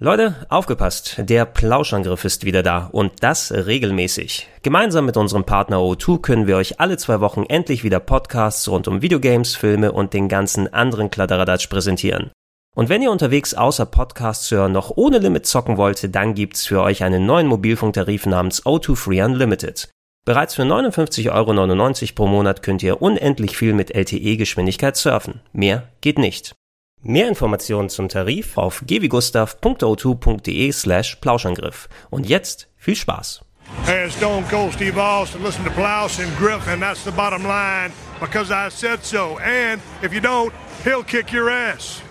Leute, 0.00 0.36
aufgepasst, 0.48 1.16
der 1.18 1.44
Plauschangriff 1.44 2.24
ist 2.24 2.44
wieder 2.44 2.62
da 2.62 2.88
und 2.92 3.14
das 3.18 3.50
regelmäßig. 3.50 4.46
Gemeinsam 4.62 5.06
mit 5.06 5.16
unserem 5.16 5.42
Partner 5.42 5.78
O2 5.78 6.22
können 6.22 6.46
wir 6.46 6.56
euch 6.56 6.78
alle 6.78 6.96
zwei 6.98 7.18
Wochen 7.18 7.42
endlich 7.48 7.82
wieder 7.82 7.98
Podcasts 7.98 8.68
rund 8.68 8.86
um 8.86 9.02
Videogames, 9.02 9.56
Filme 9.56 9.90
und 9.90 10.14
den 10.14 10.28
ganzen 10.28 10.72
anderen 10.72 11.10
Kladderadatsch 11.10 11.66
präsentieren. 11.66 12.30
Und 12.76 12.88
wenn 12.88 13.02
ihr 13.02 13.10
unterwegs 13.10 13.54
außer 13.54 13.86
Podcasts 13.86 14.48
hören 14.52 14.70
noch 14.70 14.92
ohne 14.94 15.18
Limit 15.18 15.46
zocken 15.46 15.76
wollt, 15.78 16.14
dann 16.14 16.34
gibt's 16.34 16.64
für 16.64 16.80
euch 16.80 17.02
einen 17.02 17.26
neuen 17.26 17.48
Mobilfunktarif 17.48 18.24
namens 18.24 18.64
O2 18.64 18.94
Free 18.94 19.20
Unlimited. 19.20 19.88
Bereits 20.24 20.54
für 20.54 20.62
59,99 20.62 21.32
Euro 21.32 22.14
pro 22.14 22.26
Monat 22.28 22.62
könnt 22.62 22.84
ihr 22.84 23.02
unendlich 23.02 23.56
viel 23.56 23.72
mit 23.72 23.90
LTE-Geschwindigkeit 23.96 24.96
surfen. 24.96 25.40
Mehr 25.52 25.88
geht 26.00 26.20
nicht. 26.20 26.54
Mehr 27.02 27.28
Informationen 27.28 27.88
zum 27.88 28.08
Tarif 28.08 28.58
auf 28.58 28.82
gewigustav.o2.de 28.84 30.72
slash 30.72 31.16
Plauschangriff. 31.16 31.88
Und 32.10 32.28
jetzt 32.28 32.68
viel 32.76 32.96
Spaß. 32.96 33.40
Hey, 33.84 34.10
Stone 34.10 34.46
Cold 34.50 34.72
Steve 34.72 35.00
Austin. 35.00 35.42
Listen 35.42 35.64
to 35.64 35.70
Plouse 35.70 36.20
and 36.20 36.36
Griff, 36.38 36.66
and 36.68 36.82
that's 36.82 37.04
the 37.04 37.12
bottom 37.12 37.44
line 37.44 37.92
because 38.20 38.50
I 38.50 38.70
said 38.70 39.04
so. 39.04 39.38
And 39.38 39.80
if 40.02 40.12
you 40.12 40.20
don't, 40.20 40.52
he'll 40.84 41.04
kick 41.04 41.32
your 41.32 41.50
ass. 41.50 42.02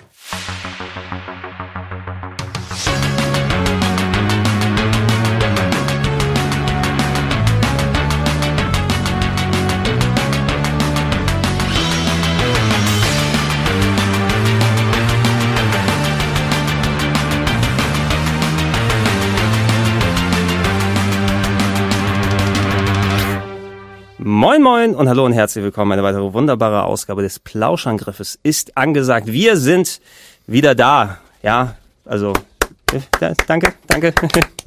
Moin 24.30 24.62
moin 24.62 24.94
und 24.94 25.08
hallo 25.08 25.26
und 25.26 25.32
herzlich 25.32 25.64
willkommen. 25.64 25.94
Eine 25.94 26.04
weitere 26.04 26.34
wunderbare 26.34 26.84
Ausgabe 26.84 27.22
des 27.22 27.40
Plauschangriffes 27.40 28.38
ist 28.44 28.76
angesagt. 28.76 29.28
Wir 29.28 29.56
sind 29.56 30.02
wieder 30.48 30.76
da. 30.76 31.20
Ja, 31.42 31.78
also 32.04 32.34
ja, 33.22 33.34
danke, 33.48 33.74
danke. 33.88 34.14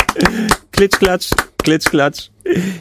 Klitschklatsch, 0.73 1.33
Klitschklatsch. 1.59 2.31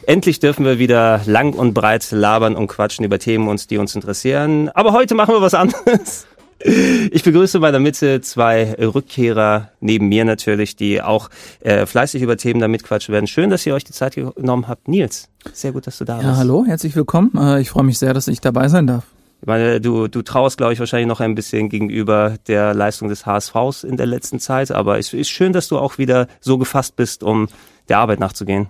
Endlich 0.06 0.40
dürfen 0.40 0.64
wir 0.64 0.78
wieder 0.78 1.20
lang 1.26 1.52
und 1.52 1.74
breit 1.74 2.10
labern 2.12 2.56
und 2.56 2.68
quatschen 2.68 3.04
über 3.04 3.18
Themen 3.18 3.54
die 3.68 3.76
uns 3.76 3.94
interessieren. 3.94 4.70
Aber 4.70 4.94
heute 4.94 5.14
machen 5.14 5.34
wir 5.34 5.42
was 5.42 5.52
anderes. 5.52 6.26
Ich 6.62 7.22
begrüße 7.22 7.58
bei 7.60 7.70
der 7.70 7.80
Mitte 7.80 8.20
zwei 8.20 8.74
Rückkehrer 8.74 9.70
neben 9.80 10.08
mir 10.08 10.26
natürlich, 10.26 10.76
die 10.76 11.00
auch 11.00 11.30
äh, 11.60 11.86
fleißig 11.86 12.22
über 12.22 12.36
Themen 12.36 12.60
da 12.60 12.68
mitquatschen 12.68 13.14
werden. 13.14 13.26
Schön, 13.26 13.48
dass 13.48 13.64
ihr 13.64 13.74
euch 13.74 13.84
die 13.84 13.92
Zeit 13.92 14.14
genommen 14.14 14.68
habt. 14.68 14.86
Nils, 14.86 15.28
sehr 15.54 15.72
gut, 15.72 15.86
dass 15.86 15.96
du 15.96 16.04
da 16.04 16.16
bist. 16.16 16.26
Ja, 16.26 16.36
hallo, 16.36 16.66
herzlich 16.66 16.94
willkommen. 16.94 17.32
Äh, 17.34 17.62
ich 17.62 17.70
freue 17.70 17.84
mich 17.84 17.98
sehr, 17.98 18.12
dass 18.12 18.28
ich 18.28 18.42
dabei 18.42 18.68
sein 18.68 18.86
darf. 18.86 19.04
Ich 19.40 19.46
meine, 19.46 19.80
du, 19.80 20.06
du 20.06 20.20
traust, 20.20 20.58
glaube 20.58 20.74
ich, 20.74 20.80
wahrscheinlich 20.80 21.08
noch 21.08 21.20
ein 21.20 21.34
bisschen 21.34 21.70
gegenüber 21.70 22.34
der 22.46 22.74
Leistung 22.74 23.08
des 23.08 23.24
HSVs 23.24 23.84
in 23.84 23.96
der 23.96 24.04
letzten 24.04 24.38
Zeit, 24.38 24.70
aber 24.70 24.98
es 24.98 25.14
ist 25.14 25.30
schön, 25.30 25.54
dass 25.54 25.66
du 25.68 25.78
auch 25.78 25.96
wieder 25.96 26.26
so 26.40 26.58
gefasst 26.58 26.94
bist, 26.94 27.22
um 27.22 27.48
der 27.88 27.98
Arbeit 27.98 28.20
nachzugehen. 28.20 28.68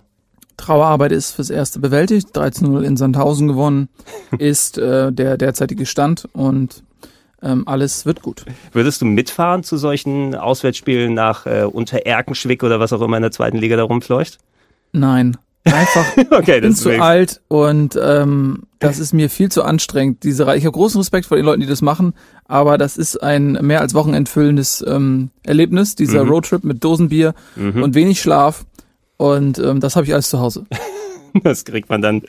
Trauerarbeit 0.57 1.11
ist 1.11 1.33
fürs 1.33 1.51
Erste 1.51 1.81
bewältigt, 1.81 2.37
13-0 2.37 2.83
in 2.83 2.97
Sandhausen 2.97 3.49
gewonnen, 3.49 3.89
ist 4.39 4.79
äh, 4.79 5.13
der 5.13 5.37
derzeitige 5.39 5.87
Stand 5.87 6.29
und 6.33 6.85
ähm, 7.43 7.67
alles 7.67 8.07
wird 8.07 8.23
gut. 8.23 8.45
Würdest 8.73 9.01
du 9.01 9.07
mitfahren 9.07 9.63
zu 9.63 9.77
solchen 9.77 10.35
Auswärtsspielen 10.35 11.15
nach 11.15 11.47
äh, 11.47 11.65
Untererkenschwick 11.65 12.63
oder 12.63 12.81
was 12.81 12.93
auch 12.93 13.01
immer 13.01 13.17
in 13.17 13.23
der 13.23 13.33
zweiten 13.33 13.59
Liga 13.59 13.77
da 13.77 13.85
rumfleucht? 13.85 14.39
Nein. 14.93 15.37
Einfach 15.65 16.07
okay, 16.31 16.61
bin 16.61 16.75
zu 16.75 17.01
alt 17.01 17.43
und 17.49 17.99
ähm, 18.03 18.63
das 18.79 18.99
ist 18.99 19.13
mir 19.13 19.29
viel 19.29 19.51
zu 19.51 19.63
anstrengend. 19.63 20.25
Diese 20.25 20.47
Re 20.47 20.57
ich 20.57 20.65
habe 20.65 20.73
großen 20.73 20.99
Respekt 20.99 21.27
vor 21.27 21.37
den 21.37 21.45
Leuten, 21.45 21.61
die 21.61 21.67
das 21.67 21.83
machen, 21.83 22.15
aber 22.47 22.79
das 22.79 22.97
ist 22.97 23.23
ein 23.23 23.53
mehr 23.61 23.83
als 23.83 23.93
wochenendfüllendes 23.93 24.83
ähm, 24.89 25.31
Erlebnis, 25.43 25.97
dieser 25.97 26.25
mhm. 26.25 26.31
Roadtrip 26.31 26.65
mit 26.65 26.83
Dosenbier 26.83 27.35
mhm. 27.57 27.83
und 27.83 27.95
wenig 27.95 28.23
Schlaf. 28.23 28.65
Und 29.19 29.59
ähm, 29.59 29.81
das 29.81 29.97
habe 29.97 30.07
ich 30.07 30.15
alles 30.15 30.31
zu 30.31 30.41
Hause. 30.41 30.65
das 31.43 31.67
kriegt 31.67 31.91
man 31.91 32.01
dann 32.01 32.23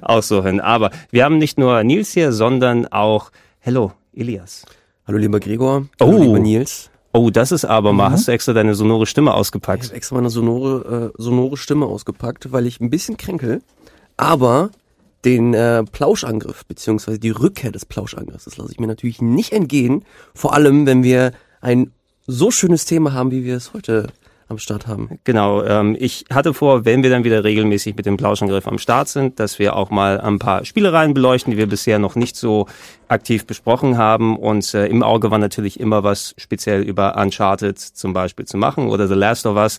auch 0.00 0.22
so 0.22 0.42
hin. 0.42 0.60
Aber 0.60 0.90
wir 1.10 1.24
haben 1.24 1.36
nicht 1.36 1.58
nur 1.58 1.84
Nils 1.84 2.12
hier, 2.12 2.32
sondern 2.32 2.86
auch 2.86 3.30
Hello, 3.60 3.92
Elias. 4.18 4.64
Hallo 5.06 5.16
lieber 5.18 5.38
Gregor. 5.38 5.86
Hallo 6.00 6.16
oh. 6.16 6.22
lieber 6.22 6.38
Nils. 6.40 6.90
Oh, 7.12 7.30
das 7.30 7.52
ist 7.52 7.64
aber 7.64 7.92
mal. 7.92 8.08
Mhm. 8.08 8.12
Hast 8.12 8.28
du 8.28 8.32
extra 8.32 8.52
deine 8.52 8.74
sonore 8.74 9.06
Stimme 9.06 9.32
ausgepackt? 9.32 9.84
Ich 9.84 9.88
habe 9.90 9.96
extra 9.96 10.16
meine 10.16 10.30
sonore, 10.30 11.12
äh, 11.16 11.22
sonore 11.22 11.56
Stimme 11.56 11.86
ausgepackt, 11.86 12.52
weil 12.52 12.66
ich 12.66 12.80
ein 12.80 12.90
bisschen 12.90 13.16
kränkel. 13.16 13.62
Aber 14.16 14.70
den 15.24 15.54
äh, 15.54 15.84
Plauschangriff, 15.84 16.66
beziehungsweise 16.66 17.18
die 17.18 17.30
Rückkehr 17.30 17.70
des 17.70 17.86
Plauschangriffs, 17.86 18.44
das 18.44 18.56
lasse 18.56 18.72
ich 18.72 18.80
mir 18.80 18.88
natürlich 18.88 19.22
nicht 19.22 19.52
entgehen. 19.52 20.04
Vor 20.34 20.52
allem, 20.52 20.84
wenn 20.84 21.02
wir 21.02 21.32
ein 21.60 21.92
so 22.26 22.50
schönes 22.50 22.84
Thema 22.84 23.12
haben, 23.12 23.30
wie 23.30 23.44
wir 23.44 23.56
es 23.56 23.72
heute 23.72 24.08
am 24.48 24.58
Start 24.58 24.86
haben. 24.86 25.18
Genau, 25.24 25.62
ähm, 25.62 25.96
ich 25.98 26.24
hatte 26.30 26.54
vor, 26.54 26.84
wenn 26.84 27.02
wir 27.02 27.10
dann 27.10 27.24
wieder 27.24 27.44
regelmäßig 27.44 27.96
mit 27.96 28.06
dem 28.06 28.16
Plauschangriff 28.16 28.66
am 28.66 28.78
Start 28.78 29.08
sind, 29.08 29.38
dass 29.38 29.58
wir 29.58 29.76
auch 29.76 29.90
mal 29.90 30.20
ein 30.20 30.38
paar 30.38 30.64
Spielereien 30.64 31.14
beleuchten, 31.14 31.50
die 31.50 31.58
wir 31.58 31.66
bisher 31.66 31.98
noch 31.98 32.14
nicht 32.14 32.36
so 32.36 32.66
aktiv 33.08 33.46
besprochen 33.46 33.98
haben. 33.98 34.36
Und 34.36 34.72
äh, 34.74 34.86
im 34.86 35.02
Auge 35.02 35.30
war 35.30 35.38
natürlich 35.38 35.78
immer 35.78 36.02
was 36.02 36.34
speziell 36.38 36.82
über 36.82 37.16
Uncharted 37.16 37.78
zum 37.78 38.12
Beispiel 38.12 38.46
zu 38.46 38.56
machen 38.56 38.88
oder 38.88 39.06
The 39.06 39.14
Last 39.14 39.46
of 39.46 39.56
Us. 39.56 39.78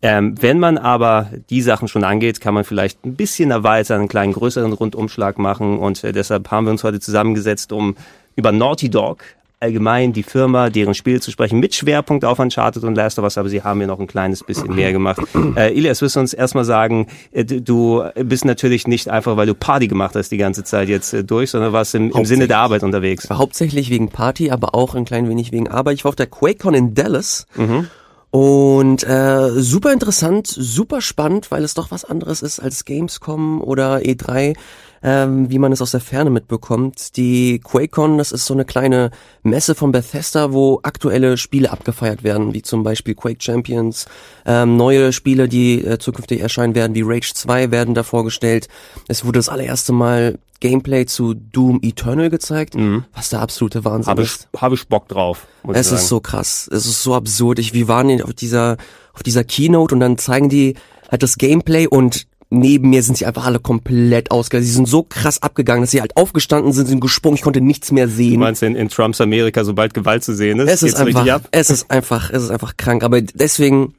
Ähm, 0.00 0.34
wenn 0.40 0.58
man 0.58 0.76
aber 0.76 1.30
die 1.50 1.62
Sachen 1.62 1.88
schon 1.88 2.04
angeht, 2.04 2.40
kann 2.40 2.54
man 2.54 2.64
vielleicht 2.64 3.04
ein 3.04 3.16
bisschen 3.16 3.50
erweitern, 3.50 4.00
einen 4.00 4.08
kleinen 4.08 4.34
größeren 4.34 4.72
Rundumschlag 4.74 5.38
machen. 5.38 5.78
Und 5.78 6.04
äh, 6.04 6.12
deshalb 6.12 6.50
haben 6.50 6.66
wir 6.66 6.72
uns 6.72 6.84
heute 6.84 7.00
zusammengesetzt, 7.00 7.72
um 7.72 7.96
über 8.36 8.52
Naughty 8.52 8.90
Dog 8.90 9.24
allgemein 9.64 10.12
die 10.12 10.22
Firma, 10.22 10.70
deren 10.70 10.94
Spiel 10.94 11.20
zu 11.20 11.30
sprechen, 11.30 11.58
mit 11.58 11.74
Schwerpunkt 11.74 12.24
auf 12.24 12.38
Uncharted 12.38 12.84
und 12.84 12.94
Last 12.94 13.18
of 13.18 13.24
Us, 13.24 13.38
aber 13.38 13.48
sie 13.48 13.62
haben 13.62 13.80
ja 13.80 13.86
noch 13.86 13.98
ein 13.98 14.06
kleines 14.06 14.44
bisschen 14.44 14.74
mehr 14.74 14.92
gemacht. 14.92 15.20
Äh, 15.56 15.76
Ilias, 15.76 16.02
wirst 16.02 16.16
du 16.16 16.20
uns 16.20 16.32
erstmal 16.32 16.64
sagen, 16.64 17.06
äh, 17.30 17.44
du 17.44 18.02
bist 18.16 18.44
natürlich 18.44 18.88
nicht 18.88 19.08
einfach, 19.08 19.36
weil 19.36 19.46
du 19.46 19.54
Party 19.54 19.86
gemacht 19.86 20.16
hast 20.16 20.30
die 20.30 20.36
ganze 20.36 20.64
Zeit 20.64 20.88
jetzt 20.88 21.12
äh, 21.12 21.22
durch, 21.22 21.50
sondern 21.50 21.72
warst 21.72 21.94
im, 21.94 22.10
im 22.10 22.24
Sinne 22.24 22.48
der 22.48 22.58
Arbeit 22.58 22.82
unterwegs. 22.82 23.28
Hauptsächlich 23.30 23.90
wegen 23.90 24.08
Party, 24.08 24.50
aber 24.50 24.74
auch 24.74 24.94
ein 24.94 25.04
klein 25.04 25.28
wenig 25.28 25.52
wegen 25.52 25.68
Arbeit. 25.68 25.96
Ich 25.96 26.04
war 26.04 26.08
auf 26.08 26.16
der 26.16 26.26
QuakeCon 26.26 26.74
in 26.74 26.94
Dallas. 26.94 27.46
Mhm. 27.54 27.88
Und 28.34 29.04
äh, 29.04 29.50
super 29.50 29.92
interessant, 29.92 30.48
super 30.48 31.00
spannend, 31.00 31.52
weil 31.52 31.62
es 31.62 31.74
doch 31.74 31.92
was 31.92 32.04
anderes 32.04 32.42
ist 32.42 32.58
als 32.58 32.84
Gamescom 32.84 33.60
oder 33.60 33.98
E3 33.98 34.56
ähm, 35.04 35.50
wie 35.50 35.58
man 35.58 35.70
es 35.70 35.82
aus 35.82 35.90
der 35.90 36.00
Ferne 36.00 36.30
mitbekommt. 36.30 37.16
Die 37.16 37.60
QuakeCon, 37.60 38.16
das 38.16 38.32
ist 38.32 38.46
so 38.46 38.54
eine 38.54 38.64
kleine 38.64 39.10
Messe 39.42 39.74
von 39.74 39.92
Bethesda, 39.92 40.52
wo 40.52 40.80
aktuelle 40.82 41.36
Spiele 41.36 41.70
abgefeiert 41.70 42.24
werden, 42.24 42.54
wie 42.54 42.62
zum 42.62 42.82
Beispiel 42.82 43.14
Quake 43.14 43.42
Champions. 43.42 44.06
Ähm, 44.46 44.76
neue 44.76 45.12
Spiele, 45.12 45.46
die 45.46 45.84
äh, 45.84 45.98
zukünftig 45.98 46.40
erscheinen 46.40 46.74
werden, 46.74 46.94
wie 46.94 47.02
Rage 47.02 47.34
2 47.34 47.70
werden 47.70 47.94
da 47.94 48.02
vorgestellt. 48.02 48.68
Es 49.06 49.26
wurde 49.26 49.38
das 49.38 49.50
allererste 49.50 49.92
Mal 49.92 50.38
Gameplay 50.60 51.04
zu 51.04 51.34
Doom 51.34 51.80
Eternal 51.82 52.30
gezeigt, 52.30 52.74
mhm. 52.74 53.04
was 53.12 53.28
der 53.28 53.40
absolute 53.40 53.84
Wahnsinn 53.84 54.10
hab 54.10 54.18
ist. 54.18 54.48
Habe 54.56 54.74
ich 54.74 54.88
Bock 54.88 55.08
drauf. 55.08 55.46
es 55.74 55.92
ist 55.92 56.08
so 56.08 56.20
krass, 56.20 56.70
es 56.72 56.86
ist 56.86 57.02
so 57.02 57.14
absurd. 57.14 57.58
Ich, 57.58 57.74
wir 57.74 57.88
waren 57.88 58.22
auf 58.22 58.32
dieser 58.32 58.78
auf 59.12 59.22
dieser 59.22 59.44
Keynote 59.44 59.94
und 59.94 60.00
dann 60.00 60.18
zeigen 60.18 60.48
die 60.48 60.74
halt 61.10 61.22
das 61.22 61.36
Gameplay 61.36 61.86
und 61.86 62.26
neben 62.54 62.90
mir 62.90 63.02
sind 63.02 63.18
sie 63.18 63.26
einfach 63.26 63.44
alle 63.44 63.58
komplett 63.58 64.30
ausgegangen. 64.30 64.66
Sie 64.66 64.72
sind 64.72 64.88
so 64.88 65.02
krass 65.02 65.42
abgegangen, 65.42 65.82
dass 65.82 65.90
sie 65.90 66.00
halt 66.00 66.16
aufgestanden 66.16 66.72
sind, 66.72 66.86
sind 66.86 67.00
gesprungen, 67.00 67.36
ich 67.36 67.42
konnte 67.42 67.60
nichts 67.60 67.92
mehr 67.92 68.08
sehen. 68.08 68.34
Du 68.34 68.40
meinst 68.40 68.62
in, 68.62 68.76
in 68.76 68.88
Trumps 68.88 69.20
Amerika, 69.20 69.64
sobald 69.64 69.94
Gewalt 69.94 70.24
zu 70.24 70.34
sehen 70.34 70.60
ist? 70.60 70.70
Es 70.70 70.82
ist 70.82 70.96
einfach, 70.96 71.40
es 71.50 71.70
ist 71.70 71.90
einfach, 71.90 72.30
es 72.30 72.44
ist 72.44 72.50
einfach 72.50 72.76
krank. 72.76 73.02
Aber 73.02 73.20
deswegen, 73.20 73.94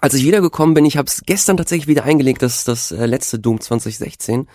als 0.00 0.14
ich 0.14 0.24
wiedergekommen 0.24 0.74
bin, 0.74 0.84
ich 0.84 0.96
habe 0.96 1.06
es 1.08 1.22
gestern 1.26 1.56
tatsächlich 1.56 1.88
wieder 1.88 2.04
eingelegt, 2.04 2.42
das, 2.42 2.64
das 2.64 2.92
äh, 2.92 3.06
letzte 3.06 3.38
Doom 3.38 3.60
2016. 3.60 4.46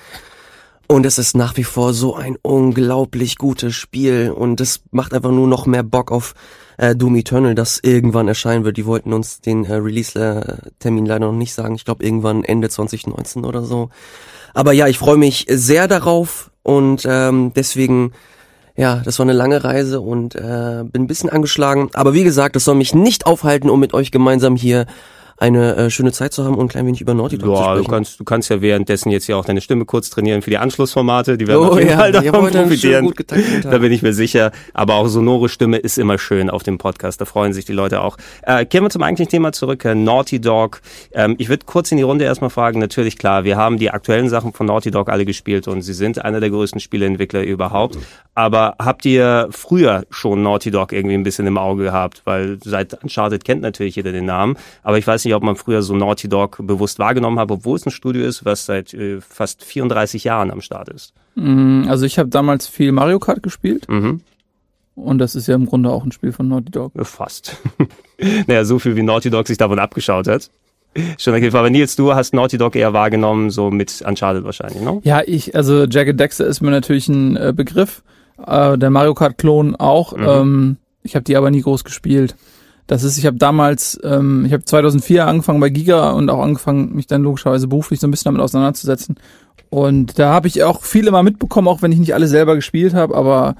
Und 0.92 1.06
es 1.06 1.18
ist 1.18 1.38
nach 1.38 1.56
wie 1.56 1.64
vor 1.64 1.94
so 1.94 2.18
ein 2.18 2.38
unglaublich 2.42 3.38
gutes 3.38 3.74
Spiel 3.74 4.30
und 4.30 4.60
es 4.60 4.82
macht 4.92 5.14
einfach 5.14 5.32
nur 5.32 5.48
noch 5.48 5.66
mehr 5.66 5.84
Bock 5.84 6.12
auf 6.12 6.34
äh, 6.76 6.98
Doom 6.98 7.16
Eternal, 7.16 7.56
das 7.56 7.80
irgendwann 7.82 8.28
erscheinen 8.28 8.66
wird. 8.66 8.76
Die 8.76 8.86
wollten 8.86 9.14
uns 9.14 9.40
den 9.40 9.64
äh, 9.64 9.76
Release-Termin 9.76 11.06
leider 11.06 11.28
noch 11.28 11.32
nicht 11.32 11.54
sagen. 11.54 11.76
Ich 11.76 11.86
glaube 11.86 12.04
irgendwann 12.04 12.44
Ende 12.44 12.68
2019 12.68 13.46
oder 13.46 13.64
so. 13.64 13.88
Aber 14.54 14.74
ja, 14.74 14.90
ich 14.90 14.98
freue 14.98 15.16
mich 15.16 15.46
sehr 15.48 15.88
darauf 15.88 16.52
und 16.62 17.08
ähm, 17.10 17.54
deswegen, 17.56 18.12
ja, 18.76 18.98
das 18.98 19.18
war 19.18 19.24
eine 19.24 19.32
lange 19.32 19.64
Reise 19.64 20.02
und 20.02 20.36
äh, 20.36 20.84
bin 20.84 21.04
ein 21.04 21.08
bisschen 21.08 21.30
angeschlagen. 21.30 21.90
Aber 21.94 22.14
wie 22.14 22.26
gesagt, 22.26 22.58
das 22.58 22.66
soll 22.66 22.76
mich 22.76 22.94
nicht 22.94 23.26
aufhalten, 23.26 23.70
um 23.70 23.80
mit 23.80 23.94
euch 23.94 24.12
gemeinsam 24.12 24.58
hier 24.58 24.88
eine 25.42 25.76
äh, 25.76 25.90
schöne 25.90 26.12
Zeit 26.12 26.34
zu 26.34 26.46
haben 26.46 26.54
und 26.54 26.66
ein 26.66 26.68
klein 26.68 26.86
wenig 26.86 27.02
über 27.02 27.16
Naughty 27.16 27.40
Dog 27.40 27.50
ja, 27.50 27.56
zu 27.56 27.64
sprechen. 27.64 27.84
Du 27.84 27.90
kannst, 27.90 28.20
du 28.20 28.24
kannst 28.24 28.50
ja 28.50 28.62
währenddessen 28.62 29.10
jetzt 29.10 29.26
ja 29.26 29.38
auch 29.38 29.46
deine 29.46 29.60
Stimme 29.60 29.86
kurz 29.86 30.12
trainieren 30.12 30.44
für 30.44 30.52
die 30.52 30.60
Anschlussformate. 30.60 31.36
Die 31.36 31.48
werden 31.48 31.66
oh, 31.66 31.72
auf 31.72 31.80
jeden 31.80 31.90
ja, 31.90 31.98
Fall 31.98 32.12
davon 32.12 32.52
profitieren. 32.52 33.06
Gut 33.06 33.26
da 33.64 33.78
bin 33.80 33.92
ich 33.92 34.04
mir 34.04 34.14
sicher. 34.14 34.52
Aber 34.74 34.96
auch 34.96 35.08
sonore 35.08 35.50
Stimme 35.50 35.78
ist 35.78 35.98
immer 35.98 36.20
schön 36.20 36.52
auf 36.52 36.62
dem 36.62 36.78
Podcast. 36.78 37.20
Da 37.22 37.26
freuen 37.26 37.54
sich 37.54 37.66
die 37.66 37.74
Leute 37.74 38.02
auch. 38.02 38.18
Äh, 38.44 38.66
kehren 38.66 38.84
wir 38.84 38.92
zum 38.92 39.02
eigentlichen 39.02 39.32
Thema 39.32 39.52
zurück. 39.52 39.84
Äh, 39.84 39.96
Naughty 39.96 40.40
Dog. 40.40 40.82
Ähm, 41.12 41.36
ich 41.40 41.50
würde 41.50 41.66
kurz 41.66 41.92
in 41.92 41.98
die 41.98 42.04
Runde 42.04 42.24
erstmal 42.24 42.52
fragen. 42.52 42.80
Natürlich 42.80 43.18
klar, 43.18 43.44
wir 43.44 43.58
haben 43.58 43.80
die 43.80 43.90
aktuellen 43.90 44.30
Sachen 44.30 44.54
von 44.54 44.68
Naughty 44.68 44.92
Dog 44.92 45.10
alle 45.10 45.26
gespielt 45.26 45.68
und 45.68 45.82
sie 45.82 45.94
sind 45.94 46.24
einer 46.24 46.40
der 46.40 46.52
größten 46.52 46.80
Spieleentwickler 46.80 47.42
überhaupt. 47.42 47.98
Aber 48.36 48.76
habt 48.78 49.06
ihr 49.06 49.48
früher 49.50 50.06
schon 50.12 50.44
Naughty 50.44 50.70
Dog 50.70 50.94
irgendwie 50.94 51.16
ein 51.16 51.24
bisschen 51.24 51.48
im 51.48 51.58
Auge 51.58 51.86
gehabt? 51.86 52.22
Weil 52.26 52.60
seit 52.64 53.02
Uncharted 53.04 53.44
kennt 53.44 53.64
natürlich 53.64 53.96
jeder 53.96 54.12
den 54.12 54.26
Namen. 54.26 54.56
Aber 54.84 55.00
ich 55.00 55.08
weiß 55.08 55.26
nicht, 55.26 55.31
ob 55.34 55.44
man 55.44 55.56
früher 55.56 55.82
so 55.82 55.96
Naughty 55.96 56.30
Dog 56.30 56.58
bewusst 56.62 57.00
wahrgenommen 57.00 57.40
hat, 57.40 57.52
obwohl 57.52 57.76
es 57.76 57.86
ein 57.86 57.92
Studio 57.92 58.26
ist, 58.26 58.46
was 58.46 58.66
seit 58.66 58.94
äh, 58.94 59.22
fast 59.22 59.64
34 59.64 60.24
Jahren 60.24 60.52
am 60.52 60.62
Start 60.62 60.90
ist. 60.90 61.14
Mm, 61.36 61.84
also 61.88 62.06
ich 62.06 62.20
habe 62.20 62.30
damals 62.30 62.68
viel 62.68 62.92
Mario 62.92 63.20
Kart 63.20 63.44
gespielt. 63.44 63.88
Mhm. 63.90 64.22
Und 64.96 65.20
das 65.20 65.36
ist 65.36 65.48
ja 65.48 65.56
im 65.56 65.66
Grunde 65.66 65.90
auch 65.90 66.04
ein 66.04 66.12
Spiel 66.12 66.32
von 66.32 66.48
Naughty 66.48 66.72
Dog. 66.72 66.92
Fast. 67.06 67.58
naja, 68.48 68.66
so 68.66 68.78
viel 68.80 68.96
wie 68.96 69.04
Naughty 69.04 69.30
Dog 69.30 69.48
sich 69.48 69.58
davon 69.58 69.80
abgeschaut 69.80 70.28
hat. 70.28 70.50
Schon 71.18 71.34
okay, 71.34 71.48
aber 71.48 71.70
Nils, 71.70 71.96
du 71.96 72.14
hast 72.14 72.34
Naughty 72.34 72.58
Dog 72.58 72.76
eher 72.76 72.92
wahrgenommen, 72.92 73.50
so 73.50 73.72
mit 73.72 74.04
Uncharted 74.06 74.44
wahrscheinlich, 74.44 74.82
ne? 74.82 75.00
Ja, 75.04 75.22
ich, 75.26 75.56
also 75.56 75.86
Jagged 75.86 76.20
Dexter 76.20 76.46
ist 76.46 76.60
mir 76.60 76.72
natürlich 76.72 77.08
ein 77.08 77.38
äh, 77.38 77.54
Begriff. 77.56 78.04
Äh, 78.46 78.78
der 78.78 78.90
Mario 78.90 79.14
Kart-Klon 79.14 79.78
auch. 79.78 80.16
Mhm. 80.16 80.26
Ähm, 80.28 80.78
ich 81.02 81.16
habe 81.16 81.24
die 81.24 81.38
aber 81.38 81.50
nie 81.50 81.62
groß 81.62 81.86
gespielt. 81.86 82.36
Das 82.88 83.04
ist, 83.04 83.18
ich 83.18 83.26
habe 83.26 83.38
damals, 83.38 84.00
ähm, 84.04 84.46
ich 84.46 84.54
habe 84.54 84.66
2004 84.66 85.28
angefangen 85.28 85.60
bei 85.60 85.70
Giga 85.70 86.12
und 86.12 86.30
auch 86.30 86.42
angefangen, 86.42 86.94
mich 86.96 87.08
dann 87.08 87.24
logischerweise 87.24 87.68
beruflich 87.68 88.00
so 88.00 88.08
ein 88.08 88.12
bisschen 88.12 88.32
damit 88.32 88.42
auseinanderzusetzen. 88.42 89.16
Und 89.70 90.20
da 90.20 90.34
habe 90.34 90.48
ich 90.48 90.64
auch 90.64 90.84
viele 90.84 91.12
mal 91.12 91.24
mitbekommen, 91.24 91.68
auch 91.68 91.82
wenn 91.82 91.92
ich 91.92 92.00
nicht 92.00 92.14
alle 92.14 92.28
selber 92.28 92.56
gespielt 92.56 92.94
habe, 92.94 93.16
aber 93.16 93.56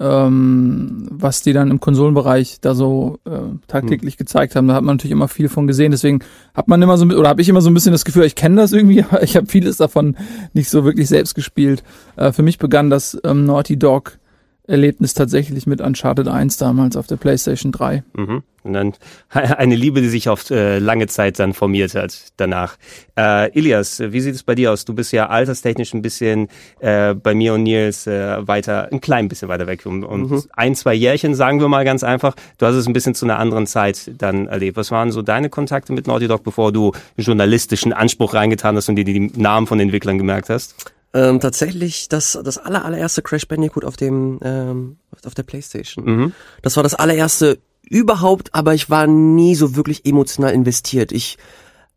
ähm, 0.00 1.06
was 1.10 1.42
die 1.42 1.52
dann 1.52 1.70
im 1.70 1.80
Konsolenbereich 1.80 2.58
da 2.60 2.74
so 2.74 3.18
äh, 3.24 3.56
tagtäglich 3.68 4.14
hm. 4.14 4.18
gezeigt 4.18 4.56
haben, 4.56 4.68
da 4.68 4.74
hat 4.74 4.82
man 4.82 4.96
natürlich 4.96 5.12
immer 5.12 5.28
viel 5.28 5.48
von 5.48 5.66
gesehen. 5.66 5.92
Deswegen 5.92 6.20
hat 6.54 6.68
man 6.68 6.82
immer 6.82 6.96
so 6.96 7.06
oder 7.06 7.28
habe 7.28 7.42
ich 7.42 7.48
immer 7.48 7.60
so 7.60 7.70
ein 7.70 7.74
bisschen 7.74 7.92
das 7.92 8.04
Gefühl, 8.04 8.24
ich 8.24 8.34
kenne 8.34 8.56
das 8.56 8.72
irgendwie, 8.72 9.02
aber 9.08 9.22
ich 9.22 9.36
habe 9.36 9.46
vieles 9.46 9.76
davon 9.76 10.16
nicht 10.52 10.68
so 10.68 10.84
wirklich 10.84 11.08
selbst 11.08 11.34
gespielt. 11.34 11.82
Äh, 12.16 12.32
für 12.32 12.42
mich 12.42 12.58
begann 12.58 12.90
das 12.90 13.18
ähm, 13.24 13.44
Naughty 13.44 13.78
Dog 13.78 14.18
Erlebnis 14.66 15.12
tatsächlich 15.12 15.66
mit 15.66 15.80
Uncharted 15.80 16.26
1 16.26 16.56
damals 16.56 16.96
auf 16.96 17.06
der 17.06 17.16
PlayStation 17.16 17.70
3. 17.70 18.02
Mhm. 18.14 18.42
Und 18.62 18.72
dann 18.72 18.94
eine 19.28 19.76
Liebe, 19.76 20.00
die 20.00 20.08
sich 20.08 20.30
auf 20.30 20.50
äh, 20.50 20.78
lange 20.78 21.06
Zeit 21.06 21.38
dann 21.38 21.52
formiert 21.52 21.94
hat 21.94 22.32
danach. 22.38 22.76
Äh, 23.14 23.56
Ilias, 23.56 24.00
wie 24.00 24.20
sieht 24.20 24.34
es 24.34 24.42
bei 24.42 24.54
dir 24.54 24.72
aus? 24.72 24.86
Du 24.86 24.94
bist 24.94 25.12
ja 25.12 25.28
alterstechnisch 25.28 25.92
ein 25.92 26.00
bisschen 26.00 26.48
äh, 26.80 27.14
bei 27.14 27.34
mir 27.34 27.52
und 27.52 27.64
Nils 27.64 28.06
äh, 28.06 28.48
weiter, 28.48 28.88
ein 28.90 29.02
klein 29.02 29.28
bisschen 29.28 29.48
weiter 29.48 29.66
weg. 29.66 29.84
Und, 29.84 30.02
und 30.02 30.30
mhm. 30.30 30.42
ein, 30.54 30.74
zwei 30.74 30.94
Jährchen, 30.94 31.34
sagen 31.34 31.60
wir 31.60 31.68
mal 31.68 31.84
ganz 31.84 32.02
einfach. 32.02 32.34
Du 32.56 32.64
hast 32.64 32.74
es 32.74 32.86
ein 32.86 32.94
bisschen 32.94 33.14
zu 33.14 33.26
einer 33.26 33.38
anderen 33.38 33.66
Zeit 33.66 34.12
dann 34.16 34.46
erlebt. 34.46 34.78
Was 34.78 34.90
waren 34.90 35.12
so 35.12 35.20
deine 35.20 35.50
Kontakte 35.50 35.92
mit 35.92 36.06
Naughty 36.06 36.26
Dog, 36.26 36.42
bevor 36.42 36.72
du 36.72 36.92
journalistischen 37.18 37.92
Anspruch 37.92 38.32
reingetan 38.32 38.76
hast 38.76 38.88
und 38.88 38.96
dir 38.96 39.04
die 39.04 39.30
Namen 39.36 39.66
von 39.66 39.76
den 39.76 39.88
Entwicklern 39.88 40.16
gemerkt 40.16 40.48
hast? 40.48 40.93
Ähm, 41.14 41.38
tatsächlich 41.38 42.08
das, 42.08 42.36
das 42.42 42.58
aller, 42.58 42.84
allererste 42.84 43.22
Crash 43.22 43.46
Bandicoot 43.46 43.84
auf 43.84 43.96
dem, 43.96 44.40
ähm, 44.42 44.96
auf 45.24 45.34
der 45.34 45.44
Playstation. 45.44 46.04
Mhm. 46.04 46.32
Das 46.60 46.74
war 46.76 46.82
das 46.82 46.94
allererste 46.94 47.60
überhaupt, 47.88 48.52
aber 48.52 48.74
ich 48.74 48.90
war 48.90 49.06
nie 49.06 49.54
so 49.54 49.76
wirklich 49.76 50.04
emotional 50.06 50.52
investiert. 50.52 51.12
Ich 51.12 51.38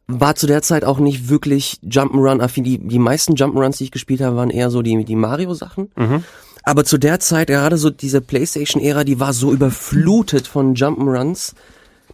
war 0.06 0.36
zu 0.36 0.46
der 0.46 0.62
Zeit 0.62 0.86
auch 0.86 1.00
nicht 1.00 1.30
wirklich 1.30 1.80
Jump'n'Run 1.84 2.42
affin. 2.42 2.64
Die, 2.64 2.78
die 2.78 3.00
meisten 3.00 3.34
Jump'n'Runs, 3.34 3.78
die 3.78 3.86
ich 3.86 3.92
gespielt 3.92 4.22
habe, 4.22 4.36
waren 4.36 4.52
eher 4.52 4.70
so 4.70 4.84
die, 4.84 5.04
die 5.04 5.16
Mario-Sachen. 5.16 5.92
Mhm. 5.96 6.24
Aber 6.64 6.86
zu 6.86 6.98
der 6.98 7.20
Zeit, 7.20 7.48
gerade 7.48 7.78
so 7.78 7.90
diese 7.90 8.22
Playstation-Ära, 8.22 9.04
die 9.04 9.20
war 9.20 9.34
so 9.34 9.52
überflutet 9.52 10.48
von 10.48 10.76
Jump'n'Runs 10.76 11.54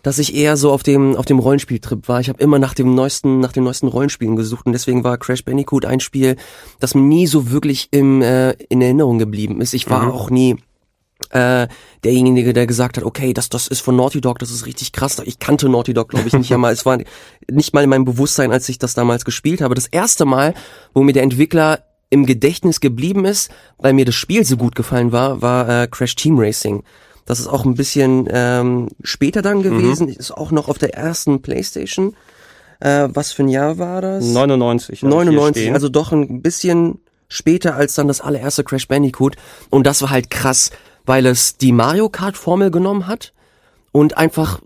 dass 0.04 0.20
ich 0.20 0.36
eher 0.36 0.56
so 0.58 0.72
auf 0.72 0.84
dem 0.84 1.16
auf 1.16 1.26
dem 1.26 1.40
Rollenspieltrip 1.40 2.08
war. 2.08 2.20
Ich 2.20 2.30
habe 2.30 2.42
immer 2.44 2.60
nach 2.60 2.76
dem 2.76 2.94
neuesten 2.94 3.40
nach 3.40 3.52
den 3.52 3.64
neuesten 3.64 3.88
Rollenspielen 3.88 4.36
gesucht 4.36 4.68
und 4.68 4.74
deswegen 4.74 5.04
war 5.04 5.18
Crash 5.18 5.44
Bandicoot 5.44 5.86
ein 5.86 6.00
Spiel, 6.00 6.36
das 6.80 6.94
mir 6.94 7.02
nie 7.02 7.26
so 7.26 7.50
wirklich 7.50 7.88
im 7.92 8.22
äh, 8.22 8.52
in 8.70 8.82
Erinnerung 8.82 9.18
geblieben 9.18 9.62
ist. 9.62 9.74
Ich 9.74 9.90
war 9.90 10.04
mhm. 10.04 10.12
auch 10.12 10.30
nie 10.30 10.58
äh, 11.30 11.68
derjenige, 12.04 12.54
der 12.54 12.68
gesagt 12.68 12.98
hat, 12.98 13.04
okay, 13.04 13.34
das, 13.34 13.50
das 13.50 13.68
ist 13.68 13.82
von 13.82 13.96
Naughty 13.96 14.22
Dog, 14.22 14.40
das 14.40 14.52
ist 14.52 14.66
richtig 14.66 14.92
krass. 14.92 15.22
Ich 15.26 15.40
kannte 15.40 15.70
Naughty 15.70 15.94
Dog, 15.94 16.10
glaube 16.10 16.28
ich, 16.28 16.34
nicht 16.34 16.54
einmal. 16.54 16.74
Es 16.74 16.86
war 16.86 16.98
nicht 17.50 17.74
mal 17.74 17.84
in 17.84 17.90
meinem 17.90 18.06
Bewusstsein, 18.06 18.52
als 18.52 18.68
ich 18.70 18.78
das 18.78 18.94
damals 18.94 19.26
gespielt 19.26 19.62
habe. 19.62 19.74
Das 19.74 19.88
erste 19.88 20.26
Mal, 20.26 20.54
wo 20.94 21.02
mir 21.02 21.14
der 21.14 21.24
Entwickler 21.24 21.84
im 22.10 22.26
Gedächtnis 22.26 22.80
geblieben 22.80 23.26
ist, 23.26 23.52
weil 23.78 23.94
mir 23.94 24.06
das 24.06 24.16
Spiel 24.16 24.46
so 24.46 24.58
gut 24.58 24.76
gefallen 24.76 25.12
war, 25.12 25.42
war 25.42 25.68
äh, 25.70 25.88
Crash 25.88 26.16
Team 26.16 26.38
Racing. 26.38 26.84
Das 27.26 27.40
ist 27.40 27.48
auch 27.48 27.66
ein 27.66 27.76
bisschen 27.76 28.28
ähm, 28.32 28.90
später 29.04 29.42
dann 29.42 29.60
mhm. 29.60 29.64
gewesen. 29.64 30.08
Mhm. 30.08 30.14
Ist 30.14 30.32
auch 30.32 30.52
noch 30.52 30.68
auf 30.68 30.78
der 30.78 30.94
ersten 30.94 31.42
Playstation. 31.42 32.16
Äh, 32.80 33.10
was 33.14 33.32
für 33.32 33.44
ein 33.44 33.50
Jahr 33.50 33.78
war 33.78 34.02
das? 34.02 34.26
99. 34.26 35.04
99, 35.04 35.74
also 35.74 35.90
doch 35.90 36.12
ein 36.12 36.42
bisschen 36.42 37.00
später 37.30 37.76
als 37.76 37.96
dann 37.96 38.08
das 38.08 38.22
allererste 38.22 38.64
Crash 38.64 38.88
Bandicoot. 38.88 39.36
Und 39.70 39.88
das 39.88 40.02
war 40.02 40.10
halt 40.10 40.30
krass, 40.30 40.72
weil 41.06 41.26
es 41.26 41.58
die 41.58 41.72
Mario 41.72 42.10
Kart 42.10 42.38
Formel 42.38 42.72
genommen 42.72 43.08
hat 43.08 43.34
und 43.92 44.18
einfach 44.18 44.60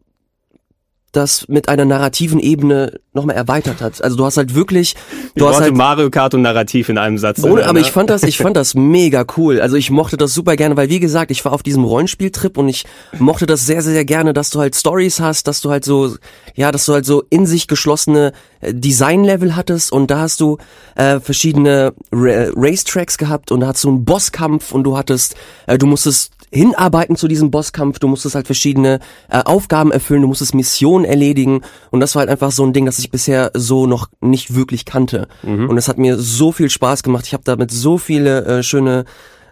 das 1.17 1.47
mit 1.47 1.67
einer 1.67 1.83
narrativen 1.83 2.39
Ebene 2.39 2.99
nochmal 3.13 3.35
erweitert 3.35 3.81
hat. 3.81 4.03
Also 4.03 4.15
du 4.15 4.25
hast 4.25 4.37
halt 4.37 4.53
wirklich, 4.53 4.95
du 5.35 5.43
ich 5.43 5.51
hast 5.51 5.61
halt 5.61 5.75
Mario 5.75 6.09
Kart 6.09 6.33
und 6.35 6.43
Narrativ 6.43 6.89
in 6.89 6.97
einem 6.97 7.17
Satz. 7.17 7.43
Ohne, 7.43 7.65
aber 7.65 7.79
ich 7.79 7.91
fand 7.91 8.09
das, 8.09 8.23
ich 8.23 8.37
fand 8.43 8.55
das 8.55 8.75
mega 8.75 9.25
cool. 9.35 9.59
Also 9.59 9.75
ich 9.75 9.89
mochte 9.89 10.15
das 10.15 10.33
super 10.33 10.55
gerne, 10.55 10.77
weil 10.77 10.89
wie 10.89 10.99
gesagt, 10.99 11.31
ich 11.31 11.43
war 11.43 11.51
auf 11.53 11.63
diesem 11.63 11.83
Rollenspieltrip 11.83 12.57
und 12.57 12.69
ich 12.69 12.85
mochte 13.17 13.47
das 13.47 13.65
sehr, 13.65 13.81
sehr, 13.81 13.93
sehr 13.93 14.05
gerne, 14.05 14.33
dass 14.33 14.51
du 14.51 14.59
halt 14.59 14.75
Stories 14.75 15.19
hast, 15.19 15.47
dass 15.47 15.61
du 15.61 15.71
halt 15.71 15.83
so, 15.83 16.15
ja, 16.55 16.71
dass 16.71 16.85
du 16.85 16.93
halt 16.93 17.05
so 17.05 17.23
in 17.29 17.45
sich 17.45 17.67
geschlossene 17.67 18.33
äh, 18.61 18.73
Designlevel 18.73 19.55
hattest 19.55 19.91
und 19.91 20.11
da 20.11 20.19
hast 20.19 20.39
du 20.39 20.57
äh, 20.95 21.19
verschiedene 21.19 21.93
Ra 22.11 22.51
Racetracks 22.55 23.17
gehabt 23.17 23.51
und 23.51 23.61
da 23.61 23.67
hast 23.67 23.83
du 23.83 23.89
einen 23.89 24.05
Bosskampf 24.05 24.71
und 24.71 24.83
du 24.83 24.95
hattest, 24.95 25.35
äh, 25.65 25.77
du 25.77 25.87
musstest 25.87 26.31
hinarbeiten 26.51 27.15
zu 27.15 27.27
diesem 27.27 27.51
Bosskampf, 27.51 27.99
du 27.99 28.07
musstest 28.07 28.35
halt 28.35 28.45
verschiedene 28.45 28.99
äh, 29.29 29.41
Aufgaben 29.43 29.91
erfüllen, 29.91 30.21
du 30.21 30.27
musstest 30.27 30.55
Missionen 30.55 31.05
erledigen. 31.05 31.61
Und 31.91 31.99
das 31.99 32.15
war 32.15 32.21
halt 32.21 32.29
einfach 32.29 32.51
so 32.51 32.65
ein 32.65 32.73
Ding, 32.73 32.85
das 32.85 32.99
ich 32.99 33.11
bisher 33.11 33.51
so 33.53 33.85
noch 33.85 34.09
nicht 34.21 34.55
wirklich 34.55 34.85
kannte. 34.85 35.27
Mhm. 35.43 35.69
und 35.69 35.77
es 35.77 35.87
hat 35.87 35.97
mir 35.97 36.17
so 36.17 36.51
viel 36.51 36.69
Spaß 36.69 37.03
gemacht, 37.03 37.25
ich 37.27 37.33
habe 37.33 37.43
damit 37.43 37.71
so 37.71 37.97
viele 37.97 38.45
äh, 38.45 38.63
schöne 38.63 39.05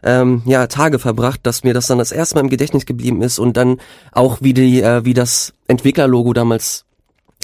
ähm, 0.03 0.43
ja, 0.45 0.67
Tage 0.67 0.99
verbracht, 0.99 1.41
dass 1.43 1.63
mir 1.63 1.73
das 1.73 1.87
dann 1.87 1.97
das 1.97 2.11
erste 2.11 2.35
Mal 2.35 2.41
im 2.41 2.49
Gedächtnis 2.49 2.85
geblieben 2.85 3.21
ist 3.21 3.39
und 3.39 3.57
dann 3.57 3.77
auch 4.11 4.37
wie 4.41 4.53
die, 4.53 4.81
äh, 4.81 5.03
wie 5.03 5.13
das 5.13 5.53
Entwicklerlogo 5.67 6.33
damals 6.33 6.85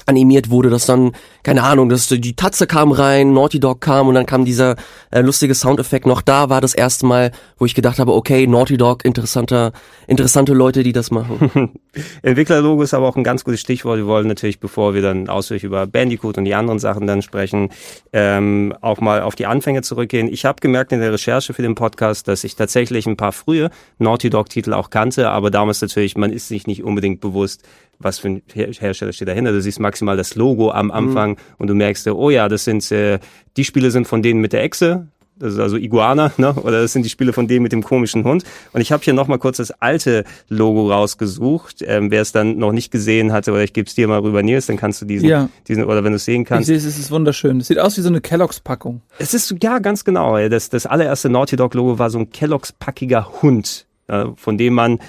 animiert 0.06 0.50
wurde, 0.50 0.70
dass 0.70 0.86
dann, 0.86 1.12
keine 1.44 1.64
Ahnung, 1.64 1.90
dass 1.90 2.08
die 2.08 2.36
Tatze 2.36 2.68
kam 2.68 2.92
rein, 2.92 3.34
Naughty 3.34 3.60
Dog 3.60 3.82
kam 3.82 4.08
und 4.08 4.16
dann 4.16 4.26
kam 4.26 4.46
dieser 4.46 4.76
äh, 5.12 5.22
lustige 5.22 5.56
Soundeffekt 5.56 6.06
noch 6.06 6.22
da, 6.22 6.50
war 6.50 6.62
das 6.62 6.74
erste 6.74 7.06
Mal, 7.06 7.32
wo 7.58 7.66
ich 7.66 7.76
gedacht 7.76 8.00
habe, 8.00 8.14
okay, 8.14 8.48
Naughty 8.48 8.78
Dog, 8.78 9.06
interessanter, 9.06 9.72
interessante 10.08 10.54
Leute, 10.54 10.84
die 10.84 10.94
das 10.94 11.12
machen. 11.12 11.72
Entwicklerlogo 12.22 12.84
ist 12.84 12.94
aber 12.94 13.08
auch 13.08 13.16
ein 13.16 13.24
ganz 13.24 13.44
gutes 13.44 13.60
Stichwort. 13.60 13.98
Wir 13.98 14.06
wollen 14.06 14.28
natürlich, 14.28 14.60
bevor 14.60 14.94
wir 14.94 15.02
dann 15.02 15.30
ausführlich 15.30 15.64
über 15.64 15.88
Bandicoot 15.88 16.38
und 16.38 16.46
die 16.46 16.56
anderen 16.56 16.80
Sachen 16.80 17.08
dann 17.08 17.22
sprechen, 17.22 17.70
ähm, 18.14 18.74
auch 18.82 19.02
mal 19.02 19.22
auf 19.22 19.36
die 19.36 19.46
Anfänge 19.46 19.82
zurückgehen. 19.82 20.28
Ich 20.32 20.46
habe 20.46 20.62
gemerkt 20.62 20.92
in 20.92 21.00
der 21.00 21.12
Recherche 21.12 21.54
für 21.54 21.62
den 21.62 21.76
Podcast, 21.76 22.28
dass 22.28 22.44
ich 22.44 22.56
tatsächlich 22.56 23.08
ein 23.08 23.18
paar 23.18 23.32
frühe 23.32 23.70
Naughty 23.98 24.30
Dog 24.30 24.50
Titel 24.50 24.74
auch 24.74 24.90
kannte, 24.90 25.30
aber 25.30 25.52
damals 25.52 25.82
natürlich, 25.82 26.16
man 26.16 26.32
ist 26.32 26.48
sich 26.48 26.68
nicht 26.68 26.84
unbedingt 26.84 27.20
bewusst, 27.20 27.64
was 28.04 28.20
für 28.20 28.30
ein 28.30 28.42
Hersteller 28.54 29.14
steht 29.14 29.28
dahinter. 29.28 29.52
Du 29.52 29.62
siehst 29.62 29.80
maximal 29.80 30.18
das 30.18 30.36
Logo 30.36 30.72
am 30.72 30.88
mhm. 30.88 30.92
Anfang 30.92 31.31
mhm. 31.31 31.31
Und 31.58 31.68
du 31.68 31.74
merkst, 31.74 32.08
oh 32.08 32.30
ja, 32.30 32.48
das 32.50 32.64
sind 32.64 32.92
äh, 32.92 33.20
die 33.58 33.66
Spiele 33.66 33.92
sind 33.92 34.08
von 34.08 34.22
denen 34.22 34.42
mit 34.42 34.54
der 34.54 34.64
Echse, 34.64 35.08
das 35.42 35.54
ist 35.54 35.60
also 35.60 35.76
Iguana, 35.76 36.32
ne? 36.38 36.54
oder 36.54 36.82
das 36.82 36.94
sind 36.94 37.04
die 37.04 37.10
Spiele 37.10 37.34
von 37.34 37.48
dem 37.48 37.64
mit 37.64 37.72
dem 37.72 37.84
komischen 37.84 38.24
Hund. 38.24 38.44
Und 38.74 38.82
ich 38.82 38.92
habe 38.92 39.04
hier 39.04 39.14
nochmal 39.14 39.40
kurz 39.40 39.58
das 39.58 39.72
alte 39.72 40.24
Logo 40.50 40.92
rausgesucht. 40.92 41.78
Ähm, 41.82 42.12
Wer 42.12 42.22
es 42.22 42.32
dann 42.32 42.60
noch 42.60 42.72
nicht 42.72 42.92
gesehen 42.92 43.32
hatte, 43.34 43.52
oder 43.52 43.64
ich 43.64 43.74
gebe 43.74 43.88
es 43.88 43.96
dir 43.96 44.08
mal 44.08 44.20
rüber, 44.20 44.44
Nils, 44.44 44.68
dann 44.68 44.78
kannst 44.78 45.02
du 45.02 45.06
diesen, 45.06 45.28
ja. 45.28 45.50
diesen 45.68 45.86
oder 45.86 46.04
wenn 46.04 46.12
du 46.12 46.18
es 46.18 46.26
sehen 46.26 46.46
kannst. 46.46 46.70
Ich 46.70 46.80
sehe 46.82 46.90
es, 46.90 46.98
ist 46.98 47.10
wunderschön. 47.10 47.60
Es 47.60 47.68
sieht 47.68 47.80
aus 47.80 47.98
wie 47.98 48.02
so 48.02 48.10
eine 48.10 48.22
Kelloggs-Packung. 48.22 49.02
Es 49.18 49.34
ist, 49.34 49.56
ja, 49.64 49.80
ganz 49.80 50.06
genau. 50.06 50.38
Das, 50.48 50.70
das 50.70 50.86
allererste 50.86 51.30
Naughty 51.30 51.56
Dog-Logo 51.56 51.98
war 51.98 52.12
so 52.12 52.20
ein 52.20 52.30
Kelloggs-packiger 52.30 53.42
Hund, 53.42 53.88
von 54.36 54.58
dem 54.58 54.76
man 54.76 55.00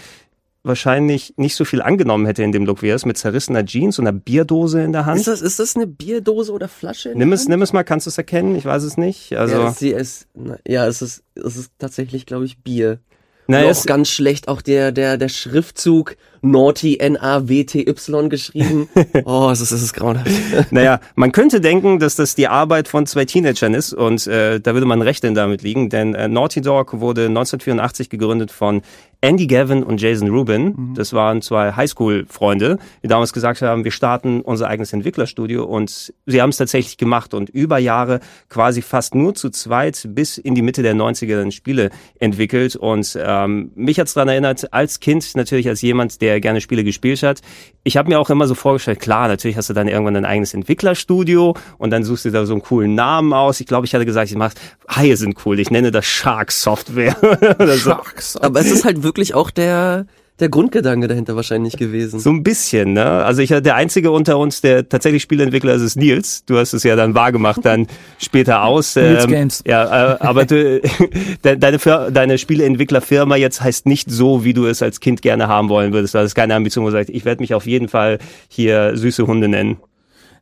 wahrscheinlich 0.64 1.34
nicht 1.36 1.56
so 1.56 1.64
viel 1.64 1.82
angenommen 1.82 2.26
hätte 2.26 2.42
in 2.42 2.52
dem 2.52 2.64
Look, 2.64 2.82
wie 2.82 2.88
er 2.88 2.96
ist, 2.96 3.06
mit 3.06 3.18
zerrissener 3.18 3.64
Jeans 3.64 3.98
und 3.98 4.06
einer 4.06 4.16
Bierdose 4.16 4.82
in 4.82 4.92
der 4.92 5.06
Hand. 5.06 5.18
Ist 5.18 5.28
das, 5.28 5.42
ist 5.42 5.58
das 5.58 5.76
eine 5.76 5.86
Bierdose 5.86 6.52
oder 6.52 6.68
Flasche? 6.68 7.12
nimm 7.14 7.32
es, 7.32 7.48
nimm 7.48 7.62
es 7.62 7.72
mal, 7.72 7.82
kannst 7.82 8.06
du 8.06 8.10
es 8.10 8.18
erkennen? 8.18 8.54
Ich 8.56 8.64
weiß 8.64 8.82
es 8.84 8.96
nicht. 8.96 9.36
Also 9.36 9.56
ja, 9.56 9.72
sie 9.72 9.90
ist, 9.90 10.28
ja, 10.66 10.86
es 10.86 11.02
ist, 11.02 11.24
es 11.34 11.56
ist 11.56 11.72
tatsächlich, 11.78 12.26
glaube 12.26 12.44
ich, 12.44 12.62
Bier. 12.62 13.00
Na, 13.48 13.62
Noch 13.62 13.86
ganz 13.86 14.08
schlecht 14.08 14.46
auch 14.46 14.62
der, 14.62 14.92
der, 14.92 15.16
der 15.18 15.28
Schriftzug 15.28 16.16
Naughty 16.42 16.98
N-A-W-T-Y 16.98 18.30
geschrieben. 18.30 18.88
Oh, 19.24 19.50
es 19.52 19.60
ist, 19.60 19.72
es 19.72 19.82
ist 19.82 19.94
grauenhaft. 19.94 20.30
Naja, 20.70 21.00
man 21.14 21.32
könnte 21.32 21.60
denken, 21.60 21.98
dass 21.98 22.16
das 22.16 22.34
die 22.34 22.48
Arbeit 22.48 22.88
von 22.88 23.06
zwei 23.06 23.24
Teenagern 23.24 23.74
ist 23.74 23.92
und 23.92 24.26
äh, 24.26 24.60
da 24.60 24.74
würde 24.74 24.86
man 24.86 25.02
recht 25.02 25.22
denn 25.22 25.34
damit 25.34 25.62
liegen, 25.62 25.90
denn 25.90 26.14
äh, 26.14 26.28
Naughty 26.28 26.60
Dog 26.60 27.00
wurde 27.00 27.26
1984 27.26 28.10
gegründet 28.10 28.50
von 28.50 28.82
Andy 29.22 29.46
Gavin 29.46 29.84
und 29.84 30.00
Jason 30.00 30.28
Rubin. 30.30 30.74
Mhm. 30.76 30.94
Das 30.94 31.12
waren 31.12 31.42
zwei 31.42 31.72
Highschool-Freunde, 31.72 32.78
die 33.04 33.08
damals 33.08 33.32
gesagt 33.32 33.62
haben, 33.62 33.84
wir 33.84 33.92
starten 33.92 34.40
unser 34.40 34.66
eigenes 34.66 34.92
Entwicklerstudio 34.92 35.64
und 35.64 36.12
sie 36.26 36.42
haben 36.42 36.50
es 36.50 36.56
tatsächlich 36.56 36.96
gemacht 36.96 37.32
und 37.32 37.48
über 37.48 37.78
Jahre 37.78 38.18
quasi 38.48 38.82
fast 38.82 39.14
nur 39.14 39.34
zu 39.34 39.50
zweit 39.50 40.08
bis 40.08 40.38
in 40.38 40.56
die 40.56 40.62
Mitte 40.62 40.82
der 40.82 40.94
90er 40.94 41.36
dann 41.36 41.52
Spiele 41.52 41.90
entwickelt 42.18 42.74
und 42.74 43.16
ähm, 43.20 43.70
mich 43.76 44.00
hat's 44.00 44.14
daran 44.14 44.28
erinnert, 44.28 44.72
als 44.72 44.98
Kind 44.98 45.36
natürlich 45.36 45.68
als 45.68 45.82
jemand, 45.82 46.20
der 46.20 46.40
gerne 46.40 46.60
Spiele 46.60 46.82
gespielt 46.82 47.22
hat. 47.22 47.42
Ich 47.84 47.96
habe 47.96 48.08
mir 48.08 48.18
auch 48.18 48.28
immer 48.28 48.48
so 48.48 48.56
vorgestellt, 48.56 48.98
klar, 48.98 49.28
natürlich 49.28 49.56
hast 49.56 49.70
du 49.70 49.74
dann 49.74 49.86
irgendwann 49.86 50.14
dein 50.14 50.24
eigenes 50.24 50.52
Entwicklerstudio 50.52 51.54
und 51.78 51.90
dann 51.90 52.02
suchst 52.02 52.24
du 52.24 52.30
da 52.32 52.44
so 52.44 52.54
einen 52.54 52.62
coolen 52.62 52.96
Namen 52.96 53.32
aus. 53.32 53.60
Ich 53.60 53.68
glaube, 53.68 53.86
ich 53.86 53.94
hatte 53.94 54.04
gesagt, 54.04 54.30
ich 54.30 54.36
mach 54.36 54.52
Haie 54.90 55.16
sind 55.16 55.36
cool. 55.46 55.60
Ich 55.60 55.70
nenne 55.70 55.92
das 55.92 56.06
Shark 56.06 56.50
Software. 56.50 57.16
Shark 57.78 58.20
Software. 58.20 58.44
Aber 58.44 58.60
es 58.60 58.70
ist 58.70 58.84
halt 58.84 59.02
wirklich 59.02 59.11
auch 59.34 59.50
der 59.50 60.06
der 60.40 60.48
Grundgedanke 60.48 61.06
dahinter 61.06 61.36
wahrscheinlich 61.36 61.76
gewesen. 61.76 62.18
So 62.18 62.30
ein 62.30 62.42
bisschen, 62.42 62.94
ne? 62.94 63.04
Also 63.04 63.42
ich 63.42 63.50
der 63.50 63.76
einzige 63.76 64.10
unter 64.10 64.38
uns, 64.38 64.60
der 64.60 64.88
tatsächlich 64.88 65.22
Spieleentwickler 65.22 65.74
ist, 65.74 65.82
ist 65.82 65.96
Nils. 65.96 66.44
Du 66.46 66.58
hast 66.58 66.72
es 66.72 66.82
ja 66.82 66.96
dann 66.96 67.14
wahrgemacht, 67.14 67.64
dann 67.64 67.86
später 68.18 68.64
aus. 68.64 68.96
Nils 68.96 69.24
ähm, 69.24 69.30
Games. 69.30 69.62
Ja, 69.66 70.14
äh, 70.14 70.16
aber 70.18 70.44
du, 70.44 70.80
deine, 71.42 71.78
deine 72.10 72.38
Spieleentwicklerfirma 72.38 73.36
jetzt 73.36 73.60
heißt 73.60 73.86
nicht 73.86 74.10
so, 74.10 74.42
wie 74.42 74.52
du 74.52 74.66
es 74.66 74.82
als 74.82 74.98
Kind 74.98 75.22
gerne 75.22 75.46
haben 75.46 75.68
wollen 75.68 75.92
würdest. 75.92 76.14
Das 76.14 76.24
ist 76.24 76.34
keine 76.34 76.56
Ambition, 76.56 76.84
wo 76.84 76.88
du 76.88 76.92
sagst, 76.92 77.10
ich 77.10 77.24
werde 77.24 77.40
mich 77.40 77.54
auf 77.54 77.66
jeden 77.66 77.88
Fall 77.88 78.18
hier 78.48 78.96
süße 78.96 79.26
Hunde 79.26 79.48
nennen. 79.48 79.76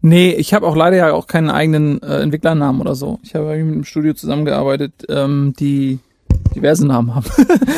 Nee, 0.02 0.32
ich 0.32 0.54
habe 0.54 0.66
auch 0.66 0.76
leider 0.76 0.96
ja 0.96 1.12
auch 1.12 1.26
keinen 1.26 1.50
eigenen 1.50 2.00
äh, 2.02 2.20
Entwicklernamen 2.20 2.80
oder 2.80 2.94
so. 2.94 3.18
Ich 3.22 3.34
habe 3.34 3.48
mit 3.56 3.74
einem 3.74 3.84
Studio 3.84 4.14
zusammengearbeitet, 4.14 4.92
ähm, 5.10 5.52
die 5.60 5.98
diverse 6.54 6.86
Namen 6.86 7.14
haben. 7.14 7.26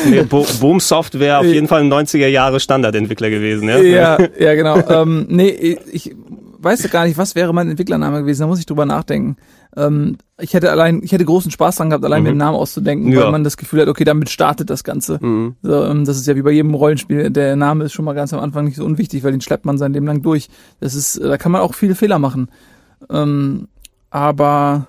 nee, 0.09 0.23
Bo 0.23 0.45
Boom 0.59 0.79
Software 0.79 1.39
auf 1.39 1.45
jeden 1.45 1.67
Fall 1.67 1.81
ein 1.81 1.91
90er 1.91 2.27
Jahre 2.27 2.59
Standardentwickler 2.59 3.29
gewesen, 3.29 3.69
ja? 3.69 3.77
Ja, 3.79 4.17
ja 4.39 4.55
genau. 4.55 4.77
ähm, 4.89 5.25
nee, 5.29 5.77
ich 5.91 6.15
weiß 6.59 6.89
gar 6.89 7.05
nicht, 7.05 7.17
was 7.17 7.35
wäre 7.35 7.53
mein 7.53 7.69
Entwicklername 7.69 8.21
gewesen, 8.21 8.41
da 8.41 8.47
muss 8.47 8.59
ich 8.59 8.65
drüber 8.65 8.85
nachdenken. 8.85 9.37
Ähm, 9.75 10.17
ich 10.39 10.53
hätte 10.53 10.71
allein, 10.71 11.01
ich 11.03 11.11
hätte 11.11 11.25
großen 11.25 11.51
Spaß 11.51 11.77
dran 11.77 11.89
gehabt, 11.89 12.05
allein 12.05 12.23
mhm. 12.23 12.29
einen 12.29 12.37
Namen 12.37 12.57
auszudenken, 12.57 13.11
ja. 13.11 13.23
weil 13.23 13.31
man 13.31 13.43
das 13.43 13.57
Gefühl 13.57 13.81
hat, 13.81 13.87
okay, 13.87 14.03
damit 14.03 14.29
startet 14.29 14.69
das 14.69 14.83
Ganze. 14.83 15.19
Mhm. 15.21 15.55
So, 15.61 15.83
ähm, 15.85 16.05
das 16.05 16.17
ist 16.17 16.27
ja 16.27 16.35
wie 16.35 16.41
bei 16.41 16.51
jedem 16.51 16.73
Rollenspiel, 16.73 17.29
der 17.29 17.55
Name 17.55 17.85
ist 17.85 17.93
schon 17.93 18.05
mal 18.05 18.13
ganz 18.13 18.33
am 18.33 18.39
Anfang 18.39 18.65
nicht 18.65 18.77
so 18.77 18.85
unwichtig, 18.85 19.23
weil 19.23 19.31
den 19.31 19.41
schleppt 19.41 19.65
man 19.65 19.77
sein 19.77 19.93
Leben 19.93 20.05
lang 20.05 20.21
durch. 20.21 20.49
Das 20.79 20.95
ist, 20.95 21.19
da 21.21 21.37
kann 21.37 21.51
man 21.51 21.61
auch 21.61 21.73
viele 21.73 21.95
Fehler 21.95 22.19
machen. 22.19 22.49
Ähm, 23.09 23.67
aber 24.09 24.87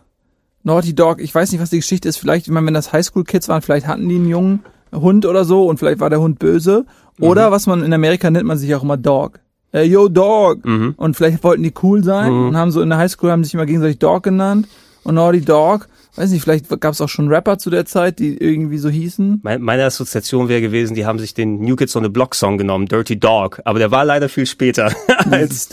Naughty 0.64 0.94
Dog, 0.94 1.20
ich 1.20 1.34
weiß 1.34 1.52
nicht, 1.52 1.60
was 1.60 1.70
die 1.70 1.76
Geschichte 1.76 2.08
ist. 2.08 2.16
Vielleicht, 2.16 2.46
ich 2.46 2.52
meine, 2.52 2.66
wenn 2.66 2.74
das 2.74 2.92
Highschool-Kids 2.92 3.48
waren, 3.48 3.62
vielleicht 3.62 3.86
hatten 3.86 4.08
die 4.08 4.16
einen 4.16 4.28
jungen 4.28 4.64
Hund 4.92 5.26
oder 5.26 5.44
so 5.44 5.66
und 5.66 5.78
vielleicht 5.78 6.00
war 6.00 6.10
der 6.10 6.20
Hund 6.20 6.38
böse. 6.38 6.86
Oder 7.20 7.48
mhm. 7.48 7.52
was 7.52 7.66
man 7.66 7.84
in 7.84 7.92
Amerika 7.92 8.30
nennt 8.30 8.46
man 8.46 8.58
sich 8.58 8.74
auch 8.74 8.82
immer 8.82 8.96
Dog. 8.96 9.38
Äh, 9.72 9.84
yo, 9.84 10.08
Dog. 10.08 10.64
Mhm. 10.64 10.94
Und 10.96 11.16
vielleicht 11.16 11.44
wollten 11.44 11.62
die 11.62 11.74
cool 11.82 12.02
sein 12.02 12.32
mhm. 12.32 12.48
und 12.48 12.56
haben 12.56 12.70
so 12.70 12.80
in 12.80 12.88
der 12.88 12.98
Highschool 12.98 13.30
haben 13.30 13.44
sich 13.44 13.54
immer 13.54 13.66
gegenseitig 13.66 13.98
Dog 13.98 14.22
genannt. 14.22 14.66
Und 15.04 15.16
Naughty 15.16 15.42
Dog 15.42 15.86
weiß 16.16 16.30
nicht, 16.30 16.42
vielleicht 16.42 16.68
gab 16.80 16.92
es 16.92 17.00
auch 17.00 17.08
schon 17.08 17.28
Rapper 17.28 17.58
zu 17.58 17.70
der 17.70 17.86
Zeit, 17.86 18.18
die 18.18 18.36
irgendwie 18.36 18.78
so 18.78 18.88
hießen. 18.88 19.40
Meine 19.42 19.84
Assoziation 19.84 20.48
wäre 20.48 20.60
gewesen, 20.60 20.94
die 20.94 21.06
haben 21.06 21.18
sich 21.18 21.34
den 21.34 21.60
New 21.60 21.76
Kids 21.76 21.96
on 21.96 22.04
the 22.04 22.08
Block 22.08 22.34
Song 22.34 22.58
genommen, 22.58 22.86
Dirty 22.86 23.18
Dog, 23.18 23.60
aber 23.64 23.78
der 23.78 23.90
war 23.90 24.04
leider 24.04 24.28
viel 24.28 24.46
später, 24.46 24.92
als, 25.30 25.68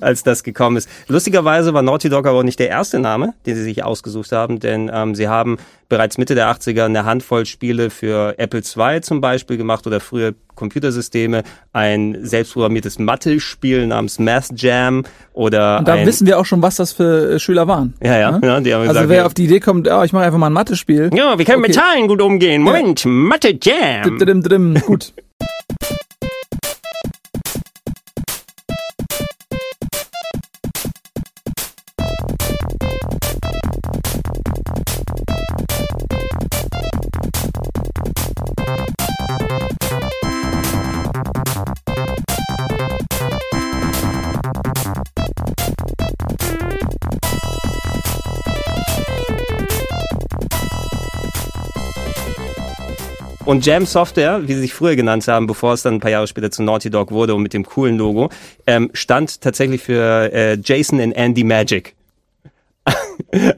als 0.00 0.22
das 0.22 0.42
gekommen 0.42 0.76
ist. 0.76 0.88
Lustigerweise 1.08 1.74
war 1.74 1.82
Naughty 1.82 2.08
Dog 2.08 2.26
aber 2.26 2.38
auch 2.38 2.42
nicht 2.42 2.58
der 2.58 2.68
erste 2.68 2.98
Name, 2.98 3.34
den 3.46 3.56
sie 3.56 3.62
sich 3.62 3.84
ausgesucht 3.84 4.32
haben, 4.32 4.60
denn 4.60 4.90
ähm, 4.92 5.14
sie 5.14 5.28
haben 5.28 5.58
bereits 5.92 6.16
Mitte 6.16 6.34
der 6.34 6.50
80er 6.50 6.86
eine 6.86 7.04
Handvoll 7.04 7.44
Spiele 7.44 7.90
für 7.90 8.38
Apple 8.38 8.62
II 8.62 9.02
zum 9.02 9.20
Beispiel 9.20 9.58
gemacht 9.58 9.86
oder 9.86 10.00
frühe 10.00 10.34
Computersysteme, 10.54 11.42
ein 11.74 12.16
selbstprogrammiertes 12.22 12.98
Mathe-Spiel 12.98 13.86
namens 13.86 14.18
Math 14.18 14.52
Jam 14.56 15.04
oder 15.34 15.80
Und 15.80 15.88
da 15.88 15.92
ein, 15.92 16.06
wissen 16.06 16.26
wir 16.26 16.38
auch 16.38 16.46
schon, 16.46 16.62
was 16.62 16.76
das 16.76 16.94
für 16.94 17.34
äh, 17.34 17.38
Schüler 17.38 17.68
waren. 17.68 17.92
Ja, 18.02 18.18
ja. 18.18 18.40
ja 18.42 18.60
die 18.60 18.72
haben 18.72 18.80
also 18.80 18.92
gesagt, 18.94 19.08
wer 19.10 19.18
ja. 19.18 19.26
auf 19.26 19.34
die 19.34 19.44
Idee 19.44 19.60
kommt, 19.60 19.86
oh, 19.86 20.02
ich 20.02 20.14
mache 20.14 20.24
einfach 20.24 20.38
mal 20.38 20.46
ein 20.46 20.54
Mathe-Spiel. 20.54 21.10
Ja, 21.12 21.36
wir 21.36 21.44
können 21.44 21.58
okay. 21.58 21.68
mit 21.68 21.74
Zahlen 21.74 22.08
gut 22.08 22.22
umgehen. 22.22 22.62
Moment, 22.62 23.04
ja. 23.04 23.10
Mathe 23.10 23.58
Jam. 23.60 24.02
Drim, 24.02 24.18
drim, 24.18 24.42
drim. 24.42 24.74
Gut. 24.86 25.12
Und 53.52 53.66
Jam 53.66 53.84
Software, 53.84 54.48
wie 54.48 54.54
sie 54.54 54.60
sich 54.60 54.72
früher 54.72 54.96
genannt 54.96 55.28
haben, 55.28 55.46
bevor 55.46 55.74
es 55.74 55.82
dann 55.82 55.96
ein 55.96 56.00
paar 56.00 56.10
Jahre 56.10 56.26
später 56.26 56.50
zu 56.50 56.62
Naughty 56.62 56.88
Dog 56.88 57.10
wurde 57.10 57.34
und 57.34 57.42
mit 57.42 57.52
dem 57.52 57.66
coolen 57.66 57.98
Logo, 57.98 58.30
ähm, 58.66 58.88
stand 58.94 59.42
tatsächlich 59.42 59.82
für 59.82 60.32
äh, 60.32 60.56
Jason 60.64 60.98
and 60.98 61.14
Andy 61.14 61.44
Magic. 61.44 61.94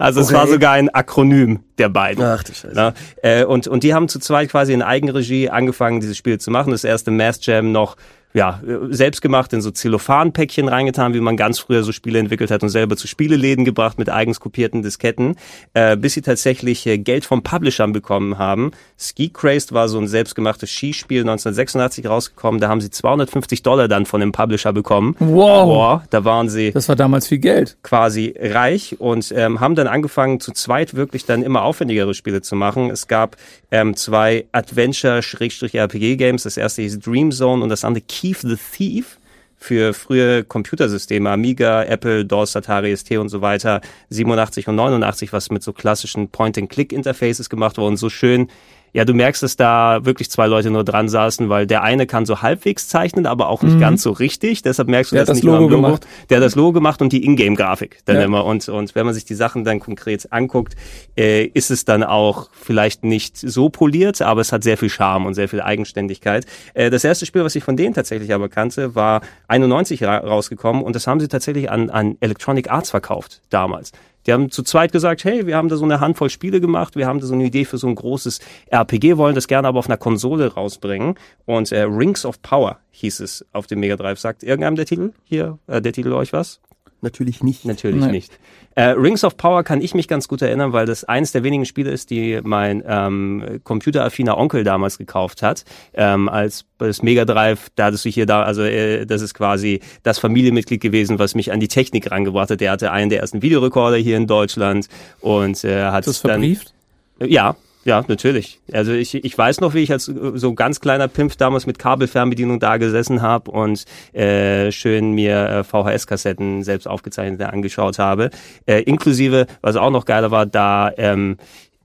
also 0.00 0.18
okay. 0.18 0.28
es 0.28 0.32
war 0.34 0.48
sogar 0.48 0.72
ein 0.72 0.88
Akronym 0.88 1.60
der 1.78 1.90
beiden. 1.90 2.24
Ach 2.24 2.42
du 2.42 2.52
Scheiße. 2.52 2.72
Na, 2.74 2.92
äh, 3.22 3.44
und, 3.44 3.68
und 3.68 3.84
die 3.84 3.94
haben 3.94 4.08
zu 4.08 4.18
zweit 4.18 4.50
quasi 4.50 4.72
in 4.72 4.82
Eigenregie 4.82 5.48
angefangen, 5.48 6.00
dieses 6.00 6.16
Spiel 6.16 6.40
zu 6.40 6.50
machen. 6.50 6.72
Das 6.72 6.82
erste 6.82 7.12
Math 7.12 7.46
Jam 7.46 7.70
noch 7.70 7.94
ja, 8.34 8.60
selbst 8.90 9.22
gemacht 9.22 9.52
in 9.52 9.62
so 9.62 9.70
Zellophanpäckchen 9.70 10.66
reingetan, 10.66 11.14
wie 11.14 11.20
man 11.20 11.36
ganz 11.36 11.60
früher 11.60 11.84
so 11.84 11.92
Spiele 11.92 12.18
entwickelt 12.18 12.50
hat 12.50 12.64
und 12.64 12.68
selber 12.68 12.96
zu 12.96 13.06
Spieleläden 13.06 13.64
gebracht 13.64 13.96
mit 13.96 14.10
eigens 14.10 14.40
kopierten 14.40 14.82
Disketten, 14.82 15.36
äh, 15.72 15.96
bis 15.96 16.14
sie 16.14 16.22
tatsächlich 16.22 16.84
äh, 16.86 16.98
Geld 16.98 17.24
vom 17.24 17.44
Publishern 17.44 17.92
bekommen 17.92 18.36
haben. 18.36 18.72
Ski 18.96 19.28
Crazed 19.28 19.72
war 19.72 19.88
so 19.88 19.98
ein 19.98 20.06
selbstgemachtes 20.06 20.70
Skispiel 20.70 21.22
1986 21.22 22.06
rausgekommen, 22.06 22.60
da 22.60 22.68
haben 22.68 22.80
sie 22.80 22.90
250 22.90 23.62
Dollar 23.62 23.88
dann 23.88 24.06
von 24.06 24.20
dem 24.20 24.30
Publisher 24.32 24.72
bekommen. 24.72 25.16
Wow. 25.18 25.68
wow 25.68 26.02
da 26.10 26.24
waren 26.24 26.48
sie. 26.48 26.70
Das 26.72 26.88
war 26.88 26.96
damals 26.96 27.26
viel 27.26 27.38
Geld. 27.38 27.76
Quasi 27.82 28.34
reich 28.38 29.00
und 29.00 29.32
ähm, 29.36 29.60
haben 29.60 29.74
dann 29.74 29.88
angefangen 29.88 30.38
zu 30.40 30.52
zweit 30.52 30.94
wirklich 30.94 31.26
dann 31.26 31.42
immer 31.42 31.62
aufwendigere 31.62 32.14
Spiele 32.14 32.40
zu 32.42 32.54
machen. 32.56 32.90
Es 32.90 33.08
gab 33.08 33.36
ähm, 33.70 33.96
zwei 33.96 34.46
Adventure-RPG-Games. 34.52 36.44
Das 36.44 36.56
erste 36.56 36.82
hieß 36.82 37.00
Dream 37.00 37.32
Zone 37.32 37.62
und 37.62 37.68
das 37.68 37.84
andere 37.84 38.04
Keith 38.06 38.40
the 38.42 38.56
Thief 38.56 39.18
für 39.64 39.94
frühe 39.94 40.44
Computersysteme, 40.44 41.30
Amiga, 41.30 41.84
Apple, 41.84 42.26
DOS, 42.26 42.54
Atari 42.54 42.94
ST 42.94 43.12
und 43.12 43.30
so 43.30 43.40
weiter, 43.40 43.80
87 44.10 44.68
und 44.68 44.76
89, 44.76 45.32
was 45.32 45.50
mit 45.50 45.62
so 45.62 45.72
klassischen 45.72 46.28
Point-and-Click-Interfaces 46.28 47.48
gemacht 47.48 47.78
wurde 47.78 47.88
und 47.88 47.96
so 47.96 48.10
schön 48.10 48.48
ja, 48.94 49.04
du 49.04 49.12
merkst, 49.12 49.42
dass 49.42 49.56
da 49.56 50.04
wirklich 50.04 50.30
zwei 50.30 50.46
Leute 50.46 50.70
nur 50.70 50.84
dran 50.84 51.08
saßen, 51.08 51.48
weil 51.48 51.66
der 51.66 51.82
eine 51.82 52.06
kann 52.06 52.26
so 52.26 52.42
halbwegs 52.42 52.86
zeichnen, 52.86 53.26
aber 53.26 53.48
auch 53.48 53.62
nicht 53.62 53.74
mhm. 53.74 53.80
ganz 53.80 54.02
so 54.02 54.12
richtig. 54.12 54.62
Deshalb 54.62 54.88
merkst 54.88 55.10
du 55.10 55.16
der 55.16 55.24
das 55.24 55.34
nicht 55.34 55.44
Logo, 55.44 55.64
Logo 55.64 55.82
gemacht. 55.82 56.06
Der 56.30 56.36
hat 56.36 56.44
das 56.44 56.54
Logo 56.54 56.74
gemacht 56.74 57.02
und 57.02 57.12
die 57.12 57.24
Ingame-Grafik 57.24 57.98
dann 58.04 58.16
ja. 58.16 58.22
immer. 58.22 58.44
Und, 58.44 58.68
und 58.68 58.94
wenn 58.94 59.04
man 59.04 59.12
sich 59.12 59.24
die 59.24 59.34
Sachen 59.34 59.64
dann 59.64 59.80
konkret 59.80 60.32
anguckt, 60.32 60.76
äh, 61.16 61.44
ist 61.44 61.72
es 61.72 61.84
dann 61.84 62.04
auch 62.04 62.50
vielleicht 62.52 63.02
nicht 63.02 63.36
so 63.36 63.68
poliert, 63.68 64.22
aber 64.22 64.40
es 64.40 64.52
hat 64.52 64.62
sehr 64.62 64.78
viel 64.78 64.90
Charme 64.90 65.26
und 65.26 65.34
sehr 65.34 65.48
viel 65.48 65.60
Eigenständigkeit. 65.60 66.46
Äh, 66.74 66.90
das 66.90 67.02
erste 67.02 67.26
Spiel, 67.26 67.42
was 67.42 67.56
ich 67.56 67.64
von 67.64 67.76
denen 67.76 67.94
tatsächlich 67.94 68.32
aber 68.32 68.48
kannte, 68.48 68.94
war 68.94 69.22
91 69.48 70.04
ra 70.04 70.18
rausgekommen 70.18 70.84
und 70.84 70.94
das 70.94 71.08
haben 71.08 71.18
sie 71.18 71.26
tatsächlich 71.26 71.68
an, 71.68 71.90
an 71.90 72.16
Electronic 72.20 72.70
Arts 72.70 72.90
verkauft 72.90 73.40
damals. 73.50 73.90
Die 74.26 74.32
haben 74.32 74.50
zu 74.50 74.62
zweit 74.62 74.92
gesagt, 74.92 75.24
hey, 75.24 75.46
wir 75.46 75.56
haben 75.56 75.68
da 75.68 75.76
so 75.76 75.84
eine 75.84 76.00
Handvoll 76.00 76.30
Spiele 76.30 76.60
gemacht, 76.60 76.96
wir 76.96 77.06
haben 77.06 77.20
da 77.20 77.26
so 77.26 77.34
eine 77.34 77.44
Idee 77.44 77.64
für 77.64 77.78
so 77.78 77.86
ein 77.86 77.94
großes 77.94 78.40
RPG, 78.68 79.16
wollen 79.16 79.34
das 79.34 79.48
gerne 79.48 79.68
aber 79.68 79.78
auf 79.78 79.88
einer 79.88 79.96
Konsole 79.96 80.54
rausbringen. 80.54 81.14
Und 81.44 81.72
äh, 81.72 81.82
Rings 81.82 82.24
of 82.24 82.40
Power 82.42 82.78
hieß 82.90 83.20
es 83.20 83.44
auf 83.52 83.66
dem 83.66 83.80
Mega 83.80 83.96
Drive. 83.96 84.18
Sagt 84.18 84.42
irgendeinem 84.42 84.76
der 84.76 84.86
Titel 84.86 85.12
hier, 85.24 85.58
äh, 85.66 85.82
der 85.82 85.92
Titel 85.92 86.12
euch 86.12 86.32
was? 86.32 86.60
Natürlich 87.04 87.42
nicht. 87.42 87.66
Natürlich 87.66 88.00
Nein. 88.00 88.12
nicht. 88.12 88.32
Äh, 88.76 88.84
Rings 88.84 89.24
of 89.24 89.36
Power 89.36 89.62
kann 89.62 89.82
ich 89.82 89.94
mich 89.94 90.08
ganz 90.08 90.26
gut 90.26 90.40
erinnern, 90.40 90.72
weil 90.72 90.86
das 90.86 91.04
eines 91.04 91.32
der 91.32 91.44
wenigen 91.44 91.66
Spiele 91.66 91.90
ist, 91.90 92.08
die 92.08 92.40
mein 92.42 92.82
ähm, 92.86 93.60
computeraffiner 93.62 94.38
Onkel 94.38 94.64
damals 94.64 94.96
gekauft 94.96 95.42
hat. 95.42 95.64
Ähm, 95.92 96.30
als 96.30 96.64
das 96.78 97.02
Mega 97.02 97.26
Drive, 97.26 97.68
da 97.76 97.84
hattest 97.86 98.06
du 98.06 98.08
hier 98.08 98.24
da, 98.24 98.42
also 98.42 98.62
äh, 98.62 99.04
das 99.04 99.20
ist 99.20 99.34
quasi 99.34 99.80
das 100.02 100.18
Familienmitglied 100.18 100.80
gewesen, 100.80 101.18
was 101.18 101.34
mich 101.34 101.52
an 101.52 101.60
die 101.60 101.68
Technik 101.68 102.10
rangebracht 102.10 102.50
hat. 102.50 102.60
Der 102.62 102.72
hatte 102.72 102.90
einen 102.90 103.10
der 103.10 103.20
ersten 103.20 103.42
Videorekorder 103.42 103.98
hier 103.98 104.16
in 104.16 104.26
Deutschland 104.26 104.88
und 105.20 105.62
äh, 105.62 105.84
hat 105.84 106.06
das 106.06 106.18
verbrieft? 106.18 106.72
Dann, 107.18 107.28
äh, 107.28 107.32
ja, 107.32 107.56
Ja, 107.84 108.02
natürlich. 108.08 108.60
Also 108.72 108.92
ich, 108.92 109.14
ich 109.14 109.36
weiß 109.36 109.60
noch, 109.60 109.74
wie 109.74 109.82
ich 109.82 109.92
als 109.92 110.06
so 110.06 110.54
ganz 110.54 110.80
kleiner 110.80 111.06
Pimp 111.06 111.36
damals 111.36 111.66
mit 111.66 111.78
Kabelfernbedienung 111.78 112.58
da 112.58 112.78
gesessen 112.78 113.20
habe 113.20 113.50
und 113.50 113.84
äh, 114.14 114.72
schön 114.72 115.12
mir 115.12 115.48
äh, 115.48 115.64
VHS-Kassetten 115.64 116.62
selbst 116.62 116.86
aufgezeichnet 116.86 117.42
angeschaut 117.42 117.98
habe. 117.98 118.30
Äh, 118.66 118.82
inklusive, 118.82 119.46
was 119.60 119.76
auch 119.76 119.90
noch 119.90 120.06
geiler 120.06 120.30
war, 120.30 120.46
da 120.46 120.92
ähm, 120.96 121.36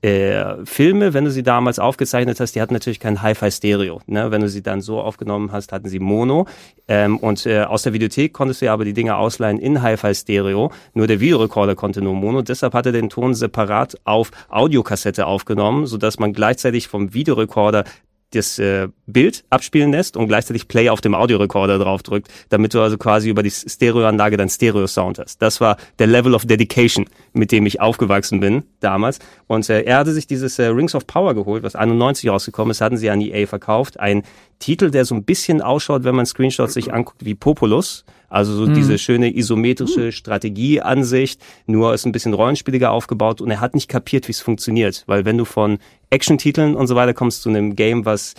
äh, 0.02 0.64
Filme, 0.64 1.12
wenn 1.12 1.24
du 1.26 1.30
sie 1.30 1.42
damals 1.42 1.78
aufgezeichnet 1.78 2.40
hast, 2.40 2.54
die 2.54 2.60
hatten 2.60 2.72
natürlich 2.72 3.00
kein 3.00 3.20
Hi-Fi-Stereo. 3.20 4.00
Ne? 4.06 4.30
Wenn 4.30 4.40
du 4.40 4.48
sie 4.48 4.62
dann 4.62 4.80
so 4.80 5.00
aufgenommen 5.00 5.52
hast, 5.52 5.72
hatten 5.72 5.88
sie 5.88 5.98
Mono. 5.98 6.46
Ähm, 6.88 7.18
und 7.18 7.44
äh, 7.44 7.62
aus 7.62 7.82
der 7.82 7.92
Videothek 7.92 8.32
konntest 8.32 8.62
du 8.62 8.66
ja 8.66 8.72
aber 8.72 8.84
die 8.84 8.94
Dinge 8.94 9.16
ausleihen 9.16 9.58
in 9.58 9.82
Hi-Fi-Stereo. 9.82 10.72
Nur 10.94 11.06
der 11.06 11.20
Videorekorder 11.20 11.74
konnte 11.74 12.00
nur 12.00 12.14
Mono. 12.14 12.40
Deshalb 12.42 12.72
hat 12.72 12.86
er 12.86 12.92
den 12.92 13.10
Ton 13.10 13.34
separat 13.34 13.96
auf 14.04 14.30
Audiokassette 14.48 15.26
aufgenommen, 15.26 15.86
sodass 15.86 16.18
man 16.18 16.32
gleichzeitig 16.32 16.88
vom 16.88 17.12
Videorekorder 17.12 17.84
das 18.30 18.58
äh, 18.58 18.88
Bild 19.06 19.44
abspielen 19.50 19.92
lässt 19.92 20.16
und 20.16 20.28
gleichzeitig 20.28 20.68
Play 20.68 20.88
auf 20.88 21.00
dem 21.00 21.14
Audiorekorder 21.14 21.78
drauf 21.78 22.02
drückt, 22.02 22.28
damit 22.48 22.74
du 22.74 22.80
also 22.80 22.96
quasi 22.96 23.28
über 23.28 23.42
die 23.42 23.50
Stereoanlage 23.50 24.36
dann 24.36 24.48
Stereo-Sound 24.48 25.18
hast. 25.18 25.42
Das 25.42 25.60
war 25.60 25.76
der 25.98 26.06
Level 26.06 26.34
of 26.34 26.44
Dedication, 26.44 27.06
mit 27.32 27.52
dem 27.52 27.66
ich 27.66 27.80
aufgewachsen 27.80 28.40
bin 28.40 28.62
damals. 28.80 29.18
Und 29.46 29.68
äh, 29.68 29.82
er 29.82 29.98
hatte 29.98 30.12
sich 30.12 30.26
dieses 30.26 30.58
äh, 30.58 30.66
Rings 30.66 30.94
of 30.94 31.06
Power 31.06 31.34
geholt, 31.34 31.62
was 31.62 31.74
91 31.74 32.30
rausgekommen 32.30 32.70
ist, 32.70 32.80
hatten 32.80 32.96
sie 32.96 33.10
an 33.10 33.20
EA 33.20 33.46
verkauft. 33.46 33.98
Ein 33.98 34.22
Titel, 34.58 34.90
der 34.90 35.04
so 35.04 35.14
ein 35.14 35.24
bisschen 35.24 35.62
ausschaut, 35.62 36.04
wenn 36.04 36.14
man 36.14 36.26
Screenshots 36.26 36.74
sich 36.74 36.92
anguckt, 36.92 37.24
wie 37.24 37.34
Populus. 37.34 38.04
Also 38.30 38.54
so 38.54 38.66
mhm. 38.66 38.74
diese 38.74 38.96
schöne 38.96 39.36
isometrische 39.36 40.12
Strategieansicht, 40.12 41.42
nur 41.66 41.92
ist 41.92 42.06
ein 42.06 42.12
bisschen 42.12 42.32
rollenspieliger 42.32 42.92
aufgebaut 42.92 43.40
und 43.40 43.50
er 43.50 43.60
hat 43.60 43.74
nicht 43.74 43.88
kapiert, 43.88 44.28
wie 44.28 44.32
es 44.32 44.40
funktioniert. 44.40 45.02
Weil 45.06 45.24
wenn 45.24 45.36
du 45.36 45.44
von 45.44 45.78
Action-Titeln 46.10 46.76
und 46.76 46.86
so 46.86 46.94
weiter 46.94 47.12
kommst 47.12 47.42
zu 47.42 47.48
einem 47.48 47.74
Game, 47.74 48.04
was 48.06 48.34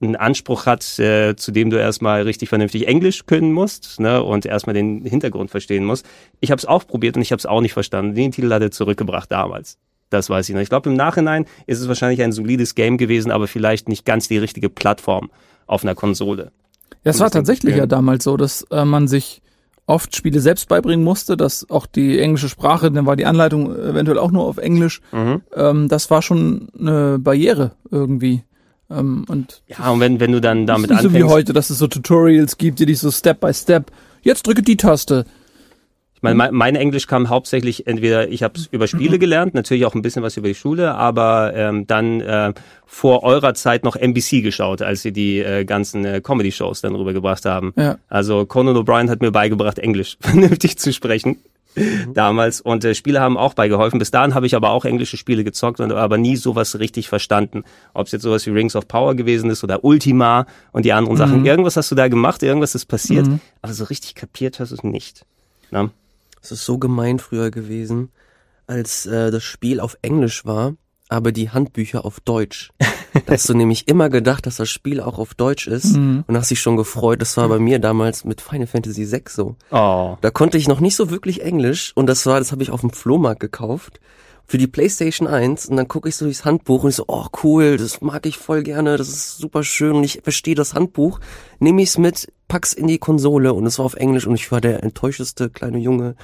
einen 0.00 0.16
Anspruch 0.16 0.66
hat, 0.66 0.98
äh, 0.98 1.36
zu 1.36 1.52
dem 1.52 1.70
du 1.70 1.78
erstmal 1.78 2.22
richtig 2.22 2.48
vernünftig 2.48 2.88
Englisch 2.88 3.26
können 3.26 3.52
musst 3.52 4.00
ne, 4.00 4.22
und 4.22 4.46
erstmal 4.46 4.74
den 4.74 5.04
Hintergrund 5.04 5.50
verstehen 5.50 5.84
musst. 5.84 6.06
Ich 6.40 6.50
habe 6.50 6.58
es 6.58 6.66
auch 6.66 6.86
probiert 6.86 7.16
und 7.16 7.22
ich 7.22 7.30
habe 7.30 7.38
es 7.38 7.46
auch 7.46 7.60
nicht 7.60 7.74
verstanden. 7.74 8.14
Den 8.14 8.32
Titel 8.32 8.52
hat 8.52 8.62
er 8.62 8.70
zurückgebracht 8.70 9.30
damals. 9.30 9.78
Das 10.10 10.30
weiß 10.30 10.48
ich 10.48 10.54
noch. 10.54 10.62
Ich 10.62 10.68
glaube, 10.68 10.90
im 10.90 10.96
Nachhinein 10.96 11.46
ist 11.66 11.80
es 11.80 11.88
wahrscheinlich 11.88 12.22
ein 12.22 12.32
solides 12.32 12.74
Game 12.74 12.98
gewesen, 12.98 13.30
aber 13.30 13.46
vielleicht 13.46 13.88
nicht 13.88 14.04
ganz 14.04 14.28
die 14.28 14.38
richtige 14.38 14.68
Plattform 14.68 15.30
auf 15.66 15.82
einer 15.82 15.94
Konsole. 15.94 16.52
Ja, 17.04 17.10
es 17.10 17.20
war 17.20 17.30
tatsächlich 17.30 17.76
ja 17.76 17.86
damals 17.86 18.24
so, 18.24 18.36
dass 18.36 18.62
äh, 18.70 18.84
man 18.84 19.08
sich 19.08 19.42
oft 19.86 20.16
Spiele 20.16 20.40
selbst 20.40 20.68
beibringen 20.68 21.04
musste, 21.04 21.36
dass 21.36 21.68
auch 21.68 21.86
die 21.86 22.18
englische 22.18 22.48
Sprache, 22.48 22.90
dann 22.90 23.06
war 23.06 23.16
die 23.16 23.26
Anleitung 23.26 23.74
eventuell 23.74 24.18
auch 24.18 24.30
nur 24.30 24.44
auf 24.44 24.56
Englisch. 24.56 25.02
Mhm. 25.12 25.42
Ähm, 25.54 25.88
das 25.88 26.10
war 26.10 26.22
schon 26.22 26.68
eine 26.78 27.18
Barriere 27.18 27.72
irgendwie. 27.90 28.42
Ähm, 28.90 29.24
und 29.28 29.62
ja, 29.66 29.90
und 29.90 30.00
wenn, 30.00 30.20
wenn 30.20 30.32
du 30.32 30.40
dann 30.40 30.66
damit 30.66 30.90
anfängst. 30.90 31.12
So 31.12 31.18
wie 31.18 31.24
heute, 31.24 31.52
dass 31.52 31.70
es 31.70 31.78
so 31.78 31.86
Tutorials 31.86 32.56
gibt, 32.58 32.78
die 32.78 32.86
dich 32.86 32.98
so 32.98 33.10
Step 33.10 33.40
by 33.40 33.52
Step, 33.52 33.90
jetzt 34.22 34.46
drücke 34.46 34.62
die 34.62 34.76
Taste, 34.76 35.26
mein, 36.32 36.54
mein 36.54 36.76
Englisch 36.76 37.06
kam 37.06 37.28
hauptsächlich 37.28 37.86
entweder, 37.86 38.28
ich 38.28 38.42
habe 38.42 38.58
es 38.58 38.66
über 38.66 38.86
Spiele 38.86 39.18
gelernt, 39.18 39.54
natürlich 39.54 39.84
auch 39.84 39.94
ein 39.94 40.02
bisschen 40.02 40.22
was 40.22 40.36
über 40.36 40.48
die 40.48 40.54
Schule, 40.54 40.94
aber 40.94 41.52
ähm, 41.54 41.86
dann 41.86 42.20
äh, 42.20 42.52
vor 42.86 43.22
eurer 43.22 43.54
Zeit 43.54 43.84
noch 43.84 43.96
NBC 43.96 44.42
geschaut, 44.42 44.80
als 44.80 45.02
sie 45.02 45.12
die 45.12 45.40
äh, 45.40 45.64
ganzen 45.64 46.04
äh, 46.04 46.20
Comedy-Shows 46.22 46.80
dann 46.80 46.94
rübergebracht 46.94 47.44
haben. 47.44 47.72
Ja. 47.76 47.98
Also 48.08 48.46
Conan 48.46 48.76
O'Brien 48.76 49.10
hat 49.10 49.20
mir 49.20 49.32
beigebracht, 49.32 49.78
Englisch 49.78 50.16
vernünftig 50.20 50.78
zu 50.78 50.92
sprechen. 50.92 51.38
Mhm. 51.76 52.14
damals 52.14 52.60
und 52.60 52.84
äh, 52.84 52.94
Spiele 52.94 53.20
haben 53.20 53.36
auch 53.36 53.54
beigeholfen. 53.54 53.98
Bis 53.98 54.10
dahin 54.10 54.34
habe 54.34 54.46
ich 54.46 54.54
aber 54.54 54.70
auch 54.70 54.84
englische 54.84 55.16
Spiele 55.16 55.44
gezockt 55.44 55.80
und 55.80 55.90
aber 55.92 56.18
nie 56.18 56.36
sowas 56.36 56.78
richtig 56.78 57.08
verstanden. 57.08 57.64
Ob 57.94 58.06
es 58.06 58.12
jetzt 58.12 58.22
sowas 58.22 58.46
wie 58.46 58.50
Rings 58.50 58.76
of 58.76 58.86
Power 58.86 59.14
gewesen 59.14 59.50
ist 59.50 59.64
oder 59.64 59.84
Ultima 59.84 60.46
und 60.72 60.84
die 60.84 60.92
anderen 60.92 61.14
mhm. 61.14 61.18
Sachen. 61.18 61.44
Irgendwas 61.44 61.76
hast 61.76 61.90
du 61.90 61.94
da 61.94 62.08
gemacht, 62.08 62.42
irgendwas 62.42 62.74
ist 62.74 62.86
passiert, 62.86 63.26
mhm. 63.26 63.40
aber 63.62 63.72
so 63.72 63.84
richtig 63.84 64.14
kapiert 64.14 64.60
hast 64.60 64.70
du 64.70 64.76
es 64.76 64.84
nicht. 64.84 65.26
Na? 65.70 65.90
Es 66.44 66.52
ist 66.52 66.66
so 66.66 66.76
gemein 66.76 67.20
früher 67.20 67.50
gewesen, 67.50 68.10
als 68.66 69.06
äh, 69.06 69.30
das 69.30 69.42
Spiel 69.42 69.80
auf 69.80 69.96
Englisch 70.02 70.44
war, 70.44 70.74
aber 71.08 71.32
die 71.32 71.48
Handbücher 71.48 72.04
auf 72.04 72.20
Deutsch. 72.20 72.70
da 73.24 73.32
hast 73.32 73.48
du 73.48 73.54
nämlich 73.56 73.88
immer 73.88 74.10
gedacht, 74.10 74.44
dass 74.44 74.56
das 74.56 74.68
Spiel 74.68 75.00
auch 75.00 75.18
auf 75.18 75.32
Deutsch 75.32 75.66
ist 75.66 75.96
mhm. 75.96 76.22
und 76.26 76.36
hast 76.36 76.50
dich 76.50 76.60
schon 76.60 76.76
gefreut. 76.76 77.22
Das 77.22 77.38
war 77.38 77.48
bei 77.48 77.58
mir 77.58 77.78
damals 77.78 78.24
mit 78.24 78.42
Final 78.42 78.66
Fantasy 78.66 79.10
VI 79.10 79.22
so. 79.30 79.56
Oh. 79.70 80.18
Da 80.20 80.30
konnte 80.30 80.58
ich 80.58 80.68
noch 80.68 80.80
nicht 80.80 80.96
so 80.96 81.08
wirklich 81.08 81.40
Englisch 81.40 81.92
und 81.94 82.06
das 82.06 82.26
war, 82.26 82.40
das 82.40 82.52
habe 82.52 82.62
ich 82.62 82.70
auf 82.70 82.82
dem 82.82 82.90
Flohmarkt 82.90 83.40
gekauft 83.40 83.98
für 84.46 84.58
die 84.58 84.66
PlayStation 84.66 85.26
1 85.26 85.66
und 85.66 85.76
dann 85.76 85.88
gucke 85.88 86.08
ich 86.08 86.16
so 86.16 86.26
durchs 86.26 86.44
Handbuch 86.44 86.84
und 86.84 86.90
ich 86.90 86.96
so, 86.96 87.04
oh 87.08 87.26
cool, 87.42 87.76
das 87.76 88.00
mag 88.00 88.26
ich 88.26 88.38
voll 88.38 88.62
gerne, 88.62 88.96
das 88.96 89.08
ist 89.08 89.38
super 89.38 89.64
schön 89.64 89.92
und 89.92 90.04
ich 90.04 90.20
verstehe 90.22 90.54
das 90.54 90.74
Handbuch, 90.74 91.20
nehme 91.58 91.82
ich's 91.82 91.98
mit, 91.98 92.32
pack's 92.48 92.72
in 92.72 92.86
die 92.86 92.98
Konsole 92.98 93.54
und 93.54 93.66
es 93.66 93.78
war 93.78 93.86
auf 93.86 93.94
Englisch 93.94 94.26
und 94.26 94.34
ich 94.34 94.52
war 94.52 94.60
der 94.60 94.82
enttäuschteste 94.82 95.50
kleine 95.50 95.78
Junge, 95.78 96.14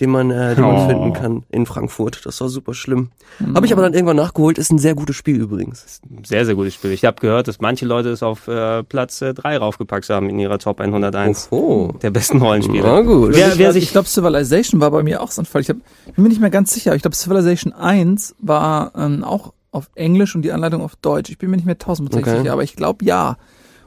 den 0.00 0.10
man, 0.10 0.30
äh, 0.30 0.54
den 0.54 0.64
man 0.64 0.76
oh. 0.76 0.88
finden 0.88 1.12
kann 1.12 1.42
in 1.50 1.66
Frankfurt. 1.66 2.24
Das 2.24 2.40
war 2.40 2.48
super 2.48 2.74
schlimm. 2.74 3.10
Mhm. 3.40 3.56
Habe 3.56 3.66
ich 3.66 3.72
aber 3.72 3.82
dann 3.82 3.94
irgendwann 3.94 4.16
nachgeholt. 4.16 4.58
Ist 4.58 4.70
ein 4.70 4.78
sehr 4.78 4.94
gutes 4.94 5.16
Spiel 5.16 5.40
übrigens. 5.40 6.00
Sehr, 6.24 6.46
sehr 6.46 6.54
gutes 6.54 6.74
Spiel. 6.74 6.92
Ich 6.92 7.04
habe 7.04 7.20
gehört, 7.20 7.48
dass 7.48 7.60
manche 7.60 7.84
Leute 7.84 8.10
es 8.10 8.22
auf 8.22 8.46
äh, 8.46 8.84
Platz 8.84 9.20
äh, 9.22 9.34
3 9.34 9.58
raufgepackt 9.58 10.08
haben 10.10 10.30
in 10.30 10.38
ihrer 10.38 10.58
Top 10.58 10.80
101 10.80 11.48
oh. 11.50 11.92
der 12.00 12.10
besten 12.10 12.40
Rollenspiele. 12.40 12.84
Na 12.84 13.00
gut. 13.00 13.34
Wer, 13.34 13.58
wer 13.58 13.72
sich, 13.72 13.84
ich 13.84 13.90
glaube, 13.90 14.08
Civilization 14.08 14.80
war 14.80 14.90
bei 14.92 15.02
mir 15.02 15.20
auch 15.20 15.32
so 15.32 15.42
ein 15.42 15.46
Fall. 15.46 15.62
Ich 15.62 15.68
hab, 15.68 15.76
bin 16.14 16.22
mir 16.22 16.28
nicht 16.28 16.40
mehr 16.40 16.50
ganz 16.50 16.72
sicher. 16.72 16.94
Ich 16.94 17.02
glaube, 17.02 17.16
Civilization 17.16 17.72
1 17.72 18.36
war 18.38 18.92
ähm, 18.96 19.24
auch 19.24 19.52
auf 19.72 19.90
Englisch 19.96 20.34
und 20.34 20.42
die 20.42 20.52
Anleitung 20.52 20.82
auf 20.82 20.96
Deutsch. 20.96 21.30
Ich 21.30 21.38
bin 21.38 21.50
mir 21.50 21.56
nicht 21.56 21.66
mehr 21.66 21.78
tausendprozentig 21.78 22.32
okay. 22.32 22.42
sicher, 22.42 22.52
aber 22.52 22.62
ich 22.62 22.76
glaube 22.76 23.04
ja. 23.04 23.36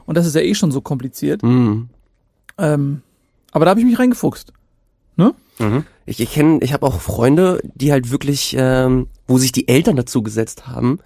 Und 0.04 0.16
das 0.16 0.26
ist 0.26 0.34
ja 0.34 0.42
eh 0.42 0.54
schon 0.54 0.72
so 0.72 0.80
kompliziert. 0.80 1.42
Mhm. 1.42 1.88
Ähm, 2.58 3.02
aber 3.50 3.64
da 3.64 3.70
habe 3.70 3.80
ich 3.80 3.86
mich 3.86 3.98
reingefuchst. 3.98 4.52
Ne? 5.16 5.34
Mhm. 5.58 5.84
Ich, 6.06 6.20
ich 6.20 6.32
kenne, 6.32 6.58
ich 6.62 6.72
habe 6.72 6.86
auch 6.86 7.00
Freunde, 7.00 7.60
die 7.62 7.92
halt 7.92 8.10
wirklich, 8.10 8.56
ähm, 8.58 9.08
wo 9.26 9.38
sich 9.38 9.52
die 9.52 9.68
Eltern 9.68 9.96
dazu 9.96 10.22
gesetzt 10.22 10.66
haben 10.66 10.98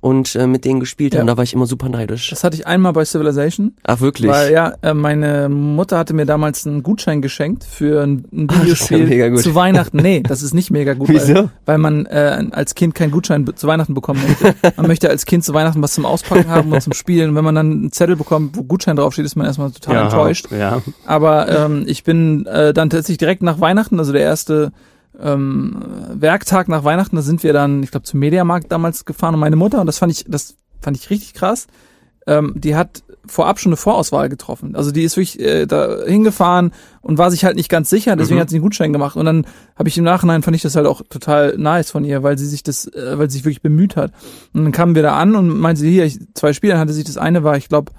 und 0.00 0.36
äh, 0.36 0.46
mit 0.46 0.64
denen 0.64 0.78
gespielt 0.78 1.14
ja. 1.14 1.20
haben. 1.20 1.26
Da 1.26 1.36
war 1.36 1.42
ich 1.42 1.54
immer 1.54 1.66
super 1.66 1.88
neidisch. 1.88 2.30
Das 2.30 2.44
hatte 2.44 2.56
ich 2.56 2.66
einmal 2.66 2.92
bei 2.92 3.04
Civilization. 3.04 3.74
Ach 3.82 4.00
wirklich? 4.00 4.30
Weil 4.30 4.52
ja, 4.52 4.74
äh, 4.82 4.94
meine 4.94 5.48
Mutter 5.48 5.98
hatte 5.98 6.14
mir 6.14 6.24
damals 6.24 6.66
einen 6.66 6.84
Gutschein 6.84 7.20
geschenkt 7.20 7.64
für 7.64 8.02
ein, 8.02 8.24
ein 8.32 8.48
Videospiel 8.62 9.12
ja 9.12 9.34
zu 9.34 9.54
Weihnachten. 9.54 9.96
Nee, 9.96 10.20
das 10.20 10.42
ist 10.42 10.54
nicht 10.54 10.70
mega 10.70 10.94
gut. 10.94 11.08
Wieso? 11.08 11.34
Weil, 11.34 11.50
weil 11.66 11.78
man 11.78 12.06
äh, 12.06 12.44
als 12.52 12.76
Kind 12.76 12.94
keinen 12.94 13.10
Gutschein 13.10 13.48
zu 13.56 13.66
Weihnachten 13.66 13.94
bekommen 13.94 14.22
möchte. 14.26 14.54
Man 14.76 14.86
möchte 14.86 15.10
als 15.10 15.26
Kind 15.26 15.44
zu 15.44 15.52
Weihnachten 15.52 15.82
was 15.82 15.94
zum 15.94 16.04
Auspacken 16.04 16.48
haben 16.48 16.72
und 16.72 16.80
zum 16.80 16.92
Spielen. 16.92 17.30
Und 17.30 17.36
wenn 17.36 17.44
man 17.44 17.56
dann 17.56 17.72
einen 17.72 17.92
Zettel 17.92 18.14
bekommt, 18.14 18.56
wo 18.56 18.62
Gutschein 18.62 18.96
draufsteht, 18.96 19.24
ist 19.24 19.34
man 19.34 19.46
erstmal 19.46 19.72
total 19.72 19.94
ja, 19.94 20.04
enttäuscht. 20.04 20.46
Ja. 20.52 20.80
Aber 21.06 21.48
ähm, 21.48 21.84
ich 21.86 22.04
bin 22.04 22.46
äh, 22.46 22.72
dann 22.72 22.90
tatsächlich 22.90 23.18
direkt 23.18 23.42
nach 23.42 23.60
Weihnachten, 23.60 23.98
also 23.98 24.12
der 24.12 24.22
erste 24.22 24.72
ähm, 25.20 25.82
Werktag 26.14 26.68
nach 26.68 26.84
Weihnachten, 26.84 27.16
da 27.16 27.22
sind 27.22 27.42
wir 27.42 27.52
dann, 27.52 27.82
ich 27.82 27.90
glaube, 27.90 28.04
zum 28.04 28.20
Mediamarkt 28.20 28.70
damals 28.70 29.04
gefahren 29.04 29.34
und 29.34 29.40
meine 29.40 29.56
Mutter, 29.56 29.80
und 29.80 29.86
das 29.86 29.98
fand 29.98 30.12
ich, 30.12 30.24
das 30.28 30.56
fand 30.80 30.96
ich 30.96 31.10
richtig 31.10 31.34
krass, 31.34 31.66
ähm, 32.26 32.52
die 32.56 32.76
hat 32.76 33.02
vorab 33.26 33.58
schon 33.58 33.70
eine 33.70 33.76
Vorauswahl 33.76 34.28
getroffen. 34.28 34.74
Also 34.74 34.90
die 34.90 35.02
ist 35.02 35.16
wirklich 35.16 35.40
äh, 35.40 35.66
da 35.66 36.04
hingefahren 36.06 36.72
und 37.00 37.18
war 37.18 37.30
sich 37.30 37.44
halt 37.44 37.56
nicht 37.56 37.68
ganz 37.68 37.90
sicher, 37.90 38.16
deswegen 38.16 38.36
mhm. 38.36 38.42
hat 38.42 38.50
sie 38.50 38.56
einen 38.56 38.62
Gutschein 38.62 38.92
gemacht. 38.92 39.16
Und 39.16 39.26
dann 39.26 39.46
habe 39.76 39.88
ich 39.88 39.98
im 39.98 40.04
Nachhinein 40.04 40.42
fand 40.42 40.56
ich 40.56 40.62
das 40.62 40.76
halt 40.76 40.86
auch 40.86 41.02
total 41.08 41.56
nice 41.58 41.90
von 41.90 42.04
ihr, 42.04 42.22
weil 42.22 42.38
sie 42.38 42.46
sich 42.46 42.62
das, 42.62 42.86
äh, 42.86 43.18
weil 43.18 43.30
sie 43.30 43.38
sich 43.38 43.44
wirklich 43.44 43.62
bemüht 43.62 43.96
hat. 43.96 44.12
Und 44.52 44.64
dann 44.64 44.72
kamen 44.72 44.94
wir 44.94 45.02
da 45.02 45.16
an 45.16 45.34
und 45.34 45.48
meinte 45.48 45.80
sie, 45.80 45.90
hier, 45.90 46.04
ich, 46.04 46.18
zwei 46.34 46.52
Spiele, 46.52 46.74
dann 46.74 46.80
hatte 46.80 46.92
sich 46.92 47.04
das 47.04 47.18
eine 47.18 47.44
war, 47.44 47.56
ich 47.56 47.68
glaube, 47.68 47.92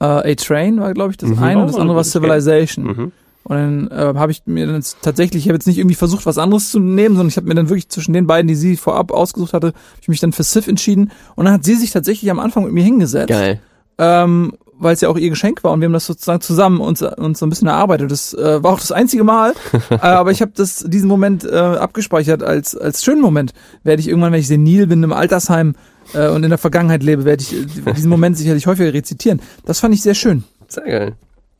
äh, 0.00 0.32
A-Train 0.32 0.80
war, 0.80 0.92
glaube 0.94 1.12
ich, 1.12 1.16
das 1.16 1.30
mhm. 1.30 1.42
eine 1.42 1.60
und 1.60 1.66
das 1.68 1.76
oh, 1.76 1.80
andere 1.80 1.96
war 1.96 2.04
Civilization. 2.04 2.84
Mhm. 2.84 3.12
Und 3.44 3.56
dann 3.56 3.88
äh, 3.90 4.18
habe 4.18 4.32
ich 4.32 4.42
mir 4.46 4.66
dann 4.66 4.82
tatsächlich, 5.02 5.44
ich 5.44 5.48
habe 5.48 5.56
jetzt 5.56 5.66
nicht 5.66 5.78
irgendwie 5.78 5.96
versucht, 5.96 6.26
was 6.26 6.38
anderes 6.38 6.70
zu 6.70 6.78
nehmen, 6.78 7.16
sondern 7.16 7.28
ich 7.28 7.36
habe 7.36 7.48
mir 7.48 7.54
dann 7.54 7.68
wirklich 7.68 7.88
zwischen 7.88 8.12
den 8.12 8.26
beiden, 8.26 8.48
die 8.48 8.54
sie 8.54 8.76
vorab 8.76 9.10
ausgesucht 9.10 9.52
hatte, 9.52 9.72
ich 10.00 10.08
mich 10.08 10.20
dann 10.20 10.32
für 10.32 10.44
Sif 10.44 10.68
entschieden. 10.68 11.10
Und 11.34 11.46
dann 11.46 11.54
hat 11.54 11.64
sie 11.64 11.74
sich 11.74 11.90
tatsächlich 11.90 12.30
am 12.30 12.38
Anfang 12.38 12.64
mit 12.64 12.72
mir 12.72 12.84
hingesetzt. 12.84 13.28
Geil. 13.28 13.60
Ähm, 13.98 14.52
weil 14.82 14.94
es 14.94 15.00
ja 15.00 15.08
auch 15.08 15.16
ihr 15.16 15.30
Geschenk 15.30 15.62
war 15.62 15.72
und 15.72 15.80
wir 15.80 15.86
haben 15.86 15.92
das 15.92 16.06
sozusagen 16.06 16.40
zusammen 16.40 16.80
uns, 16.80 17.02
uns 17.02 17.38
so 17.38 17.46
ein 17.46 17.50
bisschen 17.50 17.68
erarbeitet. 17.68 18.10
Das 18.10 18.34
äh, 18.34 18.62
war 18.62 18.72
auch 18.72 18.80
das 18.80 18.90
einzige 18.90 19.22
Mal, 19.22 19.54
äh, 19.90 19.96
aber 19.96 20.32
ich 20.32 20.40
habe 20.40 20.52
das 20.54 20.84
diesen 20.86 21.08
Moment 21.08 21.44
äh, 21.44 21.56
abgespeichert 21.56 22.42
als 22.42 22.76
als 22.76 23.04
schönen 23.04 23.20
Moment. 23.20 23.52
Werde 23.84 24.00
ich 24.00 24.08
irgendwann, 24.08 24.32
wenn 24.32 24.40
ich 24.40 24.48
senil 24.48 24.88
bin 24.88 25.02
im 25.02 25.12
Altersheim 25.12 25.76
äh, 26.14 26.28
und 26.28 26.42
in 26.42 26.48
der 26.48 26.58
Vergangenheit 26.58 27.02
lebe, 27.02 27.24
werde 27.24 27.42
ich 27.42 27.54
äh, 27.54 27.92
diesen 27.92 28.10
Moment 28.10 28.36
sicherlich 28.36 28.66
häufiger 28.66 28.92
rezitieren. 28.92 29.40
Das 29.64 29.78
fand 29.78 29.94
ich 29.94 30.02
sehr 30.02 30.14
schön. 30.14 30.42
Sehr 30.66 30.84
geil. 30.84 31.12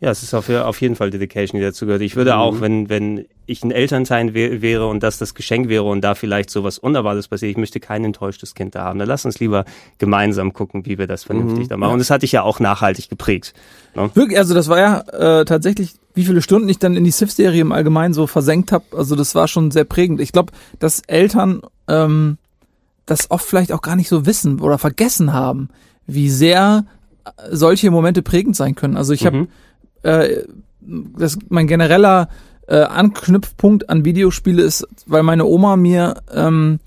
Ja, 0.02 0.10
es 0.10 0.24
ist 0.24 0.34
auf, 0.34 0.50
auf 0.50 0.80
jeden 0.80 0.96
Fall 0.96 1.10
Dedication, 1.10 1.60
die 1.60 1.64
dazu 1.64 1.86
gehört. 1.86 2.02
Ich 2.02 2.16
würde 2.16 2.32
mhm. 2.32 2.38
auch, 2.38 2.60
wenn, 2.60 2.88
wenn 2.88 3.24
ich 3.46 3.62
ein 3.62 3.70
Elternteil 3.70 4.34
wäre 4.34 4.88
und 4.88 5.00
das 5.04 5.16
das 5.16 5.32
Geschenk 5.32 5.68
wäre 5.68 5.84
und 5.84 6.00
da 6.00 6.16
vielleicht 6.16 6.50
sowas 6.50 6.76
Unerwartetes 6.76 7.28
passiert, 7.28 7.52
ich 7.52 7.56
möchte 7.56 7.78
kein 7.78 8.04
enttäuschtes 8.04 8.56
Kind 8.56 8.74
da 8.74 8.82
haben. 8.82 8.98
Dann 8.98 9.06
lass 9.06 9.24
uns 9.24 9.38
lieber 9.38 9.64
gemeinsam 9.98 10.54
gucken, 10.54 10.86
wie 10.86 10.98
wir 10.98 11.06
das 11.06 11.22
vernünftig 11.22 11.66
mhm. 11.66 11.68
da 11.68 11.76
machen. 11.76 11.90
Ja. 11.90 11.92
Und 11.92 11.98
das 12.00 12.10
hatte 12.10 12.24
ich 12.24 12.32
ja 12.32 12.42
auch 12.42 12.58
nachhaltig 12.58 13.10
geprägt. 13.10 13.54
Ne? 13.94 14.10
Wirklich, 14.14 14.36
also 14.38 14.54
das 14.54 14.68
war 14.68 14.80
ja 14.80 15.00
äh, 15.40 15.44
tatsächlich, 15.44 15.94
wie 16.14 16.24
viele 16.24 16.42
Stunden 16.42 16.68
ich 16.68 16.80
dann 16.80 16.96
in 16.96 17.04
die 17.04 17.12
Civ-Serie 17.12 17.60
im 17.60 17.70
Allgemeinen 17.70 18.12
so 18.12 18.26
versenkt 18.26 18.72
habe. 18.72 18.84
Also 18.96 19.14
das 19.14 19.36
war 19.36 19.46
schon 19.46 19.70
sehr 19.70 19.84
prägend. 19.84 20.20
Ich 20.20 20.32
glaube, 20.32 20.52
dass 20.80 21.02
Eltern 21.06 21.62
ähm, 21.86 22.38
das 23.06 23.30
oft 23.30 23.46
vielleicht 23.46 23.70
auch 23.70 23.82
gar 23.82 23.94
nicht 23.94 24.08
so 24.08 24.26
wissen 24.26 24.58
oder 24.58 24.78
vergessen 24.78 25.32
haben, 25.32 25.68
wie 26.08 26.28
sehr 26.28 26.86
solche 27.52 27.92
Momente 27.92 28.22
prägend 28.22 28.56
sein 28.56 28.74
können. 28.74 28.96
Also 28.96 29.12
ich 29.12 29.22
mhm. 29.30 29.46
Äh, 30.02 30.44
das 30.80 31.38
mein 31.48 31.66
genereller 31.66 32.28
äh, 32.66 32.82
Anknüpfpunkt 32.82 33.88
an 33.88 34.04
Videospiele 34.04 34.62
ist, 34.62 34.86
weil 35.06 35.22
meine 35.22 35.44
Oma 35.44 35.76
mir 35.76 36.22
ähm, 36.32 36.80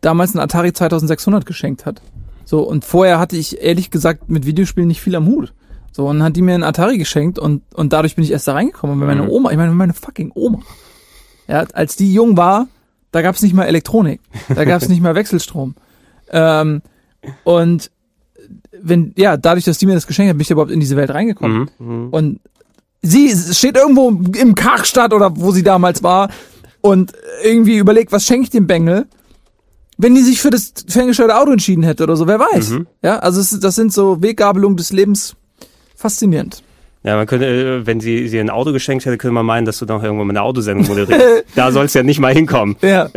damals 0.00 0.34
einen 0.34 0.42
Atari 0.42 0.72
2600 0.72 1.44
geschenkt 1.46 1.86
hat. 1.86 2.02
So 2.44 2.62
und 2.62 2.84
vorher 2.84 3.18
hatte 3.18 3.36
ich 3.36 3.60
ehrlich 3.60 3.90
gesagt 3.90 4.30
mit 4.30 4.46
Videospielen 4.46 4.88
nicht 4.88 5.00
viel 5.00 5.16
am 5.16 5.26
Hut. 5.26 5.52
So 5.92 6.06
und 6.06 6.18
dann 6.18 6.26
hat 6.26 6.36
die 6.36 6.42
mir 6.42 6.54
einen 6.54 6.64
Atari 6.64 6.98
geschenkt 6.98 7.38
und 7.38 7.62
und 7.74 7.92
dadurch 7.92 8.16
bin 8.16 8.24
ich 8.24 8.30
erst 8.30 8.48
da 8.48 8.54
reingekommen. 8.54 9.00
Weil 9.00 9.08
meine 9.08 9.22
mhm. 9.22 9.30
Oma, 9.30 9.50
ich 9.50 9.56
meine 9.56 9.72
meine 9.72 9.94
fucking 9.94 10.32
Oma, 10.34 10.60
ja, 11.46 11.66
als 11.72 11.96
die 11.96 12.12
jung 12.12 12.36
war, 12.36 12.68
da 13.10 13.22
gab's 13.22 13.42
nicht 13.42 13.54
mal 13.54 13.64
Elektronik, 13.64 14.20
da 14.54 14.64
gab's 14.64 14.88
nicht 14.90 15.02
mal 15.02 15.14
Wechselstrom. 15.14 15.74
Ähm, 16.30 16.82
und 17.44 17.90
wenn, 18.82 19.12
ja, 19.16 19.36
dadurch, 19.36 19.64
dass 19.64 19.78
die 19.78 19.86
mir 19.86 19.94
das 19.94 20.06
geschenkt 20.06 20.30
hat, 20.30 20.36
bin 20.36 20.42
ich 20.42 20.50
überhaupt 20.50 20.70
in 20.70 20.80
diese 20.80 20.96
Welt 20.96 21.10
reingekommen. 21.10 21.70
Mhm. 21.78 21.86
mhm. 21.86 22.08
Und 22.10 22.40
sie 23.02 23.34
steht 23.54 23.76
irgendwo 23.76 24.10
im 24.10 24.54
Karstadt 24.54 25.12
oder 25.12 25.36
wo 25.36 25.52
sie 25.52 25.62
damals 25.62 26.02
war 26.02 26.30
und 26.80 27.12
irgendwie 27.42 27.78
überlegt, 27.78 28.12
was 28.12 28.24
schenke 28.24 28.44
ich 28.44 28.50
dem 28.50 28.66
Bengel? 28.66 29.06
Wenn 29.96 30.14
die 30.14 30.22
sich 30.22 30.40
für 30.40 30.50
das 30.50 30.72
ferngesteuerte 30.86 31.36
Auto 31.36 31.50
entschieden 31.50 31.82
hätte 31.82 32.04
oder 32.04 32.16
so, 32.16 32.26
wer 32.26 32.38
weiß. 32.38 32.70
Mhm. 32.70 32.86
Ja, 33.02 33.18
also 33.18 33.40
es, 33.40 33.58
das 33.58 33.74
sind 33.74 33.92
so 33.92 34.22
Weggabelungen 34.22 34.76
des 34.76 34.92
Lebens. 34.92 35.34
Faszinierend. 35.96 36.62
Ja, 37.04 37.16
man 37.16 37.26
könnte, 37.26 37.46
äh, 37.46 37.86
wenn 37.86 38.00
sie 38.00 38.28
sie 38.28 38.40
ein 38.40 38.50
Auto 38.50 38.72
geschenkt 38.72 39.06
hätte, 39.06 39.18
könnte 39.18 39.34
man 39.34 39.46
meinen, 39.46 39.64
dass 39.64 39.78
du 39.78 39.86
noch 39.86 40.02
irgendwo 40.02 40.24
mal 40.24 40.32
eine 40.32 40.42
Autosendung 40.42 40.86
moderierst. 40.86 41.44
da 41.54 41.70
soll 41.70 41.84
es 41.84 41.94
ja 41.94 42.02
nicht 42.02 42.18
mal 42.18 42.32
hinkommen. 42.32 42.76
Ja. 42.82 43.08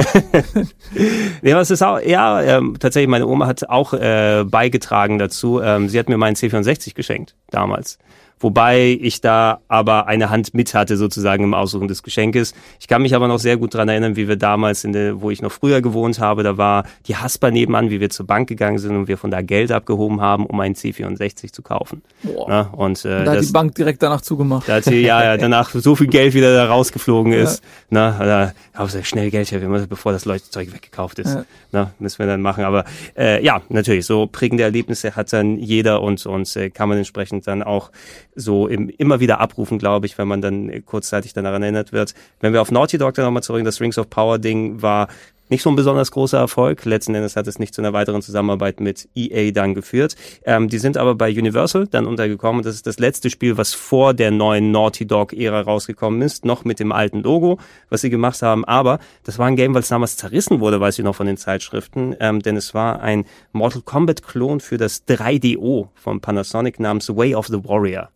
nee, 1.41 1.55
was 1.55 1.71
ist 1.71 1.81
auch, 1.81 1.99
ja, 1.99 2.41
ähm, 2.41 2.77
tatsächlich, 2.79 3.09
meine 3.09 3.25
Oma 3.25 3.47
hat 3.47 3.67
auch 3.69 3.93
äh, 3.93 4.43
beigetragen 4.45 5.17
dazu. 5.17 5.61
Ähm, 5.61 5.89
sie 5.89 5.97
hat 5.97 6.09
mir 6.09 6.17
meinen 6.17 6.35
C64 6.35 6.93
geschenkt, 6.93 7.35
damals 7.49 7.97
wobei 8.41 8.97
ich 8.99 9.21
da 9.21 9.59
aber 9.67 10.07
eine 10.07 10.29
Hand 10.29 10.53
mit 10.53 10.73
hatte 10.73 10.97
sozusagen 10.97 11.43
im 11.43 11.53
Aussuchen 11.53 11.87
des 11.87 12.03
Geschenkes. 12.03 12.53
Ich 12.79 12.87
kann 12.87 13.01
mich 13.01 13.15
aber 13.15 13.27
noch 13.27 13.39
sehr 13.39 13.57
gut 13.57 13.73
dran 13.73 13.89
erinnern, 13.89 14.15
wie 14.15 14.27
wir 14.27 14.35
damals, 14.35 14.83
in 14.83 14.93
der, 14.93 15.21
wo 15.21 15.31
ich 15.31 15.41
noch 15.41 15.51
früher 15.51 15.81
gewohnt 15.81 16.19
habe, 16.19 16.43
da 16.43 16.57
war 16.57 16.83
die 17.07 17.15
Hasper 17.15 17.51
nebenan, 17.51 17.89
wie 17.89 17.99
wir 17.99 18.09
zur 18.09 18.27
Bank 18.27 18.49
gegangen 18.49 18.79
sind 18.79 18.95
und 18.95 19.07
wir 19.07 19.17
von 19.17 19.31
da 19.31 19.41
Geld 19.41 19.71
abgehoben 19.71 20.21
haben, 20.21 20.45
um 20.45 20.59
einen 20.59 20.75
C64 20.75 21.51
zu 21.51 21.61
kaufen. 21.61 22.01
Ja, 22.23 22.61
und, 22.71 23.03
äh, 23.05 23.23
da 23.23 23.33
hat 23.33 23.41
die 23.41 23.51
Bank 23.51 23.75
direkt 23.75 24.01
danach 24.03 24.21
zugemacht. 24.21 24.67
Da 24.67 24.75
hat 24.75 24.83
sie, 24.85 25.01
ja, 25.01 25.23
ja, 25.23 25.37
danach 25.37 25.69
so 25.73 25.95
viel 25.95 26.07
Geld 26.07 26.33
wieder 26.33 26.53
da 26.53 26.65
rausgeflogen 26.65 27.33
ist. 27.33 27.63
Ja. 27.63 27.69
Na, 27.89 28.25
da 28.25 28.53
haben 28.73 28.93
wir 28.93 29.03
schnell 29.03 29.29
Geld 29.29 29.51
her, 29.51 29.59
bevor 29.87 30.11
das 30.11 30.25
Leuchtzeug 30.25 30.73
weggekauft 30.73 31.19
ist. 31.19 31.33
Ja. 31.33 31.45
Na, 31.71 31.91
müssen 31.99 32.19
wir 32.19 32.27
dann 32.27 32.41
machen. 32.41 32.63
Aber 32.63 32.85
äh, 33.17 33.43
ja, 33.43 33.61
natürlich, 33.69 34.05
so 34.05 34.27
prägende 34.27 34.63
Erlebnisse 34.63 35.15
hat 35.15 35.31
dann 35.33 35.57
jeder 35.57 36.01
und, 36.01 36.25
und 36.25 36.55
äh, 36.55 36.69
kann 36.69 36.89
man 36.89 36.97
entsprechend 36.97 37.47
dann 37.47 37.63
auch 37.63 37.91
so 38.35 38.67
im, 38.67 38.89
immer 38.89 39.19
wieder 39.19 39.39
abrufen, 39.39 39.79
glaube 39.79 40.05
ich, 40.05 40.17
wenn 40.17 40.27
man 40.27 40.41
dann 40.41 40.85
kurzzeitig 40.85 41.33
daran 41.33 41.63
erinnert 41.63 41.91
wird. 41.91 42.13
Wenn 42.39 42.53
wir 42.53 42.61
auf 42.61 42.71
Naughty 42.71 42.97
Dog 42.97 43.13
dann 43.13 43.25
nochmal 43.25 43.43
zurück, 43.43 43.63
das 43.63 43.81
Rings 43.81 43.97
of 43.97 44.09
Power 44.09 44.39
Ding 44.39 44.81
war 44.81 45.07
nicht 45.51 45.63
so 45.63 45.69
ein 45.69 45.75
besonders 45.75 46.11
großer 46.11 46.37
Erfolg. 46.37 46.85
Letzten 46.85 47.13
Endes 47.13 47.35
hat 47.35 47.45
es 47.45 47.59
nicht 47.59 47.75
zu 47.75 47.81
einer 47.81 47.91
weiteren 47.91 48.21
Zusammenarbeit 48.21 48.79
mit 48.79 49.09
EA 49.15 49.51
dann 49.51 49.75
geführt. 49.75 50.15
Ähm, 50.45 50.69
die 50.69 50.77
sind 50.77 50.97
aber 50.97 51.13
bei 51.13 51.29
Universal 51.29 51.87
dann 51.87 52.07
untergekommen. 52.07 52.63
Das 52.63 52.73
ist 52.73 52.87
das 52.87 52.99
letzte 52.99 53.29
Spiel, 53.29 53.57
was 53.57 53.73
vor 53.73 54.13
der 54.13 54.31
neuen 54.31 54.71
Naughty 54.71 55.05
Dog-Ära 55.05 55.59
rausgekommen 55.59 56.21
ist, 56.21 56.45
noch 56.45 56.63
mit 56.63 56.79
dem 56.79 56.93
alten 56.93 57.21
Logo, 57.21 57.59
was 57.89 57.99
sie 57.99 58.09
gemacht 58.09 58.41
haben. 58.41 58.63
Aber 58.63 58.99
das 59.25 59.39
war 59.39 59.47
ein 59.47 59.57
Game, 59.57 59.73
weil 59.73 59.81
es 59.81 59.89
damals 59.89 60.15
zerrissen 60.15 60.61
wurde, 60.61 60.79
weiß 60.79 60.97
ich 60.97 61.03
noch 61.03 61.15
von 61.15 61.27
den 61.27 61.37
Zeitschriften, 61.37 62.15
ähm, 62.21 62.41
denn 62.41 62.55
es 62.55 62.73
war 62.73 63.01
ein 63.01 63.25
Mortal 63.51 63.81
Kombat-Klon 63.81 64.61
für 64.61 64.77
das 64.77 65.05
3DO 65.05 65.89
von 65.95 66.21
Panasonic 66.21 66.79
namens 66.79 67.09
Way 67.13 67.35
of 67.35 67.47
the 67.47 67.61
Warrior. 67.61 68.09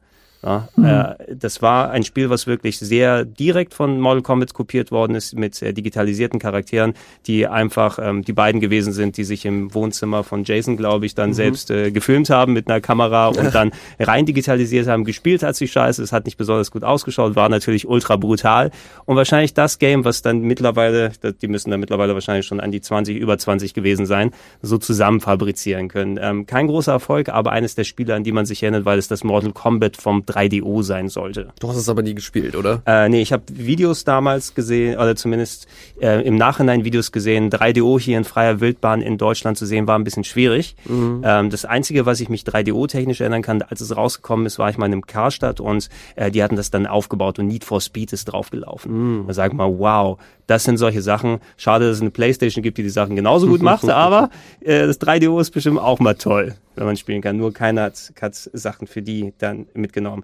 Ja, 0.46 0.70
mhm. 0.76 0.86
äh, 0.86 1.16
das 1.36 1.64
war 1.64 1.90
ein 1.90 2.04
Spiel, 2.04 2.30
was 2.30 2.46
wirklich 2.46 2.78
sehr 2.78 3.26
direkt 3.26 3.74
von 3.74 4.00
Model 4.00 4.22
Combat 4.22 4.54
kopiert 4.54 4.92
worden 4.92 5.16
ist, 5.16 5.36
mit 5.36 5.60
äh, 5.64 5.74
digitalisierten 5.74 6.40
Charakteren, 6.40 6.94
die 7.26 7.48
einfach 7.48 7.98
ähm, 8.00 8.24
die 8.24 8.34
beiden 8.34 8.62
gewesen 8.62 8.94
sind, 8.94 9.18
die 9.18 9.24
sich 9.24 9.46
im 9.46 9.74
Wohnzimmer 9.74 10.24
von 10.24 10.44
Jason, 10.44 10.78
glaube 10.78 11.08
ich, 11.08 11.16
dann 11.16 11.30
mhm. 11.30 11.34
selbst 11.34 11.72
äh, 11.72 11.90
gefilmt 11.90 12.30
haben 12.30 12.54
mit 12.54 12.70
einer 12.70 12.80
Kamera 12.80 13.28
und 13.30 13.56
dann 13.56 13.72
rein 14.00 14.28
digitalisiert 14.28 14.88
haben. 14.88 15.04
Gespielt 15.04 15.42
hat 15.42 15.56
sich 15.56 15.72
scheiße, 15.72 16.04
es 16.04 16.12
hat 16.12 16.26
nicht 16.26 16.38
besonders 16.38 16.70
gut 16.70 16.84
ausgeschaut, 16.84 17.36
war 17.36 17.50
natürlich 17.50 17.88
ultra 17.88 18.16
brutal 18.16 18.70
und 19.06 19.16
wahrscheinlich 19.16 19.56
das 19.56 19.80
Game, 19.80 20.06
was 20.06 20.22
dann 20.22 20.42
mittlerweile, 20.42 21.12
die 21.42 21.48
müssen 21.48 21.72
dann 21.72 21.80
mittlerweile 21.80 22.14
wahrscheinlich 22.14 22.46
schon 22.46 22.60
an 22.60 22.72
die 22.72 22.82
20, 22.82 23.18
über 23.18 23.36
20 23.40 23.74
gewesen 23.74 24.06
sein, 24.06 24.30
so 24.62 24.78
zusammen 24.78 25.22
fabrizieren 25.22 25.88
können. 25.88 26.20
Ähm, 26.22 26.46
kein 26.46 26.68
großer 26.68 26.92
Erfolg, 26.92 27.30
aber 27.30 27.52
eines 27.52 27.74
der 27.74 27.84
Spiele, 27.84 28.14
an 28.14 28.24
die 28.24 28.32
man 28.32 28.46
sich 28.46 28.62
erinnert, 28.62 28.86
weil 28.86 29.00
es 29.00 29.08
das 29.08 29.24
Mortal 29.24 29.54
Kombat 29.54 29.98
vom 29.98 30.24
3DO 30.36 30.84
sein 30.84 31.10
sollte. 31.10 31.50
Du 31.60 31.70
hast 31.70 31.78
es 31.78 31.90
aber 31.90 32.02
nie 32.02 32.16
gespielt, 32.16 32.56
oder? 32.56 32.82
Äh, 32.86 33.10
nee, 33.10 33.22
ich 33.22 33.32
habe 33.32 33.44
Videos 33.52 34.04
damals 34.04 34.54
gesehen, 34.56 34.98
oder 34.98 35.16
zumindest 35.16 35.68
äh, 36.02 36.26
im 36.26 36.36
Nachhinein 36.36 36.84
Videos 36.84 37.12
gesehen. 37.12 37.50
3DO 37.50 38.00
hier 38.00 38.18
in 38.18 38.24
freier 38.24 38.60
Wildbahn 38.60 39.02
in 39.02 39.18
Deutschland 39.18 39.58
zu 39.58 39.66
sehen, 39.66 39.88
war 39.88 39.98
ein 39.98 40.04
bisschen 40.04 40.24
schwierig. 40.24 40.76
Mhm. 40.86 41.22
Ähm, 41.24 41.50
das 41.50 41.66
Einzige, 41.66 42.06
was 42.06 42.20
ich 42.20 42.30
mich 42.30 42.44
3DO-technisch 42.44 43.22
erinnern 43.22 43.42
kann, 43.42 43.62
als 43.62 43.82
es 43.82 43.96
rausgekommen 43.96 44.46
ist, 44.46 44.60
war 44.60 44.70
ich 44.70 44.78
mal 44.78 44.88
in 44.88 44.94
einem 44.94 45.06
Karstadt 45.06 45.60
und 45.60 45.90
äh, 46.16 46.32
die 46.32 46.44
hatten 46.44 46.56
das 46.56 46.72
dann 46.72 46.88
aufgebaut 46.88 47.40
und 47.40 47.48
Need 47.48 47.64
for 47.64 47.82
Speed 47.82 48.14
ist 48.14 48.26
draufgelaufen. 48.26 49.22
Mhm. 49.22 49.28
Da 49.28 49.34
sag 49.34 49.54
mal, 49.54 49.80
wow, 49.80 50.18
das 50.48 50.64
sind 50.64 50.78
solche 50.78 51.02
Sachen. 51.02 51.40
Schade, 51.58 51.88
dass 51.88 51.98
es 51.98 52.02
eine 52.02 52.12
Playstation 52.12 52.62
gibt, 52.62 52.78
die 52.78 52.84
die 52.84 52.90
Sachen 52.90 53.16
genauso 53.16 53.48
gut 53.48 53.62
macht, 53.62 53.90
aber 53.90 54.30
äh, 54.62 54.86
das 54.86 55.00
3DO 55.00 55.40
ist 55.40 55.52
bestimmt 55.52 55.80
auch 55.80 56.00
mal 56.00 56.16
toll, 56.16 56.56
wenn 56.76 56.86
man 56.86 56.98
spielen 56.98 57.22
kann. 57.22 57.38
Nur 57.38 57.54
keiner 57.54 57.84
hat, 57.84 58.14
hat 58.22 58.36
Sachen 58.36 58.88
für 58.88 59.02
die 59.02 59.34
dann 59.38 59.68
mitgenommen. 59.74 60.24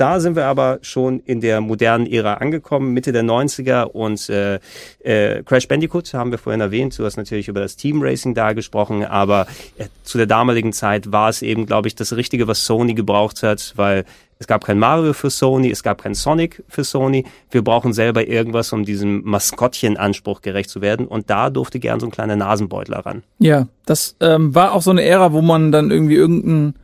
da 0.00 0.18
sind 0.18 0.34
wir 0.34 0.46
aber 0.46 0.78
schon 0.80 1.20
in 1.20 1.40
der 1.40 1.60
modernen 1.60 2.06
Ära 2.06 2.34
angekommen, 2.34 2.94
Mitte 2.94 3.12
der 3.12 3.22
90er 3.22 3.82
und 3.82 4.30
äh, 4.30 4.58
äh, 5.00 5.42
Crash 5.42 5.68
Bandicoot 5.68 6.14
haben 6.14 6.30
wir 6.30 6.38
vorhin 6.38 6.62
erwähnt. 6.62 6.98
Du 6.98 7.04
hast 7.04 7.18
natürlich 7.18 7.48
über 7.48 7.60
das 7.60 7.76
Team 7.76 8.00
Racing 8.00 8.34
da 8.34 8.54
gesprochen, 8.54 9.04
aber 9.04 9.46
äh, 9.76 9.86
zu 10.02 10.16
der 10.16 10.26
damaligen 10.26 10.72
Zeit 10.72 11.12
war 11.12 11.28
es 11.28 11.42
eben, 11.42 11.66
glaube 11.66 11.88
ich, 11.88 11.94
das 11.94 12.16
Richtige, 12.16 12.48
was 12.48 12.64
Sony 12.64 12.94
gebraucht 12.94 13.42
hat, 13.42 13.74
weil 13.76 14.06
es 14.38 14.46
gab 14.46 14.64
kein 14.64 14.78
Mario 14.78 15.12
für 15.12 15.28
Sony, 15.28 15.70
es 15.70 15.82
gab 15.82 16.02
kein 16.02 16.14
Sonic 16.14 16.64
für 16.66 16.82
Sony. 16.82 17.26
Wir 17.50 17.62
brauchen 17.62 17.92
selber 17.92 18.26
irgendwas, 18.26 18.72
um 18.72 18.86
diesem 18.86 19.22
Maskottchen-Anspruch 19.24 20.40
gerecht 20.40 20.70
zu 20.70 20.80
werden. 20.80 21.06
Und 21.06 21.28
da 21.28 21.50
durfte 21.50 21.78
gern 21.78 22.00
so 22.00 22.06
ein 22.06 22.10
kleiner 22.10 22.36
Nasenbeutler 22.36 23.00
ran. 23.00 23.22
Ja, 23.38 23.68
das 23.84 24.16
ähm, 24.20 24.54
war 24.54 24.72
auch 24.72 24.80
so 24.80 24.92
eine 24.92 25.02
Ära, 25.02 25.34
wo 25.34 25.42
man 25.42 25.72
dann 25.72 25.90
irgendwie 25.90 26.14
irgendein 26.14 26.74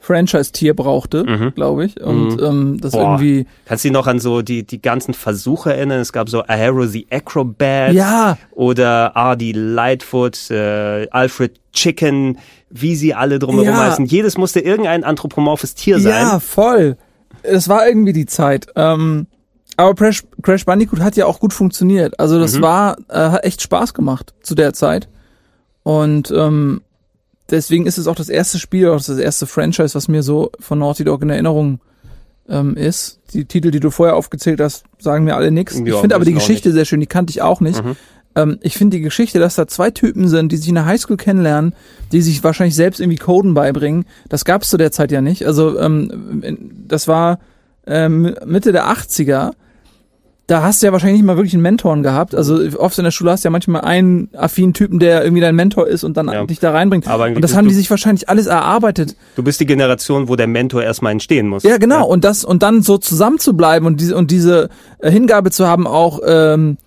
Franchise-Tier 0.00 0.74
brauchte, 0.74 1.24
mhm. 1.24 1.54
glaube 1.54 1.84
ich. 1.84 2.00
Und 2.00 2.36
mhm. 2.36 2.44
ähm, 2.44 2.80
das 2.80 2.92
Boah. 2.92 3.02
irgendwie. 3.02 3.46
Kannst 3.66 3.84
du 3.84 3.88
dich 3.88 3.92
noch 3.92 4.06
an 4.06 4.20
so 4.20 4.42
die, 4.42 4.64
die 4.64 4.80
ganzen 4.80 5.12
Versuche 5.12 5.74
erinnern? 5.74 6.00
Es 6.00 6.12
gab 6.12 6.28
so 6.28 6.42
Aero 6.44 6.86
the 6.86 7.06
Acrobat 7.10 7.92
ja. 7.92 8.38
oder 8.52 9.16
Ardy 9.16 9.52
Lightfoot, 9.52 10.50
äh, 10.50 11.08
Alfred 11.10 11.60
Chicken, 11.72 12.38
wie 12.70 12.94
sie 12.94 13.14
alle 13.14 13.38
drumherum 13.38 13.68
ja. 13.68 13.86
heißen. 13.86 14.06
Jedes 14.06 14.38
musste 14.38 14.60
irgendein 14.60 15.04
anthropomorphes 15.04 15.74
Tier 15.74 15.98
sein. 16.00 16.12
Ja, 16.12 16.40
voll. 16.40 16.96
Es 17.42 17.68
war 17.68 17.86
irgendwie 17.86 18.12
die 18.12 18.26
Zeit. 18.26 18.66
Ähm, 18.76 19.26
aber 19.76 19.94
Crash, 19.94 20.24
Crash 20.42 20.64
Bandicoot 20.64 21.00
hat 21.00 21.16
ja 21.16 21.26
auch 21.26 21.40
gut 21.40 21.52
funktioniert. 21.52 22.18
Also 22.18 22.38
das 22.38 22.56
mhm. 22.56 22.62
war, 22.62 22.96
äh, 23.08 23.30
hat 23.30 23.44
echt 23.44 23.62
Spaß 23.62 23.94
gemacht 23.94 24.34
zu 24.42 24.54
der 24.54 24.72
Zeit. 24.72 25.08
Und 25.82 26.30
ähm, 26.30 26.82
deswegen 27.50 27.86
ist 27.86 27.98
es 27.98 28.06
auch 28.06 28.14
das 28.14 28.28
erste 28.28 28.58
Spiel, 28.58 28.88
auch 28.88 29.02
das 29.02 29.18
erste 29.18 29.46
Franchise, 29.46 29.94
was 29.94 30.08
mir 30.08 30.22
so 30.22 30.50
von 30.60 30.78
Naughty 30.78 31.04
Dog 31.04 31.22
in 31.22 31.30
Erinnerung 31.30 31.80
ähm, 32.48 32.76
ist. 32.76 33.20
Die 33.32 33.44
Titel, 33.44 33.70
die 33.70 33.80
du 33.80 33.90
vorher 33.90 34.16
aufgezählt 34.16 34.60
hast, 34.60 34.84
sagen 34.98 35.24
mir 35.24 35.36
alle 35.36 35.50
nichts. 35.50 35.74
ich 35.74 35.94
finde 35.94 36.14
aber 36.14 36.24
die 36.24 36.34
Geschichte 36.34 36.72
sehr 36.72 36.84
schön, 36.84 37.00
die 37.00 37.06
kannte 37.06 37.30
ich 37.30 37.42
auch 37.42 37.60
nicht. 37.60 37.84
Mhm. 37.84 37.96
Ähm, 38.34 38.58
ich 38.62 38.76
finde 38.76 38.96
die 38.96 39.02
Geschichte, 39.02 39.38
dass 39.38 39.56
da 39.56 39.66
zwei 39.66 39.90
Typen 39.90 40.28
sind, 40.28 40.52
die 40.52 40.56
sich 40.56 40.68
in 40.68 40.76
der 40.76 40.86
Highschool 40.86 41.16
kennenlernen, 41.16 41.74
die 42.12 42.22
sich 42.22 42.42
wahrscheinlich 42.44 42.76
selbst 42.76 43.00
irgendwie 43.00 43.18
Coden 43.18 43.54
beibringen, 43.54 44.04
das 44.28 44.44
gab 44.44 44.62
es 44.62 44.70
zu 44.70 44.76
der 44.76 44.92
Zeit 44.92 45.12
ja 45.12 45.20
nicht. 45.20 45.46
Also 45.46 45.78
ähm, 45.78 46.62
das 46.86 47.08
war 47.08 47.38
ähm, 47.86 48.34
Mitte 48.46 48.72
der 48.72 48.86
80er 48.88 49.52
da 50.48 50.62
hast 50.62 50.80
du 50.82 50.86
ja 50.86 50.92
wahrscheinlich 50.92 51.18
nicht 51.18 51.26
mal 51.26 51.36
wirklich 51.36 51.52
einen 51.52 51.62
Mentoren 51.62 52.02
gehabt. 52.02 52.34
Also 52.34 52.58
oft 52.78 52.96
in 52.96 53.04
der 53.04 53.10
Schule 53.10 53.30
hast 53.30 53.44
du 53.44 53.48
ja 53.48 53.50
manchmal 53.50 53.82
einen 53.82 54.30
affinen 54.34 54.72
Typen, 54.72 54.98
der 54.98 55.22
irgendwie 55.22 55.42
dein 55.42 55.54
Mentor 55.54 55.86
ist 55.86 56.04
und 56.04 56.16
dann 56.16 56.28
ja. 56.28 56.46
dich 56.46 56.58
da 56.58 56.70
reinbringt. 56.70 57.06
Aber 57.06 57.26
und 57.26 57.42
das 57.42 57.54
haben 57.54 57.68
die 57.68 57.74
sich 57.74 57.90
wahrscheinlich 57.90 58.30
alles 58.30 58.46
erarbeitet. 58.46 59.14
Du 59.36 59.42
bist 59.42 59.60
die 59.60 59.66
Generation, 59.66 60.26
wo 60.28 60.36
der 60.36 60.46
Mentor 60.46 60.82
erstmal 60.82 61.12
entstehen 61.12 61.48
muss. 61.48 61.64
Ja, 61.64 61.76
genau. 61.76 61.96
Ja. 61.96 62.02
Und 62.02 62.24
das 62.24 62.46
und 62.46 62.62
dann 62.62 62.80
so 62.80 62.96
zusammen 62.96 63.38
zu 63.38 63.54
bleiben 63.54 63.84
und 63.84 64.00
diese 64.00 64.16
und 64.16 64.30
diese 64.30 64.70
äh, 65.00 65.10
Hingabe 65.10 65.50
zu 65.50 65.66
haben, 65.66 65.86
auch 65.86 66.20
ähm, 66.26 66.78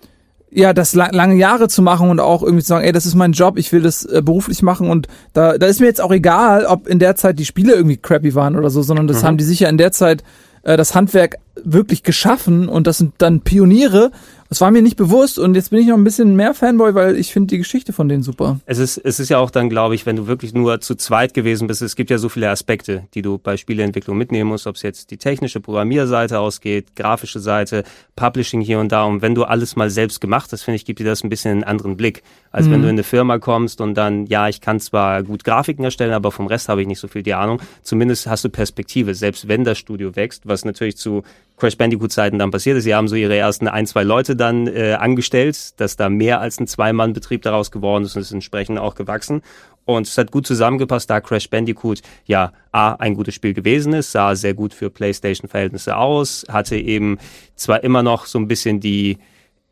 ja, 0.50 0.72
das 0.72 0.94
lange 0.94 1.36
Jahre 1.36 1.68
zu 1.68 1.82
machen 1.82 2.10
und 2.10 2.18
auch 2.18 2.42
irgendwie 2.42 2.62
zu 2.62 2.68
sagen, 2.68 2.84
ey, 2.84 2.90
das 2.90 3.06
ist 3.06 3.14
mein 3.14 3.30
Job, 3.30 3.56
ich 3.58 3.72
will 3.72 3.80
das 3.80 4.04
äh, 4.04 4.22
beruflich 4.22 4.62
machen 4.62 4.90
und 4.90 5.06
da, 5.32 5.56
da 5.56 5.66
ist 5.66 5.80
mir 5.80 5.86
jetzt 5.86 6.00
auch 6.00 6.10
egal, 6.10 6.66
ob 6.66 6.88
in 6.88 6.98
der 6.98 7.14
Zeit 7.14 7.38
die 7.38 7.46
Spiele 7.46 7.74
irgendwie 7.74 7.96
crappy 7.96 8.34
waren 8.34 8.56
oder 8.56 8.68
so, 8.70 8.82
sondern 8.82 9.06
das 9.06 9.22
mhm. 9.22 9.26
haben 9.28 9.36
die 9.38 9.44
sicher 9.44 9.68
in 9.68 9.78
der 9.78 9.92
Zeit 9.92 10.24
äh, 10.62 10.76
das 10.76 10.94
Handwerk 10.94 11.36
wirklich 11.62 12.02
geschaffen 12.02 12.68
und 12.68 12.86
das 12.86 12.98
sind 12.98 13.14
dann 13.18 13.40
Pioniere. 13.40 14.10
Das 14.48 14.60
war 14.60 14.70
mir 14.70 14.82
nicht 14.82 14.96
bewusst 14.96 15.38
und 15.38 15.54
jetzt 15.54 15.70
bin 15.70 15.80
ich 15.80 15.86
noch 15.86 15.96
ein 15.96 16.04
bisschen 16.04 16.36
mehr 16.36 16.52
Fanboy, 16.52 16.94
weil 16.94 17.16
ich 17.16 17.32
finde 17.32 17.46
die 17.46 17.58
Geschichte 17.58 17.94
von 17.94 18.06
denen 18.06 18.22
super. 18.22 18.60
Es 18.66 18.76
ist, 18.76 18.98
es 18.98 19.18
ist 19.18 19.30
ja 19.30 19.38
auch 19.38 19.50
dann, 19.50 19.70
glaube 19.70 19.94
ich, 19.94 20.04
wenn 20.04 20.14
du 20.14 20.26
wirklich 20.26 20.52
nur 20.52 20.78
zu 20.82 20.94
zweit 20.94 21.32
gewesen 21.32 21.68
bist, 21.68 21.80
es 21.80 21.96
gibt 21.96 22.10
ja 22.10 22.18
so 22.18 22.28
viele 22.28 22.50
Aspekte, 22.50 23.04
die 23.14 23.22
du 23.22 23.38
bei 23.38 23.56
Spieleentwicklung 23.56 24.18
mitnehmen 24.18 24.50
musst, 24.50 24.66
ob 24.66 24.76
es 24.76 24.82
jetzt 24.82 25.10
die 25.10 25.16
technische 25.16 25.60
Programmierseite 25.60 26.38
ausgeht, 26.38 26.94
grafische 26.96 27.40
Seite, 27.40 27.82
Publishing 28.14 28.60
hier 28.60 28.78
und 28.78 28.92
da. 28.92 29.04
Und 29.04 29.22
wenn 29.22 29.34
du 29.34 29.44
alles 29.44 29.74
mal 29.74 29.88
selbst 29.88 30.20
gemacht 30.20 30.52
hast, 30.52 30.64
finde 30.64 30.76
ich, 30.76 30.84
gibt 30.84 30.98
dir 30.98 31.06
das 31.06 31.24
ein 31.24 31.30
bisschen 31.30 31.52
einen 31.52 31.64
anderen 31.64 31.96
Blick, 31.96 32.22
als 32.50 32.66
mhm. 32.66 32.72
wenn 32.72 32.82
du 32.82 32.88
in 32.88 32.94
eine 32.96 33.04
Firma 33.04 33.38
kommst 33.38 33.80
und 33.80 33.94
dann, 33.94 34.26
ja, 34.26 34.48
ich 34.48 34.60
kann 34.60 34.80
zwar 34.80 35.22
gut 35.22 35.44
Grafiken 35.44 35.82
erstellen, 35.82 36.12
aber 36.12 36.30
vom 36.30 36.46
Rest 36.46 36.68
habe 36.68 36.82
ich 36.82 36.86
nicht 36.86 37.00
so 37.00 37.08
viel 37.08 37.22
die 37.22 37.32
Ahnung. 37.32 37.62
Zumindest 37.82 38.26
hast 38.26 38.44
du 38.44 38.50
Perspektive, 38.50 39.14
selbst 39.14 39.48
wenn 39.48 39.64
das 39.64 39.78
Studio 39.78 40.14
wächst, 40.14 40.46
was 40.46 40.66
natürlich 40.66 40.98
zu 40.98 41.22
Crash 41.62 41.76
Bandicoot-Zeiten 41.76 42.40
dann 42.40 42.50
passiert 42.50 42.76
ist. 42.76 42.82
Sie 42.82 42.92
haben 42.92 43.06
so 43.06 43.14
ihre 43.14 43.36
ersten 43.36 43.68
ein, 43.68 43.86
zwei 43.86 44.02
Leute 44.02 44.34
dann 44.34 44.66
äh, 44.66 44.94
angestellt, 44.94 45.78
dass 45.80 45.94
da 45.94 46.08
mehr 46.08 46.40
als 46.40 46.58
ein 46.58 46.66
Zwei-Mann-Betrieb 46.66 47.42
daraus 47.42 47.70
geworden 47.70 48.02
ist 48.02 48.16
und 48.16 48.22
ist 48.22 48.32
entsprechend 48.32 48.80
auch 48.80 48.96
gewachsen. 48.96 49.42
Und 49.84 50.08
es 50.08 50.18
hat 50.18 50.32
gut 50.32 50.44
zusammengepasst, 50.44 51.08
da 51.08 51.20
Crash 51.20 51.48
Bandicoot 51.48 52.00
ja 52.24 52.52
A, 52.72 52.94
ein 52.94 53.14
gutes 53.14 53.36
Spiel 53.36 53.54
gewesen 53.54 53.92
ist, 53.92 54.10
sah 54.10 54.34
sehr 54.34 54.54
gut 54.54 54.74
für 54.74 54.90
PlayStation-Verhältnisse 54.90 55.96
aus, 55.96 56.44
hatte 56.48 56.76
eben 56.76 57.18
zwar 57.54 57.84
immer 57.84 58.02
noch 58.02 58.26
so 58.26 58.40
ein 58.40 58.48
bisschen 58.48 58.80
die 58.80 59.18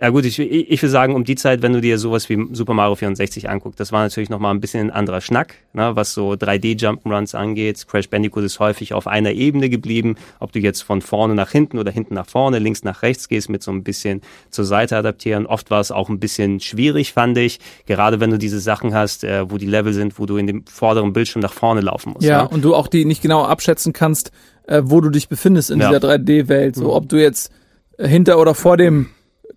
ja 0.03 0.09
gut, 0.09 0.25
ich, 0.25 0.39
ich 0.39 0.83
würde 0.83 0.91
sagen, 0.91 1.15
um 1.15 1.25
die 1.25 1.35
Zeit, 1.35 1.61
wenn 1.61 1.75
du 1.75 1.81
dir 1.83 1.99
sowas 1.99 2.31
wie 2.31 2.47
Super 2.53 2.73
Mario 2.73 2.95
64 2.95 3.51
anguckst, 3.51 3.79
das 3.79 3.93
war 3.93 4.03
natürlich 4.03 4.31
nochmal 4.31 4.55
ein 4.55 4.61
bisschen 4.61 4.87
ein 4.87 4.91
anderer 4.91 5.21
Schnack, 5.21 5.57
ne, 5.75 5.95
was 5.95 6.15
so 6.15 6.33
3D-Jump'n'Runs 6.33 7.37
angeht. 7.37 7.87
Crash 7.87 8.09
Bandicoot 8.09 8.45
ist 8.45 8.61
häufig 8.61 8.95
auf 8.95 9.07
einer 9.07 9.33
Ebene 9.33 9.69
geblieben, 9.69 10.17
ob 10.39 10.53
du 10.53 10.59
jetzt 10.59 10.81
von 10.81 11.03
vorne 11.03 11.35
nach 11.35 11.51
hinten 11.51 11.79
oder 11.79 11.91
hinten 11.91 12.15
nach 12.15 12.27
vorne, 12.27 12.59
links 12.61 12.83
nach 12.83 13.03
rechts 13.03 13.29
gehst, 13.29 13.51
mit 13.51 13.63
so 13.63 13.73
ein 13.73 13.85
bisschen 13.85 14.23
zur 14.49 14.65
Seite 14.65 14.97
adaptieren. 14.97 15.45
Oft 15.45 15.71
war 15.71 15.81
es 15.81 15.91
auch 15.91 16.09
ein 16.09 16.19
bisschen 16.19 16.61
schwierig, 16.61 17.13
fand 17.13 17.37
ich, 17.37 17.61
gerade 17.85 18.21
wenn 18.21 18.31
du 18.31 18.39
diese 18.39 18.61
Sachen 18.61 18.95
hast, 18.95 19.23
äh, 19.23 19.51
wo 19.51 19.59
die 19.59 19.67
Level 19.67 19.93
sind, 19.93 20.19
wo 20.19 20.25
du 20.25 20.39
in 20.39 20.47
dem 20.47 20.65
vorderen 20.65 21.13
Bildschirm 21.13 21.43
nach 21.43 21.53
vorne 21.53 21.83
laufen 21.83 22.15
musst. 22.15 22.25
Ja, 22.25 22.45
ne? 22.45 22.49
und 22.49 22.65
du 22.65 22.75
auch 22.75 22.89
die 22.89 23.05
nicht 23.05 23.21
genau 23.21 23.45
abschätzen 23.45 23.93
kannst, 23.93 24.33
äh, 24.67 24.81
wo 24.83 25.03
du 25.03 25.11
dich 25.11 25.29
befindest 25.29 25.71
in 25.71 25.79
ja. 25.79 25.91
dieser 25.91 26.15
3D-Welt, 26.15 26.77
so 26.77 26.85
mhm. 26.85 26.91
ob 26.91 27.09
du 27.11 27.21
jetzt 27.21 27.53
hinter 27.99 28.39
oder 28.39 28.55
vor 28.55 28.79
dem 28.79 29.11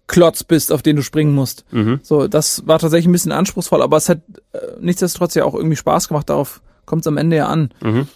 Klotz 0.08 0.44
bist, 0.44 0.72
auf 0.72 0.82
den 0.82 0.96
du 0.96 1.02
springen 1.02 1.34
musst. 1.34 1.66
Mhm. 1.72 2.00
So, 2.04 2.28
das 2.28 2.68
war 2.68 2.80
tatsächlich 2.80 3.08
ein 3.08 3.14
bisschen 3.14 3.32
anspruchsvoll, 3.32 3.82
aber 3.82 3.98
es 3.98 4.10
hat 4.10 4.22
äh, 4.52 4.60
nichtsdestotrotz 4.80 5.34
ja 5.36 5.46
auch 5.46 5.56
irgendwie 5.56 5.78
Spaß 5.78 6.10
gemacht. 6.10 6.30
Darauf 6.30 6.62
kommt 6.86 7.02
es 7.02 7.08
am 7.08 7.18
Ende 7.18 7.38
ja 7.38 7.48
an. 7.48 7.72
Mhm. 7.82 8.08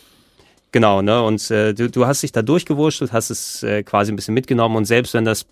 Genau, 0.74 1.02
ne? 1.02 1.24
Und 1.24 1.50
äh, 1.50 1.74
du, 1.74 1.90
du 1.90 2.06
hast 2.06 2.24
dich 2.24 2.34
da 2.34 2.42
durchgewurschtelt, 2.42 3.14
hast 3.14 3.30
es 3.30 3.64
äh, 3.64 3.84
quasi 3.84 4.12
ein 4.12 4.18
bisschen 4.18 4.34
mitgenommen 4.34 4.76
und 4.76 4.84
selbst 4.84 5.14
wenn 5.14 5.24
das 5.24 5.46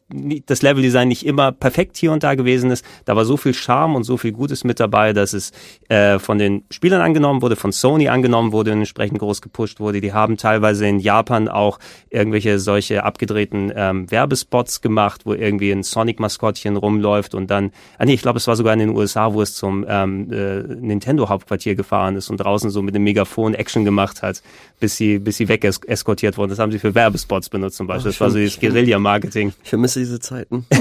das 0.45 0.61
Leveldesign 0.61 1.07
nicht 1.07 1.25
immer 1.25 1.53
perfekt 1.53 1.95
hier 1.95 2.11
und 2.11 2.21
da 2.21 2.35
gewesen 2.35 2.69
ist, 2.69 2.83
da 3.05 3.15
war 3.15 3.23
so 3.23 3.37
viel 3.37 3.53
Charme 3.53 3.95
und 3.95 4.03
so 4.03 4.17
viel 4.17 4.33
Gutes 4.33 4.65
mit 4.65 4.79
dabei, 4.79 5.13
dass 5.13 5.31
es 5.31 5.53
äh, 5.87 6.19
von 6.19 6.37
den 6.37 6.65
Spielern 6.69 7.01
angenommen 7.01 7.41
wurde, 7.41 7.55
von 7.55 7.71
Sony 7.71 8.09
angenommen 8.09 8.51
wurde 8.51 8.73
und 8.73 8.79
entsprechend 8.79 9.19
groß 9.19 9.41
gepusht 9.41 9.79
wurde. 9.79 10.01
Die 10.01 10.11
haben 10.11 10.35
teilweise 10.35 10.85
in 10.85 10.99
Japan 10.99 11.47
auch 11.47 11.79
irgendwelche 12.09 12.59
solche 12.59 13.05
abgedrehten 13.05 13.71
ähm, 13.73 14.11
Werbespots 14.11 14.81
gemacht, 14.81 15.21
wo 15.23 15.33
irgendwie 15.33 15.71
ein 15.71 15.83
Sonic-Maskottchen 15.83 16.75
rumläuft 16.75 17.35
und 17.35 17.49
dann, 17.49 17.71
ah 17.97 18.05
nee, 18.05 18.15
ich 18.15 18.21
glaube, 18.21 18.37
es 18.37 18.47
war 18.47 18.57
sogar 18.57 18.73
in 18.73 18.79
den 18.79 18.89
USA, 18.89 19.33
wo 19.33 19.41
es 19.41 19.55
zum 19.55 19.85
ähm, 19.87 20.29
äh, 20.33 20.61
Nintendo-Hauptquartier 20.61 21.75
gefahren 21.75 22.17
ist 22.17 22.29
und 22.29 22.37
draußen 22.37 22.69
so 22.69 22.81
mit 22.81 22.95
dem 22.95 23.03
Megafon 23.05 23.53
Action 23.53 23.85
gemacht 23.85 24.21
hat, 24.21 24.43
bis 24.79 24.97
sie 24.97 25.04
sie, 25.05 25.19
bis 25.19 25.37
sie 25.37 25.47
weg 25.47 25.63
eskortiert 25.63 26.37
wurden. 26.37 26.49
Das 26.49 26.59
haben 26.59 26.71
sie 26.71 26.79
für 26.79 26.95
Werbespots 26.95 27.49
benutzt 27.49 27.77
zum 27.77 27.87
Beispiel. 27.87 28.09
Oh, 28.09 28.11
das 28.11 28.21
war 28.21 28.29
so 28.29 28.37
dieses 28.37 28.59
Guerilla-Marketing. 28.59 29.53
Ich 29.63 29.69
vermisse 29.69 29.99
diese 29.99 30.19
Zeiten. 30.19 30.65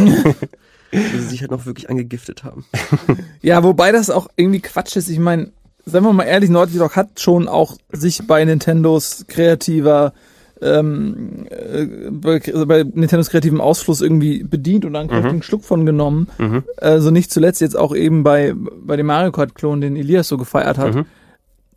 wo 0.94 1.18
sie 1.18 1.28
sich 1.28 1.40
halt 1.40 1.50
noch 1.50 1.66
wirklich 1.66 1.90
angegiftet 1.90 2.44
haben. 2.44 2.64
Ja, 3.42 3.62
wobei 3.62 3.92
das 3.92 4.08
auch 4.08 4.28
irgendwie 4.36 4.60
Quatsch 4.60 4.96
ist. 4.96 5.10
Ich 5.10 5.18
meine, 5.18 5.50
seien 5.84 6.02
wir 6.02 6.12
mal 6.12 6.24
ehrlich, 6.24 6.48
Naughty 6.48 6.78
Dog 6.78 6.96
hat 6.96 7.20
schon 7.20 7.46
auch 7.46 7.76
sich 7.92 8.26
bei 8.26 8.42
Nintendos 8.44 9.26
kreativer 9.28 10.14
ähm, 10.62 11.46
äh, 11.50 12.10
bei 12.10 12.84
Nintendos 12.84 13.28
kreativem 13.28 13.60
Ausfluss 13.60 14.00
irgendwie 14.00 14.44
bedient 14.44 14.86
und 14.86 14.96
einen 14.96 15.36
mhm. 15.36 15.42
Schluck 15.42 15.64
von 15.64 15.84
genommen. 15.84 16.28
Mhm. 16.38 16.62
Also 16.78 17.10
nicht 17.10 17.30
zuletzt 17.30 17.60
jetzt 17.60 17.76
auch 17.76 17.94
eben 17.94 18.22
bei, 18.22 18.54
bei 18.56 18.96
dem 18.96 19.06
Mario 19.06 19.32
Kart-Klon, 19.32 19.82
den 19.82 19.96
Elias 19.96 20.28
so 20.28 20.38
gefeiert 20.38 20.78
hat. 20.78 20.94
Mhm. 20.94 21.06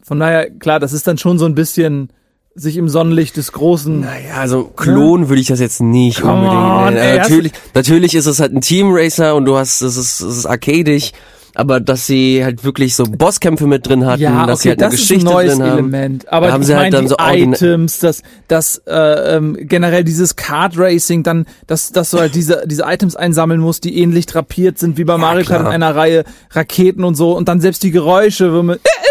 Von 0.02 0.20
daher, 0.20 0.50
klar, 0.50 0.80
das 0.80 0.94
ist 0.94 1.06
dann 1.06 1.18
schon 1.18 1.38
so 1.38 1.46
ein 1.46 1.56
bisschen 1.56 2.10
sich 2.58 2.78
im 2.78 2.90
Sonnenlicht 2.90 3.38
des 3.38 3.52
großen. 3.52 4.02
Naja, 4.02 4.36
also 4.40 4.66
Klon 4.66 5.24
ja? 5.24 5.30
würde 5.30 5.42
ich 5.42 5.48
das 5.48 5.60
jetzt 5.60 5.82
nicht 5.82 6.22
Come 6.22 6.34
unbedingt. 6.34 6.88
On, 6.88 6.96
ey, 6.96 7.18
natürlich, 7.18 7.52
natürlich 7.74 8.16
ist 8.16 8.26
es 8.26 8.40
halt 8.40 8.54
ein 8.54 8.62
Team 8.62 8.88
Racer 8.92 9.36
und 9.36 9.46
du 9.46 9.58
hast, 9.58 9.82
es 9.82 9.96
ist, 9.96 10.20
es 10.22 10.38
ist 10.38 10.46
arcadisch 10.46 11.12
aber 11.58 11.80
dass 11.80 12.06
sie 12.06 12.44
halt 12.46 12.64
wirklich 12.64 12.96
so 12.96 13.04
Bosskämpfe 13.04 13.66
mit 13.66 13.88
drin 13.88 14.06
hatten, 14.06 14.22
ja, 14.22 14.46
dass 14.46 14.60
okay, 14.60 14.62
sie 14.62 14.70
halt 14.70 14.84
eine 14.84 14.92
das 14.92 15.00
Geschichte 15.00 15.16
ist 15.16 15.22
ein 15.24 15.34
neues 15.34 15.54
drin 15.54 15.64
haben. 15.64 15.72
Element. 15.72 16.32
Aber 16.32 16.48
da 16.48 16.54
haben 16.54 16.64
sie 16.64 16.76
halt 16.76 16.94
dann 16.94 17.08
so 17.08 17.16
Items, 17.20 17.98
das, 17.98 18.22
das 18.48 18.84
äh, 18.86 19.36
ähm, 19.38 19.58
generell 19.60 20.04
dieses 20.04 20.36
Kart 20.36 20.78
Racing, 20.78 21.24
dann, 21.24 21.48
dass, 21.66 21.92
dass 21.92 22.12
du 22.12 22.20
halt 22.20 22.36
diese 22.36 22.64
diese 22.68 22.84
Items 22.84 23.16
einsammeln 23.16 23.60
musst, 23.60 23.86
die 23.86 23.98
ähnlich 23.98 24.28
drapiert 24.28 24.78
sind 24.78 25.00
wie 25.00 25.04
bei 25.04 25.14
ja, 25.14 25.18
Mario 25.18 25.46
Kart 25.46 25.62
in 25.62 25.68
einer 25.68 25.96
Reihe 25.96 26.26
Raketen 26.52 27.04
und 27.04 27.16
so 27.16 27.36
und 27.36 27.48
dann 27.48 27.60
selbst 27.60 27.82
die 27.82 27.90
Geräusche, 27.90 28.54
wo 28.54 28.62
man, 28.62 28.78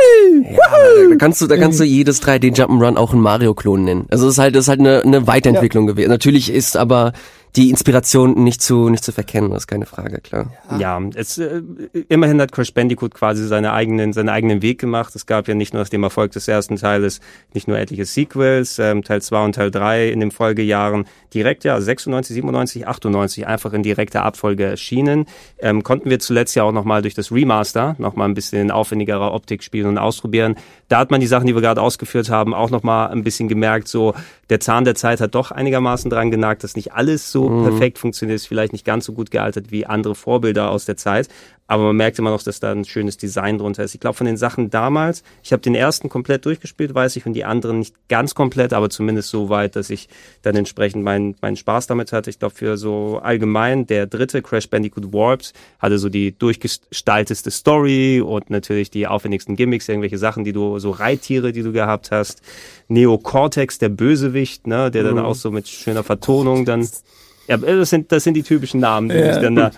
ja, 0.50 1.08
da 1.10 1.16
kannst 1.16 1.40
du, 1.40 1.46
da 1.46 1.56
kannst 1.56 1.80
du 1.80 1.84
jedes 1.84 2.22
3D 2.22 2.54
Jump'n'Run 2.56 2.96
auch 2.96 3.12
einen 3.12 3.22
Mario-Klon 3.22 3.84
nennen. 3.84 4.06
Also 4.10 4.26
es 4.26 4.34
ist 4.34 4.38
halt, 4.38 4.54
das 4.54 4.64
ist 4.64 4.68
halt 4.68 4.80
eine, 4.80 5.02
eine 5.02 5.26
Weiterentwicklung 5.26 5.86
ja. 5.86 5.92
gewesen. 5.92 6.10
Natürlich 6.10 6.52
ist 6.52 6.76
aber 6.76 7.12
die 7.56 7.70
Inspiration 7.70 8.44
nicht 8.44 8.60
zu 8.60 8.90
nicht 8.90 9.02
zu 9.02 9.12
verkennen, 9.12 9.50
das 9.50 9.62
ist 9.62 9.66
keine 9.66 9.86
Frage, 9.86 10.20
klar. 10.20 10.52
Ja, 10.72 10.98
ja 10.98 11.08
es 11.14 11.38
äh, 11.38 11.62
immerhin 12.08 12.40
hat 12.40 12.52
Crash 12.52 12.74
Bandicoot 12.74 13.14
quasi 13.14 13.46
seine 13.46 13.72
eigenen 13.72 14.12
seinen 14.12 14.28
eigenen 14.28 14.60
Weg 14.60 14.78
gemacht. 14.78 15.16
Es 15.16 15.24
gab 15.24 15.48
ja 15.48 15.54
nicht 15.54 15.72
nur 15.72 15.82
nach 15.82 15.88
dem 15.88 16.02
Erfolg 16.02 16.32
des 16.32 16.48
ersten 16.48 16.76
Teiles 16.76 17.20
nicht 17.54 17.66
nur 17.66 17.78
etliche 17.78 18.04
Sequels, 18.04 18.78
ähm, 18.78 19.02
Teil 19.02 19.22
2 19.22 19.44
und 19.44 19.54
Teil 19.54 19.70
3 19.70 20.10
in 20.10 20.20
den 20.20 20.30
Folgejahren 20.30 21.06
direkt 21.32 21.64
ja 21.64 21.80
96, 21.80 22.34
97, 22.34 22.86
98 22.86 23.46
einfach 23.46 23.72
in 23.72 23.82
direkter 23.82 24.22
Abfolge 24.22 24.64
erschienen. 24.64 25.24
Ähm, 25.58 25.82
konnten 25.82 26.10
wir 26.10 26.18
zuletzt 26.18 26.54
ja 26.56 26.62
auch 26.62 26.72
noch 26.72 26.84
mal 26.84 27.00
durch 27.00 27.14
das 27.14 27.32
Remaster 27.32 27.96
noch 27.98 28.16
mal 28.16 28.26
ein 28.26 28.34
bisschen 28.34 28.60
in 28.60 28.70
aufwendigerer 28.70 29.32
Optik 29.32 29.62
spielen 29.62 29.86
und 29.86 29.98
ausprobieren. 29.98 30.56
Da 30.88 30.98
hat 30.98 31.10
man 31.10 31.20
die 31.20 31.26
Sachen, 31.26 31.46
die 31.46 31.54
wir 31.54 31.62
gerade 31.62 31.80
ausgeführt 31.80 32.28
haben, 32.28 32.52
auch 32.52 32.70
noch 32.70 32.82
mal 32.82 33.06
ein 33.06 33.24
bisschen 33.24 33.48
gemerkt, 33.48 33.88
so 33.88 34.14
der 34.50 34.60
Zahn 34.60 34.84
der 34.84 34.94
Zeit 34.94 35.20
hat 35.20 35.34
doch 35.34 35.50
einigermaßen 35.50 36.10
dran 36.10 36.30
genagt, 36.30 36.62
dass 36.62 36.76
nicht 36.76 36.92
alles 36.92 37.32
so 37.32 37.45
mhm. 37.48 37.64
perfekt 37.64 37.98
funktioniert, 37.98 38.36
ist 38.36 38.46
vielleicht 38.46 38.72
nicht 38.72 38.84
ganz 38.84 39.04
so 39.04 39.12
gut 39.12 39.30
gealtert 39.30 39.70
wie 39.70 39.86
andere 39.86 40.14
Vorbilder 40.14 40.70
aus 40.70 40.84
der 40.84 40.96
Zeit. 40.96 41.28
Aber 41.68 41.84
man 41.84 41.96
merkt 41.96 42.18
immer 42.18 42.30
noch, 42.30 42.42
dass 42.42 42.60
da 42.60 42.70
ein 42.70 42.84
schönes 42.84 43.16
Design 43.16 43.58
drunter 43.58 43.82
ist. 43.82 43.94
Ich 43.94 44.00
glaube, 44.00 44.16
von 44.16 44.26
den 44.26 44.36
Sachen 44.36 44.70
damals, 44.70 45.24
ich 45.42 45.52
habe 45.52 45.62
den 45.62 45.74
ersten 45.74 46.08
komplett 46.08 46.44
durchgespielt, 46.44 46.94
weiß 46.94 47.16
ich, 47.16 47.26
und 47.26 47.32
die 47.32 47.44
anderen 47.44 47.80
nicht 47.80 48.08
ganz 48.08 48.34
komplett, 48.36 48.72
aber 48.72 48.88
zumindest 48.88 49.30
so 49.30 49.48
weit, 49.48 49.74
dass 49.74 49.90
ich 49.90 50.08
dann 50.42 50.54
entsprechend 50.54 51.02
meinen, 51.02 51.34
meinen 51.42 51.56
Spaß 51.56 51.88
damit 51.88 52.12
hatte. 52.12 52.30
Ich 52.30 52.38
glaube, 52.38 52.54
für 52.54 52.76
so 52.76 53.18
allgemein, 53.20 53.86
der 53.86 54.06
dritte 54.06 54.42
Crash 54.42 54.70
Bandicoot 54.70 55.12
Warped 55.12 55.54
hatte 55.80 55.98
so 55.98 56.08
die 56.08 56.38
durchgestalteste 56.38 57.50
Story 57.50 58.20
und 58.20 58.48
natürlich 58.48 58.90
die 58.90 59.08
aufwendigsten 59.08 59.56
Gimmicks, 59.56 59.88
irgendwelche 59.88 60.18
Sachen, 60.18 60.44
die 60.44 60.52
du, 60.52 60.78
so 60.78 60.90
Reittiere, 60.90 61.50
die 61.50 61.62
du 61.62 61.72
gehabt 61.72 62.12
hast. 62.12 62.42
Neo 62.86 63.18
Cortex, 63.18 63.78
der 63.78 63.88
Bösewicht, 63.88 64.68
ne, 64.68 64.92
der 64.92 65.02
dann 65.02 65.14
mhm. 65.14 65.24
auch 65.24 65.34
so 65.34 65.50
mit 65.50 65.66
schöner 65.66 66.04
Vertonung 66.04 66.64
dann 66.64 66.88
ja, 67.48 67.56
das 67.56 67.90
sind, 67.90 68.10
das 68.12 68.24
sind 68.24 68.34
die 68.34 68.42
typischen 68.42 68.80
Namen, 68.80 69.08
die 69.08 69.16
ja. 69.16 69.32
sich 69.34 69.42
dann 69.42 69.56
da 69.56 69.70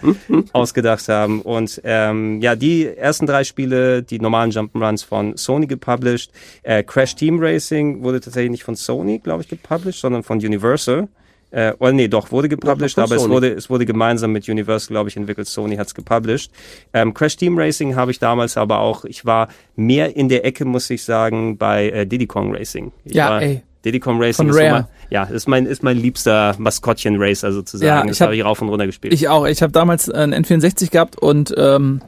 ausgedacht 0.52 1.09
haben. 1.09 1.42
Und 1.42 1.81
ähm, 1.85 2.40
ja, 2.40 2.57
die 2.57 2.87
ersten 2.87 3.26
drei 3.26 3.44
Spiele, 3.44 4.02
die 4.02 4.18
normalen 4.20 4.50
Jump'n'Runs 4.50 5.04
von 5.04 5.37
Sony 5.37 5.66
gepublished. 5.66 6.31
Äh, 6.62 6.83
Crash 6.83 7.14
Team 7.14 7.38
Racing 7.40 8.02
wurde 8.02 8.20
tatsächlich 8.20 8.50
nicht 8.50 8.64
von 8.64 8.74
Sony, 8.74 9.18
glaube 9.18 9.42
ich, 9.42 9.48
gepublished, 9.48 10.00
sondern 10.00 10.22
von 10.22 10.38
Universal. 10.38 11.09
Äh, 11.50 11.72
oder 11.78 11.92
nee, 11.92 12.09
doch, 12.09 12.31
wurde 12.31 12.48
gepublished, 12.48 12.98
aber 12.98 13.16
es 13.16 13.26
wurde, 13.26 13.48
es 13.52 13.70
wurde 13.70 13.87
gemeinsam 13.87 14.33
mit 14.33 14.48
Universal, 14.48 14.88
glaube 14.88 15.09
ich, 15.09 15.16
entwickelt. 15.16 15.48
Sony 15.48 15.76
hat's 15.76 15.94
gepublished. 15.94 16.50
Ähm, 16.92 17.14
Crash 17.14 17.37
Team 17.37 17.59
Racing 17.59 17.96
habe 17.96 18.11
ich 18.11 18.18
damals 18.18 18.57
aber 18.59 18.81
auch, 18.81 19.04
ich 19.07 19.24
war 19.24 19.48
mehr 19.74 20.14
in 20.14 20.28
der 20.28 20.44
Ecke, 20.44 20.66
muss 20.66 20.90
ich 20.90 21.02
sagen, 21.04 21.57
bei 21.57 21.88
äh, 21.88 22.07
Diddy 22.07 22.26
Kong 22.26 22.54
Racing. 22.54 22.92
Ich 23.04 23.14
ja, 23.14 23.31
war, 23.31 23.42
ey. 23.42 23.62
Diddy 23.84 24.00
Kong 24.00 24.18
Racing 24.20 24.46
Von 24.46 24.50
ist, 24.50 24.56
Rare. 24.56 24.72
mein, 24.72 24.84
ja, 25.10 25.22
ist 25.24 25.46
mein 25.48 25.66
ist 25.66 25.82
mein 25.82 25.96
liebster 25.96 26.54
Maskottchen 26.58 27.16
Racer 27.18 27.52
sozusagen. 27.52 27.86
Ja, 27.86 28.02
das 28.02 28.16
ich 28.16 28.20
hab- 28.20 28.26
habe 28.28 28.36
ich 28.36 28.44
rauf 28.44 28.60
und 28.60 28.68
runter 28.68 28.86
gespielt. 28.86 29.14
Ich 29.14 29.28
auch. 29.28 29.46
Ich 29.46 29.62
habe 29.62 29.72
damals 29.72 30.10
einen 30.10 30.34
N64 30.44 30.90
gehabt 30.90 31.16
und 31.16 31.54
ähm, 31.56 32.00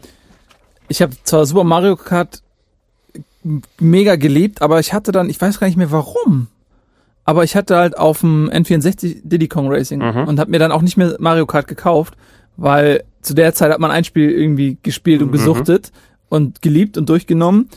ich 0.89 1.01
habe 1.03 1.13
zwar 1.25 1.47
Super 1.47 1.65
Mario 1.65 1.97
Kart 1.97 2.43
mega 3.79 4.17
geliebt, 4.17 4.61
aber 4.63 4.81
ich 4.81 4.93
hatte 4.93 5.13
dann, 5.13 5.31
ich 5.31 5.41
weiß 5.41 5.59
gar 5.61 5.67
nicht 5.67 5.77
mehr 5.77 5.91
warum, 5.91 6.49
aber 7.25 7.45
ich 7.45 7.57
hatte 7.57 7.77
halt 7.77 7.97
auf 7.97 8.21
dem 8.21 8.51
N64 8.51 9.21
Diddy 9.23 9.49
Kong 9.49 9.69
Racing 9.73 10.01
Mhm. 10.01 10.29
und 10.29 10.39
habe 10.41 10.51
mir 10.51 10.59
dann 10.59 10.73
auch 10.73 10.83
nicht 10.83 10.97
mehr 10.97 11.17
Mario 11.19 11.47
Kart 11.47 11.67
gekauft, 11.67 12.15
weil 12.57 13.05
zu 13.23 13.33
der 13.35 13.55
Zeit 13.55 13.73
hat 13.73 13.81
man 13.81 13.91
ein 13.91 14.05
Spiel 14.05 14.31
irgendwie 14.31 14.77
gespielt 14.83 15.21
Mhm. 15.21 15.27
und 15.29 15.33
gesuchtet 15.33 15.93
und 16.29 16.61
geliebt 16.61 16.99
und 16.99 17.09
durchgenommen 17.09 17.69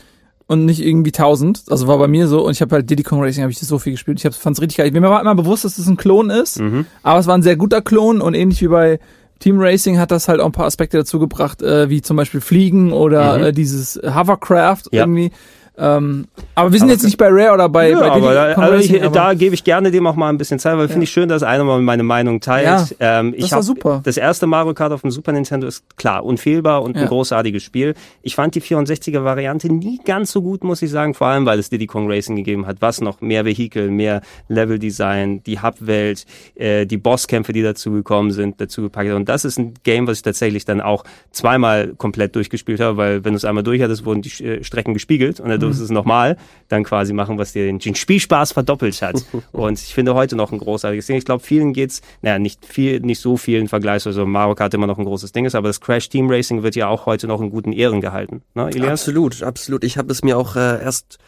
und 0.46 0.64
nicht 0.66 0.80
irgendwie 0.84 1.12
tausend. 1.12 1.62
Also 1.70 1.86
war 1.86 1.98
bei 1.98 2.08
mir 2.08 2.28
so 2.28 2.44
und 2.44 2.52
ich 2.52 2.60
habe 2.60 2.74
halt 2.76 2.90
Diddy 2.90 3.02
Kong 3.02 3.22
Racing 3.22 3.42
habe 3.42 3.52
ich 3.52 3.58
so 3.58 3.78
viel 3.78 3.92
gespielt. 3.92 4.22
Ich 4.24 4.34
fand 4.36 4.56
es 4.56 4.62
richtig 4.62 4.76
geil. 4.78 4.90
Mir 4.90 5.02
war 5.02 5.20
immer 5.20 5.34
bewusst, 5.34 5.64
dass 5.64 5.76
das 5.76 5.86
ein 5.86 5.96
Klon 5.96 6.30
ist, 6.30 6.60
Mhm. 6.60 6.86
aber 7.02 7.18
es 7.20 7.26
war 7.26 7.34
ein 7.36 7.42
sehr 7.42 7.56
guter 7.56 7.80
Klon 7.82 8.20
und 8.20 8.34
ähnlich 8.34 8.60
wie 8.62 8.68
bei 8.68 8.98
Team 9.40 9.56
Racing 9.58 9.98
hat 9.98 10.10
das 10.10 10.28
halt 10.28 10.40
auch 10.40 10.46
ein 10.46 10.52
paar 10.52 10.66
Aspekte 10.66 10.96
dazu 10.98 11.18
gebracht, 11.18 11.60
äh, 11.60 11.90
wie 11.90 12.00
zum 12.02 12.16
Beispiel 12.16 12.40
Fliegen 12.40 12.92
oder 12.92 13.38
Mhm. 13.38 13.44
äh, 13.44 13.52
dieses 13.52 14.00
Hovercraft 14.04 14.84
Ja. 14.92 15.02
irgendwie. 15.02 15.32
Ähm, 15.76 16.26
aber 16.54 16.70
wir 16.70 16.78
sind 16.78 16.86
Aber 16.86 16.92
jetzt 16.92 17.02
nicht 17.04 17.16
bei 17.16 17.28
Rare 17.28 17.52
oder 17.54 17.68
bei, 17.68 17.90
ja, 17.90 17.98
bei 17.98 18.10
aber, 18.10 18.32
da, 18.32 18.44
also 18.54 18.76
ich, 18.76 19.02
aber 19.02 19.12
da 19.12 19.34
gebe 19.34 19.54
ich 19.56 19.64
gerne 19.64 19.90
dem 19.90 20.06
auch 20.06 20.14
mal 20.14 20.28
ein 20.28 20.38
bisschen 20.38 20.60
Zeit, 20.60 20.78
weil 20.78 20.86
finde 20.88 21.02
ich 21.04 21.10
schön, 21.10 21.28
dass 21.28 21.42
einer 21.42 21.64
mal 21.64 21.80
meine 21.82 22.04
Meinung 22.04 22.40
teilt. 22.40 22.94
ähm, 23.00 23.34
ich 23.36 23.42
das 23.42 23.52
war 23.52 23.62
super. 23.64 24.00
Das 24.04 24.16
erste 24.16 24.46
Mario 24.46 24.72
Kart 24.74 24.92
auf 24.92 25.00
dem 25.00 25.10
Super 25.10 25.32
Nintendo 25.32 25.66
ist 25.66 25.96
klar 25.96 26.24
unfehlbar 26.24 26.82
und 26.82 26.96
ein 26.96 27.02
Ja. 27.02 27.08
großartiges 27.08 27.62
Spiel. 27.62 27.94
Ich 28.22 28.36
fand 28.36 28.54
die 28.54 28.60
64er 28.62 29.24
Variante 29.24 29.72
nie 29.72 29.98
ganz 30.04 30.30
so 30.30 30.42
gut, 30.42 30.62
muss 30.62 30.80
ich 30.80 30.90
sagen, 30.90 31.12
vor 31.14 31.26
allem 31.26 31.44
weil 31.44 31.58
es 31.58 31.70
Diddy 31.70 31.86
Kong 31.86 32.08
Racing 32.08 32.36
gegeben 32.36 32.66
hat. 32.66 32.76
Was 32.80 33.00
noch? 33.00 33.20
Mehr 33.20 33.44
Vehikel, 33.44 33.90
mehr 33.90 34.20
Level 34.48 34.78
Design, 34.78 35.42
die 35.42 35.60
Hubwelt, 35.60 36.24
äh, 36.54 36.86
die 36.86 36.98
Bosskämpfe, 36.98 37.52
die 37.52 37.62
dazu 37.62 37.90
gekommen 37.90 38.30
sind, 38.30 38.60
dazu 38.60 38.82
gepackt. 38.82 39.10
Und 39.10 39.28
das 39.28 39.44
ist 39.44 39.58
ein 39.58 39.74
Game, 39.82 40.06
was 40.06 40.18
ich 40.18 40.22
tatsächlich 40.22 40.64
dann 40.64 40.80
auch 40.80 41.02
zweimal 41.32 41.94
komplett 41.96 42.36
durchgespielt 42.36 42.78
habe, 42.80 42.96
weil 42.96 43.24
wenn 43.24 43.32
du 43.32 43.38
es 43.38 43.44
einmal 43.44 43.64
durch 43.64 43.82
hattest, 43.82 44.04
wurden 44.04 44.22
die 44.22 44.30
äh, 44.44 44.62
Strecken 44.62 44.94
gespiegelt 44.94 45.40
und 45.40 45.63
durfst 45.64 45.80
du 45.80 45.84
es 45.84 45.90
nochmal 45.90 46.36
dann 46.68 46.84
quasi 46.84 47.12
machen, 47.12 47.38
was 47.38 47.52
dir 47.52 47.66
den, 47.66 47.78
den 47.78 47.94
Spielspaß 47.94 48.52
verdoppelt 48.52 49.00
hat. 49.02 49.24
und 49.52 49.78
ich 49.78 49.94
finde 49.94 50.14
heute 50.14 50.36
noch 50.36 50.52
ein 50.52 50.58
großartiges 50.58 51.06
Ding. 51.06 51.16
Ich 51.16 51.24
glaube, 51.24 51.42
vielen 51.42 51.72
geht's, 51.72 52.00
naja, 52.22 52.38
nicht 52.38 52.64
viel, 52.64 53.00
nicht 53.00 53.20
so 53.20 53.36
vielen 53.36 53.68
vergleichsweise 53.68 54.20
also 54.20 54.26
Mario 54.26 54.54
Kart 54.54 54.74
immer 54.74 54.86
noch 54.86 54.98
ein 54.98 55.04
großes 55.04 55.32
Ding 55.32 55.44
ist, 55.44 55.54
aber 55.54 55.68
das 55.68 55.80
Crash 55.80 56.08
Team 56.08 56.30
Racing 56.30 56.62
wird 56.62 56.76
ja 56.76 56.88
auch 56.88 57.06
heute 57.06 57.26
noch 57.26 57.40
in 57.40 57.50
guten 57.50 57.72
Ehren 57.72 58.00
gehalten. 58.00 58.42
Ne, 58.54 58.68
Elias? 58.68 59.02
Absolut, 59.02 59.42
absolut. 59.42 59.84
Ich 59.84 59.98
habe 59.98 60.12
es 60.12 60.22
mir 60.22 60.38
auch 60.38 60.56
äh, 60.56 60.82
erst 60.82 61.18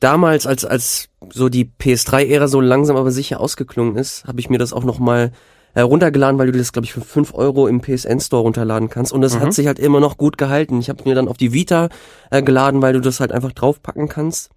damals, 0.00 0.46
als 0.46 0.64
als 0.64 1.08
so 1.30 1.48
die 1.48 1.70
PS3-Ära 1.80 2.48
so 2.48 2.60
langsam 2.60 2.96
aber 2.96 3.10
sicher 3.10 3.40
ausgeklungen 3.40 3.96
ist, 3.96 4.24
habe 4.24 4.40
ich 4.40 4.50
mir 4.50 4.58
das 4.58 4.72
auch 4.72 4.84
noch 4.84 4.98
mal 4.98 5.32
äh, 5.74 5.80
runtergeladen, 5.80 6.38
weil 6.38 6.50
du 6.50 6.58
das, 6.58 6.72
glaube 6.72 6.84
ich, 6.84 6.92
für 6.92 7.00
5 7.00 7.34
Euro 7.34 7.66
im 7.66 7.80
PSN 7.80 8.20
Store 8.20 8.42
runterladen 8.42 8.90
kannst. 8.90 9.12
Und 9.12 9.22
das 9.22 9.38
hat 9.38 9.52
sich 9.54 9.66
halt 9.66 9.78
immer 9.78 10.00
noch 10.00 10.16
gut 10.16 10.38
gehalten. 10.38 10.78
Ich 10.78 10.88
habe 10.88 11.02
mir 11.04 11.14
dann 11.14 11.28
auf 11.28 11.36
die 11.36 11.52
Vita 11.52 11.88
äh, 12.30 12.42
geladen, 12.42 12.82
weil 12.82 12.92
du 12.92 13.00
das 13.00 13.20
halt 13.20 13.32
einfach 13.32 13.52
draufpacken 13.52 14.08
kannst, 14.08 14.50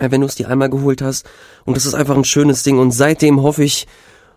äh, 0.00 0.10
wenn 0.10 0.20
du 0.20 0.26
es 0.26 0.36
dir 0.36 0.48
einmal 0.48 0.70
geholt 0.70 1.02
hast. 1.02 1.26
Und 1.64 1.76
das 1.76 1.86
ist 1.86 1.94
einfach 1.94 2.16
ein 2.16 2.24
schönes 2.24 2.62
Ding. 2.62 2.78
Und 2.78 2.92
seitdem 2.92 3.42
hoffe 3.42 3.64
ich 3.64 3.86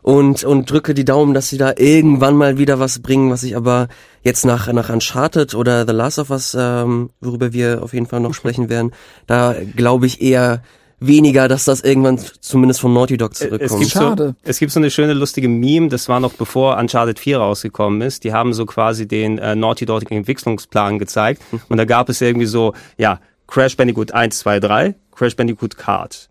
und, 0.02 0.44
und 0.44 0.70
drücke 0.70 0.94
die 0.94 1.06
Daumen, 1.06 1.34
dass 1.34 1.50
sie 1.50 1.58
da 1.58 1.74
irgendwann 1.78 2.36
mal 2.36 2.58
wieder 2.58 2.80
was 2.80 3.00
bringen, 3.00 3.30
was 3.30 3.44
ich 3.44 3.56
aber 3.56 3.88
jetzt 4.24 4.46
nach, 4.46 4.72
nach 4.74 4.90
Uncharted 4.90 5.54
oder 5.54 5.86
The 5.86 5.94
Last 5.94 6.20
of 6.20 6.32
Us, 6.32 6.58
ähm, 6.60 7.12
worüber 7.22 7.54
wir 7.54 7.84
auf 7.84 7.94
jeden 7.94 8.08
Fall 8.08 8.20
noch 8.20 8.34
sprechen 8.34 8.70
werden, 8.70 8.92
da 9.28 9.56
glaube 9.76 10.08
ich 10.08 10.22
eher 10.22 10.64
weniger, 11.02 11.48
dass 11.48 11.66
das 11.66 11.82
irgendwann 11.82 12.20
zumindest 12.40 12.80
von 12.80 12.94
Naughty 12.94 13.18
Dog 13.18 13.32
Es 13.34 13.40
zurückkommt. 13.40 13.80
gibt, 13.82 13.92
so, 13.92 14.00
Schade. 14.00 14.36
es 14.44 14.60
gibt 14.60 14.72
so 14.72 14.80
eine 14.80 14.90
schöne 14.92 15.14
lustige 15.14 15.50
Meme, 15.50 15.90
das 15.90 16.08
war 16.08 16.20
noch 16.20 16.34
bevor 16.34 16.78
Uncharted 16.78 17.20
4 17.20 17.40
rausgekommen 17.40 18.02
ist. 18.02 18.24
Die 18.24 18.32
haben 18.34 18.54
so 18.54 18.66
quasi 18.66 19.08
den 19.08 19.38
äh, 19.40 19.56
Naughty 19.56 19.86
Dog 19.86 20.10
Entwicklungsplan 20.10 21.00
gezeigt 21.00 21.42
und 21.68 21.78
da 21.78 21.86
gab 21.86 22.08
es 22.10 22.22
irgendwie 22.22 22.46
so, 22.46 22.74
ja, 22.98 23.20
Crash 23.48 23.76
Bandicoot 23.76 24.12
1, 24.14 24.40
2, 24.40 24.60
3, 24.60 24.96
Crash 25.14 25.36
Bandicoot 25.36 25.76
Kart, 25.78 26.30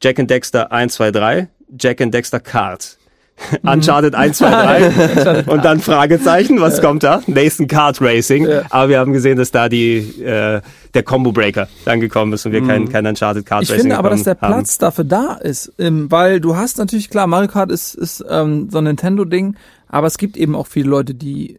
Jack 0.00 0.18
and 0.18 0.30
Dexter 0.30 0.72
1, 0.72 0.94
2, 0.94 1.10
3, 1.10 1.48
Jack 1.78 2.00
and 2.00 2.14
Dexter 2.14 2.40
Kart. 2.40 2.96
Uncharted 3.62 4.14
1, 4.14 4.38
2, 4.38 4.50
3 4.50 5.42
und 5.46 5.64
dann 5.64 5.80
Fragezeichen, 5.80 6.60
was 6.60 6.80
kommt 6.80 7.02
da? 7.02 7.22
Nathan 7.26 7.66
Kart 7.66 8.00
Racing. 8.00 8.46
Ja. 8.46 8.62
Aber 8.70 8.88
wir 8.88 8.98
haben 8.98 9.12
gesehen, 9.12 9.38
dass 9.38 9.50
da 9.50 9.68
die 9.68 9.98
äh, 10.22 10.60
der 10.94 11.02
Combo 11.02 11.32
Breaker 11.32 11.68
dann 11.84 12.00
gekommen 12.00 12.32
ist 12.32 12.44
und 12.46 12.52
wir 12.52 12.62
kein, 12.64 12.88
kein 12.88 13.06
Uncharted 13.06 13.46
Kart 13.46 13.62
Ich 13.62 13.70
Racing 13.70 13.82
finde 13.82 13.98
aber, 13.98 14.10
dass 14.10 14.24
der 14.24 14.34
bekommen 14.34 14.54
haben. 14.54 14.60
Platz 14.60 14.78
dafür 14.78 15.04
da 15.04 15.34
ist, 15.34 15.72
ähm, 15.78 16.10
weil 16.10 16.40
du 16.40 16.56
hast 16.56 16.78
natürlich, 16.78 17.10
klar, 17.10 17.26
Mario 17.26 17.48
Kart 17.48 17.70
ist, 17.70 17.94
ist 17.94 18.24
ähm, 18.28 18.68
so 18.70 18.78
ein 18.78 18.84
Nintendo-Ding, 18.84 19.56
aber 19.88 20.06
es 20.06 20.18
gibt 20.18 20.36
eben 20.36 20.54
auch 20.54 20.66
viele 20.66 20.88
Leute, 20.88 21.14
die 21.14 21.58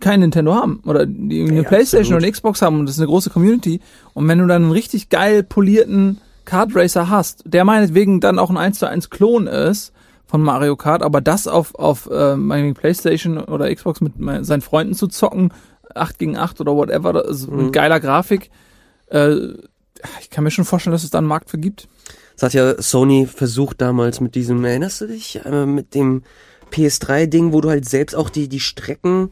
kein 0.00 0.20
Nintendo 0.20 0.54
haben 0.54 0.82
oder 0.86 1.06
die 1.06 1.42
eine 1.42 1.62
Ja, 1.62 1.62
Playstation 1.62 2.16
oder 2.16 2.24
eine 2.24 2.32
Xbox 2.32 2.62
haben 2.62 2.80
und 2.80 2.86
das 2.86 2.96
ist 2.96 3.00
eine 3.00 3.06
große 3.06 3.30
Community 3.30 3.80
und 4.12 4.26
wenn 4.28 4.38
du 4.38 4.46
dann 4.46 4.64
einen 4.64 4.72
richtig 4.72 5.08
geil 5.08 5.42
polierten 5.42 6.18
Kart 6.44 6.74
Racer 6.74 7.08
hast, 7.08 7.44
der 7.46 7.64
meinetwegen 7.64 8.20
dann 8.20 8.38
auch 8.38 8.50
ein 8.50 8.56
1 8.56 8.80
zu 8.80 8.86
1 8.88 9.10
Klon 9.10 9.46
ist 9.46 9.92
von 10.32 10.40
Mario 10.42 10.76
Kart, 10.76 11.02
aber 11.02 11.20
das 11.20 11.46
auf, 11.46 11.74
auf 11.74 12.08
äh, 12.10 12.36
meinetwegen 12.36 12.74
Playstation 12.74 13.36
oder 13.38 13.72
Xbox 13.72 14.00
mit 14.00 14.18
me- 14.18 14.42
seinen 14.44 14.62
Freunden 14.62 14.94
zu 14.94 15.06
zocken, 15.06 15.52
8 15.94 16.18
gegen 16.18 16.38
8 16.38 16.58
oder 16.62 16.74
whatever, 16.74 17.12
das 17.12 17.46
Mhm. 17.46 17.56
mit 17.66 17.72
geiler 17.74 18.00
Grafik, 18.00 18.50
äh, 19.10 19.34
ich 20.22 20.30
kann 20.30 20.42
mir 20.42 20.50
schon 20.50 20.64
vorstellen, 20.64 20.92
dass 20.92 21.04
es 21.04 21.10
da 21.10 21.18
einen 21.18 21.26
Markt 21.26 21.50
für 21.50 21.58
gibt. 21.58 21.86
Das 22.34 22.44
hat 22.44 22.54
ja 22.54 22.80
Sony 22.80 23.26
versucht 23.26 23.82
damals 23.82 24.20
mit 24.20 24.34
diesem, 24.34 24.64
erinnerst 24.64 25.02
du 25.02 25.06
dich, 25.06 25.44
äh, 25.44 25.66
mit 25.66 25.94
dem 25.94 26.22
PS3-Ding, 26.70 27.52
wo 27.52 27.60
du 27.60 27.68
halt 27.68 27.86
selbst 27.86 28.14
auch 28.16 28.30
die, 28.30 28.48
die 28.48 28.60
Strecken 28.60 29.30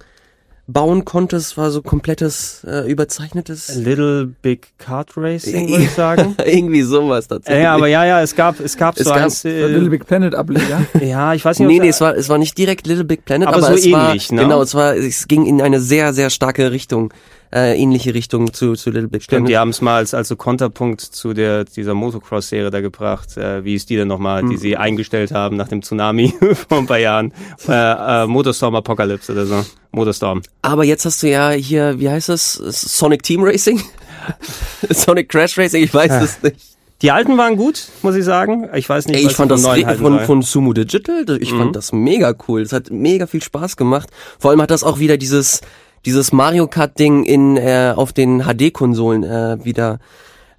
bauen 0.73 1.05
konntest, 1.05 1.57
war 1.57 1.71
so 1.71 1.83
komplettes, 1.83 2.65
äh, 2.67 2.91
überzeichnetes. 2.91 3.75
Little 3.77 4.27
Big 4.43 4.69
Kart 4.79 5.11
Racing, 5.17 5.69
würde 5.71 5.83
ich 5.85 5.91
sagen. 5.97 6.37
Irgendwie 6.45 6.83
sowas 6.83 7.29
tatsächlich. 7.29 7.63
ja, 7.65 7.75
aber 7.75 7.89
ja, 7.89 8.05
ja, 8.05 8.23
es 8.23 8.35
gab, 8.37 8.61
es 8.61 8.77
gab 8.77 8.97
Es 8.97 9.05
so 9.05 9.11
gab- 9.11 9.21
eins, 9.23 9.45
Äh, 9.45 9.67
Little 9.67 9.91
Big 9.91 10.07
Planet 10.07 10.35
Ableger. 10.35 10.87
ja, 11.01 11.35
ich 11.35 11.45
weiß 11.45 11.59
nicht, 11.59 11.69
Nee, 11.69 11.77
ob 11.79 11.83
nee, 11.83 11.89
es 11.89 12.01
war, 12.01 12.17
es 12.17 12.29
war 12.29 12.39
nicht 12.39 12.57
direkt 12.59 12.87
Little 12.87 13.05
Big 13.05 13.25
Planet, 13.25 13.49
Aber 13.49 13.59
aber, 13.59 13.67
so 13.67 13.73
es 13.75 13.91
war, 13.93 14.09
ähnlich, 14.11 14.31
ne? 14.33 14.43
genau, 14.43 14.63
es 14.63 14.75
war, 14.75 14.95
es 14.97 15.27
ging 15.29 15.47
in 15.47 15.61
eine 15.61 15.81
sehr, 15.81 16.13
sehr 16.13 16.31
starke 16.31 16.71
Richtung, 16.73 17.13
äh, 17.53 17.77
ähnliche 17.77 18.15
Richtung 18.15 18.53
zu, 18.53 18.75
zu 18.75 18.91
Little 18.91 19.09
Big 19.09 19.23
Stimmt, 19.23 19.49
die 19.49 19.53
Planet. 19.53 19.61
haben 19.61 19.69
es 19.71 19.81
mal 19.81 19.97
als, 19.97 20.15
als 20.15 20.29
so 20.29 20.37
Konterpunkt 20.37 21.01
zu 21.01 21.35
der, 21.35 21.65
dieser 21.65 21.95
Motocross-Serie 21.95 22.71
da 22.71 22.81
gebracht. 22.81 23.37
Äh, 23.37 23.65
wie 23.65 23.75
ist 23.75 23.91
die 23.91 23.97
denn 23.97 24.09
nochmal, 24.09 24.45
die 24.49 24.57
sie 24.57 24.77
eingestellt 24.77 25.33
haben 25.33 25.57
nach 25.57 25.69
dem 25.69 25.83
Tsunami 25.83 26.33
vor 26.69 26.79
ein 26.79 26.87
paar 26.87 26.99
Jahren? 26.99 27.33
Äh, 27.69 27.73
äh, 28.25 28.27
Motorstorm 28.27 28.75
Apocalypse 28.77 29.33
oder 29.33 29.47
so. 29.47 29.65
Motorstorm. 29.93 30.43
Aber 30.63 30.85
jetzt 30.85 31.05
hast 31.05 31.23
du 31.23 31.31
ja 31.31 31.51
hier, 31.51 31.99
wie 31.99 32.09
heißt 32.09 32.29
das? 32.29 32.53
Sonic 32.55 33.23
Team 33.23 33.43
Racing? 33.43 33.83
Sonic 34.91 35.29
Crash 35.29 35.59
Racing, 35.59 35.83
ich 35.83 35.93
weiß 35.93 36.23
es 36.23 36.43
nicht. 36.43 36.57
Die 37.03 37.11
alten 37.11 37.39
waren 37.39 37.57
gut, 37.57 37.89
muss 38.03 38.15
ich 38.15 38.25
sagen. 38.25 38.69
Ich 38.75 38.87
weiß 38.87 39.07
nicht, 39.07 39.17
Ey, 39.17 39.25
was 39.25 39.33
ich 39.33 39.37
fand 39.37 39.51
das 39.51 39.63
von, 39.63 39.99
soll. 39.99 40.21
von 40.27 40.43
Sumo 40.43 40.75
Digital, 40.75 41.25
ich 41.41 41.51
fand 41.51 41.75
das 41.75 41.93
mega 41.93 42.35
cool. 42.47 42.61
Es 42.61 42.75
hat 42.75 42.91
mega 42.91 43.27
viel 43.27 43.43
Spaß 43.43 43.79
gemacht. 43.79 44.11
Vor 44.39 44.51
allem 44.51 44.61
hat 44.61 44.71
das 44.71 44.85
auch 44.85 44.99
wieder 44.99 45.17
dieses, 45.17 45.63
dieses 46.07 46.33
Mario 46.33 46.67
Kart 46.67 46.99
Ding 46.99 47.25
in, 47.25 47.57
äh, 47.57 47.93
auf 47.95 48.13
den 48.13 48.43
HD-Konsolen 48.43 49.23
äh, 49.23 49.65
wieder 49.65 49.99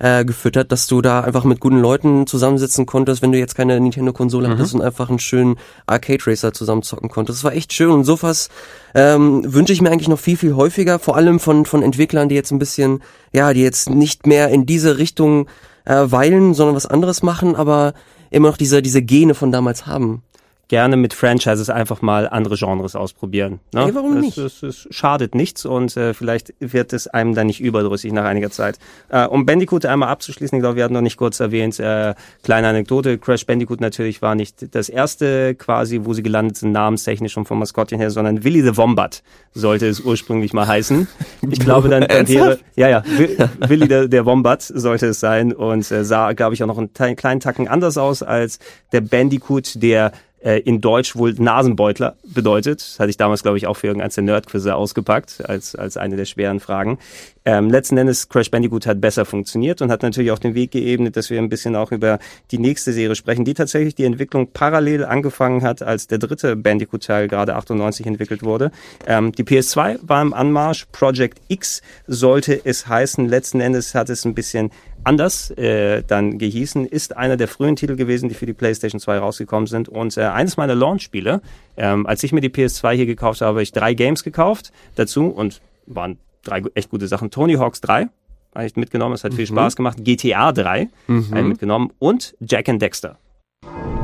äh, 0.02 0.26
gefüttert, 0.26 0.72
dass 0.72 0.88
du 0.88 1.02
da 1.02 1.22
einfach 1.22 1.44
mit 1.44 1.60
guten 1.60 1.80
Leuten 1.80 2.26
zusammensitzen 2.26 2.88
konntest, 2.88 3.22
wenn 3.22 3.32
du 3.32 3.38
jetzt 3.38 3.56
keine 3.56 3.80
Nintendo-Konsole 3.80 4.50
hattest 4.50 4.74
und 4.74 4.82
einfach 4.82 5.10
einen 5.10 5.20
schönen 5.20 5.58
Arcade 5.86 6.26
Racer 6.26 6.54
zusammenzocken 6.54 7.10
konntest. 7.10 7.40
Das 7.40 7.44
war 7.44 7.54
echt 7.54 7.72
schön 7.72 7.92
und 7.92 8.04
sowas 8.04 8.50
ähm, 8.96 9.44
wünsche 9.46 9.74
ich 9.74 9.82
mir 9.82 9.92
eigentlich 9.92 10.08
noch 10.08 10.20
viel, 10.20 10.38
viel 10.38 10.56
häufiger, 10.56 10.98
vor 10.98 11.18
allem 11.18 11.40
von, 11.40 11.66
von 11.66 11.84
Entwicklern, 11.84 12.30
die 12.30 12.36
jetzt 12.36 12.52
ein 12.52 12.58
bisschen, 12.58 13.04
ja, 13.32 13.54
die 13.54 13.62
jetzt 13.62 13.92
nicht 13.92 14.26
mehr 14.26 14.50
in 14.50 14.66
diese 14.66 14.98
Richtung 14.98 15.48
äh, 15.86 16.06
weilen, 16.06 16.56
sondern 16.56 16.76
was 16.76 16.88
anderes 16.88 17.22
machen, 17.22 17.56
aber 17.56 17.94
immer 18.32 18.48
noch 18.50 18.58
diese, 18.58 18.82
diese 18.82 19.04
Gene 19.04 19.36
von 19.36 19.52
damals 19.52 19.86
haben. 19.86 20.24
Gerne 20.72 20.96
mit 20.96 21.14
Franchises 21.14 21.70
einfach 21.70 22.02
mal 22.02 22.30
andere 22.30 22.56
Genres 22.56 22.96
ausprobieren. 22.96 23.60
Ne? 23.74 23.88
Ja, 23.88 23.94
warum 23.94 24.16
es, 24.16 24.22
nicht? 24.24 24.38
Es, 24.38 24.64
es 24.64 24.88
schadet 24.90 25.36
nichts 25.36 25.66
und 25.66 25.98
äh, 25.98 26.14
vielleicht 26.14 26.54
wird 26.62 26.94
es 26.94 27.08
einem 27.08 27.36
dann 27.36 27.48
nicht 27.48 27.60
überdrüssig 27.60 28.14
nach 28.14 28.24
einiger 28.24 28.50
Zeit. 28.52 28.80
Äh, 29.10 29.26
um 29.26 29.46
Bandicoot 29.46 29.86
einmal 29.86 30.08
abzuschließen, 30.08 30.58
ich 30.58 30.62
glaube, 30.62 30.78
wir 30.78 30.86
hatten 30.86 30.94
noch 30.94 31.02
nicht 31.02 31.18
kurz 31.18 31.42
erwähnt, 31.42 31.78
äh, 31.82 32.16
kleine 32.42 32.70
Anekdote, 32.70 33.18
Crash 33.18 33.46
Bandicoot 33.46 33.82
natürlich 33.82 34.22
war 34.22 34.34
nicht 34.36 34.74
das 34.74 34.88
erste 34.88 35.56
quasi, 35.56 36.00
wo 36.04 36.14
sie 36.14 36.24
gelandet 36.24 36.56
sind, 36.56 36.72
namenstechnisch 36.72 37.36
und 37.36 37.50
vom 37.50 37.60
Maskottchen 37.60 38.00
her, 38.00 38.10
sondern 38.10 38.46
Willy 38.46 38.62
the 38.62 38.78
Wombat 38.78 39.24
sollte 39.52 39.88
es 39.88 40.00
ursprünglich 40.00 40.54
mal 40.54 40.68
heißen. 40.68 41.06
Ich 41.50 41.60
glaube, 41.60 41.90
dann, 41.90 42.04
wäre, 42.30 42.60
ja, 42.78 42.88
ja, 42.88 43.04
Wi- 43.06 43.38
Willy 43.68 43.90
der, 43.90 44.08
der 44.08 44.26
Wombat 44.26 44.62
sollte 44.62 45.08
es 45.08 45.20
sein 45.20 45.52
und 45.52 45.92
äh, 45.92 46.06
sah, 46.06 46.32
glaube 46.32 46.54
ich, 46.54 46.64
auch 46.64 46.68
noch 46.68 46.78
einen 46.78 46.94
kleinen 47.18 47.42
Tacken 47.42 47.68
anders 47.68 47.98
aus 47.98 48.24
als 48.24 48.60
der 48.94 49.02
Bandicoot, 49.02 49.74
der 49.84 50.14
äh, 50.44 50.60
in 50.60 50.82
Deutsch 50.82 51.16
wohl 51.16 51.34
Nasenbeutler 51.34 52.16
bedeutet. 52.24 52.82
Das 52.82 53.00
hatte 53.00 53.10
ich 53.10 53.18
damals, 53.18 53.44
glaube 53.44 53.58
ich, 53.58 53.68
auch 53.68 53.76
für 53.76 53.88
irgendeins 53.88 54.16
der 54.16 54.24
Nerdquizze 54.24 54.76
ausgepackt, 54.76 55.48
als, 55.48 55.76
als 55.76 55.98
eine 55.98 56.16
der 56.16 56.26
schweren 56.26 56.60
Fragen. 56.60 57.00
Ähm, 57.44 57.72
letzten 57.72 57.98
Endes, 57.98 58.30
Crash 58.30 58.52
Bandicoot 58.52 58.86
hat 58.86 59.02
besser 59.02 59.26
funktioniert 59.26 59.82
und 59.82 59.92
hat 59.92 60.04
natürlich 60.04 60.32
auch 60.32 60.40
den 60.40 60.54
Weg 60.54 60.72
geebnet, 60.72 61.18
dass 61.18 61.32
wir 61.32 61.40
ein 61.40 61.50
bisschen 61.50 61.76
auch 61.76 61.92
über 61.92 62.20
die 62.52 62.60
nächste 62.60 62.94
Serie 62.94 63.16
sprechen, 63.16 63.46
die 63.46 63.56
tatsächlich 63.56 63.96
die 63.96 64.04
Entwicklung 64.04 64.52
parallel 64.52 65.06
angefangen 65.06 65.64
hat, 65.64 65.82
als 65.82 66.06
der 66.06 66.20
dritte 66.20 66.56
Bandicoot-Teil 66.56 67.28
gerade 67.28 67.56
98 67.56 68.06
entwickelt 68.06 68.44
wurde. 68.44 68.72
Ähm, 69.08 69.32
die 69.32 69.44
PS2 69.44 70.00
war 70.04 70.22
im 70.22 70.34
Anmarsch, 70.34 70.86
Project 70.92 71.42
X 71.48 71.82
sollte 72.06 72.62
es 72.64 72.88
heißen. 72.88 73.28
Letzten 73.28 73.60
Endes 73.60 73.96
hat 73.96 74.10
es 74.10 74.24
ein 74.26 74.36
bisschen 74.36 74.70
anders 75.04 75.52
äh, 75.52 76.04
dann 76.04 76.38
gehießen, 76.38 76.86
ist 76.86 77.16
einer 77.18 77.38
der 77.38 77.48
frühen 77.48 77.76
Titel 77.76 77.96
gewesen, 77.96 78.30
die 78.30 78.36
für 78.36 78.46
die 78.46 78.54
PlayStation 78.54 79.00
2 79.00 79.18
rausgekommen 79.20 79.68
sind. 79.68 79.90
Und 79.90 80.18
äh, 80.18 80.22
eines 80.22 80.58
meiner 80.58 80.76
Launch-Spiele, 80.76 81.42
ähm, 81.78 82.06
als 82.06 82.24
ich 82.24 82.32
mir 82.32 82.42
die 82.42 82.50
PS2 82.50 82.94
hier 82.94 83.06
gekauft 83.06 83.42
habe, 83.42 83.50
habe 83.50 83.64
ich 83.64 83.72
drei 83.72 83.94
Games 83.94 84.24
gekauft 84.24 84.72
dazu 84.96 85.28
und 85.28 85.62
waren 85.86 86.18
drei 86.44 86.62
echt 86.76 86.90
gute 86.90 87.08
Sachen. 87.08 87.32
Tony 87.32 87.56
Hawks 87.56 87.82
3 87.82 88.08
habe 88.56 88.66
ich 88.66 88.76
mitgenommen, 88.76 89.16
es 89.16 89.24
hat 89.24 89.34
viel 89.34 89.46
mhm. 89.46 89.56
Spaß 89.56 89.76
gemacht. 89.76 89.98
GTA 90.04 90.52
3 90.52 90.90
mhm. 91.08 91.30
habe 91.30 91.40
ich 91.40 91.48
mitgenommen 91.48 91.92
und 92.00 92.36
Jack 92.40 92.70
and 92.70 92.82
Dexter. 92.82 93.18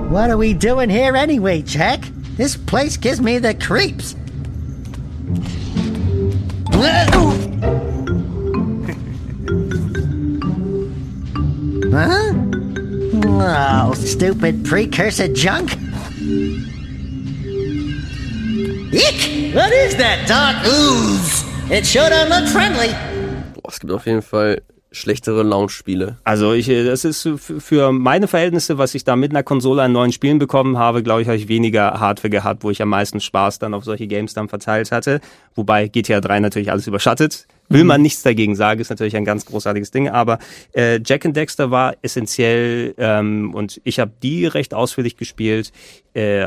What 0.09 0.29
are 0.29 0.39
we 0.39 0.53
doing 0.53 0.89
here 0.89 1.17
anyway, 1.17 1.61
Jack? 1.65 1.99
This 2.37 2.57
place 2.57 2.97
gives 2.97 3.19
me 3.21 3.39
the 3.39 3.53
creeps. 3.53 4.15
Huh? 11.91 12.33
Oh, 13.25 13.93
stupid 13.93 14.65
precursor 14.65 15.27
junk. 15.27 15.75
Eek! 18.91 19.53
What 19.53 19.71
is 19.71 19.95
that 19.97 20.27
dark 20.27 20.57
ooze? 20.65 21.45
It 21.69 21.85
sure 21.85 22.09
don't 22.09 22.29
look 22.29 22.47
friendly. 22.47 22.89
Boah, 23.53 23.69
es 23.69 23.79
gibt 23.79 23.91
auf 23.91 24.05
jeden 24.05 24.21
Fall 24.21 24.61
schlechtere 24.91 25.43
Launch-Spiele. 25.43 26.17
Also 26.23 26.53
ich, 26.53 26.69
äh, 26.69 26.85
das 26.85 27.05
ist 27.05 27.27
für 27.37 27.91
meine 27.91 28.27
Verhältnisse, 28.27 28.77
was 28.77 28.95
ich 28.95 29.03
da 29.03 29.15
mit 29.15 29.31
einer 29.31 29.43
Konsole 29.43 29.83
an 29.83 29.91
neuen 29.91 30.11
Spielen 30.11 30.39
bekommen 30.39 30.77
habe, 30.77 31.03
glaube 31.03 31.21
ich, 31.21 31.27
habe 31.27 31.37
ich 31.37 31.47
weniger 31.47 31.99
Hardware 31.99 32.29
gehabt, 32.29 32.63
wo 32.63 32.71
ich 32.71 32.81
am 32.81 32.89
meisten 32.89 33.19
Spaß 33.19 33.59
dann 33.59 33.73
auf 33.73 33.83
solche 33.83 34.07
Games 34.07 34.33
dann 34.33 34.49
verteilt 34.49 34.91
hatte. 34.91 35.19
Wobei 35.55 35.87
GTA 35.87 36.21
3 36.21 36.39
natürlich 36.39 36.71
alles 36.71 36.87
überschattet. 36.87 37.47
Will 37.69 37.83
man 37.83 38.01
nichts 38.01 38.23
dagegen 38.23 38.55
sagen, 38.55 38.79
ist 38.79 38.89
natürlich 38.89 39.15
ein 39.17 39.25
ganz 39.25 39.45
großartiges 39.45 39.91
Ding. 39.91 40.09
Aber 40.09 40.39
äh, 40.73 40.99
Jack 41.03 41.25
and 41.25 41.35
Dexter 41.35 41.69
war 41.69 41.95
essentiell 42.01 42.95
ähm, 42.97 43.53
und 43.53 43.81
ich 43.83 43.99
habe 43.99 44.11
die 44.23 44.45
recht 44.45 44.73
ausführlich 44.73 45.17
gespielt. 45.17 45.71
Äh, 46.13 46.41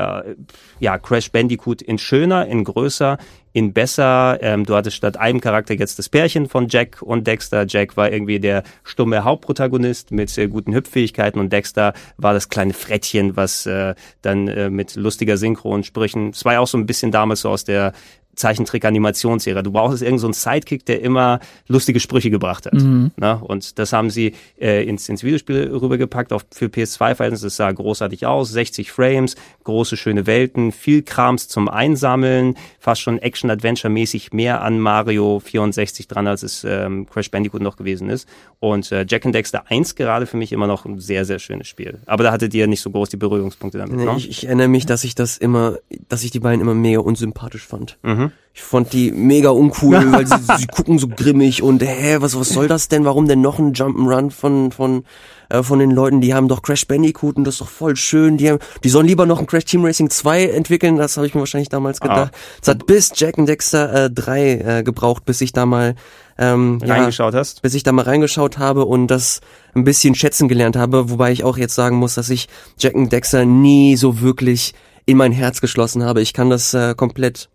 ja, 0.79 0.97
Crash 0.97 1.31
Bandicoot 1.31 1.81
in 1.81 1.97
schöner, 1.97 2.47
in 2.47 2.63
größer, 2.63 3.17
in 3.53 3.73
besser. 3.73 4.39
Ähm, 4.41 4.65
du 4.65 4.75
hattest 4.75 4.97
statt 4.97 5.17
einem 5.17 5.41
Charakter 5.41 5.73
jetzt 5.73 5.99
das 5.99 6.09
Pärchen 6.09 6.49
von 6.49 6.67
Jack 6.67 7.01
und 7.01 7.27
Dexter. 7.27 7.65
Jack 7.67 7.97
war 7.97 8.11
irgendwie 8.11 8.39
der 8.39 8.63
stumme 8.83 9.23
Hauptprotagonist 9.23 10.11
mit 10.11 10.37
äh, 10.37 10.47
guten 10.47 10.73
Hüpffähigkeiten 10.73 11.39
und 11.39 11.53
Dexter 11.53 11.93
war 12.17 12.33
das 12.33 12.49
kleine 12.49 12.73
Frettchen, 12.73 13.35
was 13.35 13.65
äh, 13.65 13.95
dann 14.21 14.47
äh, 14.47 14.69
mit 14.69 14.95
lustiger 14.95 15.37
Synchronsprüchen. 15.37 16.29
Es 16.29 16.43
war 16.45 16.53
ja 16.53 16.59
auch 16.59 16.67
so 16.67 16.77
ein 16.77 16.85
bisschen 16.85 17.11
damals 17.11 17.41
so 17.41 17.49
aus 17.49 17.63
der 17.63 17.93
Zeichentrick-Animationsserie. 18.35 19.63
Du 19.63 19.71
brauchst 19.71 20.01
irgendeinen 20.01 20.33
so 20.33 20.39
Sidekick, 20.39 20.85
der 20.85 21.01
immer 21.01 21.39
lustige 21.67 21.99
Sprüche 21.99 22.29
gebracht 22.29 22.65
hat. 22.65 22.73
Mhm. 22.73 23.11
Na, 23.17 23.33
und 23.33 23.77
das 23.79 23.93
haben 23.93 24.09
sie 24.09 24.33
äh, 24.59 24.83
ins, 24.87 25.09
ins 25.09 25.23
Videospiel 25.23 25.69
rübergepackt, 25.71 26.33
auch 26.33 26.43
für 26.51 26.65
PS2-Verhältnisse. 26.65 27.47
Es 27.47 27.57
sah 27.57 27.71
großartig 27.71 28.25
aus, 28.25 28.51
60 28.51 28.91
Frames, 28.91 29.35
große, 29.63 29.97
schöne 29.97 30.27
Welten, 30.27 30.71
viel 30.71 31.01
Krams 31.01 31.47
zum 31.47 31.67
Einsammeln, 31.67 32.55
fast 32.79 33.01
schon 33.01 33.17
Action-Adventure-mäßig 33.19 34.33
mehr 34.33 34.61
an 34.61 34.79
Mario 34.79 35.39
64 35.39 36.07
dran, 36.07 36.27
als 36.27 36.43
es 36.43 36.63
ähm, 36.63 37.07
Crash 37.09 37.31
Bandicoot 37.31 37.61
noch 37.61 37.75
gewesen 37.75 38.09
ist. 38.09 38.27
Und 38.59 38.91
äh, 38.91 39.05
Jack 39.07 39.25
and 39.25 39.35
Dexter 39.35 39.63
1 39.69 39.95
gerade 39.95 40.25
für 40.25 40.37
mich 40.37 40.51
immer 40.51 40.67
noch 40.67 40.85
ein 40.85 40.99
sehr, 40.99 41.25
sehr 41.25 41.39
schönes 41.39 41.67
Spiel. 41.67 41.99
Aber 42.05 42.23
da 42.23 42.31
hattet 42.31 42.53
ihr 42.53 42.67
nicht 42.67 42.81
so 42.81 42.89
groß 42.91 43.09
die 43.09 43.17
Berührungspunkte 43.17 43.77
damit. 43.77 43.97
Nee, 43.97 44.15
ich, 44.17 44.29
ich 44.29 44.45
erinnere 44.45 44.67
mich, 44.67 44.85
dass 44.85 45.03
ich 45.03 45.15
das 45.15 45.37
immer, 45.37 45.77
dass 46.09 46.23
ich 46.23 46.31
die 46.31 46.39
beiden 46.39 46.61
immer 46.61 46.75
mega 46.75 46.99
unsympathisch 46.99 47.65
fand. 47.65 47.97
Mhm. 48.03 48.20
Ich 48.53 48.63
fand 48.63 48.91
die 48.91 49.11
mega 49.11 49.49
uncool, 49.49 49.95
weil 50.11 50.27
sie, 50.27 50.35
sie 50.57 50.67
gucken 50.67 50.99
so 50.99 51.07
grimmig 51.07 51.63
und 51.63 51.81
hä, 51.81 52.17
was 52.19 52.37
was 52.37 52.49
soll 52.49 52.67
das 52.67 52.89
denn? 52.89 53.05
Warum 53.05 53.27
denn 53.27 53.39
noch 53.39 53.59
ein 53.59 53.73
Jump'n'Run 53.73 54.29
von 54.29 54.71
von 54.73 55.03
äh, 55.49 55.63
von 55.63 55.79
den 55.79 55.91
Leuten? 55.91 56.19
Die 56.19 56.33
haben 56.33 56.49
doch 56.49 56.61
Crash 56.61 56.85
Bandicoot 56.85 57.37
und 57.37 57.45
das 57.45 57.55
ist 57.55 57.61
doch 57.61 57.69
voll 57.69 57.95
schön. 57.95 58.35
Die 58.35 58.49
haben, 58.49 58.59
die 58.83 58.89
sollen 58.89 59.07
lieber 59.07 59.25
noch 59.25 59.39
ein 59.39 59.47
Crash 59.47 59.65
Team 59.65 59.85
Racing 59.85 60.09
2 60.09 60.47
entwickeln. 60.47 60.97
Das 60.97 61.15
habe 61.15 61.27
ich 61.27 61.33
mir 61.33 61.39
wahrscheinlich 61.39 61.69
damals 61.69 62.01
ah. 62.01 62.07
gedacht. 62.07 62.35
Es 62.61 62.67
ah. 62.67 62.71
hat 62.71 62.85
bis 62.85 63.13
Jack 63.15 63.39
and 63.39 63.47
Dexter 63.47 64.05
äh, 64.05 64.11
3 64.11 64.51
äh, 64.51 64.83
gebraucht, 64.83 65.23
bis 65.23 65.39
ich 65.39 65.53
da 65.53 65.65
mal 65.65 65.95
ähm, 66.37 66.79
reingeschaut 66.83 67.33
ja, 67.33 67.39
hast, 67.39 67.61
bis 67.61 67.73
ich 67.73 67.83
da 67.83 67.93
mal 67.93 68.03
reingeschaut 68.03 68.57
habe 68.57 68.83
und 68.83 69.07
das 69.07 69.39
ein 69.75 69.85
bisschen 69.85 70.13
schätzen 70.13 70.49
gelernt 70.49 70.75
habe. 70.75 71.09
Wobei 71.09 71.31
ich 71.31 71.45
auch 71.45 71.57
jetzt 71.57 71.75
sagen 71.75 71.95
muss, 71.95 72.15
dass 72.15 72.29
ich 72.29 72.49
Jack 72.77 72.95
and 72.95 73.13
Dexter 73.13 73.45
nie 73.45 73.95
so 73.95 74.19
wirklich 74.19 74.73
in 75.05 75.15
mein 75.15 75.31
Herz 75.31 75.61
geschlossen 75.61 76.03
habe. 76.03 76.21
Ich 76.21 76.33
kann 76.33 76.49
das 76.49 76.73
äh, 76.73 76.95
komplett 76.95 77.49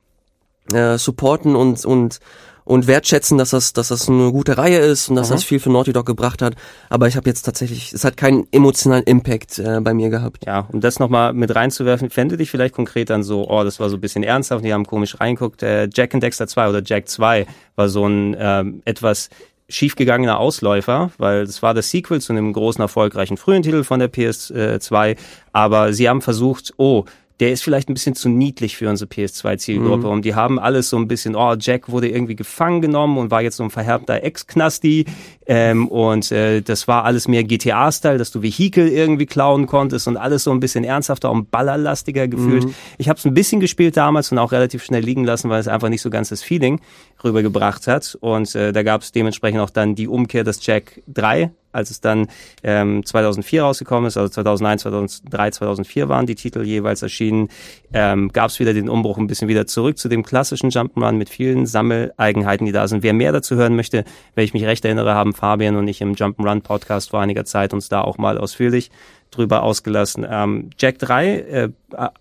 äh, 0.73 0.99
supporten 0.99 1.57
und 1.57 1.85
und 1.85 2.21
und 2.67 2.89
wertschätzen, 2.89 3.39
dass 3.39 3.51
das, 3.51 3.73
dass 3.73 3.89
das 3.89 4.09
eine 4.09 4.33
gute 4.33 4.59
Reihe 4.59 4.81
ist 4.81 5.09
und 5.09 5.15
dass 5.15 5.31
mhm. 5.31 5.35
das 5.35 5.45
viel 5.45 5.61
für 5.61 5.71
Naughty 5.71 5.93
Dog 5.93 6.05
gebracht 6.05 6.43
hat. 6.43 6.57
Aber 6.91 7.07
ich 7.07 7.17
habe 7.17 7.29
jetzt 7.29 7.43
tatsächlich, 7.43 7.93
es 7.93 8.05
hat 8.05 8.17
keinen 8.17 8.49
emotionalen 8.51 9.05
Impact 9.05 9.61
äh, 9.61 9.81
bei 9.81 9.95
mir 9.95 10.11
gehabt. 10.11 10.45
Ja, 10.45 10.67
um 10.73 10.81
das 10.81 10.99
nochmal 10.99 11.33
mit 11.33 11.55
reinzuwerfen, 11.55 12.11
fände 12.11 12.37
dich 12.37 12.51
vielleicht 12.51 12.75
konkret 12.75 13.09
dann 13.09 13.23
so, 13.23 13.49
oh, 13.49 13.63
das 13.63 13.79
war 13.79 13.89
so 13.89 13.97
ein 13.97 14.01
bisschen 14.01 14.25
ernsthaft, 14.25 14.65
die 14.65 14.75
haben 14.75 14.85
komisch 14.85 15.21
reinguckt. 15.21 15.63
Äh, 15.63 15.89
Jack 15.95 16.13
and 16.13 16.25
Dexter 16.25 16.49
2 16.49 16.69
oder 16.69 16.83
Jack 16.85 17.09
2 17.09 17.47
war 17.77 17.89
so 17.89 18.05
ein 18.05 18.37
ähm, 18.37 18.83
etwas 18.85 19.31
schiefgegangener 19.69 20.39
Ausläufer, 20.39 21.13
weil 21.19 21.43
es 21.43 21.63
war 21.63 21.73
das 21.73 21.91
Sequel 21.91 22.21
zu 22.21 22.33
einem 22.33 22.53
großen, 22.53 22.83
erfolgreichen 22.83 23.37
frühen 23.37 23.63
Titel 23.63 23.85
von 23.85 24.01
der 24.01 24.13
PS2, 24.13 25.17
aber 25.53 25.93
sie 25.93 26.09
haben 26.09 26.23
versucht, 26.23 26.75
oh, 26.77 27.05
der 27.41 27.53
ist 27.53 27.63
vielleicht 27.63 27.91
ein 27.91 27.95
bisschen 27.95 28.15
zu 28.15 28.29
niedlich 28.29 28.77
für 28.77 28.89
unsere 28.89 29.11
PS2-Zielgruppe. 29.11 30.07
Mhm. 30.07 30.13
Und 30.13 30.25
die 30.25 30.35
haben 30.35 30.59
alles 30.59 30.89
so 30.89 30.97
ein 30.97 31.07
bisschen, 31.07 31.37
oh, 31.37 31.55
Jack 31.59 31.91
wurde 31.91 32.09
irgendwie 32.09 32.35
gefangen 32.35 32.81
genommen 32.81 33.19
und 33.19 33.31
war 33.31 33.43
jetzt 33.43 33.57
so 33.57 33.63
ein 33.63 33.71
verhärmter 33.71 34.23
Ex-Knasti. 34.23 35.05
Ähm, 35.47 35.89
und 35.89 36.33
äh, 36.33 36.63
das 36.63 36.89
war 36.89 37.05
alles 37.05 37.29
mehr 37.29 37.45
GTA-Style, 37.45 38.17
dass 38.17 38.31
du 38.31 38.43
Vehikel 38.43 38.89
irgendwie 38.89 39.27
klauen 39.27 39.67
konntest 39.67 40.09
und 40.09 40.17
alles 40.17 40.45
so 40.45 40.51
ein 40.51 40.61
bisschen 40.61 40.83
ernsthafter 40.83 41.31
und 41.31 41.51
ballerlastiger 41.51 42.27
gefühlt. 42.27 42.65
Mhm. 42.65 42.75
Ich 42.97 43.09
habe 43.11 43.19
es 43.19 43.25
ein 43.27 43.35
bisschen 43.35 43.61
gespielt 43.61 43.97
damals 43.97 44.33
und 44.33 44.39
auch 44.39 44.53
relativ 44.53 44.83
schnell 44.83 45.03
liegen 45.03 45.25
lassen, 45.25 45.51
weil 45.51 45.61
es 45.61 45.69
einfach 45.69 45.91
nicht 45.91 46.03
so 46.03 46.09
ganz 46.09 46.31
das 46.31 46.43
Feeling 46.43 46.81
rübergebracht 47.25 47.87
hat. 47.87 48.17
Und 48.21 48.55
äh, 48.55 48.73
da 48.73 48.83
gab 48.83 49.03
es 49.03 49.13
dementsprechend 49.13 49.61
auch 49.61 49.71
dann 49.71 49.95
die 49.95 50.09
Umkehr, 50.09 50.45
dass 50.45 50.65
Jack 50.65 51.03
3 51.09 51.51
als 51.77 51.91
es 51.91 52.01
dann 52.01 52.29
ähm, 52.63 53.05
2004 53.05 53.63
rausgekommen 53.63 54.09
ist, 54.09 54.17
also 54.17 54.31
2001, 54.31 54.83
2003, 54.83 55.51
2004 55.51 56.09
waren 56.09 56.27
die 56.27 56.35
Titel 56.35 56.63
jeweils 56.63 57.03
erschienen, 57.03 57.49
ähm, 57.93 58.33
gab 58.33 58.49
es 58.51 58.59
wieder 58.59 58.73
den 58.73 58.89
Umbruch 58.89 59.19
ein 59.19 59.27
bisschen 59.27 59.49
wieder 59.49 59.67
zurück 59.67 59.99
zu 59.99 60.09
dem 60.09 60.23
klassischen 60.23 60.71
Jump'n'Run 60.71 61.13
mit 61.13 61.29
vielen 61.29 61.67
Sammeleigenheiten, 61.67 62.67
die 62.67 62.73
da 62.73 62.89
sind. 62.89 63.03
Wer 63.03 63.13
mehr 63.13 63.33
dazu 63.33 63.57
hören 63.57 63.77
möchte, 63.77 64.05
wenn 64.35 64.45
ich 64.45 64.55
mich 64.55 64.65
recht 64.65 64.85
erinnere, 64.85 65.15
haben 65.15 65.35
Fabian 65.35 65.77
und 65.77 65.87
ich 65.87 66.01
im 66.01 66.15
Jump'n'Run 66.15 66.63
Podcast 66.63 67.11
vor 67.11 67.21
einiger 67.21 67.45
Zeit 67.45 67.75
uns 67.75 67.91
da 67.91 68.01
auch 68.01 68.17
mal 68.17 68.39
ausführlich 68.39 68.91
drüber 69.37 69.63
ausgelassen. 69.63 70.27
Ähm, 70.29 70.71
Jack 70.79 70.99
3 70.99 71.39
äh, 71.39 71.69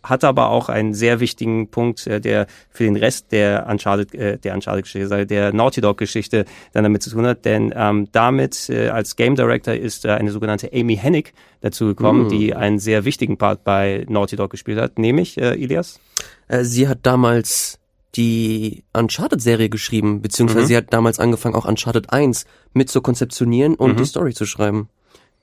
hat 0.04 0.24
aber 0.24 0.50
auch 0.50 0.70
einen 0.70 0.94
sehr 0.94 1.20
wichtigen 1.20 1.70
Punkt, 1.70 2.06
äh, 2.08 2.22
der 2.22 2.48
für 2.70 2.84
den 2.84 2.96
Rest 2.96 3.32
der 3.32 3.68
Uncharted, 3.70 4.14
äh, 4.14 4.38
der 4.38 4.54
Uncharted-Geschichte, 4.54 5.26
der 5.26 5.54
Naughty 5.54 5.82
Dog-Geschichte 5.82 6.46
dann 6.74 6.84
damit 6.84 7.04
zu 7.04 7.10
tun 7.10 7.26
hat, 7.26 7.46
denn 7.46 7.74
ähm, 7.76 8.08
damit 8.12 8.70
äh, 8.70 8.90
als 8.90 9.16
Game 9.16 9.36
Director 9.36 9.74
ist 9.74 10.06
äh, 10.06 10.10
eine 10.10 10.32
sogenannte 10.32 10.72
Amy 10.74 10.98
Hennig 10.98 11.34
dazu 11.62 11.86
gekommen, 11.86 12.28
mm. 12.28 12.30
die 12.30 12.56
einen 12.56 12.80
sehr 12.80 13.06
wichtigen 13.06 13.38
Part 13.38 13.64
bei 13.64 14.06
Naughty 14.08 14.36
Dog 14.36 14.52
gespielt 14.52 14.80
hat, 14.80 15.00
nämlich 15.00 15.38
äh, 15.38 15.56
Ilias. 15.56 16.00
Äh, 16.48 16.64
sie 16.64 16.88
hat 16.88 17.00
damals 17.04 17.80
die 18.16 18.84
Uncharted-Serie 18.94 19.70
geschrieben, 19.70 20.22
beziehungsweise 20.22 20.64
mhm. 20.64 20.68
sie 20.68 20.78
hat 20.78 20.94
damals 20.94 21.20
angefangen, 21.20 21.56
auch 21.56 21.66
Uncharted 21.66 22.12
1 22.12 22.46
mit 22.74 22.90
zu 22.90 23.02
konzeptionieren 23.02 23.76
und 23.76 23.94
mhm. 23.94 23.98
die 23.98 24.06
Story 24.06 24.34
zu 24.34 24.46
schreiben. 24.46 24.90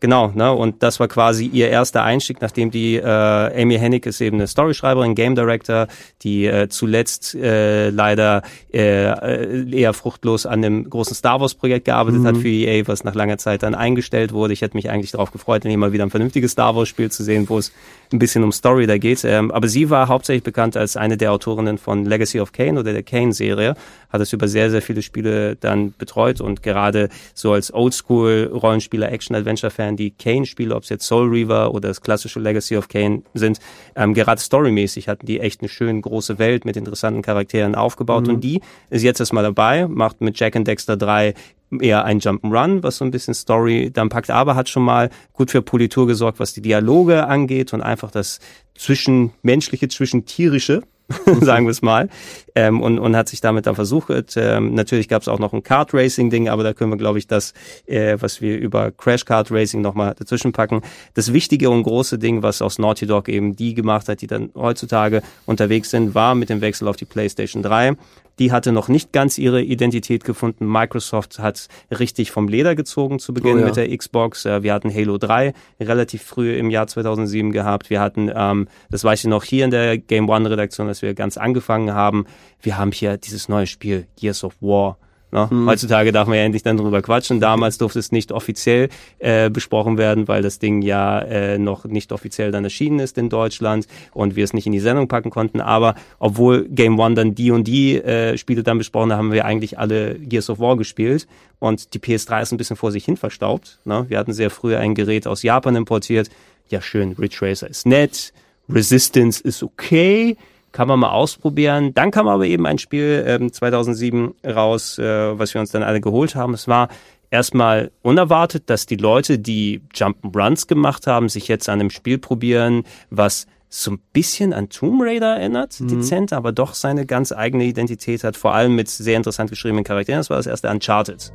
Genau, 0.03 0.33
ne? 0.35 0.53
Und 0.53 0.83
das 0.83 0.99
war 0.99 1.07
quasi 1.07 1.47
ihr 1.47 1.69
erster 1.69 2.03
Einstieg, 2.03 2.41
nachdem 2.41 2.73
die 2.73 2.97
äh, 2.97 3.63
Amy 3.63 3.79
Hennig 3.79 4.05
ist 4.05 4.21
eben 4.21 4.39
eine 4.39 4.49
Storyschreiberin, 4.49 5.15
Game 5.15 5.37
Director, 5.37 5.87
die 6.23 6.45
äh, 6.47 6.69
zuletzt 6.69 7.37
äh, 7.37 7.89
leider 7.91 8.43
äh, 8.75 9.71
eher 9.71 9.93
fruchtlos 9.93 10.45
an 10.45 10.61
dem 10.61 10.91
großen 10.91 11.15
Star 11.15 11.41
Wars 11.41 11.55
Projekt 11.55 11.85
gearbeitet 11.85 12.23
mhm. 12.23 12.27
hat 12.27 12.37
für 12.37 12.49
EA, 12.49 12.83
was 12.89 13.05
nach 13.05 13.15
langer 13.15 13.39
Zeit 13.39 13.63
dann 13.63 13.77
eingestellt 13.77 14.33
wurde. 14.33 14.53
Ich 14.55 14.63
hätte 14.63 14.77
mich 14.77 14.91
eigentlich 14.91 15.13
darauf 15.13 15.31
gefreut, 15.31 15.63
hier 15.63 15.79
mal 15.79 15.93
wieder 15.93 16.03
ein 16.03 16.11
vernünftiges 16.11 16.51
Star 16.51 16.75
Wars 16.75 16.89
Spiel 16.89 17.13
zu 17.13 17.23
sehen, 17.23 17.49
wo 17.49 17.59
es 17.59 17.71
ein 18.13 18.19
bisschen 18.19 18.45
um 18.45 18.53
Story 18.53 18.87
da 18.87 18.99
geht. 18.99 19.25
Ähm, 19.25 19.51
aber 19.51 19.69
sie 19.69 19.91
war 19.91 20.09
hauptsächlich 20.09 20.43
bekannt 20.43 20.77
als 20.77 20.97
eine 20.97 21.17
der 21.17 21.33
Autorinnen 21.33 21.79
von 21.79 22.05
Legacy 22.05 22.41
of 22.41 22.53
Kane 22.53 22.79
oder 22.79 22.93
der 22.93 23.03
Kane-Serie, 23.03 23.75
hat 24.11 24.21
es 24.21 24.33
über 24.33 24.49
sehr, 24.49 24.71
sehr 24.71 24.83
viele 24.83 25.03
Spiele 25.03 25.57
dann 25.57 25.95
betreut 25.97 26.41
und 26.41 26.63
gerade 26.63 27.09
so 27.35 27.53
als 27.53 27.73
Oldschool-Rollenspieler, 27.73 29.11
Action-Adventure-Fan 29.11 29.89
an 29.89 29.97
die 29.97 30.11
Kane-Spiele, 30.11 30.75
ob 30.75 30.83
es 30.83 30.89
jetzt 30.89 31.07
Soul 31.07 31.29
Reaver 31.29 31.73
oder 31.75 31.89
das 31.89 32.01
klassische 32.01 32.41
Legacy 32.41 32.77
of 32.77 32.89
Kane 32.89 33.23
sind, 33.35 33.59
ähm, 33.97 34.15
gerade 34.15 34.41
storymäßig 34.41 35.09
hatten 35.09 35.27
die 35.27 35.41
echt 35.41 35.61
eine 35.61 35.69
schöne 35.69 36.01
große 36.01 36.39
Welt 36.39 36.65
mit 36.65 36.77
interessanten 36.77 37.23
Charakteren 37.23 37.75
aufgebaut 37.75 38.27
mhm. 38.27 38.35
und 38.35 38.41
die 38.45 38.61
ist 38.91 39.03
jetzt 39.03 39.21
erstmal 39.21 39.45
dabei, 39.45 39.87
macht 39.89 40.21
mit 40.21 40.39
Jack 40.39 40.57
and 40.57 40.67
Dexter 40.67 40.97
3 40.97 41.35
eher 41.81 42.05
ein 42.05 42.21
Jump'n'Run, 42.21 42.83
was 42.83 42.99
so 42.99 43.05
ein 43.05 43.11
bisschen 43.11 43.35
Story 43.35 43.91
dann 43.93 44.09
packt, 44.09 44.31
aber 44.31 44.55
hat 44.55 44.69
schon 44.69 44.85
mal 44.85 45.11
gut 45.33 45.51
für 45.51 45.63
Politur 45.63 46.07
gesorgt, 46.07 46.41
was 46.41 46.53
die 46.53 46.63
Dialoge 46.63 47.27
angeht 47.27 47.73
und 47.73 47.81
einfach 47.81 48.11
das 48.11 48.41
zwischenmenschliche, 48.75 49.89
zwischentierische, 49.89 50.83
sagen 51.41 51.67
wir 51.67 51.71
es 51.71 51.83
mal, 51.83 52.09
ähm, 52.55 52.81
und, 52.81 52.99
und 52.99 53.17
hat 53.17 53.29
sich 53.29 53.41
damit 53.41 53.67
dann 53.67 53.75
versucht. 53.75 54.11
Ähm, 54.37 54.75
natürlich 54.75 55.09
gab 55.09 55.23
es 55.23 55.29
auch 55.29 55.39
noch 55.39 55.53
ein 55.53 55.63
Kart 55.63 55.95
Racing 55.95 56.31
Ding, 56.31 56.49
aber 56.49 56.63
da 56.63 56.73
können 56.73 56.91
wir, 56.91 56.99
glaube 56.99 57.19
ich, 57.19 57.27
das, 57.27 57.55
äh, 57.87 58.17
was 58.21 58.41
wir 58.41 58.59
über 58.59 58.91
Crash 58.91 59.25
Kart 59.25 59.51
Racing 59.51 59.81
nochmal 59.81 60.15
dazwischen 60.19 60.53
packen. 60.53 60.83
Das 61.15 61.33
wichtige 61.33 61.71
und 61.71 61.83
große 61.83 62.19
Ding, 62.19 62.43
was 62.43 62.63
aus 62.63 62.79
Naughty 62.79 63.07
Dog 63.07 63.29
eben 63.29 63.57
die 63.57 63.75
gemacht 63.75 64.09
hat, 64.09 64.21
die 64.21 64.27
dann 64.27 64.51
heutzutage 64.55 65.23
unterwegs 65.47 65.91
sind, 65.91 66.15
war 66.15 66.35
mit 66.35 66.51
dem 66.51 66.61
Wechsel 66.61 66.89
auf 66.89 66.97
die 66.97 67.05
PlayStation 67.05 67.63
3 67.63 67.97
die 68.39 68.53
hatte 68.53 68.73
noch 68.73 68.89
nicht 68.89 69.13
ganz 69.13 69.39
ihre 69.39 69.63
Identität 69.63 70.25
gefunden. 70.25 70.67
Microsoft 70.67 71.39
hat 71.39 71.69
richtig 71.91 72.31
vom 72.31 72.49
Leder 72.49 72.75
gezogen 72.75 73.19
zu 73.19 73.35
Beginn 73.35 73.57
oh, 73.57 73.61
ja. 73.61 73.67
mit 73.67 73.77
der 73.77 73.97
Xbox. 73.97 74.45
Äh, 74.45 74.63
wir 74.63 74.73
hatten 74.73 74.93
Halo 74.93 75.19
3 75.19 75.53
relativ 75.81 76.23
früh 76.23 76.57
im 76.57 76.71
Jahr 76.71 76.87
2007 76.87 77.53
gehabt. 77.53 77.91
Wir 77.91 78.01
hatten, 78.01 78.31
ähm, 78.35 78.69
das 78.91 79.05
weiß 79.05 79.21
ich 79.21 79.31
noch 79.31 79.45
hier 79.45 79.65
in 79.65 79.71
der 79.71 79.99
Game 79.99 80.29
One 80.29 80.49
Redaktion, 80.49 80.89
als 80.89 81.03
wir 81.03 81.15
ganz 81.15 81.37
angefangen 81.37 81.93
haben. 81.93 82.27
Wir 82.61 82.79
haben 82.79 82.93
hier 82.93 83.17
dieses 83.17 83.49
neue 83.49 83.67
Spiel 83.67 84.07
Gears 84.17 84.45
of 84.45 84.55
War 84.61 84.99
Ne? 85.33 85.49
Mhm. 85.51 85.67
Heutzutage 85.67 86.13
darf 86.13 86.29
man 86.29 86.37
ja 86.37 86.45
endlich 86.45 86.63
dann 86.63 86.77
drüber 86.77 87.01
quatschen. 87.01 87.41
Damals 87.41 87.79
durfte 87.79 87.99
es 87.99 88.13
nicht 88.13 88.33
offiziell 88.33 88.91
äh, 89.19 89.49
besprochen 89.49 89.97
werden, 89.97 90.29
weil 90.29 90.43
das 90.43 90.59
Ding 90.59 90.83
ja 90.83 91.21
äh, 91.21 91.59
noch 91.59 91.87
nicht 91.87 92.13
offiziell 92.13 92.53
dann 92.53 92.65
erschienen 92.65 92.99
ist 92.99 93.17
in 93.17 93.31
Deutschland 93.31 93.87
und 94.13 94.37
wir 94.37 94.45
es 94.45 94.53
nicht 94.53 94.67
in 94.67 94.73
die 94.73 94.81
Sendung 94.81 95.09
packen 95.09 95.31
konnten. 95.31 95.63
Aber 95.63 95.95
obwohl 96.19 96.69
Game 96.69 97.01
One 97.01 97.15
dann 97.15 97.35
die 97.35 97.51
und 97.51 97.65
die 97.65 97.97
äh, 97.97 98.37
Spiele 98.37 98.63
dann 98.63 98.77
besprochen 98.77 99.11
hat, 99.11 99.19
haben 99.19 99.33
wir 99.33 99.47
eigentlich 99.47 99.79
alle 99.79 100.17
Gears 100.17 100.51
of 100.51 100.61
War 100.61 100.77
gespielt. 100.77 101.27
Und 101.59 101.95
die 101.95 101.99
PS3 101.99 102.43
ist 102.43 102.53
ein 102.53 102.59
bisschen 102.59 102.77
vor 102.77 102.93
sich 102.93 103.05
hin 103.05 103.17
verstaubt. 103.17 103.79
Ne? 103.85 104.05
Wir 104.09 104.19
hatten 104.19 104.35
sehr 104.35 104.51
früh 104.51 104.77
ein 104.77 104.95
Gerät 104.95 105.27
aus 105.27 105.43
Japan 105.43 105.77
importiert. 105.77 106.29
Ja, 106.69 106.83
schön, 106.83 107.13
Ridge 107.13 107.39
Racer 107.41 107.71
ist 107.71 107.87
nett. 107.87 108.35
Resistance 108.69 109.43
ist 109.43 109.63
okay 109.63 110.37
kann 110.73 110.89
man 110.89 110.99
mal 110.99 111.11
ausprobieren. 111.11 111.95
Dann 111.95 112.11
kam 112.11 112.29
aber 112.29 112.47
eben 112.47 112.67
ein 112.67 112.79
Spiel 112.79 113.25
ähm, 113.27 113.53
2007 113.53 114.35
raus, 114.45 114.99
äh, 114.99 115.39
was 115.39 115.55
wir 115.55 115.61
uns 115.61 115.71
dann 115.71 115.83
alle 115.83 116.01
geholt 116.01 116.35
haben. 116.35 116.55
Es 116.55 116.67
war 116.67 116.89
erstmal 117.31 117.91
unerwartet, 118.03 118.65
dass 118.71 118.87
die 118.87 118.97
Leute, 118.97 119.39
die 119.39 119.83
Jump'n'Runs 119.95 120.67
gemacht 120.67 121.07
haben, 121.07 121.29
sich 121.29 121.49
jetzt 121.49 121.69
an 121.69 121.81
einem 121.81 121.91
Spiel 121.91 122.19
probieren, 122.19 122.85
was 123.11 123.47
so 123.69 123.93
ein 123.93 124.01
bisschen 124.13 124.53
an 124.53 124.69
Tomb 124.69 125.01
Raider 125.03 125.37
erinnert, 125.37 125.81
mhm. 125.81 125.89
dezent, 125.89 126.33
aber 126.35 126.53
doch 126.53 126.75
seine 126.75 127.07
ganz 127.07 127.33
eigene 127.33 127.65
Identität 127.65 128.23
hat, 128.23 128.37
vor 128.37 128.55
allem 128.55 128.75
mit 128.75 128.89
sehr 128.89 129.17
interessant 129.17 129.49
geschriebenen 129.49 129.83
Charakteren. 129.83 130.21
Das 130.21 130.29
war 130.29 130.37
das 130.37 130.47
erste 130.47 130.69
Uncharted. 130.69 131.33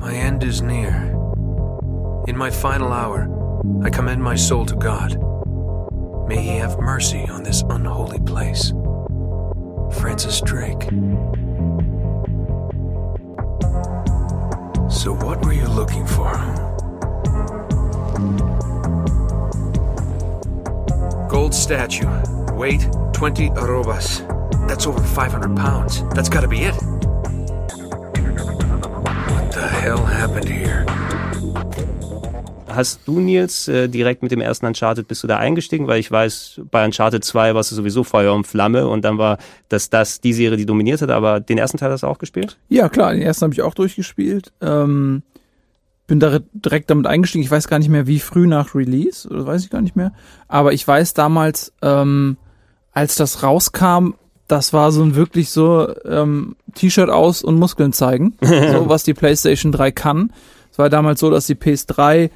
My 0.00 0.14
end 0.14 0.42
is 0.42 0.62
near. 0.62 1.16
In 2.26 2.36
my 2.36 2.50
final 2.50 2.90
hour, 2.90 3.28
I 3.86 3.90
commend 3.90 4.22
my 4.22 4.36
soul 4.36 4.64
to 4.64 4.76
God. 4.76 5.18
May 6.30 6.42
he 6.42 6.56
have 6.58 6.78
mercy 6.78 7.26
on 7.28 7.42
this 7.42 7.62
unholy 7.70 8.20
place. 8.20 8.72
Francis 10.00 10.40
Drake. 10.40 10.80
So, 14.88 15.12
what 15.24 15.44
were 15.44 15.52
you 15.52 15.66
looking 15.66 16.06
for? 16.06 16.30
Gold 21.28 21.52
statue. 21.52 22.06
Weight 22.54 22.86
20 23.12 23.50
arrobas. 23.56 24.20
That's 24.68 24.86
over 24.86 25.02
500 25.02 25.56
pounds. 25.56 26.04
That's 26.14 26.28
gotta 26.28 26.46
be 26.46 26.60
it. 26.60 26.76
What 29.34 29.50
the 29.50 29.66
hell 29.68 30.04
happened 30.04 30.48
here? 30.48 30.86
Hast 32.74 33.00
du, 33.06 33.20
Nils, 33.20 33.68
äh, 33.68 33.88
direkt 33.88 34.22
mit 34.22 34.32
dem 34.32 34.40
ersten 34.40 34.66
Uncharted 34.66 35.08
bist 35.08 35.22
du 35.22 35.26
da 35.26 35.38
eingestiegen? 35.38 35.86
Weil 35.86 36.00
ich 36.00 36.10
weiß, 36.10 36.62
bei 36.70 36.84
Uncharted 36.84 37.24
2 37.24 37.54
warst 37.54 37.72
du 37.72 37.76
sowieso 37.76 38.04
Feuer 38.04 38.34
und 38.34 38.46
Flamme 38.46 38.86
und 38.86 39.04
dann 39.04 39.18
war 39.18 39.38
das, 39.68 39.90
das 39.90 40.20
die 40.20 40.32
Serie, 40.32 40.56
die 40.56 40.66
dominiert 40.66 41.02
hat, 41.02 41.10
aber 41.10 41.40
den 41.40 41.58
ersten 41.58 41.78
Teil 41.78 41.90
hast 41.90 42.02
du 42.02 42.06
auch 42.06 42.18
gespielt? 42.18 42.58
Ja, 42.68 42.88
klar, 42.88 43.12
den 43.12 43.22
ersten 43.22 43.44
habe 43.44 43.54
ich 43.54 43.62
auch 43.62 43.74
durchgespielt. 43.74 44.52
Ähm, 44.60 45.22
bin 46.06 46.20
da 46.20 46.40
direkt 46.52 46.90
damit 46.90 47.06
eingestiegen. 47.06 47.44
Ich 47.44 47.50
weiß 47.50 47.68
gar 47.68 47.78
nicht 47.78 47.88
mehr, 47.88 48.06
wie 48.06 48.18
früh 48.18 48.46
nach 48.46 48.74
Release, 48.74 49.28
oder 49.28 49.46
weiß 49.46 49.64
ich 49.64 49.70
gar 49.70 49.80
nicht 49.80 49.94
mehr. 49.96 50.12
Aber 50.48 50.72
ich 50.72 50.86
weiß 50.86 51.14
damals, 51.14 51.72
ähm, 51.82 52.36
als 52.92 53.14
das 53.14 53.42
rauskam, 53.42 54.14
das 54.48 54.72
war 54.72 54.90
so 54.90 55.02
ein 55.02 55.14
wirklich 55.14 55.50
so 55.50 55.94
ähm, 56.04 56.56
T-Shirt 56.74 57.08
aus 57.08 57.42
und 57.42 57.58
Muskeln 57.58 57.92
zeigen, 57.92 58.36
so 58.42 58.88
was 58.88 59.04
die 59.04 59.14
PlayStation 59.14 59.70
3 59.70 59.92
kann. 59.92 60.32
Es 60.72 60.78
war 60.78 60.88
damals 60.88 61.20
so, 61.20 61.30
dass 61.30 61.46
die 61.46 61.54
PS3 61.54 62.30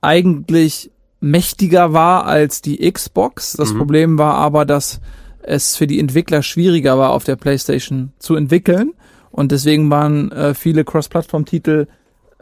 eigentlich 0.00 0.90
mächtiger 1.20 1.92
war 1.92 2.26
als 2.26 2.62
die 2.62 2.90
Xbox. 2.90 3.54
Das 3.54 3.72
mhm. 3.72 3.78
Problem 3.78 4.18
war 4.18 4.34
aber, 4.34 4.64
dass 4.64 5.00
es 5.42 5.76
für 5.76 5.86
die 5.86 5.98
Entwickler 5.98 6.42
schwieriger 6.42 6.98
war, 6.98 7.10
auf 7.10 7.24
der 7.24 7.36
PlayStation 7.36 8.12
zu 8.18 8.36
entwickeln. 8.36 8.92
Und 9.30 9.52
deswegen 9.52 9.90
waren 9.90 10.30
äh, 10.32 10.54
viele 10.54 10.84
Cross-Plattform-Titel 10.84 11.86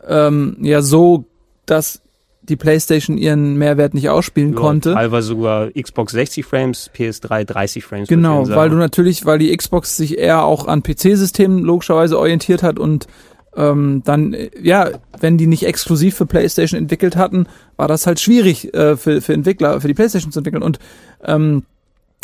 ähm, 0.07 0.57
ja 0.61 0.83
so, 0.83 1.25
dass 1.67 2.03
die 2.43 2.57
PlayStation 2.57 3.19
ihren 3.19 3.57
Mehrwert 3.57 3.95
nicht 3.95 4.09
ausspielen 4.09 4.53
ja, 4.55 4.61
konnte. 4.61 4.95
Teilweise 4.95 5.29
sogar 5.29 5.71
Xbox 5.73 6.13
60 6.13 6.45
Frames, 6.45 6.91
PS3 6.97 7.45
30 7.45 7.85
Frames. 7.85 8.09
Genau, 8.09 8.49
weil 8.49 8.71
du 8.71 8.77
natürlich, 8.77 9.27
weil 9.27 9.39
die 9.39 9.55
Xbox 9.57 9.97
sich 9.97 10.19
eher 10.19 10.45
auch 10.45 10.67
an 10.69 10.83
PC-Systemen 10.83 11.59
logischerweise 11.65 12.19
orientiert 12.19 12.63
hat 12.63 12.79
und 12.79 13.09
ähm, 13.57 14.03
dann, 14.05 14.37
ja, 14.63 14.91
wenn 15.19 15.39
die 15.39 15.47
nicht 15.47 15.65
exklusiv 15.65 16.17
für 16.17 16.27
PlayStation 16.27 16.79
entwickelt 16.79 17.17
hatten, 17.17 17.47
war 17.77 17.89
das 17.89 18.07
halt 18.07 18.21
schwierig 18.21 18.73
äh, 18.75 18.97
für, 18.97 19.21
für 19.21 19.33
Entwickler, 19.33 19.81
für 19.81 19.89
die 19.89 19.95
PlayStation 19.95 20.33
zu 20.33 20.41
entwickeln. 20.41 20.63
Und 20.63 20.79
ähm, 21.25 21.65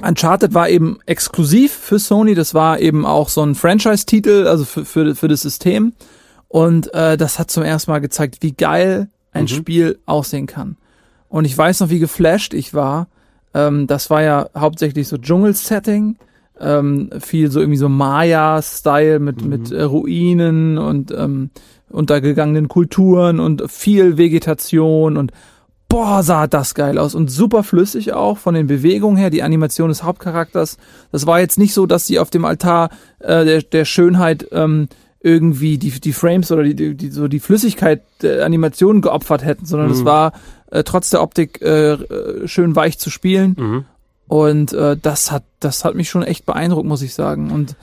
Uncharted 0.03 0.55
war 0.55 0.68
eben 0.68 0.99
exklusiv 1.07 1.72
für 1.72 1.99
Sony, 1.99 2.35
das 2.35 2.55
war 2.55 2.80
eben 2.80 3.07
auch 3.07 3.28
so 3.28 3.43
ein 3.43 3.55
Franchise-Titel, 3.55 4.47
also 4.47 4.64
für, 4.64 4.85
für, 4.85 5.14
für 5.14 5.28
das 5.28 5.43
System. 5.43 5.93
Und 6.49 6.93
äh, 6.93 7.16
das 7.16 7.39
hat 7.39 7.51
zum 7.51 7.62
ersten 7.62 7.91
Mal 7.91 8.01
gezeigt, 8.01 8.39
wie 8.41 8.53
geil 8.53 9.09
ein 9.33 9.45
mhm. 9.45 9.49
Spiel 9.49 9.99
aussehen 10.05 10.47
kann. 10.47 10.76
Und 11.28 11.47
ich 11.47 11.57
weiß 11.57 11.80
noch, 11.80 11.89
wie 11.89 11.99
geflasht 11.99 12.53
ich 12.53 12.74
war. 12.74 13.09
Ähm, 13.55 13.87
das 13.87 14.11
war 14.11 14.22
ja 14.22 14.49
hauptsächlich 14.57 15.09
so 15.09 15.16
Dschungel-Setting 15.16 16.16
ähm, 16.61 17.11
viel 17.20 17.50
so 17.50 17.61
irgendwie 17.61 17.78
so 17.78 17.88
Maya-Style 17.88 19.18
mit, 19.18 19.42
mhm. 19.42 19.48
mit 19.48 19.72
äh, 19.72 19.82
Ruinen 19.82 20.78
und 20.78 21.11
ähm, 21.11 21.50
untergegangenen 21.90 22.68
Kulturen 22.68 23.40
und 23.40 23.70
viel 23.70 24.16
Vegetation 24.16 25.16
und 25.16 25.32
boah, 25.88 26.22
sah 26.22 26.46
das 26.46 26.74
geil 26.74 26.96
aus 26.96 27.14
und 27.14 27.30
super 27.30 27.62
flüssig 27.62 28.14
auch 28.14 28.38
von 28.38 28.55
den 28.55 28.66
Bewegungen 28.66 29.18
her, 29.18 29.28
die 29.28 29.42
Animation 29.42 29.90
des 29.90 30.03
Hauptcharakters. 30.03 30.78
Das 31.11 31.26
war 31.26 31.38
jetzt 31.38 31.59
nicht 31.59 31.74
so, 31.74 31.84
dass 31.84 32.07
sie 32.07 32.18
auf 32.18 32.30
dem 32.30 32.46
Altar 32.46 32.88
äh, 33.18 33.44
der, 33.44 33.62
der 33.62 33.84
Schönheit 33.84 34.48
ähm, 34.53 34.88
irgendwie 35.20 35.76
die, 35.76 35.90
die 35.90 36.14
Frames 36.14 36.50
oder 36.50 36.62
die, 36.62 36.96
die, 36.96 37.11
so 37.11 37.28
die 37.28 37.40
Flüssigkeit 37.40 38.03
der 38.22 38.44
Animation 38.44 39.03
geopfert 39.03 39.44
hätten, 39.44 39.66
sondern 39.66 39.90
es 39.90 40.00
mhm. 40.00 40.07
war 40.07 40.32
äh, 40.70 40.82
trotz 40.82 41.11
der 41.11 41.22
Optik 41.22 41.61
äh, 41.61 41.92
äh 41.92 42.48
schön 42.48 42.74
weich 42.74 42.98
zu 42.98 43.11
spielen. 43.11 43.55
Mhm. 43.59 43.84
Und 44.33 44.72
äh, 44.72 44.97
das 44.97 45.30
hat, 45.30 45.45
das 45.61 45.85
hat 45.85 45.95
mich 45.95 46.09
schon 46.09 46.22
echt 46.22 46.47
beeindruckt, 46.47 46.89
muss 46.89 47.03
ich 47.03 47.12
sagen. 47.12 47.51
Und 47.51 47.76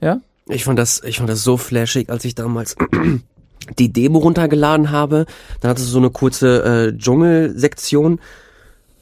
ja. 0.00 0.20
Ich 0.48 0.64
fand 0.64 0.76
das, 0.76 1.00
ich 1.04 1.18
fand 1.18 1.30
das 1.30 1.44
so 1.44 1.56
flashig, 1.56 2.10
als 2.10 2.24
ich 2.24 2.34
damals 2.34 2.74
die 3.78 3.92
Demo 3.92 4.18
runtergeladen 4.18 4.90
habe. 4.90 5.24
Dann 5.60 5.70
hatte 5.70 5.82
es 5.82 5.88
so 5.88 5.98
eine 5.98 6.10
kurze 6.10 6.64
äh, 6.88 6.98
Dschungelsektion 6.98 8.18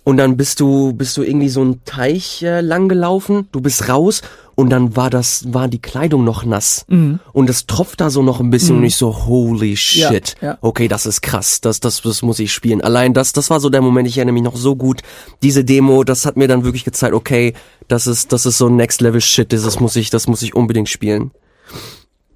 und 0.04 0.18
dann 0.18 0.36
bist 0.36 0.60
du, 0.60 0.92
bist 0.92 1.16
du 1.16 1.22
irgendwie 1.22 1.48
so 1.48 1.62
einen 1.62 1.82
Teich 1.86 2.42
äh, 2.42 2.60
lang 2.60 2.90
gelaufen, 2.90 3.48
du 3.52 3.62
bist 3.62 3.88
raus 3.88 4.20
und 4.54 4.70
dann 4.70 4.96
war 4.96 5.10
das, 5.10 5.52
war 5.52 5.68
die 5.68 5.80
Kleidung 5.80 6.24
noch 6.24 6.44
nass. 6.44 6.84
Mhm. 6.88 7.20
Und 7.32 7.48
es 7.48 7.66
tropft 7.66 8.00
da 8.00 8.10
so 8.10 8.22
noch 8.22 8.40
ein 8.40 8.50
bisschen 8.50 8.76
mhm. 8.76 8.82
und 8.82 8.86
ich 8.86 8.96
so, 8.96 9.26
holy 9.26 9.76
shit. 9.76 10.36
Ja, 10.40 10.48
ja. 10.48 10.58
Okay, 10.60 10.88
das 10.88 11.06
ist 11.06 11.22
krass. 11.22 11.60
Das, 11.60 11.80
das, 11.80 12.02
das 12.02 12.22
muss 12.22 12.38
ich 12.38 12.52
spielen. 12.52 12.80
Allein 12.80 13.14
das, 13.14 13.32
das 13.32 13.50
war 13.50 13.60
so 13.60 13.70
der 13.70 13.80
Moment, 13.80 14.08
ich 14.08 14.18
erinnere 14.18 14.34
mich 14.34 14.42
noch 14.42 14.56
so 14.56 14.76
gut. 14.76 15.02
Diese 15.42 15.64
Demo, 15.64 16.04
das 16.04 16.26
hat 16.26 16.36
mir 16.36 16.48
dann 16.48 16.64
wirklich 16.64 16.84
gezeigt, 16.84 17.14
okay, 17.14 17.54
das 17.88 18.06
ist, 18.06 18.32
das 18.32 18.46
ist 18.46 18.58
so 18.58 18.68
Next 18.68 19.00
Level 19.00 19.20
Shit. 19.20 19.52
Das 19.52 19.80
muss 19.80 19.96
ich, 19.96 20.10
das 20.10 20.26
muss 20.26 20.42
ich 20.42 20.54
unbedingt 20.54 20.88
spielen. 20.88 21.30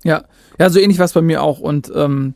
Ja. 0.02 0.24
Ja, 0.58 0.70
so 0.70 0.78
ähnlich 0.78 0.98
war 0.98 1.04
es 1.04 1.12
bei 1.12 1.22
mir 1.22 1.42
auch. 1.42 1.58
Und 1.58 1.92
ähm, 1.94 2.34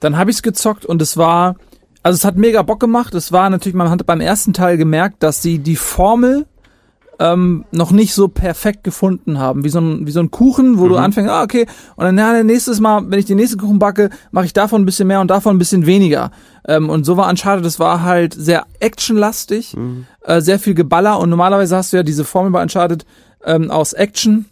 dann 0.00 0.16
habe 0.16 0.30
ich 0.30 0.38
es 0.38 0.42
gezockt 0.42 0.86
und 0.86 1.02
es 1.02 1.16
war, 1.16 1.56
also 2.02 2.16
es 2.16 2.24
hat 2.24 2.36
mega 2.36 2.62
Bock 2.62 2.80
gemacht. 2.80 3.14
Es 3.14 3.32
war 3.32 3.50
natürlich, 3.50 3.76
man 3.76 3.90
hat 3.90 4.04
beim 4.06 4.20
ersten 4.20 4.54
Teil 4.54 4.78
gemerkt, 4.78 5.22
dass 5.22 5.42
sie 5.42 5.58
die 5.58 5.76
Formel 5.76 6.46
ähm, 7.20 7.66
noch 7.70 7.92
nicht 7.92 8.14
so 8.14 8.28
perfekt 8.28 8.82
gefunden 8.82 9.38
haben. 9.38 9.62
Wie 9.62 9.68
so 9.68 9.78
ein, 9.78 10.06
wie 10.06 10.10
so 10.10 10.20
ein 10.20 10.30
Kuchen, 10.30 10.78
wo 10.78 10.86
mhm. 10.86 10.88
du 10.88 10.96
anfängst, 10.96 11.30
ah, 11.30 11.42
okay, 11.42 11.66
und 11.96 12.06
dann, 12.06 12.16
ja, 12.16 12.42
nächstes 12.42 12.80
Mal, 12.80 13.10
wenn 13.10 13.18
ich 13.18 13.26
den 13.26 13.36
nächsten 13.36 13.60
Kuchen 13.60 13.78
backe, 13.78 14.08
mache 14.30 14.46
ich 14.46 14.54
davon 14.54 14.80
ein 14.80 14.86
bisschen 14.86 15.06
mehr 15.06 15.20
und 15.20 15.28
davon 15.30 15.54
ein 15.54 15.58
bisschen 15.58 15.84
weniger. 15.84 16.30
Ähm, 16.66 16.88
und 16.88 17.04
so 17.04 17.18
war 17.18 17.28
Uncharted, 17.28 17.64
das 17.64 17.78
war 17.78 18.02
halt 18.02 18.32
sehr 18.32 18.64
actionlastig, 18.80 19.76
mhm. 19.76 20.06
äh, 20.22 20.40
sehr 20.40 20.58
viel 20.58 20.72
Geballer 20.72 21.18
und 21.20 21.28
normalerweise 21.28 21.76
hast 21.76 21.92
du 21.92 21.98
ja 21.98 22.02
diese 22.02 22.24
Formel 22.24 22.52
bei 22.52 22.62
Uncharted 22.62 23.04
ähm, 23.44 23.70
aus 23.70 23.92
Action, 23.92 24.46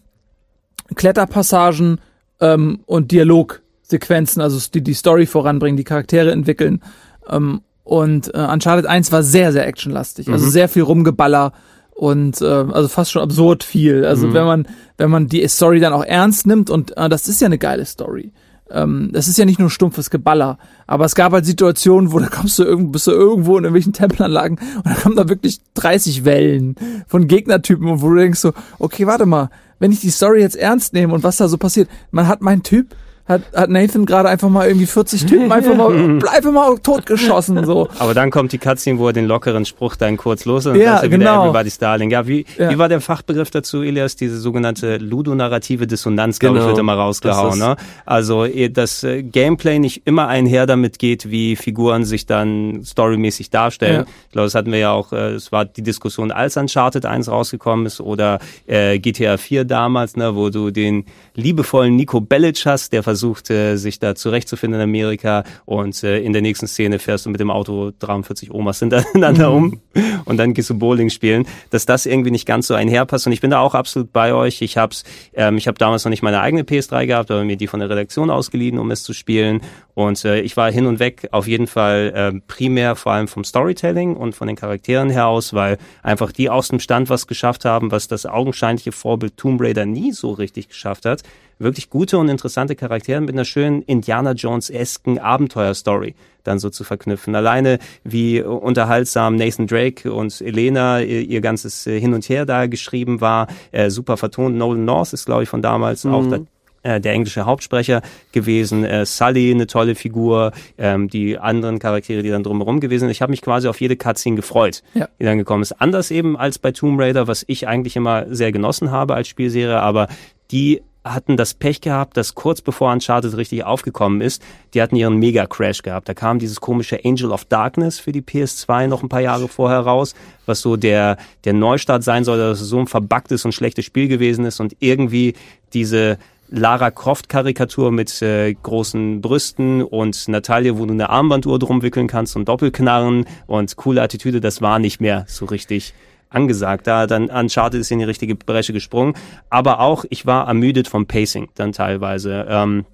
Kletterpassagen 0.94 2.02
ähm, 2.40 2.80
und 2.84 3.12
Dialogsequenzen, 3.12 4.42
also 4.42 4.60
die 4.74 4.82
die 4.82 4.94
Story 4.94 5.24
voranbringen, 5.24 5.78
die 5.78 5.84
Charaktere 5.84 6.32
entwickeln. 6.32 6.82
Ähm, 7.30 7.62
und 7.82 8.34
äh, 8.34 8.40
Uncharted 8.40 8.84
1 8.84 9.10
war 9.10 9.22
sehr, 9.22 9.52
sehr 9.52 9.66
actionlastig. 9.66 10.28
Also 10.28 10.44
mhm. 10.44 10.50
sehr 10.50 10.68
viel 10.68 10.82
Rumgeballer 10.82 11.54
und 11.99 12.40
äh, 12.42 12.44
also 12.44 12.86
fast 12.86 13.11
schon 13.11 13.22
absurd 13.22 13.64
viel. 13.64 14.05
Also 14.05 14.28
mhm. 14.28 14.34
wenn 14.34 14.44
man 14.44 14.68
wenn 14.99 15.11
man 15.11 15.26
die 15.26 15.46
Story 15.49 15.80
dann 15.80 15.92
auch 15.92 16.05
ernst 16.05 16.46
nimmt 16.46 16.70
und 16.70 16.96
äh, 16.96 17.09
das 17.09 17.26
ist 17.26 17.40
ja 17.40 17.46
eine 17.46 17.59
geile 17.59 17.84
Story. 17.84 18.30
Ähm, 18.70 19.11
das 19.12 19.26
ist 19.26 19.36
ja 19.36 19.44
nicht 19.44 19.59
nur 19.59 19.68
stumpfes 19.68 20.09
Geballer, 20.09 20.59
aber 20.86 21.07
es 21.07 21.16
gab 21.16 21.32
halt 21.32 21.44
Situationen, 21.44 22.12
wo 22.12 22.20
da 22.20 22.28
kommst 22.28 22.57
du 22.61 22.62
irgendwo, 22.62 22.92
bist 22.92 23.09
du 23.09 23.11
irgendwo 23.11 23.59
in 23.59 23.64
irgendwelchen 23.64 23.94
Tempelanlagen 23.94 24.61
und 24.76 24.86
da 24.86 24.94
kommen 24.94 25.16
da 25.16 25.28
wirklich 25.28 25.59
30 25.74 26.24
Wellen 26.24 26.76
von 27.09 27.26
Gegnertypen 27.26 27.88
und 27.88 28.01
wo 28.01 28.11
du 28.11 28.16
denkst 28.16 28.38
so, 28.38 28.53
okay, 28.78 29.07
warte 29.07 29.26
mal, 29.26 29.51
wenn 29.80 29.90
ich 29.90 30.01
die 30.01 30.11
Story 30.11 30.40
jetzt 30.40 30.57
ernst 30.57 30.92
nehme 30.92 31.12
und 31.14 31.24
was 31.24 31.38
da 31.38 31.49
so 31.49 31.59
passiert, 31.59 31.88
man 32.12 32.28
hat 32.28 32.42
meinen 32.42 32.62
Typ 32.62 32.94
hat, 33.28 33.42
hat 33.54 33.70
Nathan 33.70 34.06
gerade 34.06 34.28
einfach 34.28 34.48
mal 34.48 34.66
irgendwie 34.66 34.86
40 34.86 35.26
Typen 35.26 35.52
einfach 35.52 35.74
mal, 35.74 35.92
einfach 36.34 36.52
mal 36.52 36.78
totgeschossen, 36.78 37.64
so. 37.64 37.88
Aber 37.98 38.14
dann 38.14 38.30
kommt 38.30 38.52
die 38.52 38.58
Cutscene, 38.58 38.98
wo 38.98 39.08
er 39.08 39.12
den 39.12 39.26
lockeren 39.26 39.66
Spruch 39.66 39.96
dann 39.96 40.16
kurz 40.16 40.46
los 40.46 40.66
und 40.66 40.76
ja, 40.76 41.00
dann 41.00 41.10
genau. 41.10 41.44
Everybody's 41.44 41.78
Darling. 41.78 42.10
Ja, 42.10 42.26
wie, 42.26 42.46
ja. 42.58 42.70
wie 42.70 42.78
war 42.78 42.88
der 42.88 43.00
Fachbegriff 43.00 43.50
dazu, 43.50 43.82
Elias? 43.82 44.16
Diese 44.16 44.38
sogenannte 44.38 44.96
ludonarrative 44.96 45.86
Dissonanz, 45.86 46.38
glaube 46.38 46.56
genau. 46.56 46.66
ich, 46.66 46.70
wird 46.70 46.78
immer 46.78 46.94
rausgehauen, 46.94 47.58
ne? 47.58 47.76
Also, 48.06 48.46
das 48.70 49.04
äh, 49.04 49.22
Gameplay 49.22 49.78
nicht 49.78 50.06
immer 50.06 50.28
einher 50.28 50.66
damit 50.66 50.98
geht, 50.98 51.30
wie 51.30 51.56
Figuren 51.56 52.04
sich 52.04 52.24
dann 52.26 52.82
storymäßig 52.84 53.50
darstellen. 53.50 54.06
Ja. 54.06 54.06
Ich 54.26 54.32
glaube, 54.32 54.46
das 54.46 54.54
hatten 54.54 54.72
wir 54.72 54.78
ja 54.78 54.92
auch, 54.92 55.12
äh, 55.12 55.32
es 55.32 55.52
war 55.52 55.66
die 55.66 55.82
Diskussion, 55.82 56.32
als 56.32 56.56
Uncharted 56.56 57.04
1 57.04 57.28
rausgekommen 57.28 57.86
ist 57.86 58.00
oder 58.00 58.38
äh, 58.66 58.98
GTA 58.98 59.36
4 59.36 59.64
damals, 59.64 60.16
ne, 60.16 60.34
wo 60.34 60.48
du 60.48 60.70
den 60.70 61.04
liebevollen 61.34 61.94
Nico 61.94 62.20
Bellic 62.20 62.64
hast, 62.64 62.92
der 62.92 63.02
versucht, 63.02 63.17
äh, 63.50 63.76
sich 63.76 63.98
da 63.98 64.14
zurechtzufinden 64.14 64.80
in 64.80 64.84
Amerika. 64.84 65.44
Und 65.64 66.02
äh, 66.02 66.18
in 66.20 66.32
der 66.32 66.42
nächsten 66.42 66.66
Szene 66.66 66.98
fährst 66.98 67.26
du 67.26 67.30
mit 67.30 67.40
dem 67.40 67.50
Auto 67.50 67.92
43 67.98 68.50
Omas 68.50 68.78
hintereinander 68.78 69.50
um 69.50 69.80
und 70.24 70.36
dann 70.36 70.54
gehst 70.54 70.70
du 70.70 70.78
Bowling 70.78 71.10
spielen, 71.10 71.46
dass 71.70 71.86
das 71.86 72.06
irgendwie 72.06 72.30
nicht 72.30 72.46
ganz 72.46 72.66
so 72.66 72.74
einherpasst. 72.74 73.26
Und 73.26 73.32
ich 73.32 73.40
bin 73.40 73.50
da 73.50 73.60
auch 73.60 73.74
absolut 73.74 74.12
bei 74.12 74.32
euch. 74.32 74.62
Ich 74.62 74.76
hab's, 74.76 75.04
ähm, 75.34 75.56
ich 75.56 75.66
habe 75.66 75.78
damals 75.78 76.04
noch 76.04 76.10
nicht 76.10 76.22
meine 76.22 76.40
eigene 76.40 76.62
PS3 76.62 77.06
gehabt, 77.06 77.30
aber 77.30 77.44
mir 77.44 77.56
die 77.56 77.66
von 77.66 77.80
der 77.80 77.90
Redaktion 77.90 78.30
ausgeliehen, 78.30 78.78
um 78.78 78.90
es 78.90 79.02
zu 79.02 79.12
spielen. 79.12 79.60
Und 79.94 80.24
äh, 80.24 80.40
ich 80.40 80.56
war 80.56 80.70
hin 80.70 80.86
und 80.86 81.00
weg 81.00 81.28
auf 81.32 81.48
jeden 81.48 81.66
Fall 81.66 82.12
äh, 82.14 82.40
primär 82.46 82.94
vor 82.96 83.12
allem 83.12 83.28
vom 83.28 83.44
Storytelling 83.44 84.16
und 84.16 84.34
von 84.34 84.46
den 84.46 84.56
Charakteren 84.56 85.10
her 85.10 85.26
aus, 85.26 85.54
weil 85.54 85.78
einfach 86.02 86.32
die 86.32 86.50
aus 86.50 86.68
dem 86.68 86.80
Stand 86.80 87.08
was 87.10 87.26
geschafft 87.26 87.64
haben, 87.64 87.90
was 87.90 88.06
das 88.08 88.26
augenscheinliche 88.26 88.92
Vorbild 88.92 89.36
Tomb 89.36 89.60
Raider 89.60 89.86
nie 89.86 90.12
so 90.12 90.30
richtig 90.30 90.68
geschafft 90.68 91.04
hat 91.04 91.22
wirklich 91.59 91.90
gute 91.90 92.18
und 92.18 92.28
interessante 92.28 92.76
Charaktere 92.76 93.20
mit 93.20 93.30
einer 93.30 93.44
schönen 93.44 93.82
Indiana 93.82 94.32
Jones-esken 94.32 95.18
Abenteuerstory 95.18 96.14
dann 96.44 96.59
so 96.59 96.70
zu 96.70 96.82
verknüpfen. 96.82 97.34
Alleine 97.34 97.78
wie 98.04 98.40
unterhaltsam 98.40 99.36
Nathan 99.36 99.66
Drake 99.66 100.12
und 100.12 100.40
Elena 100.40 101.00
ihr, 101.00 101.20
ihr 101.20 101.40
ganzes 101.40 101.86
äh, 101.86 102.00
Hin 102.00 102.14
und 102.14 102.28
Her 102.28 102.46
da 102.46 102.66
geschrieben 102.66 103.20
war, 103.20 103.48
äh, 103.70 103.90
super 103.90 104.16
vertont. 104.16 104.56
Nolan 104.56 104.84
North 104.84 105.12
ist, 105.12 105.26
glaube 105.26 105.44
ich, 105.44 105.48
von 105.48 105.62
damals 105.62 106.04
mhm. 106.04 106.14
auch 106.14 106.26
da, 106.26 106.38
äh, 106.82 107.00
der 107.00 107.12
englische 107.12 107.44
Hauptsprecher 107.44 108.02
gewesen, 108.32 108.84
äh, 108.84 109.04
Sully 109.04 109.50
eine 109.50 109.66
tolle 109.66 109.94
Figur, 109.94 110.52
ähm, 110.78 111.09
die 111.09 111.38
anderen 111.38 111.78
Charaktere, 111.78 112.22
die 112.22 112.30
dann 112.30 112.42
drumherum 112.42 112.80
gewesen 112.80 113.00
sind. 113.00 113.11
Ich 113.11 113.22
habe 113.22 113.30
mich 113.30 113.42
quasi 113.42 113.68
auf 113.68 113.80
jede 113.80 113.96
Cutscene 113.96 114.36
gefreut, 114.36 114.82
ja. 114.94 115.09
die 115.20 115.24
dann 115.24 115.38
gekommen 115.38 115.62
ist. 115.62 115.72
Anders 115.80 116.11
eben 116.11 116.36
als 116.36 116.59
bei 116.59 116.72
Tomb 116.72 117.00
Raider, 117.00 117.26
was 117.26 117.44
ich 117.46 117.68
eigentlich 117.68 117.96
immer 117.96 118.26
sehr 118.34 118.52
genossen 118.52 118.90
habe 118.90 119.14
als 119.14 119.28
Spielserie, 119.28 119.80
aber 119.80 120.09
die 120.50 120.82
hatten 121.12 121.36
das 121.36 121.54
Pech 121.54 121.80
gehabt, 121.80 122.16
dass 122.16 122.34
kurz 122.34 122.61
bevor 122.61 122.92
Uncharted 122.92 123.36
richtig 123.36 123.64
aufgekommen 123.64 124.20
ist, 124.20 124.42
die 124.74 124.82
hatten 124.82 124.96
ihren 124.96 125.16
Mega-Crash 125.16 125.82
gehabt. 125.82 126.09
Da 126.09 126.14
kam 126.14 126.38
dieses 126.38 126.61
komische 126.61 127.00
Angel 127.04 127.30
of 127.32 127.44
Darkness 127.44 127.98
für 127.98 128.12
die 128.12 128.22
PS2 128.22 128.86
noch 128.86 129.02
ein 129.02 129.09
paar 129.09 129.20
Jahre 129.20 129.48
vorher 129.48 129.80
raus, 129.80 130.14
was 130.46 130.61
so 130.61 130.76
der, 130.76 131.16
der 131.44 131.52
Neustart 131.52 132.04
sein 132.04 132.24
soll, 132.24 132.38
dass 132.38 132.61
es 132.61 132.68
so 132.68 132.78
ein 132.78 132.86
verbuggtes 132.86 133.44
und 133.44 133.52
schlechtes 133.52 133.84
Spiel 133.84 134.09
gewesen 134.09 134.44
ist 134.44 134.61
und 134.61 134.76
irgendwie 134.80 135.34
diese 135.72 136.18
Lara 136.50 136.90
Croft-Karikatur 136.90 137.92
mit 137.92 138.22
äh, 138.22 138.54
großen 138.54 139.20
Brüsten 139.20 139.82
und 139.82 140.28
Natalia, 140.28 140.78
wo 140.78 140.86
du 140.86 140.94
eine 140.94 141.11
Armbanduhr 141.11 141.59
drum 141.59 141.82
wickeln 141.82 142.06
kannst 142.06 142.36
und 142.36 142.48
Doppelknarren 142.48 143.26
und 143.46 143.76
coole 143.76 144.00
Attitüde, 144.00 144.40
das 144.40 144.62
war 144.62 144.78
nicht 144.78 145.00
mehr 145.00 145.26
so 145.28 145.44
richtig 145.44 145.92
angesagt. 146.30 146.86
Da 146.86 147.06
dann 147.06 147.30
Uncharted 147.30 147.80
ist 147.80 147.90
in 147.90 147.98
die 147.98 148.04
richtige 148.04 148.34
Bresche 148.34 148.72
gesprungen. 148.72 149.14
Aber 149.50 149.80
auch, 149.80 150.04
ich 150.10 150.26
war 150.26 150.48
ermüdet 150.48 150.88
vom 150.88 151.06
Pacing 151.06 151.48
dann 151.54 151.72
teilweise. 151.72 152.46
Ähm, 152.48 152.84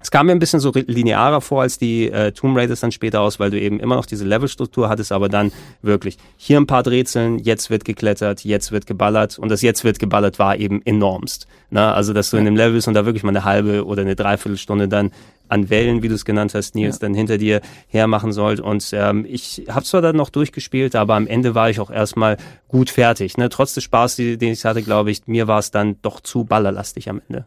es 0.00 0.10
kam 0.10 0.26
mir 0.26 0.32
ein 0.32 0.38
bisschen 0.38 0.60
so 0.60 0.72
linearer 0.74 1.40
vor 1.40 1.62
als 1.62 1.78
die 1.78 2.08
äh, 2.08 2.30
Tomb 2.32 2.56
Raiders 2.56 2.80
dann 2.80 2.92
später 2.92 3.20
aus, 3.20 3.40
weil 3.40 3.50
du 3.50 3.60
eben 3.60 3.80
immer 3.80 3.96
noch 3.96 4.06
diese 4.06 4.24
Levelstruktur 4.24 4.88
hattest, 4.88 5.10
aber 5.10 5.28
dann 5.28 5.50
wirklich 5.82 6.18
hier 6.36 6.58
ein 6.58 6.66
paar 6.66 6.86
Rätseln, 6.86 7.38
jetzt 7.38 7.68
wird 7.68 7.84
geklettert, 7.84 8.44
jetzt 8.44 8.70
wird 8.70 8.86
geballert 8.86 9.38
und 9.38 9.48
das 9.48 9.60
jetzt 9.62 9.82
wird 9.82 9.98
geballert 9.98 10.38
war 10.38 10.56
eben 10.56 10.82
enormst. 10.84 11.48
Ne? 11.70 11.92
Also 11.92 12.12
dass 12.12 12.30
du 12.30 12.36
in 12.36 12.44
dem 12.44 12.54
Level 12.54 12.74
bist 12.74 12.86
und 12.86 12.94
da 12.94 13.06
wirklich 13.06 13.24
mal 13.24 13.30
eine 13.30 13.44
halbe 13.44 13.84
oder 13.84 14.02
eine 14.02 14.14
Dreiviertelstunde 14.14 14.86
dann 14.86 15.10
an 15.48 15.70
Wellen, 15.70 16.02
wie 16.02 16.08
du 16.08 16.14
es 16.14 16.24
genannt 16.24 16.54
hast, 16.54 16.74
Nils, 16.74 16.96
ja. 16.96 17.00
dann 17.00 17.14
hinter 17.14 17.38
dir 17.38 17.60
hermachen 17.88 18.32
sollt. 18.32 18.60
Und 18.60 18.88
ähm, 18.92 19.26
ich 19.28 19.64
habe 19.68 19.84
zwar 19.84 20.02
dann 20.02 20.16
noch 20.16 20.30
durchgespielt, 20.30 20.94
aber 20.96 21.14
am 21.14 21.26
Ende 21.26 21.54
war 21.54 21.70
ich 21.70 21.80
auch 21.80 21.90
erstmal 21.90 22.36
gut 22.68 22.90
fertig. 22.90 23.36
Ne? 23.36 23.48
Trotz 23.48 23.74
des 23.74 23.84
Spaß, 23.84 24.16
den 24.16 24.40
ich 24.42 24.64
hatte, 24.64 24.82
glaube 24.82 25.10
ich, 25.10 25.26
mir 25.26 25.46
war 25.46 25.58
es 25.58 25.70
dann 25.70 25.96
doch 26.02 26.20
zu 26.20 26.44
ballerlastig 26.44 27.08
am 27.08 27.20
Ende. 27.28 27.46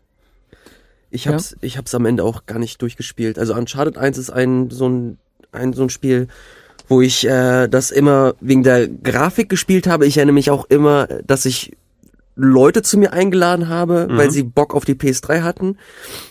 Ich 1.11 1.27
hab's, 1.27 1.51
ja. 1.51 1.57
ich 1.61 1.77
hab's 1.77 1.93
am 1.93 2.05
Ende 2.05 2.23
auch 2.23 2.45
gar 2.45 2.57
nicht 2.57 2.81
durchgespielt. 2.81 3.37
Also 3.37 3.53
Uncharted 3.53 3.97
1 3.97 4.17
ist 4.17 4.29
ein 4.29 4.69
so 4.69 4.87
ein, 4.87 5.17
ein 5.51 5.73
so 5.73 5.83
ein 5.83 5.89
Spiel, 5.89 6.27
wo 6.87 7.01
ich 7.01 7.27
äh, 7.27 7.67
das 7.67 7.91
immer 7.91 8.33
wegen 8.39 8.63
der 8.63 8.87
Grafik 8.87 9.49
gespielt 9.49 9.87
habe. 9.87 10.05
Ich 10.05 10.17
erinnere 10.17 10.33
mich 10.33 10.49
auch 10.49 10.65
immer, 10.69 11.07
dass 11.25 11.45
ich 11.45 11.73
Leute 12.35 12.81
zu 12.81 12.97
mir 12.97 13.13
eingeladen 13.13 13.69
habe, 13.69 14.07
mhm. 14.09 14.17
weil 14.17 14.31
sie 14.31 14.43
Bock 14.43 14.73
auf 14.73 14.85
die 14.85 14.95
PS3 14.95 15.41
hatten. 15.41 15.77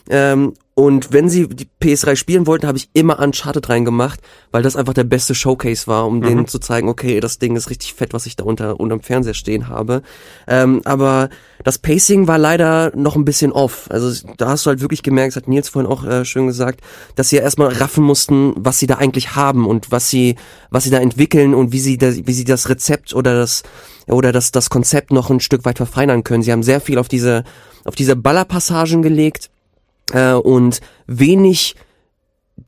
Ähm, 0.09 0.55
und 0.81 1.13
wenn 1.13 1.29
sie 1.29 1.47
die 1.47 1.69
PS3 1.83 2.17
spielen 2.17 2.47
wollten, 2.47 2.67
habe 2.67 2.79
ich 2.79 2.89
immer 2.95 3.19
Uncharted 3.19 3.69
reingemacht, 3.69 4.19
weil 4.51 4.63
das 4.63 4.77
einfach 4.77 4.95
der 4.95 5.05
beste 5.05 5.35
Showcase 5.35 5.87
war, 5.87 6.07
um 6.07 6.21
mhm. 6.21 6.23
denen 6.23 6.47
zu 6.47 6.59
zeigen, 6.59 6.89
okay, 6.89 7.21
das 7.21 7.39
Ding 7.39 7.55
ist 7.55 7.69
richtig 7.69 7.93
fett, 7.93 8.15
was 8.15 8.25
ich 8.25 8.35
da 8.35 8.45
unter 8.45 8.81
unterm 8.81 9.03
Fernseher 9.03 9.35
stehen 9.35 9.69
habe. 9.69 10.01
Ähm, 10.49 10.81
aber 10.87 11.29
das 11.65 11.77
Pacing 11.77 12.29
war 12.29 12.39
leider 12.39 12.97
noch 12.97 13.15
ein 13.15 13.27
bisschen 13.27 13.53
off. 13.53 13.91
Also 13.91 14.27
da 14.39 14.49
hast 14.49 14.65
du 14.65 14.71
halt 14.71 14.81
wirklich 14.81 15.03
gemerkt, 15.03 15.37
das 15.37 15.43
hat 15.43 15.49
Nils 15.49 15.69
vorhin 15.69 15.91
auch 15.91 16.03
äh, 16.03 16.25
schön 16.25 16.47
gesagt, 16.47 16.81
dass 17.15 17.29
sie 17.29 17.37
ja 17.37 17.43
erstmal 17.43 17.75
raffen 17.75 18.03
mussten, 18.03 18.55
was 18.57 18.79
sie 18.79 18.87
da 18.87 18.95
eigentlich 18.95 19.37
haben 19.37 19.67
und 19.67 19.93
was 19.93 20.09
sie, 20.09 20.37
was 20.71 20.85
sie 20.85 20.91
da 20.91 20.97
entwickeln 20.99 21.53
und 21.53 21.73
wie 21.73 21.81
sie, 21.81 21.99
da, 21.99 22.11
wie 22.11 22.33
sie 22.33 22.45
das 22.45 22.71
Rezept 22.71 23.13
oder 23.13 23.35
das 23.35 23.65
oder 24.07 24.33
das, 24.33 24.51
das 24.51 24.71
Konzept 24.71 25.13
noch 25.13 25.29
ein 25.29 25.41
Stück 25.41 25.67
weit 25.67 25.77
verfeinern 25.77 26.25
können. 26.25 26.43
Sie 26.43 26.53
haben 26.53 26.63
sehr 26.63 26.81
viel 26.81 26.97
auf 26.97 27.09
diese, 27.09 27.45
auf 27.85 27.97
diese 27.97 28.17
Ballerpassagen 28.17 29.03
gelegt 29.03 29.51
äh, 30.13 30.33
und 30.33 30.81
wenig 31.07 31.75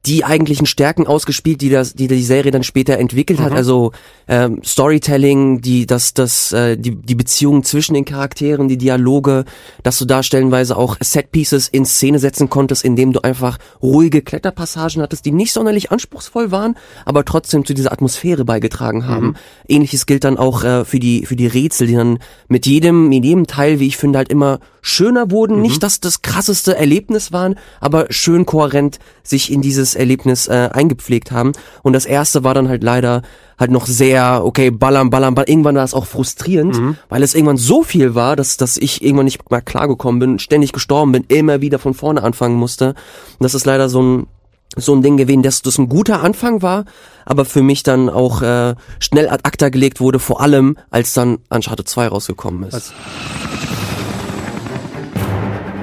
die 0.06 0.24
eigentlichen 0.24 0.66
Stärken 0.66 1.06
ausgespielt, 1.06 1.60
die 1.60 1.70
das, 1.70 1.94
die 1.94 2.08
die 2.08 2.22
Serie 2.22 2.50
dann 2.50 2.64
später 2.64 2.98
entwickelt 2.98 3.38
mhm. 3.38 3.44
hat. 3.44 3.52
Also 3.52 3.92
ähm, 4.26 4.60
Storytelling, 4.64 5.60
die 5.60 5.86
das, 5.86 6.14
das, 6.14 6.52
äh, 6.52 6.76
die 6.76 6.96
die 6.96 7.14
Beziehungen 7.14 7.62
zwischen 7.62 7.94
den 7.94 8.04
Charakteren, 8.04 8.68
die 8.68 8.78
Dialoge, 8.78 9.44
dass 9.82 9.98
du 9.98 10.04
da 10.04 10.22
stellenweise 10.22 10.76
auch 10.76 10.96
Setpieces 11.00 11.68
in 11.68 11.84
Szene 11.84 12.18
setzen 12.18 12.50
konntest, 12.50 12.84
indem 12.84 13.12
du 13.12 13.20
einfach 13.20 13.58
ruhige 13.82 14.22
Kletterpassagen 14.22 15.02
hattest, 15.02 15.24
die 15.24 15.32
nicht 15.32 15.52
sonderlich 15.52 15.92
anspruchsvoll 15.92 16.50
waren, 16.50 16.76
aber 17.04 17.24
trotzdem 17.24 17.64
zu 17.64 17.74
dieser 17.74 17.92
Atmosphäre 17.92 18.44
beigetragen 18.44 19.06
haben. 19.06 19.26
Mhm. 19.26 19.36
Ähnliches 19.68 20.06
gilt 20.06 20.24
dann 20.24 20.36
auch 20.36 20.64
äh, 20.64 20.84
für 20.84 20.98
die 20.98 21.26
für 21.26 21.36
die 21.36 21.46
Rätsel, 21.46 21.86
die 21.86 21.94
dann 21.94 22.18
mit 22.48 22.66
jedem 22.66 23.08
mit 23.08 23.24
jedem 23.24 23.46
Teil, 23.46 23.78
wie 23.78 23.86
ich 23.86 23.96
finde, 23.96 24.18
halt 24.18 24.30
immer 24.30 24.58
schöner 24.82 25.30
wurden. 25.30 25.56
Mhm. 25.56 25.62
Nicht, 25.62 25.82
dass 25.82 26.00
das 26.00 26.22
krasseste 26.22 26.76
Erlebnis 26.76 27.32
waren, 27.32 27.54
aber 27.80 28.06
schön 28.10 28.44
kohärent 28.44 28.98
sich 29.22 29.50
in 29.50 29.62
dieses 29.82 29.94
Erlebnis 29.94 30.48
äh, 30.48 30.70
eingepflegt 30.72 31.32
haben. 31.32 31.52
Und 31.82 31.92
das 31.92 32.06
erste 32.06 32.44
war 32.44 32.54
dann 32.54 32.68
halt 32.68 32.82
leider 32.82 33.22
halt 33.58 33.70
noch 33.70 33.86
sehr, 33.86 34.44
okay, 34.44 34.70
ballern, 34.70 35.10
ballern, 35.10 35.34
ballern. 35.34 35.48
Irgendwann 35.48 35.76
war 35.76 35.84
es 35.84 35.94
auch 35.94 36.06
frustrierend, 36.06 36.78
mhm. 36.78 36.96
weil 37.08 37.22
es 37.22 37.34
irgendwann 37.34 37.58
so 37.58 37.82
viel 37.82 38.14
war, 38.14 38.36
dass, 38.36 38.56
dass 38.56 38.76
ich 38.76 39.02
irgendwann 39.02 39.26
nicht 39.26 39.50
mehr 39.50 39.60
klargekommen 39.60 40.18
bin, 40.18 40.38
ständig 40.38 40.72
gestorben 40.72 41.12
bin, 41.12 41.24
immer 41.28 41.60
wieder 41.60 41.78
von 41.78 41.94
vorne 41.94 42.22
anfangen 42.22 42.56
musste. 42.56 42.88
Und 42.88 43.40
das 43.40 43.54
ist 43.54 43.66
leider 43.66 43.88
so 43.88 44.02
ein 44.02 44.26
so 44.74 44.94
ein 44.94 45.02
Ding 45.02 45.18
gewesen, 45.18 45.42
dass 45.42 45.60
das 45.60 45.76
ein 45.76 45.90
guter 45.90 46.22
Anfang 46.22 46.62
war, 46.62 46.86
aber 47.26 47.44
für 47.44 47.62
mich 47.62 47.82
dann 47.82 48.08
auch 48.08 48.40
äh, 48.40 48.74
schnell 49.00 49.28
ad 49.28 49.40
acta 49.42 49.68
gelegt 49.68 50.00
wurde, 50.00 50.18
vor 50.18 50.40
allem 50.40 50.78
als 50.88 51.12
dann 51.12 51.40
Uncharted 51.50 51.86
2 51.86 52.08
rausgekommen 52.08 52.62
ist. 52.62 52.72
Was? 52.72 52.92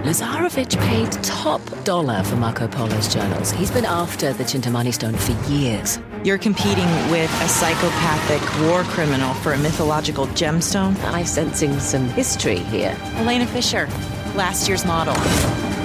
Lazarovich 0.09 0.75
paid 0.87 1.11
top 1.23 1.61
dollar 1.83 2.23
for 2.23 2.35
Marco 2.35 2.67
Polo's 2.67 3.13
journals. 3.13 3.51
He's 3.51 3.69
been 3.69 3.85
after 3.85 4.33
the 4.33 4.43
Chintamani 4.43 4.91
stone 4.91 5.13
for 5.13 5.51
years. 5.51 5.99
You're 6.23 6.39
competing 6.39 6.89
with 7.11 7.29
a 7.43 7.47
psychopathic 7.47 8.41
war 8.67 8.81
criminal 8.85 9.35
for 9.35 9.53
a 9.53 9.57
mythological 9.59 10.25
gemstone? 10.29 10.99
I'm 11.03 11.27
sensing 11.27 11.79
some 11.79 12.09
history 12.09 12.57
here. 12.57 12.97
Elena 13.17 13.45
Fisher, 13.45 13.85
last 14.33 14.67
year's 14.67 14.83
model. 14.83 15.13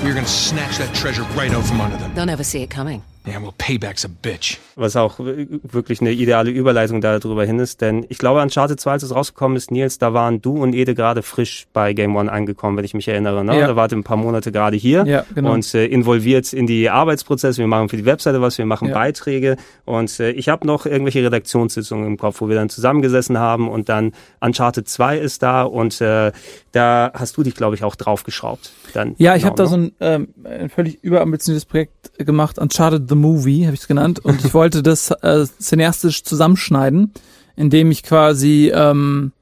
We're 0.03 0.15
gonna 0.15 0.27
snatch 0.27 0.79
that 0.79 0.95
treasure 0.95 1.25
right 1.37 1.51
out 1.51 1.65
from 1.65 1.83
under 1.83 1.99
them. 1.99 2.15
They'll 2.15 2.25
never 2.25 2.45
see 2.45 2.63
it 2.63 2.71
coming. 2.71 3.03
Yeah, 3.27 3.41
well, 3.41 3.55
payback's 3.57 4.05
a 4.05 4.09
bitch. 4.09 4.59
Was 4.77 4.97
auch 4.97 5.19
wirklich 5.19 6.03
eine 6.03 6.13
ideale 6.13 6.51
Überleitung 6.51 7.01
darüber 7.01 7.47
hin 7.47 7.59
ist, 7.59 7.81
denn 7.81 8.05
ich 8.11 8.19
glaube, 8.19 8.43
Uncharted 8.43 8.79
2, 8.79 8.93
als 8.93 9.03
es 9.03 9.15
rausgekommen 9.15 9.57
ist, 9.57 9.71
Nils, 9.71 9.99
da 9.99 10.13
waren 10.13 10.43
du 10.43 10.63
und 10.63 10.75
Ede 10.75 10.95
gerade 10.95 11.23
frisch 11.23 11.67
bei 11.73 11.95
Game 11.95 12.17
One 12.17 12.31
angekommen, 12.31 12.77
wenn 12.77 12.85
ich 12.85 12.93
mich 12.93 13.09
erinnere. 13.09 13.43
Ne? 13.43 13.59
Ja. 13.59 13.67
Da 13.69 13.77
wart 13.77 13.95
ein 13.95 14.05
paar 14.05 14.19
Monate 14.19 14.53
gerade 14.53 14.77
hier 14.77 15.07
ja, 15.07 15.25
genau. 15.35 15.53
und 15.53 15.75
äh, 15.75 15.87
involviert 15.87 16.53
in 16.53 16.67
die 16.67 16.91
Arbeitsprozesse. 16.91 17.61
Wir 17.61 17.67
machen 17.67 17.89
für 17.89 17.97
die 17.97 18.05
Webseite 18.05 18.43
was, 18.43 18.59
wir 18.59 18.67
machen 18.67 18.89
ja. 18.89 18.95
Beiträge 18.95 19.57
und 19.87 20.21
äh, 20.21 20.31
ich 20.33 20.51
habe 20.51 20.67
noch 20.67 20.85
irgendwelche 20.85 21.23
Redaktionssitzungen 21.23 22.07
im 22.07 22.19
Kopf, 22.19 22.43
wo 22.43 22.49
wir 22.49 22.57
dann 22.57 22.69
zusammengesessen 22.69 23.39
haben 23.39 23.69
und 23.69 23.89
dann 23.89 24.13
Uncharted 24.41 24.87
2 24.87 25.19
ist 25.19 25.43
da 25.43 25.63
und 25.63 25.99
äh, 26.03 26.33
da 26.75 27.13
hast 27.15 27.37
du 27.37 27.43
dich, 27.43 27.55
glaube 27.55 27.77
ich, 27.77 27.85
auch 27.85 27.95
draufgeschraubt. 27.95 28.73
Dann 28.95 29.15
ja, 29.19 29.37
ich 29.37 29.45
habe 29.45 29.55
da 29.55 29.67
so 29.67 29.77
ein, 29.77 29.93
ähm, 30.01 30.29
ein 30.45 30.69
völlig 30.69 31.03
überambitioniertes 31.03 31.67
Projekt 31.67 32.19
gemacht, 32.19 32.59
Uncharted 32.59 33.09
the 33.09 33.15
Movie, 33.15 33.65
habe 33.65 33.75
ich 33.75 33.81
es 33.81 33.89
genannt. 33.89 34.19
Und 34.19 34.45
ich 34.45 34.55
wollte 34.55 34.83
das 34.83 35.11
äh, 35.11 35.47
cineastisch 35.61 36.25
zusammenschneiden, 36.25 37.13
indem 37.55 37.93
ich 37.93 38.03
quasi 38.03 38.73
ähm, 38.75 39.33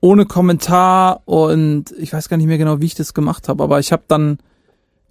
ohne 0.00 0.26
Kommentar 0.26 1.22
und 1.26 1.92
ich 1.96 2.12
weiß 2.12 2.28
gar 2.28 2.36
nicht 2.36 2.46
mehr 2.46 2.58
genau, 2.58 2.80
wie 2.80 2.86
ich 2.86 2.94
das 2.94 3.14
gemacht 3.14 3.48
habe, 3.48 3.62
aber 3.62 3.78
ich 3.78 3.92
habe 3.92 4.02
dann 4.08 4.38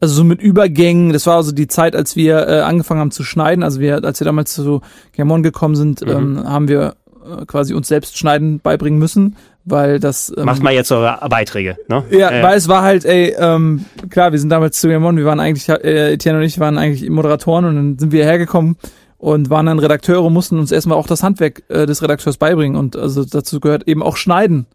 also 0.01 0.15
so 0.15 0.23
mit 0.25 0.41
Übergängen, 0.41 1.13
das 1.13 1.25
war 1.27 1.37
also 1.37 1.53
die 1.53 1.67
Zeit, 1.67 1.95
als 1.95 2.17
wir 2.17 2.45
äh, 2.45 2.59
angefangen 2.59 2.99
haben 2.99 3.11
zu 3.11 3.23
schneiden, 3.23 3.63
also 3.63 3.79
wir, 3.79 4.03
als 4.03 4.19
wir 4.19 4.25
damals 4.25 4.53
zu 4.53 4.81
Gamon 5.15 5.43
gekommen 5.43 5.75
sind, 5.75 6.01
mhm. 6.01 6.09
ähm, 6.09 6.43
haben 6.43 6.67
wir 6.67 6.95
äh, 7.23 7.45
quasi 7.45 7.73
uns 7.73 7.87
selbst 7.87 8.17
schneiden 8.17 8.59
beibringen 8.59 8.99
müssen 8.99 9.35
weil 9.65 9.99
das 9.99 10.31
ähm, 10.35 10.45
macht 10.45 10.61
mal 10.61 10.73
jetzt 10.73 10.91
eure 10.91 11.19
Beiträge, 11.29 11.77
ne? 11.87 12.03
Ja, 12.11 12.29
äh. 12.31 12.43
weil 12.43 12.57
es 12.57 12.67
war 12.67 12.81
halt, 12.81 13.05
ey, 13.05 13.33
ähm, 13.37 13.85
klar, 14.09 14.31
wir 14.31 14.39
sind 14.39 14.49
damals 14.49 14.79
zu 14.79 14.89
Gamon, 14.89 15.17
wir 15.17 15.25
waren 15.25 15.39
eigentlich, 15.39 15.67
äh, 15.69 16.13
Etienne 16.13 16.39
und 16.39 16.43
ich 16.43 16.59
waren 16.59 16.77
eigentlich 16.77 17.09
Moderatoren 17.09 17.65
und 17.65 17.75
dann 17.75 17.99
sind 17.99 18.11
wir 18.11 18.25
hergekommen 18.25 18.77
und 19.17 19.49
waren 19.49 19.65
dann 19.65 19.79
Redakteure, 19.79 20.29
mussten 20.29 20.59
uns 20.59 20.71
erstmal 20.71 20.97
auch 20.97 21.07
das 21.07 21.23
Handwerk 21.23 21.63
äh, 21.69 21.85
des 21.85 22.01
Redakteurs 22.01 22.37
beibringen 22.37 22.77
und 22.77 22.95
also 22.95 23.23
dazu 23.23 23.59
gehört 23.59 23.87
eben 23.87 24.03
auch 24.03 24.17
Schneiden 24.17 24.65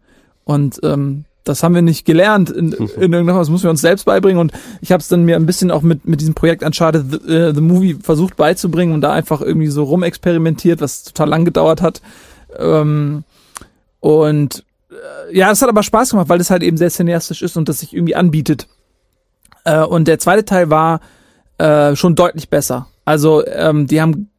und 0.43 0.79
ähm, 0.83 1.25
das 1.43 1.63
haben 1.63 1.73
wir 1.73 1.81
nicht 1.81 2.05
gelernt 2.05 2.49
in, 2.49 2.71
in 2.99 3.13
irgendwas, 3.13 3.37
das 3.37 3.49
müssen 3.49 3.65
wir 3.65 3.71
uns 3.71 3.81
selbst 3.81 4.05
beibringen 4.05 4.39
und 4.39 4.53
ich 4.81 4.91
habe 4.91 5.01
es 5.01 5.07
dann 5.07 5.23
mir 5.23 5.35
ein 5.35 5.45
bisschen 5.45 5.69
auch 5.69 5.83
mit 5.83 6.07
mit 6.07 6.19
diesem 6.19 6.33
Projekt 6.33 6.63
Uncharted 6.63 7.05
the, 7.11 7.31
uh, 7.31 7.53
the 7.53 7.61
Movie 7.61 7.95
versucht 8.01 8.37
beizubringen 8.37 8.95
und 8.95 9.01
da 9.01 9.11
einfach 9.11 9.41
irgendwie 9.41 9.67
so 9.67 9.83
rumexperimentiert, 9.83 10.81
was 10.81 11.03
total 11.03 11.29
lang 11.29 11.45
gedauert 11.45 11.83
hat 11.83 12.01
ähm, 12.57 13.23
und 13.99 14.63
äh, 14.89 15.37
ja, 15.37 15.51
es 15.51 15.61
hat 15.61 15.69
aber 15.69 15.83
Spaß 15.83 16.11
gemacht, 16.11 16.29
weil 16.29 16.41
es 16.41 16.49
halt 16.49 16.63
eben 16.63 16.77
sehr 16.77 16.89
cineastisch 16.89 17.41
ist 17.41 17.57
und 17.57 17.69
das 17.69 17.79
sich 17.79 17.93
irgendwie 17.93 18.15
anbietet. 18.15 18.67
Äh, 19.65 19.83
und 19.83 20.07
der 20.07 20.19
zweite 20.19 20.45
Teil 20.45 20.69
war 20.69 21.01
äh, 21.57 21.95
schon 21.95 22.15
deutlich 22.15 22.49
besser. 22.49 22.87
Also 23.05 23.45
ähm, 23.45 23.87
die 23.87 24.01
haben 24.01 24.29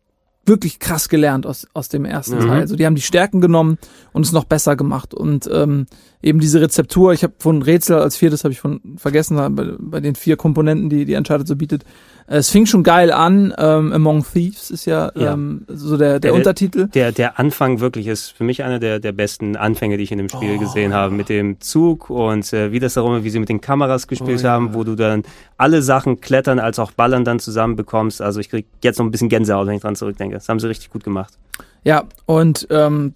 wirklich 0.46 0.78
krass 0.78 1.08
gelernt 1.08 1.46
aus, 1.46 1.66
aus 1.74 1.88
dem 1.88 2.04
ersten 2.04 2.36
mhm. 2.36 2.48
Teil. 2.48 2.60
Also 2.60 2.76
die 2.76 2.86
haben 2.86 2.94
die 2.94 3.02
Stärken 3.02 3.40
genommen 3.40 3.78
und 4.12 4.24
es 4.24 4.32
noch 4.32 4.44
besser 4.44 4.76
gemacht. 4.76 5.14
Und 5.14 5.48
ähm, 5.52 5.86
eben 6.22 6.38
diese 6.38 6.60
Rezeptur, 6.60 7.12
ich 7.12 7.22
habe 7.22 7.34
von 7.38 7.62
Rätsel 7.62 7.98
als 7.98 8.16
viertes 8.16 8.44
habe 8.44 8.52
ich 8.52 8.60
von 8.60 8.80
vergessen, 8.96 9.36
bei, 9.54 9.64
bei 9.78 10.00
den 10.00 10.14
vier 10.14 10.36
Komponenten, 10.36 10.90
die 10.90 11.04
die 11.04 11.14
Uncharted 11.14 11.46
so 11.46 11.56
bietet, 11.56 11.84
es 12.32 12.48
fing 12.48 12.64
schon 12.64 12.84
geil 12.84 13.10
an. 13.10 13.52
Ähm, 13.58 13.92
Among 13.92 14.24
Thieves 14.24 14.70
ist 14.70 14.84
ja, 14.84 15.10
ja. 15.16 15.32
Ähm, 15.32 15.64
so 15.66 15.96
der, 15.96 16.20
der, 16.20 16.20
der, 16.20 16.34
Untertitel. 16.34 16.86
Der, 16.86 17.10
der 17.10 17.40
Anfang 17.40 17.80
wirklich 17.80 18.06
ist 18.06 18.30
für 18.30 18.44
mich 18.44 18.62
einer 18.62 18.78
der, 18.78 19.00
der 19.00 19.10
besten 19.10 19.56
Anfänge, 19.56 19.96
die 19.96 20.04
ich 20.04 20.12
in 20.12 20.18
dem 20.18 20.28
Spiel 20.28 20.54
oh, 20.56 20.60
gesehen 20.60 20.94
habe. 20.94 21.12
Mit 21.12 21.28
dem 21.28 21.60
Zug 21.60 22.08
und 22.08 22.52
äh, 22.52 22.70
wie 22.70 22.78
das 22.78 22.94
darum, 22.94 23.24
wie 23.24 23.30
sie 23.30 23.40
mit 23.40 23.48
den 23.48 23.60
Kameras 23.60 24.06
gespielt 24.06 24.42
oh, 24.44 24.48
haben, 24.48 24.68
ja. 24.68 24.74
wo 24.74 24.84
du 24.84 24.94
dann 24.94 25.24
alle 25.56 25.82
Sachen 25.82 26.20
klettern 26.20 26.60
als 26.60 26.78
auch 26.78 26.92
ballern 26.92 27.24
dann 27.24 27.40
zusammen 27.40 27.74
bekommst. 27.74 28.22
Also 28.22 28.38
ich 28.38 28.48
krieg 28.48 28.66
jetzt 28.84 29.00
noch 29.00 29.06
ein 29.06 29.10
bisschen 29.10 29.28
Gänsehaut, 29.28 29.66
wenn 29.66 29.74
ich 29.74 29.82
dran 29.82 29.96
zurückdenke. 29.96 30.36
Das 30.36 30.48
haben 30.48 30.60
sie 30.60 30.68
richtig 30.68 30.90
gut 30.90 31.02
gemacht. 31.02 31.34
Ja, 31.82 32.04
und 32.26 32.68
ähm, 32.70 33.14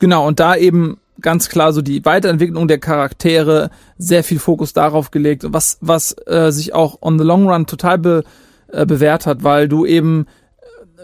genau, 0.00 0.26
und 0.26 0.40
da 0.40 0.56
eben 0.56 0.98
ganz 1.20 1.48
klar 1.48 1.72
so 1.72 1.82
die 1.82 2.04
Weiterentwicklung 2.04 2.68
der 2.68 2.78
Charaktere, 2.78 3.70
sehr 3.98 4.24
viel 4.24 4.38
Fokus 4.38 4.72
darauf 4.72 5.10
gelegt, 5.10 5.44
was, 5.48 5.78
was 5.80 6.16
äh, 6.26 6.50
sich 6.50 6.74
auch 6.74 6.98
on 7.02 7.18
the 7.18 7.24
long 7.24 7.48
run 7.48 7.66
total 7.66 7.98
be, 7.98 8.24
äh, 8.68 8.86
bewährt 8.86 9.26
hat, 9.26 9.44
weil 9.44 9.68
du 9.68 9.86
eben 9.86 10.26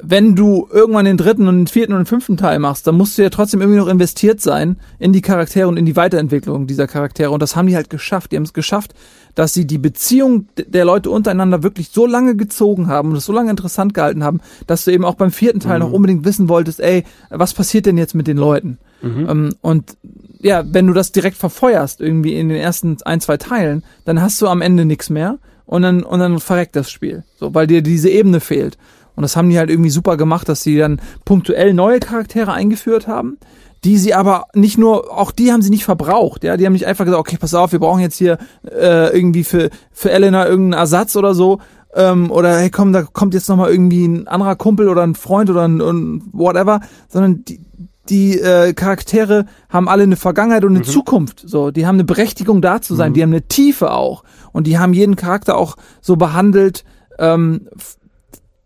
wenn 0.03 0.35
du 0.37 0.69
irgendwann 0.71 1.05
den 1.05 1.17
dritten 1.17 1.49
und 1.49 1.57
den 1.57 1.67
vierten 1.67 1.93
und 1.93 2.01
den 2.01 2.07
fünften 2.07 2.37
Teil 2.37 2.59
machst, 2.59 2.87
dann 2.87 2.97
musst 2.97 3.17
du 3.17 3.23
ja 3.23 3.31
trotzdem 3.31 3.61
irgendwie 3.61 3.79
noch 3.79 3.89
investiert 3.89 4.41
sein 4.41 4.77
in 4.99 5.13
die 5.13 5.21
Charaktere 5.21 5.69
und 5.69 5.77
in 5.77 5.87
die 5.87 5.97
Weiterentwicklung 5.97 6.67
dieser 6.67 6.87
Charaktere. 6.87 7.31
Und 7.31 7.41
das 7.41 7.57
haben 7.57 7.67
die 7.67 7.77
halt 7.77 7.91
geschafft. 7.91 8.33
Die 8.33 8.37
haben 8.37 8.45
es 8.45 8.53
geschafft, 8.53 8.95
dass 9.35 9.55
sie 9.55 9.67
die 9.67 9.79
Beziehung 9.79 10.49
der 10.57 10.85
Leute 10.85 11.11
untereinander 11.11 11.63
wirklich 11.63 11.91
so 11.91 12.07
lange 12.07 12.37
gezogen 12.37 12.89
haben 12.89 13.11
und 13.11 13.17
es 13.17 13.25
so 13.25 13.33
lange 13.33 13.51
interessant 13.51 13.95
gehalten 13.95 14.25
haben, 14.25 14.41
dass 14.67 14.85
du 14.85 14.93
eben 14.93 15.05
auch 15.05 15.15
beim 15.15 15.31
vierten 15.31 15.61
Teil 15.61 15.79
mhm. 15.79 15.87
noch 15.87 15.93
unbedingt 15.93 16.25
wissen 16.25 16.49
wolltest, 16.49 16.81
ey, 16.81 17.05
was 17.31 17.55
passiert 17.55 17.87
denn 17.87 17.99
jetzt 17.99 18.15
mit 18.15 18.27
den 18.27 18.37
Leuten? 18.37 18.79
Mhm. 19.07 19.29
Ähm, 19.29 19.55
und 19.61 19.97
ja, 20.41 20.65
wenn 20.67 20.87
du 20.87 20.93
das 20.93 21.13
direkt 21.13 21.37
verfeuerst, 21.37 22.01
irgendwie 22.01 22.39
in 22.39 22.49
den 22.49 22.59
ersten 22.59 22.97
ein, 23.05 23.21
zwei 23.21 23.37
Teilen, 23.37 23.85
dann 24.05 24.21
hast 24.21 24.41
du 24.41 24.49
am 24.49 24.63
Ende 24.63 24.85
nichts 24.85 25.11
mehr 25.11 25.39
und 25.65 25.83
dann, 25.83 26.03
und 26.03 26.21
dann 26.21 26.39
verreckt 26.39 26.77
das 26.77 26.91
Spiel. 26.91 27.25
So, 27.37 27.55
weil 27.55 27.67
dir 27.67 27.83
diese 27.83 28.09
Ebene 28.11 28.41
fehlt. 28.41 28.79
Und 29.15 29.23
das 29.23 29.37
haben 29.37 29.49
die 29.49 29.59
halt 29.59 29.71
irgendwie 29.71 29.91
super 29.91 30.17
gemacht, 30.17 30.49
dass 30.49 30.63
sie 30.63 30.77
dann 30.77 31.01
punktuell 31.25 31.73
neue 31.73 32.01
Charaktere 32.01 32.53
eingeführt 32.53 33.09
haben, 33.09 33.39
die 33.83 33.97
sie 33.99 34.15
aber 34.15 34.47
nicht 34.55 34.79
nur, 34.79 35.17
auch 35.17 35.33
die 35.33 35.53
haben 35.53 35.63
sie 35.63 35.71
nicht 35.71 35.85
verbraucht, 35.85 36.45
ja, 36.45 36.57
die 36.57 36.67
haben 36.67 36.75
nicht 36.75 36.87
einfach 36.87 37.05
gesagt, 37.05 37.21
okay, 37.21 37.39
pass 37.41 37.55
auf, 37.55 37.73
wir 37.73 37.79
brauchen 37.79 38.01
jetzt 38.01 38.19
hier 38.19 38.39
äh, 38.65 39.17
irgendwie 39.17 39.45
für, 39.45 39.71
für 39.91 40.11
Elena 40.11 40.47
irgendeinen 40.47 40.81
Ersatz 40.81 41.17
oder 41.17 41.35
so, 41.35 41.61
ähm, 41.95 42.31
oder 42.31 42.59
hey 42.59 42.71
komm, 42.71 42.93
da 42.93 43.03
kommt 43.05 43.33
jetzt 43.33 43.49
nochmal 43.49 43.71
irgendwie 43.71 44.07
ein 44.07 44.29
anderer 44.29 44.57
Kumpel 44.57 44.89
oder 44.89 45.03
ein 45.03 45.15
Freund 45.15 45.49
oder 45.49 45.67
ein, 45.67 45.81
ein 45.81 46.23
whatever, 46.33 46.81
sondern 47.09 47.45
die, 47.45 47.61
die 48.09 48.39
äh, 48.39 48.73
Charaktere 48.73 49.47
haben 49.69 49.89
alle 49.89 50.05
eine 50.05 50.17
Vergangenheit 50.17 50.65
und 50.65 50.71
eine 50.71 50.81
mhm. 50.81 50.85
Zukunft. 50.85 51.43
So, 51.45 51.71
die 51.71 51.87
haben 51.87 51.97
eine 51.97 52.05
Berechtigung 52.05 52.63
da 52.63 52.81
zu 52.81 52.95
sein, 52.95 53.11
mhm. 53.11 53.15
die 53.15 53.23
haben 53.23 53.31
eine 53.31 53.49
Tiefe 53.49 53.93
auch 53.93 54.25
und 54.53 54.67
die 54.67 54.79
haben 54.79 54.93
jeden 54.93 55.17
Charakter 55.17 55.57
auch 55.57 55.77
so 56.01 56.17
behandelt, 56.17 56.85
ähm, 57.19 57.69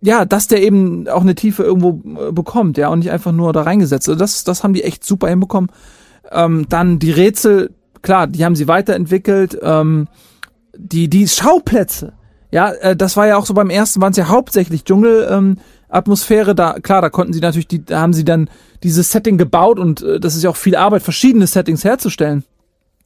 ja, 0.01 0.25
dass 0.25 0.47
der 0.47 0.63
eben 0.63 1.09
auch 1.09 1.21
eine 1.21 1.35
Tiefe 1.35 1.63
irgendwo 1.63 2.01
äh, 2.19 2.33
bekommt, 2.33 2.79
ja, 2.79 2.89
und 2.89 3.01
nicht 3.01 3.11
einfach 3.11 3.33
nur 3.33 3.53
da 3.53 3.63
reingesetzt. 3.63 4.09
Also 4.09 4.19
das, 4.19 4.45
das 4.45 4.65
haben 4.65 4.73
die 4.73 4.83
echt 4.83 5.05
super 5.05 5.29
hinbekommen. 5.29 5.71
Ähm, 6.31 6.67
dann 6.69 6.99
die 6.99 7.11
Rätsel, 7.11 7.75
klar, 8.03 8.27
die 8.27 8.45
haben 8.45 8.57
sie 8.57 8.69
weiterentwickelt. 8.69 9.59
Ähm, 9.63 10.09
die, 10.77 11.11
die 11.11 11.29
Schauplätze, 11.29 12.15
ja, 12.51 12.71
äh, 12.73 12.97
das 12.97 13.17
war 13.17 13.27
ja 13.27 13.37
auch 13.37 13.47
so 13.47 13.53
beim 13.53 13.71
ersten, 13.71 14.01
waren 14.01 14.13
es 14.13 14.17
ja 14.17 14.29
hauptsächlich 14.29 14.85
Dschungel. 14.85 15.29
Ähm, 15.31 15.59
Atmosphäre, 15.91 16.55
da 16.55 16.75
klar, 16.75 17.03
da 17.03 17.11
konnten 17.11 17.33
sie 17.33 17.41
natürlich, 17.41 17.69
die, 17.69 17.85
da 17.85 18.01
haben 18.01 18.13
sie 18.13 18.25
dann 18.25 18.49
dieses 18.83 19.11
Setting 19.11 19.39
gebaut 19.39 19.79
und 19.79 20.03
äh, 20.03 20.21
das 20.21 20.37
ist 20.37 20.43
ja 20.43 20.51
auch 20.51 20.57
viel 20.57 20.77
Arbeit, 20.77 21.03
verschiedene 21.03 21.47
Settings 21.47 21.85
herzustellen. 21.85 22.45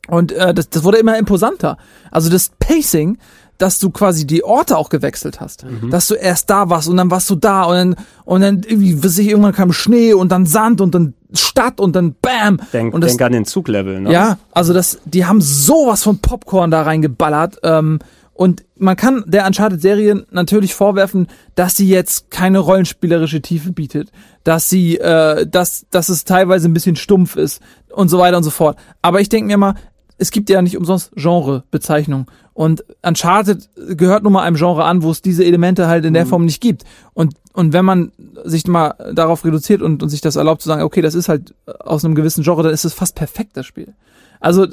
Und 0.09 0.33
äh, 0.33 0.53
das, 0.53 0.69
das 0.69 0.85
wurde 0.85 0.99
immer 0.99 1.19
imposanter. 1.19 1.79
Also 2.11 2.31
das 2.31 2.51
Pacing, 2.59 3.19
dass 3.59 3.79
du 3.79 3.91
quasi 3.91 4.27
die 4.27 4.45
Orte 4.45 4.77
auch 4.77 4.89
gewechselt 4.89 5.41
hast. 5.41 5.65
Mhm. 5.65 5.91
Dass 5.91 6.09
du 6.09 6.15
erst 6.15 6.51
da 6.51 6.69
warst 6.71 6.89
und 6.89 6.97
dann 6.97 7.11
warst 7.11 7.31
du 7.31 7.37
da 7.37 7.63
und 7.65 7.75
dann, 7.75 7.97
und 8.25 8.41
dann 8.41 8.63
irgendwie, 8.63 9.03
was 9.03 9.17
ich, 9.17 9.29
irgendwann 9.29 9.55
kam 9.55 9.73
Schnee 9.73 10.13
und 10.13 10.31
dann 10.31 10.45
Sand 10.45 10.81
und 10.81 10.95
dann 10.95 11.15
Stadt 11.33 11.81
und 11.81 11.95
dann 11.95 12.15
Bam. 12.21 12.61
Denk, 12.73 12.93
und 12.93 13.01
das, 13.01 13.13
denk 13.13 13.23
an 13.23 13.33
den 13.33 13.45
Zuglevel, 13.45 14.01
ne? 14.01 14.13
Ja, 14.13 14.39
also 14.53 14.73
das, 14.73 14.99
die 15.05 15.25
haben 15.25 15.41
sowas 15.41 16.03
von 16.03 16.19
Popcorn 16.19 16.71
da 16.71 16.83
reingeballert. 16.83 17.59
Ähm, 17.63 18.01
und 18.35 18.65
man 18.77 18.97
kann 18.97 19.23
der 19.27 19.47
Uncharted-Serie 19.47 20.27
natürlich 20.33 20.75
vorwerfen, 20.75 21.29
dass 21.55 21.77
sie 21.77 21.89
jetzt 21.89 22.33
keine 22.33 22.59
rollenspielerische 22.59 23.41
Tiefe 23.41 23.73
bietet, 23.73 24.11
dass 24.43 24.69
sie, 24.69 24.99
äh, 24.99 25.47
dass, 25.47 25.87
dass 25.91 26.09
es 26.09 26.25
teilweise 26.25 26.69
ein 26.69 26.75
bisschen 26.75 26.97
stumpf 26.97 27.37
ist 27.37 27.63
und 27.91 28.09
so 28.09 28.19
weiter 28.19 28.37
und 28.37 28.43
so 28.43 28.51
fort. 28.51 28.77
Aber 29.03 29.21
ich 29.21 29.29
denke 29.29 29.47
mir 29.47 29.57
mal, 29.57 29.75
es 30.19 30.33
gibt 30.33 30.51
ja 30.51 30.63
nicht 30.63 30.77
umsonst 30.77 31.13
Genrebezeichnung. 31.15 32.27
Und 32.53 32.85
Uncharted 33.03 33.69
gehört 33.97 34.25
nun 34.25 34.33
mal 34.33 34.43
einem 34.43 34.57
Genre 34.57 34.85
an, 34.85 35.03
wo 35.03 35.11
es 35.11 35.23
diese 35.23 35.45
Elemente 35.45 35.87
halt 35.87 36.05
in 36.05 36.15
der 36.15 36.25
mhm. 36.25 36.29
Form 36.29 36.45
nicht 36.45 36.61
gibt. 36.61 36.85
Und, 37.13 37.35
und 37.53 37.73
wenn 37.73 37.85
man 37.85 38.13
sich 38.45 38.67
mal 38.67 38.95
darauf 39.15 39.45
reduziert 39.45 39.81
und, 39.81 40.03
und 40.03 40.09
sich 40.09 40.21
das 40.21 40.37
erlaubt 40.37 40.63
zu 40.63 40.69
sagen, 40.69 40.83
okay, 40.83 41.03
das 41.03 41.15
ist 41.15 41.29
halt 41.29 41.55
aus 41.67 42.05
einem 42.05 42.15
gewissen 42.15 42.43
Genre, 42.43 42.65
dann 42.65 42.73
ist 42.73 42.85
es 42.85 42.95
fast 42.95 43.15
perfekt, 43.15 43.57
das 43.57 43.67
Spiel. 43.67 43.95
Also, 44.41 44.67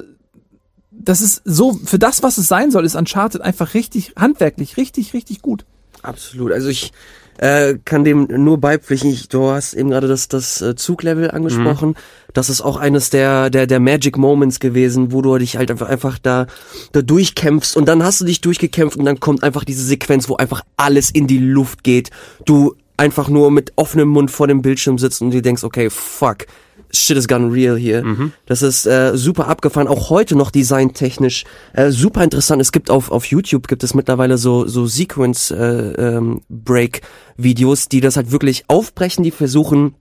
das 0.91 1.21
ist 1.21 1.41
so, 1.45 1.73
für 1.73 1.97
das, 1.97 2.21
was 2.21 2.37
es 2.37 2.47
sein 2.47 2.69
soll, 2.69 2.85
ist 2.85 2.95
Uncharted 2.95 3.41
einfach 3.41 3.73
richtig 3.73 4.13
handwerklich, 4.17 4.77
richtig, 4.77 5.13
richtig 5.13 5.41
gut. 5.41 5.65
Absolut. 6.03 6.51
Also 6.51 6.67
ich 6.69 6.91
äh, 7.37 7.75
kann 7.85 8.03
dem 8.03 8.27
nur 8.29 8.59
beipflichten. 8.59 9.09
Ich, 9.09 9.29
du 9.29 9.49
hast 9.49 9.73
eben 9.73 9.89
gerade 9.89 10.07
das, 10.07 10.27
das 10.27 10.61
äh, 10.61 10.75
Zuglevel 10.75 11.31
angesprochen. 11.31 11.89
Mhm. 11.89 11.95
Das 12.33 12.49
ist 12.49 12.61
auch 12.61 12.77
eines 12.77 13.09
der, 13.09 13.49
der, 13.49 13.67
der 13.67 13.79
Magic 13.79 14.17
Moments 14.17 14.59
gewesen, 14.59 15.11
wo 15.11 15.21
du 15.21 15.37
dich 15.37 15.57
halt 15.57 15.71
einfach, 15.71 15.89
einfach 15.89 16.19
da, 16.19 16.47
da 16.91 17.01
durchkämpfst 17.01 17.75
und 17.77 17.87
dann 17.87 18.03
hast 18.03 18.21
du 18.21 18.25
dich 18.25 18.41
durchgekämpft 18.41 18.97
und 18.97 19.05
dann 19.05 19.19
kommt 19.19 19.43
einfach 19.43 19.63
diese 19.63 19.83
Sequenz, 19.83 20.29
wo 20.29 20.35
einfach 20.35 20.61
alles 20.77 21.09
in 21.09 21.27
die 21.27 21.39
Luft 21.39 21.83
geht. 21.83 22.09
Du 22.45 22.75
einfach 22.97 23.29
nur 23.29 23.49
mit 23.49 23.73
offenem 23.75 24.09
Mund 24.09 24.29
vor 24.29 24.47
dem 24.47 24.61
Bildschirm 24.61 24.97
sitzt 24.99 25.21
und 25.21 25.31
dir 25.31 25.41
denkst, 25.41 25.63
okay, 25.63 25.89
fuck, 25.89 26.45
shit 26.93 27.17
is 27.17 27.27
gone 27.27 27.51
real 27.51 27.77
hier. 27.77 28.03
Mhm. 28.03 28.33
Das 28.45 28.61
ist 28.61 28.85
äh, 28.85 29.15
super 29.15 29.47
abgefahren, 29.47 29.87
auch 29.87 30.09
heute 30.09 30.35
noch 30.35 30.51
designtechnisch 30.51 31.45
äh, 31.73 31.91
super 31.91 32.23
interessant. 32.23 32.61
Es 32.61 32.71
gibt 32.71 32.89
auf 32.89 33.11
auf 33.11 33.25
YouTube 33.25 33.67
gibt 33.67 33.83
es 33.83 33.93
mittlerweile 33.93 34.37
so 34.37 34.67
so 34.67 34.85
Sequence 34.85 35.51
äh, 35.51 35.55
ähm, 35.57 36.41
Break 36.49 37.01
Videos, 37.37 37.89
die 37.89 38.01
das 38.01 38.15
halt 38.15 38.31
wirklich 38.31 38.65
aufbrechen, 38.67 39.23
die 39.23 39.31
versuchen 39.31 39.95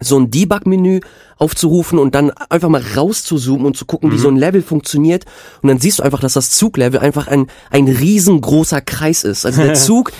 so 0.00 0.18
ein 0.18 0.30
Debug-Menü 0.30 1.00
aufzurufen 1.38 1.98
und 1.98 2.14
dann 2.14 2.30
einfach 2.30 2.68
mal 2.68 2.82
rauszuzoomen 2.96 3.66
und 3.66 3.76
zu 3.76 3.86
gucken, 3.86 4.10
mhm. 4.10 4.14
wie 4.14 4.18
so 4.18 4.28
ein 4.28 4.36
Level 4.36 4.62
funktioniert. 4.62 5.24
Und 5.62 5.68
dann 5.68 5.78
siehst 5.78 5.98
du 5.98 6.02
einfach, 6.02 6.20
dass 6.20 6.34
das 6.34 6.50
Zuglevel 6.50 7.00
einfach 7.00 7.28
ein, 7.28 7.46
ein 7.70 7.88
riesengroßer 7.88 8.80
Kreis 8.80 9.24
ist. 9.24 9.46
Also 9.46 9.62
der 9.62 9.74
Zug 9.86 10.12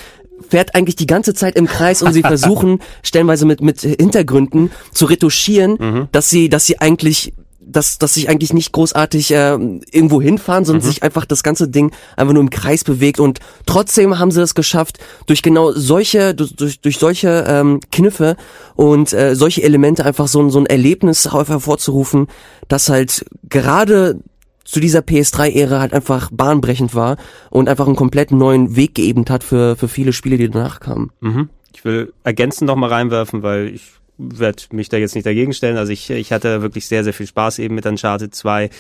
fährt 0.48 0.74
eigentlich 0.74 0.96
die 0.96 1.06
ganze 1.06 1.34
Zeit 1.34 1.56
im 1.56 1.66
Kreis 1.66 2.02
und 2.02 2.12
sie 2.12 2.22
versuchen 2.22 2.80
stellenweise 3.02 3.46
mit 3.46 3.60
mit 3.60 3.80
Hintergründen 3.80 4.70
zu 4.92 5.06
retuschieren, 5.06 5.76
mhm. 5.78 6.08
dass 6.12 6.30
sie 6.30 6.48
dass 6.48 6.66
sie 6.66 6.80
eigentlich 6.80 7.32
dass, 7.66 7.98
dass 7.98 8.14
sich 8.14 8.28
eigentlich 8.28 8.52
nicht 8.52 8.72
großartig 8.72 9.32
äh, 9.32 9.58
irgendwo 9.90 10.22
hinfahren, 10.22 10.64
sondern 10.64 10.84
mhm. 10.84 10.88
sich 10.88 11.02
einfach 11.02 11.24
das 11.24 11.42
ganze 11.42 11.68
Ding 11.68 11.92
einfach 12.16 12.32
nur 12.32 12.42
im 12.42 12.50
Kreis 12.50 12.84
bewegt 12.84 13.18
und 13.18 13.40
trotzdem 13.66 14.18
haben 14.18 14.30
sie 14.30 14.40
es 14.40 14.54
geschafft, 14.54 14.98
durch 15.26 15.42
genau 15.42 15.72
solche, 15.72 16.34
durch, 16.34 16.80
durch 16.80 16.98
solche 16.98 17.44
ähm, 17.46 17.80
Kniffe 17.90 18.36
und 18.76 19.12
äh, 19.12 19.34
solche 19.34 19.64
Elemente 19.64 20.04
einfach 20.04 20.28
so, 20.28 20.48
so 20.48 20.60
ein 20.60 20.66
Erlebnis 20.66 21.32
hervorzurufen, 21.32 22.28
das 22.68 22.88
halt 22.88 23.26
gerade 23.48 24.20
zu 24.66 24.80
dieser 24.80 25.00
PS3-Ära 25.00 25.80
halt 25.80 25.94
einfach 25.94 26.30
bahnbrechend 26.30 26.94
war 26.94 27.16
und 27.50 27.68
einfach 27.68 27.86
einen 27.86 27.96
komplett 27.96 28.32
neuen 28.32 28.76
Weg 28.76 28.94
geebnet 28.94 29.30
hat 29.30 29.44
für, 29.44 29.76
für 29.76 29.88
viele 29.88 30.12
Spiele, 30.12 30.36
die 30.36 30.50
danach 30.50 30.80
kamen. 30.80 31.10
Mhm. 31.20 31.48
Ich 31.72 31.84
will 31.84 32.12
ergänzend 32.24 32.66
noch 32.66 32.76
mal 32.76 32.90
reinwerfen, 32.90 33.42
weil 33.42 33.68
ich 33.68 33.82
werde 34.18 34.62
mich 34.72 34.88
da 34.88 34.96
jetzt 34.96 35.14
nicht 35.14 35.26
dagegen 35.26 35.52
stellen. 35.52 35.76
Also 35.76 35.92
ich, 35.92 36.08
ich 36.10 36.32
hatte 36.32 36.62
wirklich 36.62 36.86
sehr, 36.86 37.04
sehr 37.04 37.12
viel 37.12 37.26
Spaß 37.26 37.58
eben 37.58 37.74
mit 37.74 37.86
Uncharted 37.86 38.34
2. 38.34 38.70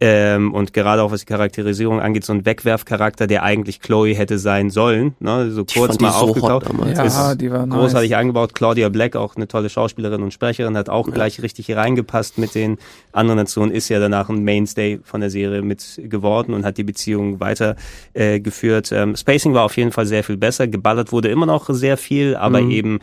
Ähm, 0.00 0.52
und 0.52 0.72
gerade 0.72 1.02
auch 1.02 1.12
was 1.12 1.20
die 1.20 1.26
Charakterisierung 1.26 2.00
angeht, 2.00 2.24
so 2.24 2.32
ein 2.32 2.44
Wegwerfcharakter, 2.44 3.26
der 3.26 3.42
eigentlich 3.42 3.80
Chloe 3.80 4.14
hätte 4.14 4.38
sein 4.38 4.70
sollen, 4.70 5.14
ne? 5.20 5.50
so 5.50 5.64
kurz 5.64 6.00
mal 6.00 6.10
so 6.10 6.30
aufgetaucht. 6.30 6.66
Ja, 6.94 7.34
die 7.34 7.50
war 7.50 7.66
großartig 7.66 8.10
nice. 8.10 8.18
eingebaut. 8.18 8.54
Claudia 8.54 8.88
Black, 8.88 9.16
auch 9.16 9.36
eine 9.36 9.46
tolle 9.46 9.68
Schauspielerin 9.68 10.22
und 10.22 10.32
Sprecherin, 10.32 10.76
hat 10.76 10.88
auch 10.88 11.06
ja. 11.08 11.14
gleich 11.14 11.42
richtig 11.42 11.66
hier 11.66 11.76
reingepasst 11.76 12.38
mit 12.38 12.54
den 12.54 12.78
anderen 13.12 13.38
Nationen, 13.38 13.70
ist 13.72 13.88
ja 13.88 14.00
danach 14.00 14.28
ein 14.28 14.42
Mainstay 14.42 15.00
von 15.04 15.20
der 15.20 15.30
Serie 15.30 15.62
mit 15.62 16.00
geworden 16.04 16.54
und 16.54 16.64
hat 16.64 16.78
die 16.78 16.84
Beziehung 16.84 17.40
weiter 17.40 17.76
äh, 18.14 18.40
geführt. 18.40 18.90
Ähm, 18.92 19.16
Spacing 19.16 19.54
war 19.54 19.64
auf 19.64 19.76
jeden 19.76 19.92
Fall 19.92 20.06
sehr 20.06 20.24
viel 20.24 20.36
besser. 20.36 20.66
Geballert 20.66 21.12
wurde 21.12 21.28
immer 21.28 21.46
noch 21.46 21.68
sehr 21.68 21.96
viel, 21.96 22.36
aber 22.36 22.60
mhm. 22.60 22.70
eben 22.70 22.98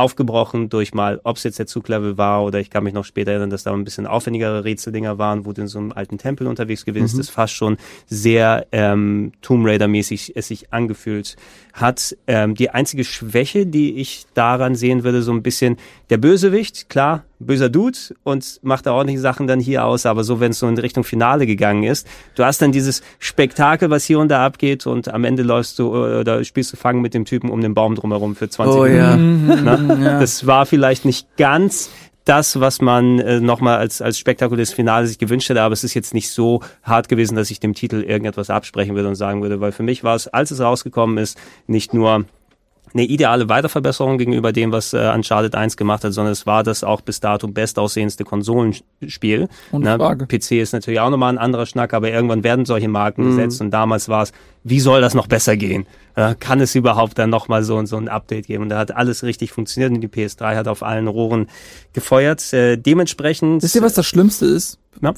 aufgebrochen 0.00 0.68
durch 0.68 0.94
mal, 0.94 1.20
ob 1.24 1.36
es 1.36 1.44
jetzt 1.44 1.58
der 1.58 1.66
Zuglevel 1.66 2.18
war 2.18 2.44
oder 2.44 2.60
ich 2.60 2.70
kann 2.70 2.84
mich 2.84 2.94
noch 2.94 3.04
später 3.04 3.32
erinnern, 3.32 3.50
dass 3.50 3.62
da 3.62 3.72
ein 3.72 3.84
bisschen 3.84 4.06
aufwendigere 4.06 4.64
Rätseldinger 4.64 5.18
waren, 5.18 5.44
wo 5.44 5.52
du 5.52 5.62
in 5.62 5.68
so 5.68 5.78
einem 5.78 5.92
alten 5.92 6.18
Tempel 6.18 6.46
unterwegs 6.46 6.84
gewesen 6.84 7.16
mhm. 7.16 7.20
ist, 7.20 7.30
fast 7.30 7.54
schon 7.54 7.76
sehr 8.06 8.66
ähm, 8.72 9.32
Tomb 9.42 9.66
Raider-mäßig 9.66 10.32
es 10.36 10.48
sich 10.48 10.72
angefühlt 10.72 11.36
hat. 11.72 12.16
Ähm, 12.26 12.54
die 12.54 12.70
einzige 12.70 13.04
Schwäche, 13.04 13.66
die 13.66 13.96
ich 13.96 14.26
daran 14.34 14.74
sehen 14.74 15.04
würde, 15.04 15.22
so 15.22 15.32
ein 15.32 15.42
bisschen 15.42 15.76
der 16.10 16.18
Bösewicht, 16.18 16.88
klar, 16.88 17.24
böser 17.38 17.68
Dude 17.68 17.98
und 18.24 18.60
macht 18.62 18.86
da 18.86 18.92
ordentliche 18.92 19.20
Sachen 19.20 19.46
dann 19.46 19.60
hier 19.60 19.84
aus, 19.84 20.06
aber 20.06 20.24
so, 20.24 20.40
wenn 20.40 20.50
es 20.50 20.58
so 20.58 20.68
in 20.68 20.78
Richtung 20.78 21.04
Finale 21.04 21.46
gegangen 21.46 21.84
ist, 21.84 22.06
du 22.34 22.44
hast 22.44 22.60
dann 22.60 22.72
dieses 22.72 23.02
Spektakel, 23.18 23.90
was 23.90 24.04
hier 24.04 24.18
und 24.18 24.28
da 24.28 24.44
abgeht 24.44 24.86
und 24.86 25.08
am 25.08 25.24
Ende 25.24 25.42
läufst 25.42 25.78
du 25.78 25.94
äh, 25.94 26.20
oder 26.20 26.44
spielst 26.44 26.72
du 26.72 26.76
Fangen 26.76 27.00
mit 27.00 27.14
dem 27.14 27.24
Typen 27.24 27.50
um 27.50 27.60
den 27.60 27.74
Baum 27.74 27.94
drumherum 27.94 28.36
für 28.36 28.48
20 28.48 28.74
oh, 28.74 28.84
Minuten. 28.84 29.64
Ja. 29.64 29.76
ja. 29.76 30.20
Das 30.20 30.46
war 30.46 30.66
vielleicht 30.66 31.04
nicht 31.04 31.36
ganz 31.36 31.90
das, 32.28 32.60
was 32.60 32.82
man 32.82 33.18
äh, 33.20 33.40
nochmal 33.40 33.78
als, 33.78 34.02
als 34.02 34.18
spektakuläres 34.18 34.72
Finale 34.72 35.06
sich 35.06 35.18
gewünscht 35.18 35.48
hätte, 35.48 35.62
aber 35.62 35.72
es 35.72 35.82
ist 35.82 35.94
jetzt 35.94 36.12
nicht 36.12 36.30
so 36.30 36.60
hart 36.82 37.08
gewesen, 37.08 37.36
dass 37.36 37.50
ich 37.50 37.58
dem 37.58 37.72
Titel 37.72 38.02
irgendetwas 38.02 38.50
absprechen 38.50 38.94
würde 38.94 39.08
und 39.08 39.14
sagen 39.14 39.40
würde, 39.40 39.60
weil 39.60 39.72
für 39.72 39.82
mich 39.82 40.04
war 40.04 40.14
es, 40.14 40.28
als 40.28 40.50
es 40.50 40.60
rausgekommen 40.60 41.16
ist, 41.16 41.38
nicht 41.66 41.94
nur 41.94 42.26
eine 42.92 43.04
ideale 43.04 43.48
Weiterverbesserung 43.48 44.18
gegenüber 44.18 44.52
dem, 44.52 44.72
was 44.72 44.92
äh, 44.92 45.12
Uncharted 45.14 45.54
1 45.54 45.76
gemacht 45.76 46.04
hat, 46.04 46.12
sondern 46.12 46.32
es 46.32 46.46
war 46.46 46.62
das 46.62 46.84
auch 46.84 47.00
bis 47.00 47.20
dato 47.20 47.48
bestaussehendste 47.48 48.24
Konsolenspiel. 48.24 49.48
Und 49.70 49.84
Na, 49.84 49.96
PC 50.14 50.52
ist 50.52 50.72
natürlich 50.72 51.00
auch 51.00 51.10
nochmal 51.10 51.32
ein 51.32 51.38
anderer 51.38 51.66
Schnack, 51.66 51.94
aber 51.94 52.10
irgendwann 52.10 52.44
werden 52.44 52.64
solche 52.64 52.88
Marken 52.88 53.24
mhm. 53.24 53.36
gesetzt 53.36 53.60
und 53.60 53.70
damals 53.70 54.08
war 54.08 54.22
es, 54.22 54.32
wie 54.64 54.80
soll 54.80 55.00
das 55.00 55.14
noch 55.14 55.26
besser 55.26 55.56
gehen? 55.56 55.86
Äh, 56.14 56.34
kann 56.38 56.60
es 56.60 56.74
überhaupt 56.74 57.18
dann 57.18 57.30
nochmal 57.30 57.62
so, 57.62 57.84
so 57.86 57.96
ein 57.96 58.08
Update 58.08 58.46
geben? 58.46 58.64
Und 58.64 58.68
da 58.70 58.78
hat 58.78 58.94
alles 58.94 59.22
richtig 59.22 59.52
funktioniert 59.52 59.92
und 59.92 60.00
die 60.00 60.08
PS3 60.08 60.56
hat 60.56 60.68
auf 60.68 60.82
allen 60.82 61.08
Rohren 61.08 61.48
gefeuert. 61.92 62.52
Äh, 62.52 62.76
dementsprechend... 62.76 63.62
Wisst 63.62 63.76
ihr, 63.76 63.82
was 63.82 63.94
das 63.94 64.06
Schlimmste 64.06 64.46
ist? 64.46 64.78
Ja. 65.00 65.14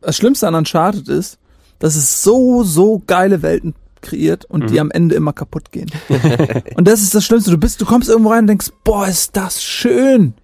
Das 0.00 0.16
Schlimmste 0.16 0.48
an 0.48 0.54
Uncharted 0.54 1.08
ist, 1.08 1.38
dass 1.78 1.96
es 1.96 2.22
so, 2.22 2.64
so 2.64 3.02
geile 3.06 3.42
Welten 3.42 3.74
kreiert 4.02 4.44
und 4.44 4.64
mhm. 4.64 4.66
die 4.68 4.80
am 4.80 4.90
Ende 4.90 5.14
immer 5.14 5.32
kaputt 5.32 5.72
gehen. 5.72 5.90
und 6.76 6.86
das 6.88 7.02
ist 7.02 7.14
das 7.14 7.24
Schlimmste. 7.24 7.50
Du 7.50 7.58
bist, 7.58 7.80
du 7.80 7.86
kommst 7.86 8.08
irgendwo 8.08 8.30
rein 8.30 8.40
und 8.40 8.46
denkst, 8.48 8.70
boah, 8.84 9.06
ist 9.06 9.36
das 9.36 9.62
schön. 9.62 10.34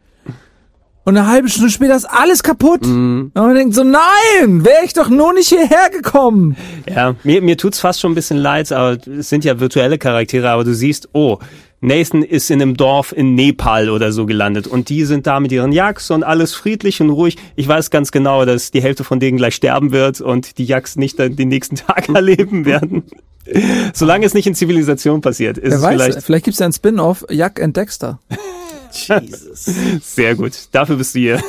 Und 1.04 1.16
eine 1.16 1.26
halbe 1.26 1.48
Stunde 1.48 1.70
später 1.70 1.96
ist 1.96 2.04
alles 2.04 2.42
kaputt. 2.44 2.86
Mhm. 2.86 3.32
Und 3.34 3.42
man 3.42 3.54
denkt 3.54 3.74
so, 3.74 3.82
nein, 3.82 4.64
wäre 4.64 4.84
ich 4.84 4.92
doch 4.92 5.08
nur 5.08 5.32
nicht 5.32 5.48
hierher 5.48 5.90
gekommen. 5.90 6.56
Ja, 6.88 7.16
mir, 7.24 7.42
mir 7.42 7.56
tut's 7.56 7.80
fast 7.80 8.00
schon 8.00 8.12
ein 8.12 8.14
bisschen 8.14 8.36
leid, 8.36 8.70
aber 8.70 8.98
es 9.06 9.28
sind 9.28 9.44
ja 9.44 9.58
virtuelle 9.58 9.98
Charaktere, 9.98 10.50
aber 10.50 10.62
du 10.62 10.74
siehst, 10.74 11.08
oh, 11.12 11.38
Nathan 11.84 12.22
ist 12.22 12.48
in 12.52 12.62
einem 12.62 12.76
Dorf 12.76 13.10
in 13.10 13.34
Nepal 13.34 13.90
oder 13.90 14.12
so 14.12 14.24
gelandet 14.24 14.68
und 14.68 14.88
die 14.88 15.04
sind 15.04 15.26
da 15.26 15.40
mit 15.40 15.50
ihren 15.50 15.72
Yaks 15.72 16.12
und 16.12 16.22
alles 16.22 16.54
friedlich 16.54 17.00
und 17.00 17.10
ruhig. 17.10 17.36
Ich 17.56 17.66
weiß 17.66 17.90
ganz 17.90 18.12
genau, 18.12 18.44
dass 18.44 18.70
die 18.70 18.80
Hälfte 18.80 19.02
von 19.02 19.18
denen 19.18 19.36
gleich 19.36 19.56
sterben 19.56 19.90
wird 19.90 20.20
und 20.20 20.58
die 20.58 20.64
Yaks 20.64 20.94
nicht 20.94 21.18
dann 21.18 21.34
den 21.34 21.48
nächsten 21.48 21.74
Tag 21.76 22.08
erleben 22.08 22.64
werden. 22.66 23.02
Solange 23.94 24.26
es 24.26 24.34
nicht 24.34 24.46
in 24.46 24.54
Zivilisation 24.54 25.20
passiert, 25.20 25.58
ist 25.58 25.70
Wer 25.70 25.76
es 25.76 25.82
weiß, 25.82 25.92
vielleicht. 25.92 26.22
Vielleicht 26.22 26.44
gibt 26.44 26.54
es 26.54 26.60
ja 26.60 26.66
ein 26.66 26.72
Spin-off, 26.72 27.24
Jack 27.30 27.60
and 27.62 27.76
Dexter. 27.76 28.18
Jesus. 28.92 29.64
Sehr 30.02 30.34
gut. 30.34 30.52
Dafür 30.72 30.96
bist 30.96 31.14
du 31.14 31.20
hier. 31.20 31.42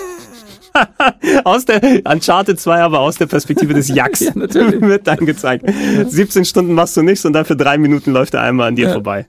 aus 1.44 1.66
der 1.66 1.82
Uncharted 2.06 2.60
2, 2.60 2.82
aber 2.82 3.00
aus 3.00 3.18
der 3.18 3.28
Perspektive 3.28 3.74
des 3.74 3.90
Jacks 3.90 4.22
ja, 4.22 4.32
natürlich. 4.34 4.82
wird 4.82 5.08
dann 5.08 5.26
gezeigt. 5.26 5.66
17 6.08 6.46
Stunden 6.46 6.74
machst 6.74 6.98
du 6.98 7.02
nichts 7.02 7.26
und 7.26 7.34
dann 7.34 7.46
für 7.46 7.56
drei 7.56 7.78
Minuten 7.78 8.12
läuft 8.12 8.34
er 8.34 8.42
einmal 8.42 8.70
an 8.70 8.76
dir 8.76 8.88
ja. 8.88 8.94
vorbei. 8.94 9.26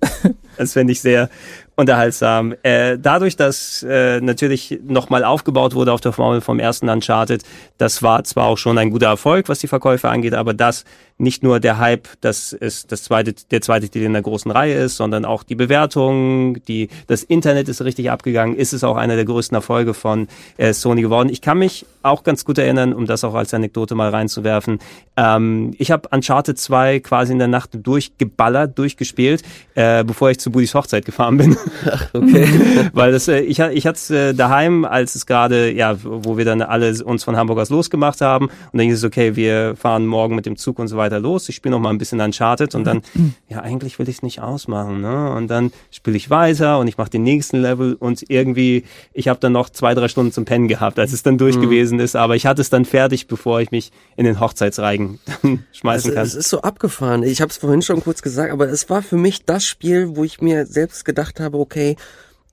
Das 0.57 0.73
fände 0.73 0.93
ich 0.93 1.01
sehr 1.01 1.29
unterhaltsam. 1.77 2.55
Äh, 2.63 2.99
dadurch, 2.99 3.37
dass 3.37 3.83
äh, 3.83 4.21
natürlich 4.21 4.79
nochmal 4.87 5.25
aufgebaut 5.25 5.75
wurde 5.75 5.93
auf 5.93 6.01
der 6.01 6.13
Formel 6.13 6.41
vom 6.41 6.61
ersten 6.61 6.89
Uncharted, 6.89 7.43
das 7.79 8.03
war 8.03 8.23
zwar 8.25 8.47
auch 8.47 8.59
schon 8.59 8.79
ein 8.79 8.91
guter 8.91 9.09
Erfolg, 9.09 9.49
was 9.49 9.59
die 9.59 9.67
Verkäufe 9.67 10.09
angeht, 10.09 10.35
aber 10.35 10.55
das 10.55 10.85
nicht 11.17 11.45
nur 11.45 11.61
der 11.61 11.79
Hype, 11.79 12.09
dass 12.23 12.53
es 12.53 12.89
das 12.89 13.05
zweite, 13.05 13.35
der 13.51 13.61
zweite 13.61 13.89
Titel 13.89 14.05
in 14.05 14.15
der 14.15 14.23
großen 14.23 14.51
Reihe 14.51 14.75
ist, 14.75 14.97
sondern 14.97 15.25
auch 15.25 15.45
die 15.45 15.55
Bewertung, 15.55 16.63
die, 16.65 16.89
das 17.07 17.23
Internet 17.23 17.69
ist 17.69 17.83
richtig 17.83 18.11
abgegangen, 18.11 18.57
ist 18.57 18.73
es 18.73 18.83
auch 18.83 18.97
einer 18.97 19.15
der 19.15 19.25
größten 19.25 19.55
Erfolge 19.55 19.95
von 19.95 20.27
äh, 20.57 20.73
Sony 20.73 21.03
geworden. 21.03 21.29
Ich 21.29 21.41
kann 21.41 21.59
mich 21.59 21.87
auch 22.03 22.25
ganz 22.25 22.45
gut 22.45 22.59
erinnern, 22.59 22.93
um 22.93 23.07
das 23.07 23.23
auch 23.23 23.35
als 23.35 23.55
Anekdote 23.55 23.95
mal 23.95 24.11
reinzuwerfen. 24.11 24.81
Ähm, 25.17 25.75
ich 25.79 25.93
habe 25.93 26.09
Uncharted 26.11 26.59
2 26.59 26.99
quasi 26.99 27.33
in 27.33 27.39
der 27.39 27.49
Nacht 27.49 27.71
durchgeballert, 27.75 28.77
durchgespielt, 28.77 29.43
äh, 29.77 30.03
bevor 30.03 30.31
ich 30.31 30.41
zu 30.41 30.51
Budis 30.51 30.75
Hochzeit 30.75 31.05
gefahren 31.05 31.37
bin. 31.37 31.57
Ach, 31.89 32.09
okay. 32.13 32.49
Weil 32.93 33.13
das, 33.13 33.29
äh, 33.29 33.39
ich, 33.39 33.61
ich 33.61 33.87
hatte 33.87 33.97
es 33.97 34.11
äh, 34.11 34.35
daheim, 34.35 34.85
als 34.85 35.15
es 35.15 35.27
gerade, 35.27 35.71
ja, 35.71 35.97
wo 36.03 36.37
wir 36.37 36.45
dann 36.45 36.61
alle 36.61 36.93
uns 37.05 37.23
von 37.23 37.37
Hamburg 37.37 37.61
aus 37.61 37.71
losgemacht 37.71 38.21
haben 38.21 38.47
und 38.47 38.79
dann 38.79 38.87
hieß 38.87 38.99
es, 38.99 39.05
okay, 39.05 39.37
wir 39.37 39.77
fahren 39.77 40.07
morgen 40.07 40.35
mit 40.35 40.45
dem 40.45 40.57
Zug 40.57 40.81
und 40.81 40.89
so 40.89 40.97
weiter 40.97 41.04
weiter 41.05 41.21
los. 41.21 41.49
Ich 41.49 41.57
spiele 41.57 41.75
noch 41.75 41.81
mal 41.81 41.91
ein 41.91 41.99
bisschen 41.99 42.21
Uncharted 42.21 42.75
und 42.75 42.85
dann, 42.85 43.03
ja, 43.49 43.61
eigentlich 43.61 43.99
will 43.99 44.09
ich 44.09 44.17
es 44.17 44.23
nicht 44.23 44.41
ausmachen. 44.41 45.01
Ne? 45.01 45.33
Und 45.33 45.49
dann 45.49 45.73
spiele 45.91 46.17
ich 46.17 46.31
weiter 46.31 46.79
und 46.79 46.89
ich 46.89 46.97
mache 46.97 47.11
den 47.11 47.23
nächsten 47.23 47.59
Level 47.59 47.95
und 47.95 48.25
irgendwie, 48.29 48.85
ich 49.13 49.29
habe 49.29 49.39
dann 49.41 49.53
noch 49.53 49.71
zwei, 49.71 49.95
drei 49.95 50.09
Stunden 50.09 50.33
zum 50.33 50.45
Pennen 50.45 50.69
gehabt, 50.69 50.99
als 50.99 51.13
es 51.13 51.23
dann 51.23 51.39
durch 51.39 51.57
mhm. 51.57 51.63
gewesen 51.63 52.01
ist. 52.01 52.17
Aber 52.17 52.37
ich 52.37 52.47
hatte 52.47 52.63
es 52.63 52.71
dann 52.71 52.85
fertig, 52.85 53.29
bevor 53.29 53.61
ich 53.61 53.71
mich 53.71 53.93
in 54.17 54.25
den 54.25 54.41
Hochzeitsreigen 54.41 55.21
schmeißen 55.73 56.11
also, 56.11 56.15
kann. 56.15 56.27
Es 56.27 56.35
ist 56.35 56.49
so 56.49 56.63
abgefahren. 56.63 57.23
Ich 57.23 57.41
habe 57.41 57.51
es 57.51 57.59
vorhin 57.59 57.83
schon 57.83 58.03
kurz 58.03 58.23
gesagt, 58.23 58.53
aber 58.53 58.69
es 58.69 58.89
war 58.91 59.03
für 59.03 59.17
mich 59.17 59.45
das 59.45 59.65
Spiel, 59.65 60.17
wo 60.17 60.25
ich 60.25 60.41
mir 60.41 60.67
selbst 60.67 61.05
gedacht 61.05 61.41
habe, 61.41 61.59
okay, 61.59 61.97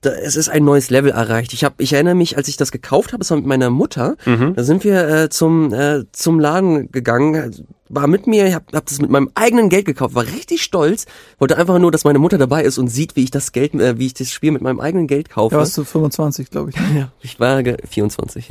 da, 0.02 0.10
es 0.10 0.36
ist 0.36 0.48
ein 0.48 0.64
neues 0.64 0.90
Level 0.90 1.12
erreicht. 1.12 1.52
Ich 1.52 1.64
habe, 1.64 1.76
ich 1.78 1.92
erinnere 1.92 2.14
mich, 2.14 2.36
als 2.36 2.48
ich 2.48 2.56
das 2.56 2.72
gekauft 2.72 3.12
habe, 3.12 3.20
das 3.20 3.30
war 3.30 3.38
mit 3.38 3.46
meiner 3.46 3.70
Mutter. 3.70 4.16
Mhm. 4.26 4.54
Da 4.54 4.64
sind 4.64 4.84
wir 4.84 5.08
äh, 5.08 5.30
zum 5.30 5.72
äh, 5.72 6.04
zum 6.12 6.40
Laden 6.40 6.90
gegangen, 6.90 7.64
war 7.92 8.06
mit 8.06 8.26
mir, 8.26 8.46
ich 8.46 8.54
hab, 8.54 8.72
hab 8.72 8.86
das 8.86 9.00
mit 9.00 9.10
meinem 9.10 9.30
eigenen 9.34 9.68
Geld 9.68 9.84
gekauft, 9.84 10.14
war 10.14 10.24
richtig 10.24 10.62
stolz, 10.62 11.04
wollte 11.38 11.58
einfach 11.58 11.78
nur, 11.78 11.92
dass 11.92 12.04
meine 12.04 12.18
Mutter 12.18 12.38
dabei 12.38 12.64
ist 12.64 12.78
und 12.78 12.88
sieht, 12.88 13.16
wie 13.16 13.24
ich 13.24 13.30
das 13.30 13.52
Geld, 13.52 13.74
äh, 13.74 13.98
wie 13.98 14.06
ich 14.06 14.14
das 14.14 14.30
Spiel 14.30 14.50
mit 14.50 14.62
meinem 14.62 14.80
eigenen 14.80 15.06
Geld 15.06 15.28
kaufe. 15.28 15.54
Ja, 15.54 15.60
warst 15.60 15.76
du 15.76 15.84
25, 15.84 16.50
glaube 16.50 16.70
ich. 16.70 16.76
Ja, 16.96 17.12
ich 17.20 17.38
war 17.38 17.62
24. 17.62 18.48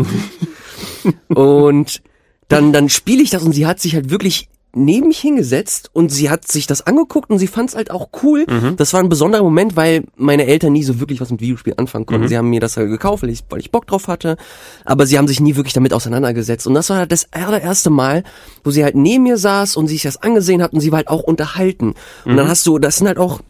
und 1.29 2.01
dann, 2.47 2.71
dann 2.71 2.87
spiele 2.89 3.23
ich 3.23 3.31
das 3.31 3.43
und 3.43 3.53
sie 3.53 3.65
hat 3.65 3.79
sich 3.79 3.95
halt 3.95 4.11
wirklich 4.11 4.47
neben 4.73 5.09
mich 5.09 5.19
hingesetzt 5.19 5.89
und 5.93 6.11
sie 6.11 6.29
hat 6.29 6.47
sich 6.47 6.65
das 6.67 6.85
angeguckt 6.85 7.29
und 7.29 7.39
sie 7.39 7.47
fand 7.47 7.69
es 7.69 7.75
halt 7.75 7.91
auch 7.91 8.09
cool. 8.23 8.45
Mhm. 8.49 8.75
Das 8.77 8.93
war 8.93 9.01
ein 9.01 9.09
besonderer 9.09 9.43
Moment, 9.43 9.75
weil 9.75 10.05
meine 10.15 10.45
Eltern 10.45 10.73
nie 10.73 10.83
so 10.83 10.99
wirklich 10.99 11.19
was 11.19 11.29
mit 11.29 11.41
Videospielen 11.41 11.77
anfangen 11.77 12.05
konnten. 12.05 12.25
Mhm. 12.25 12.27
Sie 12.29 12.37
haben 12.37 12.49
mir 12.49 12.61
das 12.61 12.77
halt 12.77 12.89
gekauft, 12.89 13.23
weil 13.23 13.29
ich, 13.29 13.43
weil 13.49 13.59
ich 13.59 13.71
Bock 13.71 13.87
drauf 13.87 14.07
hatte, 14.07 14.37
aber 14.85 15.05
sie 15.05 15.17
haben 15.17 15.27
sich 15.27 15.39
nie 15.39 15.55
wirklich 15.55 15.73
damit 15.73 15.93
auseinandergesetzt. 15.93 16.67
Und 16.67 16.73
das 16.73 16.89
war 16.89 16.97
halt 16.97 17.11
das 17.11 17.27
allererste 17.31 17.89
Mal, 17.89 18.23
wo 18.63 18.71
sie 18.71 18.83
halt 18.83 18.95
neben 18.95 19.23
mir 19.23 19.37
saß 19.37 19.75
und 19.75 19.87
sich 19.87 20.03
das 20.03 20.17
angesehen 20.17 20.61
hat 20.61 20.73
und 20.73 20.79
sie 20.79 20.91
war 20.91 20.97
halt 20.97 21.09
auch 21.09 21.23
unterhalten. 21.23 21.95
Und 22.25 22.37
dann 22.37 22.45
mhm. 22.45 22.49
hast 22.49 22.65
du, 22.65 22.79
das 22.79 22.97
sind 22.97 23.07
halt 23.07 23.17
auch 23.17 23.41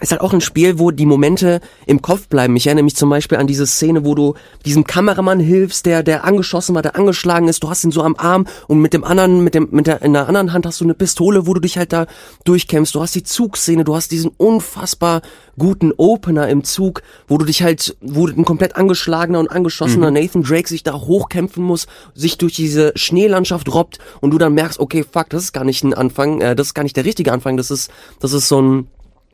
ist 0.00 0.12
halt 0.12 0.20
auch 0.20 0.32
ein 0.32 0.40
Spiel, 0.40 0.78
wo 0.78 0.90
die 0.90 1.06
Momente 1.06 1.60
im 1.86 2.02
Kopf 2.02 2.28
bleiben. 2.28 2.56
Ich 2.56 2.66
erinnere 2.66 2.84
mich 2.84 2.96
zum 2.96 3.10
Beispiel 3.10 3.38
an 3.38 3.46
diese 3.46 3.66
Szene, 3.66 4.04
wo 4.04 4.14
du 4.14 4.34
diesem 4.64 4.84
Kameramann 4.84 5.40
hilfst, 5.40 5.86
der, 5.86 6.02
der 6.02 6.24
angeschossen 6.24 6.74
war, 6.74 6.82
der 6.82 6.96
angeschlagen 6.96 7.48
ist. 7.48 7.62
Du 7.62 7.70
hast 7.70 7.84
ihn 7.84 7.90
so 7.90 8.02
am 8.02 8.16
Arm 8.16 8.46
und 8.66 8.80
mit 8.80 8.92
dem 8.92 9.04
anderen, 9.04 9.44
mit 9.44 9.54
dem, 9.54 9.68
mit 9.70 9.86
der, 9.86 10.02
in 10.02 10.12
der 10.12 10.28
anderen 10.28 10.52
Hand 10.52 10.66
hast 10.66 10.80
du 10.80 10.84
eine 10.84 10.94
Pistole, 10.94 11.46
wo 11.46 11.54
du 11.54 11.60
dich 11.60 11.78
halt 11.78 11.92
da 11.92 12.06
durchkämpfst. 12.44 12.94
Du 12.94 13.00
hast 13.00 13.14
die 13.14 13.22
Zugszene, 13.22 13.84
du 13.84 13.94
hast 13.94 14.10
diesen 14.10 14.30
unfassbar 14.36 15.22
guten 15.58 15.92
Opener 15.96 16.48
im 16.48 16.64
Zug, 16.64 17.02
wo 17.28 17.38
du 17.38 17.44
dich 17.44 17.62
halt, 17.62 17.96
wo 18.00 18.26
ein 18.26 18.44
komplett 18.44 18.76
angeschlagener 18.76 19.38
und 19.38 19.50
angeschossener 19.50 20.10
mhm. 20.10 20.16
Nathan 20.16 20.42
Drake 20.42 20.68
sich 20.68 20.82
da 20.82 20.94
hochkämpfen 20.94 21.62
muss, 21.62 21.86
sich 22.14 22.38
durch 22.38 22.54
diese 22.54 22.92
Schneelandschaft 22.96 23.72
robbt 23.72 23.98
und 24.20 24.32
du 24.32 24.38
dann 24.38 24.54
merkst, 24.54 24.80
okay, 24.80 25.04
fuck, 25.08 25.28
das 25.30 25.44
ist 25.44 25.52
gar 25.52 25.64
nicht 25.64 25.84
ein 25.84 25.94
Anfang, 25.94 26.40
äh, 26.40 26.56
das 26.56 26.68
ist 26.68 26.74
gar 26.74 26.82
nicht 26.82 26.96
der 26.96 27.04
richtige 27.04 27.32
Anfang, 27.32 27.56
das 27.56 27.70
ist, 27.70 27.90
das 28.18 28.32
ist 28.32 28.48
so 28.48 28.60
ein, 28.60 28.88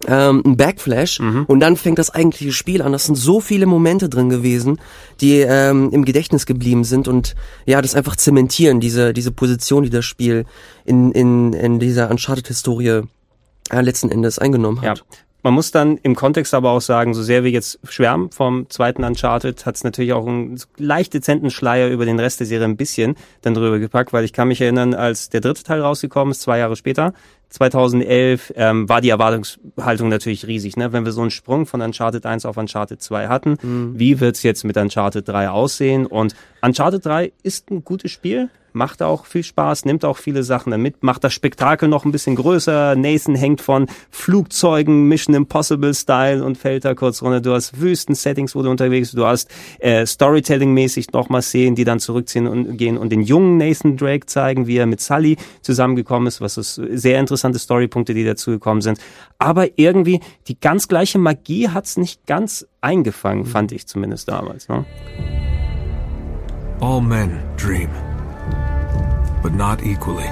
ähm, 0.06 0.42
ein 0.44 0.56
Backflash 0.56 1.20
mhm. 1.20 1.44
und 1.46 1.60
dann 1.60 1.76
fängt 1.76 1.98
das 1.98 2.10
eigentliche 2.10 2.52
Spiel 2.52 2.82
an. 2.82 2.92
Das 2.92 3.06
sind 3.06 3.16
so 3.16 3.40
viele 3.40 3.66
Momente 3.66 4.08
drin 4.08 4.28
gewesen, 4.28 4.80
die 5.20 5.40
ähm, 5.40 5.90
im 5.92 6.04
Gedächtnis 6.04 6.46
geblieben 6.46 6.84
sind 6.84 7.08
und 7.08 7.34
ja, 7.64 7.80
das 7.80 7.94
einfach 7.94 8.16
zementieren, 8.16 8.80
diese, 8.80 9.12
diese 9.12 9.32
Position, 9.32 9.84
die 9.84 9.90
das 9.90 10.04
Spiel 10.04 10.44
in, 10.84 11.12
in, 11.12 11.52
in 11.52 11.78
dieser 11.78 12.10
Uncharted-Historie 12.10 13.02
äh, 13.70 13.80
letzten 13.80 14.10
Endes 14.10 14.38
eingenommen 14.38 14.82
hat. 14.82 14.98
Ja. 14.98 15.04
Man 15.46 15.54
muss 15.54 15.70
dann 15.70 15.96
im 15.98 16.16
Kontext 16.16 16.54
aber 16.54 16.72
auch 16.72 16.80
sagen, 16.80 17.14
so 17.14 17.22
sehr 17.22 17.44
wir 17.44 17.52
jetzt 17.52 17.78
schwärmen 17.88 18.32
vom 18.32 18.68
zweiten 18.68 19.04
Uncharted, 19.04 19.64
hat 19.64 19.76
es 19.76 19.84
natürlich 19.84 20.12
auch 20.12 20.26
einen 20.26 20.60
leicht 20.76 21.14
dezenten 21.14 21.50
Schleier 21.52 21.88
über 21.88 22.04
den 22.04 22.18
Rest 22.18 22.40
der 22.40 22.48
Serie 22.48 22.66
ein 22.66 22.76
bisschen 22.76 23.14
dann 23.42 23.54
drüber 23.54 23.78
gepackt, 23.78 24.12
weil 24.12 24.24
ich 24.24 24.32
kann 24.32 24.48
mich 24.48 24.60
erinnern, 24.60 24.92
als 24.92 25.28
der 25.28 25.40
dritte 25.40 25.62
Teil 25.62 25.82
rausgekommen 25.82 26.32
ist, 26.32 26.42
zwei 26.42 26.58
Jahre 26.58 26.74
später, 26.74 27.12
2011 27.48 28.52
ähm, 28.56 28.88
war 28.88 29.00
die 29.00 29.10
Erwartungshaltung 29.10 30.08
natürlich 30.08 30.46
riesig. 30.46 30.76
Ne? 30.76 30.92
Wenn 30.92 31.04
wir 31.04 31.12
so 31.12 31.20
einen 31.20 31.30
Sprung 31.30 31.66
von 31.66 31.80
Uncharted 31.80 32.26
1 32.26 32.44
auf 32.44 32.56
Uncharted 32.56 33.00
2 33.00 33.28
hatten, 33.28 33.56
mhm. 33.62 33.98
wie 33.98 34.20
wird's 34.20 34.42
jetzt 34.42 34.64
mit 34.64 34.76
Uncharted 34.76 35.28
3 35.28 35.50
aussehen? 35.50 36.06
Und 36.06 36.34
Uncharted 36.62 37.04
3 37.04 37.32
ist 37.42 37.70
ein 37.70 37.84
gutes 37.84 38.10
Spiel, 38.10 38.50
macht 38.76 39.02
auch 39.02 39.24
viel 39.24 39.42
Spaß, 39.42 39.86
nimmt 39.86 40.04
auch 40.04 40.18
viele 40.18 40.42
Sachen 40.42 40.70
damit, 40.70 41.02
macht 41.02 41.24
das 41.24 41.32
Spektakel 41.32 41.88
noch 41.88 42.04
ein 42.04 42.12
bisschen 42.12 42.36
größer. 42.36 42.94
Nathan 42.94 43.34
hängt 43.34 43.60
von 43.60 43.86
Flugzeugen, 44.10 45.08
Mission 45.08 45.34
Impossible 45.34 45.94
Style 45.94 46.44
und 46.44 46.58
fällt 46.58 46.84
da 46.84 46.94
kurz 46.94 47.22
runter. 47.22 47.40
Du 47.40 47.52
hast 47.52 47.80
Wüsten-Settings, 47.80 48.54
wo 48.54 48.62
du 48.62 48.70
unterwegs 48.70 49.08
bist. 49.08 49.18
Du 49.18 49.26
hast 49.26 49.50
äh, 49.78 50.04
Storytelling-mäßig 50.04 51.12
nochmal 51.12 51.42
Szenen, 51.42 51.74
die 51.74 51.84
dann 51.84 52.00
zurückziehen 52.00 52.46
und 52.46 52.76
gehen 52.76 52.98
und 52.98 53.10
den 53.10 53.22
jungen 53.22 53.56
Nathan 53.56 53.96
Drake 53.96 54.26
zeigen, 54.26 54.66
wie 54.66 54.76
er 54.76 54.86
mit 54.86 55.00
Sully 55.00 55.36
zusammengekommen 55.62 56.28
ist, 56.28 56.40
was 56.40 56.58
ist 56.58 56.74
sehr 56.74 57.18
interessante 57.18 57.58
Storypunkte, 57.58 58.12
die 58.12 58.24
dazugekommen 58.24 58.82
sind. 58.82 58.98
Aber 59.38 59.78
irgendwie 59.78 60.20
die 60.48 60.60
ganz 60.60 60.86
gleiche 60.86 61.18
Magie 61.18 61.70
hat's 61.70 61.96
nicht 61.96 62.26
ganz 62.26 62.66
eingefangen, 62.82 63.46
fand 63.46 63.72
ich 63.72 63.86
zumindest 63.86 64.28
damals. 64.28 64.68
Ne? 64.68 64.84
All 66.80 67.00
men 67.00 67.42
dream. 67.56 67.90
but 69.46 69.54
not 69.54 69.84
equally. 69.84 70.26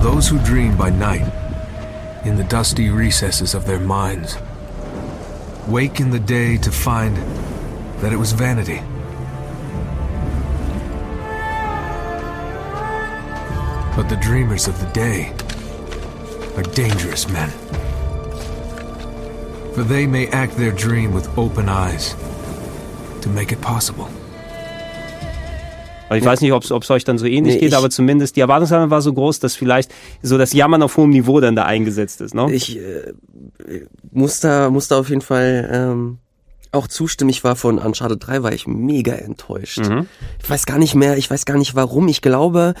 Those 0.00 0.28
who 0.28 0.38
dream 0.44 0.76
by 0.76 0.90
night, 0.90 1.26
in 2.24 2.36
the 2.36 2.44
dusty 2.44 2.88
recesses 2.90 3.52
of 3.54 3.66
their 3.66 3.80
minds, 3.80 4.38
wake 5.66 5.98
in 5.98 6.10
the 6.10 6.20
day 6.20 6.56
to 6.58 6.70
find 6.70 7.16
that 8.00 8.12
it 8.12 8.16
was 8.16 8.30
vanity. 8.30 8.80
But 13.96 14.08
the 14.08 14.18
dreamers 14.22 14.68
of 14.68 14.78
the 14.78 14.90
day 14.92 15.32
are 16.56 16.62
dangerous 16.62 17.28
men. 17.28 17.50
For 19.78 19.84
they 19.84 20.08
may 20.08 20.26
act 20.32 20.56
their 20.56 20.72
dream 20.72 21.14
with 21.14 21.28
open 21.38 21.68
eyes 21.68 22.16
to 23.20 23.30
make 23.30 23.52
it 23.52 23.60
possible. 23.60 24.06
Ich 26.10 26.24
weiß 26.24 26.40
nicht, 26.40 26.52
ob 26.52 26.64
es 26.64 26.90
euch 26.90 27.04
dann 27.04 27.16
so 27.16 27.26
ähnlich 27.26 27.54
nee, 27.54 27.60
geht, 27.60 27.74
aber 27.74 27.88
zumindest 27.88 28.34
die 28.34 28.40
Erwartungshaltung 28.40 28.90
war 28.90 29.02
so 29.02 29.12
groß, 29.12 29.38
dass 29.38 29.54
vielleicht 29.54 29.94
so 30.20 30.36
das 30.36 30.52
Jammern 30.52 30.82
auf 30.82 30.96
hohem 30.96 31.10
Niveau 31.10 31.38
dann 31.38 31.54
da 31.54 31.64
eingesetzt 31.64 32.20
ist. 32.20 32.34
Ne? 32.34 32.52
Ich 32.52 32.76
äh, 32.76 33.12
muss, 34.10 34.40
da, 34.40 34.68
muss 34.68 34.88
da 34.88 34.98
auf 34.98 35.10
jeden 35.10 35.20
Fall 35.20 35.70
ähm, 35.72 36.18
auch 36.72 36.88
zustimmen. 36.88 37.30
Ich 37.30 37.44
war 37.44 37.54
von 37.54 37.78
Uncharted 37.78 38.26
3 38.26 38.42
war 38.42 38.52
ich 38.52 38.66
mega 38.66 39.12
enttäuscht. 39.12 39.78
Mhm. 39.78 40.08
Ich 40.42 40.50
weiß 40.50 40.66
gar 40.66 40.78
nicht 40.78 40.96
mehr, 40.96 41.16
ich 41.18 41.30
weiß 41.30 41.44
gar 41.44 41.56
nicht 41.56 41.76
warum. 41.76 42.08
Ich 42.08 42.20
glaube, 42.20 42.74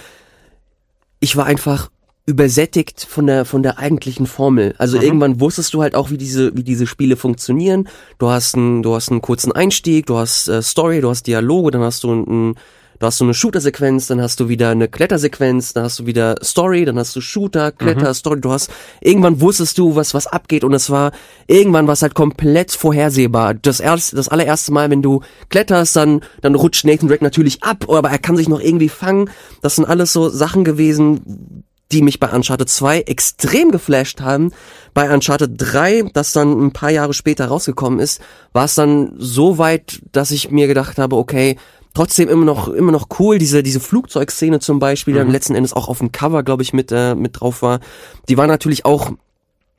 ich 1.20 1.36
war 1.36 1.46
einfach 1.46 1.90
übersättigt 2.28 3.06
von 3.08 3.26
der 3.26 3.46
von 3.46 3.62
der 3.62 3.78
eigentlichen 3.78 4.26
Formel. 4.26 4.74
Also 4.76 4.98
mhm. 4.98 5.02
irgendwann 5.02 5.40
wusstest 5.40 5.72
du 5.72 5.80
halt 5.80 5.94
auch, 5.94 6.10
wie 6.10 6.18
diese 6.18 6.54
wie 6.54 6.62
diese 6.62 6.86
Spiele 6.86 7.16
funktionieren. 7.16 7.88
Du 8.18 8.28
hast 8.28 8.54
einen 8.54 8.82
du 8.82 8.94
hast 8.94 9.10
einen 9.10 9.22
kurzen 9.22 9.50
Einstieg, 9.50 10.04
du 10.04 10.18
hast 10.18 10.46
äh, 10.46 10.60
Story, 10.60 11.00
du 11.00 11.08
hast 11.08 11.26
Dialoge, 11.26 11.70
dann 11.70 11.80
hast 11.80 12.04
du 12.04 12.12
einen 12.12 12.54
Du 13.00 13.06
hast 13.06 13.18
so 13.18 13.24
eine 13.24 13.32
Shooter-Sequenz, 13.32 14.08
dann 14.08 14.20
hast 14.20 14.40
du 14.40 14.48
wieder 14.48 14.70
eine 14.70 14.88
Klettersequenz, 14.88 15.72
dann 15.72 15.84
hast 15.84 16.00
du 16.00 16.06
wieder 16.06 16.34
Story, 16.42 16.84
dann 16.84 16.98
hast 16.98 17.14
du 17.14 17.20
Shooter, 17.20 17.70
Kletter, 17.70 18.08
mhm. 18.08 18.14
Story. 18.14 18.40
Du 18.40 18.50
hast 18.50 18.72
irgendwann 19.00 19.40
wusstest 19.40 19.78
du, 19.78 19.94
was 19.94 20.14
was 20.14 20.26
abgeht 20.26 20.64
und 20.64 20.74
es 20.74 20.90
war 20.90 21.12
irgendwann 21.46 21.86
was 21.86 22.02
halt 22.02 22.14
komplett 22.14 22.72
vorhersehbar. 22.72 23.54
Das 23.54 23.78
erste, 23.78 24.16
das 24.16 24.28
allererste 24.28 24.72
Mal, 24.72 24.90
wenn 24.90 25.02
du 25.02 25.20
kletterst, 25.48 25.94
dann 25.94 26.22
dann 26.40 26.56
rutscht 26.56 26.84
Nathan 26.84 27.08
Drake 27.08 27.22
natürlich 27.22 27.62
ab, 27.62 27.88
aber 27.88 28.10
er 28.10 28.18
kann 28.18 28.36
sich 28.36 28.48
noch 28.48 28.60
irgendwie 28.60 28.88
fangen. 28.88 29.30
Das 29.62 29.76
sind 29.76 29.84
alles 29.84 30.12
so 30.12 30.28
Sachen 30.28 30.64
gewesen, 30.64 31.64
die 31.92 32.02
mich 32.02 32.20
bei 32.20 32.30
Uncharted 32.30 32.68
2 32.68 33.00
extrem 33.02 33.70
geflasht 33.70 34.20
haben. 34.20 34.52
Bei 34.94 35.12
Uncharted 35.12 35.52
3, 35.56 36.10
das 36.12 36.32
dann 36.32 36.66
ein 36.66 36.72
paar 36.72 36.90
Jahre 36.90 37.14
später 37.14 37.46
rausgekommen 37.46 37.98
ist, 37.98 38.20
war 38.52 38.66
es 38.66 38.74
dann 38.74 39.12
so 39.16 39.58
weit, 39.58 40.02
dass 40.12 40.30
ich 40.30 40.50
mir 40.50 40.66
gedacht 40.66 40.98
habe, 40.98 41.16
okay, 41.16 41.56
trotzdem 41.94 42.28
immer 42.28 42.44
noch 42.44 42.68
immer 42.68 42.92
noch 42.92 43.08
cool 43.18 43.38
diese 43.38 43.62
diese 43.62 43.80
Flugzeugszene 43.80 44.60
zum 44.60 44.78
Beispiel, 44.78 45.14
die 45.14 45.20
mhm. 45.20 45.24
dann 45.24 45.32
letzten 45.32 45.54
Endes 45.54 45.72
auch 45.72 45.88
auf 45.88 45.98
dem 45.98 46.12
Cover, 46.12 46.42
glaube 46.42 46.62
ich, 46.62 46.72
mit 46.72 46.92
äh, 46.92 47.14
mit 47.14 47.40
drauf 47.40 47.62
war. 47.62 47.80
Die 48.28 48.36
war 48.36 48.46
natürlich 48.46 48.84
auch 48.84 49.12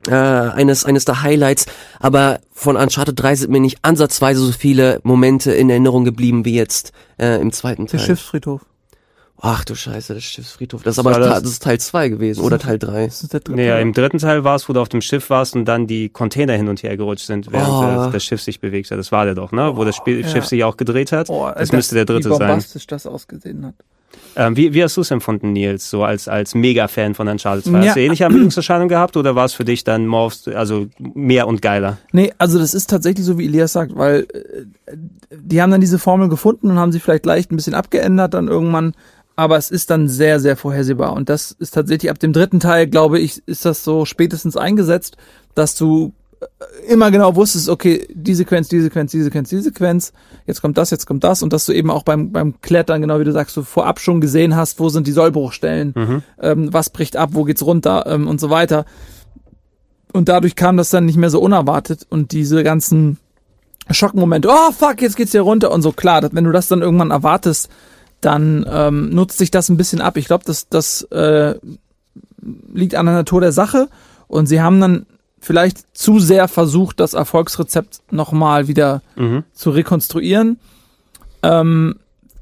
äh, 0.08 0.12
eines 0.14 0.84
eines 0.84 1.04
der 1.04 1.22
Highlights, 1.22 1.66
aber 1.98 2.40
von 2.52 2.76
Uncharted 2.76 3.18
3 3.18 3.36
sind 3.36 3.50
mir 3.50 3.60
nicht 3.60 3.78
ansatzweise 3.82 4.40
so 4.40 4.52
viele 4.52 5.00
Momente 5.02 5.52
in 5.52 5.70
Erinnerung 5.70 6.04
geblieben 6.04 6.44
wie 6.44 6.54
jetzt 6.54 6.92
äh, 7.18 7.40
im 7.40 7.52
zweiten 7.52 7.86
Teil. 7.86 8.00
Der 8.00 8.06
Schiffsfriedhof. 8.06 8.62
Ach 9.42 9.64
du 9.64 9.74
Scheiße, 9.74 10.14
das 10.14 10.22
Schiffsfriedhof. 10.22 10.82
Das 10.82 10.96
ist 10.96 10.98
aber 10.98 11.18
das, 11.18 11.42
das 11.42 11.52
ist 11.52 11.62
Teil 11.62 11.80
2 11.80 12.10
gewesen 12.10 12.42
oder 12.42 12.58
Teil 12.58 12.78
3. 12.78 13.06
Das 13.06 13.22
ist 13.22 13.32
der 13.32 13.40
dritte. 13.40 13.56
Nee, 13.56 13.68
ja, 13.68 13.78
im 13.78 13.94
dritten 13.94 14.18
Teil 14.18 14.44
war 14.44 14.54
es, 14.54 14.68
wo 14.68 14.74
du 14.74 14.80
auf 14.80 14.90
dem 14.90 15.00
Schiff 15.00 15.30
warst 15.30 15.56
und 15.56 15.64
dann 15.64 15.86
die 15.86 16.10
Container 16.10 16.54
hin 16.54 16.68
und 16.68 16.82
her 16.82 16.96
gerutscht 16.96 17.26
sind, 17.26 17.50
während 17.50 17.68
oh. 17.68 17.82
das, 17.82 18.12
das, 18.12 18.24
Schiff 18.24 18.42
sich 18.42 18.60
bewegt 18.60 18.90
hat. 18.90 18.98
Das 18.98 19.12
war 19.12 19.24
der 19.24 19.34
doch, 19.34 19.52
ne? 19.52 19.76
Wo 19.76 19.84
das 19.84 19.96
Spiel, 19.96 20.20
ja. 20.20 20.28
Schiff 20.28 20.46
sich 20.46 20.62
auch 20.62 20.76
gedreht 20.76 21.12
hat. 21.12 21.30
Oh, 21.30 21.46
das, 21.46 21.56
das 21.56 21.72
müsste 21.72 21.94
der 21.94 22.04
dritte 22.04 22.26
wie 22.26 22.38
bombastisch 22.38 22.82
sein. 22.82 22.88
das 22.88 23.06
ausgesehen 23.06 23.64
hat. 23.64 23.74
Ähm, 24.36 24.56
wie, 24.56 24.74
wie 24.74 24.82
hast 24.82 24.96
du 24.96 25.00
es 25.00 25.10
empfunden, 25.10 25.52
Nils, 25.52 25.90
so 25.90 26.04
als, 26.04 26.28
als 26.28 26.54
Mega-Fan 26.54 27.14
von 27.14 27.28
Uncharted 27.28 27.64
2? 27.64 27.70
Ja. 27.70 27.86
Hast 27.86 27.96
du 27.96 28.00
ähnliche 28.00 28.24
Ermüdungserscheinungen 28.24 28.88
gehabt 28.88 29.16
oder 29.16 29.34
war 29.34 29.44
es 29.44 29.54
für 29.54 29.64
dich 29.64 29.84
dann 29.84 30.06
more, 30.06 30.32
also 30.54 30.86
mehr 30.98 31.48
und 31.48 31.62
geiler? 31.62 31.98
Nee, 32.12 32.32
also 32.38 32.58
das 32.58 32.74
ist 32.74 32.90
tatsächlich 32.90 33.24
so, 33.24 33.38
wie 33.38 33.46
Elias 33.46 33.72
sagt, 33.72 33.96
weil 33.96 34.26
äh, 34.32 34.96
die 35.32 35.62
haben 35.62 35.70
dann 35.70 35.80
diese 35.80 35.98
Formel 35.98 36.28
gefunden 36.28 36.70
und 36.70 36.78
haben 36.78 36.92
sie 36.92 37.00
vielleicht 37.00 37.26
leicht 37.26 37.50
ein 37.50 37.56
bisschen 37.56 37.74
abgeändert, 37.74 38.34
dann 38.34 38.48
irgendwann 38.48 38.94
aber 39.40 39.56
es 39.56 39.70
ist 39.70 39.88
dann 39.88 40.06
sehr, 40.06 40.38
sehr 40.38 40.54
vorhersehbar. 40.54 41.14
Und 41.14 41.30
das 41.30 41.50
ist 41.50 41.72
tatsächlich 41.72 42.10
ab 42.10 42.18
dem 42.18 42.34
dritten 42.34 42.60
Teil, 42.60 42.86
glaube 42.86 43.18
ich, 43.18 43.42
ist 43.46 43.64
das 43.64 43.82
so 43.82 44.04
spätestens 44.04 44.54
eingesetzt, 44.54 45.16
dass 45.54 45.74
du 45.74 46.12
äh, 46.42 46.92
immer 46.92 47.10
genau 47.10 47.34
wusstest, 47.36 47.70
okay, 47.70 48.06
die 48.12 48.34
Sequenz, 48.34 48.68
die 48.68 48.80
Sequenz, 48.80 49.12
die 49.12 49.22
Sequenz, 49.22 49.48
die 49.48 49.62
Sequenz, 49.62 50.12
jetzt 50.46 50.60
kommt 50.60 50.76
das, 50.76 50.90
jetzt 50.90 51.06
kommt 51.06 51.24
das 51.24 51.42
und 51.42 51.54
dass 51.54 51.64
du 51.64 51.72
eben 51.72 51.90
auch 51.90 52.02
beim, 52.02 52.32
beim 52.32 52.60
Klettern, 52.60 53.00
genau 53.00 53.18
wie 53.18 53.24
du 53.24 53.32
sagst, 53.32 53.56
du 53.56 53.62
vorab 53.62 53.98
schon 53.98 54.20
gesehen 54.20 54.56
hast, 54.56 54.78
wo 54.78 54.90
sind 54.90 55.06
die 55.06 55.12
Sollbruchstellen, 55.12 55.94
mhm. 55.96 56.22
ähm, 56.38 56.70
was 56.70 56.90
bricht 56.90 57.16
ab, 57.16 57.30
wo 57.32 57.44
geht's 57.44 57.64
runter 57.64 58.04
ähm, 58.08 58.28
und 58.28 58.40
so 58.40 58.50
weiter. 58.50 58.84
Und 60.12 60.28
dadurch 60.28 60.54
kam 60.54 60.76
das 60.76 60.90
dann 60.90 61.06
nicht 61.06 61.16
mehr 61.16 61.30
so 61.30 61.40
unerwartet 61.40 62.06
und 62.10 62.32
diese 62.32 62.62
ganzen 62.62 63.16
Schockmomente. 63.90 64.50
Oh 64.50 64.70
fuck, 64.70 65.00
jetzt 65.00 65.16
geht's 65.16 65.32
hier 65.32 65.40
runter 65.40 65.70
und 65.70 65.80
so. 65.80 65.92
Klar, 65.92 66.28
wenn 66.30 66.44
du 66.44 66.52
das 66.52 66.68
dann 66.68 66.82
irgendwann 66.82 67.10
erwartest, 67.10 67.70
dann 68.20 68.66
ähm, 68.70 69.10
nutzt 69.10 69.38
sich 69.38 69.50
das 69.50 69.68
ein 69.68 69.76
bisschen 69.76 70.00
ab. 70.00 70.16
Ich 70.16 70.26
glaube, 70.26 70.44
das, 70.44 70.68
das 70.68 71.02
äh, 71.10 71.54
liegt 72.72 72.94
an 72.94 73.06
der 73.06 73.14
Natur 73.14 73.40
der 73.40 73.52
Sache 73.52 73.88
und 74.28 74.46
sie 74.46 74.60
haben 74.60 74.80
dann 74.80 75.06
vielleicht 75.40 75.96
zu 75.96 76.20
sehr 76.20 76.48
versucht, 76.48 77.00
das 77.00 77.14
Erfolgsrezept 77.14 78.00
nochmal 78.10 78.68
wieder 78.68 79.02
mhm. 79.16 79.44
zu 79.52 79.70
rekonstruieren. 79.70 80.58
Ähm, 81.42 81.96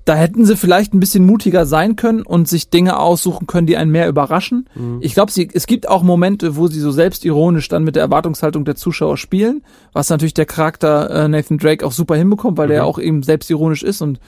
da 0.05 0.15
hätten 0.15 0.47
sie 0.47 0.57
vielleicht 0.57 0.95
ein 0.95 1.01
bisschen 1.01 1.27
mutiger 1.27 1.67
sein 1.67 1.95
können 1.95 2.23
und 2.23 2.49
sich 2.49 2.71
Dinge 2.71 2.99
aussuchen 2.99 3.47
können, 3.47 3.67
die 3.67 3.77
einen 3.77 3.91
mehr 3.91 4.09
überraschen. 4.09 4.67
Mhm. 4.75 4.99
Ich 5.03 5.13
glaube, 5.13 5.31
es 5.53 5.67
gibt 5.67 5.87
auch 5.87 6.03
Momente, 6.03 6.57
wo 6.57 6.67
sie 6.67 6.81
so 6.81 6.91
selbstironisch 6.91 7.69
dann 7.69 7.85
mit 7.85 7.95
der 7.95 8.05
Erwartungshaltung 8.05 8.65
der 8.65 8.75
Zuschauer 8.75 9.19
spielen, 9.19 9.63
was 9.93 10.09
natürlich 10.09 10.33
der 10.33 10.47
Charakter 10.47 11.11
äh, 11.11 11.29
Nathan 11.29 11.59
Drake 11.59 11.85
auch 11.85 11.93
super 11.93 12.17
hinbekommt, 12.17 12.57
weil 12.57 12.69
mhm. 12.69 12.73
der 12.73 12.87
auch 12.87 12.99
eben 12.99 13.23
selbstironisch 13.23 13.83
ist 13.83 14.01
und 14.01 14.19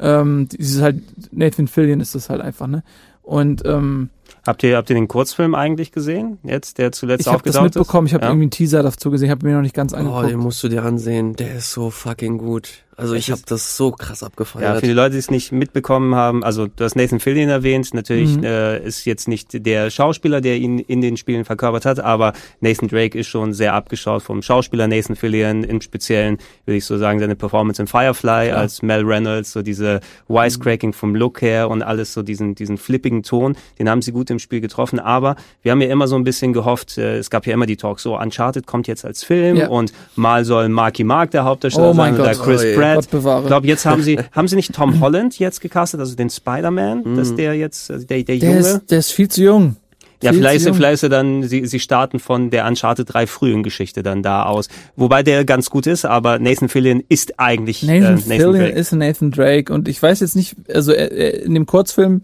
ähm, 0.00 0.48
dieses 0.48 0.82
halt 0.82 1.02
Nathan 1.32 1.68
Fillion 1.68 2.00
ist 2.00 2.14
das 2.14 2.30
halt 2.30 2.40
einfach, 2.40 2.66
ne? 2.66 2.82
Und 3.22 3.62
ähm, 3.66 4.10
Habt 4.46 4.62
ihr, 4.62 4.76
habt 4.78 4.88
ihr 4.88 4.94
den 4.94 5.08
Kurzfilm 5.08 5.54
eigentlich 5.54 5.92
gesehen? 5.92 6.38
Jetzt, 6.42 6.78
der 6.78 6.92
zuletzt 6.92 7.22
ich 7.22 7.26
hab 7.26 7.36
aufgetaucht 7.36 7.46
ist? 7.46 7.54
Ich 7.54 7.58
habe 7.58 7.68
das 7.68 7.76
mitbekommen, 7.76 8.06
ich 8.06 8.14
habe 8.14 8.24
ja? 8.24 8.30
irgendwie 8.30 8.44
einen 8.44 8.50
Teaser 8.50 8.82
dazu 8.82 9.10
gesehen, 9.10 9.26
ich 9.26 9.30
habe 9.30 9.46
mir 9.46 9.54
noch 9.54 9.62
nicht 9.62 9.74
ganz 9.74 9.92
angeguckt. 9.92 10.24
Oh, 10.24 10.28
den 10.28 10.38
musst 10.38 10.62
du 10.62 10.68
dir 10.68 10.82
ansehen, 10.84 11.36
der 11.36 11.56
ist 11.56 11.72
so 11.72 11.90
fucking 11.90 12.38
gut. 12.38 12.84
Also 12.98 13.14
ich 13.14 13.30
habe 13.30 13.40
das 13.46 13.76
so 13.76 13.92
krass 13.92 14.24
abgefeiert. 14.24 14.74
Ja, 14.74 14.80
für 14.80 14.86
die 14.86 14.92
Leute, 14.92 15.12
die 15.12 15.18
es 15.18 15.30
nicht 15.30 15.52
mitbekommen 15.52 16.16
haben, 16.16 16.42
also 16.42 16.66
du 16.66 16.82
hast 16.82 16.96
Nathan 16.96 17.20
Fillion 17.20 17.48
erwähnt, 17.48 17.94
natürlich 17.94 18.36
mhm. 18.36 18.42
äh, 18.42 18.78
ist 18.80 19.04
jetzt 19.04 19.28
nicht 19.28 19.64
der 19.64 19.90
Schauspieler, 19.90 20.40
der 20.40 20.56
ihn 20.56 20.80
in 20.80 21.00
den 21.00 21.16
Spielen 21.16 21.44
verkörpert 21.44 21.86
hat, 21.86 22.00
aber 22.00 22.32
Nathan 22.58 22.88
Drake 22.88 23.16
ist 23.16 23.28
schon 23.28 23.52
sehr 23.52 23.74
abgeschaut 23.74 24.24
vom 24.24 24.42
Schauspieler 24.42 24.88
Nathan 24.88 25.14
Fillion, 25.14 25.62
im 25.62 25.80
Speziellen 25.80 26.38
würde 26.66 26.78
ich 26.78 26.86
so 26.86 26.98
sagen, 26.98 27.20
seine 27.20 27.36
Performance 27.36 27.80
in 27.80 27.86
Firefly 27.86 28.48
ja. 28.48 28.56
als 28.56 28.82
Mel 28.82 29.04
Reynolds, 29.04 29.52
so 29.52 29.62
diese 29.62 30.00
Wisecracking 30.26 30.92
vom 30.92 31.14
Look 31.14 31.40
her 31.40 31.70
und 31.70 31.82
alles 31.84 32.12
so 32.12 32.24
diesen, 32.24 32.56
diesen 32.56 32.78
flippigen 32.78 33.22
Ton, 33.22 33.56
den 33.78 33.88
haben 33.88 34.02
sie 34.02 34.10
gut 34.10 34.28
im 34.28 34.40
Spiel 34.40 34.60
getroffen, 34.60 34.98
aber 34.98 35.36
wir 35.62 35.70
haben 35.70 35.80
ja 35.80 35.88
immer 35.88 36.08
so 36.08 36.16
ein 36.16 36.24
bisschen 36.24 36.52
gehofft, 36.52 36.98
äh, 36.98 37.18
es 37.18 37.30
gab 37.30 37.46
ja 37.46 37.54
immer 37.54 37.66
die 37.66 37.76
Talks, 37.76 38.02
so 38.02 38.18
Uncharted 38.18 38.66
kommt 38.66 38.88
jetzt 38.88 39.04
als 39.04 39.22
Film 39.22 39.56
ja. 39.56 39.68
und 39.68 39.92
mal 40.16 40.44
soll 40.44 40.68
Marky 40.68 41.04
Mark 41.04 41.30
der 41.30 41.44
Hauptdarsteller 41.44 41.90
oh 41.90 41.94
sein 41.94 42.18
oder 42.18 42.34
Chris 42.34 42.64
oh, 42.64 42.74
Pratt. 42.74 42.87
Ich 42.96 43.10
glaube, 43.46 43.66
jetzt 43.66 43.86
haben 43.86 44.02
sie, 44.02 44.18
haben 44.32 44.48
sie 44.48 44.56
nicht 44.56 44.74
Tom 44.74 45.00
Holland 45.00 45.38
jetzt 45.38 45.60
gecastet, 45.60 46.00
also 46.00 46.14
den 46.14 46.30
Spider-Man, 46.30 47.02
mm. 47.04 47.16
dass 47.16 47.34
der 47.34 47.54
jetzt, 47.54 47.90
also 47.90 48.06
der, 48.06 48.22
der, 48.22 48.38
der 48.38 48.48
Junge. 48.48 48.60
Ist, 48.60 48.90
der 48.90 48.98
ist 48.98 49.12
viel 49.12 49.28
zu 49.28 49.42
jung. 49.42 49.76
Ja, 50.22 50.32
vielleicht, 50.32 50.64
vielleicht 50.74 51.02
dann, 51.04 51.44
sie, 51.44 51.64
sie 51.66 51.78
starten 51.78 52.18
von 52.18 52.50
der 52.50 52.66
Uncharted 52.66 53.12
3 53.12 53.28
frühen 53.28 53.62
Geschichte 53.62 54.02
dann 54.02 54.22
da 54.22 54.44
aus. 54.44 54.68
Wobei 54.96 55.22
der 55.22 55.44
ganz 55.44 55.70
gut 55.70 55.86
ist, 55.86 56.04
aber 56.04 56.40
Nathan 56.40 56.68
Fillion 56.68 57.04
ist 57.08 57.38
eigentlich 57.38 57.84
Nathan, 57.84 58.02
äh, 58.02 58.10
Nathan 58.10 58.22
Fillion 58.26 58.54
Drake. 58.54 58.78
ist 58.78 58.92
Nathan 58.92 59.30
Drake 59.30 59.72
und 59.72 59.86
ich 59.86 60.02
weiß 60.02 60.18
jetzt 60.20 60.34
nicht, 60.34 60.56
also 60.72 60.92
er, 60.92 61.44
in 61.44 61.54
dem 61.54 61.66
Kurzfilm, 61.66 62.22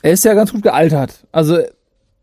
er 0.00 0.12
ist 0.12 0.24
ja 0.24 0.32
ganz 0.32 0.52
gut 0.52 0.62
gealtert. 0.62 1.24
Also 1.32 1.58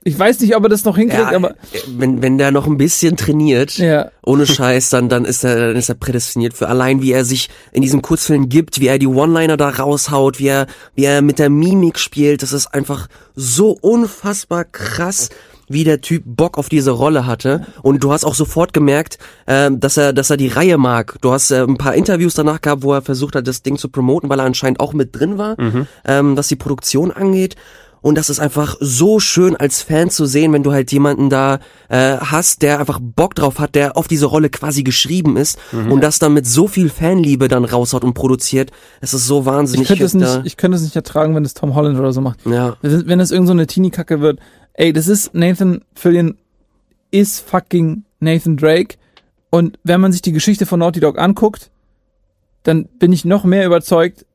ich 0.02 0.18
weiß 0.18 0.40
nicht, 0.40 0.56
ob 0.56 0.64
er 0.64 0.70
das 0.70 0.86
noch 0.86 0.96
hinkriegt, 0.96 1.32
ja, 1.32 1.36
aber 1.36 1.56
wenn 1.88 2.22
wenn 2.22 2.38
der 2.38 2.52
noch 2.52 2.68
ein 2.68 2.78
bisschen 2.78 3.18
trainiert, 3.18 3.78
ja. 3.78 4.10
ohne 4.26 4.46
Scheiß, 4.46 4.90
dann 4.90 5.10
dann 5.10 5.26
ist 5.26 5.44
er 5.44 5.68
dann 5.68 5.76
ist 5.76 5.90
er 5.90 5.96
prädestiniert 5.96 6.54
für 6.54 6.70
allein 6.70 7.02
wie 7.02 7.12
er 7.12 7.26
sich 7.26 7.50
in 7.74 7.82
diesem 7.82 8.02
Kurzfilm 8.02 8.48
gibt, 8.48 8.80
wie 8.80 8.88
er 8.88 8.98
die 8.98 9.08
One-Liner 9.08 9.58
da 9.58 9.70
raushaut, 9.70 10.40
wie 10.40 10.48
er 10.48 10.68
wie 10.96 11.04
er 11.04 11.22
mit 11.22 11.38
der 11.38 11.50
Mimik 11.50 12.00
spielt, 12.00 12.44
das 12.44 12.54
ist 12.54 12.68
einfach 12.68 13.08
so 13.36 13.72
unfassbar 13.72 14.64
krass 14.64 15.30
wie 15.68 15.84
der 15.84 16.00
Typ 16.00 16.24
Bock 16.26 16.58
auf 16.58 16.70
diese 16.70 16.92
Rolle 16.92 17.26
hatte 17.26 17.68
und 17.84 18.02
du 18.02 18.14
hast 18.14 18.24
auch 18.24 18.36
sofort 18.36 18.72
gemerkt, 18.74 19.18
äh, 19.48 19.70
dass 19.70 19.98
er 19.98 20.14
dass 20.14 20.30
er 20.30 20.38
die 20.38 20.48
Reihe 20.48 20.78
mag. 20.78 21.18
Du 21.20 21.34
hast 21.34 21.52
äh, 21.52 21.62
ein 21.62 21.78
paar 21.78 21.94
Interviews 21.94 22.36
danach 22.36 22.62
gehabt, 22.62 22.84
wo 22.84 22.94
er 22.94 23.02
versucht 23.02 23.36
hat, 23.36 23.48
das 23.48 23.64
Ding 23.64 23.78
zu 23.78 23.90
promoten, 23.90 24.30
weil 24.30 24.40
er 24.40 24.46
anscheinend 24.46 24.80
auch 24.80 24.94
mit 24.94 25.14
drin 25.20 25.38
war, 25.38 25.60
mhm. 25.62 25.88
ähm, 26.06 26.38
was 26.38 26.48
die 26.48 26.56
Produktion 26.56 27.12
angeht. 27.12 27.58
Und 28.02 28.18
das 28.18 28.30
ist 28.30 28.40
einfach 28.40 28.78
so 28.80 29.20
schön 29.20 29.56
als 29.56 29.82
Fan 29.82 30.10
zu 30.10 30.26
sehen, 30.26 30.54
wenn 30.54 30.64
du 30.64 30.72
halt 30.72 30.92
jemanden 30.92 31.30
da 31.30 31.60
äh, 31.90 32.18
hast, 32.18 32.62
der 32.62 32.80
einfach 32.80 33.00
Bock 33.02 33.36
drauf 33.36 33.60
hat, 33.60 33.76
der 33.76 33.98
auf 33.98 34.08
diese 34.08 34.26
Rolle 34.26 34.50
quasi 34.50 34.84
geschrieben 34.84 35.38
ist 35.38 35.60
mhm. 35.72 35.92
und 35.92 36.02
das 36.02 36.20
dann 36.20 36.34
mit 36.34 36.46
so 36.48 36.68
viel 36.68 36.90
Fanliebe 36.90 37.48
dann 37.48 37.66
raushaut 37.66 38.04
und 38.04 38.14
produziert. 38.14 38.72
Es 39.02 39.14
ist 39.14 39.28
so 39.28 39.46
wahnsinnig. 39.46 39.84
Ich 39.84 39.88
könnte 39.90 40.06
es 40.06 40.14
nicht, 40.14 40.42
ich 40.46 40.58
könnte 40.58 40.78
es 40.78 40.84
nicht 40.84 40.96
ertragen, 40.96 41.36
wenn 41.36 41.46
es 41.46 41.54
Tom 41.54 41.76
Holland 41.76 42.00
oder 42.00 42.14
so 42.14 42.22
macht. 42.22 42.46
Ja. 42.46 42.78
Wenn 42.82 43.20
es 43.20 43.32
irgend 43.32 43.48
so 43.48 43.54
eine 43.54 43.68
Teenie-Kacke 43.68 44.22
wird. 44.22 44.40
Ey, 44.74 44.94
das 44.94 45.08
ist 45.08 45.34
Nathan 45.34 45.82
Fillion 45.94 46.38
ist 47.12 47.48
fucking 47.48 48.04
Nathan 48.20 48.58
Drake. 48.58 48.96
Und 49.50 49.80
wenn 49.84 50.00
man 50.00 50.12
sich 50.12 50.22
die 50.22 50.32
Geschichte 50.32 50.66
von 50.66 50.80
Naughty 50.80 51.00
Dog 51.00 51.18
anguckt, 51.18 51.72
dann 52.64 52.86
bin 52.86 53.12
ich 53.12 53.26
noch 53.26 53.44
mehr 53.44 53.66
überzeugt, 53.66 54.26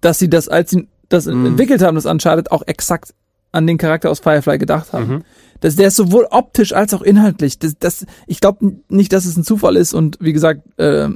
dass 0.00 0.18
sie 0.18 0.30
das, 0.30 0.48
als 0.48 0.70
sie 0.70 0.88
das 1.12 1.26
mhm. 1.26 1.46
entwickelt 1.46 1.82
haben, 1.82 1.94
das 1.94 2.06
Uncharted, 2.06 2.50
auch 2.50 2.62
exakt 2.66 3.14
an 3.52 3.66
den 3.66 3.78
Charakter 3.78 4.10
aus 4.10 4.20
Firefly 4.20 4.58
gedacht 4.58 4.92
haben. 4.92 5.08
Mhm. 5.08 5.22
Das, 5.60 5.76
der 5.76 5.88
ist 5.88 5.96
sowohl 5.96 6.26
optisch 6.30 6.72
als 6.72 6.92
auch 6.92 7.02
inhaltlich. 7.02 7.58
Das, 7.58 7.74
das, 7.78 8.04
ich 8.26 8.40
glaube 8.40 8.78
nicht, 8.88 9.12
dass 9.12 9.26
es 9.26 9.36
ein 9.36 9.44
Zufall 9.44 9.76
ist. 9.76 9.94
Und 9.94 10.18
wie 10.20 10.32
gesagt, 10.32 10.62
äh, 10.78 11.08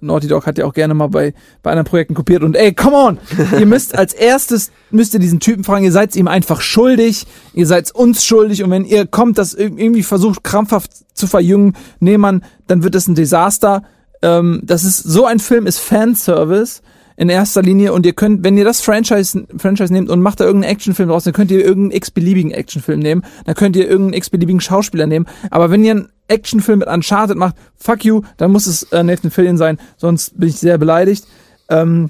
Naughty 0.00 0.28
Dog 0.28 0.46
hat 0.46 0.58
ja 0.58 0.64
auch 0.64 0.74
gerne 0.74 0.94
mal 0.94 1.08
bei, 1.08 1.34
bei 1.62 1.70
anderen 1.70 1.86
Projekten 1.86 2.14
kopiert. 2.14 2.44
Und 2.44 2.54
ey, 2.54 2.72
come 2.72 2.96
on! 2.96 3.18
ihr 3.58 3.66
müsst 3.66 3.94
als 3.98 4.14
erstes, 4.14 4.70
müsst 4.92 5.14
ihr 5.14 5.20
diesen 5.20 5.40
Typen 5.40 5.64
fragen, 5.64 5.84
ihr 5.84 5.90
seid 5.90 6.14
ihm 6.14 6.28
einfach 6.28 6.60
schuldig, 6.60 7.26
ihr 7.52 7.66
seid 7.66 7.92
uns 7.92 8.24
schuldig. 8.24 8.62
Und 8.62 8.70
wenn 8.70 8.84
ihr 8.84 9.06
kommt, 9.06 9.38
das 9.38 9.54
irgendwie 9.54 10.04
versucht, 10.04 10.44
krampfhaft 10.44 10.92
zu 11.16 11.26
verjüngen, 11.26 11.76
nee, 11.98 12.16
man, 12.16 12.44
dann 12.68 12.84
wird 12.84 12.94
es 12.94 13.08
ein 13.08 13.16
Desaster. 13.16 13.82
Ähm, 14.22 14.60
das 14.62 14.84
ist, 14.84 14.98
so 14.98 15.24
ein 15.24 15.40
Film 15.40 15.66
ist 15.66 15.78
Fanservice 15.78 16.82
in 17.20 17.28
erster 17.28 17.60
Linie 17.60 17.92
und 17.92 18.06
ihr 18.06 18.14
könnt, 18.14 18.44
wenn 18.44 18.56
ihr 18.56 18.64
das 18.64 18.80
Franchise, 18.80 19.46
Franchise 19.58 19.92
nehmt 19.92 20.08
und 20.08 20.22
macht 20.22 20.40
da 20.40 20.44
irgendeinen 20.44 20.72
Actionfilm 20.72 21.10
draus, 21.10 21.24
dann 21.24 21.34
könnt 21.34 21.50
ihr 21.50 21.62
irgendeinen 21.62 21.98
x-beliebigen 21.98 22.50
Actionfilm 22.50 22.98
nehmen, 22.98 23.26
dann 23.44 23.54
könnt 23.54 23.76
ihr 23.76 23.86
irgendeinen 23.86 24.14
x-beliebigen 24.14 24.62
Schauspieler 24.62 25.06
nehmen, 25.06 25.26
aber 25.50 25.70
wenn 25.70 25.84
ihr 25.84 25.90
einen 25.90 26.08
Actionfilm 26.28 26.78
mit 26.78 26.88
Uncharted 26.88 27.36
macht, 27.36 27.56
fuck 27.76 28.06
you, 28.06 28.22
dann 28.38 28.50
muss 28.50 28.66
es 28.66 28.84
äh, 28.84 29.02
Nathan 29.02 29.30
Fillion 29.30 29.58
sein, 29.58 29.78
sonst 29.98 30.40
bin 30.40 30.48
ich 30.48 30.56
sehr 30.56 30.78
beleidigt. 30.78 31.26
Ähm, 31.68 32.08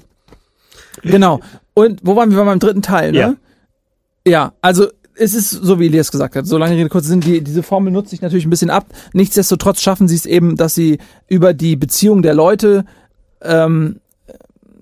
genau. 1.01 1.41
Und 1.73 1.99
wo 2.03 2.15
waren 2.15 2.29
wir? 2.29 2.37
Wir 2.37 2.45
waren 2.45 2.47
beim 2.47 2.59
dritten 2.59 2.81
Teil, 2.81 3.11
ne? 3.11 3.17
Ja, 3.17 3.35
ja 4.25 4.53
also 4.61 4.87
es 5.15 5.33
ist 5.33 5.49
so, 5.49 5.77
wie 5.77 5.87
Elias 5.87 6.09
gesagt 6.09 6.37
hat, 6.37 6.45
solange 6.45 6.77
Rede 6.77 6.87
kurz 6.87 7.07
sind, 7.07 7.25
die, 7.25 7.43
diese 7.43 7.63
Formel 7.63 7.91
nutzt 7.91 8.11
sich 8.11 8.21
natürlich 8.21 8.45
ein 8.45 8.49
bisschen 8.49 8.69
ab. 8.69 8.85
Nichtsdestotrotz 9.11 9.81
schaffen 9.81 10.07
sie 10.07 10.15
es 10.15 10.25
eben, 10.25 10.55
dass 10.55 10.73
sie 10.73 10.99
über 11.27 11.53
die 11.53 11.75
Beziehung 11.75 12.21
der 12.21 12.33
Leute 12.33 12.85
ähm, 13.41 13.99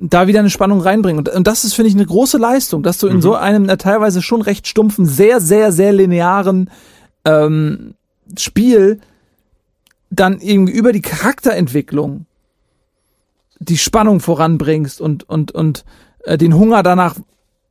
da 0.01 0.27
wieder 0.27 0.39
eine 0.39 0.49
Spannung 0.49 0.79
reinbringen. 0.79 1.19
Und, 1.19 1.29
und 1.29 1.47
das 1.47 1.63
ist, 1.65 1.73
finde 1.73 1.89
ich, 1.89 1.95
eine 1.95 2.05
große 2.05 2.37
Leistung, 2.37 2.83
dass 2.83 2.99
du 2.99 3.07
in 3.07 3.17
mhm. 3.17 3.21
so 3.21 3.35
einem 3.35 3.63
na, 3.63 3.75
teilweise 3.75 4.21
schon 4.21 4.41
recht 4.41 4.67
stumpfen, 4.67 5.05
sehr, 5.05 5.41
sehr, 5.41 5.71
sehr 5.71 5.91
linearen 5.91 6.69
ähm, 7.25 7.95
Spiel 8.37 8.99
dann 10.09 10.39
irgendwie 10.39 10.73
über 10.73 10.91
die 10.91 11.01
Charakterentwicklung 11.01 12.25
die 13.59 13.77
Spannung 13.77 14.21
voranbringst 14.21 15.01
und, 15.01 15.27
und, 15.27 15.51
und 15.51 15.83
äh, 16.23 16.37
den 16.37 16.55
Hunger 16.55 16.81
danach 16.81 17.15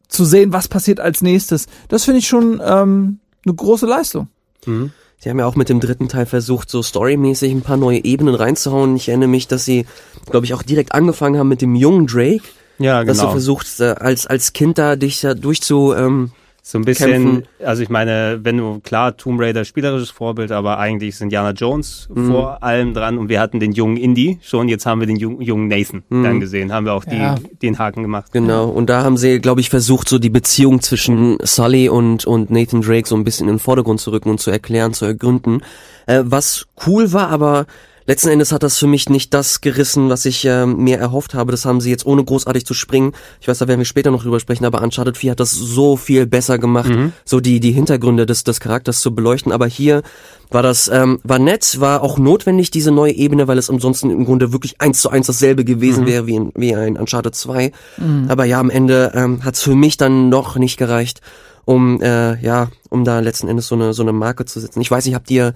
zu 0.06 0.24
sehen, 0.24 0.52
was 0.52 0.68
passiert 0.68 1.00
als 1.00 1.22
nächstes. 1.22 1.66
Das 1.88 2.04
finde 2.04 2.18
ich 2.18 2.28
schon 2.28 2.60
ähm, 2.64 3.20
eine 3.44 3.54
große 3.54 3.86
Leistung. 3.86 4.28
Mhm. 4.66 4.92
Sie 5.20 5.30
haben 5.30 5.38
ja 5.38 5.46
auch 5.46 5.56
mit 5.56 5.68
dem 5.68 5.80
dritten 5.80 6.08
Teil 6.08 6.26
versucht, 6.26 6.70
so 6.70 6.82
storymäßig 6.82 7.52
ein 7.52 7.62
paar 7.62 7.76
neue 7.76 8.04
Ebenen 8.04 8.34
reinzuhauen. 8.34 8.94
Ich 8.94 9.08
erinnere 9.08 9.28
mich, 9.28 9.48
dass 9.48 9.64
sie, 9.64 9.84
glaube 10.30 10.46
ich, 10.46 10.54
auch 10.54 10.62
direkt 10.62 10.92
angefangen 10.92 11.38
haben 11.38 11.48
mit 11.48 11.60
dem 11.60 11.74
jungen 11.74 12.06
Drake. 12.06 12.44
Ja, 12.78 13.02
genau. 13.02 13.12
Dass 13.12 13.22
du 13.22 13.30
versuchst, 13.30 13.80
äh, 13.80 13.96
als, 13.98 14.28
als 14.28 14.52
Kind 14.52 14.78
da 14.78 14.94
dich 14.94 15.20
da 15.20 15.34
durch 15.34 15.60
zu, 15.60 15.92
ähm, 15.92 16.30
so 16.62 16.78
ein 16.78 16.84
bisschen, 16.84 17.10
kämpfen. 17.10 17.42
also 17.64 17.82
ich 17.82 17.88
meine, 17.88 18.40
wenn 18.42 18.58
du, 18.58 18.80
klar, 18.80 19.16
Tomb 19.16 19.40
Raider 19.40 19.64
spielerisches 19.64 20.10
Vorbild, 20.10 20.52
aber 20.52 20.78
eigentlich 20.78 21.10
ist 21.10 21.22
Indiana 21.22 21.52
Jones 21.52 22.08
mhm. 22.14 22.30
vor 22.30 22.62
allem 22.62 22.92
dran 22.92 23.16
und 23.16 23.28
wir 23.28 23.40
hatten 23.40 23.58
den 23.58 23.72
jungen 23.72 23.96
Indy 23.96 24.38
schon, 24.42 24.68
jetzt 24.68 24.84
haben 24.84 25.00
wir 25.00 25.06
den 25.06 25.16
jungen 25.16 25.68
Nathan 25.68 26.02
mhm. 26.08 26.22
dann 26.22 26.40
gesehen, 26.40 26.72
haben 26.72 26.84
wir 26.84 26.92
auch 26.92 27.04
ja. 27.06 27.36
die, 27.36 27.56
den 27.56 27.78
Haken 27.78 28.02
gemacht. 28.02 28.32
Genau, 28.32 28.68
und 28.68 28.90
da 28.90 29.02
haben 29.02 29.16
sie, 29.16 29.40
glaube 29.40 29.60
ich, 29.60 29.70
versucht, 29.70 30.08
so 30.08 30.18
die 30.18 30.30
Beziehung 30.30 30.82
zwischen 30.82 31.38
Sully 31.42 31.88
und, 31.88 32.26
und 32.26 32.50
Nathan 32.50 32.82
Drake 32.82 33.08
so 33.08 33.16
ein 33.16 33.24
bisschen 33.24 33.48
in 33.48 33.54
den 33.54 33.60
Vordergrund 33.60 34.00
zu 34.00 34.10
rücken 34.10 34.30
und 34.30 34.40
zu 34.40 34.50
erklären, 34.50 34.92
zu 34.92 35.06
ergründen. 35.06 35.62
Äh, 36.06 36.22
was 36.24 36.66
cool 36.86 37.12
war, 37.12 37.30
aber 37.30 37.66
letzten 38.08 38.30
Endes 38.30 38.52
hat 38.52 38.62
das 38.62 38.78
für 38.78 38.86
mich 38.86 39.08
nicht 39.10 39.34
das 39.34 39.60
gerissen, 39.60 40.08
was 40.08 40.24
ich 40.24 40.44
äh, 40.46 40.64
mir 40.66 40.98
erhofft 40.98 41.34
habe. 41.34 41.52
Das 41.52 41.66
haben 41.66 41.80
sie 41.80 41.90
jetzt 41.90 42.06
ohne 42.06 42.24
großartig 42.24 42.64
zu 42.64 42.72
springen. 42.72 43.12
Ich 43.40 43.46
weiß, 43.46 43.58
da 43.58 43.68
werden 43.68 43.80
wir 43.80 43.84
später 43.84 44.10
noch 44.10 44.22
drüber 44.22 44.40
sprechen, 44.40 44.64
aber 44.64 44.82
Uncharted 44.82 45.18
4 45.18 45.32
hat 45.32 45.40
das 45.40 45.52
so 45.52 45.96
viel 45.96 46.26
besser 46.26 46.58
gemacht, 46.58 46.88
mhm. 46.88 47.12
so 47.24 47.38
die, 47.40 47.60
die 47.60 47.70
Hintergründe 47.70 48.24
des, 48.24 48.44
des 48.44 48.60
Charakters 48.60 49.00
zu 49.00 49.14
beleuchten. 49.14 49.52
Aber 49.52 49.66
hier 49.66 50.02
war 50.50 50.62
das, 50.62 50.88
ähm, 50.88 51.20
war 51.22 51.38
nett, 51.38 51.80
war 51.80 52.02
auch 52.02 52.18
notwendig, 52.18 52.70
diese 52.70 52.90
neue 52.90 53.12
Ebene, 53.12 53.46
weil 53.46 53.58
es 53.58 53.68
ansonsten 53.68 54.10
im 54.10 54.24
Grunde 54.24 54.52
wirklich 54.52 54.80
eins 54.80 55.02
zu 55.02 55.10
eins 55.10 55.26
dasselbe 55.26 55.64
gewesen 55.66 56.04
mhm. 56.04 56.08
wäre 56.08 56.26
wie, 56.26 56.36
in, 56.36 56.52
wie 56.56 56.74
ein 56.74 56.96
Uncharted 56.96 57.34
2. 57.34 57.72
Mhm. 57.98 58.26
Aber 58.28 58.46
ja, 58.46 58.58
am 58.58 58.70
Ende 58.70 59.12
ähm, 59.14 59.44
hat 59.44 59.54
es 59.54 59.62
für 59.62 59.74
mich 59.74 59.98
dann 59.98 60.30
noch 60.30 60.56
nicht 60.56 60.78
gereicht, 60.78 61.20
um, 61.66 62.00
äh, 62.00 62.40
ja, 62.40 62.68
um 62.88 63.04
da 63.04 63.20
letzten 63.20 63.48
Endes 63.48 63.68
so 63.68 63.74
eine, 63.74 63.92
so 63.92 64.02
eine 64.02 64.14
Marke 64.14 64.46
zu 64.46 64.60
setzen. 64.60 64.80
Ich 64.80 64.90
weiß 64.90 65.04
nicht, 65.04 65.14
habt 65.14 65.30
ihr 65.30 65.52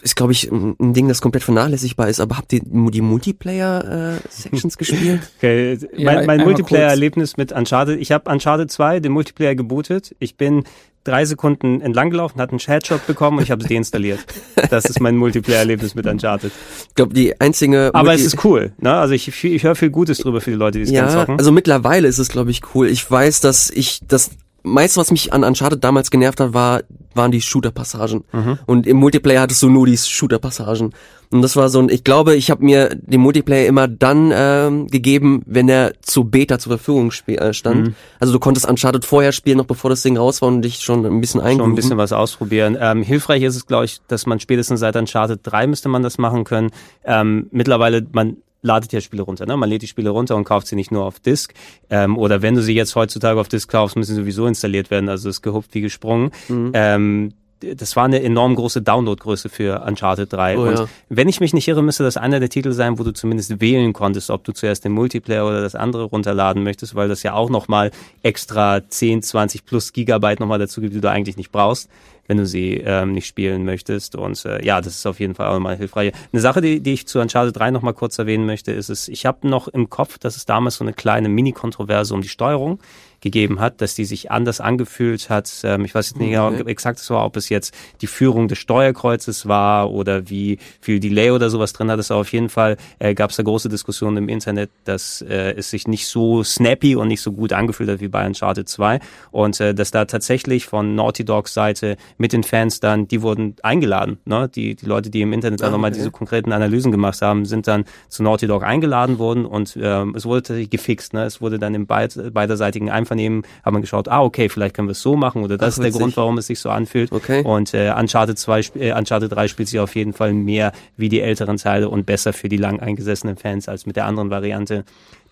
ist, 0.00 0.14
glaube 0.14 0.32
ich, 0.32 0.50
ein 0.50 0.92
Ding, 0.92 1.08
das 1.08 1.20
komplett 1.20 1.42
vernachlässigbar 1.42 2.08
ist. 2.08 2.20
Aber 2.20 2.36
habt 2.36 2.52
ihr 2.52 2.60
die 2.60 3.00
Multiplayer-Sections 3.00 4.74
äh, 4.74 4.78
gespielt? 4.78 5.20
Okay. 5.38 5.78
Ja, 5.96 6.12
mein, 6.12 6.26
mein 6.26 6.40
Multiplayer-Erlebnis 6.42 7.36
mit 7.36 7.52
Uncharted, 7.52 8.00
ich 8.00 8.12
habe 8.12 8.30
Uncharted 8.30 8.70
2, 8.70 9.00
den 9.00 9.12
Multiplayer 9.12 9.56
gebootet. 9.56 10.14
Ich 10.20 10.36
bin 10.36 10.64
drei 11.02 11.24
Sekunden 11.24 11.80
entlang 11.80 12.10
gelaufen, 12.10 12.40
hat 12.40 12.50
einen 12.50 12.60
Headshot 12.60 13.06
bekommen 13.06 13.38
und 13.38 13.44
ich 13.44 13.50
habe 13.50 13.62
es 13.62 13.68
deinstalliert. 13.68 14.20
Das 14.70 14.84
ist 14.84 15.00
mein 15.00 15.16
Multiplayer-Erlebnis 15.16 15.94
mit 15.94 16.06
Uncharted. 16.06 16.52
Ich 16.88 16.94
glaube, 16.94 17.14
die 17.14 17.40
einzige... 17.40 17.90
Aber 17.94 18.10
Multi 18.10 18.20
es 18.20 18.34
ist 18.34 18.44
cool. 18.44 18.72
Ne? 18.78 18.92
Also 18.92 19.14
ich, 19.14 19.44
ich 19.44 19.62
höre 19.62 19.76
viel 19.76 19.90
Gutes 19.90 20.18
drüber 20.18 20.40
für 20.40 20.50
die 20.50 20.56
Leute, 20.56 20.78
die 20.78 20.84
es 20.84 20.90
ja, 20.90 21.08
zocken. 21.08 21.38
Also 21.38 21.52
mittlerweile 21.52 22.06
ist 22.06 22.18
es, 22.18 22.28
glaube 22.28 22.50
ich, 22.50 22.60
cool. 22.74 22.88
Ich 22.88 23.08
weiß, 23.08 23.40
dass 23.40 23.70
ich 23.70 24.00
das 24.06 24.30
meiste, 24.68 25.00
was 25.00 25.10
mich 25.10 25.32
an 25.32 25.44
Uncharted 25.44 25.82
damals 25.82 26.10
genervt 26.10 26.40
hat, 26.40 26.54
war, 26.54 26.82
waren 27.14 27.30
die 27.30 27.40
Shooter-Passagen. 27.40 28.24
Mhm. 28.32 28.58
Und 28.66 28.86
im 28.86 28.96
Multiplayer 28.98 29.42
hattest 29.42 29.62
du 29.62 29.68
nur 29.68 29.86
die 29.86 29.96
Shooter-Passagen. 29.96 30.92
Und 31.30 31.42
das 31.42 31.56
war 31.56 31.68
so 31.68 31.78
ein, 31.78 31.90
ich 31.90 32.04
glaube, 32.04 32.34
ich 32.36 32.50
habe 32.50 32.64
mir 32.64 32.88
den 32.88 33.20
Multiplayer 33.20 33.66
immer 33.66 33.86
dann 33.86 34.32
ähm, 34.34 34.86
gegeben, 34.86 35.42
wenn 35.44 35.68
er 35.68 35.92
zu 36.00 36.24
Beta 36.24 36.58
zur 36.58 36.70
Verfügung 36.78 37.12
äh, 37.26 37.52
stand. 37.52 37.88
Mhm. 37.88 37.94
Also 38.18 38.32
du 38.32 38.38
konntest 38.38 38.66
Uncharted 38.66 39.04
vorher 39.04 39.32
spielen, 39.32 39.58
noch 39.58 39.66
bevor 39.66 39.90
das 39.90 40.02
Ding 40.02 40.16
raus 40.16 40.40
war 40.40 40.48
und 40.48 40.62
dich 40.62 40.80
schon 40.80 41.04
ein 41.04 41.20
bisschen 41.20 41.40
eingrooven. 41.40 41.64
Schon 41.64 41.72
ein 41.72 41.76
bisschen 41.76 41.98
was 41.98 42.12
ausprobieren. 42.12 42.78
Ähm, 42.80 43.02
hilfreich 43.02 43.42
ist 43.42 43.56
es, 43.56 43.66
glaube 43.66 43.84
ich, 43.84 43.98
dass 44.08 44.24
man 44.24 44.40
spätestens 44.40 44.80
seit 44.80 44.96
Uncharted 44.96 45.40
3 45.42 45.66
müsste 45.66 45.90
man 45.90 46.02
das 46.02 46.16
machen 46.16 46.44
können. 46.44 46.70
Ähm, 47.04 47.48
mittlerweile, 47.50 48.06
man 48.12 48.38
ladet 48.68 48.92
ja 48.92 49.00
Spiele 49.00 49.22
runter. 49.22 49.46
Ne? 49.46 49.56
Man 49.56 49.68
lädt 49.68 49.82
die 49.82 49.88
Spiele 49.88 50.10
runter 50.10 50.36
und 50.36 50.44
kauft 50.44 50.68
sie 50.68 50.76
nicht 50.76 50.92
nur 50.92 51.04
auf 51.04 51.18
Disk. 51.18 51.52
Ähm, 51.90 52.16
oder 52.16 52.42
wenn 52.42 52.54
du 52.54 52.62
sie 52.62 52.74
jetzt 52.74 52.94
heutzutage 52.94 53.40
auf 53.40 53.48
Disk 53.48 53.68
kaufst, 53.68 53.96
müssen 53.96 54.14
sie 54.14 54.20
sowieso 54.20 54.46
installiert 54.46 54.90
werden. 54.92 55.08
Also 55.08 55.28
ist 55.28 55.42
gehupft 55.42 55.74
wie 55.74 55.80
gesprungen. 55.80 56.30
Mhm. 56.48 56.70
Ähm, 56.74 57.32
das 57.60 57.96
war 57.96 58.04
eine 58.04 58.22
enorm 58.22 58.54
große 58.54 58.82
Downloadgröße 58.82 59.48
für 59.48 59.82
Uncharted 59.84 60.32
3. 60.32 60.58
Oh, 60.58 60.62
und 60.62 60.78
ja. 60.78 60.88
wenn 61.08 61.28
ich 61.28 61.40
mich 61.40 61.52
nicht 61.52 61.66
irre, 61.66 61.82
müsste 61.82 62.04
das 62.04 62.16
einer 62.16 62.38
der 62.38 62.50
Titel 62.50 62.70
sein, 62.70 63.00
wo 63.00 63.02
du 63.02 63.12
zumindest 63.12 63.60
wählen 63.60 63.92
konntest, 63.92 64.30
ob 64.30 64.44
du 64.44 64.52
zuerst 64.52 64.84
den 64.84 64.92
Multiplayer 64.92 65.44
oder 65.44 65.60
das 65.60 65.74
andere 65.74 66.04
runterladen 66.04 66.62
möchtest, 66.62 66.94
weil 66.94 67.08
das 67.08 67.24
ja 67.24 67.32
auch 67.32 67.50
nochmal 67.50 67.90
extra 68.22 68.88
10, 68.88 69.22
20 69.22 69.64
plus 69.64 69.92
Gigabyte 69.92 70.38
nochmal 70.38 70.60
dazu 70.60 70.80
gibt, 70.80 70.94
die 70.94 71.00
du 71.00 71.10
eigentlich 71.10 71.36
nicht 71.36 71.50
brauchst 71.50 71.88
wenn 72.28 72.36
du 72.36 72.46
sie 72.46 72.74
ähm, 72.74 73.12
nicht 73.12 73.26
spielen 73.26 73.64
möchtest. 73.64 74.14
Und 74.14 74.44
äh, 74.44 74.64
ja, 74.64 74.80
das 74.80 74.94
ist 74.94 75.06
auf 75.06 75.18
jeden 75.18 75.34
Fall 75.34 75.48
auch 75.48 75.58
mal 75.58 75.76
hilfreich. 75.76 76.12
Eine 76.32 76.40
Sache, 76.40 76.60
die, 76.60 76.80
die 76.80 76.92
ich 76.92 77.08
zu 77.08 77.18
Uncharted 77.18 77.56
3 77.56 77.72
noch 77.72 77.82
mal 77.82 77.94
kurz 77.94 78.18
erwähnen 78.18 78.46
möchte, 78.46 78.70
ist 78.70 78.90
es, 78.90 79.08
ich 79.08 79.26
habe 79.26 79.48
noch 79.48 79.66
im 79.66 79.90
Kopf, 79.90 80.18
dass 80.18 80.36
es 80.36 80.46
damals 80.46 80.76
so 80.76 80.84
eine 80.84 80.92
kleine 80.92 81.28
Mini-Kontroverse 81.28 82.14
um 82.14 82.22
die 82.22 82.28
Steuerung 82.28 82.78
gegeben 83.20 83.60
hat, 83.60 83.80
dass 83.80 83.94
die 83.94 84.04
sich 84.04 84.30
anders 84.30 84.60
angefühlt 84.60 85.30
hat. 85.30 85.50
Ähm, 85.64 85.84
ich 85.84 85.94
weiß 85.94 86.10
jetzt 86.10 86.18
nicht 86.18 86.30
genau 86.30 86.48
okay. 86.48 86.62
exakt, 86.66 86.98
war, 87.10 87.24
ob 87.24 87.36
es 87.36 87.48
jetzt 87.48 87.74
die 88.00 88.06
Führung 88.06 88.48
des 88.48 88.58
Steuerkreuzes 88.58 89.46
war 89.46 89.90
oder 89.90 90.28
wie 90.28 90.58
viel 90.80 91.00
Delay 91.00 91.30
oder 91.30 91.50
sowas 91.50 91.72
drin 91.72 91.90
hat. 91.90 91.98
Es 91.98 92.10
auf 92.10 92.32
jeden 92.32 92.48
Fall 92.48 92.76
äh, 92.98 93.14
gab 93.14 93.30
es 93.30 93.36
da 93.36 93.42
große 93.42 93.68
Diskussionen 93.68 94.18
im 94.18 94.28
Internet, 94.28 94.70
dass 94.84 95.22
äh, 95.22 95.54
es 95.56 95.70
sich 95.70 95.88
nicht 95.88 96.06
so 96.06 96.42
snappy 96.42 96.96
und 96.96 97.08
nicht 97.08 97.20
so 97.20 97.32
gut 97.32 97.52
angefühlt 97.52 97.90
hat 97.90 98.00
wie 98.00 98.08
bei 98.08 98.26
Uncharted 98.26 98.68
2 98.68 99.00
und 99.30 99.60
äh, 99.60 99.74
dass 99.74 99.90
da 99.90 100.04
tatsächlich 100.04 100.66
von 100.66 100.94
Naughty 100.94 101.24
Dogs 101.24 101.54
Seite 101.54 101.96
mit 102.18 102.32
den 102.32 102.44
Fans 102.44 102.80
dann, 102.80 103.08
die 103.08 103.22
wurden 103.22 103.56
eingeladen. 103.62 104.18
Ne? 104.24 104.48
Die, 104.48 104.74
die 104.74 104.86
Leute, 104.86 105.10
die 105.10 105.22
im 105.22 105.32
Internet 105.32 105.60
dann 105.60 105.68
ah, 105.68 105.72
nochmal 105.72 105.90
diese 105.90 106.10
konkreten 106.10 106.52
Analysen 106.52 106.92
gemacht 106.92 107.20
haben, 107.22 107.44
sind 107.44 107.66
dann 107.66 107.84
zu 108.08 108.22
Naughty 108.22 108.46
Dog 108.46 108.62
eingeladen 108.62 109.18
worden 109.18 109.44
und 109.44 109.78
ähm, 109.80 110.14
es 110.14 110.24
wurde 110.24 110.42
tatsächlich 110.42 110.70
gefixt. 110.70 111.14
Ne? 111.14 111.24
Es 111.24 111.40
wurde 111.40 111.58
dann 111.58 111.74
im 111.74 111.86
beid 111.86 112.32
beiderseitigen 112.32 112.90
Einvernehmen 112.90 113.07
Einvernehmen 113.08 113.42
hat 113.62 113.72
man 113.72 113.82
geschaut, 113.82 114.08
ah, 114.08 114.22
okay, 114.22 114.48
vielleicht 114.48 114.74
können 114.74 114.88
wir 114.88 114.92
es 114.92 115.02
so 115.02 115.16
machen 115.16 115.42
oder 115.42 115.56
das 115.56 115.74
Ach, 115.74 115.78
ist 115.78 115.84
der 115.84 115.98
Grund, 115.98 116.16
warum 116.16 116.38
es 116.38 116.46
sich 116.46 116.60
so 116.60 116.70
anfühlt. 116.70 117.10
Okay. 117.12 117.42
Und 117.42 117.72
äh, 117.74 117.92
Uncharted 117.96 118.38
2, 118.38 118.60
äh, 118.74 118.92
Uncharted 118.92 119.32
3 119.32 119.48
spielt 119.48 119.68
sich 119.68 119.80
auf 119.80 119.94
jeden 119.94 120.12
Fall 120.12 120.32
mehr 120.32 120.72
wie 120.96 121.08
die 121.08 121.20
älteren 121.20 121.56
Teile 121.56 121.88
und 121.88 122.06
besser 122.06 122.32
für 122.32 122.48
die 122.48 122.56
lang 122.56 122.80
eingesessenen 122.80 123.36
Fans 123.36 123.68
als 123.68 123.86
mit 123.86 123.96
der 123.96 124.06
anderen 124.06 124.30
Variante, 124.30 124.84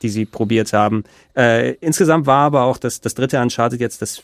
die 0.03 0.09
sie 0.09 0.25
probiert 0.25 0.73
haben. 0.73 1.05
Äh, 1.37 1.75
insgesamt 1.75 2.27
war 2.27 2.47
aber 2.47 2.65
auch 2.65 2.79
das, 2.79 3.01
das 3.01 3.15
dritte 3.15 3.41
Uncharted 3.41 3.81
jetzt 3.81 4.03
das 4.03 4.23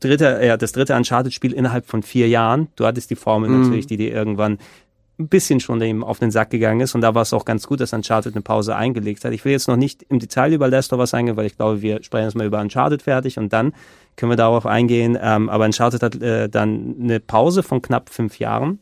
dritte, 0.00 0.40
ja, 0.42 0.56
das 0.56 0.72
dritte 0.72 0.94
Uncharted-Spiel 0.94 1.52
innerhalb 1.52 1.86
von 1.86 2.02
vier 2.02 2.28
Jahren. 2.28 2.68
Du 2.76 2.86
hattest 2.86 3.10
die 3.10 3.16
Formel 3.16 3.50
mm. 3.50 3.62
natürlich, 3.62 3.86
die 3.86 3.96
dir 3.96 4.12
irgendwann 4.12 4.58
ein 5.18 5.28
bisschen 5.28 5.58
schon 5.60 5.80
dem 5.80 6.04
auf 6.04 6.18
den 6.18 6.30
Sack 6.30 6.50
gegangen 6.50 6.80
ist 6.80 6.94
und 6.94 7.00
da 7.00 7.14
war 7.14 7.22
es 7.22 7.32
auch 7.32 7.44
ganz 7.44 7.66
gut, 7.66 7.80
dass 7.80 7.92
Uncharted 7.92 8.34
eine 8.34 8.42
Pause 8.42 8.76
eingelegt 8.76 9.24
hat. 9.24 9.32
Ich 9.32 9.44
will 9.44 9.52
jetzt 9.52 9.66
noch 9.66 9.76
nicht 9.76 10.04
im 10.04 10.20
Detail 10.20 10.52
über 10.52 10.68
Last 10.68 10.92
of 10.92 11.00
Us 11.00 11.12
eingehen, 11.12 11.36
weil 11.36 11.46
ich 11.46 11.56
glaube, 11.56 11.82
wir 11.82 12.02
sprechen 12.02 12.24
jetzt 12.26 12.36
mal 12.36 12.46
über 12.46 12.60
Uncharted 12.60 13.02
fertig 13.02 13.38
und 13.38 13.52
dann 13.52 13.72
können 14.16 14.30
wir 14.30 14.36
darauf 14.36 14.64
eingehen. 14.64 15.18
Ähm, 15.20 15.48
aber 15.48 15.64
Uncharted 15.64 16.02
hat 16.02 16.22
äh, 16.22 16.48
dann 16.48 16.96
eine 17.00 17.20
Pause 17.20 17.62
von 17.62 17.82
knapp 17.82 18.10
fünf 18.10 18.38
Jahren 18.38 18.78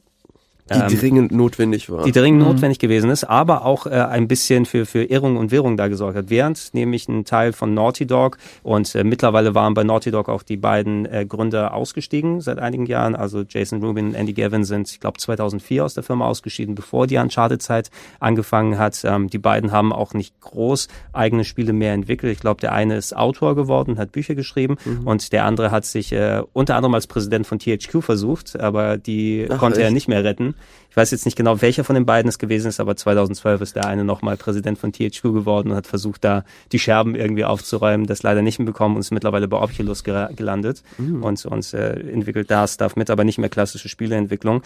die 0.69 0.95
ähm, 0.95 0.99
dringend 0.99 1.33
notwendig 1.33 1.91
war. 1.91 2.05
Die 2.05 2.13
dringend 2.13 2.43
mhm. 2.43 2.49
notwendig 2.49 2.81
gewesen 2.81 3.09
ist, 3.11 3.25
aber 3.25 3.65
auch 3.65 3.87
äh, 3.87 3.91
ein 3.91 4.27
bisschen 4.27 4.67
für, 4.67 4.85
für 4.85 5.05
Irrung 5.05 5.37
und 5.37 5.53
Wirrung 5.53 5.77
da 5.77 5.87
gesorgt 5.87 6.17
hat. 6.17 6.29
Während 6.29 6.75
nämlich 6.75 7.09
ein 7.09 7.25
Teil 7.25 7.53
von 7.53 7.73
Naughty 7.73 8.07
Dog 8.07 8.39
und 8.65 8.93
äh, 8.97 9.05
mittlerweile 9.05 9.55
waren 9.55 9.75
bei 9.75 9.85
Naughty 9.85 10.11
Dog 10.11 10.29
auch 10.29 10.43
die 10.43 10.57
beiden 10.57 11.07
äh, 11.07 11.25
Gründer 11.25 11.73
ausgestiegen 11.73 12.41
seit 12.41 12.59
einigen 12.59 12.87
Jahren. 12.87 13.15
Also 13.15 13.45
Jason 13.49 13.83
Rubin 13.83 14.09
und 14.09 14.15
Andy 14.15 14.33
Gavin 14.33 14.65
sind, 14.65 14.91
ich 14.91 14.99
glaube, 14.99 15.19
2004 15.19 15.85
aus 15.85 15.95
der 15.95 16.03
Firma 16.03 16.27
ausgeschieden, 16.27 16.75
bevor 16.75 17.07
die 17.07 17.17
Uncharted-Zeit 17.17 17.91
angefangen 18.19 18.77
hat. 18.77 19.03
Ähm, 19.05 19.31
die 19.31 19.39
beiden 19.39 19.71
haben 19.71 19.93
auch 19.93 20.15
nicht 20.15 20.41
groß 20.41 20.89
eigene 21.13 21.45
Spiele 21.45 21.73
mehr 21.73 21.93
entwickelt. 21.93 22.33
Ich 22.33 22.41
glaube, 22.41 22.61
der 22.61 22.73
eine 22.73 22.97
ist 22.97 23.17
Autor 23.17 23.55
geworden, 23.55 23.99
hat 23.99 24.11
Bücher 24.11 24.35
geschrieben 24.35 24.79
mhm. 24.85 25.07
und 25.07 25.33
der 25.33 25.45
andere 25.45 25.71
hat 25.71 25.85
sich 25.85 26.11
äh, 26.13 26.43
unter 26.53 26.75
anderem 26.75 26.95
als 26.95 27.07
Präsident 27.07 27.47
von 27.47 27.61
THQ 27.61 28.03
versucht, 28.03 28.59
aber 28.59 28.97
die 28.97 29.47
Ach, 29.49 29.59
konnte 29.59 29.79
echt? 29.79 29.89
er 29.89 29.93
nicht 29.93 30.09
mehr 30.09 30.25
retten. 30.25 30.56
Ich 30.91 30.97
weiß 30.97 31.11
jetzt 31.11 31.27
nicht 31.27 31.37
genau, 31.37 31.61
welcher 31.61 31.85
von 31.85 31.95
den 31.95 32.07
beiden 32.07 32.29
es 32.29 32.39
gewesen 32.39 32.69
ist, 32.69 32.81
aber 32.81 32.97
2012 32.97 33.61
ist 33.61 33.77
der 33.77 33.87
eine 33.87 34.03
nochmal 34.03 34.37
Präsident 34.37 34.79
von 34.79 34.93
THQ 34.93 35.23
geworden 35.25 35.71
und 35.71 35.77
hat 35.77 35.87
versucht, 35.87 36.25
da 36.25 36.45
die 36.73 36.79
Scherben 36.79 37.15
irgendwie 37.15 37.45
aufzuräumen, 37.45 38.07
das 38.07 38.23
leider 38.23 38.41
nicht 38.41 38.57
hinbekommen 38.57 38.97
und 38.97 39.01
ist 39.01 39.11
mittlerweile 39.11 39.47
bei 39.47 39.61
Oculus 39.61 40.05
gelandet 40.05 40.83
mhm. 40.97 41.23
und, 41.23 41.45
und 41.45 41.75
äh, 41.75 42.01
entwickelt 42.01 42.51
da 42.51 42.67
Stuff 42.67 42.97
mit, 42.97 43.11
aber 43.11 43.25
nicht 43.25 43.37
mehr 43.39 43.51
klassische 43.51 43.89
Spieleentwicklung. 43.91 44.63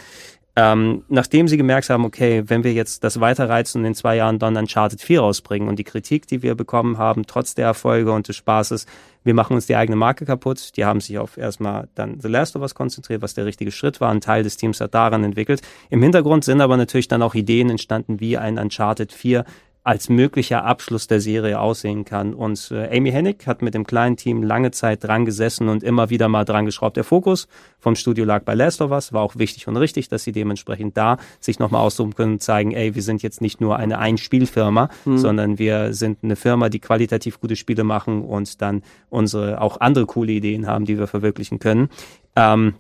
Ähm, 0.57 1.05
nachdem 1.09 1.47
sie 1.47 1.57
gemerkt 1.57 1.91
haben, 1.91 2.05
okay, 2.05 2.43
wenn 2.47 2.65
wir 2.65 2.73
jetzt 2.73 3.05
das 3.05 3.21
weiterreizen 3.21 3.81
und 3.81 3.87
in 3.87 3.95
zwei 3.95 4.17
Jahren 4.17 4.39
dann 4.39 4.57
Uncharted 4.57 5.01
4 5.01 5.21
rausbringen 5.21 5.69
und 5.69 5.79
die 5.79 5.85
Kritik, 5.85 6.27
die 6.27 6.43
wir 6.43 6.57
bekommen 6.57 6.99
haben, 6.99 7.27
trotz 7.27 7.55
der 7.55 7.67
Erfolge 7.67 8.13
und 8.13 8.27
des 8.29 8.37
Spaßes, 8.37 8.87
wir 9.23 9.35
machen 9.35 9.55
uns 9.55 9.67
die 9.67 9.77
eigene 9.77 9.97
Marke 9.97 10.25
kaputt. 10.25 10.77
Die 10.77 10.85
haben 10.85 11.01
sich 11.01 11.19
auf 11.19 11.37
erstmal 11.37 11.89
dann 11.95 12.21
The 12.21 12.29
Last 12.29 12.57
of 12.57 12.63
Us 12.63 12.75
konzentriert, 12.75 13.23
was 13.23 13.35
der 13.35 13.45
richtige 13.45 13.71
Schritt 13.71 14.01
war. 14.01 14.11
Ein 14.11 14.21
Teil 14.21 14.43
des 14.43 14.57
Teams 14.57 14.81
hat 14.81 14.95
daran 14.95 15.25
entwickelt. 15.25 15.61
Im 15.91 16.03
Hintergrund 16.03 16.45
sind 16.45 16.61
aber 16.61 16.77
natürlich 16.77 17.09
dann 17.09 17.23
auch 17.23 17.35
Ideen 17.35 17.71
entstanden, 17.71 18.21
wie 18.21 18.39
ein 18.39 18.59
Uncharted 18.59 19.13
4 19.13 19.45
als 19.83 20.11
möglicher 20.11 20.65
Abschluss 20.65 21.07
der 21.07 21.21
Serie 21.21 21.59
aussehen 21.59 22.05
kann. 22.05 22.35
Und 22.35 22.71
äh, 22.71 22.97
Amy 22.97 23.11
Hennig 23.11 23.47
hat 23.47 23.63
mit 23.63 23.75
dem 23.75 23.87
kleinen 23.87 24.17
Team 24.17 24.43
lange 24.43 24.73
Zeit 24.73 25.05
dran 25.05 25.25
gesessen 25.25 25.69
und 25.69 25.83
immer 25.83 26.11
wieder 26.11 26.29
mal 26.29 26.45
dran 26.45 26.67
geschraubt. 26.67 26.97
Der 26.97 27.05
Fokus 27.05 27.49
vom 27.79 27.95
Studio 27.95 28.27
lag 28.27 28.43
bei 28.45 28.55
Last 28.55 28.83
of 28.83 28.91
Us, 28.91 29.13
war 29.13 29.23
auch 29.23 29.37
wichtig 29.37 29.69
und 29.69 29.77
richtig, 29.79 30.09
dass 30.09 30.23
sie 30.23 30.33
dementsprechend 30.33 30.97
da 30.97 31.17
sich 31.41 31.59
nochmal 31.59 31.81
aussuchen 31.81 32.15
können 32.15 32.33
und 32.35 32.43
zeigen, 32.43 32.73
ey, 32.73 32.95
wir 32.95 33.03
sind 33.03 33.23
jetzt 33.23 33.41
nicht 33.41 33.61
nur 33.61 33.77
eine 33.77 33.99
Einspielfirma, 33.99 34.91
mhm. 35.07 35.19
sondern 35.19 35.59
wir 35.59 35.95
sind 35.95 36.19
eine 36.23 36.37
Firma, 36.37 36.69
die 36.69 36.81
qualitativ 36.81 37.41
gute 37.41 37.57
Spiele 37.57 37.85
machen 37.85 38.23
und 38.23 38.61
dann 38.61 38.83
unsere 39.09 39.63
auch 39.63 39.81
andere 39.81 40.05
coole 40.05 40.33
Ideen 40.33 40.67
haben, 40.67 40.85
die 40.85 40.99
wir 40.99 41.07
verwirklichen 41.07 41.59
können. 41.59 41.89
Ähm, 42.37 42.75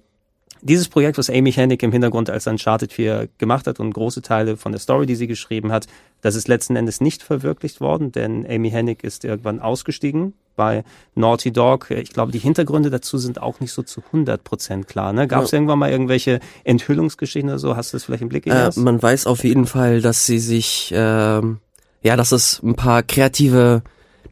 dieses 0.62 0.88
Projekt, 0.88 1.18
was 1.18 1.30
Amy 1.30 1.52
Hennig 1.52 1.82
im 1.82 1.92
Hintergrund 1.92 2.30
als 2.30 2.46
Uncharted 2.46 2.92
4 2.92 3.28
gemacht 3.38 3.66
hat 3.66 3.80
und 3.80 3.92
große 3.92 4.22
Teile 4.22 4.56
von 4.56 4.72
der 4.72 4.80
Story, 4.80 5.06
die 5.06 5.14
sie 5.14 5.26
geschrieben 5.26 5.72
hat, 5.72 5.86
das 6.20 6.34
ist 6.34 6.48
letzten 6.48 6.76
Endes 6.76 7.00
nicht 7.00 7.22
verwirklicht 7.22 7.80
worden, 7.80 8.12
denn 8.12 8.46
Amy 8.48 8.70
Hennig 8.70 9.02
ist 9.02 9.24
irgendwann 9.24 9.60
ausgestiegen 9.60 10.34
bei 10.56 10.84
Naughty 11.14 11.52
Dog. 11.52 11.90
Ich 11.90 12.10
glaube, 12.10 12.32
die 12.32 12.38
Hintergründe 12.38 12.90
dazu 12.90 13.16
sind 13.16 13.40
auch 13.40 13.60
nicht 13.60 13.72
so 13.72 13.82
zu 13.82 14.02
100 14.06 14.44
Prozent 14.44 14.88
klar. 14.88 15.12
Ne? 15.12 15.26
Gab 15.26 15.44
es 15.44 15.52
ja. 15.52 15.56
irgendwann 15.56 15.78
mal 15.78 15.90
irgendwelche 15.90 16.40
Enthüllungsgeschichten 16.64 17.48
oder 17.48 17.58
so? 17.58 17.76
Hast 17.76 17.92
du 17.92 17.96
das 17.96 18.04
vielleicht 18.04 18.22
im 18.22 18.28
Blick? 18.28 18.46
Äh, 18.46 18.70
man 18.76 19.02
weiß 19.02 19.26
auf 19.26 19.44
jeden 19.44 19.66
Fall, 19.66 20.02
dass 20.02 20.26
sie 20.26 20.38
sich, 20.38 20.92
ähm, 20.94 21.60
ja, 22.02 22.16
dass 22.16 22.32
es 22.32 22.62
ein 22.62 22.74
paar 22.74 23.02
kreative 23.02 23.82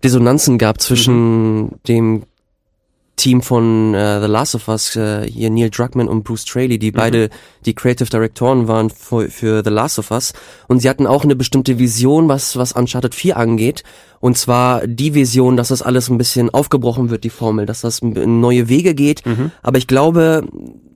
Dissonanzen 0.04 0.58
gab 0.58 0.80
zwischen 0.80 1.60
mhm. 1.60 1.70
dem 1.88 2.22
Team 3.18 3.42
von 3.42 3.94
äh, 3.94 4.20
The 4.20 4.26
Last 4.26 4.54
of 4.54 4.68
Us, 4.68 4.96
äh, 4.96 5.30
hier 5.30 5.50
Neil 5.50 5.68
Druckmann 5.68 6.08
und 6.08 6.24
Bruce 6.24 6.42
Straley, 6.42 6.78
die 6.78 6.92
mhm. 6.92 6.96
beide 6.96 7.30
die 7.66 7.74
Creative 7.74 8.08
Directoren 8.08 8.68
waren 8.68 8.88
für, 8.88 9.28
für 9.28 9.62
The 9.62 9.70
Last 9.70 9.98
of 9.98 10.10
Us. 10.10 10.32
Und 10.68 10.80
sie 10.80 10.88
hatten 10.88 11.06
auch 11.06 11.24
eine 11.24 11.36
bestimmte 11.36 11.78
Vision, 11.78 12.28
was, 12.28 12.56
was 12.56 12.72
Uncharted 12.72 13.14
4 13.14 13.36
angeht. 13.36 13.82
Und 14.20 14.38
zwar 14.38 14.86
die 14.86 15.14
Vision, 15.14 15.56
dass 15.56 15.68
das 15.68 15.82
alles 15.82 16.08
ein 16.08 16.18
bisschen 16.18 16.50
aufgebrochen 16.50 17.10
wird, 17.10 17.24
die 17.24 17.30
Formel, 17.30 17.66
dass 17.66 17.82
das 17.82 17.98
in 17.98 18.40
neue 18.40 18.68
Wege 18.68 18.94
geht. 18.94 19.26
Mhm. 19.26 19.52
Aber 19.62 19.78
ich 19.78 19.86
glaube, 19.86 20.46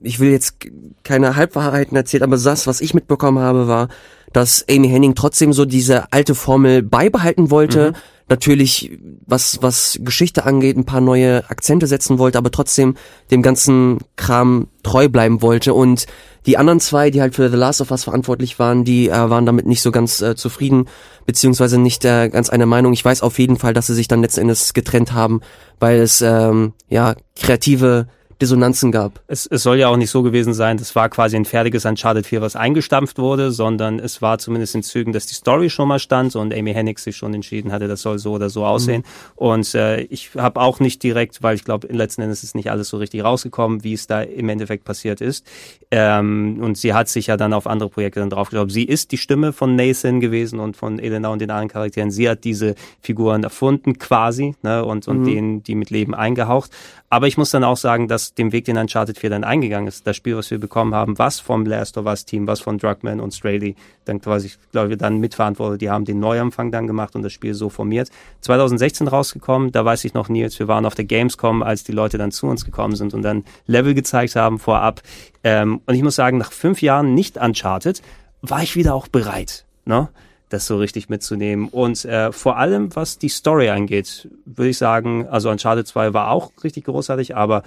ich 0.01 0.19
will 0.19 0.31
jetzt 0.31 0.57
keine 1.03 1.35
Halbwahrheiten 1.35 1.95
erzählen, 1.95 2.23
aber 2.23 2.37
das, 2.37 2.67
was 2.67 2.81
ich 2.81 2.93
mitbekommen 2.93 3.39
habe, 3.39 3.67
war, 3.67 3.87
dass 4.33 4.65
Amy 4.69 4.89
Henning 4.89 5.15
trotzdem 5.15 5.53
so 5.53 5.65
diese 5.65 6.11
alte 6.11 6.35
Formel 6.35 6.81
beibehalten 6.81 7.51
wollte, 7.51 7.91
mhm. 7.91 7.95
Natürlich, 8.29 8.97
was, 9.25 9.61
was 9.61 9.99
Geschichte 10.01 10.45
angeht, 10.45 10.77
ein 10.77 10.85
paar 10.85 11.01
neue 11.01 11.49
Akzente 11.49 11.87
setzen 11.87 12.19
wollte, 12.19 12.37
aber 12.37 12.51
trotzdem 12.51 12.95
dem 13.31 13.41
ganzen 13.41 13.99
Kram 14.15 14.67
treu 14.83 15.09
bleiben 15.09 15.41
wollte. 15.41 15.73
Und 15.73 16.05
die 16.45 16.57
anderen 16.57 16.79
zwei, 16.79 17.09
die 17.09 17.21
halt 17.21 17.35
für 17.35 17.49
The 17.49 17.57
Last 17.57 17.81
of 17.81 17.91
Us 17.91 18.03
verantwortlich 18.03 18.59
waren, 18.59 18.83
die 18.83 19.09
äh, 19.09 19.29
waren 19.29 19.45
damit 19.45 19.65
nicht 19.65 19.81
so 19.81 19.91
ganz 19.91 20.21
äh, 20.21 20.35
zufrieden, 20.35 20.87
beziehungsweise 21.25 21.77
nicht 21.77 22.03
äh, 22.05 22.29
ganz 22.29 22.49
einer 22.49 22.65
Meinung. 22.65 22.93
Ich 22.93 23.05
weiß 23.05 23.21
auf 23.21 23.39
jeden 23.39 23.57
Fall, 23.57 23.73
dass 23.73 23.87
sie 23.87 23.95
sich 23.95 24.07
dann 24.07 24.21
letzten 24.21 24.41
Endes 24.41 24.73
getrennt 24.73 25.13
haben, 25.13 25.41
weil 25.79 25.99
es 25.99 26.21
ähm, 26.21 26.73
ja 26.89 27.15
kreative 27.35 28.07
Dissonanzen 28.43 28.91
gab. 28.91 29.21
Es, 29.27 29.45
es 29.45 29.63
soll 29.63 29.77
ja 29.77 29.87
auch 29.87 29.95
nicht 29.95 30.09
so 30.09 30.21
gewesen 30.21 30.53
sein, 30.53 30.75
das 30.75 30.93
war 30.97 31.07
quasi 31.07 31.37
ein 31.37 31.45
fertiges 31.45 31.85
Uncharted 31.85 32.25
4, 32.25 32.41
was 32.41 32.57
eingestampft 32.57 33.17
wurde, 33.17 33.51
sondern 33.51 33.99
es 33.99 34.21
war 34.21 34.37
zumindest 34.37 34.75
in 34.75 34.83
Zügen, 34.83 35.13
dass 35.13 35.27
die 35.27 35.33
Story 35.33 35.69
schon 35.69 35.87
mal 35.87 35.97
stand 35.97 36.35
und 36.35 36.53
Amy 36.53 36.73
Hennig 36.73 36.99
sich 36.99 37.15
schon 37.15 37.33
entschieden 37.33 37.71
hatte, 37.71 37.87
das 37.87 38.01
soll 38.01 38.19
so 38.19 38.33
oder 38.33 38.49
so 38.49 38.65
aussehen. 38.65 39.03
Mhm. 39.03 39.37
Und 39.37 39.75
äh, 39.75 40.01
ich 40.01 40.31
habe 40.35 40.59
auch 40.59 40.81
nicht 40.81 41.01
direkt, 41.03 41.41
weil 41.41 41.55
ich 41.55 41.63
glaube, 41.63 41.87
letzten 41.87 42.21
Endes 42.21 42.43
ist 42.43 42.53
nicht 42.53 42.69
alles 42.69 42.89
so 42.89 42.97
richtig 42.97 43.23
rausgekommen, 43.23 43.85
wie 43.85 43.93
es 43.93 44.07
da 44.07 44.21
im 44.21 44.49
Endeffekt 44.49 44.83
passiert 44.83 45.21
ist. 45.21 45.45
Ähm, 45.89 46.57
und 46.59 46.77
sie 46.77 46.93
hat 46.93 47.07
sich 47.07 47.27
ja 47.27 47.37
dann 47.37 47.53
auf 47.53 47.65
andere 47.65 47.87
Projekte 47.87 48.19
dann 48.19 48.29
drauf 48.29 48.49
geglaubt. 48.49 48.71
Sie 48.71 48.83
ist 48.83 49.13
die 49.13 49.17
Stimme 49.17 49.53
von 49.53 49.77
Nathan 49.77 50.19
gewesen 50.19 50.59
und 50.59 50.75
von 50.75 50.99
Elena 50.99 51.29
und 51.29 51.39
den 51.39 51.49
anderen 51.49 51.69
Charakteren. 51.69 52.11
Sie 52.11 52.27
hat 52.27 52.43
diese 52.43 52.75
Figuren 52.99 53.43
erfunden 53.43 53.99
quasi 53.99 54.55
ne, 54.63 54.83
und, 54.83 55.07
und 55.07 55.21
mhm. 55.21 55.25
denen 55.25 55.63
die 55.63 55.75
mit 55.75 55.91
Leben 55.91 56.13
eingehaucht. 56.13 56.71
Aber 57.13 57.27
ich 57.27 57.37
muss 57.37 57.51
dann 57.51 57.63
auch 57.63 57.77
sagen, 57.77 58.07
dass 58.07 58.32
dem 58.37 58.51
Weg, 58.51 58.65
den 58.65 58.77
Uncharted 58.77 59.17
4 59.17 59.29
dann 59.29 59.43
eingegangen 59.43 59.87
ist, 59.87 60.07
das 60.07 60.15
Spiel, 60.15 60.35
was 60.35 60.49
wir 60.49 60.59
bekommen 60.59 60.95
haben, 60.95 61.17
was 61.19 61.39
vom 61.39 61.65
Last 61.65 61.97
of 61.97 62.05
Us 62.05 62.25
Team, 62.25 62.47
was 62.47 62.61
von 62.61 62.77
Druckmann 62.77 63.19
und 63.19 63.33
Straley, 63.33 63.75
dann 64.05 64.19
quasi, 64.21 64.47
ich 64.47 64.57
glaube, 64.71 64.97
dann 64.97 65.19
mitverantwortet, 65.19 65.81
die 65.81 65.89
haben 65.89 66.05
den 66.05 66.19
Neuanfang 66.19 66.71
dann 66.71 66.87
gemacht 66.87 67.15
und 67.15 67.21
das 67.21 67.33
Spiel 67.33 67.53
so 67.53 67.69
formiert. 67.69 68.09
2016 68.41 69.07
rausgekommen, 69.07 69.71
da 69.71 69.85
weiß 69.85 70.03
ich 70.05 70.13
noch, 70.13 70.29
Nils, 70.29 70.57
wir 70.59 70.67
waren 70.67 70.85
auf 70.85 70.95
der 70.95 71.05
Gamescom, 71.05 71.63
als 71.63 71.83
die 71.83 71.91
Leute 71.91 72.17
dann 72.17 72.31
zu 72.31 72.47
uns 72.47 72.65
gekommen 72.65 72.95
sind 72.95 73.13
und 73.13 73.21
dann 73.21 73.43
Level 73.67 73.93
gezeigt 73.93 74.35
haben 74.35 74.59
vorab. 74.59 75.01
Ähm, 75.43 75.81
und 75.85 75.93
ich 75.93 76.01
muss 76.01 76.15
sagen, 76.15 76.37
nach 76.37 76.51
fünf 76.51 76.81
Jahren 76.81 77.13
nicht 77.13 77.37
Uncharted, 77.37 78.01
war 78.41 78.63
ich 78.63 78.75
wieder 78.75 78.93
auch 78.95 79.07
bereit. 79.07 79.65
Ne? 79.85 80.09
das 80.53 80.67
so 80.67 80.77
richtig 80.77 81.09
mitzunehmen. 81.09 81.67
Und 81.67 82.05
äh, 82.05 82.31
vor 82.31 82.57
allem, 82.57 82.95
was 82.95 83.17
die 83.17 83.29
Story 83.29 83.69
angeht, 83.69 84.29
würde 84.45 84.69
ich 84.69 84.77
sagen, 84.77 85.27
also 85.27 85.49
Uncharted 85.49 85.87
2 85.87 86.13
war 86.13 86.29
auch 86.29 86.51
richtig 86.63 86.85
großartig, 86.85 87.35
aber 87.35 87.63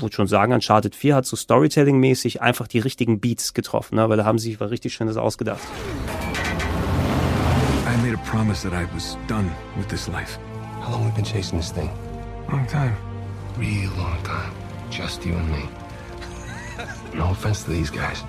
würde 0.00 0.14
schon 0.14 0.26
sagen, 0.26 0.52
Uncharted 0.52 0.94
4 0.94 1.14
hat 1.16 1.26
so 1.26 1.36
Storytelling-mäßig 1.36 2.42
einfach 2.42 2.66
die 2.68 2.78
richtigen 2.78 3.20
Beats 3.20 3.54
getroffen, 3.54 3.96
ne? 3.96 4.08
weil 4.08 4.16
da 4.16 4.24
haben 4.24 4.38
sie 4.38 4.50
sich 4.50 4.60
was 4.60 4.70
richtig 4.70 4.94
Schönes 4.94 5.16
ausgedacht. 5.16 5.60
I 7.86 7.96
made 8.02 8.14
a 8.14 8.30
promise 8.30 8.68
that 8.68 8.72
I 8.72 8.86
was 8.94 9.16
done 9.28 9.50
with 9.76 9.88
this 9.88 10.08
life. 10.08 10.38
How 10.80 10.92
long 10.92 11.04
have 11.04 11.16
we 11.16 11.22
been 11.22 11.24
chasing 11.24 11.58
this 11.58 11.72
thing? 11.72 11.90
Long 12.50 12.66
time. 12.66 12.94
Real 13.58 13.90
long 13.96 14.22
time. 14.22 14.52
Just 14.90 15.24
you 15.24 15.34
and 15.34 15.48
me. 15.50 15.68
No 17.14 17.30
offense 17.30 17.64
to 17.64 17.70
these 17.70 17.90
guys, 17.90 18.22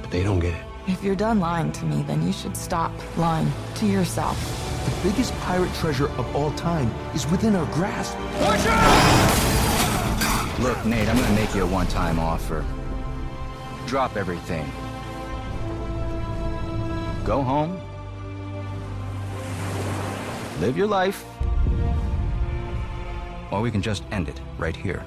but 0.00 0.10
they 0.10 0.22
don't 0.22 0.38
get 0.40 0.54
it. 0.54 0.62
If 0.86 1.02
you're 1.04 1.16
done 1.16 1.40
lying 1.40 1.72
to 1.72 1.84
me, 1.84 2.02
then 2.06 2.26
you 2.26 2.32
should 2.32 2.56
stop 2.56 2.92
lying 3.18 3.50
to 3.74 3.86
yourself. 3.86 4.38
The 4.84 5.10
biggest 5.10 5.34
pirate 5.40 5.74
treasure 5.74 6.08
of 6.16 6.34
all 6.34 6.50
time 6.52 6.90
is 7.14 7.28
within 7.30 7.56
our 7.56 7.66
grasp. 7.74 8.16
Watch 8.40 8.66
out! 8.66 8.97
Look, 10.60 10.84
Nate, 10.84 11.08
I'm 11.08 11.16
gonna 11.16 11.34
make 11.34 11.54
you 11.54 11.62
a 11.62 11.66
one-time 11.66 12.18
offer. 12.18 12.64
Drop 13.86 14.16
everything. 14.16 14.64
Go 17.24 17.42
home. 17.44 17.78
Live 20.60 20.76
your 20.76 20.88
life. 20.88 21.24
Or 23.52 23.62
we 23.62 23.70
can 23.70 23.80
just 23.80 24.02
end 24.10 24.28
it 24.28 24.40
right 24.58 24.76
here. 24.76 25.00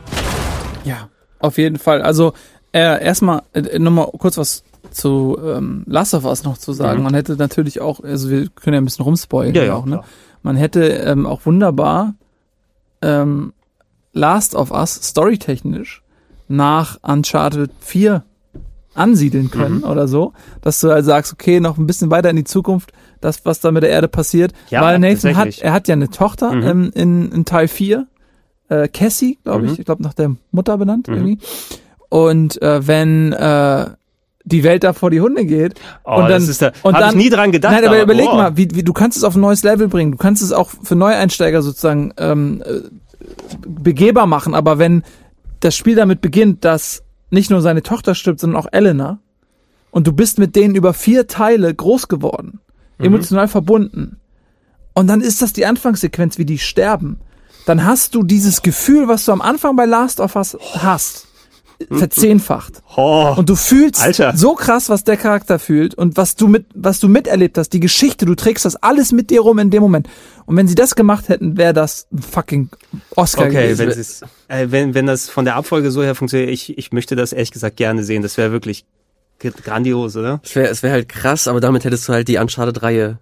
Ja, 0.85 1.09
auf 1.39 1.57
jeden 1.57 1.77
Fall. 1.77 2.01
Also, 2.01 2.31
äh, 2.71 3.03
erstmal 3.03 3.41
äh, 3.53 3.77
nochmal 3.77 4.07
kurz 4.17 4.37
was 4.37 4.63
zu 4.91 5.37
ähm, 5.43 5.83
Last 5.85 6.13
of 6.13 6.23
Us 6.23 6.45
noch 6.45 6.57
zu 6.57 6.71
sagen. 6.71 6.99
Mhm. 6.99 7.03
Man 7.03 7.13
hätte 7.13 7.35
natürlich 7.35 7.81
auch, 7.81 7.99
also 7.99 8.29
wir 8.29 8.47
können 8.49 8.75
ja 8.75 8.81
ein 8.81 8.85
bisschen 8.85 9.03
rumspoilen 9.03 9.53
ja, 9.53 9.65
ja, 9.65 9.75
auch, 9.75 9.85
ne? 9.85 10.01
Man 10.43 10.55
hätte 10.55 10.81
ähm, 10.85 11.25
auch 11.25 11.45
wunderbar 11.45 12.13
ähm, 13.01 13.51
Last 14.13 14.55
of 14.55 14.71
Us 14.71 14.93
storytechnisch 15.01 16.03
nach 16.47 16.97
Uncharted 17.01 17.71
4 17.79 18.23
ansiedeln 18.93 19.49
können 19.49 19.79
mhm. 19.79 19.83
oder 19.85 20.07
so, 20.07 20.33
dass 20.61 20.79
du 20.81 20.89
halt 20.89 21.05
sagst, 21.05 21.31
okay, 21.31 21.59
noch 21.59 21.77
ein 21.77 21.87
bisschen 21.87 22.11
weiter 22.11 22.29
in 22.29 22.35
die 22.35 22.43
Zukunft, 22.43 22.91
das, 23.21 23.45
was 23.45 23.61
da 23.61 23.71
mit 23.71 23.83
der 23.83 23.89
Erde 23.89 24.07
passiert. 24.07 24.53
Ja, 24.69 24.81
Weil 24.81 24.99
Nathan 24.99 25.37
hat, 25.37 25.59
er 25.59 25.71
hat 25.71 25.87
ja 25.87 25.93
eine 25.93 26.09
Tochter 26.09 26.51
mhm. 26.53 26.63
ähm, 26.63 26.91
in, 26.93 27.31
in 27.31 27.45
Teil 27.45 27.67
4, 27.67 28.07
äh, 28.69 28.87
Cassie, 28.89 29.37
glaube 29.43 29.65
ich, 29.65 29.73
mhm. 29.73 29.77
ich 29.79 29.85
glaube 29.85 30.03
nach 30.03 30.13
der 30.13 30.35
Mutter 30.51 30.77
benannt 30.77 31.07
mhm. 31.07 31.13
irgendwie. 31.13 31.37
Und 32.09 32.61
äh, 32.61 32.85
wenn 32.85 33.31
äh, 33.31 33.85
die 34.43 34.63
Welt 34.63 34.83
da 34.83 34.93
vor 34.93 35.11
die 35.11 35.21
Hunde 35.21 35.45
geht. 35.45 35.79
Oh, 36.03 36.15
und 36.15 36.23
dann, 36.23 36.31
das 36.31 36.47
ist 36.47 36.61
da, 36.61 36.71
und 36.81 36.93
dann, 36.93 37.11
ich 37.11 37.15
nie 37.15 37.29
dran 37.29 37.51
gedacht. 37.51 37.73
Nein, 37.73 37.85
aber, 37.85 37.95
aber 37.95 38.03
überleg 38.03 38.27
oh. 38.31 38.35
mal, 38.35 38.57
wie, 38.57 38.67
wie, 38.73 38.83
du 38.83 38.93
kannst 38.93 39.17
es 39.17 39.23
auf 39.23 39.35
ein 39.35 39.41
neues 39.41 39.63
Level 39.63 39.87
bringen. 39.87 40.11
Du 40.11 40.17
kannst 40.17 40.41
es 40.41 40.51
auch 40.51 40.71
für 40.83 40.95
Neueinsteiger 40.95 41.61
sozusagen 41.61 42.13
ähm, 42.17 42.63
äh, 42.65 42.81
begehbar 43.67 44.27
machen. 44.27 44.53
Aber 44.53 44.79
wenn 44.79 45.03
das 45.59 45.75
Spiel 45.75 45.95
damit 45.95 46.21
beginnt, 46.21 46.65
dass 46.65 47.03
nicht 47.29 47.49
nur 47.49 47.61
seine 47.61 47.83
Tochter 47.83 48.15
stirbt, 48.15 48.39
sondern 48.39 48.61
auch 48.61 48.67
Elena, 48.71 49.19
und 49.91 50.07
du 50.07 50.13
bist 50.13 50.39
mit 50.39 50.55
denen 50.55 50.75
über 50.75 50.93
vier 50.93 51.27
Teile 51.27 51.73
groß 51.73 52.07
geworden, 52.07 52.59
mhm. 52.97 53.05
emotional 53.05 53.47
verbunden, 53.47 54.17
und 54.93 55.07
dann 55.07 55.21
ist 55.21 55.41
das 55.41 55.53
die 55.53 55.65
Anfangssequenz, 55.65 56.37
wie 56.37 56.45
die 56.45 56.59
sterben, 56.59 57.19
dann 57.65 57.85
hast 57.85 58.15
du 58.15 58.23
dieses 58.23 58.61
Gefühl, 58.61 59.07
was 59.07 59.25
du 59.25 59.31
am 59.31 59.41
Anfang 59.41 59.75
bei 59.75 59.85
Last 59.85 60.19
of 60.19 60.35
Us 60.35 60.57
hast 60.79 61.27
verzehnfacht. 61.89 62.81
Oh, 62.95 63.33
und 63.37 63.49
du 63.49 63.55
fühlst 63.55 64.01
Alter. 64.01 64.35
so 64.35 64.55
krass, 64.55 64.89
was 64.89 65.03
der 65.03 65.17
Charakter 65.17 65.59
fühlt 65.59 65.95
und 65.95 66.17
was 66.17 66.35
du 66.35 66.47
mit, 66.47 66.65
was 66.73 66.99
du 66.99 67.07
miterlebt 67.07 67.57
hast, 67.57 67.69
die 67.69 67.79
Geschichte, 67.79 68.25
du 68.25 68.35
trägst 68.35 68.65
das 68.65 68.75
alles 68.75 69.11
mit 69.11 69.29
dir 69.29 69.41
rum 69.41 69.59
in 69.59 69.69
dem 69.69 69.81
Moment. 69.81 70.07
Und 70.45 70.57
wenn 70.57 70.67
sie 70.67 70.75
das 70.75 70.95
gemacht 70.95 71.29
hätten, 71.29 71.57
wäre 71.57 71.73
das 71.73 72.07
ein 72.11 72.21
fucking 72.21 72.69
Oscar 73.15 73.45
okay, 73.45 73.69
gewesen. 73.73 74.27
Wenn, 74.47 74.57
äh, 74.57 74.71
wenn, 74.71 74.93
wenn 74.93 75.05
das 75.05 75.29
von 75.29 75.45
der 75.45 75.55
Abfolge 75.55 75.91
so 75.91 76.03
her 76.03 76.15
funktioniert, 76.15 76.49
ich, 76.49 76.77
ich 76.77 76.91
möchte 76.91 77.15
das 77.15 77.33
ehrlich 77.33 77.51
gesagt 77.51 77.77
gerne 77.77 78.03
sehen. 78.03 78.21
Das 78.21 78.37
wäre 78.37 78.51
wirklich 78.51 78.85
grandios, 79.39 80.15
oder? 80.15 80.39
Es 80.43 80.55
wäre 80.55 80.67
es 80.67 80.83
wäre 80.83 80.93
halt 80.93 81.09
krass, 81.09 81.47
aber 81.47 81.59
damit 81.61 81.83
hättest 81.83 82.07
du 82.07 82.13
halt 82.13 82.27
die 82.27 82.37
Uncharted-Reihe 82.37 83.17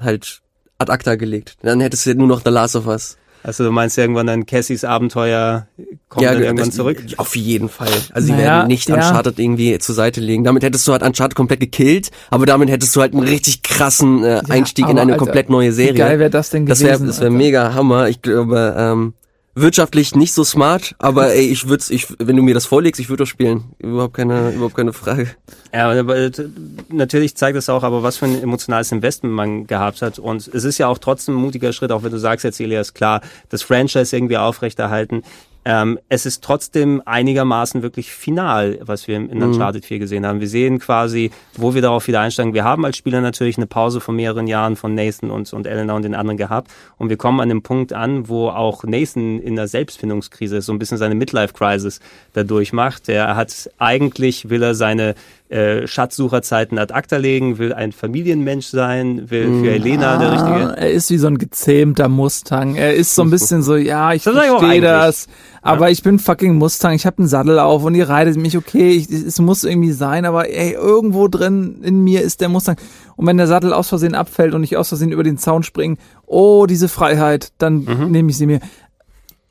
halt 0.00 0.40
ad 0.78 0.90
acta 0.90 1.14
gelegt. 1.14 1.56
Dann 1.62 1.80
hättest 1.80 2.06
du 2.06 2.14
nur 2.14 2.26
noch 2.26 2.42
The 2.44 2.50
Last 2.50 2.76
of 2.76 2.86
Us. 2.86 3.16
Also 3.42 3.64
du 3.64 3.70
meinst 3.72 3.98
irgendwann 3.98 4.26
dann 4.26 4.46
Cassies 4.46 4.84
Abenteuer 4.84 5.66
kommt 6.08 6.22
ja, 6.22 6.32
dann 6.32 6.42
irgendwann 6.42 6.68
das, 6.68 6.76
zurück? 6.76 7.02
Auf 7.16 7.34
jeden 7.34 7.68
Fall. 7.68 7.88
Also 8.12 8.32
naja, 8.32 8.42
sie 8.42 8.48
werden 8.48 8.68
nicht 8.68 8.88
ja. 8.88 8.94
Uncharted 8.94 9.38
irgendwie 9.38 9.78
zur 9.78 9.94
Seite 9.94 10.20
legen. 10.20 10.44
Damit 10.44 10.62
hättest 10.62 10.86
du 10.86 10.92
halt 10.92 11.02
Uncharted 11.02 11.34
komplett 11.34 11.60
gekillt, 11.60 12.10
aber 12.30 12.46
damit 12.46 12.70
hättest 12.70 12.94
du 12.94 13.00
halt 13.00 13.14
einen 13.14 13.26
richtig 13.26 13.62
krassen 13.62 14.22
äh, 14.22 14.42
Einstieg 14.48 14.84
ja, 14.84 14.90
in 14.90 14.98
eine 14.98 15.12
Alter, 15.12 15.24
komplett 15.24 15.50
neue 15.50 15.72
Serie. 15.72 15.94
Wie 15.94 15.98
geil 15.98 16.18
wäre 16.18 16.30
das 16.30 16.50
denn 16.50 16.66
gewesen? 16.66 16.86
Das 16.86 17.00
wäre 17.00 17.06
das 17.06 17.20
wär 17.20 17.30
mega 17.30 17.74
Hammer. 17.74 18.08
Ich 18.08 18.22
glaube, 18.22 18.74
ähm, 18.78 19.14
wirtschaftlich 19.54 20.14
nicht 20.14 20.32
so 20.32 20.44
smart, 20.44 20.94
aber 20.98 21.32
ey, 21.32 21.46
ich 21.46 21.68
würde 21.68 21.84
ich 21.90 22.06
wenn 22.18 22.36
du 22.36 22.42
mir 22.42 22.54
das 22.54 22.66
vorlegst, 22.66 23.00
ich 23.00 23.08
würde 23.08 23.24
doch 23.24 23.28
spielen. 23.28 23.64
Überhaupt 23.78 24.14
keine 24.14 24.50
überhaupt 24.52 24.76
keine 24.76 24.92
Frage. 24.92 25.28
Ja, 25.74 25.90
aber 25.90 26.16
äh, 26.16 26.30
natürlich 26.88 27.36
zeigt 27.36 27.56
es 27.56 27.68
auch, 27.68 27.82
aber 27.82 28.02
was 28.02 28.16
für 28.16 28.26
ein 28.26 28.42
emotionales 28.42 28.92
Investment 28.92 29.34
man 29.34 29.66
gehabt 29.66 30.02
hat 30.02 30.18
und 30.18 30.48
es 30.48 30.64
ist 30.64 30.78
ja 30.78 30.88
auch 30.88 30.98
trotzdem 30.98 31.36
ein 31.36 31.42
mutiger 31.42 31.72
Schritt, 31.72 31.92
auch 31.92 32.02
wenn 32.02 32.12
du 32.12 32.18
sagst 32.18 32.44
jetzt 32.44 32.60
Elias 32.60 32.94
klar, 32.94 33.20
das 33.50 33.62
Franchise 33.62 34.16
irgendwie 34.16 34.38
aufrechterhalten. 34.38 35.22
Ähm, 35.64 35.98
es 36.08 36.26
ist 36.26 36.42
trotzdem 36.42 37.02
einigermaßen 37.04 37.82
wirklich 37.82 38.10
final, 38.10 38.78
was 38.82 39.06
wir 39.06 39.16
in 39.16 39.26
mhm. 39.32 39.42
Uncharted 39.42 39.84
4 39.84 40.00
gesehen 40.00 40.26
haben. 40.26 40.40
Wir 40.40 40.48
sehen 40.48 40.80
quasi, 40.80 41.30
wo 41.56 41.74
wir 41.74 41.82
darauf 41.82 42.08
wieder 42.08 42.20
einsteigen. 42.20 42.52
Wir 42.52 42.64
haben 42.64 42.84
als 42.84 42.96
Spieler 42.96 43.20
natürlich 43.20 43.56
eine 43.56 43.66
Pause 43.66 44.00
von 44.00 44.16
mehreren 44.16 44.48
Jahren 44.48 44.74
von 44.74 44.94
Nathan 44.94 45.30
und, 45.30 45.52
und 45.52 45.66
Elena 45.66 45.94
und 45.94 46.02
den 46.02 46.14
anderen 46.14 46.36
gehabt. 46.36 46.70
Und 46.98 47.10
wir 47.10 47.16
kommen 47.16 47.40
an 47.40 47.48
dem 47.48 47.62
Punkt 47.62 47.92
an, 47.92 48.28
wo 48.28 48.48
auch 48.48 48.82
Nathan 48.82 49.38
in 49.40 49.54
der 49.54 49.68
Selbstfindungskrise 49.68 50.56
ist, 50.56 50.66
so 50.66 50.72
ein 50.72 50.80
bisschen 50.80 50.98
seine 50.98 51.14
Midlife-Crisis 51.14 52.00
dadurch 52.32 52.72
macht. 52.72 53.08
Er 53.08 53.36
hat 53.36 53.70
eigentlich, 53.78 54.50
will 54.50 54.62
er 54.62 54.74
seine 54.74 55.14
äh, 55.52 55.86
Schatzsucherzeiten 55.86 56.78
ad 56.78 56.94
acta 56.94 57.18
legen, 57.18 57.58
will 57.58 57.74
ein 57.74 57.92
Familienmensch 57.92 58.68
sein, 58.68 59.30
will 59.30 59.44
für 59.44 59.50
mhm. 59.50 59.64
Helena 59.64 60.14
ah, 60.14 60.18
der 60.18 60.32
richtige. 60.32 60.76
Er 60.78 60.90
ist 60.90 61.10
wie 61.10 61.18
so 61.18 61.26
ein 61.26 61.36
gezähmter 61.36 62.08
Mustang. 62.08 62.74
Er 62.74 62.94
ist 62.94 63.14
so 63.14 63.22
ein 63.22 63.28
bisschen 63.28 63.62
so, 63.62 63.76
ja, 63.76 64.14
ich 64.14 64.22
verstehe 64.22 64.80
das, 64.80 65.26
aber 65.60 65.88
ja. 65.88 65.92
ich 65.92 66.02
bin 66.02 66.18
fucking 66.18 66.56
Mustang. 66.56 66.94
Ich 66.94 67.04
habe 67.04 67.18
einen 67.18 67.28
Sattel 67.28 67.58
auf 67.58 67.84
und 67.84 67.94
ihr 67.94 68.08
reitet 68.08 68.38
mich, 68.38 68.56
okay, 68.56 68.92
ich, 68.92 69.10
es 69.10 69.38
muss 69.40 69.64
irgendwie 69.64 69.92
sein, 69.92 70.24
aber 70.24 70.48
ey, 70.48 70.72
irgendwo 70.72 71.28
drin 71.28 71.82
in 71.82 72.02
mir 72.02 72.22
ist 72.22 72.40
der 72.40 72.48
Mustang. 72.48 72.76
Und 73.16 73.26
wenn 73.26 73.36
der 73.36 73.46
Sattel 73.46 73.74
aus 73.74 73.90
Versehen 73.90 74.14
abfällt 74.14 74.54
und 74.54 74.64
ich 74.64 74.78
aus 74.78 74.88
Versehen 74.88 75.12
über 75.12 75.22
den 75.22 75.36
Zaun 75.36 75.64
springe, 75.64 75.96
oh, 76.24 76.64
diese 76.64 76.88
Freiheit, 76.88 77.52
dann 77.58 77.84
mhm. 77.84 78.10
nehme 78.10 78.30
ich 78.30 78.38
sie 78.38 78.46
mir. 78.46 78.60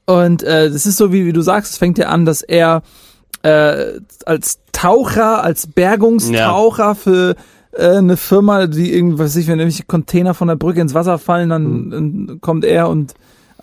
Und 0.08 0.42
äh, 0.42 0.72
das 0.72 0.88
ist 0.88 0.98
so, 0.98 1.14
wie, 1.14 1.28
wie 1.28 1.34
du 1.34 1.42
sagst, 1.42 1.74
es 1.74 1.78
fängt 1.78 2.00
ja 2.00 2.08
an, 2.08 2.26
dass 2.26 2.42
er 2.42 2.82
äh, 3.44 4.00
als 4.26 4.60
Taucher, 4.72 5.44
als 5.44 5.68
Bergungstaucher 5.68 6.84
ja. 6.84 6.94
für 6.94 7.36
äh, 7.72 7.98
eine 7.98 8.18
Firma, 8.18 8.68
die 8.68 8.94
irgendwas 8.94 9.34
sich, 9.34 9.48
wenn 9.48 9.58
nämlich 9.58 9.88
Container 9.88 10.34
von 10.34 10.48
der 10.48 10.56
Brücke 10.56 10.82
ins 10.82 10.94
Wasser 10.94 11.18
fallen, 11.18 11.50
dann, 11.50 11.64
mhm. 11.64 11.92
dann 11.92 12.42
kommt 12.42 12.66
er 12.66 12.90
und 12.90 13.14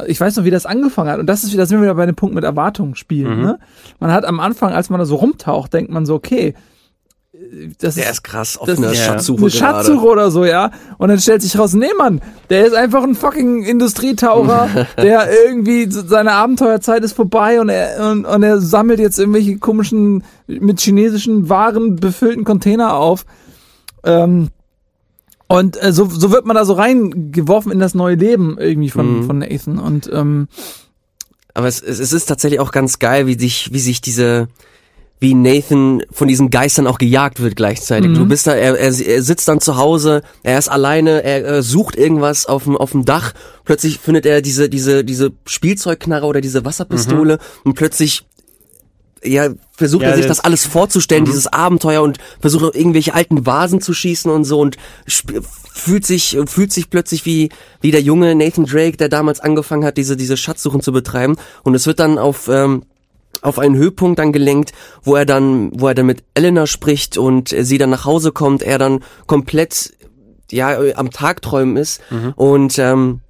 ich 0.07 0.21
weiß 0.21 0.37
noch, 0.37 0.45
wie 0.45 0.51
das 0.51 0.67
angefangen 0.67 1.11
hat. 1.11 1.19
Und 1.19 1.27
das 1.27 1.43
ist 1.43 1.53
wieder, 1.53 1.67
sind 1.67 1.79
wir 1.79 1.83
wieder 1.83 1.95
bei 1.95 2.07
dem 2.07 2.15
Punkt 2.15 2.35
mit 2.35 2.45
Erwartungen 2.45 2.95
spielen. 2.95 3.39
Mhm. 3.39 3.43
Ne? 3.43 3.59
Man 3.99 4.13
hat 4.13 4.25
am 4.25 4.39
Anfang, 4.39 4.73
als 4.73 4.91
man 4.91 5.01
da 5.01 5.07
so 5.07 5.17
rumtaucht, 5.17 5.73
denkt 5.73 5.91
man 5.91 6.07
so, 6.07 6.15
okay, 6.15 6.55
das 7.79 7.95
der 7.95 8.11
ist, 8.11 8.23
krass, 8.25 8.57
auf 8.57 8.69
eine 8.69 8.95
Schatzsuche. 8.95 9.41
Eine 9.41 9.51
Schatzsuche 9.51 10.07
oder 10.07 10.31
so, 10.31 10.45
ja. 10.45 10.71
Und 10.99 11.09
dann 11.09 11.19
stellt 11.19 11.43
sich 11.43 11.59
raus, 11.59 11.75
nee, 11.75 11.93
Mann, 11.97 12.21
der 12.51 12.67
ist 12.67 12.75
einfach 12.75 13.03
ein 13.03 13.15
fucking 13.15 13.65
Industrietaucher, 13.65 14.87
der 14.97 15.29
irgendwie, 15.47 15.89
seine 15.91 16.33
Abenteuerzeit 16.33 17.03
ist 17.05 17.15
vorbei 17.15 17.61
und 17.61 17.69
er, 17.69 18.11
und, 18.11 18.25
und 18.25 18.43
er 18.43 18.61
sammelt 18.61 19.01
jetzt 19.01 19.19
irgendwelche 19.19 19.59
komischen, 19.59 20.25
mit 20.47 20.81
chinesischen 20.81 21.49
Waren 21.49 21.97
befüllten 21.97 22.45
Container 22.45 22.95
auf. 22.95 23.25
Ähm, 24.05 24.49
und 25.49 25.83
äh, 25.83 25.93
so, 25.93 26.07
so 26.07 26.31
wird 26.31 26.45
man 26.45 26.57
da 26.57 26.65
so 26.65 26.75
reingeworfen 26.75 27.73
in 27.73 27.79
das 27.79 27.95
neue 27.95 28.17
Leben 28.17 28.59
irgendwie 28.59 28.91
von, 28.91 29.21
mhm. 29.21 29.25
von 29.25 29.39
Nathan. 29.39 29.79
Und 29.79 30.11
ähm, 30.13 30.49
aber 31.55 31.67
es, 31.67 31.83
es 31.83 32.13
ist 32.13 32.27
tatsächlich 32.27 32.61
auch 32.61 32.71
ganz 32.71 32.99
geil, 32.99 33.27
wie 33.27 33.39
sich, 33.39 33.73
wie 33.73 33.81
sich 33.81 34.01
diese, 34.01 34.49
wie 35.21 35.35
Nathan 35.35 36.03
von 36.11 36.29
diesen 36.29 36.51
Geistern 36.51 36.87
auch 36.87 36.99
gejagt 36.99 37.41
wird 37.41 37.57
gleichzeitig. 37.57 38.11
Mhm. 38.11 38.15
Du 38.15 38.27
bist 38.27 38.47
da, 38.47 38.55
er, 38.55 38.79
er, 38.79 38.99
er 38.99 39.23
sitzt 39.23 39.49
dann 39.49 39.61
zu 39.61 39.77
Hause, 39.77 40.23
er 40.43 40.59
ist 40.59 40.69
alleine, 40.69 41.25
er, 41.25 41.45
er 41.45 41.63
sucht 41.63 41.97
irgendwas 41.97 42.47
auf 42.47 42.65
dem, 42.65 42.77
auf 42.77 42.93
dem 42.93 43.05
Dach, 43.05 43.33
plötzlich 43.65 43.99
findet 43.99 44.27
er 44.27 44.43
diese, 44.43 44.69
diese, 44.69 45.05
diese 45.05 45.33
Spielzeugknarre 45.47 46.27
oder 46.27 46.41
diese 46.41 46.65
Wasserpistole 46.65 47.35
mhm. 47.35 47.41
und 47.65 47.75
plötzlich 47.75 48.25
ja, 49.25 49.49
versucht 49.73 50.03
ja, 50.03 50.11
er 50.11 50.17
sich 50.17 50.27
das 50.27 50.41
alles 50.41 50.65
vorzustellen, 50.65 51.25
mhm. 51.25 51.29
dieses 51.29 51.49
Abenteuer 51.49 52.03
und 52.03 52.19
versucht 52.41 52.65
auch 52.65 52.75
irgendwelche 52.75 53.15
alten 53.15 53.47
Vasen 53.47 53.81
zu 53.81 53.93
schießen 53.93 54.31
und 54.31 54.45
so 54.45 54.61
und 54.61 54.77
fühlt 55.07 56.07
sich, 56.07 56.39
fühlt 56.47 56.73
sich 56.73 56.91
plötzlich 56.91 57.25
wie, 57.27 57.51
wie 57.81 57.91
der 57.91 58.03
junge 58.03 58.35
Nathan 58.35 58.67
Drake, 58.67 58.97
der 58.97 59.09
damals 59.09 59.41
angefangen 59.41 59.85
hat, 59.85 59.97
diese, 59.97 60.17
diese 60.17 60.37
Schatzsuchen 60.37 60.81
zu 60.81 60.93
betreiben. 60.93 61.37
Und 61.63 61.75
es 61.75 61.87
wird 61.87 61.99
dann 62.01 62.19
auf, 62.19 62.49
ähm, 62.49 62.85
auf 63.43 63.59
einen 63.59 63.77
Höhepunkt 63.77 64.19
dann 64.19 64.33
gelenkt, 64.33 64.73
wo 65.03 65.15
er 65.17 65.27
dann, 65.27 65.71
wo 65.75 65.89
er 65.89 65.95
dann 65.95 66.07
mit 66.07 66.25
Elena 66.35 66.67
spricht 66.67 67.19
und 67.19 67.49
sie 67.49 67.79
dann 67.79 67.91
nach 67.91 68.05
Hause 68.05 68.33
kommt, 68.33 68.63
er 68.63 68.79
dann 68.79 69.01
komplett 69.27 69.93
ja 70.51 70.79
am 70.95 71.11
Tagträumen 71.11 71.77
ist 71.77 72.01
mhm. 72.11 72.33
und 72.37 72.79
ähm, 72.79 73.21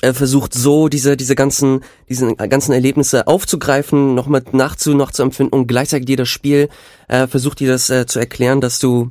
er 0.00 0.14
versucht 0.14 0.54
so 0.54 0.88
diese 0.88 1.16
diese 1.16 1.34
ganzen 1.34 1.80
diese 2.08 2.34
ganzen 2.34 2.72
Erlebnisse 2.72 3.26
aufzugreifen, 3.26 4.14
nochmal 4.14 4.42
nachzu 4.52 4.94
noch 4.94 5.10
zu 5.10 5.22
empfinden 5.22 5.54
und 5.54 5.66
gleichzeitig 5.66 6.06
dir 6.06 6.16
das 6.16 6.28
Spiel 6.28 6.68
äh, 7.08 7.26
versucht 7.26 7.60
dir 7.60 7.68
das 7.68 7.90
äh, 7.90 8.06
zu 8.06 8.18
erklären, 8.18 8.60
dass 8.60 8.78
du 8.78 9.10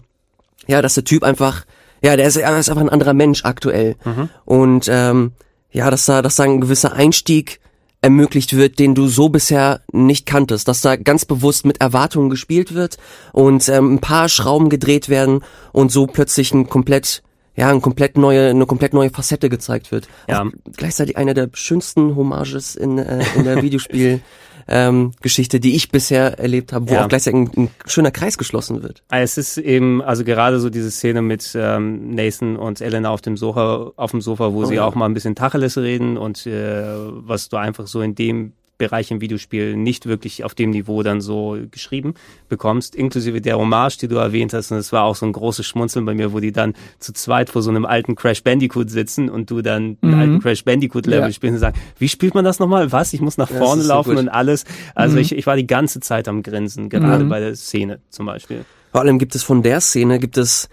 ja, 0.67 0.81
dass 0.81 0.93
der 0.93 1.03
Typ 1.03 1.23
einfach 1.23 1.65
ja, 2.01 2.17
der 2.17 2.27
ist, 2.27 2.35
er 2.35 2.59
ist 2.59 2.69
einfach 2.69 2.81
ein 2.81 2.89
anderer 2.89 3.13
Mensch 3.13 3.45
aktuell 3.45 3.95
mhm. 4.03 4.29
und 4.45 4.87
ähm, 4.89 5.31
ja, 5.71 5.89
dass 5.89 6.05
da 6.05 6.21
dass 6.21 6.35
da 6.35 6.43
ein 6.43 6.61
gewisser 6.61 6.93
Einstieg 6.93 7.59
ermöglicht 8.03 8.55
wird, 8.55 8.79
den 8.79 8.95
du 8.95 9.07
so 9.07 9.29
bisher 9.29 9.81
nicht 9.91 10.25
kanntest, 10.25 10.67
dass 10.67 10.81
da 10.81 10.97
ganz 10.97 11.23
bewusst 11.23 11.65
mit 11.65 11.79
Erwartungen 11.79 12.29
gespielt 12.29 12.73
wird 12.73 12.97
und 13.31 13.69
ähm, 13.69 13.95
ein 13.95 13.99
paar 13.99 14.27
Schrauben 14.27 14.69
gedreht 14.69 15.07
werden 15.07 15.39
und 15.71 15.91
so 15.91 16.05
plötzlich 16.05 16.53
ein 16.53 16.67
komplett 16.67 17.23
ja, 17.55 17.69
ein 17.69 17.81
komplett 17.81 18.17
neue, 18.17 18.49
eine 18.49 18.65
komplett 18.65 18.93
neue 18.93 19.11
Facette 19.11 19.47
gezeigt 19.47 19.91
wird. 19.91 20.07
Ja. 20.27 20.41
Auch 20.41 20.47
gleichzeitig 20.75 21.17
eine 21.17 21.35
der 21.35 21.51
schönsten 21.53 22.15
Hommages 22.15 22.75
in, 22.75 22.97
äh, 22.97 23.23
in 23.35 23.43
der 23.43 23.61
Videospiel. 23.61 24.21
Ähm, 24.67 25.11
Geschichte, 25.21 25.59
die 25.59 25.75
ich 25.75 25.89
bisher 25.89 26.39
erlebt 26.39 26.73
habe, 26.73 26.89
wo 26.89 26.93
ja. 26.93 27.03
auch 27.03 27.09
gleichzeitig 27.09 27.39
ein, 27.39 27.51
ein, 27.55 27.69
schöner 27.85 28.11
Kreis 28.11 28.37
geschlossen 28.37 28.83
wird. 28.83 29.03
Ah, 29.09 29.19
es 29.19 29.37
ist 29.37 29.57
eben, 29.57 30.01
also 30.01 30.23
gerade 30.23 30.59
so 30.59 30.69
diese 30.69 30.91
Szene 30.91 31.21
mit 31.21 31.53
ähm, 31.55 32.15
Nathan 32.15 32.55
und 32.55 32.81
Elena 32.81 33.09
auf 33.09 33.21
dem 33.21 33.37
Sofa, 33.37 33.91
auf 33.95 34.11
dem 34.11 34.21
Sofa, 34.21 34.53
wo 34.53 34.61
oh, 34.61 34.65
sie 34.65 34.75
ja. 34.75 34.85
auch 34.85 34.95
mal 34.95 35.05
ein 35.05 35.13
bisschen 35.13 35.35
Tacheles 35.35 35.77
reden 35.77 36.17
und 36.17 36.45
äh, 36.45 36.83
was 36.85 37.49
du 37.49 37.57
einfach 37.57 37.87
so 37.87 38.01
in 38.01 38.15
dem 38.15 38.53
Bereich 38.83 39.11
im 39.11 39.21
Videospiel 39.21 39.77
nicht 39.77 40.07
wirklich 40.07 40.43
auf 40.43 40.55
dem 40.55 40.71
Niveau 40.71 41.03
dann 41.03 41.21
so 41.21 41.57
geschrieben 41.71 42.15
bekommst, 42.49 42.95
inklusive 42.95 43.39
der 43.39 43.57
Hommage, 43.57 43.97
die 43.97 44.07
du 44.07 44.15
erwähnt 44.15 44.53
hast. 44.53 44.71
Und 44.71 44.77
es 44.77 44.91
war 44.91 45.03
auch 45.03 45.15
so 45.15 45.25
ein 45.25 45.31
großes 45.31 45.65
Schmunzeln 45.65 46.05
bei 46.05 46.13
mir, 46.13 46.33
wo 46.33 46.39
die 46.39 46.51
dann 46.51 46.73
zu 46.99 47.13
zweit 47.13 47.49
vor 47.49 47.61
so 47.61 47.69
einem 47.69 47.85
alten 47.85 48.15
Crash 48.15 48.43
Bandicoot 48.43 48.89
sitzen 48.89 49.29
und 49.29 49.49
du 49.49 49.61
dann 49.61 49.97
mhm. 50.01 50.09
einen 50.09 50.13
alten 50.19 50.39
Crash 50.41 50.65
Bandicoot 50.65 51.05
Level 51.05 51.29
ja. 51.29 51.31
spielst 51.31 51.53
und 51.53 51.59
sagst, 51.59 51.81
wie 51.97 52.09
spielt 52.09 52.35
man 52.35 52.43
das 52.43 52.59
nochmal? 52.59 52.91
Was? 52.91 53.13
Ich 53.13 53.21
muss 53.21 53.37
nach 53.37 53.49
vorne 53.49 53.83
laufen 53.83 54.15
so 54.15 54.19
und 54.19 54.29
alles. 54.29 54.65
Also 54.95 55.15
mhm. 55.15 55.21
ich, 55.21 55.35
ich 55.35 55.47
war 55.47 55.55
die 55.55 55.67
ganze 55.67 56.01
Zeit 56.01 56.27
am 56.27 56.43
Grinsen, 56.43 56.89
gerade 56.89 57.23
mhm. 57.23 57.29
bei 57.29 57.39
der 57.39 57.55
Szene 57.55 57.99
zum 58.09 58.25
Beispiel. 58.25 58.65
Vor 58.91 59.01
allem 59.01 59.17
gibt 59.17 59.33
es 59.35 59.43
von 59.43 59.63
der 59.63 59.79
Szene, 59.81 60.19
gibt 60.19 60.37
es 60.37 60.69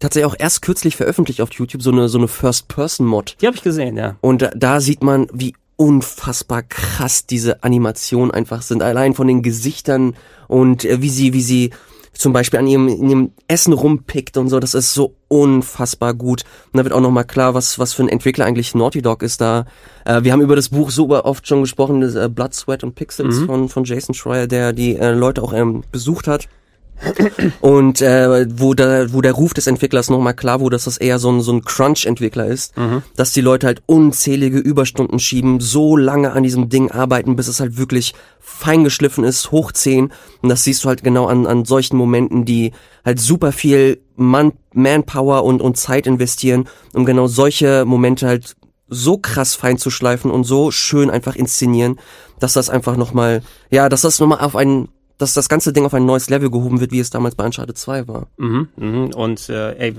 tatsächlich 0.00 0.32
auch 0.32 0.36
erst 0.36 0.62
kürzlich 0.62 0.96
veröffentlicht 0.96 1.40
auf 1.40 1.52
YouTube 1.52 1.82
so 1.82 1.92
eine 1.92 2.08
so 2.08 2.18
eine 2.18 2.26
First-Person-Mod. 2.26 3.36
Die 3.40 3.46
habe 3.46 3.56
ich 3.56 3.62
gesehen, 3.62 3.96
ja. 3.96 4.16
Und 4.20 4.42
da, 4.42 4.50
da 4.56 4.80
sieht 4.80 5.04
man, 5.04 5.28
wie 5.32 5.54
unfassbar 5.80 6.62
krass 6.62 7.24
diese 7.24 7.64
Animationen 7.64 8.30
einfach 8.30 8.60
sind. 8.60 8.82
Allein 8.82 9.14
von 9.14 9.26
den 9.26 9.40
Gesichtern 9.40 10.14
und 10.46 10.84
äh, 10.84 11.00
wie 11.00 11.08
sie, 11.08 11.32
wie 11.32 11.40
sie 11.40 11.70
zum 12.12 12.34
Beispiel 12.34 12.58
an 12.58 12.66
ihrem, 12.66 12.86
in 12.86 13.08
ihrem 13.08 13.32
Essen 13.48 13.72
rumpickt 13.72 14.36
und 14.36 14.50
so, 14.50 14.60
das 14.60 14.74
ist 14.74 14.92
so 14.92 15.14
unfassbar 15.28 16.12
gut. 16.12 16.44
Und 16.70 16.76
da 16.76 16.84
wird 16.84 16.92
auch 16.92 17.00
nochmal 17.00 17.24
klar, 17.24 17.54
was, 17.54 17.78
was 17.78 17.94
für 17.94 18.02
ein 18.02 18.10
Entwickler 18.10 18.44
eigentlich 18.44 18.74
Naughty 18.74 19.00
Dog 19.00 19.22
ist 19.22 19.40
da. 19.40 19.64
Äh, 20.04 20.22
wir 20.22 20.32
haben 20.32 20.42
über 20.42 20.54
das 20.54 20.68
Buch 20.68 20.90
super 20.90 21.24
oft 21.24 21.48
schon 21.48 21.62
gesprochen, 21.62 22.02
das, 22.02 22.14
äh, 22.14 22.28
Blood, 22.28 22.52
Sweat 22.52 22.84
und 22.84 22.94
Pixels 22.94 23.38
mhm. 23.38 23.46
von, 23.46 23.68
von 23.70 23.84
Jason 23.84 24.14
Schreier, 24.14 24.46
der 24.46 24.74
die 24.74 24.96
äh, 24.96 25.12
Leute 25.12 25.42
auch 25.42 25.54
ähm, 25.54 25.82
besucht 25.90 26.28
hat. 26.28 26.46
Und 27.60 28.00
äh, 28.02 28.46
wo, 28.58 28.74
der, 28.74 29.12
wo 29.12 29.20
der 29.20 29.32
Ruf 29.32 29.54
des 29.54 29.66
Entwicklers 29.66 30.10
nochmal 30.10 30.34
klar 30.34 30.60
wurde, 30.60 30.74
dass 30.74 30.84
das 30.84 30.98
eher 30.98 31.18
so 31.18 31.30
ein, 31.30 31.40
so 31.40 31.52
ein 31.52 31.64
Crunch-Entwickler 31.64 32.46
ist, 32.46 32.76
mhm. 32.76 33.02
dass 33.16 33.32
die 33.32 33.40
Leute 33.40 33.66
halt 33.66 33.82
unzählige 33.86 34.58
Überstunden 34.58 35.18
schieben, 35.18 35.60
so 35.60 35.96
lange 35.96 36.32
an 36.32 36.42
diesem 36.42 36.68
Ding 36.68 36.90
arbeiten, 36.90 37.36
bis 37.36 37.48
es 37.48 37.60
halt 37.60 37.76
wirklich 37.76 38.14
feingeschliffen 38.38 39.24
ist, 39.24 39.50
hochziehen. 39.50 40.12
Und 40.42 40.48
das 40.48 40.64
siehst 40.64 40.84
du 40.84 40.88
halt 40.88 41.02
genau 41.02 41.26
an, 41.26 41.46
an 41.46 41.64
solchen 41.64 41.96
Momenten, 41.96 42.44
die 42.44 42.72
halt 43.04 43.20
super 43.20 43.52
viel 43.52 44.00
Man 44.16 44.52
Manpower 44.72 45.44
und, 45.44 45.60
und 45.60 45.76
Zeit 45.76 46.06
investieren, 46.06 46.68
um 46.92 47.04
genau 47.04 47.26
solche 47.26 47.84
Momente 47.84 48.26
halt 48.26 48.56
so 48.90 49.18
krass 49.18 49.54
fein 49.54 49.78
zu 49.78 49.90
schleifen 49.90 50.30
und 50.30 50.44
so 50.44 50.70
schön 50.70 51.10
einfach 51.10 51.36
inszenieren, 51.36 51.98
dass 52.40 52.52
das 52.52 52.68
einfach 52.68 52.96
nochmal, 52.96 53.42
ja, 53.70 53.88
dass 53.88 54.02
das 54.02 54.18
nochmal 54.18 54.40
auf 54.40 54.56
einen 54.56 54.88
dass 55.20 55.34
das 55.34 55.50
ganze 55.50 55.74
Ding 55.74 55.84
auf 55.84 55.92
ein 55.92 56.06
neues 56.06 56.30
Level 56.30 56.50
gehoben 56.50 56.80
wird, 56.80 56.92
wie 56.92 56.98
es 56.98 57.10
damals 57.10 57.34
bei 57.34 57.44
Uncharted 57.44 57.76
2 57.76 58.08
war. 58.08 58.26
Mhm, 58.38 58.68
mhm. 58.76 59.14
Und 59.14 59.50
äh, 59.50 59.72
ey, 59.76 59.94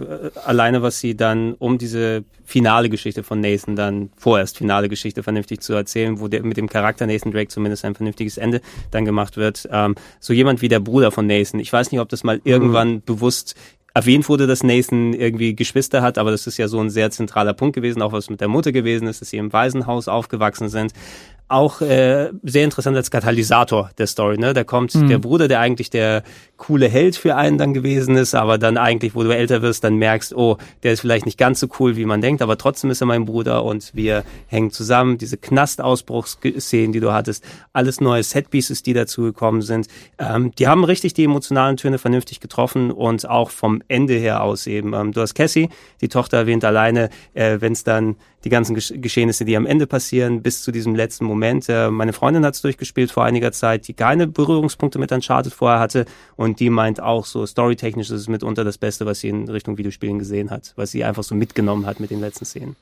alleine, 0.46 0.82
was 0.82 1.00
sie 1.00 1.16
dann, 1.16 1.54
um 1.54 1.78
diese 1.78 2.24
finale 2.44 2.90
Geschichte 2.90 3.22
von 3.22 3.40
Nathan 3.40 3.76
dann, 3.76 4.10
vorerst 4.18 4.58
finale 4.58 4.90
Geschichte 4.90 5.22
vernünftig 5.22 5.62
zu 5.62 5.74
erzählen, 5.74 6.20
wo 6.20 6.28
der, 6.28 6.44
mit 6.44 6.58
dem 6.58 6.68
Charakter 6.68 7.06
Nathan 7.06 7.32
Drake 7.32 7.50
zumindest 7.50 7.86
ein 7.86 7.94
vernünftiges 7.94 8.38
Ende 8.38 8.62
dann 8.90 9.06
gemacht 9.06 9.38
wird, 9.38 9.70
ähm, 9.72 9.94
so 10.20 10.34
jemand 10.34 10.64
wie 10.64 10.70
der 10.70 10.80
Bruder 10.80 11.12
von 11.12 11.28
Nathan, 11.28 11.60
ich 11.60 11.72
weiß 11.72 11.92
nicht, 11.92 12.02
ob 12.02 12.10
das 12.10 12.24
mal 12.24 12.38
mhm. 12.38 12.42
irgendwann 12.46 12.92
mhm. 12.94 13.02
bewusst 13.06 13.56
erwähnt 13.94 14.28
wurde, 14.30 14.48
dass 14.48 14.64
Nathan 14.64 15.14
irgendwie 15.14 15.56
Geschwister 15.56 16.02
hat, 16.02 16.18
aber 16.18 16.32
das 16.32 16.48
ist 16.48 16.58
ja 16.58 16.68
so 16.68 16.80
ein 16.80 16.90
sehr 16.90 17.12
zentraler 17.12 17.54
Punkt 17.54 17.76
gewesen, 17.76 18.02
auch 18.02 18.14
was 18.14 18.30
mit 18.30 18.42
der 18.42 18.48
Mutter 18.48 18.72
gewesen 18.72 19.08
ist, 19.08 19.22
dass 19.22 19.30
sie 19.30 19.38
im 19.38 19.52
Waisenhaus 19.54 20.08
aufgewachsen 20.08 20.70
sind 20.70 20.94
auch 21.48 21.82
äh, 21.82 22.30
sehr 22.44 22.64
interessant 22.64 22.96
als 22.96 23.12
Katalysator 23.12 23.90
der 23.98 24.08
Story. 24.08 24.38
Ne? 24.38 24.54
Da 24.54 24.64
kommt 24.64 24.96
mhm. 24.96 25.10
der 25.10 25.20
Bruder, 25.20 25.48
der 25.48 25.60
eigentlich 25.60 25.90
der 25.90 26.24
coole 26.56 26.88
Held 26.88 27.16
für 27.16 27.36
einen 27.36 27.58
dann 27.58 27.74
gewesen 27.74 28.16
ist, 28.16 28.36
aber 28.36 28.58
dann 28.58 28.78
eigentlich, 28.78 29.16
wo 29.16 29.24
du 29.24 29.36
älter 29.36 29.62
wirst, 29.62 29.84
dann 29.84 29.96
merkst, 29.96 30.34
oh, 30.36 30.58
der 30.84 30.94
ist 30.94 31.02
vielleicht 31.02 31.26
nicht 31.26 31.38
ganz 31.38 31.60
so 31.60 31.68
cool, 31.80 31.96
wie 31.96 32.06
man 32.06 32.22
denkt, 32.22 32.42
aber 32.42 32.58
trotzdem 32.58 32.92
ist 32.92 33.02
er 33.02 33.08
mein 33.08 33.26
Bruder 33.26 33.66
und 33.66 33.92
wir 33.96 34.24
hängen 34.48 34.72
zusammen. 34.72 35.18
Diese 35.18 35.38
Knastausbruchsszenen, 35.38 36.94
die 36.94 37.00
du 37.00 37.12
hattest, 37.12 37.44
alles 37.74 38.00
neue 38.00 38.24
Setpieces, 38.24 38.84
die 38.84 38.94
dazu 38.94 39.24
gekommen 39.24 39.62
sind, 39.62 39.88
ähm, 40.20 40.52
die 40.58 40.68
haben 40.68 40.84
richtig 40.84 41.14
die 41.16 41.24
emotionalen 41.24 41.78
Töne 41.78 41.98
vernünftig 41.98 42.40
getroffen 42.40 42.92
und 42.92 43.28
auch 43.28 43.50
vom 43.50 43.82
Ende 43.88 44.14
her 44.14 44.44
aus 44.44 44.68
eben. 44.68 44.94
Ähm, 44.94 45.12
du 45.12 45.22
hast 45.22 45.34
Cassie, 45.34 45.70
die 46.00 46.10
Tochter 46.10 46.38
erwähnt 46.38 46.64
alleine, 46.64 47.10
äh, 47.34 47.58
wenn 47.60 47.74
es 47.74 47.84
dann 47.84 48.16
die 48.44 48.50
ganzen 48.50 48.76
Geschehnisse, 48.76 49.46
die 49.46 49.56
am 49.56 49.66
Ende 49.66 49.88
passieren, 49.88 50.42
bis 50.42 50.64
zu 50.64 50.72
diesem 50.72 50.96
letzten 50.96 51.26
Moment. 51.26 51.70
Äh, 51.70 51.92
meine 51.92 52.14
Freundin 52.14 52.46
hat 52.46 52.56
es 52.56 52.62
durchgespielt 52.62 53.12
vor 53.12 53.24
einiger 53.24 53.52
Zeit, 53.52 53.88
die 53.88 53.94
keine 53.94 54.28
Berührungspunkte 54.28 55.00
mit 55.00 55.12
Uncharted 55.12 55.54
vorher 55.54 55.80
hatte 55.80 56.06
und 56.36 56.60
die 56.60 56.70
meint 56.70 57.02
auch 57.02 57.26
so, 57.26 57.46
storytechnisch 57.46 58.10
ist 58.10 58.22
es 58.22 58.28
mitunter 58.28 58.64
das 58.64 58.78
Beste, 58.78 59.06
was 59.06 59.20
sie 59.20 59.30
in 59.30 59.48
Richtung 59.48 59.78
Videospielen 59.78 60.20
gesehen 60.20 60.50
hat, 60.50 60.74
was 60.76 60.92
sie 60.92 61.04
einfach 61.04 61.24
so 61.24 61.36
mitgenommen 61.36 61.86
hat 61.86 62.00
mit 62.00 62.10
den 62.10 62.20
letzten 62.20 62.46
Szenen. 62.46 62.76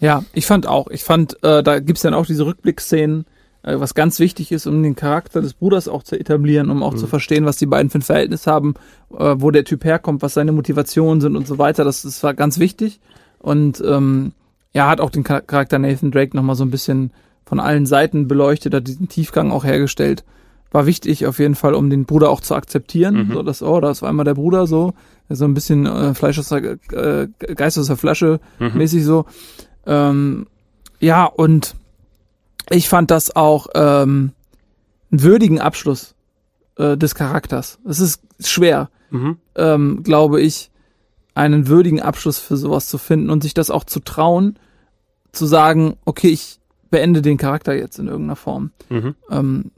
Ja, 0.00 0.24
ich 0.32 0.46
fand 0.46 0.66
auch. 0.66 0.88
Ich 0.88 1.04
fand, 1.04 1.42
äh, 1.44 1.62
da 1.62 1.78
gibt's 1.78 2.02
dann 2.02 2.14
auch 2.14 2.26
diese 2.26 2.44
Rückblickszenen, 2.44 3.24
äh, 3.62 3.78
was 3.78 3.94
ganz 3.94 4.18
wichtig 4.18 4.50
ist, 4.50 4.66
um 4.66 4.82
den 4.82 4.96
Charakter 4.96 5.40
des 5.40 5.54
Bruders 5.54 5.88
auch 5.88 6.02
zu 6.02 6.18
etablieren, 6.18 6.70
um 6.70 6.82
auch 6.82 6.94
mhm. 6.94 6.98
zu 6.98 7.06
verstehen, 7.06 7.44
was 7.44 7.56
die 7.56 7.66
beiden 7.66 7.90
für 7.90 7.98
ein 7.98 8.02
Verhältnis 8.02 8.46
haben, 8.46 8.74
äh, 9.16 9.34
wo 9.38 9.50
der 9.50 9.64
Typ 9.64 9.84
herkommt, 9.84 10.22
was 10.22 10.34
seine 10.34 10.52
Motivationen 10.52 11.20
sind 11.20 11.36
und 11.36 11.46
so 11.46 11.58
weiter. 11.58 11.84
Das, 11.84 12.02
das 12.02 12.22
war 12.22 12.34
ganz 12.34 12.58
wichtig. 12.58 12.98
Und 13.38 13.82
ähm, 13.86 14.32
ja, 14.72 14.88
hat 14.88 15.00
auch 15.00 15.10
den 15.10 15.24
Charakter 15.24 15.78
Nathan 15.78 16.10
Drake 16.10 16.36
nochmal 16.36 16.56
so 16.56 16.64
ein 16.64 16.70
bisschen 16.70 17.12
von 17.44 17.60
allen 17.60 17.86
Seiten 17.86 18.28
beleuchtet, 18.28 18.74
hat 18.74 18.88
diesen 18.88 19.08
Tiefgang 19.08 19.50
auch 19.50 19.64
hergestellt. 19.64 20.24
war 20.70 20.86
wichtig 20.86 21.26
auf 21.26 21.38
jeden 21.38 21.54
Fall, 21.54 21.74
um 21.74 21.90
den 21.90 22.06
Bruder 22.06 22.30
auch 22.30 22.40
zu 22.40 22.54
akzeptieren. 22.54 23.28
Mhm. 23.28 23.32
So, 23.34 23.42
dass, 23.42 23.62
oh, 23.62 23.80
das 23.80 24.00
war 24.00 24.08
einmal 24.08 24.24
der 24.24 24.34
Bruder 24.34 24.66
so, 24.66 24.94
so 25.28 25.44
ein 25.44 25.52
bisschen 25.52 25.84
äh, 25.84 26.14
Fleisch 26.14 26.38
aus 26.38 26.48
der 26.48 26.78
äh, 26.92 27.28
Geist 27.54 27.78
aus 27.78 27.88
der 27.88 27.98
Flasche 27.98 28.40
mhm. 28.58 28.78
mäßig 28.78 29.04
so. 29.04 29.26
Ähm, 29.84 30.46
ja, 30.98 31.26
und 31.26 31.74
ich 32.70 32.88
fand 32.88 33.10
das 33.10 33.36
auch 33.36 33.66
ähm, 33.74 34.32
einen 35.10 35.22
würdigen 35.22 35.60
Abschluss 35.60 36.14
äh, 36.78 36.96
des 36.96 37.14
Charakters. 37.14 37.78
Es 37.86 38.00
ist 38.00 38.22
schwer, 38.40 38.88
mhm. 39.10 39.36
ähm, 39.56 40.02
glaube 40.02 40.40
ich, 40.40 40.70
einen 41.34 41.68
würdigen 41.68 42.00
Abschluss 42.00 42.38
für 42.38 42.56
sowas 42.56 42.88
zu 42.88 42.98
finden 42.98 43.30
und 43.30 43.42
sich 43.42 43.54
das 43.54 43.70
auch 43.70 43.84
zu 43.84 44.00
trauen, 44.00 44.58
zu 45.32 45.46
sagen, 45.46 45.96
okay, 46.04 46.28
ich 46.28 46.58
beende 46.90 47.22
den 47.22 47.38
Charakter 47.38 47.74
jetzt 47.74 47.98
in 47.98 48.06
irgendeiner 48.06 48.36
Form. 48.36 48.70
Mhm. 48.90 49.14
Ähm, 49.30 49.70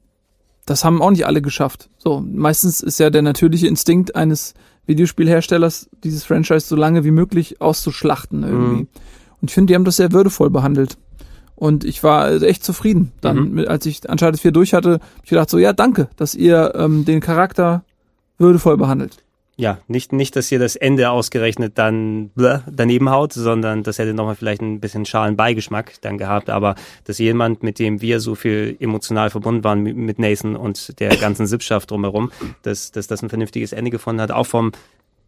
das 0.66 0.84
haben 0.84 1.02
auch 1.02 1.10
nicht 1.10 1.26
alle 1.26 1.42
geschafft. 1.42 1.90
So, 1.98 2.20
meistens 2.26 2.80
ist 2.80 2.98
ja 2.98 3.10
der 3.10 3.22
natürliche 3.22 3.68
Instinkt 3.68 4.16
eines 4.16 4.54
Videospielherstellers, 4.86 5.88
dieses 6.02 6.24
Franchise 6.24 6.66
so 6.66 6.76
lange 6.76 7.04
wie 7.04 7.10
möglich 7.10 7.60
auszuschlachten 7.60 8.42
irgendwie. 8.42 8.82
Mhm. 8.82 8.88
Und 9.40 9.50
ich 9.50 9.54
finde, 9.54 9.70
die 9.70 9.74
haben 9.74 9.84
das 9.84 9.96
sehr 9.96 10.12
würdevoll 10.12 10.50
behandelt. 10.50 10.96
Und 11.54 11.84
ich 11.84 12.02
war 12.02 12.22
also 12.22 12.46
echt 12.46 12.64
zufrieden. 12.64 13.12
Dann, 13.20 13.36
mhm. 13.36 13.54
mit, 13.54 13.68
als 13.68 13.86
ich 13.86 14.08
Uncharted 14.08 14.40
4 14.40 14.50
durch 14.50 14.74
hatte, 14.74 14.98
ich 15.22 15.30
gedacht 15.30 15.50
so, 15.50 15.58
ja, 15.58 15.72
danke, 15.72 16.08
dass 16.16 16.34
ihr 16.34 16.72
ähm, 16.74 17.04
den 17.04 17.20
Charakter 17.20 17.84
würdevoll 18.38 18.76
behandelt 18.76 19.23
ja, 19.56 19.78
nicht, 19.86 20.12
nicht, 20.12 20.34
dass 20.34 20.50
ihr 20.50 20.58
das 20.58 20.74
Ende 20.74 21.10
ausgerechnet 21.10 21.78
dann 21.78 22.30
bleh, 22.30 22.58
daneben 22.70 23.10
haut, 23.10 23.32
sondern 23.32 23.84
das 23.84 23.98
hätte 23.98 24.12
nochmal 24.12 24.34
vielleicht 24.34 24.62
ein 24.62 24.80
bisschen 24.80 25.06
schalen 25.06 25.36
Beigeschmack 25.36 25.92
dann 26.00 26.18
gehabt, 26.18 26.50
aber 26.50 26.74
dass 27.04 27.18
jemand, 27.18 27.62
mit 27.62 27.78
dem 27.78 28.00
wir 28.00 28.18
so 28.18 28.34
viel 28.34 28.76
emotional 28.80 29.30
verbunden 29.30 29.62
waren 29.62 29.82
mit 29.82 30.18
Nathan 30.18 30.56
und 30.56 30.98
der 30.98 31.16
ganzen 31.16 31.46
Sippschaft 31.46 31.90
drumherum, 31.90 32.32
dass, 32.62 32.90
dass 32.90 33.06
das 33.06 33.22
ein 33.22 33.28
vernünftiges 33.28 33.72
Ende 33.72 33.90
gefunden 33.92 34.20
hat, 34.20 34.32
auch 34.32 34.46
vom 34.46 34.72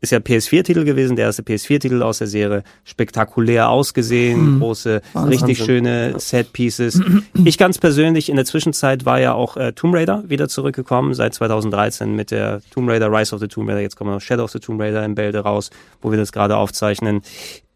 ist 0.06 0.12
ja 0.12 0.18
PS4-Titel 0.18 0.84
gewesen, 0.84 1.16
der 1.16 1.26
erste 1.26 1.42
PS4-Titel 1.42 2.02
aus 2.02 2.18
der 2.18 2.26
Serie. 2.26 2.62
Spektakulär 2.84 3.68
ausgesehen, 3.68 4.54
mhm. 4.54 4.60
große, 4.60 5.02
Wahnsinn. 5.12 5.32
richtig 5.32 5.58
schöne 5.58 6.18
Set-Pieces. 6.18 7.00
Ich 7.44 7.58
ganz 7.58 7.78
persönlich, 7.78 8.28
in 8.28 8.36
der 8.36 8.44
Zwischenzeit 8.44 9.04
war 9.04 9.20
ja 9.20 9.32
auch 9.32 9.56
äh, 9.56 9.72
Tomb 9.72 9.94
Raider 9.94 10.24
wieder 10.26 10.48
zurückgekommen, 10.48 11.14
seit 11.14 11.34
2013 11.34 12.14
mit 12.14 12.30
der 12.30 12.60
Tomb 12.70 12.88
Raider, 12.88 13.10
Rise 13.12 13.34
of 13.34 13.40
the 13.40 13.48
Tomb 13.48 13.68
Raider, 13.68 13.80
jetzt 13.80 13.96
kommen 13.96 14.10
noch 14.10 14.20
Shadow 14.20 14.44
of 14.44 14.50
the 14.50 14.58
Tomb 14.58 14.80
Raider 14.80 15.04
im 15.04 15.14
Bälde 15.14 15.40
raus, 15.40 15.70
wo 16.02 16.10
wir 16.10 16.18
das 16.18 16.32
gerade 16.32 16.56
aufzeichnen. 16.56 17.22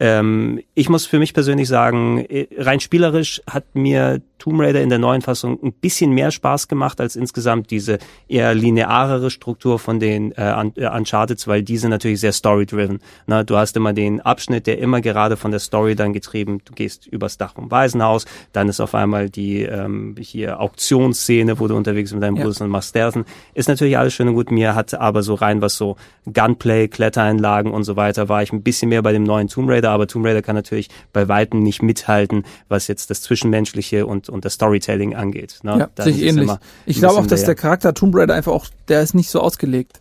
Ähm, 0.01 0.63
ich 0.75 0.89
muss 0.89 1.05
für 1.05 1.19
mich 1.19 1.35
persönlich 1.35 1.69
sagen, 1.69 2.25
äh, 2.25 2.49
rein 2.57 2.81
spielerisch 2.81 3.43
hat 3.47 3.75
mir 3.75 4.23
Tomb 4.39 4.59
Raider 4.59 4.81
in 4.81 4.89
der 4.89 4.99
neuen 4.99 5.21
Fassung 5.21 5.63
ein 5.63 5.75
bisschen 5.75 6.13
mehr 6.13 6.31
Spaß 6.31 6.69
gemacht 6.69 6.99
als 7.03 7.15
insgesamt 7.15 7.71
diese 7.71 7.99
eher 8.27 8.55
linearere 8.55 9.31
Struktur 9.31 9.79
von 9.79 10.01
den 10.01 10.33
äh, 10.33 10.53
äh 10.77 10.89
Uncharted, 10.89 11.47
weil 11.47 11.63
diese 11.63 11.91
natürlich 11.91 12.21
sehr 12.21 12.33
story-driven. 12.33 13.01
Na, 13.27 13.45
du 13.45 13.59
hast 13.59 13.77
immer 13.77 13.93
den 13.93 14.23
Abschnitt, 14.23 14.67
der 14.67 14.79
immer 14.79 15.03
gerade 15.03 15.37
von 15.37 15.51
der 15.51 15.61
Story 15.61 15.95
dann 15.95 16.15
getrieben. 16.15 16.63
Du 16.65 16.73
gehst 16.73 17.07
übers 17.07 17.37
Dach 17.37 17.53
vom 17.53 17.71
Waisenhaus, 17.71 18.25
dann 18.55 18.71
ist 18.71 18.81
auf 18.81 18.95
einmal 18.95 19.29
die 19.29 19.63
ähm, 19.65 20.15
hier 20.19 20.61
Auktionsszene, 20.61 21.61
wo 21.61 21.69
du 21.69 21.77
unterwegs 21.77 22.11
mit 22.15 22.23
deinem 22.23 22.37
ja. 22.37 22.45
Bruder 22.45 22.65
und 22.65 22.71
machst 22.71 22.89
Stersen. 22.89 23.27
Ist 23.53 23.69
natürlich 23.69 23.99
alles 23.99 24.15
schön 24.15 24.29
und 24.29 24.35
gut. 24.35 24.51
Mir 24.51 24.75
hat 24.75 24.95
aber 24.95 25.23
so 25.23 25.35
rein 25.35 25.61
was 25.61 25.77
so 25.77 25.97
Gunplay, 26.33 26.89
Klettereinlagen 26.89 27.71
und 27.71 27.85
so 27.85 27.97
weiter, 27.97 28.31
war 28.31 28.43
ich 28.43 28.53
ein 28.53 28.63
bisschen 28.63 28.89
mehr 28.89 29.03
bei 29.03 29.13
dem 29.13 29.25
neuen 29.25 29.49
Tomb 29.49 29.69
Raider 29.69 29.90
aber 29.91 30.07
Tomb 30.07 30.27
Raider 30.27 30.43
kann 30.43 30.57
natürlich 30.57 30.89
bei 31.13 31.29
Weitem 31.29 31.63
nicht 31.63 31.83
mithalten, 31.83 32.45
was 32.69 32.89
jetzt 32.89 33.11
das 33.11 33.23
Zwischenmenschliche 33.23 34.07
und, 34.07 34.29
und 34.29 34.45
das 34.45 34.55
Storytelling 34.55 35.15
angeht. 35.15 35.61
Ne? 35.63 35.79
Ja, 35.79 35.91
da 35.95 36.05
sich 36.05 36.23
ähnlich. 36.23 36.51
Ich 36.87 36.99
glaube 36.99 37.21
auch, 37.21 37.27
dass 37.27 37.45
der 37.45 37.55
Charakter 37.55 37.95
Tomb 37.95 38.15
Raider 38.15 38.35
einfach 38.35 38.53
auch, 38.53 38.67
der 38.89 39.03
ist 39.03 39.15
nicht 39.15 39.31
so 39.31 39.41
ausgelegt. 39.41 40.01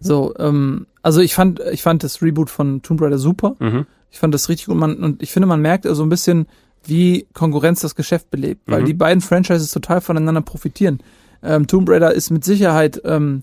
So, 0.00 0.34
ähm, 0.38 0.86
also 1.02 1.20
ich 1.20 1.34
fand, 1.34 1.60
ich 1.72 1.82
fand 1.82 2.02
das 2.02 2.22
Reboot 2.22 2.50
von 2.50 2.82
Tomb 2.82 3.00
Raider 3.00 3.18
super. 3.18 3.56
Mhm. 3.58 3.86
Ich 4.10 4.18
fand 4.18 4.34
das 4.34 4.48
richtig 4.48 4.66
gut. 4.66 4.76
Man, 4.76 4.96
und 4.96 5.22
ich 5.22 5.32
finde, 5.32 5.46
man 5.46 5.60
merkt 5.60 5.86
also 5.86 6.02
ein 6.02 6.08
bisschen, 6.08 6.46
wie 6.84 7.26
Konkurrenz 7.32 7.80
das 7.80 7.94
Geschäft 7.94 8.30
belebt, 8.30 8.62
weil 8.66 8.82
mhm. 8.82 8.86
die 8.86 8.94
beiden 8.94 9.20
Franchises 9.20 9.70
total 9.70 10.00
voneinander 10.00 10.42
profitieren. 10.42 11.00
Ähm, 11.42 11.66
Tomb 11.66 11.88
Raider 11.88 12.12
ist 12.12 12.30
mit 12.30 12.44
Sicherheit 12.44 13.00
ähm, 13.04 13.42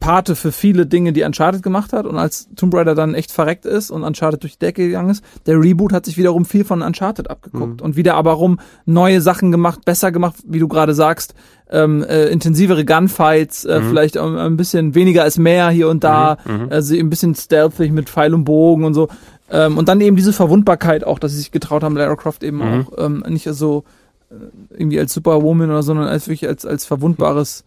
Pate 0.00 0.36
für 0.36 0.52
viele 0.52 0.86
Dinge, 0.86 1.12
die 1.12 1.22
Uncharted 1.22 1.62
gemacht 1.62 1.92
hat. 1.92 2.06
Und 2.06 2.18
als 2.18 2.48
Tomb 2.56 2.74
Raider 2.74 2.94
dann 2.94 3.14
echt 3.14 3.32
verreckt 3.32 3.66
ist 3.66 3.90
und 3.90 4.02
Uncharted 4.02 4.42
durch 4.42 4.54
die 4.54 4.58
Decke 4.66 4.86
gegangen 4.86 5.10
ist, 5.10 5.24
der 5.46 5.60
Reboot 5.60 5.92
hat 5.92 6.06
sich 6.06 6.16
wiederum 6.16 6.44
viel 6.44 6.64
von 6.64 6.82
Uncharted 6.82 7.30
abgeguckt 7.30 7.80
mhm. 7.80 7.84
und 7.84 7.96
wieder 7.96 8.14
aber 8.14 8.32
rum 8.32 8.60
neue 8.86 9.20
Sachen 9.20 9.50
gemacht, 9.50 9.84
besser 9.84 10.12
gemacht, 10.12 10.36
wie 10.46 10.58
du 10.58 10.68
gerade 10.68 10.94
sagst, 10.94 11.34
ähm, 11.70 12.02
äh, 12.04 12.28
intensivere 12.28 12.84
Gunfights, 12.84 13.64
äh, 13.64 13.80
mhm. 13.80 13.88
vielleicht 13.88 14.16
ähm, 14.16 14.36
ein 14.36 14.56
bisschen 14.56 14.94
weniger 14.94 15.22
als 15.22 15.38
mehr 15.38 15.68
hier 15.70 15.88
und 15.88 16.04
da, 16.04 16.38
mhm. 16.44 16.68
also 16.70 16.94
ein 16.96 17.10
bisschen 17.10 17.34
stealthy 17.34 17.90
mit 17.90 18.08
Pfeil 18.08 18.34
und 18.34 18.44
Bogen 18.44 18.84
und 18.84 18.94
so. 18.94 19.08
Ähm, 19.50 19.78
und 19.78 19.88
dann 19.88 20.00
eben 20.00 20.16
diese 20.16 20.32
Verwundbarkeit 20.32 21.04
auch, 21.04 21.18
dass 21.18 21.32
sie 21.32 21.38
sich 21.38 21.50
getraut 21.50 21.82
haben, 21.82 21.96
Lara 21.96 22.16
Croft 22.16 22.42
eben 22.42 22.58
mhm. 22.58 22.86
auch 22.86 23.04
ähm, 23.04 23.24
nicht 23.28 23.48
so 23.50 23.84
äh, 24.30 24.34
irgendwie 24.70 24.98
als 24.98 25.12
Superwoman 25.12 25.70
oder 25.70 25.82
sondern 25.82 26.06
als 26.06 26.28
wirklich 26.28 26.48
als 26.48 26.66
als 26.66 26.84
verwundbares 26.84 27.64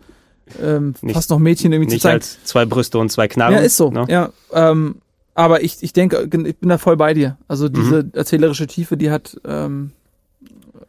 ähm, 0.62 0.96
nicht, 1.02 1.14
fast 1.14 1.30
noch 1.30 1.40
Mädchen 1.40 1.72
irgendwie 1.72 1.92
nicht 1.92 2.02
zu 2.02 2.08
zeigen. 2.08 2.22
Als 2.22 2.44
zwei 2.44 2.66
Brüste 2.66 2.98
und 2.98 3.12
zwei 3.12 3.28
Knarren. 3.28 3.56
Ja, 3.56 3.60
ist 3.62 3.78
so. 3.78 3.92
Ne? 3.92 4.06
Ja, 4.10 4.30
ähm, 4.54 4.96
aber 5.34 5.64
ich, 5.64 5.78
ich 5.82 5.94
denke, 5.94 6.24
ich 6.24 6.58
bin 6.58 6.70
da 6.70 6.78
voll 6.78 6.98
bei 6.98 7.14
dir. 7.14 7.38
Also 7.48 7.70
diese 7.70 8.04
mhm. 8.04 8.12
erzählerische 8.14 8.68
Tiefe, 8.68 8.98
die 8.98 9.12
hat 9.12 9.40
ähm, 9.46 9.92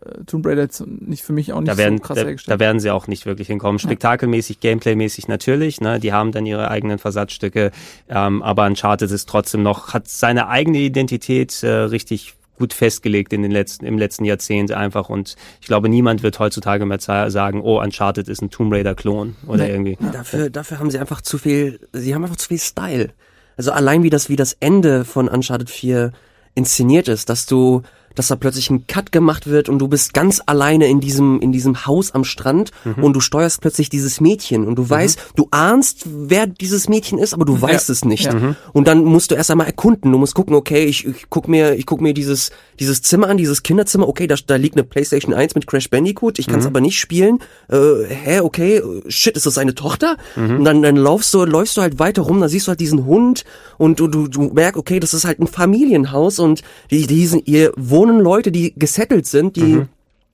äh, 0.05 0.25
Tomb 0.27 0.47
Raider 0.47 0.63
jetzt 0.63 0.85
nicht 0.87 1.23
für 1.23 1.33
mich 1.33 1.53
auch 1.53 1.61
nicht 1.61 1.73
da 1.73 1.77
werden, 1.77 1.99
so 1.99 2.05
krass 2.05 2.17
da, 2.17 2.25
hergestellt. 2.25 2.55
Da 2.55 2.61
werden 2.61 2.81
sie 2.81 2.91
auch 2.91 3.07
nicht 3.07 3.25
wirklich 3.25 3.49
hinkommen. 3.49 3.79
Spektakelmäßig. 3.79 4.61
Gameplaymäßig 4.61 5.29
natürlich. 5.29 5.81
Ne? 5.81 6.01
Die 6.01 6.13
haben 6.13 6.33
dann 6.33 6.47
ihre 6.47 6.71
eigenen 6.71 6.99
Versatzstücke. 6.99 7.71
Ähm, 8.09 8.43
aber 8.43 8.67
Uncharted 8.67 9.11
ist 9.11 9.29
trotzdem 9.29 9.63
noch, 9.63 9.95
hat 9.95 10.09
seine 10.09 10.49
eigene 10.49 10.79
Identität 10.79 11.63
äh, 11.63 11.69
richtig 11.69 12.35
gut 12.63 12.73
festgelegt 12.73 13.33
in 13.33 13.43
den 13.43 13.51
letzten, 13.51 13.85
im 13.85 13.99
letzten 13.99 14.25
Jahrzehnt 14.25 14.71
einfach 14.71 15.09
und 15.09 15.35
ich 15.61 15.67
glaube, 15.67 15.89
niemand 15.89 16.23
wird 16.23 16.39
heutzutage 16.39 16.87
mehr 16.87 17.01
sagen, 17.01 17.61
oh, 17.61 17.81
Uncharted 17.81 18.29
ist 18.29 18.41
ein 18.41 18.51
Tomb 18.51 18.73
Raider 18.73 18.95
Klon 18.95 19.35
oder 19.49 19.65
nee, 19.65 19.71
irgendwie. 19.71 19.99
Dafür, 20.13 20.49
dafür 20.49 20.79
haben 20.79 20.89
sie 20.89 21.01
einfach 21.01 21.23
zu 21.23 21.39
viel, 21.39 21.81
sie 21.93 22.15
haben 22.15 22.23
einfach 22.23 22.37
zu 22.37 22.47
viel 22.47 22.61
Style. 22.61 23.09
Also 23.57 23.73
allein 23.73 24.05
wie 24.05 24.11
das, 24.11 24.29
wie 24.29 24.37
das 24.37 24.57
Ende 24.61 25.05
von 25.05 25.27
Uncharted 25.27 25.71
4 25.71 26.13
inszeniert 26.55 27.09
ist, 27.09 27.29
dass 27.29 27.47
du 27.47 27.83
dass 28.15 28.29
da 28.29 28.37
plötzlich 28.37 28.71
ein 28.71 28.87
Cut 28.87 29.13
gemacht 29.13 29.47
wird 29.47 29.69
und 29.69 29.79
du 29.79 29.89
bist 29.89 30.15
ganz 30.15 30.43
alleine 30.47 30.87
in 30.87 31.01
diesem, 31.01 31.41
in 31.41 31.53
diesem 31.53 31.87
Haus 31.87 32.13
am 32.13 32.25
Strand 32.25 32.71
mhm. 32.85 33.05
und 33.05 33.15
du 33.15 33.21
steuerst 33.21 33.61
plötzlich 33.61 33.89
dieses 33.89 34.21
Mädchen 34.21 34.67
und 34.67 34.77
du 34.77 34.83
mhm. 34.83 34.91
weißt, 34.91 35.19
du 35.37 35.49
ahnst, 35.51 36.05
wer 36.07 36.47
dieses 36.47 36.89
Mädchen 36.89 37.19
ist, 37.19 37.35
aber 37.35 37.45
du 37.45 37.61
weißt 37.61 37.89
ja. 37.89 37.93
es 37.93 38.05
nicht. 38.05 38.25
Ja. 38.25 38.35
Mhm. 38.35 38.57
Und 38.73 38.89
dann 38.89 39.05
musst 39.05 39.31
du 39.31 39.35
erst 39.35 39.51
einmal 39.51 39.67
erkunden. 39.67 40.13
Du 40.13 40.19
musst 40.19 40.35
gucken, 40.35 40.55
okay, 40.55 40.85
ich, 40.85 41.07
ich 41.07 41.27
guck 41.31 41.49
mir, 41.49 41.75
ich 41.75 41.87
guck 41.87 42.01
mir 42.01 42.15
dieses, 42.15 42.51
dieses 42.79 43.03
Zimmer 43.03 43.29
an, 43.29 43.37
dieses 43.37 43.63
Kinderzimmer, 43.63 44.09
okay, 44.09 44.27
da, 44.27 44.37
da 44.47 44.57
liegt 44.57 44.77
eine 44.77 44.85
Playstation 44.85 45.35
1 45.35 45.55
mit 45.55 45.67
Crash 45.67 45.91
Bandicoot, 45.91 46.39
ich 46.39 46.47
kann 46.47 46.59
es 46.59 46.65
mhm. 46.65 46.71
aber 46.71 46.81
nicht 46.81 46.99
spielen. 46.99 47.39
Äh, 47.69 48.05
hä, 48.09 48.41
okay, 48.41 48.83
shit, 49.09 49.37
ist 49.37 49.47
das 49.47 49.55
seine 49.55 49.75
Tochter? 49.75 50.17
Mhm. 50.37 50.59
Und 50.59 50.65
dann, 50.65 50.83
dann 50.83 50.97
laufst 50.97 51.33
du, 51.35 51.45
läufst 51.45 51.77
du 51.77 51.83
halt 51.83 51.99
weiter 51.99 52.23
rum, 52.23 52.41
da 52.41 52.49
siehst 52.49 52.67
du 52.67 52.71
halt 52.71 52.81
diesen 52.81 53.07
Hund 53.07 53.45
und 53.79 54.01
du, 54.01 54.09
du, 54.09 54.29
du 54.29 54.51
merkst, 54.53 54.79
okay, 54.79 55.01
das 55.01 55.15
ist 55.15 55.25
halt 55.25 55.41
ein 55.41 55.47
Familienhaus 55.47 56.39
und 56.39 56.63
die, 56.91 57.07
diesen, 57.07 57.45
ihr 57.45 57.73
Wohn 57.77 58.02
wohnen 58.03 58.20
Leute, 58.20 58.51
die 58.51 58.74
gesettelt 58.77 59.27
sind, 59.27 59.55
die 59.55 59.62
mhm. 59.62 59.89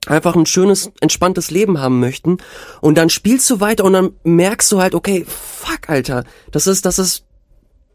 einfach 0.07 0.35
ein 0.35 0.47
schönes, 0.47 0.91
entspanntes 1.01 1.51
Leben 1.51 1.79
haben 1.79 2.01
möchten. 2.01 2.39
Und 2.81 2.97
dann 2.97 3.11
spielst 3.11 3.49
du 3.51 3.61
weiter 3.61 3.85
und 3.85 3.93
dann 3.93 4.13
merkst 4.25 4.73
du 4.73 4.81
halt, 4.81 4.95
okay, 4.95 5.27
fuck, 5.27 5.89
Alter, 5.89 6.25
das 6.51 6.67
ist, 6.67 6.87
das 6.87 6.99
ist, 6.99 7.25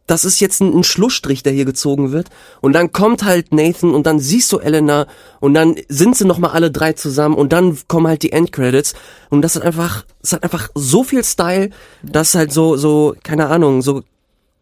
das 0.06 0.26
ist 0.26 0.40
jetzt 0.40 0.62
ein, 0.62 0.78
ein 0.78 0.84
Schlussstrich, 0.84 1.42
der 1.42 1.54
hier 1.54 1.66
gezogen 1.66 2.12
wird. 2.12 2.30
Und 2.62 2.74
dann 2.74 2.92
kommt 2.92 3.24
halt 3.24 3.52
Nathan 3.52 3.96
und 3.96 4.06
dann 4.06 4.20
siehst 4.20 4.52
du 4.52 4.60
Elena 4.60 5.08
und 5.40 5.56
dann 5.56 5.76
sind 5.90 6.16
sie 6.16 6.26
nochmal 6.26 6.52
alle 6.52 6.70
drei 6.70 6.94
zusammen 6.94 7.36
und 7.36 7.52
dann 7.52 7.80
kommen 7.88 8.08
halt 8.08 8.22
die 8.22 8.32
Endcredits. 8.32 8.94
Und 9.32 9.42
das 9.42 9.56
ist 9.56 9.64
einfach, 9.64 10.06
es 10.22 10.34
hat 10.34 10.44
einfach 10.44 10.70
so 10.76 11.04
viel 11.04 11.24
Style, 11.24 11.72
dass 12.04 12.36
halt 12.36 12.52
so, 12.52 12.78
so, 12.78 13.16
keine 13.24 13.48
Ahnung, 13.48 13.82
so 13.82 14.04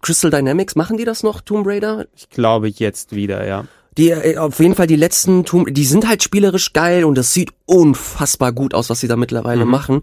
Crystal 0.02 0.32
Dynamics, 0.32 0.76
machen 0.76 0.96
die 0.96 1.06
das 1.06 1.22
noch, 1.22 1.42
Tomb 1.42 1.68
Raider? 1.68 2.06
Ich 2.16 2.30
glaube 2.30 2.70
jetzt 2.70 3.14
wieder, 3.14 3.46
ja. 3.46 3.66
Die 3.98 4.10
äh, 4.10 4.38
auf 4.38 4.60
jeden 4.60 4.76
Fall 4.76 4.88
die 4.88 4.96
letzten 4.96 5.46
Tomb, 5.46 5.74
die 5.74 5.86
sind 5.86 6.08
halt 6.08 6.24
spielerisch 6.24 6.74
geil 6.74 7.04
und 7.04 7.16
das 7.18 7.34
sieht 7.34 7.52
unfassbar 7.66 8.52
gut 8.52 8.74
aus, 8.74 8.90
was 8.90 9.00
sie 9.00 9.08
da 9.08 9.16
mittlerweile 9.16 9.66
mhm. 9.66 9.72
machen. 9.72 10.02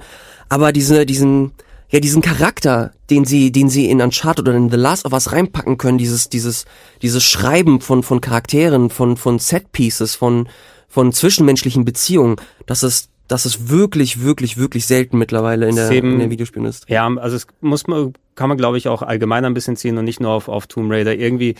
Aber 0.48 0.72
diese, 0.72 1.06
diesen, 1.06 1.52
ja, 1.90 2.00
diesen 2.00 2.20
Charakter, 2.20 2.92
den 3.10 3.24
sie, 3.24 3.50
den 3.50 3.70
sie 3.70 3.90
in 3.90 4.02
Uncharted 4.02 4.46
oder 4.46 4.56
in 4.56 4.70
The 4.70 4.76
Last 4.76 5.06
of 5.06 5.12
Us 5.12 5.32
reinpacken 5.32 5.78
können, 5.78 5.98
dieses, 5.98 6.28
dieses, 6.28 6.66
dieses 7.00 7.24
Schreiben 7.24 7.80
von, 7.80 8.02
von 8.02 8.20
Charakteren, 8.20 8.90
von, 8.90 9.16
von 9.16 9.38
Set 9.38 9.72
Pieces, 9.72 10.14
von, 10.14 10.48
von 10.88 11.12
zwischenmenschlichen 11.12 11.84
Beziehungen, 11.84 12.36
das 12.66 12.82
ist, 12.82 13.08
das 13.26 13.46
ist 13.46 13.68
wirklich, 13.68 14.22
wirklich, 14.22 14.56
wirklich 14.56 14.86
selten 14.86 15.18
mittlerweile 15.18 15.68
in 15.68 15.76
der, 15.76 15.90
eben, 15.90 16.12
in 16.14 16.18
der 16.18 16.30
Videospielindustrie. 16.30 16.92
Ja, 16.92 17.06
also 17.06 17.36
es 17.36 17.46
muss 17.60 17.86
man, 17.86 18.14
kann 18.34 18.48
man 18.48 18.56
glaube 18.56 18.78
ich 18.78 18.88
auch 18.88 19.02
allgemein 19.02 19.44
ein 19.44 19.52
bisschen 19.52 19.76
ziehen 19.76 19.98
und 19.98 20.04
nicht 20.06 20.20
nur 20.20 20.30
auf, 20.30 20.48
auf 20.48 20.66
Tomb 20.66 20.90
Raider. 20.90 21.14
Irgendwie 21.14 21.54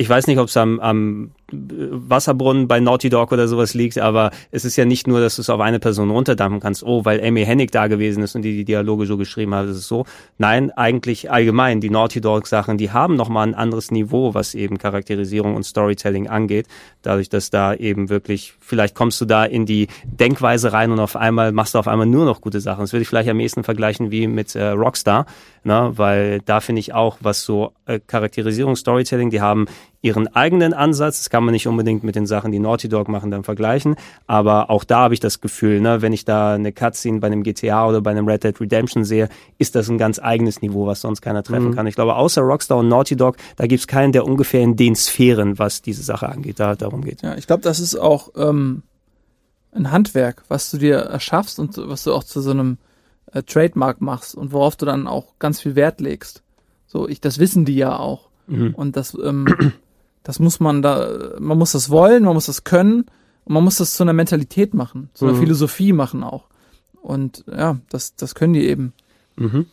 ich 0.00 0.08
weiß 0.08 0.28
nicht, 0.28 0.38
ob 0.38 0.48
es 0.48 0.56
am, 0.56 0.80
am 0.80 1.32
Wasserbrunnen 1.52 2.68
bei 2.68 2.80
Naughty 2.80 3.08
Dog 3.08 3.32
oder 3.32 3.48
sowas 3.48 3.74
liegt, 3.74 3.98
aber 3.98 4.30
es 4.50 4.64
ist 4.64 4.76
ja 4.76 4.84
nicht 4.84 5.06
nur, 5.06 5.20
dass 5.20 5.36
du 5.36 5.42
es 5.42 5.50
auf 5.50 5.60
eine 5.60 5.78
Person 5.78 6.10
runterdampfen 6.10 6.60
kannst, 6.60 6.82
oh, 6.82 7.04
weil 7.04 7.24
Amy 7.24 7.44
Hennig 7.44 7.70
da 7.70 7.86
gewesen 7.86 8.22
ist 8.22 8.34
und 8.34 8.42
die 8.42 8.56
die 8.56 8.64
Dialoge 8.64 9.06
so 9.06 9.16
geschrieben 9.16 9.54
hat, 9.54 9.66
ist 9.66 9.76
es 9.76 9.88
so. 9.88 10.04
Nein, 10.38 10.70
eigentlich 10.70 11.30
allgemein, 11.30 11.80
die 11.80 11.90
Naughty 11.90 12.20
Dog 12.20 12.46
Sachen, 12.46 12.78
die 12.78 12.90
haben 12.90 13.16
nochmal 13.16 13.48
ein 13.48 13.54
anderes 13.54 13.90
Niveau, 13.90 14.34
was 14.34 14.54
eben 14.54 14.78
Charakterisierung 14.78 15.54
und 15.54 15.64
Storytelling 15.64 16.28
angeht, 16.28 16.66
dadurch, 17.02 17.28
dass 17.28 17.50
da 17.50 17.74
eben 17.74 18.08
wirklich, 18.08 18.54
vielleicht 18.60 18.94
kommst 18.94 19.20
du 19.20 19.24
da 19.24 19.44
in 19.44 19.66
die 19.66 19.88
Denkweise 20.04 20.72
rein 20.72 20.92
und 20.92 21.00
auf 21.00 21.16
einmal 21.16 21.52
machst 21.52 21.74
du 21.74 21.78
auf 21.78 21.88
einmal 21.88 22.06
nur 22.06 22.24
noch 22.24 22.40
gute 22.40 22.60
Sachen. 22.60 22.82
Das 22.82 22.92
würde 22.92 23.02
ich 23.02 23.08
vielleicht 23.08 23.28
am 23.28 23.40
ehesten 23.40 23.64
vergleichen 23.64 24.10
wie 24.10 24.26
mit 24.26 24.54
äh, 24.54 24.68
Rockstar, 24.68 25.26
ne? 25.64 25.92
weil 25.96 26.40
da 26.44 26.60
finde 26.60 26.80
ich 26.80 26.94
auch, 26.94 27.18
was 27.20 27.44
so 27.44 27.72
äh, 27.86 28.00
Charakterisierung, 28.06 28.76
Storytelling, 28.76 29.30
die 29.30 29.40
haben 29.40 29.66
ihren 30.02 30.28
eigenen 30.34 30.72
Ansatz. 30.72 31.18
Das 31.18 31.30
kann 31.30 31.44
man 31.44 31.52
nicht 31.52 31.66
unbedingt 31.66 32.04
mit 32.04 32.14
den 32.14 32.26
Sachen, 32.26 32.52
die 32.52 32.58
Naughty 32.58 32.88
Dog 32.88 33.08
machen, 33.08 33.30
dann 33.30 33.44
vergleichen. 33.44 33.96
Aber 34.26 34.70
auch 34.70 34.84
da 34.84 35.00
habe 35.00 35.14
ich 35.14 35.20
das 35.20 35.40
Gefühl, 35.40 35.80
ne, 35.80 36.00
wenn 36.00 36.12
ich 36.12 36.24
da 36.24 36.54
eine 36.54 36.72
Cutscene 36.72 37.20
bei 37.20 37.26
einem 37.26 37.42
GTA 37.42 37.86
oder 37.86 38.00
bei 38.00 38.10
einem 38.10 38.26
Red 38.26 38.44
Dead 38.44 38.60
Redemption 38.60 39.04
sehe, 39.04 39.28
ist 39.58 39.74
das 39.74 39.88
ein 39.90 39.98
ganz 39.98 40.18
eigenes 40.18 40.62
Niveau, 40.62 40.86
was 40.86 41.02
sonst 41.02 41.20
keiner 41.20 41.42
treffen 41.42 41.68
mhm. 41.68 41.74
kann. 41.74 41.86
Ich 41.86 41.94
glaube, 41.94 42.16
außer 42.16 42.42
Rockstar 42.42 42.78
und 42.78 42.88
Naughty 42.88 43.16
Dog, 43.16 43.36
da 43.56 43.66
gibt 43.66 43.80
es 43.80 43.86
keinen, 43.86 44.12
der 44.12 44.24
ungefähr 44.24 44.62
in 44.62 44.76
den 44.76 44.94
Sphären, 44.96 45.58
was 45.58 45.82
diese 45.82 46.02
Sache 46.02 46.28
angeht, 46.28 46.60
da 46.60 46.74
darum 46.74 47.04
geht. 47.04 47.22
Ja, 47.22 47.36
ich 47.36 47.46
glaube, 47.46 47.62
das 47.62 47.78
ist 47.78 47.96
auch 47.96 48.30
ähm, 48.36 48.82
ein 49.72 49.90
Handwerk, 49.90 50.44
was 50.48 50.70
du 50.70 50.78
dir 50.78 50.96
erschaffst 50.96 51.58
und 51.58 51.76
was 51.76 52.04
du 52.04 52.14
auch 52.14 52.24
zu 52.24 52.40
so 52.40 52.50
einem 52.50 52.78
äh, 53.32 53.42
Trademark 53.42 54.00
machst 54.00 54.34
und 54.34 54.52
worauf 54.52 54.76
du 54.76 54.86
dann 54.86 55.06
auch 55.06 55.38
ganz 55.38 55.60
viel 55.60 55.76
Wert 55.76 56.00
legst. 56.00 56.42
So, 56.86 57.06
ich, 57.06 57.20
das 57.20 57.38
wissen 57.38 57.66
die 57.66 57.76
ja 57.76 57.98
auch. 57.98 58.30
Mhm. 58.46 58.74
Und 58.74 58.96
das, 58.96 59.16
ähm, 59.22 59.46
das 60.22 60.38
muss 60.38 60.60
man 60.60 60.82
da, 60.82 61.34
man 61.38 61.58
muss 61.58 61.72
das 61.72 61.90
wollen, 61.90 62.24
man 62.24 62.34
muss 62.34 62.46
das 62.46 62.64
können 62.64 63.06
und 63.44 63.54
man 63.54 63.64
muss 63.64 63.76
das 63.76 63.94
zu 63.94 64.02
einer 64.02 64.12
Mentalität 64.12 64.74
machen, 64.74 65.10
zu 65.14 65.24
einer 65.26 65.34
mhm. 65.34 65.40
Philosophie 65.40 65.92
machen 65.92 66.22
auch. 66.22 66.44
Und 67.00 67.44
ja, 67.46 67.78
das, 67.88 68.14
das 68.16 68.34
können 68.34 68.52
die 68.52 68.66
eben. 68.66 68.92
Mhm. 69.36 69.66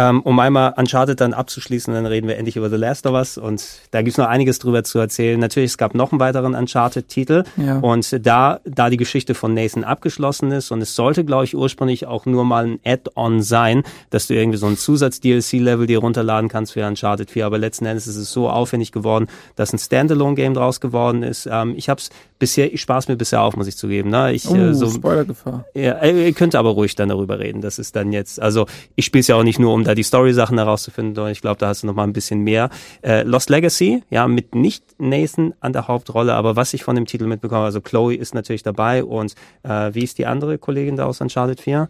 Ähm, 0.00 0.22
um 0.22 0.38
einmal 0.38 0.72
Uncharted 0.78 1.20
dann 1.20 1.34
abzuschließen, 1.34 1.92
dann 1.92 2.06
reden 2.06 2.26
wir 2.26 2.38
endlich 2.38 2.56
über 2.56 2.70
The 2.70 2.76
Last 2.76 3.06
of 3.06 3.12
Us 3.12 3.36
und 3.36 3.62
da 3.90 4.00
gibt's 4.00 4.16
noch 4.16 4.28
einiges 4.28 4.58
drüber 4.58 4.82
zu 4.82 4.98
erzählen. 4.98 5.38
Natürlich, 5.38 5.72
es 5.72 5.76
gab 5.76 5.94
noch 5.94 6.10
einen 6.10 6.20
weiteren 6.20 6.54
Uncharted-Titel 6.54 7.44
ja. 7.58 7.80
und 7.80 8.26
da, 8.26 8.60
da 8.64 8.88
die 8.88 8.96
Geschichte 8.96 9.34
von 9.34 9.52
Nathan 9.52 9.84
abgeschlossen 9.84 10.52
ist 10.52 10.70
und 10.70 10.80
es 10.80 10.94
sollte, 10.94 11.22
glaube 11.26 11.44
ich, 11.44 11.54
ursprünglich 11.54 12.06
auch 12.06 12.24
nur 12.24 12.46
mal 12.46 12.64
ein 12.64 12.80
Add-on 12.82 13.42
sein, 13.42 13.82
dass 14.08 14.26
du 14.26 14.32
irgendwie 14.32 14.56
so 14.56 14.68
ein 14.68 14.78
Zusatz-DLC-Level 14.78 15.86
dir 15.86 15.98
runterladen 15.98 16.48
kannst 16.48 16.72
für 16.72 16.86
Uncharted 16.86 17.30
4, 17.30 17.44
aber 17.44 17.58
letzten 17.58 17.84
Endes 17.84 18.06
ist 18.06 18.16
es 18.16 18.32
so 18.32 18.48
aufwendig 18.48 18.92
geworden, 18.92 19.26
dass 19.56 19.74
ein 19.74 19.78
Standalone-Game 19.78 20.54
draus 20.54 20.80
geworden 20.80 21.22
ist. 21.22 21.46
Ähm, 21.50 21.74
ich 21.76 21.90
habe 21.90 22.00
es 22.00 22.08
bisher, 22.38 22.72
ich 22.72 22.80
spaß 22.80 23.08
mir 23.08 23.16
bisher 23.16 23.42
auf, 23.42 23.54
muss 23.54 23.66
ich 23.68 23.76
zugeben. 23.76 24.08
Ne? 24.10 24.32
Ich, 24.32 24.48
oh, 24.48 24.56
äh, 24.56 24.74
so, 24.74 24.88
Spoilergefahr. 24.88 25.66
Ja, 25.74 25.92
äh, 25.98 26.28
ihr 26.28 26.32
könnt 26.32 26.54
aber 26.56 26.70
ruhig 26.70 26.96
dann 26.96 27.10
darüber 27.10 27.38
reden. 27.38 27.60
Das 27.60 27.78
ist 27.78 27.94
dann 27.94 28.12
jetzt, 28.12 28.40
also 28.40 28.66
ich 28.96 29.04
spiele 29.04 29.20
es 29.20 29.28
ja 29.28 29.36
auch 29.36 29.44
nicht 29.44 29.58
nur, 29.58 29.74
um 29.74 29.84
da 29.90 29.94
die 29.94 30.02
Story-Sachen 30.02 30.56
herauszufinden, 30.56 31.14
sondern 31.14 31.32
ich 31.32 31.40
glaube, 31.40 31.58
da 31.58 31.68
hast 31.68 31.82
du 31.82 31.86
noch 31.86 31.94
mal 31.94 32.04
ein 32.04 32.12
bisschen 32.12 32.40
mehr. 32.40 32.70
Äh, 33.02 33.22
Lost 33.22 33.50
Legacy, 33.50 34.02
ja, 34.10 34.28
mit 34.28 34.54
nicht 34.54 34.84
Nathan 34.98 35.54
an 35.60 35.72
der 35.72 35.88
Hauptrolle, 35.88 36.34
aber 36.34 36.56
was 36.56 36.72
ich 36.74 36.84
von 36.84 36.94
dem 36.94 37.06
Titel 37.06 37.26
mitbekomme, 37.26 37.64
also 37.64 37.80
Chloe 37.80 38.14
ist 38.14 38.34
natürlich 38.34 38.62
dabei 38.62 39.04
und 39.04 39.34
äh, 39.62 39.90
wie 39.92 40.04
ist 40.04 40.18
die 40.18 40.26
andere 40.26 40.58
Kollegin 40.58 40.96
da 40.96 41.06
aus 41.06 41.20
Uncharted 41.20 41.60
4? 41.60 41.88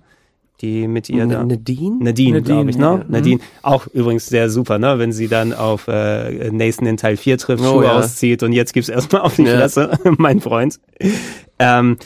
die 0.60 0.88
mit 0.88 1.08
ihr 1.08 1.26
da. 1.26 1.42
Nadine? 1.42 1.96
Nadine, 2.00 2.38
Nadine 2.38 2.42
glaube 2.42 2.70
ich, 2.70 2.76
ne? 2.76 2.84
Ja. 2.84 3.04
Nadine, 3.08 3.40
auch 3.62 3.86
übrigens 3.86 4.26
sehr 4.26 4.50
super, 4.50 4.78
ne? 4.78 4.98
Wenn 4.98 5.10
sie 5.10 5.28
dann 5.28 5.52
auf 5.52 5.88
äh, 5.88 6.50
Nathan 6.50 6.86
in 6.86 6.96
Teil 6.98 7.16
4 7.16 7.38
trifft, 7.38 7.64
oh, 7.64 7.72
Schuhe 7.72 7.84
ja. 7.84 7.92
auszieht 7.92 8.42
und 8.42 8.52
jetzt 8.52 8.72
gibt's 8.74 8.88
erstmal 8.88 9.22
auf 9.22 9.36
die 9.36 9.44
ja. 9.44 9.56
Fresse, 9.56 9.98
mein 10.18 10.40
Freund. 10.40 10.78
Ähm, 11.58 11.96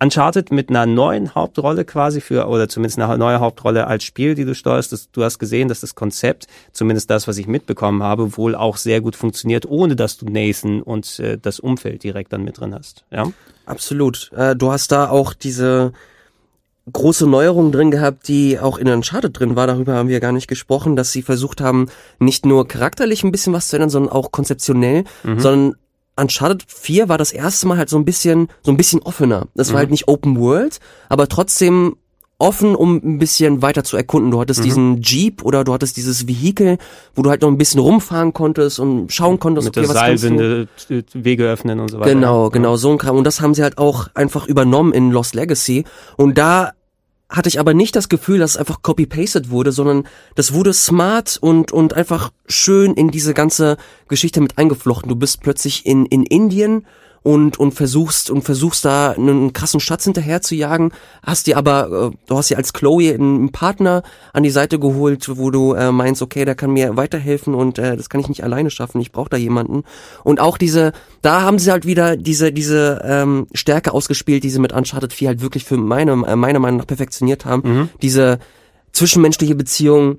Uncharted 0.00 0.50
mit 0.50 0.70
einer 0.70 0.86
neuen 0.86 1.34
Hauptrolle 1.34 1.84
quasi 1.84 2.20
für, 2.20 2.48
oder 2.48 2.68
zumindest 2.68 2.98
eine 2.98 3.16
neue 3.16 3.40
Hauptrolle 3.40 3.86
als 3.86 4.04
Spiel, 4.04 4.34
die 4.34 4.44
du 4.44 4.54
steuerst. 4.54 4.92
Das, 4.92 5.10
du 5.10 5.22
hast 5.22 5.38
gesehen, 5.38 5.68
dass 5.68 5.80
das 5.80 5.94
Konzept, 5.94 6.46
zumindest 6.72 7.10
das, 7.10 7.28
was 7.28 7.38
ich 7.38 7.46
mitbekommen 7.46 8.02
habe, 8.02 8.36
wohl 8.36 8.54
auch 8.54 8.76
sehr 8.76 9.00
gut 9.00 9.16
funktioniert, 9.16 9.66
ohne 9.66 9.96
dass 9.96 10.18
du 10.18 10.26
Nathan 10.26 10.82
und 10.82 11.18
äh, 11.20 11.38
das 11.38 11.60
Umfeld 11.60 12.02
direkt 12.02 12.32
dann 12.32 12.44
mit 12.44 12.60
drin 12.60 12.74
hast. 12.74 13.04
Ja? 13.10 13.30
Absolut. 13.66 14.30
Äh, 14.36 14.56
du 14.56 14.72
hast 14.72 14.92
da 14.92 15.08
auch 15.08 15.32
diese 15.32 15.92
große 16.92 17.26
Neuerung 17.26 17.72
drin 17.72 17.90
gehabt, 17.90 18.28
die 18.28 18.58
auch 18.58 18.78
in 18.78 18.88
Uncharted 18.88 19.38
drin 19.38 19.56
war. 19.56 19.66
Darüber 19.66 19.94
haben 19.94 20.08
wir 20.08 20.20
gar 20.20 20.32
nicht 20.32 20.48
gesprochen, 20.48 20.96
dass 20.96 21.12
sie 21.12 21.22
versucht 21.22 21.60
haben, 21.60 21.88
nicht 22.18 22.44
nur 22.44 22.68
charakterlich 22.68 23.24
ein 23.24 23.32
bisschen 23.32 23.52
was 23.52 23.68
zu 23.68 23.76
ändern, 23.76 23.90
sondern 23.90 24.12
auch 24.12 24.32
konzeptionell, 24.32 25.04
mhm. 25.22 25.40
sondern 25.40 25.76
Uncharted 26.16 26.64
4 26.68 27.08
war 27.08 27.18
das 27.18 27.32
erste 27.32 27.66
Mal 27.66 27.78
halt 27.78 27.88
so 27.88 27.96
ein 27.96 28.04
bisschen, 28.04 28.48
so 28.62 28.70
ein 28.70 28.76
bisschen 28.76 29.02
offener. 29.02 29.48
Das 29.54 29.68
war 29.68 29.74
mhm. 29.74 29.78
halt 29.78 29.90
nicht 29.90 30.08
Open 30.08 30.38
World, 30.38 30.80
aber 31.08 31.28
trotzdem 31.28 31.96
offen, 32.38 32.74
um 32.74 32.96
ein 32.96 33.18
bisschen 33.18 33.62
weiter 33.62 33.84
zu 33.84 33.96
erkunden. 33.96 34.30
Du 34.30 34.40
hattest 34.40 34.60
mhm. 34.60 34.64
diesen 34.64 35.02
Jeep 35.02 35.42
oder 35.44 35.64
du 35.64 35.72
hattest 35.72 35.96
dieses 35.96 36.26
Vehikel, 36.26 36.78
wo 37.14 37.22
du 37.22 37.30
halt 37.30 37.42
noch 37.42 37.48
ein 37.48 37.58
bisschen 37.58 37.80
rumfahren 37.80 38.32
konntest 38.32 38.78
und 38.80 39.12
schauen 39.12 39.38
konntest, 39.38 39.66
Mit 39.66 39.78
okay, 39.78 39.88
was 39.88 39.94
Seilwinde 39.94 40.68
Wege 41.14 41.44
öffnen 41.44 41.80
und 41.80 41.90
so 41.90 42.00
weiter. 42.00 42.10
Genau, 42.10 42.50
genau, 42.50 42.76
so 42.76 42.90
ein 42.90 42.98
Kram. 42.98 43.16
Und 43.16 43.24
das 43.24 43.40
haben 43.40 43.54
sie 43.54 43.62
halt 43.62 43.78
auch 43.78 44.08
einfach 44.14 44.46
übernommen 44.46 44.92
in 44.92 45.10
Lost 45.10 45.34
Legacy. 45.34 45.84
Und 46.16 46.36
da 46.36 46.72
hatte 47.28 47.48
ich 47.48 47.58
aber 47.58 47.74
nicht 47.74 47.96
das 47.96 48.08
Gefühl, 48.08 48.38
dass 48.38 48.52
es 48.52 48.56
einfach 48.56 48.82
copy-pasted 48.82 49.50
wurde, 49.50 49.72
sondern 49.72 50.06
das 50.34 50.52
wurde 50.52 50.72
smart 50.72 51.38
und, 51.40 51.72
und 51.72 51.94
einfach 51.94 52.30
schön 52.46 52.94
in 52.94 53.10
diese 53.10 53.34
ganze 53.34 53.76
Geschichte 54.08 54.40
mit 54.40 54.58
eingeflochten. 54.58 55.08
Du 55.08 55.16
bist 55.16 55.40
plötzlich 55.40 55.86
in, 55.86 56.06
in 56.06 56.24
Indien 56.24 56.86
und, 57.24 57.58
und 57.58 57.72
versuchst 57.72 58.30
und 58.30 58.42
versuchst 58.42 58.84
da 58.84 59.12
einen 59.12 59.52
krassen 59.54 59.80
Schatz 59.80 60.04
hinterher 60.04 60.42
zu 60.42 60.54
jagen, 60.54 60.92
hast 61.22 61.46
dir 61.46 61.56
aber, 61.56 62.10
äh, 62.12 62.16
du 62.26 62.36
hast 62.36 62.50
dir 62.50 62.58
als 62.58 62.74
Chloe 62.74 63.14
einen 63.14 63.50
Partner 63.50 64.02
an 64.34 64.42
die 64.42 64.50
Seite 64.50 64.78
geholt, 64.78 65.26
wo 65.36 65.50
du 65.50 65.72
äh, 65.72 65.90
meinst, 65.90 66.20
okay, 66.20 66.44
der 66.44 66.54
kann 66.54 66.70
mir 66.70 66.98
weiterhelfen 66.98 67.54
und 67.54 67.78
äh, 67.78 67.96
das 67.96 68.10
kann 68.10 68.20
ich 68.20 68.28
nicht 68.28 68.44
alleine 68.44 68.70
schaffen, 68.70 69.00
ich 69.00 69.10
brauche 69.10 69.30
da 69.30 69.38
jemanden. 69.38 69.84
Und 70.22 70.38
auch 70.38 70.58
diese, 70.58 70.92
da 71.22 71.40
haben 71.40 71.58
sie 71.58 71.72
halt 71.72 71.86
wieder 71.86 72.18
diese, 72.18 72.52
diese 72.52 73.00
ähm, 73.02 73.46
Stärke 73.54 73.94
ausgespielt, 73.94 74.44
die 74.44 74.50
sie 74.50 74.60
mit 74.60 74.74
Uncharted 74.74 75.14
4 75.14 75.28
halt 75.28 75.40
wirklich 75.40 75.64
für 75.64 75.78
meine, 75.78 76.12
äh, 76.26 76.36
meiner 76.36 76.58
Meinung 76.58 76.78
nach 76.78 76.86
perfektioniert 76.86 77.46
haben. 77.46 77.62
Mhm. 77.64 77.88
Diese 78.02 78.38
zwischenmenschliche 78.92 79.54
Beziehung, 79.54 80.18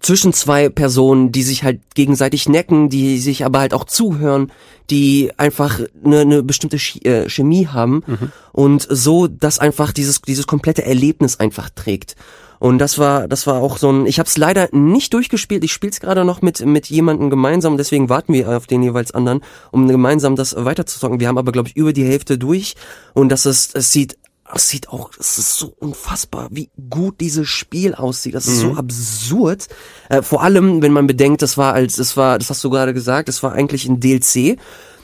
zwischen 0.00 0.32
zwei 0.32 0.68
Personen, 0.68 1.32
die 1.32 1.42
sich 1.42 1.64
halt 1.64 1.80
gegenseitig 1.94 2.48
necken, 2.48 2.88
die 2.88 3.18
sich 3.18 3.44
aber 3.44 3.60
halt 3.60 3.74
auch 3.74 3.84
zuhören, 3.84 4.52
die 4.90 5.32
einfach 5.36 5.80
eine, 6.04 6.20
eine 6.20 6.42
bestimmte 6.42 6.76
äh, 6.76 7.28
Chemie 7.28 7.66
haben 7.66 8.02
mhm. 8.06 8.32
und 8.52 8.86
so, 8.88 9.26
dass 9.26 9.58
einfach 9.58 9.92
dieses 9.92 10.22
dieses 10.22 10.46
komplette 10.46 10.84
Erlebnis 10.84 11.40
einfach 11.40 11.70
trägt. 11.70 12.16
Und 12.58 12.78
das 12.78 12.98
war 12.98 13.28
das 13.28 13.46
war 13.46 13.56
auch 13.56 13.78
so 13.78 13.90
ein. 13.90 14.06
Ich 14.06 14.18
habe 14.18 14.28
es 14.28 14.38
leider 14.38 14.68
nicht 14.72 15.12
durchgespielt. 15.12 15.62
Ich 15.64 15.72
spiele 15.72 15.90
es 15.90 16.00
gerade 16.00 16.24
noch 16.24 16.40
mit 16.40 16.64
mit 16.64 16.86
jemandem 16.86 17.28
gemeinsam. 17.28 17.76
Deswegen 17.76 18.08
warten 18.08 18.32
wir 18.32 18.48
auf 18.56 18.66
den 18.66 18.82
jeweils 18.82 19.12
anderen, 19.12 19.42
um 19.72 19.88
gemeinsam 19.88 20.36
das 20.36 20.54
weiterzuzocken. 20.56 21.20
Wir 21.20 21.28
haben 21.28 21.38
aber 21.38 21.52
glaube 21.52 21.68
ich 21.68 21.76
über 21.76 21.92
die 21.92 22.04
Hälfte 22.04 22.38
durch 22.38 22.74
und 23.12 23.30
das 23.30 23.44
ist 23.44 23.76
es 23.76 23.92
sieht 23.92 24.16
es 24.54 24.68
sieht 24.68 24.88
auch, 24.88 25.10
es 25.18 25.38
ist 25.38 25.58
so 25.58 25.74
unfassbar, 25.78 26.48
wie 26.50 26.70
gut 26.90 27.20
dieses 27.20 27.48
Spiel 27.48 27.94
aussieht. 27.94 28.34
Das 28.34 28.46
ist 28.46 28.62
mhm. 28.62 28.74
so 28.74 28.76
absurd. 28.76 29.68
Äh, 30.08 30.22
vor 30.22 30.42
allem, 30.42 30.82
wenn 30.82 30.92
man 30.92 31.06
bedenkt, 31.06 31.42
das 31.42 31.58
war 31.58 31.74
als, 31.74 31.96
das 31.96 32.16
war, 32.16 32.38
das 32.38 32.50
hast 32.50 32.62
du 32.62 32.70
gerade 32.70 32.94
gesagt, 32.94 33.28
das 33.28 33.42
war 33.42 33.52
eigentlich 33.52 33.86
ein 33.86 34.00
DLC. 34.00 34.58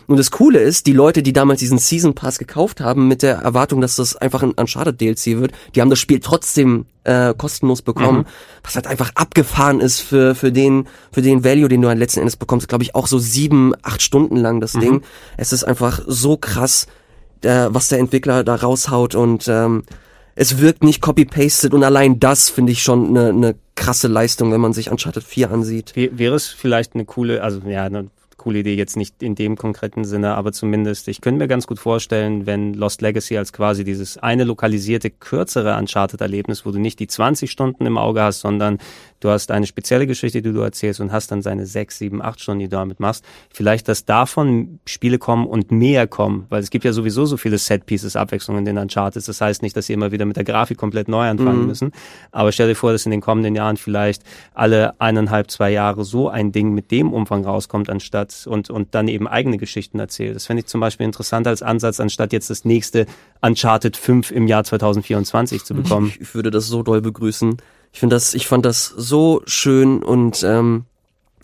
Und 0.06 0.16
das 0.18 0.30
Coole 0.30 0.58
ist, 0.58 0.86
die 0.86 0.92
Leute, 0.92 1.22
die 1.22 1.32
damals 1.32 1.60
diesen 1.60 1.78
Season 1.78 2.14
Pass 2.14 2.38
gekauft 2.38 2.80
haben, 2.80 3.08
mit 3.08 3.22
der 3.22 3.36
Erwartung, 3.36 3.80
dass 3.80 3.96
das 3.96 4.16
einfach 4.16 4.42
ein 4.42 4.52
Uncharted 4.52 5.00
DLC 5.00 5.38
wird, 5.38 5.52
die 5.74 5.80
haben 5.80 5.90
das 5.90 6.00
Spiel 6.00 6.20
trotzdem 6.20 6.86
äh, 7.04 7.34
kostenlos 7.34 7.82
bekommen, 7.82 8.18
mhm. 8.18 8.26
was 8.62 8.74
halt 8.74 8.86
einfach 8.86 9.12
abgefahren 9.14 9.80
ist 9.80 10.00
für 10.00 10.34
für 10.34 10.52
den 10.52 10.86
für 11.12 11.22
den 11.22 11.44
Value, 11.44 11.68
den 11.68 11.82
du 11.82 11.88
halt 11.88 11.98
letzten 11.98 12.20
Endes 12.20 12.36
bekommst, 12.36 12.68
glaube 12.68 12.84
ich 12.84 12.94
auch 12.94 13.06
so 13.06 13.18
sieben 13.18 13.72
acht 13.82 14.02
Stunden 14.02 14.36
lang 14.36 14.60
das 14.60 14.74
mhm. 14.74 14.80
Ding. 14.80 15.02
Es 15.36 15.52
ist 15.52 15.64
einfach 15.64 16.00
so 16.06 16.36
krass 16.36 16.86
der, 17.42 17.74
was 17.74 17.88
der 17.88 17.98
Entwickler 17.98 18.44
da 18.44 18.54
raushaut 18.54 19.14
und 19.14 19.48
ähm, 19.48 19.84
es 20.34 20.58
wirkt 20.58 20.82
nicht 20.82 21.02
copy-pasted 21.02 21.74
und 21.74 21.84
allein 21.84 22.18
das 22.18 22.48
finde 22.48 22.72
ich 22.72 22.82
schon 22.82 23.08
eine 23.08 23.32
ne 23.32 23.54
krasse 23.74 24.08
Leistung, 24.08 24.52
wenn 24.52 24.60
man 24.60 24.72
sich 24.72 24.90
Uncharted 24.90 25.24
4 25.24 25.50
ansieht. 25.50 25.94
Wäre 25.96 26.34
es 26.34 26.48
vielleicht 26.48 26.94
eine 26.94 27.04
coole, 27.04 27.42
also 27.42 27.60
ja, 27.66 27.84
eine 27.84 28.08
coole 28.42 28.58
Idee, 28.58 28.74
jetzt 28.74 28.96
nicht 28.96 29.22
in 29.22 29.34
dem 29.34 29.56
konkreten 29.56 30.04
Sinne, 30.04 30.34
aber 30.34 30.52
zumindest, 30.52 31.06
ich 31.08 31.20
könnte 31.20 31.38
mir 31.38 31.48
ganz 31.48 31.66
gut 31.66 31.78
vorstellen, 31.78 32.44
wenn 32.44 32.74
Lost 32.74 33.00
Legacy 33.00 33.38
als 33.38 33.52
quasi 33.52 33.84
dieses 33.84 34.18
eine 34.18 34.44
lokalisierte, 34.44 35.10
kürzere 35.10 35.76
Uncharted-Erlebnis, 35.78 36.66
wo 36.66 36.72
du 36.72 36.80
nicht 36.80 36.98
die 36.98 37.06
20 37.06 37.50
Stunden 37.50 37.86
im 37.86 37.98
Auge 37.98 38.22
hast, 38.22 38.40
sondern 38.40 38.78
du 39.22 39.30
hast 39.30 39.50
eine 39.50 39.66
spezielle 39.66 40.06
Geschichte, 40.06 40.42
die 40.42 40.52
du 40.52 40.60
erzählst 40.60 41.00
und 41.00 41.12
hast 41.12 41.30
dann 41.30 41.42
seine 41.42 41.64
sechs, 41.64 41.98
sieben, 41.98 42.20
acht 42.20 42.40
Stunden, 42.40 42.58
die 42.60 42.66
du 42.66 42.76
damit 42.76 42.98
machst. 42.98 43.24
Vielleicht, 43.50 43.88
dass 43.88 44.04
davon 44.04 44.80
Spiele 44.84 45.18
kommen 45.18 45.46
und 45.46 45.70
mehr 45.70 46.06
kommen, 46.08 46.46
weil 46.48 46.60
es 46.60 46.70
gibt 46.70 46.84
ja 46.84 46.92
sowieso 46.92 47.24
so 47.24 47.36
viele 47.36 47.56
Set-Pieces, 47.58 48.16
Abwechslungen 48.16 48.60
in 48.60 48.74
den 48.74 48.78
Uncharted. 48.78 49.26
Das 49.26 49.40
heißt 49.40 49.62
nicht, 49.62 49.76
dass 49.76 49.86
sie 49.86 49.92
immer 49.92 50.10
wieder 50.10 50.24
mit 50.24 50.36
der 50.36 50.44
Grafik 50.44 50.76
komplett 50.76 51.06
neu 51.08 51.28
anfangen 51.28 51.60
mhm. 51.60 51.66
müssen. 51.66 51.92
Aber 52.32 52.50
stell 52.50 52.68
dir 52.68 52.74
vor, 52.74 52.92
dass 52.92 53.04
in 53.04 53.12
den 53.12 53.20
kommenden 53.20 53.54
Jahren 53.54 53.76
vielleicht 53.76 54.22
alle 54.54 55.00
eineinhalb, 55.00 55.50
zwei 55.50 55.70
Jahre 55.70 56.04
so 56.04 56.28
ein 56.28 56.50
Ding 56.50 56.72
mit 56.72 56.90
dem 56.90 57.12
Umfang 57.12 57.44
rauskommt, 57.44 57.88
anstatt 57.90 58.46
und, 58.46 58.70
und 58.70 58.94
dann 58.94 59.06
eben 59.06 59.28
eigene 59.28 59.56
Geschichten 59.56 60.00
erzählt. 60.00 60.34
Das 60.34 60.46
fände 60.46 60.62
ich 60.62 60.66
zum 60.66 60.80
Beispiel 60.80 61.06
interessant 61.06 61.46
als 61.46 61.62
Ansatz, 61.62 62.00
anstatt 62.00 62.32
jetzt 62.32 62.50
das 62.50 62.64
nächste 62.64 63.06
Uncharted 63.40 63.96
5 63.96 64.32
im 64.32 64.48
Jahr 64.48 64.64
2024 64.64 65.64
zu 65.64 65.74
bekommen. 65.74 66.12
Ich 66.20 66.34
würde 66.34 66.50
das 66.50 66.66
so 66.66 66.82
doll 66.82 67.00
begrüßen. 67.00 67.56
Ich 67.92 68.00
finde 68.00 68.16
das, 68.16 68.34
ich 68.34 68.46
fand 68.46 68.64
das 68.64 68.86
so 68.86 69.42
schön 69.46 70.02
und 70.02 70.42
ähm, 70.42 70.86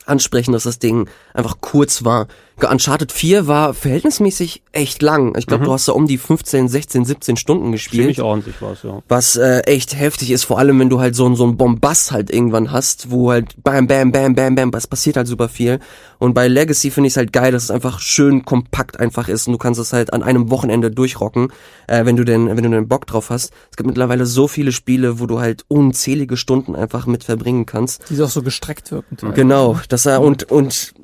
ansprechen, 0.07 0.53
dass 0.53 0.65
das 0.65 0.79
Ding 0.79 1.09
einfach 1.35 1.59
kurz 1.61 2.05
war. 2.05 2.27
Uncharted 2.67 3.13
4 3.13 3.47
war 3.47 3.75
verhältnismäßig 3.75 4.63
echt 4.73 5.03
lang. 5.03 5.37
Ich 5.37 5.47
glaube, 5.47 5.63
mhm. 5.63 5.67
du 5.67 5.73
hast 5.73 5.89
da 5.89 5.93
um 5.93 6.07
die 6.07 6.19
15, 6.19 6.69
16, 6.69 7.05
17 7.05 7.37
Stunden 7.37 7.73
gespielt. 7.73 8.03
Ziemlich 8.03 8.23
ordentlich 8.23 8.57
was, 8.61 8.83
ja. 8.83 9.03
Was 9.09 9.37
äh, 9.37 9.61
echt 9.61 9.97
heftig 9.97 10.31
ist, 10.31 10.45
vor 10.45 10.59
allem 10.59 10.81
wenn 10.81 10.89
du 10.89 10.99
halt 10.99 11.15
so, 11.15 11.33
so 11.35 11.47
ein 11.47 11.57
Bombast 11.57 12.13
halt 12.13 12.31
irgendwann 12.31 12.73
hast, 12.73 13.11
wo 13.11 13.31
halt 13.31 13.63
bam, 13.63 13.87
bam, 13.87 14.13
bam, 14.13 14.35
bam, 14.35 14.55
bam, 14.55 14.71
es 14.75 14.87
passiert 14.87 15.17
halt 15.17 15.27
super 15.27 15.49
viel. 15.49 15.79
Und 16.19 16.35
bei 16.35 16.49
Legacy 16.49 16.91
finde 16.91 17.07
ich 17.09 17.13
es 17.13 17.17
halt 17.17 17.33
geil, 17.33 17.53
dass 17.53 17.65
es 17.65 17.71
einfach 17.71 18.01
schön 18.01 18.45
kompakt 18.45 18.99
einfach 18.99 19.29
ist 19.29 19.47
und 19.47 19.53
du 19.53 19.59
kannst 19.59 19.81
es 19.81 19.93
halt 19.93 20.13
an 20.13 20.23
einem 20.23 20.51
Wochenende 20.51 20.91
durchrocken, 20.91 21.53
äh, 21.87 22.05
wenn 22.05 22.17
du 22.17 22.25
denn, 22.25 22.49
wenn 22.49 22.63
du 22.63 22.71
den 22.71 22.89
Bock 22.89 23.07
drauf 23.07 23.31
hast. 23.31 23.53
Es 23.71 23.77
gibt 23.77 23.87
mittlerweile 23.87 24.27
so 24.27 24.49
viele 24.49 24.73
Spiele, 24.73 25.21
wo 25.21 25.27
du 25.27 25.39
halt 25.41 25.65
unzählige 25.69 26.37
Stunden 26.37 26.75
einfach 26.75 27.07
mit 27.07 27.25
verbringen 27.25 27.67
kannst. 27.67 28.03
Die 28.11 28.21
auch 28.23 28.29
so 28.29 28.43
gestreckt 28.43 28.91
wirken. 28.91 29.17
Genau, 29.35 29.79
das 29.89 30.07
er 30.07 30.21
und 30.23 30.51
und 30.51 30.95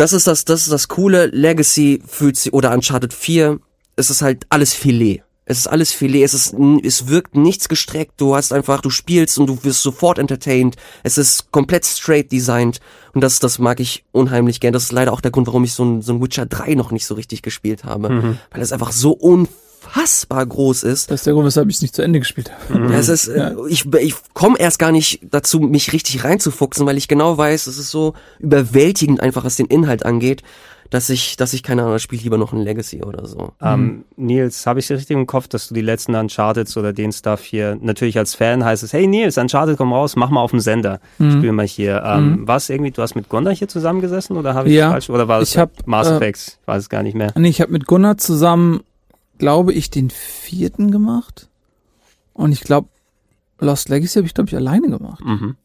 das 0.00 0.14
ist 0.14 0.26
das, 0.26 0.46
das 0.46 0.62
ist 0.62 0.72
das 0.72 0.88
coole. 0.88 1.26
Legacy 1.26 2.02
fühlt 2.06 2.36
sich, 2.38 2.54
oder 2.54 2.72
Uncharted 2.72 3.12
4, 3.12 3.60
es 3.96 4.08
ist 4.08 4.22
halt 4.22 4.46
alles 4.48 4.72
Filet. 4.72 5.22
Es 5.44 5.58
ist 5.58 5.66
alles 5.66 5.92
Filet, 5.92 6.22
es 6.22 6.32
ist, 6.32 6.54
es 6.82 7.08
wirkt 7.08 7.36
nichts 7.36 7.68
gestreckt, 7.68 8.12
du 8.16 8.34
hast 8.34 8.52
einfach, 8.52 8.80
du 8.80 8.88
spielst 8.88 9.36
und 9.38 9.46
du 9.46 9.62
wirst 9.62 9.82
sofort 9.82 10.18
entertained. 10.18 10.76
Es 11.02 11.18
ist 11.18 11.50
komplett 11.50 11.84
straight 11.84 12.32
designed 12.32 12.80
und 13.12 13.20
das, 13.20 13.40
das 13.40 13.58
mag 13.58 13.78
ich 13.78 14.04
unheimlich 14.10 14.60
gern. 14.60 14.72
Das 14.72 14.84
ist 14.84 14.92
leider 14.92 15.12
auch 15.12 15.20
der 15.20 15.32
Grund, 15.32 15.48
warum 15.48 15.64
ich 15.64 15.74
so 15.74 15.84
ein, 15.84 16.00
so 16.00 16.14
ein 16.14 16.22
Witcher 16.22 16.46
3 16.46 16.76
noch 16.76 16.92
nicht 16.92 17.04
so 17.04 17.14
richtig 17.14 17.42
gespielt 17.42 17.84
habe. 17.84 18.08
Mhm. 18.08 18.38
Weil 18.50 18.62
es 18.62 18.72
einfach 18.72 18.92
so 18.92 19.10
unfassbar 19.12 19.69
unfassbar 19.90 20.46
groß 20.46 20.82
ist. 20.82 21.10
Das 21.10 21.20
ist 21.20 21.26
der 21.26 21.34
Grund, 21.34 21.46
weshalb 21.46 21.68
ich 21.68 21.76
es 21.76 21.82
nicht 21.82 21.94
zu 21.94 22.02
Ende 22.02 22.18
gespielt 22.18 22.50
habe. 22.50 22.78
Mhm. 22.78 22.92
Es 22.92 23.08
ist, 23.08 23.28
äh, 23.28 23.38
ja. 23.38 23.52
ich, 23.68 23.86
ich 23.94 24.14
komme 24.34 24.58
erst 24.58 24.78
gar 24.78 24.92
nicht 24.92 25.20
dazu, 25.30 25.60
mich 25.60 25.92
richtig 25.92 26.24
reinzufuchsen, 26.24 26.86
weil 26.86 26.96
ich 26.96 27.08
genau 27.08 27.36
weiß, 27.36 27.66
es 27.66 27.78
ist 27.78 27.90
so 27.90 28.14
überwältigend 28.38 29.20
einfach, 29.20 29.44
was 29.44 29.56
den 29.56 29.66
Inhalt 29.66 30.04
angeht 30.04 30.42
dass 30.90 31.08
ich, 31.08 31.36
dass 31.36 31.52
ich 31.52 31.62
keine 31.62 31.84
Ahnung, 31.84 31.98
spiele 32.00 32.22
lieber 32.22 32.36
noch 32.36 32.52
ein 32.52 32.62
Legacy 32.62 33.04
oder 33.04 33.24
so. 33.24 33.52
Ähm, 33.62 34.04
mhm. 34.16 34.26
Nils, 34.26 34.66
habe 34.66 34.80
ich 34.80 34.90
richtig 34.90 35.16
im 35.16 35.26
Kopf, 35.26 35.46
dass 35.46 35.68
du 35.68 35.74
die 35.74 35.80
letzten 35.80 36.16
Uncharted 36.16 36.76
oder 36.76 36.92
den 36.92 37.12
Stuff 37.12 37.42
hier, 37.44 37.78
natürlich 37.80 38.18
als 38.18 38.34
Fan 38.34 38.64
heißt 38.64 38.82
es, 38.82 38.92
hey 38.92 39.06
Nils, 39.06 39.38
Uncharted 39.38 39.76
komm 39.76 39.92
raus, 39.92 40.16
mach 40.16 40.30
mal 40.30 40.40
auf 40.40 40.50
dem 40.50 40.58
Sender, 40.58 41.00
mhm. 41.18 41.38
spiel 41.38 41.52
mal 41.52 41.66
hier. 41.66 42.02
Ähm, 42.04 42.40
mhm. 42.40 42.48
War 42.48 42.56
es 42.56 42.68
irgendwie, 42.68 42.90
du 42.90 43.02
hast 43.02 43.14
mit 43.14 43.28
Gunnar 43.28 43.54
hier 43.54 43.68
zusammengesessen 43.68 44.36
oder 44.36 44.54
habe 44.54 44.68
ich 44.68 44.74
ja, 44.74 44.90
falsch, 44.90 45.10
oder 45.10 45.28
war 45.28 45.40
es 45.40 45.56
Mass 45.86 46.10
Effect? 46.10 46.38
Äh, 46.38 46.60
ich 46.60 46.66
weiß 46.66 46.82
es 46.82 46.88
gar 46.88 47.04
nicht 47.04 47.14
mehr. 47.14 47.32
Nee, 47.36 47.48
ich 47.48 47.60
habe 47.60 47.70
mit 47.70 47.86
Gunnar 47.86 48.18
zusammen 48.18 48.80
glaube 49.40 49.72
ich, 49.72 49.90
den 49.90 50.10
vierten 50.10 50.92
gemacht. 50.92 51.48
Und 52.32 52.52
ich 52.52 52.60
glaube, 52.60 52.88
Lost 53.58 53.88
Legacy 53.88 54.18
habe 54.18 54.26
ich, 54.26 54.34
glaube 54.34 54.48
ich, 54.48 54.56
alleine 54.56 54.88
gemacht. 54.88 55.24
Mhm. 55.24 55.56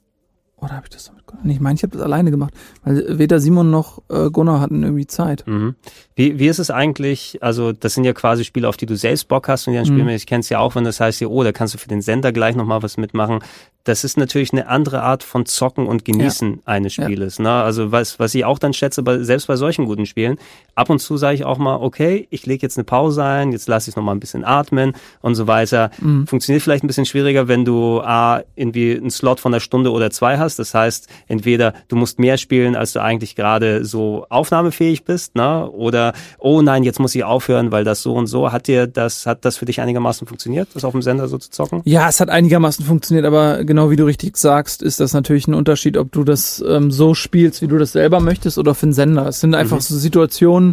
Oder 0.57 0.77
habe 0.77 0.85
ich 0.85 0.89
das 0.89 1.05
damit 1.05 1.27
gemacht? 1.27 1.45
Ich 1.45 1.59
meine, 1.59 1.75
ich 1.75 1.83
habe 1.83 1.93
das 1.93 2.01
alleine 2.01 2.31
gemacht, 2.31 2.53
weil 2.83 3.19
weder 3.19 3.39
Simon 3.39 3.69
noch 3.69 4.01
äh, 4.09 4.29
Gunnar 4.29 4.61
hatten 4.61 4.81
irgendwie 4.81 5.05
Zeit. 5.05 5.45
Mhm. 5.45 5.75
Wie, 6.15 6.39
wie 6.39 6.47
ist 6.47 6.59
es 6.59 6.71
eigentlich, 6.71 7.43
also 7.43 7.73
das 7.73 7.93
sind 7.93 8.05
ja 8.05 8.13
quasi 8.13 8.45
Spiele, 8.45 8.67
auf 8.67 8.77
die 8.77 8.85
du 8.85 8.95
selbst 8.95 9.27
Bock 9.27 9.49
hast 9.49 9.67
und 9.67 9.73
die 9.73 9.79
dann 9.79 9.87
mhm. 9.87 9.99
spielen, 9.99 10.15
ich 10.15 10.25
kenne 10.25 10.39
es 10.39 10.49
ja 10.49 10.59
auch, 10.59 10.75
wenn 10.75 10.85
das 10.85 10.99
heißt, 10.99 11.19
ja, 11.19 11.27
oh, 11.27 11.43
da 11.43 11.51
kannst 11.51 11.73
du 11.73 11.77
für 11.77 11.89
den 11.89 12.01
Sender 12.01 12.31
gleich 12.31 12.55
nochmal 12.55 12.81
was 12.81 12.97
mitmachen 12.97 13.41
das 13.85 14.03
ist 14.03 14.17
natürlich 14.17 14.51
eine 14.51 14.67
andere 14.67 15.03
Art 15.03 15.23
von 15.23 15.45
Zocken 15.45 15.85
und 15.85 16.05
Genießen 16.05 16.53
ja. 16.53 16.59
eines 16.65 16.95
Spieles. 16.95 17.37
Ja. 17.37 17.43
Ne? 17.43 17.51
Also 17.51 17.91
was, 17.91 18.19
was 18.19 18.33
ich 18.33 18.43
auch 18.43 18.57
dann 18.57 18.73
schätze, 18.73 19.03
bei, 19.03 19.19
selbst 19.19 19.45
bei 19.45 19.55
solchen 19.55 19.85
guten 19.85 20.07
Spielen, 20.07 20.37
ab 20.75 20.89
und 20.89 20.99
zu 20.99 21.17
sage 21.17 21.35
ich 21.35 21.45
auch 21.45 21.57
mal, 21.57 21.77
okay, 21.77 22.27
ich 22.29 22.45
lege 22.45 22.61
jetzt 22.61 22.77
eine 22.77 22.83
Pause 22.83 23.23
ein, 23.23 23.51
jetzt 23.51 23.67
lasse 23.67 23.89
ich 23.89 23.93
es 23.93 23.95
nochmal 23.95 24.15
ein 24.15 24.19
bisschen 24.19 24.43
atmen 24.43 24.93
und 25.21 25.35
so 25.35 25.47
weiter. 25.47 25.89
Mhm. 25.99 26.27
Funktioniert 26.27 26.61
vielleicht 26.61 26.83
ein 26.83 26.87
bisschen 26.87 27.05
schwieriger, 27.05 27.47
wenn 27.47 27.65
du 27.65 28.01
A, 28.01 28.41
irgendwie 28.55 28.95
einen 28.95 29.09
Slot 29.09 29.39
von 29.39 29.53
einer 29.53 29.61
Stunde 29.61 29.91
oder 29.91 30.11
zwei 30.11 30.37
hast. 30.37 30.59
Das 30.59 30.73
heißt, 30.73 31.07
entweder 31.27 31.73
du 31.87 31.95
musst 31.95 32.19
mehr 32.19 32.37
spielen, 32.37 32.75
als 32.75 32.93
du 32.93 33.01
eigentlich 33.01 33.35
gerade 33.35 33.85
so 33.85 34.25
aufnahmefähig 34.29 35.05
bist, 35.05 35.35
ne? 35.35 35.69
oder 35.71 36.13
oh 36.39 36.61
nein, 36.61 36.83
jetzt 36.83 36.99
muss 36.99 37.15
ich 37.15 37.23
aufhören, 37.23 37.71
weil 37.71 37.83
das 37.83 38.01
so 38.01 38.13
und 38.13 38.27
so. 38.27 38.51
Hat 38.51 38.67
dir 38.67 38.87
das, 38.87 39.25
hat 39.25 39.45
das 39.45 39.57
für 39.57 39.65
dich 39.65 39.79
einigermaßen 39.79 40.27
funktioniert, 40.27 40.69
das 40.73 40.83
auf 40.83 40.91
dem 40.91 41.01
Sender 41.01 41.27
so 41.27 41.37
zu 41.37 41.49
zocken? 41.49 41.81
Ja, 41.85 42.09
es 42.09 42.19
hat 42.19 42.29
einigermaßen 42.29 42.85
funktioniert, 42.85 43.25
aber 43.25 43.63
genau 43.63 43.89
wie 43.89 43.95
du 43.95 44.05
richtig 44.05 44.37
sagst, 44.37 44.81
ist 44.81 44.99
das 44.99 45.13
natürlich 45.13 45.47
ein 45.47 45.53
Unterschied, 45.53 45.97
ob 45.97 46.11
du 46.11 46.23
das 46.23 46.63
ähm, 46.67 46.91
so 46.91 47.13
spielst, 47.13 47.61
wie 47.61 47.67
du 47.67 47.77
das 47.77 47.93
selber 47.93 48.19
möchtest, 48.19 48.57
oder 48.57 48.75
für 48.75 48.87
einen 48.87 48.93
Sender. 48.93 49.27
Es 49.27 49.39
sind 49.39 49.55
einfach 49.55 49.77
mhm. 49.77 49.81
so 49.81 49.95
Situationen, 49.95 50.64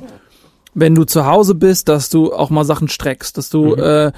wenn 0.74 0.94
du 0.94 1.04
zu 1.04 1.26
Hause 1.26 1.54
bist, 1.54 1.88
dass 1.88 2.08
du 2.08 2.32
auch 2.32 2.50
mal 2.50 2.64
Sachen 2.64 2.88
streckst, 2.88 3.36
dass 3.36 3.50
du 3.50 3.76
mhm. 3.76 3.82
äh, 3.82 4.12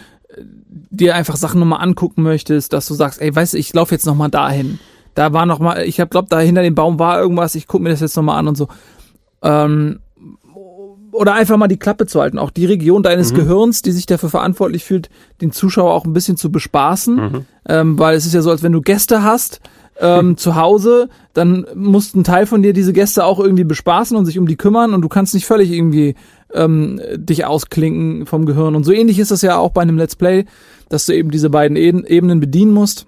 dir 0.91 1.15
einfach 1.15 1.37
Sachen 1.37 1.61
nochmal 1.61 1.83
angucken 1.83 2.23
möchtest, 2.23 2.73
dass 2.73 2.87
du 2.87 2.95
sagst, 2.95 3.21
ey, 3.21 3.35
weißt 3.35 3.55
du, 3.55 3.59
ich 3.59 3.73
laufe 3.75 3.95
jetzt 3.95 4.07
nochmal 4.07 4.31
dahin. 4.31 4.79
Da 5.15 5.33
war 5.33 5.47
noch 5.47 5.59
mal, 5.59 5.83
ich 5.85 6.01
hab 6.01 6.11
glaub, 6.11 6.29
da 6.29 6.41
hinter 6.41 6.63
dem 6.63 6.75
Baum 6.75 6.99
war 6.99 7.21
irgendwas, 7.21 7.55
ich 7.55 7.67
guck 7.67 7.83
mir 7.83 7.91
das 7.91 8.01
jetzt 8.01 8.17
nochmal 8.17 8.39
an 8.39 8.49
und 8.49 8.57
so. 8.57 8.69
Ähm, 9.43 10.01
oder 11.13 11.35
einfach 11.35 11.57
mal 11.57 11.69
die 11.69 11.79
Klappe 11.79 12.07
zu 12.07 12.21
halten. 12.21 12.39
Auch 12.39 12.51
die 12.51 12.67
Region 12.67 13.05
deines 13.05 13.33
mhm. 13.33 13.37
Gehirns, 13.37 13.83
die 13.83 13.93
sich 13.93 14.07
dafür 14.07 14.31
verantwortlich 14.31 14.85
fühlt, 14.85 15.11
den 15.41 15.53
Zuschauer 15.53 15.93
auch 15.93 16.05
ein 16.05 16.13
bisschen 16.13 16.37
zu 16.37 16.51
bespaßen. 16.51 17.15
Mhm. 17.15 17.47
Ähm, 17.69 17.99
weil 17.99 18.17
es 18.17 18.27
ist 18.27 18.35
ja 18.35 18.43
so, 18.43 18.51
als 18.51 18.65
wenn 18.65 18.73
du 18.73 18.81
Gäste 18.81 19.23
hast 19.23 19.61
ähm, 20.01 20.37
zu 20.37 20.57
Hause, 20.57 21.09
dann 21.33 21.67
muss 21.75 22.15
ein 22.15 22.25
Teil 22.25 22.47
von 22.47 22.63
dir 22.63 22.73
diese 22.73 22.93
Gäste 22.93 23.25
auch 23.25 23.39
irgendwie 23.39 23.65
bespaßen 23.65 24.17
und 24.17 24.27
sich 24.27 24.39
um 24.39 24.47
die 24.47 24.57
kümmern 24.57 24.95
und 24.95 25.03
du 25.03 25.09
kannst 25.09 25.35
nicht 25.35 25.47
völlig 25.47 25.71
irgendwie 25.71 26.15
ähm, 26.53 27.01
dich 27.15 27.45
ausklinken 27.45 28.27
vom 28.27 28.47
Gehirn. 28.47 28.75
Und 28.75 28.85
so 28.85 28.93
ähnlich 28.93 29.19
ist 29.19 29.31
das 29.31 29.43
ja 29.43 29.59
auch 29.59 29.71
bei 29.71 29.83
einem 29.83 29.99
Let's 29.99 30.17
Play, 30.17 30.47
dass 30.89 31.07
du 31.07 31.15
eben 31.15 31.31
diese 31.31 31.51
beiden 31.51 31.77
Ebenen 31.77 32.41
bedienen 32.41 32.73
musst. 32.73 33.07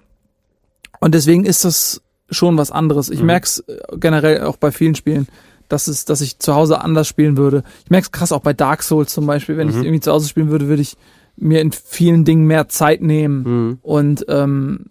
Und 0.99 1.13
deswegen 1.13 1.45
ist 1.45 1.65
das 1.65 2.01
schon 2.29 2.57
was 2.57 2.71
anderes. 2.71 3.09
Ich 3.09 3.19
mhm. 3.19 3.27
merk's 3.27 3.59
äh, 3.59 3.97
generell 3.97 4.43
auch 4.43 4.57
bei 4.57 4.71
vielen 4.71 4.95
Spielen 4.95 5.27
dass 5.69 5.87
es, 5.87 6.05
dass 6.05 6.21
ich 6.21 6.39
zu 6.39 6.55
Hause 6.55 6.81
anders 6.81 7.07
spielen 7.07 7.37
würde. 7.37 7.63
Ich 7.83 7.89
merke 7.89 8.05
es 8.05 8.11
krass 8.11 8.31
auch 8.31 8.41
bei 8.41 8.53
Dark 8.53 8.83
Souls 8.83 9.13
zum 9.13 9.25
Beispiel. 9.25 9.57
Wenn 9.57 9.67
mhm. 9.67 9.73
ich 9.73 9.79
irgendwie 9.79 9.99
zu 9.99 10.11
Hause 10.11 10.29
spielen 10.29 10.49
würde, 10.49 10.67
würde 10.67 10.81
ich 10.81 10.95
mir 11.35 11.61
in 11.61 11.71
vielen 11.71 12.25
Dingen 12.25 12.45
mehr 12.45 12.67
Zeit 12.67 13.01
nehmen 13.01 13.43
mhm. 13.43 13.79
und 13.81 14.25
ähm, 14.27 14.85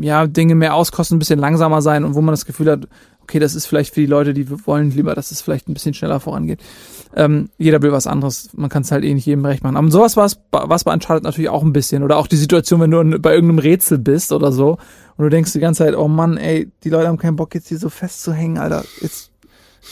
ja, 0.00 0.26
Dinge 0.26 0.54
mehr 0.54 0.74
auskosten, 0.74 1.16
ein 1.16 1.18
bisschen 1.18 1.38
langsamer 1.38 1.82
sein 1.82 2.04
und 2.04 2.14
wo 2.14 2.20
man 2.20 2.32
das 2.32 2.46
Gefühl 2.46 2.70
hat, 2.70 2.88
okay, 3.22 3.38
das 3.38 3.54
ist 3.54 3.66
vielleicht 3.66 3.92
für 3.92 4.00
die 4.00 4.06
Leute, 4.06 4.32
die 4.32 4.48
wollen 4.66 4.90
lieber, 4.90 5.14
dass 5.14 5.30
es 5.30 5.42
vielleicht 5.42 5.68
ein 5.68 5.74
bisschen 5.74 5.92
schneller 5.92 6.18
vorangeht. 6.18 6.60
Ähm, 7.14 7.50
jeder 7.58 7.82
will 7.82 7.92
was 7.92 8.06
anderes. 8.06 8.50
Man 8.54 8.70
kann 8.70 8.82
es 8.82 8.90
halt 8.90 9.04
eh 9.04 9.12
nicht 9.12 9.26
jedem 9.26 9.44
recht 9.44 9.62
machen. 9.62 9.76
Aber 9.76 9.90
sowas 9.90 10.16
war 10.16 10.24
es 10.24 10.38
was 10.50 10.84
bei 10.84 10.92
Uncharted 10.92 11.24
natürlich 11.24 11.50
auch 11.50 11.62
ein 11.62 11.72
bisschen. 11.72 12.02
Oder 12.02 12.16
auch 12.16 12.26
die 12.26 12.36
Situation, 12.36 12.80
wenn 12.80 12.90
du 12.90 13.18
bei 13.18 13.34
irgendeinem 13.34 13.58
Rätsel 13.58 13.98
bist 13.98 14.32
oder 14.32 14.50
so 14.50 14.78
und 15.16 15.24
du 15.24 15.28
denkst 15.28 15.52
die 15.52 15.60
ganze 15.60 15.84
Zeit, 15.84 15.94
oh 15.94 16.08
Mann, 16.08 16.38
ey, 16.38 16.70
die 16.84 16.90
Leute 16.90 17.08
haben 17.08 17.18
keinen 17.18 17.36
Bock 17.36 17.54
jetzt 17.54 17.68
hier 17.68 17.78
so 17.78 17.90
festzuhängen, 17.90 18.56
Alter. 18.56 18.84
Jetzt 19.00 19.30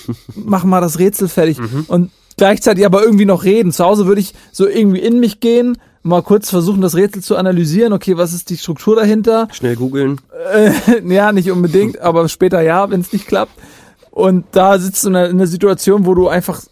mach 0.34 0.64
mal 0.64 0.80
das 0.80 0.98
Rätsel 0.98 1.28
fertig. 1.28 1.58
Mhm. 1.58 1.84
Und 1.88 2.10
gleichzeitig 2.38 2.86
aber 2.86 3.02
irgendwie 3.02 3.26
noch 3.26 3.44
reden. 3.44 3.72
Zu 3.72 3.84
Hause 3.84 4.06
würde 4.06 4.20
ich 4.20 4.34
so 4.52 4.66
irgendwie 4.66 5.00
in 5.00 5.20
mich 5.20 5.40
gehen, 5.40 5.76
mal 6.06 6.22
kurz 6.22 6.50
versuchen, 6.50 6.80
das 6.80 6.94
Rätsel 6.94 7.22
zu 7.22 7.36
analysieren. 7.36 7.92
Okay, 7.92 8.16
was 8.16 8.32
ist 8.32 8.50
die 8.50 8.56
Struktur 8.56 8.96
dahinter? 8.96 9.48
Schnell 9.52 9.76
googeln. 9.76 10.20
Äh, 10.52 10.72
ja, 11.14 11.32
nicht 11.32 11.50
unbedingt, 11.50 12.00
aber 12.00 12.28
später 12.28 12.60
ja, 12.62 12.90
wenn 12.90 13.00
es 13.00 13.12
nicht 13.12 13.26
klappt. 13.26 13.52
Und 14.10 14.46
da 14.52 14.78
sitzt 14.78 15.04
du 15.04 15.10
in 15.10 15.16
einer, 15.16 15.28
in 15.28 15.36
einer 15.36 15.46
Situation, 15.46 16.06
wo 16.06 16.14
du 16.14 16.28
einfach 16.28 16.62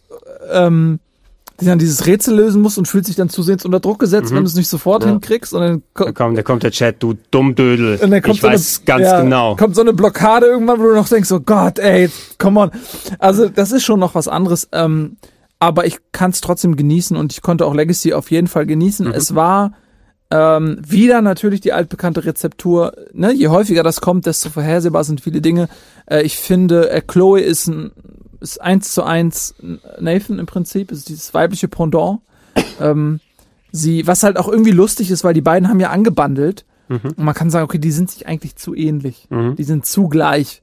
ähm, 0.50 1.00
die 1.60 1.66
dann 1.66 1.78
dieses 1.78 2.06
Rätsel 2.06 2.34
lösen 2.34 2.60
muss 2.62 2.78
und 2.78 2.88
fühlt 2.88 3.06
sich 3.06 3.14
dann 3.14 3.28
zusehends 3.28 3.64
unter 3.64 3.78
Druck 3.78 4.00
gesetzt, 4.00 4.32
mhm. 4.32 4.36
wenn 4.36 4.44
du 4.44 4.48
es 4.48 4.56
nicht 4.56 4.68
sofort 4.68 5.04
ja. 5.04 5.10
hinkriegst. 5.10 5.52
Und 5.54 5.60
dann, 5.60 5.82
ko 5.94 6.12
kommt, 6.12 6.36
da 6.36 6.42
kommt 6.42 6.64
der 6.64 6.72
Chat, 6.72 6.96
du 7.00 7.14
Dummdödel. 7.30 7.98
Und 8.02 8.10
dann 8.10 8.22
kommt 8.22 8.36
ich 8.36 8.40
so 8.40 8.48
weiß 8.48 8.78
eine, 8.78 8.86
ganz 8.86 9.04
ja, 9.04 9.20
genau. 9.20 9.56
Kommt 9.56 9.76
so 9.76 9.82
eine 9.82 9.92
Blockade 9.92 10.46
irgendwann, 10.46 10.80
wo 10.80 10.84
du 10.84 10.94
noch 10.94 11.08
denkst, 11.08 11.30
oh 11.30 11.40
Gott, 11.40 11.78
ey, 11.78 12.10
come 12.38 12.58
on. 12.58 12.70
Also 13.18 13.48
das 13.48 13.70
ist 13.70 13.84
schon 13.84 14.00
noch 14.00 14.16
was 14.16 14.26
anderes. 14.26 14.68
Ähm, 14.72 15.16
aber 15.66 15.86
ich 15.86 15.98
kann 16.12 16.30
es 16.30 16.40
trotzdem 16.40 16.76
genießen 16.76 17.16
und 17.16 17.32
ich 17.32 17.42
konnte 17.42 17.66
auch 17.66 17.74
Legacy 17.74 18.12
auf 18.12 18.30
jeden 18.30 18.46
Fall 18.46 18.66
genießen. 18.66 19.06
Mhm. 19.08 19.12
Es 19.12 19.34
war 19.34 19.72
ähm, 20.30 20.78
wieder 20.86 21.22
natürlich 21.22 21.60
die 21.60 21.72
altbekannte 21.72 22.24
Rezeptur. 22.24 22.92
Ne? 23.12 23.32
Je 23.32 23.48
häufiger 23.48 23.82
das 23.82 24.00
kommt, 24.00 24.26
desto 24.26 24.50
vorhersehbar 24.50 25.04
sind 25.04 25.20
viele 25.20 25.40
Dinge. 25.40 25.68
Äh, 26.06 26.22
ich 26.22 26.36
finde, 26.36 26.90
äh, 26.90 27.00
Chloe 27.00 27.40
ist 27.40 27.66
ein 27.66 27.92
ist 28.40 28.60
eins 28.60 28.92
zu 28.92 29.02
eins 29.02 29.54
Nathan 29.98 30.38
im 30.38 30.44
Prinzip, 30.44 30.92
ist 30.92 31.08
dieses 31.08 31.32
weibliche 31.32 31.66
Pendant. 31.66 32.20
ähm, 32.78 33.20
sie, 33.72 34.06
was 34.06 34.22
halt 34.22 34.36
auch 34.36 34.48
irgendwie 34.48 34.70
lustig 34.70 35.10
ist, 35.10 35.24
weil 35.24 35.32
die 35.32 35.40
beiden 35.40 35.70
haben 35.70 35.80
ja 35.80 35.88
angebandelt 35.88 36.66
Mhm. 36.88 37.00
Und 37.16 37.18
man 37.18 37.34
kann 37.34 37.50
sagen, 37.50 37.64
okay, 37.64 37.78
die 37.78 37.90
sind 37.90 38.10
sich 38.10 38.26
eigentlich 38.26 38.56
zu 38.56 38.74
ähnlich. 38.74 39.26
Mhm. 39.30 39.56
Die 39.56 39.64
sind 39.64 39.86
zu 39.86 40.08
gleich. 40.08 40.62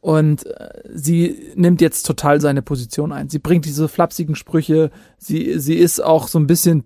Und 0.00 0.46
äh, 0.46 0.68
sie 0.92 1.52
nimmt 1.54 1.80
jetzt 1.80 2.04
total 2.06 2.40
seine 2.40 2.62
Position 2.62 3.12
ein. 3.12 3.28
Sie 3.28 3.38
bringt 3.38 3.64
diese 3.64 3.88
flapsigen 3.88 4.36
Sprüche. 4.36 4.90
Sie, 5.18 5.58
sie 5.58 5.74
ist 5.74 6.00
auch 6.00 6.28
so 6.28 6.38
ein 6.38 6.46
bisschen 6.46 6.84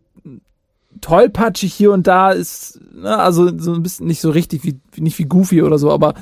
tollpatschig 1.00 1.72
hier 1.74 1.92
und 1.92 2.06
da. 2.06 2.30
Ist, 2.30 2.80
ne, 2.94 3.18
also 3.18 3.56
so 3.58 3.74
ein 3.74 3.82
bisschen 3.82 4.06
nicht 4.06 4.20
so 4.20 4.30
richtig 4.30 4.64
wie, 4.64 4.80
nicht 4.96 5.18
wie 5.18 5.24
Goofy 5.24 5.62
oder 5.62 5.78
so, 5.78 5.90
aber 5.90 6.14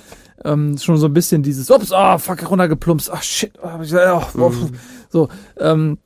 ähm, 0.44 0.78
schon 0.78 0.96
so 0.96 1.06
ein 1.06 1.12
bisschen 1.12 1.42
dieses, 1.42 1.70
ups, 1.70 1.92
oh, 1.92 2.18
fuck, 2.18 2.50
runtergeplumpst, 2.50 3.10
oh, 3.12 3.18
shit, 3.20 3.52
oh, 3.62 4.22
oh, 4.38 4.52
so, 5.10 5.28
ähm, 5.58 5.98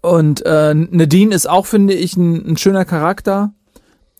und 0.00 0.44
äh, 0.46 0.74
Nadine 0.74 1.34
ist 1.34 1.48
auch, 1.48 1.66
finde 1.66 1.94
ich, 1.94 2.16
ein, 2.16 2.52
ein 2.52 2.56
schöner 2.56 2.84
Charakter, 2.84 3.52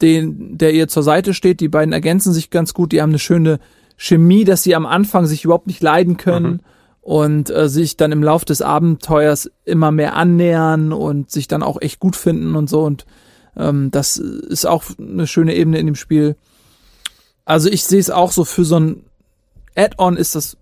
den, 0.02 0.58
der 0.58 0.74
ihr 0.74 0.88
zur 0.88 1.02
Seite 1.02 1.32
steht. 1.32 1.60
Die 1.60 1.68
beiden 1.68 1.92
ergänzen 1.92 2.32
sich 2.32 2.50
ganz 2.50 2.74
gut, 2.74 2.92
die 2.92 3.00
haben 3.00 3.10
eine 3.10 3.20
schöne 3.20 3.60
Chemie, 3.96 4.44
dass 4.44 4.62
sie 4.62 4.74
am 4.74 4.86
Anfang 4.86 5.26
sich 5.26 5.44
überhaupt 5.44 5.66
nicht 5.66 5.82
leiden 5.82 6.16
können 6.16 6.52
mhm. 6.52 6.60
und 7.00 7.50
äh, 7.50 7.68
sich 7.68 7.96
dann 7.96 8.12
im 8.12 8.22
Lauf 8.22 8.44
des 8.44 8.62
Abenteuers 8.62 9.50
immer 9.64 9.90
mehr 9.90 10.16
annähern 10.16 10.92
und 10.92 11.30
sich 11.30 11.48
dann 11.48 11.62
auch 11.62 11.80
echt 11.80 11.98
gut 12.00 12.16
finden 12.16 12.54
und 12.56 12.68
so. 12.68 12.82
Und 12.82 13.06
ähm, 13.56 13.90
das 13.90 14.18
ist 14.18 14.66
auch 14.66 14.84
eine 14.98 15.26
schöne 15.26 15.54
Ebene 15.54 15.78
in 15.78 15.86
dem 15.86 15.94
Spiel. 15.94 16.36
Also 17.44 17.70
ich 17.70 17.84
sehe 17.84 18.00
es 18.00 18.10
auch 18.10 18.32
so 18.32 18.44
für 18.44 18.64
so 18.64 18.78
ein 18.78 19.04
Add-on 19.76 20.16
ist 20.16 20.34
das 20.34 20.56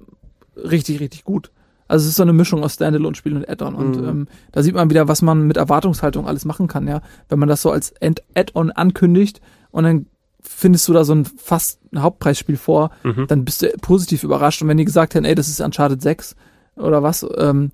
richtig, 0.57 1.01
richtig 1.01 1.25
gut. 1.25 1.51
Also 1.87 2.05
es 2.05 2.11
ist 2.11 2.17
so 2.17 2.23
eine 2.23 2.33
Mischung 2.33 2.63
aus 2.65 2.75
Standalone-Spiel 2.75 3.37
und 3.37 3.49
Add-on. 3.49 3.75
Und 3.75 4.01
mhm. 4.01 4.09
ähm, 4.09 4.29
da 4.53 4.63
sieht 4.63 4.75
man 4.75 4.91
wieder, 4.91 5.09
was 5.09 5.23
man 5.23 5.47
mit 5.47 5.57
Erwartungshaltung 5.57 6.27
alles 6.27 6.45
machen 6.45 6.67
kann, 6.67 6.89
ja. 6.89 7.03
Wenn 7.29 7.39
man 7.39 7.49
das 7.49 7.63
so 7.63 7.71
als 7.71 7.95
Add-on 8.01 8.71
ankündigt 8.71 9.41
und 9.71 9.85
dann 9.85 10.07
findest 10.47 10.87
du 10.89 10.93
da 10.93 11.05
so 11.05 11.15
ein 11.15 11.25
fast 11.25 11.81
ein 11.93 12.03
Hauptpreisspiel 12.03 12.57
vor, 12.57 12.91
mhm. 13.03 13.27
dann 13.29 13.45
bist 13.45 13.63
du 13.63 13.69
positiv 13.81 14.23
überrascht. 14.23 14.63
Und 14.63 14.69
wenn 14.69 14.77
die 14.77 14.85
gesagt 14.85 15.15
hätten, 15.15 15.25
ey, 15.25 15.35
das 15.35 15.49
ist 15.49 15.61
Uncharted 15.61 16.03
6 16.03 16.37
oder 16.77 17.03
was, 17.03 17.27
ähm, 17.37 17.71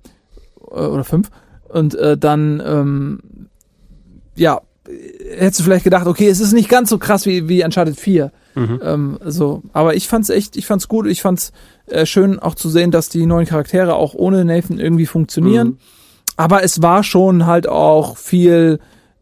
äh, 0.71 0.85
oder 0.85 1.03
5, 1.03 1.29
und 1.69 1.95
äh, 1.95 2.17
dann, 2.17 2.61
ähm, 2.65 3.19
ja, 4.35 4.61
hättest 5.37 5.59
du 5.59 5.63
vielleicht 5.63 5.83
gedacht, 5.83 6.07
okay, 6.07 6.27
es 6.27 6.39
ist 6.39 6.53
nicht 6.53 6.69
ganz 6.69 6.89
so 6.89 6.97
krass 6.97 7.25
wie, 7.25 7.47
wie 7.47 7.63
Uncharted 7.63 7.99
4. 7.99 8.31
Mhm. 8.55 8.81
Ähm, 8.83 9.19
so, 9.23 9.63
aber 9.73 9.95
ich 9.95 10.07
fand's 10.07 10.29
echt, 10.29 10.57
ich 10.57 10.65
fand's 10.65 10.87
gut, 10.87 11.07
ich 11.07 11.21
fand's 11.21 11.53
äh, 11.87 12.05
schön 12.05 12.39
auch 12.39 12.55
zu 12.55 12.69
sehen, 12.69 12.91
dass 12.91 13.09
die 13.09 13.25
neuen 13.25 13.45
Charaktere 13.45 13.95
auch 13.95 14.13
ohne 14.13 14.43
Nathan 14.43 14.79
irgendwie 14.79 15.05
funktionieren. 15.05 15.67
Mhm. 15.67 15.77
Aber 16.35 16.63
es 16.63 16.81
war 16.81 17.03
schon 17.03 17.45
halt 17.45 17.67
auch 17.67 18.17
viel 18.17 18.79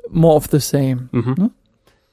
more 0.10 0.36
of 0.36 0.48
the 0.52 0.60
same. 0.60 1.10
Mhm. 1.12 1.36
Ne? 1.38 1.52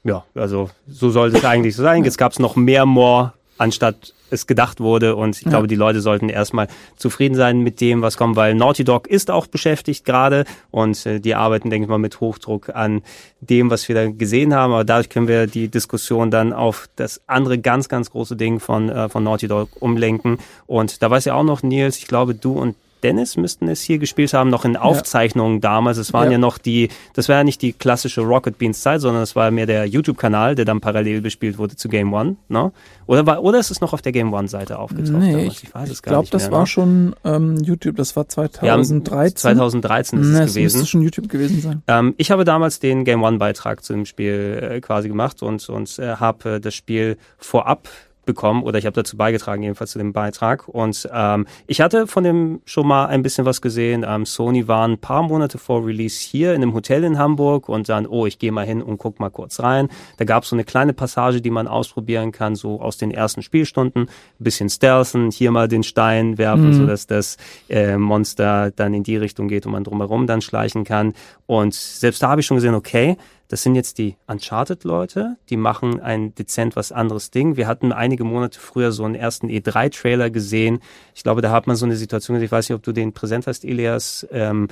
Ja, 0.07 0.23
also 0.35 0.69
so 0.87 1.09
sollte 1.09 1.37
es 1.37 1.45
eigentlich 1.45 1.75
so 1.75 1.83
sein. 1.83 2.03
Jetzt 2.05 2.17
gab's 2.17 2.39
noch 2.39 2.55
mehr 2.55 2.85
more 2.85 3.33
anstatt 3.57 4.13
es 4.29 4.47
gedacht 4.47 4.79
wurde. 4.79 5.15
Und 5.15 5.37
ich 5.37 5.43
ja. 5.43 5.49
glaube, 5.49 5.67
die 5.67 5.75
Leute 5.75 6.01
sollten 6.01 6.29
erstmal 6.29 6.67
zufrieden 6.95 7.35
sein 7.35 7.59
mit 7.59 7.81
dem, 7.81 8.01
was 8.01 8.17
kommt, 8.17 8.35
weil 8.35 8.55
Naughty 8.55 8.83
Dog 8.83 9.07
ist 9.07 9.31
auch 9.31 9.47
beschäftigt 9.47 10.05
gerade 10.05 10.45
und 10.71 11.05
äh, 11.05 11.19
die 11.19 11.35
arbeiten, 11.35 11.69
denke 11.69 11.85
ich 11.85 11.89
mal, 11.89 11.97
mit 11.97 12.19
Hochdruck 12.19 12.69
an 12.75 13.01
dem, 13.39 13.69
was 13.69 13.87
wir 13.87 13.95
da 13.95 14.07
gesehen 14.09 14.53
haben. 14.53 14.73
Aber 14.73 14.83
dadurch 14.83 15.09
können 15.09 15.27
wir 15.27 15.47
die 15.47 15.69
Diskussion 15.69 16.31
dann 16.31 16.53
auf 16.53 16.87
das 16.95 17.21
andere 17.27 17.57
ganz, 17.57 17.89
ganz 17.89 18.11
große 18.11 18.35
Ding 18.35 18.59
von, 18.59 18.89
äh, 18.89 19.09
von 19.09 19.23
Naughty 19.23 19.47
Dog 19.47 19.69
umlenken. 19.79 20.39
Und 20.65 21.01
da 21.01 21.09
weiß 21.09 21.25
ja 21.25 21.33
auch 21.33 21.43
noch, 21.43 21.63
Nils, 21.63 21.97
ich 21.97 22.07
glaube, 22.07 22.35
du 22.35 22.53
und 22.53 22.75
Dennis 23.03 23.37
müssten 23.37 23.67
es 23.67 23.81
hier 23.81 23.97
gespielt 23.97 24.33
haben, 24.33 24.49
noch 24.49 24.65
in 24.65 24.77
Aufzeichnungen 24.77 25.55
ja. 25.55 25.61
damals. 25.61 25.97
Es 25.97 26.13
waren 26.13 26.25
ja. 26.25 26.33
ja. 26.33 26.37
noch 26.37 26.57
die, 26.57 26.89
das 27.13 27.29
war 27.29 27.37
ja 27.37 27.43
nicht 27.43 27.61
die 27.61 27.73
klassische 27.73 28.21
Rocket 28.21 28.57
Beans 28.57 28.81
Zeit, 28.81 29.01
sondern 29.01 29.23
es 29.23 29.35
war 29.35 29.51
mehr 29.51 29.65
der 29.65 29.85
YouTube-Kanal, 29.85 30.55
der 30.55 30.65
dann 30.65 30.81
parallel 30.81 31.21
bespielt 31.21 31.57
wurde 31.57 31.75
zu 31.75 31.89
Game 31.89 32.13
One. 32.13 32.35
Ne? 32.49 32.71
Oder, 33.05 33.25
war, 33.25 33.43
oder 33.43 33.59
ist 33.59 33.71
es 33.71 33.81
noch 33.81 33.93
auf 33.93 34.01
der 34.01 34.11
Game 34.11 34.33
One-Seite 34.33 34.79
aufgetaucht? 34.79 35.13
Nee, 35.13 35.31
damals? 35.31 35.63
ich, 35.63 35.91
ich 35.91 36.01
glaube, 36.01 36.27
das 36.29 36.43
mehr, 36.43 36.51
war 36.51 36.59
ne? 36.61 36.67
schon 36.67 37.15
ähm, 37.23 37.57
YouTube, 37.57 37.95
das 37.95 38.15
war 38.15 38.27
2013. 38.27 38.67
Ja, 38.67 39.55
2013 39.55 40.19
ist 40.19 40.27
nee, 40.27 40.39
es 40.39 40.53
gewesen. 40.53 40.63
Das 40.63 40.73
müsste 40.73 40.87
schon 40.87 41.01
YouTube 41.01 41.29
gewesen 41.29 41.61
sein. 41.61 41.83
Ähm, 41.87 42.15
ich 42.17 42.31
habe 42.31 42.43
damals 42.43 42.79
den 42.79 43.05
Game 43.05 43.23
One-Beitrag 43.23 43.83
zu 43.83 43.93
dem 43.93 44.05
Spiel 44.05 44.59
äh, 44.61 44.81
quasi 44.81 45.07
gemacht 45.07 45.41
und, 45.41 45.67
und 45.69 45.99
äh, 45.99 46.15
habe 46.15 46.55
äh, 46.55 46.59
das 46.59 46.75
Spiel 46.75 47.17
vorab 47.37 47.87
bekommen 48.27 48.61
oder 48.61 48.77
ich 48.77 48.85
habe 48.85 48.93
dazu 48.93 49.17
beigetragen, 49.17 49.63
jedenfalls 49.63 49.91
zu 49.91 49.97
dem 49.97 50.13
Beitrag. 50.13 50.67
Und 50.67 51.09
ähm, 51.11 51.47
ich 51.65 51.81
hatte 51.81 52.05
von 52.05 52.23
dem 52.23 52.61
schon 52.65 52.85
mal 52.85 53.07
ein 53.07 53.23
bisschen 53.23 53.45
was 53.45 53.61
gesehen. 53.61 54.05
Ähm, 54.07 54.27
Sony 54.27 54.67
war 54.67 54.87
ein 54.87 54.99
paar 54.99 55.23
Monate 55.23 55.57
vor 55.57 55.83
Release 55.83 56.19
hier 56.19 56.53
in 56.53 56.61
einem 56.61 56.75
Hotel 56.75 57.03
in 57.03 57.17
Hamburg 57.17 57.67
und 57.67 57.89
dann, 57.89 58.05
oh, 58.05 58.27
ich 58.27 58.37
gehe 58.37 58.51
mal 58.51 58.65
hin 58.65 58.83
und 58.83 58.99
guck 58.99 59.19
mal 59.19 59.31
kurz 59.31 59.59
rein. 59.59 59.89
Da 60.17 60.25
gab 60.25 60.43
es 60.43 60.49
so 60.49 60.55
eine 60.55 60.63
kleine 60.63 60.93
Passage, 60.93 61.41
die 61.41 61.49
man 61.49 61.67
ausprobieren 61.67 62.31
kann, 62.31 62.55
so 62.55 62.79
aus 62.79 62.97
den 62.97 63.09
ersten 63.09 63.41
Spielstunden. 63.41 64.03
Ein 64.03 64.43
bisschen 64.43 64.69
stealthen, 64.69 65.31
hier 65.31 65.49
mal 65.49 65.67
den 65.67 65.81
Stein 65.81 66.37
werfen, 66.37 66.69
mhm. 66.69 66.73
sodass 66.73 67.07
das 67.07 67.37
äh, 67.69 67.97
Monster 67.97 68.71
dann 68.75 68.93
in 68.93 69.01
die 69.01 69.17
Richtung 69.17 69.47
geht 69.47 69.65
und 69.65 69.71
man 69.71 69.83
drumherum 69.83 70.27
dann 70.27 70.41
schleichen 70.41 70.83
kann. 70.83 71.13
Und 71.47 71.73
selbst 71.73 72.21
da 72.21 72.29
habe 72.29 72.41
ich 72.41 72.47
schon 72.47 72.57
gesehen, 72.57 72.75
okay, 72.75 73.17
das 73.49 73.63
sind 73.63 73.75
jetzt 73.75 73.97
die 73.97 74.17
Uncharted-Leute, 74.27 75.37
die 75.49 75.55
machen 75.55 76.01
ein 76.01 76.35
dezent 76.35 76.75
was 76.75 76.91
anderes 76.91 77.31
Ding. 77.31 77.55
Wir 77.55 77.65
hatten 77.65 77.93
einige 77.93 78.25
Monate 78.25 78.59
früher 78.59 78.91
so 78.91 79.05
einen 79.05 79.15
ersten 79.15 79.47
E3-Trailer 79.47 80.29
gesehen. 80.29 80.79
Ich 81.15 81.23
glaube, 81.23 81.41
da 81.41 81.49
hat 81.51 81.65
man 81.65 81.77
so 81.77 81.85
eine 81.85 81.95
Situation, 81.95 82.41
ich 82.41 82.51
weiß 82.51 82.67
nicht, 82.67 82.75
ob 82.75 82.83
du 82.83 82.91
den 82.91 83.13
präsent 83.13 83.47
hast, 83.47 83.63
Elias, 83.63 84.27
ähm, 84.31 84.67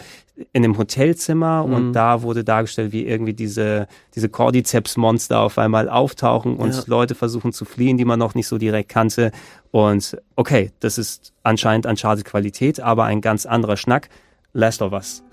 in 0.52 0.66
einem 0.66 0.78
Hotelzimmer 0.78 1.66
mhm. 1.66 1.74
und 1.74 1.94
da 1.94 2.22
wurde 2.22 2.44
dargestellt, 2.44 2.92
wie 2.92 3.06
irgendwie 3.06 3.34
diese, 3.34 3.88
diese 4.14 4.28
Cordyceps-Monster 4.28 5.40
auf 5.40 5.58
einmal 5.58 5.88
auftauchen 5.88 6.58
und 6.58 6.76
ja. 6.76 6.84
Leute 6.88 7.16
versuchen 7.16 7.54
zu 7.54 7.64
fliehen, 7.64 7.98
die 7.98 8.06
man 8.06 8.20
noch 8.20 8.36
nicht 8.36 8.48
so 8.48 8.58
direkt 8.58 8.90
kannte. 8.90 9.32
Und 9.72 10.18
okay, 10.36 10.72
das 10.82 10.98
ist 10.98 11.34
anscheinend 11.44 11.86
Uncharted-Qualität, 11.86 12.82
aber 12.82 13.06
ein 13.06 13.22
ganz 13.22 13.46
anderer 13.46 13.78
Schnack. 13.78 14.10
Last 14.52 14.82
of 14.82 14.94
Us 14.94 15.25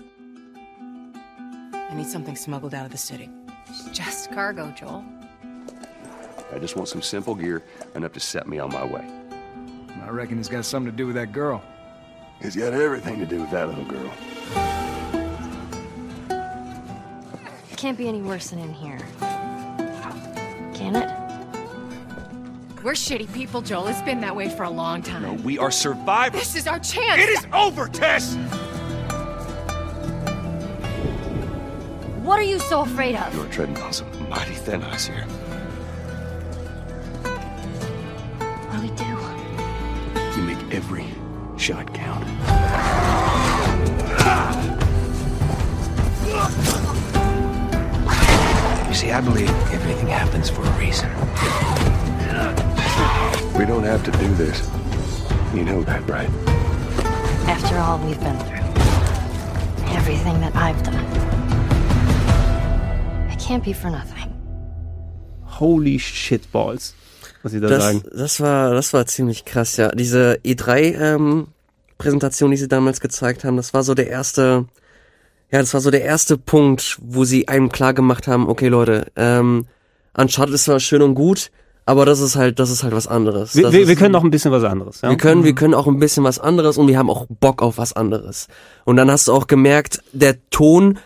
I 1.93 1.95
need 1.95 2.07
something 2.07 2.35
smuggled 2.35 2.73
out 2.73 2.87
of 2.87 2.91
the 2.91 2.97
city. 2.97 3.29
Just 3.91 4.31
cargo, 4.31 4.71
Joel. 4.71 5.05
I 6.51 6.57
just 6.57 6.75
want 6.75 6.89
some 6.89 7.03
simple 7.03 7.35
gear 7.35 7.61
enough 7.93 8.13
to 8.13 8.19
set 8.19 8.47
me 8.47 8.57
on 8.57 8.73
my 8.73 8.83
way. 8.83 9.07
I 10.01 10.09
reckon 10.09 10.39
it's 10.39 10.49
got 10.49 10.65
something 10.65 10.91
to 10.91 10.97
do 10.97 11.05
with 11.05 11.15
that 11.17 11.31
girl. 11.31 11.61
It's 12.39 12.55
got 12.55 12.73
everything 12.73 13.19
to 13.19 13.27
do 13.27 13.41
with 13.41 13.51
that 13.51 13.67
little 13.67 13.85
girl. 13.85 14.11
It 17.71 17.77
can't 17.77 17.95
be 17.95 18.07
any 18.07 18.23
worse 18.23 18.49
than 18.49 18.57
in 18.57 18.73
here. 18.73 18.97
Can 20.73 20.95
it? 20.95 21.11
We're 22.83 22.93
shitty 22.93 23.31
people, 23.35 23.61
Joel. 23.61 23.85
It's 23.85 24.01
been 24.01 24.19
that 24.21 24.35
way 24.35 24.49
for 24.49 24.63
a 24.63 24.69
long 24.71 25.03
time. 25.03 25.21
No, 25.21 25.33
we 25.43 25.59
are 25.59 25.69
survivors. 25.69 26.39
This 26.39 26.55
is 26.55 26.65
our 26.65 26.79
chance. 26.79 27.21
It 27.21 27.29
is 27.29 27.45
over, 27.53 27.87
Tess! 27.87 28.35
What 32.33 32.39
are 32.41 32.45
you 32.45 32.57
so 32.57 32.81
afraid 32.81 33.15
of? 33.15 33.31
You're 33.35 33.45
treading 33.45 33.77
on 33.77 33.93
some 33.93 34.07
mighty 34.27 34.55
thin 34.55 34.81
ice 34.81 35.05
here. 35.05 35.23
What 37.21 38.75
do 38.75 38.81
we 38.81 38.89
do? 38.95 39.05
You 40.35 40.47
make 40.47 40.73
every 40.73 41.05
shot 41.57 41.93
count. 41.93 42.25
You 48.87 48.95
see, 48.95 49.11
I 49.11 49.21
believe 49.21 49.51
everything 49.71 50.07
happens 50.07 50.49
for 50.49 50.63
a 50.63 50.71
reason. 50.79 51.11
We 53.55 53.67
don't 53.67 53.83
have 53.83 54.03
to 54.05 54.11
do 54.11 54.33
this. 54.33 54.67
You 55.53 55.65
know 55.65 55.83
that, 55.83 56.01
right? 56.09 56.31
After 57.47 57.77
all 57.77 57.99
we've 57.99 58.19
been 58.19 58.39
through, 58.39 58.57
everything 59.93 60.41
that 60.41 60.55
I've 60.55 60.81
done. 60.81 61.22
Can't 63.53 63.63
be 63.63 63.73
for 63.73 63.91
nothing. 63.91 64.31
Holy 65.59 65.99
shitballs, 65.99 66.95
muss 67.43 67.53
ich 67.53 67.61
da 67.61 67.67
das, 67.67 67.83
sagen. 67.83 68.03
Das 68.15 68.39
war, 68.39 68.73
das 68.73 68.93
war 68.93 69.05
ziemlich 69.05 69.45
krass, 69.45 69.77
ja. 69.77 69.89
Diese 69.89 70.39
E3 70.43 70.99
ähm, 70.99 71.47
Präsentation, 71.97 72.51
die 72.51 72.57
sie 72.57 72.67
damals 72.67 72.99
gezeigt 72.99 73.43
haben, 73.43 73.57
das 73.57 73.73
war 73.73 73.83
so 73.83 73.93
der 73.93 74.07
erste, 74.07 74.65
ja, 75.51 75.59
das 75.59 75.73
war 75.73 75.81
so 75.81 75.91
der 75.91 76.03
erste 76.03 76.37
Punkt, 76.37 76.97
wo 77.01 77.25
sie 77.25 77.47
einem 77.47 77.69
klar 77.69 77.93
gemacht 77.93 78.27
haben, 78.27 78.49
okay 78.49 78.69
Leute, 78.69 79.11
ähm, 79.15 79.67
Uncharted 80.17 80.55
ist 80.55 80.63
zwar 80.65 80.79
schön 80.79 81.03
und 81.03 81.13
gut, 81.13 81.51
aber 81.85 82.05
das 82.05 82.19
ist 82.21 82.35
halt, 82.35 82.59
das 82.59 82.71
ist 82.71 82.83
halt 82.83 82.95
was 82.95 83.07
anderes. 83.07 83.55
Wir, 83.55 83.71
wir, 83.71 83.87
wir 83.87 83.95
können 83.95 84.13
noch 84.13 84.23
ein 84.23 84.31
bisschen 84.31 84.51
was 84.51 84.63
anderes. 84.63 85.01
Ja? 85.01 85.09
Wir 85.09 85.17
können, 85.17 85.43
wir 85.43 85.51
mhm. 85.51 85.55
können 85.55 85.73
auch 85.73 85.85
ein 85.85 85.99
bisschen 85.99 86.23
was 86.23 86.39
anderes 86.39 86.77
und 86.77 86.87
wir 86.87 86.97
haben 86.97 87.09
auch 87.09 87.27
Bock 87.27 87.61
auf 87.61 87.77
was 87.77 87.93
anderes. 87.93 88.47
Und 88.85 88.95
dann 88.95 89.11
hast 89.11 89.27
du 89.27 89.33
auch 89.33 89.47
gemerkt, 89.47 90.01
der 90.13 90.37
Ton 90.49 90.97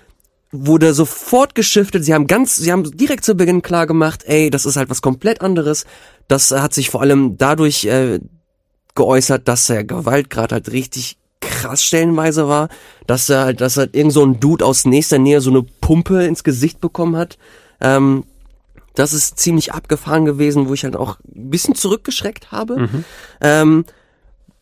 wurde 0.65 0.93
sofort 0.93 1.53
geschiftet. 1.55 2.03
Sie 2.03 2.13
haben 2.13 2.27
ganz, 2.27 2.55
sie 2.55 2.71
haben 2.71 2.83
direkt 2.97 3.25
zu 3.25 3.35
Beginn 3.35 3.61
klar 3.61 3.85
gemacht, 3.85 4.23
ey, 4.25 4.49
das 4.49 4.65
ist 4.65 4.75
halt 4.77 4.89
was 4.89 5.01
komplett 5.01 5.41
anderes. 5.41 5.85
Das 6.27 6.51
hat 6.51 6.73
sich 6.73 6.89
vor 6.89 7.01
allem 7.01 7.37
dadurch 7.37 7.85
äh, 7.85 8.19
geäußert, 8.95 9.47
dass 9.47 9.67
der 9.67 9.83
Gewaltgrad 9.83 10.51
halt 10.51 10.71
richtig 10.71 11.17
krass 11.39 11.83
stellenweise 11.83 12.47
war, 12.47 12.69
dass 13.05 13.29
er 13.29 13.45
halt, 13.45 13.61
dass 13.61 13.77
halt 13.77 13.95
irgend 13.95 14.13
so 14.13 14.25
ein 14.25 14.39
Dude 14.39 14.65
aus 14.65 14.85
nächster 14.85 15.19
Nähe 15.19 15.41
so 15.41 15.49
eine 15.49 15.63
Pumpe 15.63 16.23
ins 16.25 16.43
Gesicht 16.43 16.81
bekommen 16.81 17.15
hat. 17.15 17.37
Ähm, 17.79 18.23
Das 18.95 19.13
ist 19.13 19.37
ziemlich 19.37 19.73
abgefahren 19.73 20.25
gewesen, 20.25 20.67
wo 20.67 20.73
ich 20.73 20.83
halt 20.83 20.95
auch 20.95 21.19
ein 21.35 21.51
bisschen 21.51 21.75
zurückgeschreckt 21.75 22.51
habe. 22.51 22.79
Mhm. 22.79 23.05
Ähm, 23.41 23.85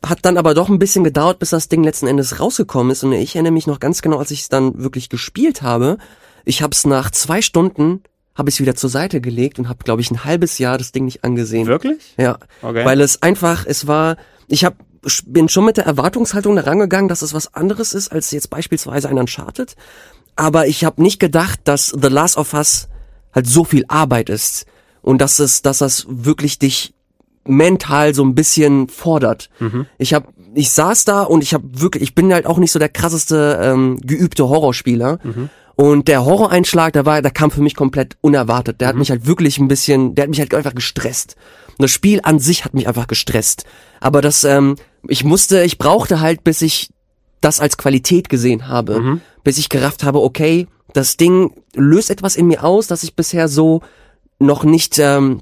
hat 0.06 0.20
dann 0.24 0.38
aber 0.38 0.54
doch 0.54 0.70
ein 0.70 0.80
bisschen 0.80 1.04
gedauert, 1.04 1.40
bis 1.40 1.50
das 1.50 1.70
Ding 1.70 1.84
letzten 1.84 2.08
Endes 2.08 2.40
rausgekommen 2.40 2.92
ist. 2.92 3.04
Und 3.04 3.14
ich 3.14 3.36
erinnere 3.36 3.54
mich 3.54 3.68
noch 3.68 3.80
ganz 3.80 4.02
genau, 4.02 4.18
als 4.18 4.32
ich 4.32 4.42
es 4.42 4.50
dann 4.50 4.82
wirklich 4.82 5.10
gespielt 5.10 5.62
habe. 5.62 5.98
Ich 6.46 6.62
habe 6.62 6.72
es 6.72 6.86
nach 6.86 7.12
zwei 7.12 7.42
Stunden 7.42 8.02
habe 8.36 8.50
ich 8.50 8.56
es 8.56 8.60
wieder 8.60 8.76
zur 8.76 8.90
Seite 8.90 9.22
gelegt 9.22 9.60
und 9.60 9.70
habe, 9.70 9.84
glaube 9.84 10.02
ich, 10.02 10.12
ein 10.12 10.26
halbes 10.26 10.58
Jahr 10.58 10.78
das 10.78 10.92
Ding 10.92 11.06
nicht 11.06 11.24
angesehen. 11.24 11.68
Wirklich? 11.68 12.16
Ja. 12.18 12.38
Okay. 12.62 12.84
Weil 12.84 13.00
es 13.00 13.22
einfach, 13.22 13.66
es 13.66 13.88
war, 13.88 14.18
ich 14.48 14.66
habe 14.66 14.76
bin 15.26 15.50
schon 15.50 15.66
mit 15.66 15.78
der 15.78 15.86
Erwartungshaltung 15.86 16.56
da 16.56 16.64
rangegangen, 16.64 17.08
dass 17.08 17.22
es 17.22 17.34
was 17.34 17.54
anderes 17.54 17.94
ist 17.94 18.12
als 18.12 18.32
jetzt 18.32 18.50
beispielsweise 18.50 19.08
ein 19.08 19.20
Uncharted. 19.20 19.76
Aber 20.36 20.68
ich 20.68 20.84
habe 20.84 21.02
nicht 21.02 21.20
gedacht, 21.20 21.60
dass 21.66 21.88
The 21.88 22.08
Last 22.08 22.38
of 22.38 22.54
Us 22.54 22.88
halt 23.32 23.48
so 23.48 23.64
viel 23.64 23.86
Arbeit 23.88 24.30
ist 24.30 24.66
und 25.02 25.20
dass 25.20 25.38
es, 25.40 25.62
dass 25.62 25.78
das 25.78 26.08
wirklich 26.10 26.58
dich 26.58 26.95
mental 27.48 28.14
so 28.14 28.24
ein 28.24 28.36
bisschen 28.36 28.88
fordert. 28.90 29.50
Mhm. 29.60 29.86
Ich 29.98 30.14
habe, 30.14 30.28
ich 30.54 30.72
saß 30.72 31.06
da 31.06 31.24
und 31.24 31.44
ich 31.44 31.54
habe 31.54 31.64
wirklich, 31.72 32.04
ich 32.04 32.16
bin 32.16 32.34
halt 32.34 32.46
auch 32.46 32.58
nicht 32.58 32.72
so 32.72 32.80
der 32.80 32.90
krasseste 32.90 33.60
ähm, 33.62 33.98
geübte 34.02 34.50
Horrorspieler. 34.50 35.20
Mhm. 35.24 35.50
Und 35.76 36.08
der 36.08 36.24
Horroreinschlag, 36.24 36.94
der 36.94 37.06
war, 37.06 37.22
der 37.22 37.32
kam 37.32 37.52
für 37.52 37.62
mich 37.62 37.76
komplett 37.76 38.18
unerwartet. 38.22 38.80
Der 38.80 38.88
mhm. 38.88 38.90
hat 38.90 38.98
mich 38.98 39.10
halt 39.12 39.28
wirklich 39.28 39.58
ein 39.58 39.68
bisschen, 39.68 40.16
der 40.16 40.24
hat 40.24 40.30
mich 40.30 40.40
halt 40.40 40.54
einfach 40.54 40.76
gestresst. 40.76 41.36
Und 41.78 41.84
das 41.84 41.92
Spiel 41.92 42.22
an 42.24 42.40
sich 42.40 42.64
hat 42.64 42.74
mich 42.74 42.88
einfach 42.88 43.08
gestresst. 43.08 43.66
Aber 44.00 44.22
das, 44.22 44.44
ähm, 44.46 44.76
ich 45.08 45.24
musste, 45.24 45.64
ich 45.64 45.78
brauchte 45.78 46.22
halt, 46.22 46.44
bis 46.44 46.62
ich 46.62 46.90
das 47.42 47.60
als 47.60 47.78
Qualität 47.78 48.30
gesehen 48.30 48.68
habe, 48.68 49.00
mhm. 49.00 49.22
bis 49.44 49.58
ich 49.58 49.70
gerafft 49.70 50.04
habe, 50.04 50.22
okay, 50.22 50.68
das 50.94 51.18
Ding 51.18 51.52
löst 51.76 52.10
etwas 52.10 52.38
in 52.38 52.48
mir 52.48 52.64
aus, 52.64 52.88
das 52.88 53.04
ich 53.04 53.16
bisher 53.16 53.50
so 53.50 53.82
noch 54.40 54.64
nicht 54.64 54.98
ähm, 55.00 55.42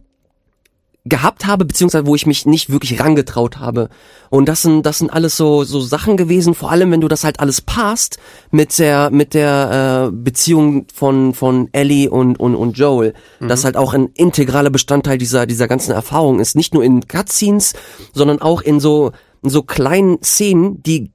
gehabt 1.06 1.46
habe, 1.46 1.66
beziehungsweise 1.66 2.06
wo 2.06 2.16
ich 2.16 2.26
mich 2.26 2.46
nicht 2.46 2.70
wirklich 2.70 3.00
rangetraut 3.00 3.60
habe. 3.60 3.90
Und 4.30 4.48
das 4.48 4.62
sind, 4.62 4.86
das 4.86 5.00
sind 5.00 5.12
alles 5.12 5.36
so, 5.36 5.66
so 5.66 5.82
Sachen 5.82 6.16
gewesen, 6.16 6.56
vor 6.56 6.72
allem 6.72 6.92
wenn 6.92 7.02
du 7.02 7.10
das 7.10 7.26
halt 7.26 7.42
alles 7.42 7.60
passt 7.60 8.18
mit 8.52 8.80
der, 8.80 9.10
mit 9.10 9.34
der 9.34 10.10
äh, 10.10 10.16
Beziehung 10.16 10.86
von, 10.94 11.34
von 11.34 11.68
Ellie 11.74 12.10
und, 12.10 12.40
und, 12.40 12.56
und 12.56 12.78
Joel. 12.78 13.14
Mhm. 13.42 13.50
Das 13.50 13.66
halt 13.66 13.76
auch 13.76 13.94
ein 13.94 14.12
integraler 14.16 14.70
Bestandteil 14.70 15.18
dieser, 15.18 15.46
dieser 15.46 15.68
ganzen 15.68 15.92
Erfahrung 15.92 16.40
ist. 16.40 16.56
Nicht 16.56 16.74
nur 16.74 16.84
in 16.84 17.06
Cutscenes, 17.06 17.74
sondern 18.14 18.42
auch 18.42 18.62
in 18.62 18.80
so, 18.80 19.12
in 19.44 19.50
so 19.50 19.62
kleinen 19.64 20.24
Szenen, 20.24 20.82
die 20.84 21.12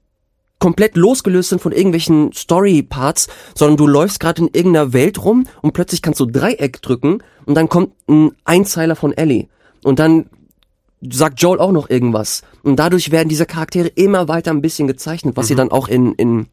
komplett 0.58 0.96
losgelöst 0.96 1.50
sind 1.50 1.62
von 1.62 1.72
irgendwelchen 1.72 2.32
Story-Parts, 2.34 3.28
sondern 3.54 3.76
du 3.78 3.86
läufst 3.86 4.20
gerade 4.20 4.42
in 4.42 4.48
irgendeiner 4.52 4.92
Welt 4.92 5.24
rum 5.24 5.46
und 5.62 5.72
plötzlich 5.72 6.02
kannst 6.02 6.20
du 6.20 6.26
Dreieck 6.26 6.82
drücken 6.82 7.22
und 7.46 7.54
dann 7.54 7.68
kommt 7.68 7.92
ein 8.08 8.32
Einzeiler 8.44 8.96
von 8.96 9.16
Ellie. 9.16 9.46
Und 9.88 9.98
dann 9.98 10.26
sagt 11.00 11.40
Joel 11.40 11.60
auch 11.60 11.72
noch 11.72 11.88
irgendwas. 11.88 12.42
Und 12.62 12.76
dadurch 12.76 13.10
werden 13.10 13.30
diese 13.30 13.46
Charaktere 13.46 13.88
immer 13.88 14.28
weiter 14.28 14.50
ein 14.50 14.60
bisschen 14.60 14.86
gezeichnet, 14.86 15.34
was 15.36 15.46
mhm. 15.46 15.48
sie 15.48 15.54
dann 15.54 15.70
auch 15.70 15.88
in, 15.88 16.12
in, 16.14 16.46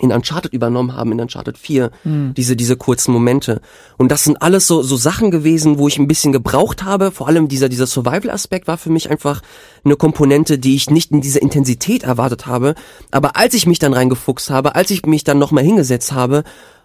in 0.00 0.10
Uncharted 0.10 0.52
übernommen 0.52 0.96
haben, 0.96 1.12
in 1.12 1.20
Uncharted 1.20 1.56
4, 1.56 1.92
mhm. 2.02 2.34
diese, 2.34 2.56
diese 2.56 2.76
kurzen 2.76 3.12
Momente. 3.12 3.60
Und 3.98 4.10
das 4.10 4.24
sind 4.24 4.42
alles 4.42 4.66
so, 4.66 4.82
so 4.82 4.96
Sachen 4.96 5.30
gewesen, 5.30 5.78
wo 5.78 5.86
ich 5.86 5.96
ein 5.98 6.08
bisschen 6.08 6.32
gebraucht 6.32 6.82
habe. 6.82 7.12
Vor 7.12 7.28
allem 7.28 7.46
dieser, 7.46 7.68
dieser 7.68 7.86
Survival-Aspekt 7.86 8.66
war 8.66 8.78
für 8.78 8.90
mich 8.90 9.10
einfach 9.10 9.42
eine 9.84 9.94
Komponente, 9.94 10.58
die 10.58 10.74
ich 10.74 10.90
nicht 10.90 11.12
in 11.12 11.20
dieser 11.20 11.40
Intensität 11.40 12.02
erwartet 12.02 12.46
habe. 12.46 12.74
Aber 13.12 13.36
als 13.36 13.54
ich 13.54 13.66
mich 13.66 13.78
dann 13.78 13.92
reingefuchst 13.92 14.50
habe, 14.50 14.74
als 14.74 14.90
ich 14.90 15.06
mich 15.06 15.22
dann 15.22 15.38
nochmal 15.38 15.62
hingesetzt 15.62 16.10
habe, 16.10 16.42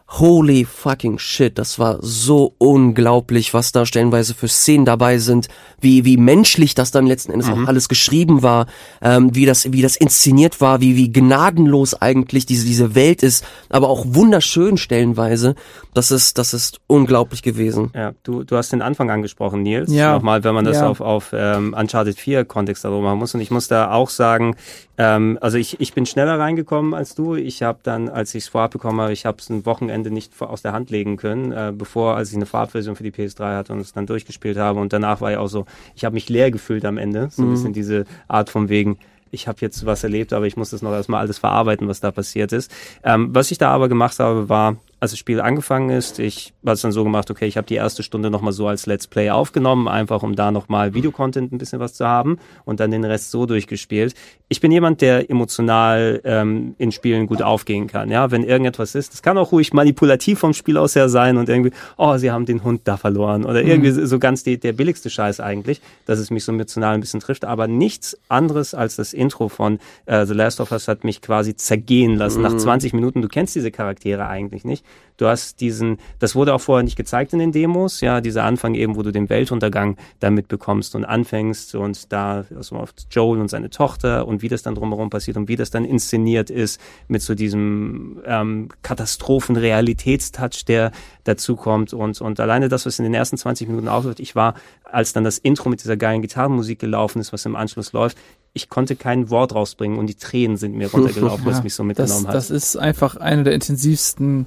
Holy 0.10 0.64
fucking 0.64 1.20
shit, 1.20 1.58
das 1.58 1.80
war 1.80 1.98
so 2.00 2.54
unglaublich, 2.60 3.54
was 3.54 3.74
da 3.74 3.86
stellenweise 3.86 4.34
für 4.34 4.48
Szenen 4.48 4.86
dabei 4.86 5.18
sind, 5.18 5.50
wie 5.82 6.06
wie 6.06 6.16
menschlich 6.16 6.74
das 6.76 6.92
dann 6.92 7.06
letzten 7.06 7.34
Endes 7.34 7.50
mhm. 7.50 7.66
auch 7.66 7.68
alles 7.68 7.90
geschrieben 7.90 8.42
war, 8.42 8.68
ähm, 9.02 9.36
wie 9.36 9.46
das 9.46 9.74
wie 9.74 9.82
das 9.82 9.98
inszeniert 9.98 10.62
war, 10.62 10.80
wie 10.80 10.96
wie 10.96 11.12
gnadenlos 11.12 11.94
eigentlich 11.94 12.46
diese 12.46 12.66
diese 12.66 12.96
Welt 12.96 13.22
ist, 13.22 13.46
aber 13.70 13.90
auch 13.90 14.06
wunderschön 14.08 14.78
stellenweise. 14.78 15.56
Das 15.94 16.10
ist 16.10 16.38
das 16.38 16.54
ist 16.54 16.80
unglaublich 16.88 17.44
gewesen. 17.44 17.92
Ja, 17.94 18.14
du 18.24 18.44
du 18.46 18.56
hast 18.56 18.72
den 18.72 18.82
Anfang 18.82 19.12
angesprochen, 19.12 19.62
Nils. 19.62 19.92
Ja. 19.92 20.14
Nochmal, 20.14 20.42
wenn 20.46 20.56
man 20.56 20.64
das 20.64 20.78
ja. 20.78 20.88
auf 20.88 21.02
auf 21.02 21.32
ähm, 21.34 21.76
Uncharted 21.78 22.18
4 22.18 22.46
Kontext 22.46 22.86
darüber 22.86 23.02
machen 23.02 23.20
muss 23.20 23.36
und 23.36 23.42
ich 23.42 23.52
muss 23.52 23.68
da 23.68 23.92
auch 23.92 24.10
sagen, 24.10 24.56
ähm, 24.98 25.38
also 25.42 25.58
ich 25.58 25.82
ich 25.82 25.94
bin 25.94 26.06
schneller 26.06 26.40
reingekommen 26.40 26.94
als 26.94 27.14
du. 27.14 27.36
Ich 27.36 27.62
habe 27.62 27.80
dann, 27.84 28.08
als 28.08 28.34
ich 28.34 28.46
es 28.46 28.50
vorab 28.50 28.72
bekommen 28.72 29.02
habe, 29.02 29.12
ich 29.12 29.26
habe 29.26 29.40
es 29.40 29.50
ein 29.50 29.66
Wochenende 29.66 29.97
Ende 29.98 30.12
nicht 30.12 30.40
aus 30.42 30.62
der 30.62 30.74
Hand 30.74 30.90
legen 30.90 31.18
können, 31.18 31.52
äh, 31.52 31.74
bevor, 31.76 32.16
als 32.16 32.30
ich 32.30 32.36
eine 32.36 32.46
Farbversion 32.46 32.96
für 32.96 33.04
die 33.04 33.12
PS3 33.12 33.56
hatte 33.56 33.74
und 33.74 33.80
es 33.80 33.94
dann 33.94 34.06
durchgespielt 34.06 34.58
habe. 34.58 34.80
Und 34.80 34.94
danach 34.94 35.22
war 35.22 35.32
ich 35.32 35.38
auch 35.38 35.48
so, 35.48 35.66
ich 35.96 36.06
habe 36.06 36.14
mich 36.14 36.30
leer 36.30 36.52
gefühlt 36.52 36.86
am 36.86 36.98
Ende. 36.98 37.30
So 37.32 37.42
ein 37.42 37.48
mhm. 37.48 37.52
bisschen 37.52 37.74
diese 37.74 38.06
Art 38.28 38.50
von 38.50 38.70
wegen, 38.70 38.98
ich 39.32 39.48
habe 39.48 39.58
jetzt 39.62 39.86
was 39.86 40.04
erlebt, 40.04 40.34
aber 40.34 40.46
ich 40.46 40.58
muss 40.58 40.70
das 40.70 40.82
noch 40.82 40.92
erstmal 40.92 41.22
alles 41.22 41.40
verarbeiten, 41.40 41.88
was 41.88 42.00
da 42.00 42.12
passiert 42.12 42.52
ist. 42.52 42.72
Ähm, 43.04 43.30
was 43.34 43.52
ich 43.52 43.58
da 43.58 43.72
aber 43.72 43.90
gemacht 43.90 44.20
habe, 44.20 44.50
war, 44.50 44.78
als 45.00 45.12
das 45.12 45.20
Spiel 45.20 45.40
angefangen 45.42 45.92
ist, 45.92 46.18
ich 46.18 46.54
habe 46.66 46.74
es 46.74 46.82
dann 46.82 46.92
so 46.92 47.04
gemacht, 47.04 47.30
okay, 47.30 47.46
ich 47.46 47.56
habe 47.56 47.68
die 47.68 47.76
erste 47.76 48.02
Stunde 48.02 48.32
nochmal 48.32 48.52
so 48.52 48.68
als 48.68 48.88
Let's 48.88 49.06
Play 49.06 49.30
aufgenommen, 49.30 49.88
einfach 49.88 50.24
um 50.24 50.36
da 50.36 50.50
nochmal 50.50 50.96
Videocontent 50.96 51.52
ein 51.52 51.60
bisschen 51.60 51.80
was 51.80 51.94
zu 51.94 52.08
haben 52.08 52.40
und 52.66 52.80
dann 52.80 52.90
den 52.90 53.04
Rest 53.04 53.30
so 53.30 53.46
durchgespielt. 53.46 54.16
Ich 54.50 54.60
bin 54.60 54.72
jemand, 54.72 55.02
der 55.02 55.30
emotional 55.30 56.20
ähm, 56.24 56.74
in 56.80 56.92
Spielen 56.92 57.28
gut 57.28 57.44
aufgehen 57.44 57.86
kann. 57.86 58.10
Ja, 58.10 58.32
wenn 58.32 58.44
irgendetwas 58.44 58.96
ist, 58.96 59.14
das 59.14 59.22
kann 59.22 59.38
auch 59.38 59.52
ruhig 59.52 59.72
manipulativ 59.72 60.40
vom 60.40 60.54
Spiel 60.54 60.78
aus 60.78 60.96
her 60.96 61.10
sein 61.10 61.38
und 61.38 61.48
irgendwie, 61.48 61.72
oh, 61.98 62.18
sie 62.18 62.32
haben 62.32 62.48
den 62.48 62.64
Hund 62.64 62.82
da 62.86 62.98
verloren 62.98 63.46
oder 63.46 63.62
mhm. 63.62 63.70
irgendwie 63.70 63.92
so 63.92 64.18
ganz 64.18 64.44
die, 64.44 64.60
der 64.60 64.74
billigste 64.74 65.12
Scheiß 65.12 65.42
eigentlich, 65.42 65.80
dass 66.06 66.18
es 66.18 66.32
mich 66.32 66.44
so 66.44 66.52
emotional 66.52 66.96
ein 66.96 67.02
bisschen 67.02 67.20
trifft, 67.20 67.46
aber 67.46 67.68
nichts 67.68 68.18
anderes 68.30 68.74
als 68.74 68.96
das 68.96 69.14
Intro 69.14 69.48
von 69.48 69.78
äh, 70.08 70.26
The 70.26 70.34
Last 70.34 70.60
of 70.60 70.72
Us 70.72 70.88
hat 70.88 71.04
mich 71.04 71.22
quasi 71.22 71.56
zergehen 71.56 72.16
lassen. 72.16 72.40
Mhm. 72.40 72.44
Nach 72.44 72.58
20 72.58 72.94
Minuten, 72.94 73.22
du 73.22 73.28
kennst 73.28 73.54
diese 73.54 73.70
Charaktere 73.70 74.28
eigentlich 74.28 74.66
nicht 74.66 74.87
Du 75.18 75.26
hast 75.26 75.62
diesen, 75.62 75.98
das 76.20 76.36
wurde 76.36 76.54
auch 76.54 76.62
vorher 76.62 76.84
nicht 76.84 76.96
gezeigt 76.96 77.34
in 77.34 77.40
den 77.40 77.52
Demos, 77.52 78.02
ja, 78.02 78.22
dieser 78.22 78.44
Anfang 78.44 78.76
eben, 78.76 78.96
wo 78.96 79.02
du 79.02 79.12
den 79.12 79.30
Weltuntergang 79.30 79.98
damit 80.20 80.48
bekommst 80.48 80.96
und 80.96 81.06
anfängst 81.06 81.74
und 81.74 82.14
da 82.14 82.46
also 82.56 82.76
auf 82.76 82.94
Joel 83.10 83.42
und 83.42 83.48
seine 83.48 83.72
Tochter 83.72 84.28
und 84.28 84.44
wie 84.44 84.48
das 84.48 84.62
dann 84.62 84.76
drumherum 84.76 85.10
passiert 85.10 85.36
und 85.38 85.48
wie 85.48 85.56
das 85.56 85.72
dann 85.72 85.86
inszeniert 85.86 86.52
ist 86.52 86.80
mit 87.08 87.24
so 87.24 87.34
diesem 87.34 88.22
ähm, 88.26 88.70
Katastrophenrealitätstouch, 88.84 90.66
der 90.68 90.92
dazu 91.24 91.56
kommt 91.56 91.94
und, 91.94 92.22
und 92.22 92.40
alleine 92.40 92.70
das, 92.70 92.86
was 92.86 93.00
in 93.00 93.04
den 93.04 93.16
ersten 93.16 93.38
20 93.38 93.68
Minuten 93.68 93.88
aufläuft, 93.88 94.20
ich 94.20 94.36
war, 94.36 94.54
als 94.84 95.14
dann 95.14 95.24
das 95.24 95.40
Intro 95.40 95.70
mit 95.70 95.84
dieser 95.84 95.98
geilen 95.98 96.22
Gitarrenmusik 96.22 96.78
gelaufen 96.78 97.20
ist, 97.20 97.34
was 97.34 97.44
im 97.46 97.56
Anschluss 97.56 97.92
läuft, 97.92 98.20
ich 98.54 98.70
konnte 98.70 98.96
kein 98.96 99.32
Wort 99.32 99.56
rausbringen 99.56 99.98
und 99.98 100.08
die 100.08 100.16
Tränen 100.16 100.58
sind 100.58 100.76
mir 100.76 100.92
runtergelaufen, 100.92 101.44
ja, 101.44 101.52
was 101.52 101.64
mich 101.64 101.74
so 101.74 101.84
mitgenommen 101.84 102.26
das, 102.26 102.28
hat. 102.28 102.36
Das 102.36 102.52
ist 102.52 102.76
einfach 102.78 103.16
eine 103.18 103.44
der 103.44 103.54
intensivsten 103.54 104.46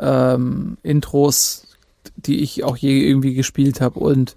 ähm, 0.00 0.76
Intros, 0.82 1.76
die 2.16 2.40
ich 2.40 2.64
auch 2.64 2.76
je 2.76 3.06
irgendwie 3.06 3.34
gespielt 3.34 3.80
habe. 3.80 4.00
Und 4.00 4.34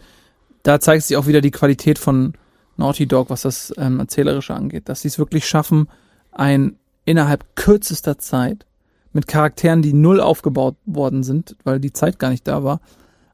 da 0.64 0.80
zeigt 0.80 1.04
sich 1.04 1.18
auch 1.18 1.28
wieder 1.28 1.42
die 1.42 1.52
Qualität 1.52 2.00
von 2.00 2.34
Naughty 2.78 3.08
Dog, 3.08 3.30
was 3.30 3.44
das 3.44 3.74
ähm, 3.78 4.00
Erzählerische 4.00 4.54
angeht, 4.54 4.90
dass 4.90 5.02
sie 5.02 5.08
es 5.08 5.20
wirklich 5.20 5.48
schaffen, 5.48 5.88
ein 6.32 6.78
innerhalb 7.06 7.56
kürzester 7.56 8.18
Zeit 8.18 8.66
mit 9.12 9.28
Charakteren, 9.28 9.82
die 9.82 9.94
null 9.94 10.20
aufgebaut 10.20 10.76
worden 10.86 11.24
sind, 11.24 11.56
weil 11.64 11.80
die 11.80 11.94
Zeit 11.94 12.18
gar 12.18 12.30
nicht 12.30 12.48
da 12.48 12.64
war, 12.64 12.82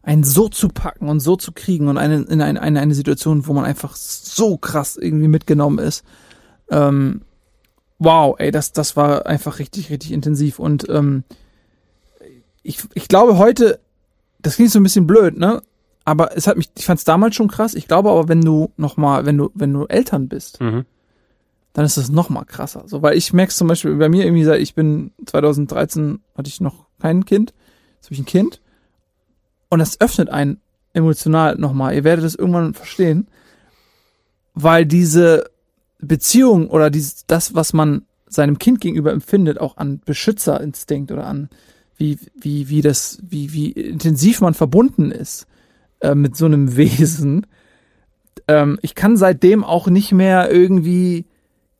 einen 0.02 0.24
so 0.24 0.50
zu 0.50 0.70
packen 0.70 1.08
und 1.08 1.20
so 1.20 1.36
zu 1.36 1.52
kriegen 1.52 1.88
und 1.88 1.98
eine, 1.98 2.24
in 2.24 2.42
eine, 2.42 2.62
eine, 2.62 2.80
eine 2.80 2.96
Situation, 2.96 3.48
wo 3.48 3.54
man 3.54 3.66
einfach 3.66 3.96
so 3.96 4.58
krass 4.58 4.98
irgendwie 4.98 5.28
mitgenommen 5.28 5.80
ist. 5.80 6.04
Ähm, 6.70 7.22
wow, 7.98 8.36
ey, 8.40 8.52
das, 8.52 8.74
das 8.74 8.96
war 8.96 9.26
einfach 9.26 9.60
richtig, 9.60 9.90
richtig 9.90 10.12
intensiv. 10.12 10.60
Und 10.60 10.90
ähm, 10.90 11.24
ich, 12.64 12.80
ich 12.94 13.08
glaube 13.08 13.38
heute, 13.38 13.80
das 14.42 14.56
klingt 14.56 14.72
so 14.72 14.80
ein 14.80 14.84
bisschen 14.84 15.08
blöd, 15.08 15.38
ne? 15.38 15.62
Aber 16.06 16.36
es 16.36 16.48
hat 16.48 16.58
mich, 16.58 16.70
ich 16.78 16.86
fand 16.86 16.98
es 16.98 17.04
damals 17.04 17.36
schon 17.36 17.50
krass. 17.50 17.76
Ich 17.76 17.88
glaube 17.88 18.10
aber, 18.10 18.28
wenn 18.28 18.42
du 18.42 18.72
noch 18.78 18.98
mal, 18.98 19.26
wenn 19.26 19.38
du, 19.38 19.52
wenn 19.54 19.74
du 19.74 19.86
Eltern 19.86 20.28
bist, 20.28 20.60
mhm. 20.60 20.86
dann 21.74 21.86
ist 21.86 21.98
das 21.98 22.10
noch 22.10 22.30
mal 22.30 22.46
krasser. 22.46 22.84
So, 22.88 23.02
weil 23.02 23.18
ich 23.18 23.32
merke 23.34 23.54
zum 23.54 23.68
Beispiel 23.68 23.96
bei 23.96 24.10
mir 24.10 24.26
irgendwie, 24.26 24.50
ich 24.56 24.74
bin 24.74 25.12
2013 25.26 26.20
hatte 26.36 26.50
ich 26.50 26.62
noch 26.62 26.88
kein 27.00 27.26
Kind, 27.26 27.54
jetzt 27.98 28.08
habe 28.08 28.16
ich 28.16 28.22
ein 28.22 28.26
Kind 28.26 28.62
und 29.70 29.80
das 29.80 30.02
öffnet 30.02 30.30
einen 30.30 30.60
emotional 30.94 31.56
noch 31.58 31.74
mal. 31.74 31.94
Ihr 31.94 32.04
werdet 32.04 32.26
das 32.26 32.36
irgendwann 32.36 32.74
verstehen, 32.74 33.28
weil 34.56 34.86
diese 34.86 35.50
Beziehung 36.00 36.70
oder 36.70 36.90
dieses, 36.90 37.26
das, 37.28 37.54
was 37.54 37.74
man 37.74 38.06
seinem 38.28 38.58
Kind 38.58 38.82
gegenüber 38.82 39.12
empfindet, 39.12 39.60
auch 39.60 39.78
an 39.78 40.02
Beschützerinstinkt 40.06 41.12
oder 41.12 41.26
an 41.28 41.50
wie, 42.00 42.18
wie, 42.34 42.70
wie 42.70 42.82
das, 42.82 43.20
wie, 43.22 43.54
wie 43.54 43.72
intensiv 43.72 44.42
man 44.42 44.56
verbunden 44.56 45.12
ist 45.12 45.46
äh, 46.00 46.16
mit 46.16 46.36
so 46.36 46.46
einem 46.46 46.76
Wesen. 46.76 47.46
Ähm, 48.48 48.80
ich 48.82 48.96
kann 48.96 49.16
seitdem 49.16 49.64
auch 49.64 49.88
nicht 49.88 50.12
mehr 50.12 50.52
irgendwie 50.52 51.26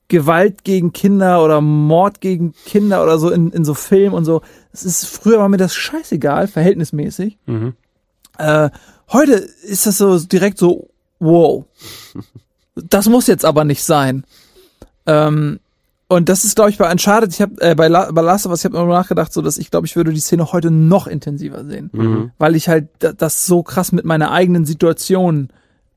Gewalt 0.08 0.64
gegen 0.64 0.94
Kinder 0.94 1.44
oder 1.44 1.62
Mord 1.62 2.22
gegen 2.22 2.54
Kinder 2.66 3.02
oder 3.02 3.18
so 3.18 3.32
in, 3.32 3.52
in 3.52 3.66
so 3.66 3.74
Filmen 3.74 4.14
und 4.14 4.26
so. 4.26 4.42
Es 4.72 4.86
ist, 4.86 5.08
früher 5.08 5.40
war 5.40 5.50
mir 5.50 5.58
das 5.58 5.74
scheißegal, 5.74 6.48
verhältnismäßig. 6.48 7.38
Mhm. 7.48 7.74
Äh, 8.38 8.70
Heute 9.12 9.34
ist 9.34 9.88
das 9.88 9.98
so 9.98 10.20
direkt 10.20 10.58
so, 10.58 10.90
wow. 11.20 11.66
Das 12.76 13.10
muss 13.10 13.28
jetzt 13.28 13.44
aber 13.44 13.66
nicht 13.66 13.84
sein. 13.84 14.24
Ähm, 15.06 15.60
und 16.12 16.28
das 16.28 16.44
ist, 16.44 16.56
glaube 16.56 16.72
ich, 16.72 16.80
bei 16.80 16.92
Uncharted, 16.92 17.32
ich 17.32 17.40
habe 17.40 17.62
äh, 17.62 17.76
bei, 17.76 17.88
La 17.88 18.12
bei 18.12 18.22
Last 18.22 18.48
of 18.48 18.52
Us, 18.52 18.62
ich 18.62 18.66
habe 18.66 18.78
immer 18.78 18.88
nachgedacht, 18.88 19.32
so 19.32 19.44
dass 19.44 19.60
ich 19.60 19.70
glaube, 19.70 19.86
ich 19.86 19.96
würde 19.96 20.12
die 20.12 20.20
Szene 20.20 20.52
heute 20.52 20.72
noch 20.72 21.06
intensiver 21.06 21.64
sehen, 21.64 21.92
mhm. 21.94 22.32
weil 22.40 22.56
ich 22.56 22.68
halt 22.68 22.88
das 23.00 23.46
so 23.46 23.62
krass 23.62 23.92
mit 23.92 24.06
meiner 24.06 24.32
eigenen 24.32 24.66
Situation 24.66 25.50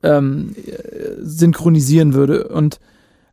ähm, 0.02 0.54
synchronisieren 1.18 2.12
würde. 2.12 2.48
Und 2.48 2.78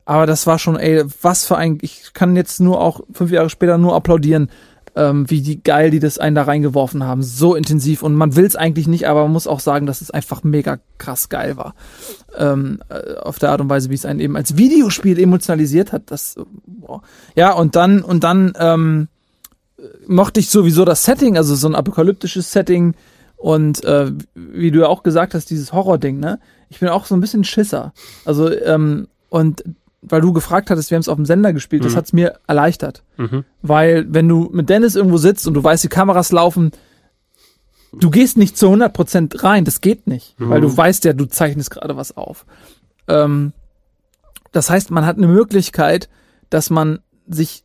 aber 0.06 0.26
das 0.26 0.48
war 0.48 0.58
schon, 0.58 0.78
ey, 0.78 1.04
was 1.22 1.46
für 1.46 1.58
ein, 1.58 1.80
ich 1.82 2.14
kann 2.14 2.38
jetzt 2.38 2.62
nur 2.62 2.80
auch 2.80 3.02
fünf 3.12 3.30
Jahre 3.30 3.50
später 3.50 3.78
nur 3.78 3.94
applaudieren, 3.94 4.50
ähm, 4.96 5.30
wie 5.30 5.42
die 5.42 5.64
geil 5.64 5.92
die 5.92 6.00
das 6.00 6.18
einen 6.18 6.36
da 6.36 6.44
reingeworfen 6.44 7.04
haben. 7.04 7.24
So 7.24 7.56
intensiv 7.56 8.04
und 8.04 8.16
man 8.16 8.36
will 8.36 8.46
es 8.46 8.56
eigentlich 8.56 8.88
nicht, 8.88 9.08
aber 9.08 9.24
man 9.24 9.32
muss 9.32 9.48
auch 9.48 9.60
sagen, 9.60 9.86
dass 9.86 10.02
es 10.02 10.12
einfach 10.12 10.44
mega 10.44 10.80
krass 10.98 11.30
geil 11.30 11.58
war. 11.58 11.76
Ähm, 12.38 12.80
äh, 12.90 13.16
auf 13.16 13.40
der 13.40 13.52
Art 13.52 13.62
und 13.62 13.70
Weise, 13.70 13.90
wie 13.90 13.96
es 13.96 14.06
einen 14.06 14.20
eben 14.20 14.36
als 14.36 14.58
Videospiel 14.58 15.20
emotionalisiert 15.20 15.92
hat. 15.92 16.04
Das, 16.08 16.36
boah. 16.66 17.02
Ja, 17.36 17.54
und 17.54 17.76
dann, 17.76 18.02
und 18.02 18.24
dann 18.24 18.54
ähm, 18.60 19.08
mochte 20.08 20.40
ich 20.40 20.50
sowieso 20.50 20.86
das 20.86 21.04
Setting, 21.04 21.38
also 21.38 21.56
so 21.56 21.68
ein 21.68 21.76
apokalyptisches 21.76 22.52
Setting 22.52 22.96
und 23.38 23.84
äh, 23.86 24.12
wie 24.36 24.72
du 24.72 24.82
ja 24.82 24.88
auch 24.88 25.02
gesagt 25.02 25.34
hast, 25.34 25.50
dieses 25.50 25.72
Horror-Ding, 25.72 26.20
ne? 26.20 26.40
Ich 26.70 26.80
bin 26.80 26.90
auch 26.90 27.06
so 27.06 27.16
ein 27.16 27.22
bisschen 27.22 27.46
Schisser. 27.46 27.94
Also, 28.26 28.52
ähm, 28.52 29.08
und 29.30 29.64
weil 30.02 30.22
du 30.22 30.34
gefragt 30.34 30.70
hattest, 30.70 30.92
wir 30.92 30.96
haben 30.96 31.02
es 31.02 31.10
auf 31.10 31.18
dem 31.18 31.26
Sender 31.26 31.54
gespielt, 31.54 31.84
mhm. 31.84 31.88
das 31.88 31.96
hat's 31.96 32.14
mir 32.14 32.40
erleichtert. 32.48 33.04
Mhm. 33.18 33.44
Weil 33.62 34.06
wenn 34.10 34.28
du 34.28 34.50
mit 34.52 34.70
Dennis 34.70 34.96
irgendwo 34.96 35.18
sitzt 35.18 35.48
und 35.48 35.54
du 35.54 35.64
weißt, 35.64 35.84
die 35.84 35.90
Kameras 35.90 36.32
laufen, 36.32 36.72
du 37.94 38.10
gehst 38.10 38.38
nicht 38.38 38.58
zu 38.58 38.68
100% 38.68 39.44
rein, 39.44 39.66
das 39.66 39.82
geht 39.82 40.08
nicht, 40.08 40.40
mhm. 40.40 40.50
weil 40.50 40.62
du 40.62 40.76
weißt 40.76 41.06
ja, 41.06 41.14
du 41.14 41.26
zeichnest 41.26 41.72
gerade 41.72 41.98
was 41.98 42.16
auf. 42.16 42.46
Ähm, 43.08 43.54
das 44.52 44.70
heißt, 44.70 44.92
man 44.92 45.06
hat 45.06 45.18
eine 45.18 45.28
Möglichkeit, 45.28 46.10
dass 46.50 46.70
man 46.70 47.00
sich 47.28 47.64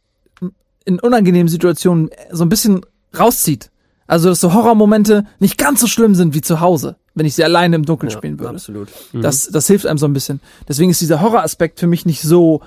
in 0.85 1.01
unangenehmen 1.01 1.48
Situationen 1.48 2.11
so 2.31 2.44
ein 2.44 2.51
bisschen 2.51 2.85
rauszieht. 3.19 3.70
Also, 4.06 4.28
dass 4.28 4.40
so 4.40 4.52
Horrormomente 4.52 5.26
nicht 5.39 5.59
ganz 5.59 5.81
so 5.81 5.86
schlimm 5.86 6.14
sind 6.14 6.35
wie 6.35 6.43
zu 6.43 6.60
Hause 6.60 6.97
wenn 7.14 7.26
ich 7.26 7.35
sie 7.35 7.44
alleine 7.44 7.76
im 7.76 7.85
Dunkeln 7.85 8.10
ja, 8.10 8.16
spielen 8.16 8.39
würde. 8.39 8.55
Absolut. 8.55 8.89
Mhm. 9.12 9.22
Das, 9.22 9.47
das 9.47 9.66
hilft 9.66 9.86
einem 9.86 9.98
so 9.98 10.06
ein 10.06 10.12
bisschen. 10.12 10.40
Deswegen 10.68 10.90
ist 10.90 11.01
dieser 11.01 11.20
Horroraspekt 11.20 11.78
für 11.78 11.86
mich 11.86 12.06
nicht 12.06 12.22
so 12.22 12.60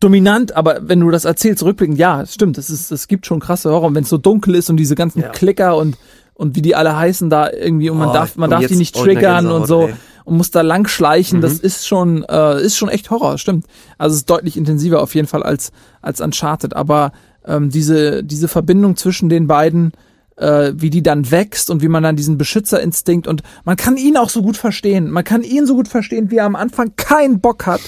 dominant, 0.00 0.56
aber 0.56 0.88
wenn 0.88 1.00
du 1.00 1.10
das 1.10 1.26
erzählst, 1.26 1.62
rückblickend, 1.62 1.98
ja, 1.98 2.24
stimmt, 2.24 2.56
es 2.56 2.70
ist, 2.70 2.90
es 2.90 3.06
gibt 3.06 3.26
schon 3.26 3.40
krasse 3.40 3.70
Horror, 3.70 3.94
wenn 3.94 4.04
es 4.04 4.08
so 4.08 4.16
dunkel 4.16 4.54
ist 4.54 4.70
und 4.70 4.78
diese 4.78 4.94
ganzen 4.94 5.20
ja. 5.20 5.28
Klicker 5.28 5.76
und 5.76 5.96
und 6.32 6.56
wie 6.56 6.62
die 6.62 6.74
alle 6.74 6.96
heißen 6.96 7.28
da 7.28 7.50
irgendwie 7.50 7.90
und 7.90 7.98
man 7.98 8.08
oh, 8.08 8.12
darf 8.14 8.36
man 8.36 8.48
darf 8.48 8.64
die 8.64 8.76
nicht 8.76 8.96
triggern 8.96 9.48
und 9.48 9.66
so 9.66 9.88
ey. 9.88 9.94
und 10.24 10.38
muss 10.38 10.50
da 10.50 10.62
lang 10.62 10.88
schleichen, 10.88 11.38
mhm. 11.38 11.42
das 11.42 11.58
ist 11.58 11.86
schon 11.86 12.24
äh, 12.24 12.62
ist 12.62 12.78
schon 12.78 12.88
echt 12.88 13.10
Horror, 13.10 13.36
stimmt. 13.36 13.66
Also 13.98 14.14
es 14.14 14.20
ist 14.20 14.30
deutlich 14.30 14.56
intensiver 14.56 15.02
auf 15.02 15.14
jeden 15.14 15.28
Fall 15.28 15.42
als 15.42 15.70
als 16.00 16.22
Uncharted, 16.22 16.74
aber 16.74 17.12
ähm, 17.44 17.68
diese 17.68 18.24
diese 18.24 18.48
Verbindung 18.48 18.96
zwischen 18.96 19.28
den 19.28 19.48
beiden 19.48 19.92
äh, 20.40 20.72
wie 20.74 20.90
die 20.90 21.02
dann 21.02 21.30
wächst 21.30 21.70
und 21.70 21.82
wie 21.82 21.88
man 21.88 22.02
dann 22.02 22.16
diesen 22.16 22.38
Beschützerinstinkt 22.38 23.26
und 23.26 23.42
man 23.64 23.76
kann 23.76 23.96
ihn 23.96 24.16
auch 24.16 24.30
so 24.30 24.42
gut 24.42 24.56
verstehen. 24.56 25.10
Man 25.10 25.24
kann 25.24 25.42
ihn 25.42 25.66
so 25.66 25.74
gut 25.74 25.86
verstehen, 25.86 26.30
wie 26.30 26.38
er 26.38 26.46
am 26.46 26.56
Anfang 26.56 26.96
keinen 26.96 27.40
Bock 27.40 27.66
hat, 27.66 27.80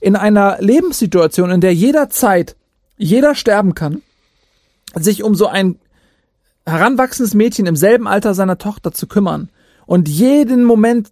in 0.00 0.16
einer 0.16 0.56
Lebenssituation, 0.60 1.50
in 1.50 1.60
der 1.60 1.74
jederzeit 1.74 2.56
jeder 2.96 3.34
sterben 3.34 3.74
kann, 3.74 4.02
sich 4.94 5.22
um 5.22 5.34
so 5.34 5.46
ein 5.46 5.78
heranwachsendes 6.64 7.34
Mädchen 7.34 7.66
im 7.66 7.76
selben 7.76 8.08
Alter 8.08 8.34
seiner 8.34 8.58
Tochter 8.58 8.92
zu 8.92 9.06
kümmern 9.06 9.50
und 9.84 10.08
jeden 10.08 10.64
Moment 10.64 11.10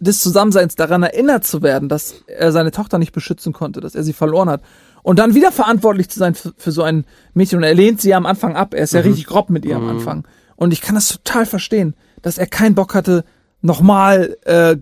des 0.00 0.20
Zusammenseins 0.20 0.74
daran 0.74 1.02
erinnert 1.02 1.44
zu 1.44 1.62
werden, 1.62 1.88
dass 1.88 2.16
er 2.26 2.52
seine 2.52 2.72
Tochter 2.72 2.98
nicht 2.98 3.12
beschützen 3.12 3.52
konnte, 3.52 3.80
dass 3.80 3.94
er 3.94 4.02
sie 4.02 4.12
verloren 4.12 4.50
hat 4.50 4.62
und 5.02 5.18
dann 5.18 5.34
wieder 5.34 5.52
verantwortlich 5.52 6.08
zu 6.08 6.18
sein 6.18 6.34
für, 6.34 6.52
für 6.56 6.72
so 6.72 6.82
ein 6.82 7.04
Mädchen. 7.34 7.58
Und 7.58 7.64
er 7.64 7.74
lehnt 7.74 8.00
sie 8.00 8.10
ja 8.10 8.16
am 8.16 8.26
Anfang 8.26 8.56
ab. 8.56 8.74
Er 8.74 8.84
ist 8.84 8.92
mhm. 8.92 8.98
ja 8.98 9.04
richtig 9.04 9.26
grob 9.26 9.50
mit 9.50 9.64
ihr 9.64 9.78
mhm. 9.78 9.88
am 9.88 9.96
Anfang. 9.96 10.26
Und 10.56 10.72
ich 10.72 10.80
kann 10.80 10.94
das 10.94 11.08
total 11.08 11.46
verstehen, 11.46 11.94
dass 12.22 12.38
er 12.38 12.46
keinen 12.46 12.74
Bock 12.74 12.94
hatte, 12.94 13.24
nochmal 13.62 14.36
äh, 14.44 14.76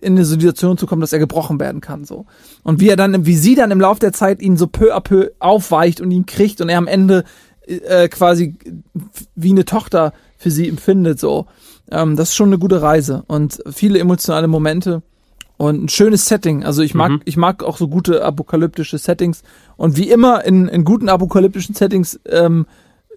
in 0.00 0.14
eine 0.14 0.24
Situation 0.24 0.78
zu 0.78 0.86
kommen, 0.86 1.00
dass 1.00 1.12
er 1.12 1.18
gebrochen 1.18 1.60
werden 1.60 1.80
kann. 1.80 2.04
so 2.04 2.26
Und 2.62 2.80
wie 2.80 2.88
er 2.88 2.96
dann, 2.96 3.26
wie 3.26 3.36
sie 3.36 3.56
dann 3.56 3.70
im 3.70 3.80
Laufe 3.80 4.00
der 4.00 4.12
Zeit 4.12 4.40
ihn 4.40 4.56
so 4.56 4.66
peu 4.66 4.94
à 4.94 5.00
peu 5.00 5.30
aufweicht 5.40 6.00
und 6.00 6.10
ihn 6.10 6.26
kriegt 6.26 6.60
und 6.60 6.68
er 6.68 6.78
am 6.78 6.86
Ende 6.86 7.24
äh, 7.66 8.08
quasi 8.08 8.56
wie 9.34 9.50
eine 9.50 9.64
Tochter 9.64 10.12
für 10.38 10.50
sie 10.50 10.68
empfindet. 10.68 11.18
so 11.18 11.46
ähm, 11.90 12.16
Das 12.16 12.30
ist 12.30 12.36
schon 12.36 12.48
eine 12.48 12.58
gute 12.58 12.82
Reise 12.82 13.24
und 13.26 13.62
viele 13.70 13.98
emotionale 13.98 14.48
Momente 14.48 15.02
und 15.60 15.84
ein 15.84 15.88
schönes 15.90 16.24
Setting. 16.24 16.64
Also 16.64 16.80
ich 16.80 16.94
mag, 16.94 17.10
mhm. 17.10 17.20
ich 17.26 17.36
mag 17.36 17.62
auch 17.62 17.76
so 17.76 17.86
gute 17.86 18.24
apokalyptische 18.24 18.96
Settings. 18.96 19.42
Und 19.76 19.98
wie 19.98 20.08
immer 20.08 20.42
in, 20.46 20.68
in 20.68 20.84
guten 20.84 21.10
apokalyptischen 21.10 21.74
Settings 21.74 22.18
ähm, 22.30 22.64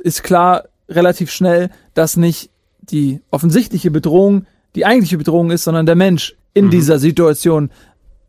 ist 0.04 0.24
klar 0.24 0.66
relativ 0.90 1.32
schnell, 1.32 1.70
dass 1.94 2.18
nicht 2.18 2.50
die 2.82 3.22
offensichtliche 3.32 3.92
Bedrohung 3.92 4.46
die 4.76 4.86
eigentliche 4.86 5.18
Bedrohung 5.18 5.52
ist, 5.52 5.64
sondern 5.64 5.86
der 5.86 5.96
Mensch 5.96 6.36
in 6.54 6.66
mhm. 6.66 6.72
dieser 6.72 7.00
Situation 7.00 7.70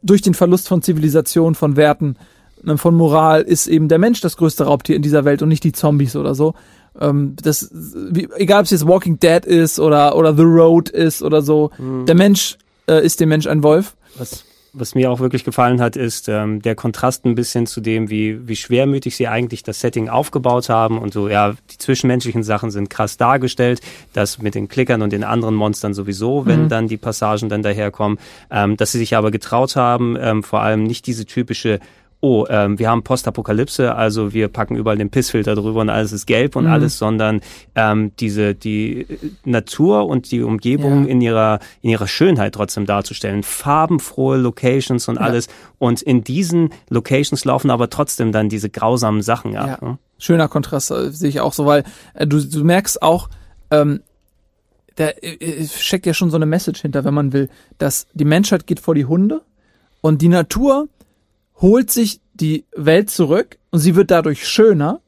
durch 0.00 0.22
den 0.22 0.34
Verlust 0.34 0.68
von 0.68 0.80
Zivilisation, 0.80 1.56
von 1.56 1.74
Werten, 1.74 2.14
ne, 2.62 2.78
von 2.78 2.94
Moral 2.94 3.42
ist 3.42 3.66
eben 3.66 3.88
der 3.88 3.98
Mensch 3.98 4.20
das 4.20 4.36
größte 4.36 4.62
Raubtier 4.62 4.94
in 4.94 5.02
dieser 5.02 5.24
Welt 5.24 5.42
und 5.42 5.48
nicht 5.48 5.64
die 5.64 5.72
Zombies 5.72 6.14
oder 6.14 6.36
so. 6.36 6.54
Ähm, 7.00 7.34
das, 7.42 7.68
wie, 7.72 8.28
egal 8.36 8.60
ob 8.60 8.66
es 8.66 8.70
jetzt 8.70 8.86
Walking 8.86 9.18
Dead 9.18 9.44
ist 9.44 9.80
oder, 9.80 10.14
oder 10.14 10.36
The 10.36 10.44
Road 10.44 10.88
ist 10.88 11.20
oder 11.20 11.42
so, 11.42 11.72
mhm. 11.78 12.06
der 12.06 12.14
Mensch 12.14 12.58
äh, 12.86 13.04
ist 13.04 13.18
dem 13.18 13.30
Mensch 13.30 13.48
ein 13.48 13.64
Wolf 13.64 13.96
was, 14.18 14.44
was 14.74 14.94
mir 14.94 15.10
auch 15.10 15.20
wirklich 15.20 15.44
gefallen 15.44 15.80
hat, 15.80 15.96
ist 15.96 16.28
ähm, 16.28 16.60
der 16.60 16.74
Kontrast 16.74 17.24
ein 17.24 17.34
bisschen 17.34 17.66
zu 17.66 17.80
dem, 17.80 18.10
wie, 18.10 18.46
wie 18.48 18.56
schwermütig 18.56 19.16
sie 19.16 19.28
eigentlich 19.28 19.62
das 19.62 19.80
Setting 19.80 20.08
aufgebaut 20.08 20.68
haben 20.68 20.98
und 20.98 21.12
so, 21.12 21.28
ja, 21.28 21.54
die 21.70 21.78
zwischenmenschlichen 21.78 22.42
Sachen 22.42 22.70
sind 22.70 22.90
krass 22.90 23.16
dargestellt, 23.16 23.80
das 24.12 24.40
mit 24.40 24.54
den 24.54 24.68
Klickern 24.68 25.02
und 25.02 25.12
den 25.12 25.24
anderen 25.24 25.54
Monstern 25.54 25.94
sowieso, 25.94 26.44
wenn 26.46 26.64
mhm. 26.64 26.68
dann 26.68 26.88
die 26.88 26.96
Passagen 26.96 27.48
dann 27.48 27.62
daherkommen, 27.62 28.18
ähm, 28.50 28.76
dass 28.76 28.92
sie 28.92 28.98
sich 28.98 29.16
aber 29.16 29.30
getraut 29.30 29.76
haben, 29.76 30.16
ähm, 30.20 30.42
vor 30.42 30.60
allem 30.60 30.82
nicht 30.82 31.06
diese 31.06 31.24
typische 31.24 31.78
oh, 32.24 32.46
ähm, 32.48 32.78
wir 32.78 32.88
haben 32.88 33.02
Postapokalypse, 33.02 33.94
also 33.94 34.32
wir 34.32 34.48
packen 34.48 34.76
überall 34.76 34.96
den 34.96 35.10
Pissfilter 35.10 35.54
drüber 35.54 35.82
und 35.82 35.90
alles 35.90 36.10
ist 36.10 36.24
gelb 36.24 36.56
und 36.56 36.64
mhm. 36.64 36.70
alles, 36.70 36.96
sondern 36.96 37.42
ähm, 37.74 38.12
diese 38.18 38.54
die 38.54 39.06
Natur 39.44 40.06
und 40.06 40.30
die 40.30 40.40
Umgebung 40.40 41.04
ja. 41.04 41.10
in 41.10 41.20
ihrer 41.20 41.58
in 41.82 41.90
ihrer 41.90 42.08
Schönheit 42.08 42.54
trotzdem 42.54 42.86
darzustellen, 42.86 43.42
farbenfrohe 43.42 44.38
Locations 44.38 45.06
und 45.06 45.16
ja. 45.16 45.20
alles 45.20 45.48
und 45.78 46.00
in 46.00 46.24
diesen 46.24 46.70
Locations 46.88 47.44
laufen 47.44 47.70
aber 47.70 47.90
trotzdem 47.90 48.32
dann 48.32 48.48
diese 48.48 48.70
grausamen 48.70 49.20
Sachen 49.20 49.54
ab. 49.54 49.78
Ja. 49.82 49.86
Ne? 49.86 49.98
Schöner 50.18 50.48
Kontrast 50.48 50.92
äh, 50.92 51.10
sehe 51.10 51.28
ich 51.28 51.40
auch 51.40 51.52
so, 51.52 51.66
weil 51.66 51.84
äh, 52.14 52.26
du 52.26 52.40
du 52.40 52.64
merkst 52.64 53.02
auch 53.02 53.28
ähm, 53.70 54.00
da 54.96 55.08
äh, 55.10 55.66
steckt 55.66 56.06
ja 56.06 56.14
schon 56.14 56.30
so 56.30 56.36
eine 56.36 56.46
Message 56.46 56.80
hinter, 56.80 57.04
wenn 57.04 57.12
man 57.12 57.34
will, 57.34 57.50
dass 57.76 58.06
die 58.14 58.24
Menschheit 58.24 58.66
geht 58.66 58.80
vor 58.80 58.94
die 58.94 59.04
Hunde 59.04 59.42
und 60.00 60.22
die 60.22 60.28
Natur 60.28 60.88
holt 61.60 61.90
sich 61.90 62.20
die 62.34 62.64
Welt 62.74 63.10
zurück 63.10 63.58
und 63.70 63.78
sie 63.78 63.96
wird 63.96 64.10
dadurch 64.10 64.46
schöner. 64.46 65.00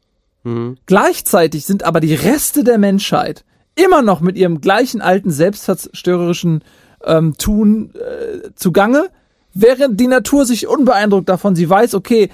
Mhm. 0.44 0.76
Gleichzeitig 0.86 1.66
sind 1.66 1.82
aber 1.82 2.00
die 2.00 2.14
Reste 2.14 2.64
der 2.64 2.78
Menschheit 2.78 3.44
immer 3.74 4.02
noch 4.02 4.20
mit 4.20 4.36
ihrem 4.36 4.60
gleichen 4.60 5.00
alten 5.00 5.30
selbstzerstörerischen 5.30 6.62
ähm, 7.04 7.36
Tun 7.36 7.92
äh, 7.94 8.50
zugange, 8.54 9.10
während 9.54 10.00
die 10.00 10.06
Natur 10.06 10.46
sich 10.46 10.66
unbeeindruckt 10.66 11.28
davon, 11.28 11.54
sie 11.54 11.68
weiß, 11.68 11.94
okay, 11.94 12.30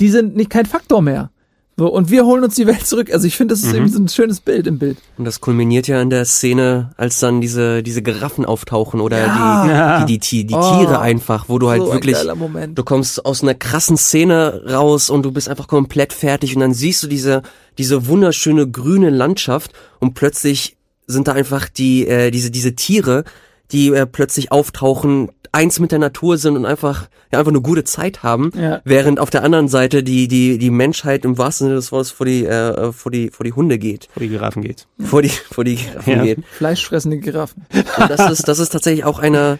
die 0.00 0.08
sind 0.08 0.36
nicht 0.36 0.50
kein 0.50 0.66
Faktor 0.66 1.02
mehr. 1.02 1.30
So, 1.78 1.90
und 1.90 2.10
wir 2.10 2.26
holen 2.26 2.44
uns 2.44 2.54
die 2.54 2.66
Welt 2.66 2.86
zurück. 2.86 3.10
Also 3.12 3.26
ich 3.26 3.36
finde, 3.36 3.54
das 3.54 3.60
ist 3.60 3.68
mhm. 3.68 3.74
irgendwie 3.76 3.92
so 3.92 4.02
ein 4.02 4.08
schönes 4.08 4.40
Bild 4.40 4.66
im 4.66 4.78
Bild. 4.78 4.98
Und 5.16 5.24
das 5.24 5.40
kulminiert 5.40 5.88
ja 5.88 6.02
in 6.02 6.10
der 6.10 6.26
Szene, 6.26 6.90
als 6.98 7.18
dann 7.18 7.40
diese, 7.40 7.82
diese 7.82 8.02
Giraffen 8.02 8.44
auftauchen 8.44 9.00
oder 9.00 9.18
ja. 9.18 9.64
die, 9.64 9.70
ja. 9.70 10.04
die, 10.04 10.18
die, 10.18 10.18
die, 10.18 10.46
die 10.48 10.54
oh, 10.54 10.78
Tiere 10.78 11.00
einfach, 11.00 11.48
wo 11.48 11.58
du 11.58 11.70
halt 11.70 11.82
so 11.82 11.92
wirklich, 11.92 12.18
du 12.18 12.84
kommst 12.84 13.24
aus 13.24 13.42
einer 13.42 13.54
krassen 13.54 13.96
Szene 13.96 14.64
raus 14.70 15.08
und 15.08 15.22
du 15.22 15.32
bist 15.32 15.48
einfach 15.48 15.66
komplett 15.66 16.12
fertig 16.12 16.54
und 16.54 16.60
dann 16.60 16.74
siehst 16.74 17.02
du 17.02 17.06
diese, 17.06 17.42
diese 17.78 18.06
wunderschöne 18.06 18.70
grüne 18.70 19.08
Landschaft 19.08 19.72
und 19.98 20.12
plötzlich 20.12 20.76
sind 21.06 21.26
da 21.26 21.32
einfach 21.32 21.68
die, 21.68 22.06
äh, 22.06 22.30
diese, 22.30 22.50
diese 22.50 22.74
Tiere, 22.74 23.24
die 23.70 23.88
äh, 23.88 24.06
plötzlich 24.06 24.52
auftauchen, 24.52 25.30
eins 25.52 25.78
mit 25.78 25.92
der 25.92 25.98
Natur 25.98 26.38
sind 26.38 26.56
und 26.56 26.64
einfach 26.64 27.08
ja, 27.30 27.38
einfach 27.38 27.52
eine 27.52 27.60
gute 27.60 27.84
Zeit 27.84 28.22
haben, 28.22 28.50
ja. 28.56 28.80
während 28.84 29.20
auf 29.20 29.30
der 29.30 29.44
anderen 29.44 29.68
Seite 29.68 30.02
die 30.02 30.26
die 30.26 30.58
die 30.58 30.70
Menschheit 30.70 31.24
im 31.24 31.38
wahrsten 31.38 31.66
Sinne 31.66 31.76
des 31.76 31.92
Wortes 31.92 32.10
vor 32.10 32.26
die 32.26 32.44
äh, 32.46 32.92
vor 32.92 33.12
die 33.12 33.30
vor 33.30 33.44
die 33.44 33.52
Hunde 33.52 33.78
geht, 33.78 34.08
vor 34.12 34.22
die 34.22 34.28
Giraffen 34.28 34.62
geht, 34.62 34.86
vor 34.98 35.22
die 35.22 35.28
vor 35.28 35.64
die 35.64 35.76
Giraffen 35.76 36.12
ja. 36.12 36.24
geht, 36.24 36.44
fleischfressende 36.46 37.18
Giraffen. 37.18 37.66
Und 37.72 38.10
das 38.10 38.30
ist 38.30 38.48
das 38.48 38.58
ist 38.58 38.70
tatsächlich 38.70 39.04
auch 39.04 39.18
einer 39.18 39.58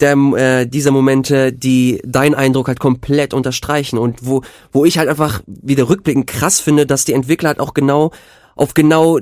der, 0.00 0.12
äh, 0.12 0.66
dieser 0.66 0.90
Momente, 0.92 1.52
die 1.52 2.00
deinen 2.04 2.34
Eindruck 2.34 2.68
halt 2.68 2.80
komplett 2.80 3.34
unterstreichen 3.34 3.98
und 3.98 4.26
wo 4.26 4.42
wo 4.72 4.84
ich 4.84 4.98
halt 4.98 5.08
einfach 5.08 5.40
wieder 5.46 5.88
rückblickend 5.88 6.26
krass 6.26 6.60
finde, 6.60 6.84
dass 6.84 7.04
die 7.04 7.12
Entwickler 7.12 7.48
halt 7.48 7.60
auch 7.60 7.74
genau 7.74 8.10
auf 8.56 8.74
genau 8.74 9.18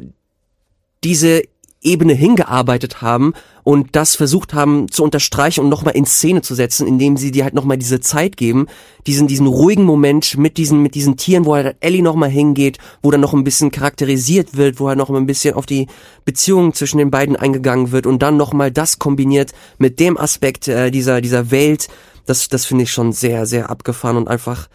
diese 1.04 1.42
Ebene 1.82 2.14
hingearbeitet 2.14 3.02
haben 3.02 3.32
und 3.62 3.94
das 3.96 4.16
versucht 4.16 4.54
haben 4.54 4.90
zu 4.90 5.02
unterstreichen 5.04 5.60
und 5.60 5.68
nochmal 5.68 5.94
in 5.96 6.06
Szene 6.06 6.42
zu 6.42 6.54
setzen, 6.54 6.86
indem 6.86 7.16
sie 7.16 7.30
dir 7.30 7.44
halt 7.44 7.54
nochmal 7.54 7.76
diese 7.76 8.00
Zeit 8.00 8.36
geben, 8.36 8.66
diesen, 9.06 9.26
diesen 9.26 9.46
ruhigen 9.46 9.84
Moment 9.84 10.36
mit 10.38 10.56
diesen, 10.56 10.82
mit 10.82 10.94
diesen 10.94 11.16
Tieren, 11.16 11.44
wo 11.44 11.54
halt 11.54 11.76
Ellie 11.80 12.02
nochmal 12.02 12.30
hingeht, 12.30 12.78
wo 13.02 13.10
dann 13.10 13.20
noch 13.20 13.34
ein 13.34 13.44
bisschen 13.44 13.70
charakterisiert 13.70 14.56
wird, 14.56 14.80
wo 14.80 14.88
halt 14.88 14.98
noch 14.98 15.10
ein 15.10 15.26
bisschen 15.26 15.54
auf 15.54 15.66
die 15.66 15.86
Beziehungen 16.24 16.72
zwischen 16.72 16.98
den 16.98 17.10
beiden 17.10 17.36
eingegangen 17.36 17.92
wird 17.92 18.06
und 18.06 18.22
dann 18.22 18.36
nochmal 18.36 18.70
das 18.70 18.98
kombiniert 18.98 19.52
mit 19.78 20.00
dem 20.00 20.16
Aspekt 20.16 20.68
äh, 20.68 20.90
dieser, 20.90 21.20
dieser 21.20 21.50
Welt, 21.50 21.88
das, 22.24 22.48
das 22.48 22.64
finde 22.64 22.84
ich 22.84 22.92
schon 22.92 23.12
sehr, 23.12 23.46
sehr 23.46 23.70
abgefahren 23.70 24.16
und 24.16 24.28
einfach, 24.28 24.68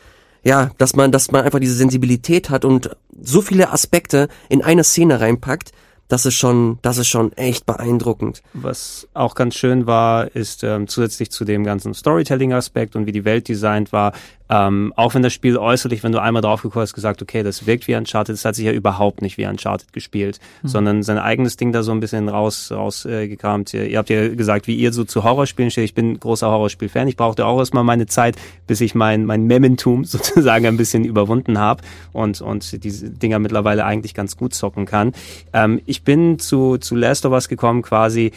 ja, 0.44 0.72
dass 0.78 0.95
man, 0.95 1.11
dass 1.11 1.32
man 1.32 1.44
einfach 1.44 1.60
diese 1.60 1.76
Sensibilität 1.76 2.49
hat 2.49 2.65
und 2.65 2.90
so 3.22 3.41
viele 3.41 3.72
Aspekte 3.72 4.28
in 4.49 4.64
eine 4.64 4.84
Szene 4.84 5.19
reinpackt, 5.19 5.72
das 6.12 6.26
ist 6.26 6.36
schon, 6.36 6.78
das 6.82 6.98
ist 6.98 7.08
schon 7.08 7.32
echt 7.34 7.66
beeindruckend. 7.66 8.44
Was 8.52 9.08
auch 9.14 9.34
ganz 9.34 9.56
schön 9.56 9.88
war, 9.88 10.36
ist 10.36 10.62
ähm, 10.62 10.90
zusätzlich 10.90 11.32
zu 11.32 11.46
dem 11.46 11.64
ganzen 11.64 11.94
Storytelling-Aspekt 11.94 12.98
und 12.98 13.06
wie 13.06 13.14
die 13.14 13.24
Welt 13.24 13.48
designt 13.48 13.94
war, 13.94 14.12
ähm, 14.52 14.92
auch 14.98 15.16
wenn 15.16 15.24
das 15.24 15.32
Spiel 15.32 15.58
äußerlich, 15.58 16.04
wenn 16.04 16.12
du 16.12 16.22
einmal 16.22 16.42
drauf 16.42 16.62
geguckt 16.62 16.82
hast, 16.82 16.94
gesagt, 16.94 17.22
okay, 17.22 17.42
das 17.42 17.66
wirkt 17.66 17.88
wie 17.88 17.96
Uncharted, 17.96 18.34
das 18.34 18.44
hat 18.44 18.56
sich 18.56 18.66
ja 18.66 18.74
überhaupt 18.74 19.22
nicht 19.22 19.38
wie 19.38 19.46
Uncharted 19.46 19.94
gespielt, 19.94 20.42
mhm. 20.62 20.68
sondern 20.68 21.04
sein 21.04 21.18
eigenes 21.18 21.56
Ding 21.56 21.72
da 21.72 21.84
so 21.84 21.94
ein 21.94 22.02
bisschen 22.02 22.28
raus, 22.28 22.70
rausgekramt. 22.70 23.74
Äh, 23.74 23.88
ihr 23.88 23.98
habt 23.98 24.10
ja 24.10 24.28
gesagt, 24.28 24.68
wie 24.68 24.76
ihr 24.76 24.92
so 24.92 25.06
zu 25.06 25.24
Horrorspielen 25.24 25.72
steht. 25.72 25.86
Ich 25.86 25.94
bin 25.94 26.20
großer 26.20 26.48
Horrorspiel-Fan. 26.48 27.08
Ich 27.08 27.16
brauchte 27.16 27.46
auch 27.46 27.60
erstmal 27.60 27.86
meine 27.86 28.08
Zeit, 28.08 28.36
bis 28.68 28.82
ich 28.82 28.94
mein, 28.94 29.26
mein 29.26 29.46
Mementum 29.46 30.04
sozusagen 30.04 30.66
ein 30.66 30.76
bisschen 30.76 31.06
überwunden 31.06 31.58
habe 31.58 31.82
und, 32.12 32.42
und 32.42 32.84
diese 32.84 33.10
Dinger 33.10 33.40
mittlerweile 33.40 33.86
eigentlich 33.86 34.14
ganz 34.14 34.36
gut 34.36 34.54
zocken 34.54 34.86
kann. 34.86 35.14
Ähm, 35.54 35.80
ich 35.86 36.01
bin 36.03 36.40
zu, 36.40 36.78
zu 36.78 36.95
Last 36.95 37.26
of 37.26 37.34
Us 37.34 37.48
gekommen 37.48 37.82
quasi 37.82 38.32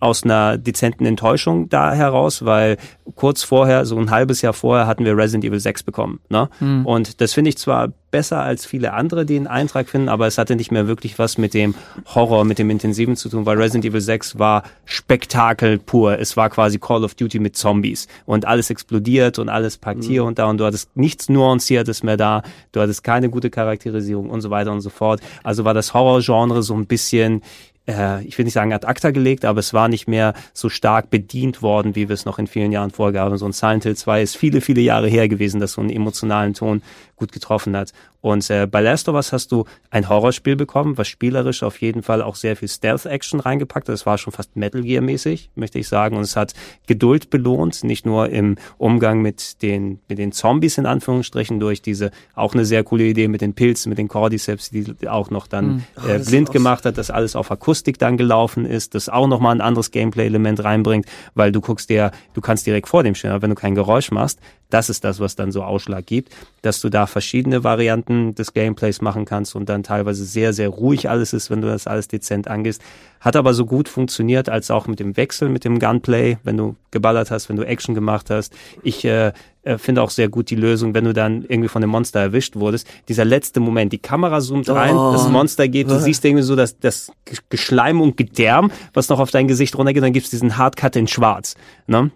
aus 0.00 0.24
einer 0.24 0.58
dezenten 0.58 1.06
Enttäuschung 1.06 1.68
da 1.68 1.92
heraus, 1.92 2.44
weil 2.44 2.76
kurz 3.14 3.42
vorher, 3.42 3.84
so 3.84 3.98
ein 3.98 4.10
halbes 4.10 4.42
Jahr 4.42 4.52
vorher, 4.52 4.86
hatten 4.86 5.04
wir 5.04 5.16
Resident 5.16 5.44
Evil 5.44 5.60
6 5.60 5.82
bekommen. 5.82 6.20
Ne? 6.28 6.48
Mhm. 6.60 6.86
Und 6.86 7.20
das 7.20 7.32
finde 7.32 7.50
ich 7.50 7.58
zwar 7.58 7.88
besser 8.10 8.42
als 8.42 8.66
viele 8.66 8.92
andere, 8.92 9.26
die 9.26 9.36
einen 9.36 9.46
Eintrag 9.46 9.88
finden, 9.88 10.08
aber 10.08 10.26
es 10.26 10.38
hatte 10.38 10.56
nicht 10.56 10.72
mehr 10.72 10.86
wirklich 10.86 11.18
was 11.18 11.38
mit 11.38 11.54
dem 11.54 11.74
Horror, 12.06 12.44
mit 12.44 12.58
dem 12.58 12.70
Intensiven 12.70 13.16
zu 13.16 13.28
tun, 13.28 13.46
weil 13.46 13.58
Resident 13.58 13.84
Evil 13.84 14.00
6 14.00 14.38
war 14.38 14.62
Spektakel 14.84 15.78
pur. 15.78 16.18
Es 16.18 16.36
war 16.36 16.50
quasi 16.50 16.78
Call 16.78 17.04
of 17.04 17.14
Duty 17.14 17.38
mit 17.38 17.56
Zombies 17.56 18.08
und 18.26 18.46
alles 18.46 18.70
explodiert 18.70 19.38
und 19.38 19.48
alles 19.48 19.76
packt 19.76 20.04
hier 20.04 20.22
mhm. 20.22 20.28
und 20.28 20.38
da 20.38 20.46
und 20.46 20.58
du 20.58 20.64
hattest 20.64 20.96
nichts 20.96 21.28
Nuanciertes 21.28 22.02
mehr 22.02 22.16
da, 22.16 22.42
du 22.72 22.80
hattest 22.80 23.04
keine 23.04 23.28
gute 23.30 23.50
Charakterisierung 23.50 24.30
und 24.30 24.40
so 24.40 24.50
weiter 24.50 24.72
und 24.72 24.80
so 24.80 24.90
fort. 24.90 25.20
Also 25.42 25.64
war 25.64 25.74
das 25.74 25.94
Horrorgenre 25.94 26.62
so 26.62 26.74
ein 26.74 26.86
bisschen 26.86 27.42
äh, 27.88 28.22
ich 28.24 28.36
will 28.36 28.44
nicht 28.44 28.54
sagen 28.54 28.72
ad 28.72 28.86
acta 28.86 29.10
gelegt, 29.10 29.44
aber 29.44 29.60
es 29.60 29.72
war 29.72 29.88
nicht 29.88 30.06
mehr 30.06 30.34
so 30.52 30.68
stark 30.68 31.10
bedient 31.10 31.62
worden, 31.62 31.96
wie 31.96 32.08
wir 32.08 32.14
es 32.14 32.26
noch 32.26 32.38
in 32.38 32.46
vielen 32.46 32.70
Jahren 32.70 32.90
vorgaben. 32.90 33.36
So 33.38 33.46
ein 33.46 33.52
Silent 33.52 33.84
Hill 33.84 33.96
2 33.96 34.22
ist 34.22 34.36
viele, 34.36 34.60
viele 34.60 34.82
Jahre 34.82 35.08
her 35.08 35.28
gewesen, 35.28 35.58
dass 35.58 35.72
so 35.72 35.80
einen 35.80 35.90
emotionalen 35.90 36.54
Ton 36.54 36.82
gut 37.18 37.32
getroffen 37.32 37.76
hat. 37.76 37.92
Und 38.20 38.48
äh, 38.50 38.66
bei 38.66 38.80
Last 38.80 39.08
of 39.08 39.14
Us 39.14 39.32
hast 39.32 39.52
du 39.52 39.64
ein 39.90 40.08
Horrorspiel 40.08 40.56
bekommen, 40.56 40.98
was 40.98 41.06
spielerisch 41.06 41.62
auf 41.62 41.80
jeden 41.80 42.02
Fall 42.02 42.20
auch 42.20 42.34
sehr 42.34 42.56
viel 42.56 42.68
Stealth-Action 42.68 43.40
reingepackt 43.40 43.88
hat. 43.88 43.92
Das 43.92 44.06
war 44.06 44.18
schon 44.18 44.32
fast 44.32 44.56
Metal 44.56 44.82
Gear-mäßig, 44.82 45.50
möchte 45.54 45.78
ich 45.78 45.86
sagen. 45.88 46.16
Und 46.16 46.22
es 46.22 46.34
hat 46.34 46.54
Geduld 46.86 47.30
belohnt, 47.30 47.84
nicht 47.84 48.06
nur 48.06 48.28
im 48.30 48.56
Umgang 48.76 49.22
mit 49.22 49.62
den, 49.62 50.00
mit 50.08 50.18
den 50.18 50.32
Zombies 50.32 50.78
in 50.78 50.86
Anführungsstrichen 50.86 51.60
durch 51.60 51.80
diese 51.80 52.10
auch 52.34 52.54
eine 52.54 52.64
sehr 52.64 52.82
coole 52.82 53.04
Idee 53.04 53.28
mit 53.28 53.40
den 53.40 53.54
Pilzen, 53.54 53.90
mit 53.90 53.98
den 53.98 54.08
Cordyceps, 54.08 54.70
die 54.70 55.08
auch 55.08 55.30
noch 55.30 55.46
dann 55.46 55.66
mhm. 55.66 55.82
äh, 56.08 56.18
blind 56.18 56.50
gemacht 56.50 56.84
hat, 56.84 56.98
dass 56.98 57.10
alles 57.10 57.36
auf 57.36 57.50
Akustik 57.50 57.98
dann 57.98 58.16
gelaufen 58.16 58.64
ist, 58.64 58.94
das 58.94 59.08
auch 59.08 59.28
nochmal 59.28 59.54
ein 59.54 59.60
anderes 59.60 59.92
Gameplay-Element 59.92 60.64
reinbringt, 60.64 61.06
weil 61.34 61.52
du 61.52 61.60
guckst 61.60 61.88
dir, 61.88 62.10
du 62.34 62.40
kannst 62.40 62.66
direkt 62.66 62.88
vor 62.88 63.04
dem 63.04 63.14
stehen, 63.14 63.30
aber 63.30 63.42
wenn 63.42 63.50
du 63.50 63.56
kein 63.56 63.74
Geräusch 63.74 64.10
machst, 64.10 64.40
das 64.70 64.90
ist 64.90 65.04
das, 65.04 65.18
was 65.20 65.36
dann 65.36 65.50
so 65.50 65.62
Ausschlag 65.62 66.06
gibt, 66.06 66.34
dass 66.62 66.80
du 66.80 66.90
da 66.90 67.06
verschiedene 67.06 67.64
Varianten 67.64 68.34
des 68.34 68.52
Gameplays 68.52 69.00
machen 69.00 69.24
kannst 69.24 69.56
und 69.56 69.68
dann 69.68 69.82
teilweise 69.82 70.24
sehr, 70.24 70.52
sehr 70.52 70.68
ruhig 70.68 71.08
alles 71.08 71.32
ist, 71.32 71.50
wenn 71.50 71.62
du 71.62 71.68
das 71.68 71.86
alles 71.86 72.08
dezent 72.08 72.48
angehst. 72.48 72.82
Hat 73.20 73.34
aber 73.34 73.54
so 73.54 73.64
gut 73.66 73.88
funktioniert, 73.88 74.48
als 74.48 74.70
auch 74.70 74.86
mit 74.86 75.00
dem 75.00 75.16
Wechsel, 75.16 75.48
mit 75.48 75.64
dem 75.64 75.78
Gunplay, 75.78 76.38
wenn 76.44 76.56
du 76.56 76.76
geballert 76.90 77.30
hast, 77.30 77.48
wenn 77.48 77.56
du 77.56 77.66
Action 77.66 77.94
gemacht 77.94 78.30
hast. 78.30 78.52
Ich 78.82 79.04
äh, 79.04 79.32
äh 79.62 79.78
finde 79.78 80.02
auch 80.02 80.10
sehr 80.10 80.28
gut 80.28 80.50
die 80.50 80.54
Lösung, 80.54 80.94
wenn 80.94 81.04
du 81.04 81.12
dann 81.12 81.44
irgendwie 81.48 81.68
von 81.68 81.80
dem 81.80 81.90
Monster 81.90 82.20
erwischt 82.20 82.54
wurdest. 82.54 82.86
Dieser 83.08 83.24
letzte 83.24 83.60
Moment, 83.60 83.92
die 83.92 83.98
Kamera 83.98 84.40
zoomt 84.40 84.68
rein, 84.68 84.94
oh. 84.94 85.12
das 85.12 85.28
Monster 85.28 85.66
geht, 85.66 85.90
du 85.90 85.98
siehst 85.98 86.24
irgendwie 86.24 86.44
so 86.44 86.54
das, 86.54 86.78
das 86.78 87.10
Geschleim 87.48 88.00
und 88.00 88.16
Gedärm, 88.16 88.70
was 88.92 89.08
noch 89.08 89.18
auf 89.18 89.30
dein 89.30 89.48
Gesicht 89.48 89.76
runtergeht, 89.76 90.02
dann 90.02 90.12
gibt's 90.12 90.30
diesen 90.30 90.56
Hardcut 90.56 90.94
in 90.94 91.08
schwarz. 91.08 91.56
Ne? 91.86 92.10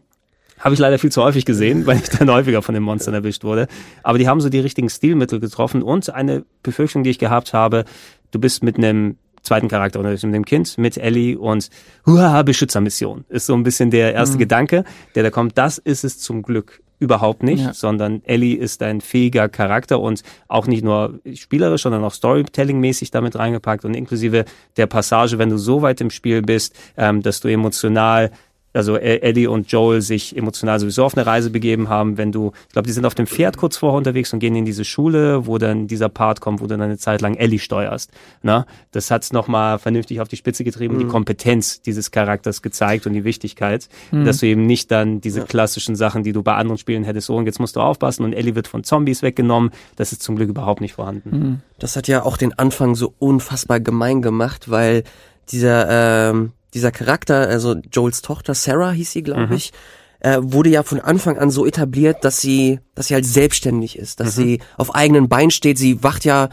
Habe 0.63 0.75
ich 0.75 0.81
leider 0.81 0.99
viel 0.99 1.11
zu 1.11 1.23
häufig 1.23 1.45
gesehen, 1.45 1.87
weil 1.87 1.99
ich 1.99 2.09
dann 2.09 2.31
häufiger 2.31 2.63
von 2.63 2.75
den 2.75 2.85
Monstern 2.85 3.15
erwischt 3.15 3.45
wurde. 3.45 3.67
Aber 4.03 4.17
die 4.17 4.29
haben 4.29 4.41
so 4.41 4.49
die 4.49 4.61
richtigen 4.61 4.89
Stilmittel 4.89 5.41
getroffen 5.41 5.83
und 5.83 6.09
eine 6.15 6.45
Befürchtung, 6.63 7.03
die 7.03 7.11
ich 7.11 7.19
gehabt 7.19 7.53
habe, 7.53 7.85
du 8.31 8.39
bist 8.39 8.63
mit 8.63 8.79
einem 8.79 9.17
zweiten 9.43 9.67
Charakter 9.67 9.99
unterwegs 9.99 10.23
mit 10.23 10.35
dem 10.35 10.45
Kind, 10.45 10.79
mit 10.79 10.97
Ellie 10.97 11.37
und 11.37 11.69
huha, 12.07 12.43
Beschützermission. 12.43 13.25
Ist 13.29 13.47
so 13.47 13.55
ein 13.55 13.65
bisschen 13.65 13.91
der 13.91 14.15
erste 14.15 14.37
mhm. 14.37 14.41
Gedanke, 14.41 14.85
der 15.17 15.25
da 15.25 15.31
kommt. 15.31 15.59
Das 15.59 15.79
ist 15.79 16.05
es 16.05 16.21
zum 16.21 16.43
Glück 16.43 16.81
überhaupt 17.01 17.43
nicht, 17.43 17.65
ja. 17.65 17.75
sondern 17.75 18.23
Ellie 18.25 18.57
ist 18.57 18.81
ein 18.81 19.01
fähiger 19.01 19.49
Charakter 19.49 19.99
und 19.99 20.23
auch 20.47 20.69
nicht 20.69 20.85
nur 20.85 21.19
spielerisch, 21.35 21.83
sondern 21.83 22.05
auch 22.05 22.15
Storytelling-mäßig 22.15 23.11
damit 23.11 23.37
reingepackt 23.37 23.85
und 23.85 23.95
inklusive 23.95 24.45
der 24.77 24.87
Passage, 24.87 25.39
wenn 25.39 25.51
du 25.51 25.59
so 25.59 25.83
weit 25.83 26.01
im 26.01 26.11
Spiel 26.11 26.43
bist, 26.43 26.77
ähm, 26.97 27.21
dass 27.21 27.41
du 27.41 27.49
emotional 27.49 28.31
also 28.73 28.97
e- 28.97 29.21
Eddie 29.21 29.47
und 29.47 29.71
Joel 29.71 30.01
sich 30.01 30.37
emotional 30.37 30.81
sowieso 30.81 31.05
auf 31.05 31.17
eine 31.17 31.27
Reise 31.27 31.51
begeben 31.51 31.89
haben, 31.89 32.17
wenn 32.17 32.33
du, 32.33 32.53
ich 32.67 32.73
glaube, 32.73 32.87
die 32.87 32.93
sind 32.93 33.05
auf 33.05 33.15
dem 33.15 33.27
Pferd 33.27 33.57
kurz 33.57 33.77
vorher 33.77 33.99
unterwegs 33.99 34.33
und 34.33 34.39
gehen 34.39 34.55
in 34.57 34.65
diese 34.65 34.85
Schule, 34.85 35.47
wo 35.47 35.59
dann 35.59 35.87
dieser 35.87 36.09
Part 36.09 36.41
kommt, 36.41 36.61
wo 36.61 36.65
du 36.65 36.71
dann 36.71 36.83
eine 36.83 36.99
Zeit 36.99 37.21
lang 37.21 37.35
Ellie 37.35 37.59
steuerst. 37.59 38.11
Na, 38.43 38.67
das 38.91 39.11
hat's 39.11 39.33
nochmal 39.33 39.79
vernünftig 39.79 40.21
auf 40.21 40.29
die 40.29 40.37
Spitze 40.37 40.65
getrieben, 40.65 40.97
mhm. 40.97 41.01
die 41.01 41.07
Kompetenz 41.07 41.83
dieses 41.83 42.11
Charakters 42.11 42.63
gezeigt 42.63 43.07
und 43.07 43.13
die 43.13 43.25
Wichtigkeit, 43.25 43.89
mhm. 44.11 44.25
dass 44.25 44.39
du 44.39 44.47
eben 44.47 44.67
nicht 44.67 44.91
dann 44.91 45.21
diese 45.21 45.41
ja. 45.41 45.47
klassischen 45.47 45.97
Sachen, 45.97 46.23
die 46.23 46.33
du 46.33 46.43
bei 46.43 46.55
anderen 46.55 46.79
Spielen 46.79 47.05
hättest, 47.05 47.27
so 47.27 47.37
und 47.37 47.47
jetzt 47.47 47.61
musst 47.61 47.77
du 47.77 47.81
aufpassen 47.81 48.25
und 48.25 48.33
Ellie 48.33 48.55
wird 48.55 48.69
von 48.69 48.85
Zombies 48.85 49.23
weggenommen. 49.23 49.71
Das 49.97 50.13
ist 50.13 50.23
zum 50.23 50.37
Glück 50.37 50.49
überhaupt 50.49 50.81
nicht 50.81 50.95
vorhanden. 50.95 51.31
Mhm. 51.31 51.61
Das 51.79 51.97
hat 51.97 52.09
ja 52.09 52.23
auch 52.25 52.37
den 52.37 52.59
Anfang 52.59 52.95
so 52.95 53.13
unfassbar 53.19 53.81
gemein 53.81 54.23
gemacht, 54.23 54.71
weil 54.71 55.05
dieser 55.51 56.31
ähm 56.31 56.53
dieser 56.75 56.91
Charakter, 56.91 57.49
also 57.49 57.77
Joels 57.93 58.23
Tochter 58.23 58.55
Sarah 58.55 58.93
hieß 58.93 59.13
sie, 59.13 59.23
glaube 59.23 59.49
mhm. 59.49 59.53
ich, 59.53 59.73
äh, 60.21 60.39
wurde 60.41 60.71
ja 60.71 60.83
von 60.83 61.01
Anfang 61.01 61.39
an 61.39 61.51
so 61.51 61.67
etabliert, 61.67 62.25
dass 62.25 62.41
sie, 62.41 62.81
dass 62.95 63.09
sie 63.09 63.15
halt 63.15 63.27
selbstständig 63.27 63.99
ist, 63.99 64.21
dass 64.21 64.37
mhm. 64.37 64.43
sie 64.43 64.61
auf 64.77 64.95
eigenen 64.95 65.29
Beinen 65.29 65.51
steht. 65.51 65.79
Sie 65.79 66.03
wacht 66.03 66.25
ja, 66.25 66.49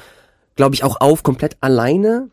glaube 0.56 0.76
ich, 0.76 0.84
auch 0.84 1.00
auf 1.00 1.24
komplett 1.24 1.58
alleine. 1.62 2.30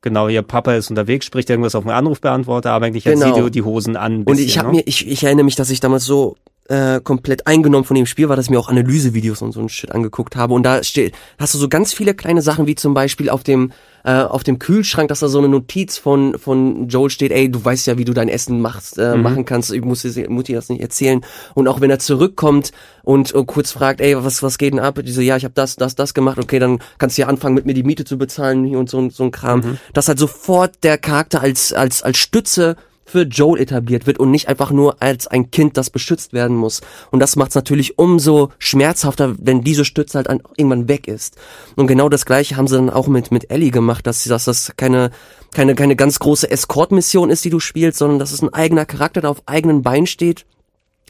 Genau, 0.00 0.28
ihr 0.28 0.42
Papa 0.42 0.74
ist 0.74 0.90
unterwegs, 0.90 1.26
spricht 1.26 1.50
irgendwas 1.50 1.74
auf 1.74 1.84
den 1.84 1.90
Anrufbeantworter, 1.90 2.70
aber 2.70 2.86
eigentlich 2.86 3.04
genau. 3.04 3.26
hat 3.26 3.34
sie 3.34 3.42
die, 3.42 3.50
die 3.50 3.62
Hosen 3.62 3.96
an. 3.96 4.24
Bisschen, 4.24 4.42
und 4.42 4.48
ich 4.48 4.58
habe 4.58 4.68
ne? 4.68 4.76
mir, 4.76 4.82
ich, 4.86 5.08
ich 5.08 5.24
erinnere 5.24 5.44
mich, 5.44 5.56
dass 5.56 5.70
ich 5.70 5.80
damals 5.80 6.04
so 6.04 6.36
äh, 6.68 7.00
komplett 7.02 7.46
eingenommen 7.46 7.84
von 7.84 7.96
dem 7.96 8.06
Spiel 8.06 8.28
war, 8.28 8.36
dass 8.36 8.46
ich 8.46 8.50
mir 8.50 8.60
auch 8.60 8.68
Analysevideos 8.68 9.42
und 9.42 9.52
so 9.52 9.60
ein 9.60 9.68
Shit 9.68 9.90
angeguckt 9.90 10.36
habe. 10.36 10.52
Und 10.54 10.62
da 10.62 10.84
steht, 10.84 11.14
hast 11.38 11.54
du 11.54 11.58
so 11.58 11.68
ganz 11.68 11.94
viele 11.94 12.14
kleine 12.14 12.42
Sachen, 12.42 12.66
wie 12.66 12.74
zum 12.74 12.94
Beispiel 12.94 13.30
auf 13.30 13.42
dem 13.42 13.72
äh, 14.04 14.12
auf 14.12 14.44
dem 14.44 14.58
Kühlschrank, 14.58 15.08
dass 15.08 15.20
da 15.20 15.28
so 15.28 15.38
eine 15.38 15.48
Notiz 15.48 15.96
von 15.96 16.38
von 16.38 16.88
Joel 16.88 17.10
steht, 17.10 17.32
ey, 17.32 17.50
du 17.50 17.64
weißt 17.64 17.86
ja, 17.86 17.96
wie 17.96 18.04
du 18.04 18.12
dein 18.12 18.28
Essen 18.28 18.60
machst, 18.60 18.98
äh, 18.98 19.16
mhm. 19.16 19.22
machen 19.22 19.44
kannst. 19.44 19.72
Ich 19.72 19.82
muss 19.82 20.02
dir, 20.02 20.30
Mutti 20.30 20.52
das 20.52 20.68
nicht 20.68 20.82
erzählen. 20.82 21.22
Und 21.54 21.68
auch 21.68 21.80
wenn 21.80 21.90
er 21.90 21.98
zurückkommt 21.98 22.72
und, 23.02 23.32
und 23.32 23.46
kurz 23.46 23.72
fragt, 23.72 24.00
ey, 24.02 24.22
was 24.22 24.42
was 24.42 24.58
geht 24.58 24.74
denn 24.74 24.80
ab? 24.80 25.00
Die 25.02 25.10
so, 25.10 25.22
ja, 25.22 25.36
ich 25.36 25.44
habe 25.44 25.54
das, 25.54 25.76
das, 25.76 25.94
das 25.94 26.12
gemacht. 26.12 26.38
Okay, 26.38 26.58
dann 26.58 26.80
kannst 26.98 27.16
du 27.16 27.22
ja 27.22 27.28
anfangen, 27.28 27.54
mit 27.54 27.64
mir 27.64 27.74
die 27.74 27.82
Miete 27.82 28.04
zu 28.04 28.18
bezahlen 28.18 28.64
hier 28.64 28.78
und 28.78 28.90
so 28.90 29.08
so 29.08 29.24
ein 29.24 29.30
Kram. 29.30 29.60
Mhm. 29.60 29.78
Dass 29.94 30.08
halt 30.08 30.18
sofort 30.18 30.84
der 30.84 30.98
Charakter 30.98 31.40
als 31.40 31.72
als 31.72 32.02
als 32.02 32.18
Stütze 32.18 32.76
für 33.08 33.22
Joel 33.22 33.62
etabliert 33.62 34.06
wird 34.06 34.18
und 34.18 34.30
nicht 34.30 34.48
einfach 34.48 34.70
nur 34.70 35.02
als 35.02 35.26
ein 35.26 35.50
Kind, 35.50 35.76
das 35.76 35.88
beschützt 35.88 36.32
werden 36.32 36.56
muss. 36.56 36.82
Und 37.10 37.20
das 37.20 37.36
macht 37.36 37.50
es 37.50 37.54
natürlich 37.54 37.98
umso 37.98 38.50
schmerzhafter, 38.58 39.34
wenn 39.38 39.62
diese 39.62 39.84
Stütze 39.84 40.18
halt 40.18 40.28
irgendwann 40.56 40.88
weg 40.88 41.08
ist. 41.08 41.36
Und 41.74 41.86
genau 41.86 42.08
das 42.08 42.26
gleiche 42.26 42.56
haben 42.56 42.68
sie 42.68 42.76
dann 42.76 42.90
auch 42.90 43.08
mit, 43.08 43.30
mit 43.30 43.50
Ellie 43.50 43.70
gemacht, 43.70 44.06
dass, 44.06 44.24
dass 44.24 44.44
das 44.44 44.72
keine, 44.76 45.10
keine, 45.54 45.74
keine 45.74 45.96
ganz 45.96 46.18
große 46.18 46.50
Escort-Mission 46.50 47.30
ist, 47.30 47.44
die 47.44 47.50
du 47.50 47.60
spielst, 47.60 47.98
sondern 47.98 48.18
dass 48.18 48.32
es 48.32 48.42
ein 48.42 48.52
eigener 48.52 48.84
Charakter, 48.84 49.22
der 49.22 49.30
auf 49.30 49.42
eigenen 49.46 49.82
Beinen 49.82 50.06
steht, 50.06 50.44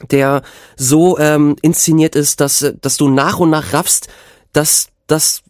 der 0.09 0.41
so 0.77 1.19
ähm, 1.19 1.57
inszeniert 1.61 2.15
ist, 2.15 2.39
dass, 2.39 2.73
dass 2.81 2.95
du 2.95 3.09
nach 3.09 3.39
und 3.39 3.49
nach 3.49 3.73
raffst, 3.73 4.07
dass, 4.53 4.87
dass 5.07 5.43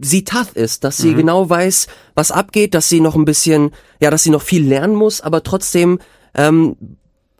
sie 0.00 0.24
tough 0.24 0.54
ist, 0.54 0.84
dass 0.84 0.96
sie 0.96 1.10
mhm. 1.10 1.16
genau 1.18 1.50
weiß, 1.50 1.86
was 2.14 2.32
abgeht, 2.32 2.74
dass 2.74 2.88
sie 2.88 3.00
noch 3.00 3.14
ein 3.14 3.24
bisschen, 3.24 3.72
ja, 4.00 4.10
dass 4.10 4.22
sie 4.22 4.30
noch 4.30 4.42
viel 4.42 4.66
lernen 4.66 4.94
muss, 4.94 5.20
aber 5.20 5.42
trotzdem 5.42 5.98
ähm, 6.34 6.76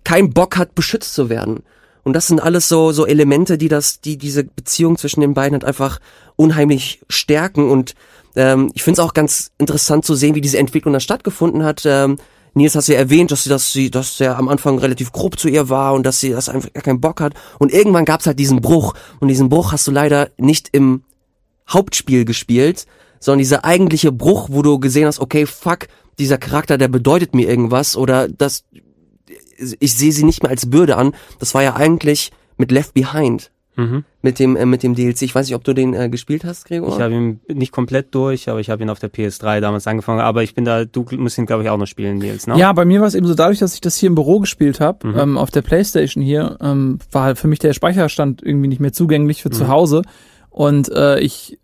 keinen 0.05 0.33
Bock 0.33 0.57
hat, 0.57 0.75
beschützt 0.75 1.15
zu 1.15 1.29
werden. 1.29 1.61
Und 2.05 2.15
das 2.15 2.27
sind 2.27 2.43
alles 2.43 2.69
so 2.69 2.93
so 2.93 3.07
Elemente, 3.07 3.59
die 3.59 3.69
das, 3.69 4.01
die 4.01 4.19
diese 4.19 4.45
Beziehung 4.45 4.99
zwischen 4.99 5.21
den 5.21 5.35
beiden 5.35 5.55
halt 5.55 5.65
einfach 5.65 6.01
unheimlich 6.37 7.01
stärken 7.09 7.71
und 7.71 7.95
ähm, 8.35 8.71
ich 8.75 8.83
finde 8.83 9.01
es 9.01 9.07
auch 9.07 9.15
ganz 9.15 9.51
interessant 9.59 10.05
zu 10.05 10.15
sehen, 10.15 10.35
wie 10.35 10.41
diese 10.41 10.59
Entwicklung 10.59 10.95
da 10.95 11.01
stattgefunden 11.01 11.65
hat. 11.65 11.83
Ähm, 11.85 12.17
Nils 12.55 12.75
hast 12.75 12.89
ja 12.89 12.97
erwähnt, 12.97 13.31
dass 13.31 13.45
sie, 13.45 13.51
dass 13.51 13.73
sie, 13.73 13.91
dass 13.91 14.21
er 14.21 14.39
am 14.39 14.49
Anfang 14.49 14.79
relativ 14.79 15.13
grob 15.13 15.39
zu 15.39 15.49
ihr 15.49 15.69
war 15.69 15.95
und 15.95 16.05
dass 16.05 16.21
sie 16.21 16.31
das 16.31 16.49
einfach 16.49 16.73
gar 16.73 16.83
keinen 16.83 17.01
Bock 17.01 17.21
hat. 17.21 17.35
Und 17.59 17.73
irgendwann 17.73 18.05
gab's 18.05 18.27
halt 18.27 18.39
diesen 18.39 18.61
Bruch. 18.61 18.95
Und 19.21 19.29
diesen 19.29 19.49
Bruch 19.49 19.73
hast 19.73 19.87
du 19.87 19.91
leider 19.91 20.31
nicht 20.37 20.69
im 20.73 21.03
Hauptspiel 21.69 22.25
gespielt, 22.25 22.87
sondern 23.21 23.39
dieser 23.39 23.65
eigentliche 23.65 24.13
Bruch, 24.13 24.49
wo 24.51 24.63
du 24.63 24.79
gesehen 24.79 25.07
hast, 25.07 25.21
okay, 25.21 25.47
fuck, 25.47 25.89
dieser 26.19 26.39
Charakter, 26.39 26.79
der 26.79 26.89
bedeutet 26.89 27.35
mir 27.35 27.49
irgendwas 27.49 27.97
oder 27.97 28.29
das, 28.29 28.65
ich 29.57 29.95
sehe 29.95 30.13
sie 30.13 30.25
nicht 30.25 30.43
mehr 30.43 30.51
als 30.51 30.69
Bürde 30.69 30.97
an. 30.97 31.15
Das 31.39 31.55
war 31.55 31.63
ja 31.63 31.77
eigentlich 31.77 32.33
mit 32.57 32.71
Left 32.71 32.95
Behind. 32.95 33.51
Mhm. 33.77 34.05
Mit 34.21 34.39
dem 34.39 34.55
äh, 34.55 34.67
mit 34.67 34.83
dem 34.83 34.95
DLC. 34.95 35.23
Ich 35.23 35.35
weiß 35.35 35.47
nicht, 35.47 35.55
ob 35.55 35.65
du 35.65 35.73
den 35.73 35.95
äh, 35.95 36.11
gespielt 36.11 36.45
hast, 36.45 36.67
Gregor. 36.67 36.91
Ich 36.91 37.01
habe 37.01 37.15
ihn 37.15 37.41
nicht 37.49 37.73
komplett 37.73 38.15
durch, 38.15 38.51
aber 38.51 38.61
ich 38.61 38.69
habe 38.69 38.83
ihn 38.83 38.91
auf 38.91 38.99
der 38.99 39.11
PS3 39.11 39.61
damals 39.61 39.87
angefangen. 39.87 40.21
Aber 40.21 40.43
ich 40.43 40.55
bin 40.55 40.67
da, 40.67 40.85
du 40.85 41.07
musst 41.13 41.39
ihn 41.39 41.47
glaube 41.47 41.63
ich 41.63 41.71
auch 41.71 41.79
noch 41.79 41.87
spielen, 41.87 42.19
Nils. 42.19 42.47
Ne? 42.47 42.59
Ja, 42.59 42.73
bei 42.75 42.85
mir 42.85 43.01
war 43.01 43.09
es 43.09 43.15
eben 43.15 43.27
so, 43.27 43.35
dadurch, 43.35 43.61
dass 43.61 43.73
ich 43.73 43.81
das 43.81 43.97
hier 43.97 44.09
im 44.09 44.15
Büro 44.15 44.41
gespielt 44.41 44.81
habe, 44.81 45.09
mhm. 45.09 45.19
ähm, 45.19 45.39
auf 45.39 45.51
der 45.51 45.63
PlayStation 45.63 46.23
hier, 46.23 46.59
ähm, 46.61 46.99
war 47.11 47.25
halt 47.25 47.39
für 47.39 47.49
mich 47.49 47.61
der 47.61 47.73
Speicherstand 47.73 48.43
irgendwie 48.43 48.69
nicht 48.69 48.81
mehr 48.81 48.93
zugänglich 48.93 49.43
für 49.43 49.49
mhm. 49.49 49.55
zu 49.55 49.69
Hause. 49.69 50.03
Und 50.53 50.91
äh, 50.91 51.19
ich 51.21 51.59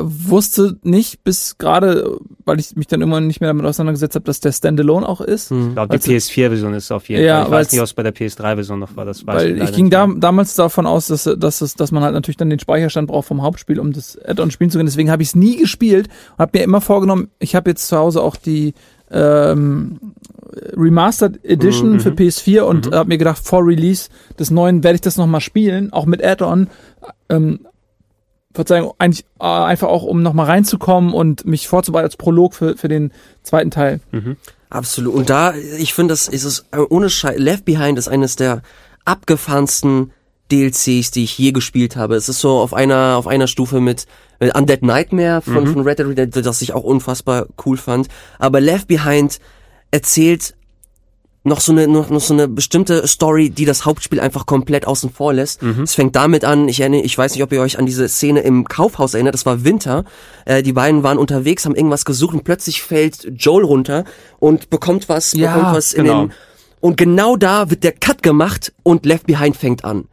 wusste 0.00 0.76
nicht 0.82 1.24
bis 1.24 1.58
gerade, 1.58 2.18
weil 2.44 2.58
ich 2.58 2.74
mich 2.76 2.86
dann 2.86 3.00
immer 3.00 3.20
nicht 3.20 3.40
mehr 3.40 3.50
damit 3.50 3.64
auseinandergesetzt 3.66 4.14
habe, 4.14 4.24
dass 4.24 4.40
der 4.40 4.52
Standalone 4.52 5.08
auch 5.08 5.20
ist. 5.20 5.50
Hm. 5.50 5.68
Ich 5.68 5.74
glaube, 5.74 5.98
die 5.98 6.10
PS4-Version 6.10 6.74
ist 6.74 6.90
auf 6.90 7.08
jeden 7.08 7.24
ja, 7.24 7.38
Fall. 7.40 7.46
Ich 7.46 7.52
weiß 7.52 7.72
nicht, 7.72 7.80
ob 7.80 7.86
es 7.86 7.94
bei 7.94 8.02
der 8.02 8.14
PS3-Version 8.14 8.78
noch 8.78 8.96
war. 8.96 9.04
Das 9.04 9.26
weiß 9.26 9.36
weil 9.36 9.56
ich, 9.58 9.70
ich 9.70 9.72
ging 9.72 9.90
da, 9.90 10.06
damals 10.06 10.54
davon 10.54 10.86
aus, 10.86 11.06
dass, 11.08 11.24
dass, 11.24 11.60
es, 11.60 11.74
dass 11.74 11.92
man 11.92 12.02
halt 12.02 12.14
natürlich 12.14 12.36
dann 12.36 12.50
den 12.50 12.58
Speicherstand 12.58 13.08
braucht 13.08 13.28
vom 13.28 13.42
Hauptspiel, 13.42 13.78
um 13.78 13.92
das 13.92 14.18
Add-on 14.18 14.50
spielen 14.50 14.70
zu 14.70 14.78
können. 14.78 14.88
Deswegen 14.88 15.10
habe 15.10 15.22
ich 15.22 15.28
es 15.28 15.34
nie 15.34 15.56
gespielt 15.56 16.08
und 16.32 16.38
habe 16.38 16.58
mir 16.58 16.64
immer 16.64 16.80
vorgenommen, 16.80 17.28
ich 17.38 17.54
habe 17.54 17.70
jetzt 17.70 17.88
zu 17.88 17.96
Hause 17.96 18.22
auch 18.22 18.36
die 18.36 18.74
ähm, 19.10 19.98
Remastered 20.76 21.44
Edition 21.44 21.94
mhm. 21.94 22.00
für 22.00 22.10
PS4 22.10 22.62
und 22.62 22.90
mhm. 22.90 22.94
habe 22.94 23.08
mir 23.08 23.18
gedacht, 23.18 23.42
vor 23.44 23.64
Release 23.64 24.08
des 24.38 24.50
neuen 24.50 24.82
werde 24.82 24.96
ich 24.96 25.00
das 25.00 25.16
nochmal 25.16 25.40
spielen, 25.40 25.92
auch 25.92 26.06
mit 26.06 26.24
Add-on. 26.24 26.68
Ähm, 27.28 27.60
Verzeihung, 28.54 28.92
eigentlich 28.98 29.24
äh, 29.40 29.44
einfach 29.44 29.88
auch, 29.88 30.02
um 30.02 30.22
nochmal 30.22 30.46
reinzukommen 30.46 31.12
und 31.12 31.46
mich 31.46 31.68
vorzubereiten 31.68 32.06
als 32.06 32.16
Prolog 32.16 32.54
für, 32.54 32.76
für 32.76 32.88
den 32.88 33.12
zweiten 33.42 33.70
Teil. 33.70 34.00
Mhm. 34.10 34.36
Absolut. 34.70 35.14
Und 35.14 35.30
da, 35.30 35.54
ich 35.54 35.94
finde, 35.94 36.12
das 36.12 36.28
ist 36.28 36.44
es, 36.44 36.66
äh, 36.72 36.78
ohne 36.78 37.10
Scheiß, 37.10 37.38
Left 37.38 37.64
Behind 37.64 37.98
ist 37.98 38.08
eines 38.08 38.36
der 38.36 38.62
abgefahrensten 39.04 40.12
DLCs, 40.50 41.10
die 41.10 41.24
ich 41.24 41.38
je 41.38 41.52
gespielt 41.52 41.96
habe. 41.96 42.14
Es 42.14 42.28
ist 42.28 42.40
so 42.40 42.58
auf 42.58 42.74
einer, 42.74 43.16
auf 43.16 43.26
einer 43.26 43.46
Stufe 43.46 43.80
mit, 43.80 44.06
mit 44.38 44.54
Undead 44.54 44.82
Nightmare 44.82 45.40
von, 45.42 45.64
mhm. 45.64 45.72
von 45.72 45.82
Red 45.82 45.98
Dead 45.98 46.06
Redemption, 46.08 46.44
das 46.44 46.62
ich 46.62 46.72
auch 46.74 46.84
unfassbar 46.84 47.46
cool 47.64 47.76
fand. 47.76 48.08
Aber 48.38 48.60
Left 48.60 48.88
Behind 48.88 49.40
erzählt 49.90 50.54
noch 51.44 51.60
so 51.60 51.72
eine 51.72 51.88
noch, 51.88 52.10
noch 52.10 52.20
so 52.20 52.34
eine 52.34 52.48
bestimmte 52.48 53.06
Story, 53.06 53.50
die 53.50 53.64
das 53.64 53.84
Hauptspiel 53.84 54.20
einfach 54.20 54.46
komplett 54.46 54.86
außen 54.86 55.10
vor 55.10 55.32
lässt. 55.32 55.62
Mhm. 55.62 55.82
Es 55.82 55.94
fängt 55.94 56.14
damit 56.14 56.44
an, 56.44 56.68
ich 56.68 56.80
erinnere, 56.80 57.02
ich 57.02 57.16
weiß 57.18 57.34
nicht, 57.34 57.42
ob 57.42 57.52
ihr 57.52 57.60
euch 57.60 57.78
an 57.78 57.86
diese 57.86 58.08
Szene 58.08 58.40
im 58.40 58.68
Kaufhaus 58.68 59.14
erinnert, 59.14 59.34
das 59.34 59.46
war 59.46 59.64
Winter. 59.64 60.04
Äh, 60.44 60.62
die 60.62 60.72
beiden 60.72 61.02
waren 61.02 61.18
unterwegs, 61.18 61.64
haben 61.64 61.74
irgendwas 61.74 62.04
gesucht 62.04 62.34
und 62.34 62.44
plötzlich 62.44 62.82
fällt 62.82 63.32
Joel 63.36 63.64
runter 63.64 64.04
und 64.38 64.70
bekommt 64.70 65.08
was, 65.08 65.32
ja, 65.32 65.54
bekommt 65.54 65.76
was 65.76 65.94
genau. 65.94 66.22
in 66.22 66.28
den 66.28 66.34
und 66.82 66.96
genau 66.96 67.36
da 67.36 67.70
wird 67.70 67.84
der 67.84 67.92
Cut 67.92 68.24
gemacht 68.24 68.72
und 68.82 69.06
Left 69.06 69.26
Behind 69.26 69.56
fängt 69.56 69.84
an. 69.84 70.08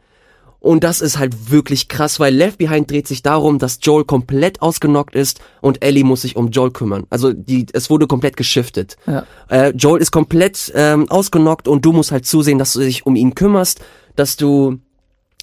Und 0.60 0.84
das 0.84 1.00
ist 1.00 1.18
halt 1.18 1.50
wirklich 1.50 1.88
krass, 1.88 2.20
weil 2.20 2.34
Left 2.34 2.58
Behind 2.58 2.88
dreht 2.90 3.08
sich 3.08 3.22
darum, 3.22 3.58
dass 3.58 3.78
Joel 3.82 4.04
komplett 4.04 4.60
ausgenockt 4.60 5.14
ist 5.14 5.40
und 5.62 5.82
Ellie 5.82 6.04
muss 6.04 6.22
sich 6.22 6.36
um 6.36 6.50
Joel 6.50 6.70
kümmern. 6.70 7.06
Also 7.08 7.32
die, 7.32 7.66
es 7.72 7.88
wurde 7.88 8.06
komplett 8.06 8.36
geschiftet. 8.36 8.96
Ja. 9.06 9.24
Äh, 9.48 9.70
Joel 9.70 10.02
ist 10.02 10.10
komplett 10.10 10.70
ähm, 10.74 11.10
ausgenockt 11.10 11.66
und 11.66 11.84
du 11.84 11.92
musst 11.92 12.12
halt 12.12 12.26
zusehen, 12.26 12.58
dass 12.58 12.74
du 12.74 12.80
dich 12.80 13.06
um 13.06 13.16
ihn 13.16 13.34
kümmerst, 13.34 13.80
dass 14.16 14.36
du 14.36 14.78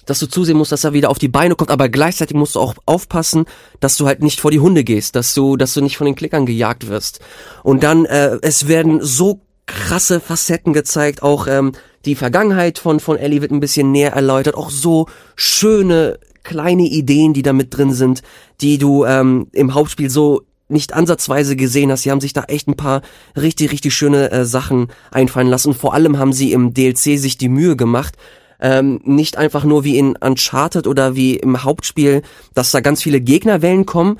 dass 0.06 0.20
du 0.20 0.26
zusehen 0.26 0.56
musst, 0.56 0.72
dass 0.72 0.84
er 0.84 0.94
wieder 0.94 1.10
auf 1.10 1.18
die 1.18 1.28
Beine 1.28 1.54
kommt, 1.54 1.70
aber 1.70 1.90
gleichzeitig 1.90 2.34
musst 2.34 2.54
du 2.54 2.60
auch 2.60 2.74
aufpassen, 2.86 3.44
dass 3.80 3.98
du 3.98 4.06
halt 4.06 4.22
nicht 4.22 4.40
vor 4.40 4.50
die 4.50 4.60
Hunde 4.60 4.82
gehst, 4.82 5.14
dass 5.16 5.34
du, 5.34 5.58
dass 5.58 5.74
du 5.74 5.82
nicht 5.82 5.98
von 5.98 6.06
den 6.06 6.14
Klickern 6.14 6.46
gejagt 6.46 6.88
wirst. 6.88 7.20
Und 7.62 7.82
dann, 7.82 8.06
äh, 8.06 8.38
es 8.40 8.68
werden 8.68 9.00
so 9.02 9.42
krasse 9.66 10.20
Facetten 10.20 10.72
gezeigt, 10.72 11.22
auch 11.22 11.46
ähm, 11.46 11.72
die 12.04 12.14
Vergangenheit 12.14 12.78
von, 12.78 13.00
von 13.00 13.16
Ellie 13.16 13.40
wird 13.40 13.50
ein 13.50 13.60
bisschen 13.60 13.92
näher 13.92 14.12
erläutert. 14.12 14.54
Auch 14.54 14.70
so 14.70 15.06
schöne 15.36 16.18
kleine 16.44 16.84
Ideen, 16.84 17.34
die 17.34 17.42
da 17.42 17.52
mit 17.52 17.76
drin 17.76 17.92
sind, 17.92 18.22
die 18.60 18.78
du 18.78 19.04
ähm, 19.04 19.48
im 19.52 19.74
Hauptspiel 19.74 20.08
so 20.08 20.42
nicht 20.68 20.94
ansatzweise 20.94 21.56
gesehen 21.56 21.90
hast. 21.90 22.02
Sie 22.02 22.10
haben 22.10 22.20
sich 22.20 22.32
da 22.32 22.44
echt 22.44 22.68
ein 22.68 22.76
paar 22.76 23.02
richtig, 23.36 23.72
richtig 23.72 23.94
schöne 23.94 24.30
äh, 24.30 24.44
Sachen 24.44 24.88
einfallen 25.10 25.48
lassen. 25.48 25.74
Vor 25.74 25.94
allem 25.94 26.18
haben 26.18 26.32
sie 26.32 26.52
im 26.52 26.74
DLC 26.74 27.18
sich 27.18 27.38
die 27.38 27.48
Mühe 27.48 27.76
gemacht, 27.76 28.16
ähm, 28.60 29.00
nicht 29.04 29.36
einfach 29.36 29.64
nur 29.64 29.84
wie 29.84 29.98
in 29.98 30.16
Uncharted 30.16 30.86
oder 30.86 31.14
wie 31.14 31.36
im 31.36 31.64
Hauptspiel, 31.64 32.22
dass 32.54 32.70
da 32.70 32.80
ganz 32.80 33.02
viele 33.02 33.20
Gegnerwellen 33.20 33.86
kommen, 33.86 34.18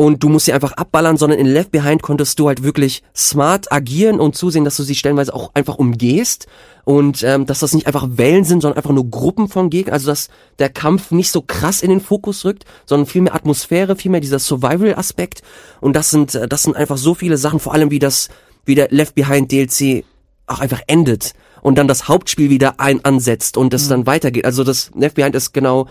und 0.00 0.22
du 0.22 0.28
musst 0.28 0.46
sie 0.46 0.52
einfach 0.52 0.74
abballern, 0.74 1.16
sondern 1.16 1.40
in 1.40 1.46
Left 1.48 1.72
Behind 1.72 2.02
konntest 2.02 2.38
du 2.38 2.46
halt 2.46 2.62
wirklich 2.62 3.02
smart 3.16 3.72
agieren 3.72 4.20
und 4.20 4.36
zusehen, 4.36 4.64
dass 4.64 4.76
du 4.76 4.84
sie 4.84 4.94
stellenweise 4.94 5.34
auch 5.34 5.50
einfach 5.54 5.74
umgehst 5.74 6.46
und 6.84 7.24
ähm, 7.24 7.46
dass 7.46 7.58
das 7.58 7.74
nicht 7.74 7.88
einfach 7.88 8.06
Wellen 8.12 8.44
sind, 8.44 8.60
sondern 8.62 8.76
einfach 8.76 8.92
nur 8.92 9.10
Gruppen 9.10 9.48
von 9.48 9.70
Gegnern, 9.70 9.94
also 9.94 10.06
dass 10.06 10.28
der 10.60 10.68
Kampf 10.68 11.10
nicht 11.10 11.32
so 11.32 11.42
krass 11.42 11.82
in 11.82 11.90
den 11.90 12.00
Fokus 12.00 12.44
rückt, 12.44 12.64
sondern 12.86 13.06
viel 13.08 13.22
mehr 13.22 13.34
Atmosphäre, 13.34 13.96
viel 13.96 14.12
mehr 14.12 14.20
dieser 14.20 14.38
Survival-Aspekt 14.38 15.42
und 15.80 15.94
das 15.94 16.10
sind 16.10 16.32
äh, 16.36 16.46
das 16.46 16.62
sind 16.62 16.76
einfach 16.76 16.96
so 16.96 17.14
viele 17.14 17.36
Sachen, 17.36 17.58
vor 17.58 17.74
allem 17.74 17.90
wie 17.90 17.98
das 17.98 18.28
wie 18.66 18.76
der 18.76 18.90
Left 18.90 19.16
Behind 19.16 19.50
DLC 19.50 20.04
auch 20.46 20.60
einfach 20.60 20.82
endet 20.86 21.32
und 21.60 21.76
dann 21.76 21.88
das 21.88 22.06
Hauptspiel 22.06 22.50
wieder 22.50 22.78
ein 22.78 23.04
ansetzt 23.04 23.56
und 23.56 23.74
es 23.74 23.86
mhm. 23.86 23.90
dann 23.90 24.06
weitergeht. 24.06 24.44
Also 24.44 24.62
das 24.62 24.92
Left 24.94 25.16
Behind 25.16 25.34
ist 25.34 25.52
genau 25.52 25.88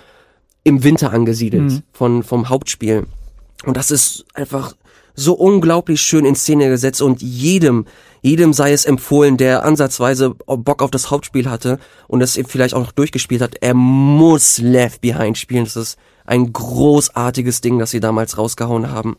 im 0.64 0.86
Winter 0.86 1.12
angesiedelt 1.12 1.64
mhm. 1.64 1.84
von 1.92 2.24
vom 2.24 2.48
Hauptspiel. 2.48 3.06
Und 3.66 3.78
das 3.78 3.92
ist 3.92 4.26
einfach 4.34 4.76
so 5.16 5.34
unglaublich 5.34 6.02
schön 6.02 6.26
in 6.26 6.36
Szene 6.36 6.70
gesetzt 6.70 7.02
und 7.02 7.22
jedem, 7.24 7.86
jedem 8.22 8.54
sei 8.54 8.72
es 8.72 8.86
empfohlen, 8.86 9.36
der 9.36 9.66
ansatzweise 9.66 10.30
Bock 10.30 10.84
auf 10.84 10.92
das 10.92 11.10
Hauptspiel 11.10 11.50
hatte 11.50 11.80
und 12.08 12.22
es 12.22 12.40
vielleicht 12.48 12.76
auch 12.76 12.82
noch 12.82 12.92
durchgespielt 12.92 13.42
hat, 13.42 13.56
er 13.62 13.74
muss 13.74 14.60
Left 14.60 15.02
Behind 15.02 15.38
spielen. 15.38 15.64
Das 15.64 15.76
ist 15.76 15.98
ein 16.26 16.54
großartiges 16.54 17.62
Ding, 17.62 17.80
das 17.80 17.90
sie 17.90 18.00
damals 18.00 18.38
rausgehauen 18.38 18.92
haben. 18.92 19.18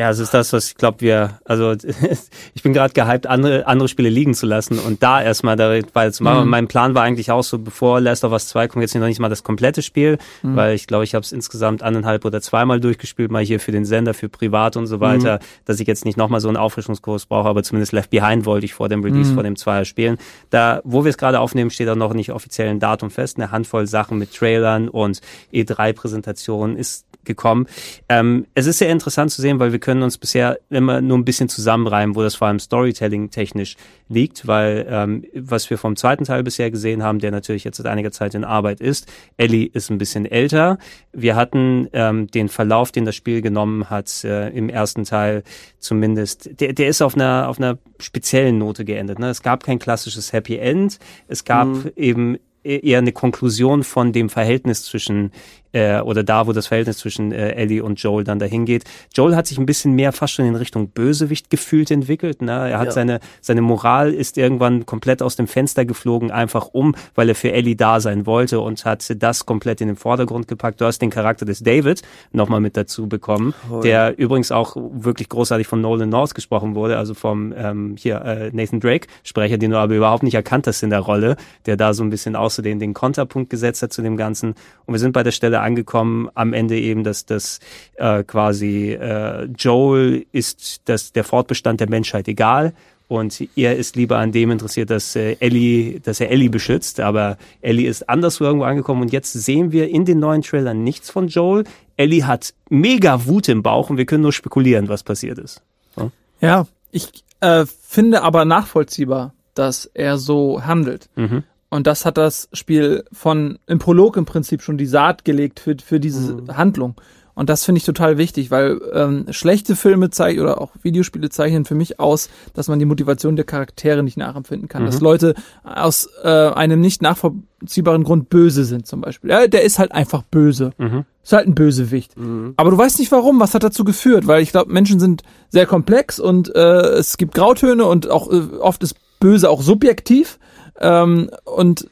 Ja, 0.00 0.08
es 0.08 0.18
ist 0.18 0.32
das, 0.32 0.50
was 0.54 0.68
ich 0.68 0.76
glaube, 0.76 1.02
wir, 1.02 1.40
also 1.44 1.72
ich 2.54 2.62
bin 2.62 2.72
gerade 2.72 2.94
gehypt, 2.94 3.26
andere, 3.26 3.66
andere 3.66 3.86
Spiele 3.86 4.08
liegen 4.08 4.32
zu 4.32 4.46
lassen 4.46 4.78
und 4.78 5.02
da 5.02 5.20
erstmal 5.20 5.56
direkt 5.56 5.94
weil 5.94 6.10
zu 6.10 6.22
machen. 6.22 6.44
Mhm. 6.44 6.50
Mein 6.50 6.68
Plan 6.68 6.94
war 6.94 7.02
eigentlich 7.02 7.30
auch 7.30 7.42
so, 7.42 7.58
bevor 7.58 8.00
Last 8.00 8.24
of 8.24 8.32
Us 8.32 8.48
2 8.48 8.68
kommt, 8.68 8.80
jetzt 8.80 8.94
noch 8.94 9.06
nicht 9.06 9.20
mal 9.20 9.28
das 9.28 9.44
komplette 9.44 9.82
Spiel, 9.82 10.16
mhm. 10.42 10.56
weil 10.56 10.74
ich 10.74 10.86
glaube, 10.86 11.04
ich 11.04 11.14
habe 11.14 11.22
es 11.22 11.32
insgesamt 11.32 11.82
anderthalb 11.82 12.24
oder 12.24 12.40
zweimal 12.40 12.80
durchgespielt, 12.80 13.30
mal 13.30 13.44
hier 13.44 13.60
für 13.60 13.72
den 13.72 13.84
Sender, 13.84 14.14
für 14.14 14.30
privat 14.30 14.78
und 14.78 14.86
so 14.86 15.00
weiter, 15.00 15.34
mhm. 15.34 15.44
dass 15.66 15.80
ich 15.80 15.86
jetzt 15.86 16.06
nicht 16.06 16.16
nochmal 16.16 16.40
so 16.40 16.48
einen 16.48 16.56
Auffrischungskurs 16.56 17.26
brauche, 17.26 17.50
aber 17.50 17.62
zumindest 17.62 17.92
Left 17.92 18.08
Behind 18.08 18.46
wollte 18.46 18.64
ich 18.64 18.72
vor 18.72 18.88
dem 18.88 19.04
Release, 19.04 19.32
mhm. 19.32 19.34
vor 19.34 19.42
dem 19.42 19.56
Zweier 19.56 19.84
spielen. 19.84 20.16
Da, 20.48 20.80
wo 20.82 21.04
wir 21.04 21.10
es 21.10 21.18
gerade 21.18 21.40
aufnehmen, 21.40 21.70
steht 21.70 21.90
auch 21.90 21.94
noch 21.94 22.14
nicht 22.14 22.32
offiziell 22.32 22.70
ein 22.70 22.80
Datum 22.80 23.10
fest, 23.10 23.36
eine 23.36 23.50
Handvoll 23.50 23.86
Sachen 23.86 24.16
mit 24.16 24.34
Trailern 24.34 24.88
und 24.88 25.20
E3-Präsentationen 25.52 26.78
ist 26.78 27.04
gekommen. 27.24 27.66
Ähm, 28.08 28.46
es 28.54 28.66
ist 28.66 28.78
sehr 28.78 28.90
interessant 28.90 29.30
zu 29.30 29.42
sehen, 29.42 29.58
weil 29.58 29.72
wir 29.72 29.78
können 29.78 30.02
uns 30.02 30.18
bisher 30.18 30.58
immer 30.70 31.00
nur 31.00 31.18
ein 31.18 31.24
bisschen 31.24 31.48
zusammenreimen, 31.48 32.16
wo 32.16 32.22
das 32.22 32.34
vor 32.34 32.48
allem 32.48 32.58
Storytelling 32.58 33.30
technisch 33.30 33.76
liegt, 34.08 34.46
weil 34.46 34.86
ähm, 34.88 35.24
was 35.34 35.70
wir 35.70 35.78
vom 35.78 35.96
zweiten 35.96 36.24
Teil 36.24 36.42
bisher 36.42 36.70
gesehen 36.70 37.02
haben, 37.02 37.18
der 37.18 37.30
natürlich 37.30 37.64
jetzt 37.64 37.76
seit 37.76 37.86
einiger 37.86 38.10
Zeit 38.10 38.34
in 38.34 38.44
Arbeit 38.44 38.80
ist, 38.80 39.10
Ellie 39.36 39.68
ist 39.72 39.90
ein 39.90 39.98
bisschen 39.98 40.26
älter. 40.26 40.78
Wir 41.12 41.36
hatten 41.36 41.88
ähm, 41.92 42.26
den 42.28 42.48
Verlauf, 42.48 42.92
den 42.92 43.04
das 43.04 43.16
Spiel 43.16 43.42
genommen 43.42 43.90
hat, 43.90 44.24
äh, 44.24 44.48
im 44.50 44.68
ersten 44.68 45.04
Teil 45.04 45.42
zumindest, 45.78 46.60
der, 46.60 46.72
der 46.72 46.88
ist 46.88 47.02
auf 47.02 47.14
einer, 47.14 47.48
auf 47.48 47.58
einer 47.58 47.78
speziellen 47.98 48.58
Note 48.58 48.84
geendet. 48.84 49.18
Ne? 49.18 49.30
Es 49.30 49.42
gab 49.42 49.64
kein 49.64 49.78
klassisches 49.78 50.32
Happy 50.32 50.56
End. 50.56 50.98
Es 51.28 51.44
gab 51.44 51.68
mhm. 51.68 51.90
eben 51.96 52.38
eher 52.62 52.98
eine 52.98 53.12
Konklusion 53.12 53.84
von 53.84 54.12
dem 54.12 54.28
Verhältnis 54.28 54.84
zwischen 54.84 55.32
äh, 55.72 56.00
oder 56.00 56.24
da, 56.24 56.46
wo 56.46 56.52
das 56.52 56.66
Verhältnis 56.66 56.98
zwischen 56.98 57.32
äh, 57.32 57.52
Ellie 57.52 57.82
und 57.82 58.00
Joel 58.02 58.24
dann 58.24 58.38
dahin 58.38 58.64
geht. 58.64 58.84
Joel 59.14 59.36
hat 59.36 59.46
sich 59.46 59.58
ein 59.58 59.66
bisschen 59.66 59.94
mehr 59.94 60.12
fast 60.12 60.34
schon 60.34 60.46
in 60.46 60.56
Richtung 60.56 60.88
Bösewicht 60.88 61.50
gefühlt 61.50 61.90
entwickelt. 61.90 62.42
Ne? 62.42 62.70
Er 62.70 62.78
hat 62.78 62.86
ja. 62.86 62.92
seine, 62.92 63.20
seine 63.40 63.62
Moral 63.62 64.12
ist 64.12 64.38
irgendwann 64.38 64.86
komplett 64.86 65.22
aus 65.22 65.36
dem 65.36 65.46
Fenster 65.46 65.84
geflogen, 65.84 66.30
einfach 66.30 66.68
um, 66.72 66.94
weil 67.14 67.28
er 67.28 67.34
für 67.34 67.52
Ellie 67.52 67.76
da 67.76 68.00
sein 68.00 68.26
wollte 68.26 68.60
und 68.60 68.84
hat 68.84 69.14
das 69.22 69.46
komplett 69.46 69.80
in 69.80 69.88
den 69.88 69.96
Vordergrund 69.96 70.48
gepackt. 70.48 70.80
Du 70.80 70.86
hast 70.86 71.00
den 71.00 71.10
Charakter 71.10 71.44
des 71.44 71.60
David 71.60 72.02
nochmal 72.32 72.60
mit 72.60 72.76
dazu 72.76 73.08
bekommen, 73.08 73.54
oh, 73.70 73.80
der 73.80 74.18
übrigens 74.18 74.52
auch 74.52 74.76
wirklich 74.76 75.28
großartig 75.28 75.66
von 75.66 75.80
Nolan 75.80 76.08
North 76.08 76.34
gesprochen 76.34 76.74
wurde, 76.74 76.96
also 76.96 77.14
vom 77.14 77.52
ähm, 77.56 77.94
hier 77.98 78.22
äh, 78.22 78.50
Nathan 78.52 78.80
Drake 78.80 79.06
Sprecher, 79.22 79.58
den 79.58 79.70
du 79.70 79.78
aber 79.78 79.94
überhaupt 79.94 80.22
nicht 80.22 80.34
erkannt 80.34 80.66
hast 80.66 80.82
in 80.82 80.90
der 80.90 81.00
Rolle, 81.00 81.36
der 81.66 81.76
da 81.76 81.94
so 81.94 82.02
ein 82.02 82.10
bisschen 82.10 82.36
aus 82.36 82.49
auch 82.50 82.54
so 82.54 82.62
den, 82.62 82.78
den 82.78 82.94
Konterpunkt 82.94 83.50
gesetzt 83.50 83.82
hat 83.82 83.92
zu 83.92 84.02
dem 84.02 84.16
Ganzen. 84.16 84.54
Und 84.86 84.94
wir 84.94 84.98
sind 84.98 85.12
bei 85.12 85.22
der 85.22 85.30
Stelle 85.30 85.60
angekommen, 85.60 86.28
am 86.34 86.52
Ende 86.52 86.78
eben, 86.78 87.04
dass 87.04 87.26
das 87.26 87.60
äh, 87.94 88.24
quasi 88.24 88.92
äh, 88.92 89.44
Joel 89.56 90.26
ist 90.32 90.82
das, 90.86 91.12
der 91.12 91.24
Fortbestand 91.24 91.80
der 91.80 91.88
Menschheit 91.88 92.28
egal. 92.28 92.74
Und 93.08 93.48
er 93.56 93.76
ist 93.76 93.96
lieber 93.96 94.18
an 94.18 94.30
dem 94.30 94.52
interessiert, 94.52 94.90
dass 94.90 95.16
äh, 95.16 95.36
Ellie, 95.40 95.98
dass 95.98 96.20
er 96.20 96.30
Ellie 96.30 96.48
beschützt. 96.48 97.00
Aber 97.00 97.38
Ellie 97.60 97.88
ist 97.88 98.08
anderswo 98.08 98.44
irgendwo 98.44 98.66
angekommen. 98.66 99.02
Und 99.02 99.12
jetzt 99.12 99.32
sehen 99.32 99.72
wir 99.72 99.88
in 99.88 100.04
den 100.04 100.20
neuen 100.20 100.42
Trailern 100.42 100.84
nichts 100.84 101.10
von 101.10 101.26
Joel. 101.26 101.64
Ellie 101.96 102.24
hat 102.24 102.54
mega 102.68 103.26
Wut 103.26 103.48
im 103.48 103.62
Bauch 103.62 103.90
und 103.90 103.96
wir 103.96 104.06
können 104.06 104.22
nur 104.22 104.32
spekulieren, 104.32 104.88
was 104.88 105.02
passiert 105.02 105.38
ist. 105.38 105.60
Ja, 105.96 106.10
ja 106.40 106.66
ich 106.92 107.24
äh, 107.40 107.66
finde 107.66 108.22
aber 108.22 108.44
nachvollziehbar, 108.44 109.34
dass 109.54 109.86
er 109.86 110.16
so 110.16 110.64
handelt. 110.64 111.08
Mhm. 111.16 111.42
Und 111.70 111.86
das 111.86 112.04
hat 112.04 112.18
das 112.18 112.48
Spiel 112.52 113.04
von 113.12 113.58
im 113.66 113.78
Prolog 113.78 114.16
im 114.16 114.26
Prinzip 114.26 114.60
schon 114.60 114.76
die 114.76 114.86
Saat 114.86 115.24
gelegt 115.24 115.60
für, 115.60 115.76
für 115.82 116.00
diese 116.00 116.34
mhm. 116.34 116.56
Handlung. 116.56 116.96
Und 117.34 117.48
das 117.48 117.64
finde 117.64 117.78
ich 117.78 117.84
total 117.84 118.18
wichtig, 118.18 118.50
weil 118.50 118.80
ähm, 118.92 119.24
schlechte 119.30 119.74
Filme 119.74 120.10
zeichnen 120.10 120.42
oder 120.42 120.60
auch 120.60 120.72
Videospiele 120.82 121.30
zeichnen 121.30 121.64
für 121.64 121.74
mich 121.74 121.98
aus, 121.98 122.28
dass 122.52 122.68
man 122.68 122.78
die 122.78 122.84
Motivation 122.84 123.36
der 123.36 123.46
Charaktere 123.46 124.02
nicht 124.02 124.18
nachempfinden 124.18 124.68
kann. 124.68 124.82
Mhm. 124.82 124.86
Dass 124.86 125.00
Leute 125.00 125.34
aus 125.64 126.08
äh, 126.22 126.28
einem 126.28 126.80
nicht 126.80 127.00
nachvollziehbaren 127.00 128.04
Grund 128.04 128.28
böse 128.28 128.64
sind, 128.64 128.86
zum 128.86 129.00
Beispiel. 129.00 129.30
Ja, 129.30 129.46
der 129.46 129.62
ist 129.62 129.78
halt 129.78 129.92
einfach 129.92 130.22
böse. 130.24 130.72
Mhm. 130.76 131.04
Ist 131.22 131.32
halt 131.32 131.46
ein 131.46 131.54
Bösewicht. 131.54 132.18
Mhm. 132.18 132.54
Aber 132.56 132.72
du 132.72 132.76
weißt 132.76 132.98
nicht 132.98 133.12
warum, 133.12 133.40
was 133.40 133.54
hat 133.54 133.62
dazu 133.62 133.84
geführt, 133.84 134.26
weil 134.26 134.42
ich 134.42 134.50
glaube, 134.50 134.72
Menschen 134.72 135.00
sind 135.00 135.22
sehr 135.48 135.64
komplex 135.66 136.18
und 136.18 136.54
äh, 136.54 136.80
es 136.98 137.16
gibt 137.16 137.34
Grautöne 137.34 137.86
und 137.86 138.10
auch 138.10 138.30
äh, 138.30 138.56
oft 138.60 138.82
ist 138.82 138.96
Böse 139.20 139.48
auch 139.48 139.62
subjektiv. 139.62 140.38
Ähm, 140.80 141.30
und 141.44 141.88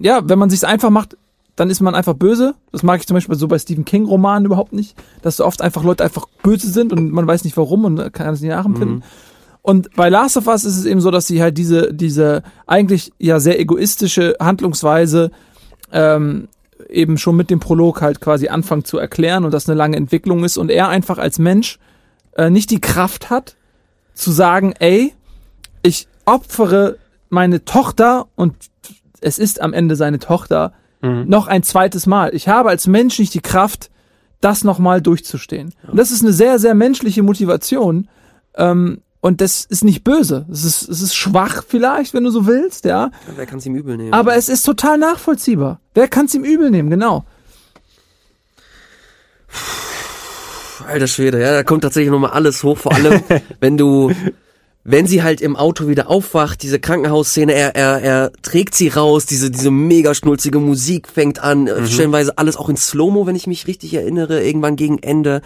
ja, 0.00 0.20
wenn 0.28 0.38
man 0.38 0.50
sich's 0.50 0.64
einfach 0.64 0.90
macht, 0.90 1.16
dann 1.56 1.70
ist 1.70 1.80
man 1.80 1.94
einfach 1.94 2.14
böse. 2.14 2.54
Das 2.70 2.82
mag 2.82 3.00
ich 3.00 3.06
zum 3.06 3.14
Beispiel 3.14 3.36
so 3.36 3.48
bei 3.48 3.58
Stephen 3.58 3.84
King 3.84 4.04
Romanen 4.04 4.46
überhaupt 4.46 4.72
nicht, 4.72 4.96
dass 5.22 5.36
so 5.36 5.44
oft 5.44 5.60
einfach 5.60 5.82
Leute 5.82 6.04
einfach 6.04 6.26
böse 6.42 6.70
sind 6.70 6.92
und 6.92 7.10
man 7.10 7.26
weiß 7.26 7.44
nicht 7.44 7.56
warum 7.56 7.84
und 7.84 8.12
kann 8.12 8.32
es 8.32 8.40
nicht 8.40 8.50
nachempfinden. 8.50 8.98
Mhm. 8.98 9.02
Und 9.62 9.94
bei 9.96 10.08
Last 10.08 10.36
of 10.36 10.46
Us 10.46 10.64
ist 10.64 10.76
es 10.76 10.84
eben 10.84 11.00
so, 11.00 11.10
dass 11.10 11.26
sie 11.26 11.42
halt 11.42 11.58
diese, 11.58 11.92
diese 11.92 12.42
eigentlich 12.66 13.12
ja 13.18 13.40
sehr 13.40 13.58
egoistische 13.58 14.36
Handlungsweise 14.40 15.30
ähm, 15.92 16.48
eben 16.88 17.18
schon 17.18 17.36
mit 17.36 17.50
dem 17.50 17.60
Prolog 17.60 18.00
halt 18.00 18.20
quasi 18.20 18.48
anfangen 18.48 18.84
zu 18.84 18.98
erklären 18.98 19.44
und 19.44 19.52
das 19.52 19.68
eine 19.68 19.76
lange 19.76 19.96
Entwicklung 19.96 20.44
ist 20.44 20.58
und 20.58 20.70
er 20.70 20.88
einfach 20.88 21.18
als 21.18 21.38
Mensch 21.38 21.78
äh, 22.36 22.50
nicht 22.50 22.70
die 22.70 22.80
Kraft 22.80 23.30
hat 23.30 23.56
zu 24.14 24.30
sagen, 24.30 24.74
ey, 24.78 25.12
ich 25.82 26.08
opfere 26.24 26.98
meine 27.28 27.64
Tochter 27.64 28.28
und 28.34 28.54
es 29.20 29.38
ist 29.38 29.60
am 29.60 29.72
Ende 29.72 29.96
seine 29.96 30.18
Tochter 30.18 30.72
mhm. 31.02 31.24
noch 31.28 31.46
ein 31.48 31.62
zweites 31.62 32.06
Mal. 32.06 32.34
Ich 32.34 32.48
habe 32.48 32.68
als 32.68 32.86
Mensch 32.86 33.18
nicht 33.18 33.34
die 33.34 33.40
Kraft, 33.40 33.90
das 34.40 34.64
nochmal 34.64 35.02
durchzustehen. 35.02 35.74
Ja. 35.82 35.90
Und 35.90 35.96
das 35.96 36.10
ist 36.10 36.22
eine 36.22 36.32
sehr, 36.32 36.58
sehr 36.58 36.74
menschliche 36.74 37.22
Motivation. 37.22 38.08
Ähm, 38.54 39.02
und 39.20 39.40
das 39.40 39.64
ist 39.64 39.82
nicht 39.82 40.04
böse. 40.04 40.46
Es 40.50 40.64
ist, 40.64 40.88
es 40.88 41.02
ist 41.02 41.14
schwach 41.14 41.64
vielleicht, 41.66 42.14
wenn 42.14 42.22
du 42.22 42.30
so 42.30 42.46
willst, 42.46 42.84
ja. 42.84 43.06
ja 43.06 43.32
wer 43.34 43.46
kann 43.46 43.58
es 43.58 43.66
ihm 43.66 43.74
übel 43.74 43.96
nehmen? 43.96 44.12
Aber 44.12 44.36
es 44.36 44.48
ist 44.48 44.62
total 44.62 44.96
nachvollziehbar. 44.96 45.80
Wer 45.94 46.06
kann 46.06 46.26
es 46.26 46.34
ihm 46.34 46.44
übel 46.44 46.70
nehmen, 46.70 46.88
genau. 46.88 47.24
Alter 50.86 51.08
Schwede, 51.08 51.40
ja, 51.40 51.52
da 51.52 51.64
kommt 51.64 51.82
tatsächlich 51.82 52.12
nochmal 52.12 52.30
alles 52.30 52.62
hoch, 52.62 52.78
vor 52.78 52.94
allem, 52.94 53.22
wenn 53.60 53.76
du 53.76 54.12
wenn 54.90 55.06
sie 55.06 55.22
halt 55.22 55.42
im 55.42 55.54
Auto 55.54 55.86
wieder 55.86 56.08
aufwacht, 56.08 56.62
diese 56.62 56.80
Krankenhausszene, 56.80 57.52
er, 57.52 57.76
er, 57.76 58.00
er 58.00 58.32
trägt 58.40 58.74
sie 58.74 58.88
raus, 58.88 59.26
diese, 59.26 59.50
diese 59.50 59.70
mega 59.70 60.14
schnulzige 60.14 60.60
Musik 60.60 61.08
fängt 61.08 61.40
an, 61.40 61.66
äh, 61.66 61.82
mhm. 61.82 61.86
stellenweise 61.86 62.38
alles 62.38 62.56
auch 62.56 62.70
in 62.70 62.78
Slow-Mo, 62.78 63.26
wenn 63.26 63.36
ich 63.36 63.46
mich 63.46 63.66
richtig 63.66 63.92
erinnere, 63.92 64.42
irgendwann 64.42 64.76
gegen 64.76 64.96
Ende. 64.98 65.42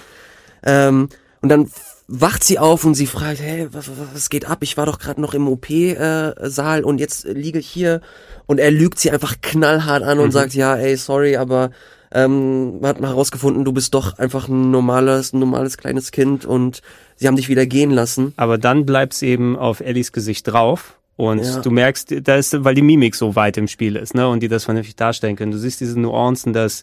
Ähm, 0.62 1.08
und 1.40 1.48
dann 1.48 1.68
wacht 2.06 2.44
sie 2.44 2.60
auf 2.60 2.84
und 2.84 2.94
sie 2.94 3.08
fragt, 3.08 3.40
hey, 3.40 3.66
was, 3.72 3.90
was 4.14 4.30
geht 4.30 4.48
ab? 4.48 4.58
Ich 4.60 4.76
war 4.76 4.86
doch 4.86 5.00
gerade 5.00 5.20
noch 5.20 5.34
im 5.34 5.48
OP-Saal 5.48 6.80
äh, 6.80 6.84
und 6.84 6.98
jetzt 6.98 7.24
liege 7.24 7.58
ich 7.58 7.66
hier. 7.66 8.00
Und 8.46 8.60
er 8.60 8.70
lügt 8.70 9.00
sie 9.00 9.10
einfach 9.10 9.34
knallhart 9.42 10.04
an 10.04 10.20
und 10.20 10.26
mhm. 10.26 10.32
sagt, 10.32 10.54
ja, 10.54 10.76
ey, 10.76 10.96
sorry, 10.96 11.36
aber 11.36 11.72
ähm, 12.14 12.80
man 12.80 12.88
hat 12.88 13.00
mal 13.00 13.08
herausgefunden, 13.08 13.64
du 13.64 13.72
bist 13.72 13.94
doch 13.94 14.18
einfach 14.18 14.48
ein 14.48 14.70
normales, 14.70 15.32
ein 15.32 15.38
normales 15.38 15.76
kleines 15.76 16.10
Kind 16.10 16.44
und 16.44 16.82
sie 17.16 17.26
haben 17.26 17.36
dich 17.36 17.48
wieder 17.48 17.66
gehen 17.66 17.90
lassen. 17.90 18.32
Aber 18.36 18.58
dann 18.58 18.86
bleibt's 18.86 19.22
eben 19.22 19.56
auf 19.56 19.80
Ellies 19.80 20.12
Gesicht 20.12 20.48
drauf. 20.48 20.98
Und 21.16 21.44
ja. 21.44 21.60
du 21.60 21.70
merkst, 21.70 22.26
da 22.26 22.36
ist, 22.36 22.64
weil 22.64 22.74
die 22.74 22.82
Mimik 22.82 23.14
so 23.14 23.36
weit 23.36 23.56
im 23.56 23.68
Spiel 23.68 23.96
ist, 23.96 24.14
ne, 24.14 24.28
und 24.28 24.42
die 24.42 24.48
das 24.48 24.64
vernünftig 24.64 24.96
darstellen 24.96 25.36
können. 25.36 25.52
Du 25.52 25.58
siehst 25.58 25.80
diese 25.80 26.00
Nuancen, 26.00 26.52
dass 26.52 26.82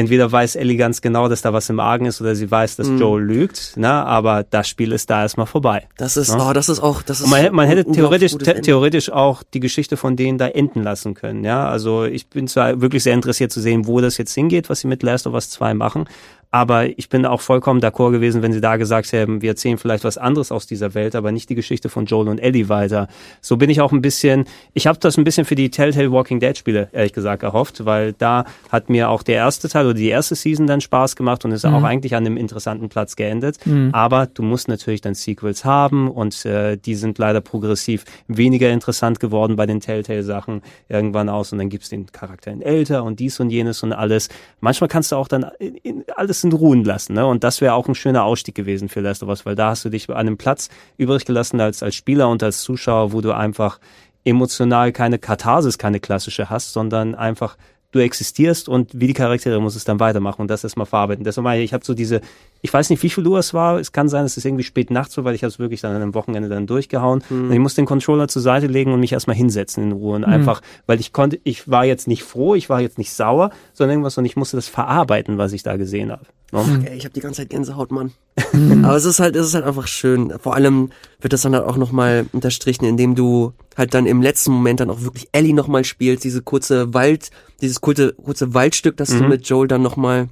entweder 0.00 0.32
weiß 0.32 0.56
Ellie 0.56 0.76
ganz 0.76 1.02
genau, 1.02 1.28
dass 1.28 1.42
da 1.42 1.52
was 1.52 1.68
im 1.68 1.78
Argen 1.78 2.06
ist, 2.06 2.20
oder 2.20 2.34
sie 2.34 2.50
weiß, 2.50 2.76
dass 2.76 2.88
mm. 2.88 2.98
Joel 2.98 3.22
lügt, 3.22 3.76
ne? 3.76 3.88
aber 3.88 4.44
das 4.48 4.68
Spiel 4.68 4.92
ist 4.92 5.10
da 5.10 5.22
erstmal 5.22 5.46
vorbei. 5.46 5.86
Das 5.96 6.16
ist, 6.16 6.34
ne? 6.34 6.42
oh, 6.42 6.52
das 6.52 6.68
ist 6.68 6.80
auch, 6.80 7.02
das 7.02 7.20
ist. 7.20 7.28
man, 7.28 7.54
man 7.54 7.68
hätte 7.68 7.84
theoretisch, 7.84 8.34
theoretisch 8.36 9.12
auch 9.12 9.42
die 9.42 9.60
Geschichte 9.60 9.96
von 9.96 10.16
denen 10.16 10.38
da 10.38 10.48
enden 10.48 10.82
lassen 10.82 11.14
können, 11.14 11.44
ja. 11.44 11.68
Also 11.68 12.04
ich 12.04 12.28
bin 12.28 12.48
zwar 12.48 12.80
wirklich 12.80 13.02
sehr 13.02 13.14
interessiert 13.14 13.52
zu 13.52 13.60
sehen, 13.60 13.86
wo 13.86 14.00
das 14.00 14.16
jetzt 14.16 14.34
hingeht, 14.34 14.70
was 14.70 14.80
sie 14.80 14.88
mit 14.88 15.02
Last 15.02 15.26
of 15.26 15.34
Us 15.34 15.50
2 15.50 15.74
machen, 15.74 16.06
aber 16.50 16.98
ich 16.98 17.08
bin 17.08 17.24
auch 17.26 17.40
vollkommen 17.40 17.80
d'accord 17.80 18.10
gewesen, 18.10 18.42
wenn 18.42 18.52
sie 18.52 18.60
da 18.60 18.76
gesagt 18.76 19.12
haben, 19.12 19.40
wir 19.40 19.50
erzählen 19.50 19.78
vielleicht 19.78 20.04
was 20.04 20.18
anderes 20.18 20.50
aus 20.50 20.66
dieser 20.66 20.94
Welt, 20.94 21.14
aber 21.14 21.30
nicht 21.30 21.48
die 21.48 21.54
Geschichte 21.54 21.88
von 21.88 22.06
Joel 22.06 22.28
und 22.28 22.38
Ellie 22.38 22.68
weiter. 22.68 23.08
So 23.40 23.56
bin 23.56 23.70
ich 23.70 23.80
auch 23.80 23.92
ein 23.92 24.02
bisschen, 24.02 24.44
ich 24.74 24.86
habe 24.86 24.98
das 24.98 25.16
ein 25.16 25.24
bisschen 25.24 25.44
für 25.44 25.54
die 25.54 25.70
Telltale 25.70 26.10
Walking 26.10 26.40
Dead 26.40 26.56
Spiele, 26.56 26.88
ehrlich 26.92 27.12
gesagt, 27.12 27.42
erhofft, 27.42 27.84
weil 27.84 28.14
da 28.14 28.44
hat 28.68 28.90
mir 28.90 29.10
auch 29.10 29.22
der 29.22 29.36
erste 29.36 29.68
Teil 29.68 29.86
oder 29.86 29.94
die 29.94 30.08
erste 30.08 30.34
Season 30.34 30.66
dann 30.66 30.80
Spaß 30.80 31.14
gemacht 31.14 31.44
und 31.44 31.52
ist 31.52 31.64
mhm. 31.64 31.74
auch 31.74 31.82
eigentlich 31.84 32.16
an 32.16 32.26
einem 32.26 32.36
interessanten 32.36 32.88
Platz 32.88 33.14
geendet. 33.14 33.64
Mhm. 33.64 33.90
Aber 33.92 34.26
du 34.26 34.42
musst 34.42 34.66
natürlich 34.66 35.00
dann 35.00 35.14
Sequels 35.14 35.64
haben 35.64 36.10
und 36.10 36.44
äh, 36.46 36.76
die 36.76 36.96
sind 36.96 37.18
leider 37.18 37.40
progressiv 37.40 38.04
weniger 38.26 38.70
interessant 38.70 39.20
geworden 39.20 39.54
bei 39.54 39.66
den 39.66 39.80
Telltale-Sachen 39.80 40.62
irgendwann 40.88 41.28
aus 41.28 41.52
und 41.52 41.58
dann 41.58 41.68
gibt's 41.68 41.90
den 41.90 42.06
Charakteren 42.10 42.60
älter 42.60 43.04
und 43.04 43.20
dies 43.20 43.38
und 43.38 43.50
jenes 43.50 43.82
und 43.84 43.92
alles. 43.92 44.28
Manchmal 44.60 44.88
kannst 44.88 45.12
du 45.12 45.16
auch 45.16 45.28
dann 45.28 45.46
in, 45.60 45.76
in 45.76 46.04
alles 46.16 46.39
bisschen 46.40 46.52
ruhen 46.58 46.84
lassen. 46.84 47.14
Ne? 47.14 47.26
Und 47.26 47.44
das 47.44 47.60
wäre 47.60 47.74
auch 47.74 47.88
ein 47.88 47.94
schöner 47.94 48.24
Ausstieg 48.24 48.54
gewesen 48.54 48.88
für 48.88 49.00
Last 49.00 49.22
of 49.22 49.28
Us, 49.28 49.46
weil 49.46 49.54
da 49.54 49.70
hast 49.70 49.84
du 49.84 49.90
dich 49.90 50.08
an 50.08 50.16
einem 50.16 50.38
Platz 50.38 50.68
übrig 50.96 51.24
gelassen 51.24 51.60
als, 51.60 51.82
als 51.82 51.94
Spieler 51.94 52.28
und 52.28 52.42
als 52.42 52.62
Zuschauer, 52.62 53.12
wo 53.12 53.20
du 53.20 53.32
einfach 53.32 53.78
emotional 54.24 54.92
keine 54.92 55.18
Katharsis, 55.18 55.78
keine 55.78 56.00
klassische 56.00 56.50
hast, 56.50 56.72
sondern 56.72 57.14
einfach 57.14 57.56
du 57.92 57.98
existierst 57.98 58.68
und 58.68 58.98
wie 58.98 59.08
die 59.08 59.14
Charaktere 59.14 59.60
muss 59.60 59.74
es 59.74 59.84
dann 59.84 59.98
weitermachen 59.98 60.42
und 60.42 60.48
das 60.48 60.62
erstmal 60.62 60.86
verarbeiten. 60.86 61.24
Deshalb 61.24 61.44
meine 61.44 61.60
ich, 61.60 61.66
ich 61.66 61.74
habe 61.74 61.84
so 61.84 61.94
diese, 61.94 62.20
ich 62.62 62.72
weiß 62.72 62.90
nicht, 62.90 63.02
wie 63.02 63.10
viel 63.10 63.26
Uhr 63.26 63.38
es 63.38 63.52
war. 63.52 63.78
Es 63.80 63.92
kann 63.92 64.08
sein, 64.08 64.24
es 64.24 64.36
ist 64.36 64.44
irgendwie 64.44 64.62
spät 64.62 64.90
nachts 64.90 65.14
so, 65.14 65.24
weil 65.24 65.34
ich 65.34 65.42
habe 65.42 65.48
es 65.48 65.58
wirklich 65.58 65.80
dann 65.80 65.94
an 65.94 66.02
einem 66.02 66.14
Wochenende 66.14 66.48
dann 66.48 66.66
durchgehauen. 66.66 67.22
Mhm. 67.28 67.46
Und 67.46 67.52
ich 67.52 67.58
muss 67.58 67.74
den 67.74 67.86
Controller 67.86 68.28
zur 68.28 68.42
Seite 68.42 68.68
legen 68.68 68.92
und 68.92 69.00
mich 69.00 69.12
erstmal 69.12 69.36
hinsetzen 69.36 69.82
in 69.84 69.92
Ruhe 69.92 70.16
und 70.16 70.26
mhm. 70.26 70.32
einfach, 70.32 70.62
weil 70.86 71.00
ich 71.00 71.12
konnte, 71.12 71.40
ich 71.42 71.68
war 71.68 71.84
jetzt 71.84 72.06
nicht 72.06 72.22
froh, 72.22 72.54
ich 72.54 72.70
war 72.70 72.80
jetzt 72.80 72.98
nicht 72.98 73.12
sauer, 73.12 73.50
sondern 73.72 73.94
irgendwas 73.94 74.16
und 74.18 74.24
ich 74.24 74.36
musste 74.36 74.56
das 74.56 74.68
verarbeiten, 74.68 75.38
was 75.38 75.52
ich 75.52 75.62
da 75.62 75.76
gesehen 75.76 76.12
habe. 76.12 76.26
No? 76.52 76.64
Ne? 76.64 76.90
Ey, 76.90 76.96
ich 76.96 77.04
habe 77.04 77.12
die 77.12 77.20
ganze 77.20 77.42
Zeit 77.42 77.50
Gänsehaut, 77.50 77.90
Mann. 77.90 78.12
Mhm. 78.52 78.84
Aber 78.84 78.96
es 78.96 79.04
ist 79.04 79.20
halt, 79.20 79.36
es 79.36 79.46
ist 79.46 79.54
halt 79.54 79.64
einfach 79.64 79.86
schön. 79.86 80.32
Vor 80.38 80.54
allem 80.54 80.90
wird 81.20 81.32
das 81.32 81.42
dann 81.42 81.54
halt 81.54 81.64
auch 81.64 81.76
nochmal 81.76 82.26
unterstrichen, 82.32 82.84
indem 82.84 83.14
du 83.14 83.52
halt 83.80 83.94
dann 83.94 84.06
im 84.06 84.22
letzten 84.22 84.52
Moment 84.52 84.78
dann 84.78 84.90
auch 84.90 85.02
wirklich 85.02 85.28
Ellie 85.32 85.54
nochmal 85.54 85.82
spielst, 85.84 86.22
diese 86.22 86.42
kurze 86.42 86.94
Wald, 86.94 87.30
dieses 87.60 87.80
kurze, 87.80 88.12
kurze 88.12 88.54
Waldstück, 88.54 88.96
das 88.96 89.10
mhm. 89.10 89.18
du 89.18 89.24
mit 89.24 89.48
Joel 89.48 89.66
dann 89.66 89.82
nochmal 89.82 90.28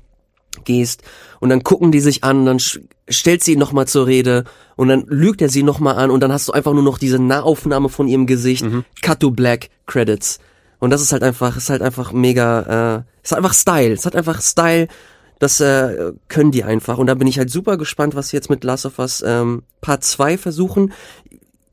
gehst 0.65 1.03
und 1.41 1.49
dann 1.49 1.65
gucken 1.65 1.91
die 1.91 2.01
sich 2.01 2.25
an, 2.25 2.47
dann 2.47 2.59
stellt 3.09 3.43
sie 3.43 3.55
ihn 3.55 3.59
nochmal 3.59 3.89
zur 3.89 4.07
Rede 4.07 4.45
und 4.77 4.89
dann 4.89 5.05
lügt 5.07 5.43
er 5.43 5.49
sie 5.49 5.63
nochmal 5.63 5.97
an 5.97 6.11
und 6.11 6.21
dann 6.21 6.33
hast 6.33 6.49
du 6.49 6.53
einfach 6.53 6.73
nur 6.73 6.83
noch 6.83 6.99
diese 6.99 7.19
Nahaufnahme 7.19 7.89
von 7.89 8.07
ihrem 8.07 8.27
Gesicht, 8.27 8.65
mhm. 8.65 8.85
Cut 9.03 9.21
to 9.21 9.31
Black 9.31 9.71
Credits. 9.87 10.39
Und 10.81 10.91
das 10.91 11.03
ist 11.03 11.13
halt 11.13 11.25
einfach, 11.25 11.57
ist 11.57 11.71
halt 11.71 11.83
einfach 11.83 12.13
mega, 12.13 12.99
äh, 12.99 13.03
ist 13.23 13.33
halt 13.33 13.45
einfach 13.45 13.55
Style, 13.55 13.93
es 13.93 14.07
hat 14.07 14.15
einfach 14.15 14.41
Style, 14.41 14.87
das 15.39 15.61
äh, 15.61 16.13
können 16.29 16.51
die 16.51 16.65
einfach. 16.65 16.99
Und 16.99 17.07
da 17.07 17.15
bin 17.15 17.29
ich 17.29 17.39
halt 17.39 17.51
super 17.51 17.77
gespannt, 17.77 18.15
was 18.15 18.29
sie 18.29 18.37
jetzt 18.37 18.51
mit 18.51 18.65
Last 18.65 18.87
of 18.87 18.99
Us 18.99 19.23
ähm, 19.25 19.63
Part 19.81 20.05
2 20.05 20.37
versuchen. 20.39 20.93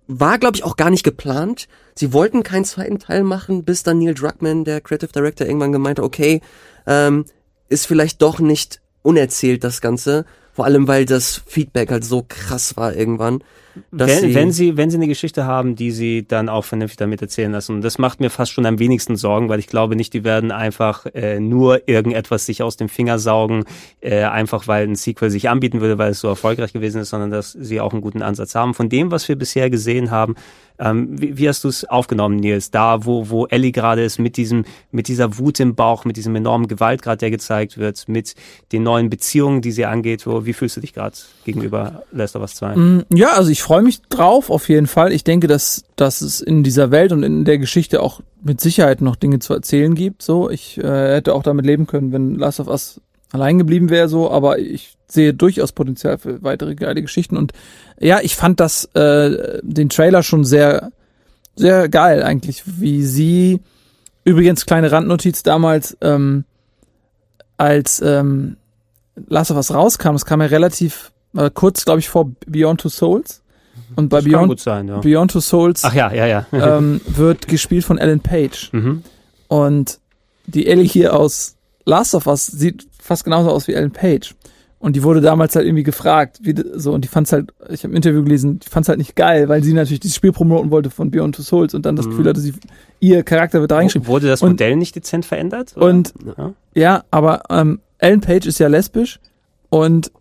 War, 0.07 0.37
glaube 0.37 0.57
ich, 0.57 0.63
auch 0.63 0.75
gar 0.77 0.89
nicht 0.89 1.03
geplant. 1.03 1.67
Sie 1.95 2.13
wollten 2.13 2.43
keinen 2.43 2.65
zweiten 2.65 2.99
Teil 2.99 3.23
machen, 3.23 3.63
bis 3.63 3.83
dann 3.83 3.99
Neil 3.99 4.13
Druckmann, 4.13 4.63
der 4.63 4.81
Creative 4.81 5.11
Director, 5.11 5.47
irgendwann 5.47 5.71
gemeint 5.71 5.97
hat, 5.99 6.05
okay, 6.05 6.41
ähm, 6.85 7.25
ist 7.69 7.87
vielleicht 7.87 8.21
doch 8.21 8.39
nicht 8.39 8.81
unerzählt, 9.01 9.63
das 9.63 9.81
Ganze. 9.81 10.25
Vor 10.53 10.65
allem, 10.65 10.87
weil 10.87 11.05
das 11.05 11.41
Feedback 11.45 11.91
halt 11.91 12.05
so 12.05 12.25
krass 12.27 12.77
war 12.77 12.95
irgendwann. 12.95 13.43
Wenn, 13.91 14.09
sie, 14.09 14.35
wenn 14.35 14.51
sie 14.51 14.77
wenn 14.77 14.89
sie 14.89 14.97
eine 14.97 15.07
Geschichte 15.07 15.45
haben, 15.45 15.75
die 15.75 15.91
sie 15.91 16.25
dann 16.27 16.49
auch 16.49 16.63
vernünftig 16.65 16.97
damit 16.97 17.21
erzählen 17.21 17.51
lassen. 17.51 17.75
Und 17.75 17.81
das 17.81 17.97
macht 17.97 18.19
mir 18.19 18.29
fast 18.29 18.51
schon 18.51 18.65
am 18.65 18.79
wenigsten 18.79 19.15
Sorgen, 19.15 19.49
weil 19.49 19.59
ich 19.59 19.67
glaube 19.67 19.95
nicht, 19.95 20.13
die 20.13 20.23
werden 20.23 20.51
einfach 20.51 21.05
äh, 21.13 21.39
nur 21.39 21.87
irgendetwas 21.87 22.45
sich 22.45 22.63
aus 22.63 22.77
dem 22.77 22.89
Finger 22.89 23.19
saugen, 23.19 23.65
äh, 24.01 24.23
einfach 24.23 24.67
weil 24.67 24.87
ein 24.87 24.95
Sequel 24.95 25.29
sich 25.29 25.49
anbieten 25.49 25.81
würde, 25.81 25.97
weil 25.97 26.11
es 26.11 26.19
so 26.19 26.27
erfolgreich 26.27 26.73
gewesen 26.73 27.01
ist, 27.01 27.09
sondern 27.09 27.31
dass 27.31 27.51
sie 27.51 27.81
auch 27.81 27.93
einen 27.93 28.01
guten 28.01 28.21
Ansatz 28.21 28.55
haben. 28.55 28.73
Von 28.73 28.89
dem, 28.89 29.11
was 29.11 29.27
wir 29.27 29.35
bisher 29.35 29.69
gesehen 29.69 30.11
haben, 30.11 30.35
ähm, 30.77 31.09
wie, 31.19 31.37
wie, 31.37 31.47
hast 31.47 31.63
du 31.63 31.69
es 31.69 31.85
aufgenommen, 31.85 32.35
Nils? 32.35 32.69
Da, 32.69 33.05
wo, 33.05 33.29
wo 33.29 33.45
Ellie 33.47 33.71
gerade 33.71 34.03
ist, 34.03 34.19
mit 34.19 34.35
diesem, 34.35 34.65
mit 34.91 35.07
dieser 35.07 35.37
Wut 35.37 35.59
im 35.59 35.75
Bauch, 35.75 36.03
mit 36.03 36.17
diesem 36.17 36.35
enormen 36.35 36.67
Gewaltgrad, 36.67 37.21
der 37.21 37.31
gezeigt 37.31 37.77
wird, 37.77 38.07
mit 38.07 38.35
den 38.71 38.83
neuen 38.83 39.09
Beziehungen, 39.09 39.61
die 39.61 39.71
sie 39.71 39.85
angeht. 39.85 40.27
Wo, 40.27 40.45
wie 40.45 40.53
fühlst 40.53 40.75
du 40.75 40.81
dich 40.81 40.93
gerade 40.93 41.15
gegenüber 41.45 42.03
Last 42.11 42.35
of 42.35 42.41
Us 42.41 42.55
2? 42.55 42.75
Mm, 42.75 43.05
ja, 43.13 43.33
also 43.33 43.51
ich 43.51 43.63
freue 43.65 43.81
mich 43.81 44.03
drauf, 44.03 44.51
auf 44.51 44.69
jeden 44.69 44.85
Fall. 44.85 45.11
Ich 45.11 45.23
denke, 45.23 45.47
dass, 45.47 45.85
dass 45.95 46.21
es 46.21 46.39
in 46.39 46.61
dieser 46.61 46.91
Welt 46.91 47.11
und 47.11 47.23
in 47.23 47.45
der 47.45 47.57
Geschichte 47.57 47.99
auch 47.99 48.21
mit 48.43 48.61
Sicherheit 48.61 49.01
noch 49.01 49.15
Dinge 49.15 49.39
zu 49.39 49.55
erzählen 49.55 49.95
gibt. 49.95 50.21
So, 50.21 50.51
ich 50.51 50.77
äh, 50.77 51.15
hätte 51.15 51.33
auch 51.33 51.41
damit 51.41 51.65
leben 51.65 51.87
können, 51.87 52.11
wenn 52.11 52.35
Last 52.35 52.59
of 52.59 52.67
Us 52.67 53.01
allein 53.31 53.57
geblieben 53.57 53.89
wäre, 53.89 54.07
so, 54.07 54.29
aber 54.29 54.59
ich 54.59 54.95
sehe 55.07 55.33
durchaus 55.33 55.71
Potenzial 55.71 56.19
für 56.19 56.43
weitere 56.43 56.75
geile 56.75 57.01
Geschichten. 57.01 57.37
Und 57.37 57.53
ja, 57.99 58.19
ich 58.21 58.35
fand 58.35 58.59
das, 58.59 58.85
äh, 58.93 59.59
den 59.63 59.89
Trailer 59.89 60.21
schon 60.21 60.45
sehr, 60.45 60.91
sehr 61.55 61.89
geil 61.89 62.21
eigentlich, 62.21 62.61
wie 62.65 63.01
sie, 63.01 63.61
übrigens 64.25 64.67
kleine 64.67 64.91
Randnotiz 64.91 65.41
damals, 65.41 65.97
ähm, 66.01 66.45
als 67.57 67.99
ähm, 67.99 68.57
Last 69.27 69.49
of 69.49 69.57
Us 69.57 69.73
rauskam, 69.73 70.13
es 70.13 70.25
kam 70.25 70.41
ja 70.41 70.47
relativ 70.47 71.11
äh, 71.35 71.49
kurz, 71.51 71.83
glaube 71.83 71.99
ich, 71.99 72.09
vor 72.09 72.31
Beyond 72.45 72.81
Two 72.81 72.89
Souls. 72.89 73.41
Und 73.95 74.09
bei 74.09 74.21
Beyond, 74.21 74.59
sein, 74.59 74.87
ja. 74.87 74.99
Beyond 74.99 75.31
Two 75.31 75.39
Souls 75.39 75.83
Ach 75.83 75.93
ja, 75.93 76.11
ja, 76.13 76.25
ja. 76.25 76.45
ähm, 76.51 77.01
wird 77.07 77.47
gespielt 77.47 77.83
von 77.83 77.97
Ellen 77.97 78.19
Page. 78.19 78.69
Mhm. 78.73 79.03
Und 79.47 79.99
die 80.47 80.67
Ellie 80.67 80.85
hier 80.85 81.15
aus 81.15 81.55
Last 81.85 82.15
of 82.15 82.27
Us 82.27 82.47
sieht 82.47 82.87
fast 82.99 83.23
genauso 83.23 83.51
aus 83.51 83.67
wie 83.67 83.73
Ellen 83.73 83.91
Page. 83.91 84.35
Und 84.79 84.95
die 84.95 85.03
wurde 85.03 85.21
damals 85.21 85.55
halt 85.55 85.65
irgendwie 85.65 85.83
gefragt, 85.83 86.39
wie 86.43 86.53
so, 86.75 86.91
und 86.91 87.03
die 87.03 87.07
fand's 87.07 87.31
halt, 87.31 87.51
ich 87.69 87.83
habe 87.83 87.91
im 87.91 87.95
Interview 87.95 88.23
gelesen, 88.23 88.59
die 88.59 88.69
fand's 88.69 88.87
halt 88.87 88.99
nicht 88.99 89.15
geil, 89.15 89.49
weil 89.49 89.63
sie 89.63 89.73
natürlich 89.73 89.99
dieses 89.99 90.15
Spiel 90.15 90.31
promoten 90.31 90.69
wollte 90.69 90.89
von 90.89 91.09
Beyond 91.09 91.35
Two 91.35 91.41
Souls 91.41 91.73
und 91.73 91.85
dann 91.85 91.95
das 91.95 92.05
mhm. 92.05 92.11
Gefühl 92.11 92.27
hatte, 92.27 92.39
sie, 92.39 92.53
ihr 92.99 93.23
Charakter 93.23 93.61
wird 93.61 93.71
da 93.71 93.77
reingeschrieben. 93.77 94.07
Wurde 94.07 94.27
das 94.27 94.41
Modell 94.41 94.73
und, 94.73 94.79
nicht 94.79 94.95
dezent 94.95 95.25
verändert? 95.25 95.73
Oder? 95.75 95.85
Und 95.87 96.13
ja, 96.37 96.53
ja 96.75 97.03
aber 97.09 97.43
ähm, 97.49 97.79
Ellen 97.97 98.21
Page 98.21 98.45
ist 98.45 98.59
ja 98.59 98.67
lesbisch 98.67 99.19
und 99.69 100.11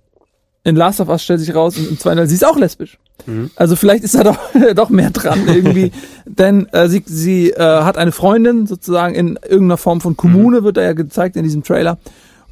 in 0.64 0.76
Last 0.76 1.00
of 1.00 1.08
Us 1.08 1.22
stellt 1.22 1.40
sich 1.40 1.54
raus, 1.54 1.76
und 1.76 1.88
im 1.88 1.98
zweiten 1.98 2.16
Teil, 2.16 2.26
sie 2.26 2.34
ist 2.34 2.46
auch 2.46 2.56
lesbisch. 2.56 2.98
Mhm. 3.26 3.50
Also 3.54 3.76
vielleicht 3.76 4.02
ist 4.02 4.14
da 4.14 4.24
doch, 4.24 4.38
doch 4.74 4.88
mehr 4.88 5.10
dran 5.10 5.46
irgendwie. 5.46 5.92
Denn 6.24 6.66
äh, 6.72 6.88
sie, 6.88 7.02
sie 7.06 7.50
äh, 7.50 7.60
hat 7.60 7.98
eine 7.98 8.12
Freundin 8.12 8.66
sozusagen 8.66 9.14
in 9.14 9.38
irgendeiner 9.42 9.76
Form 9.76 10.00
von 10.00 10.16
Kommune, 10.16 10.60
mhm. 10.60 10.64
wird 10.64 10.76
da 10.78 10.82
ja 10.82 10.94
gezeigt 10.94 11.36
in 11.36 11.44
diesem 11.44 11.62
Trailer. 11.62 11.98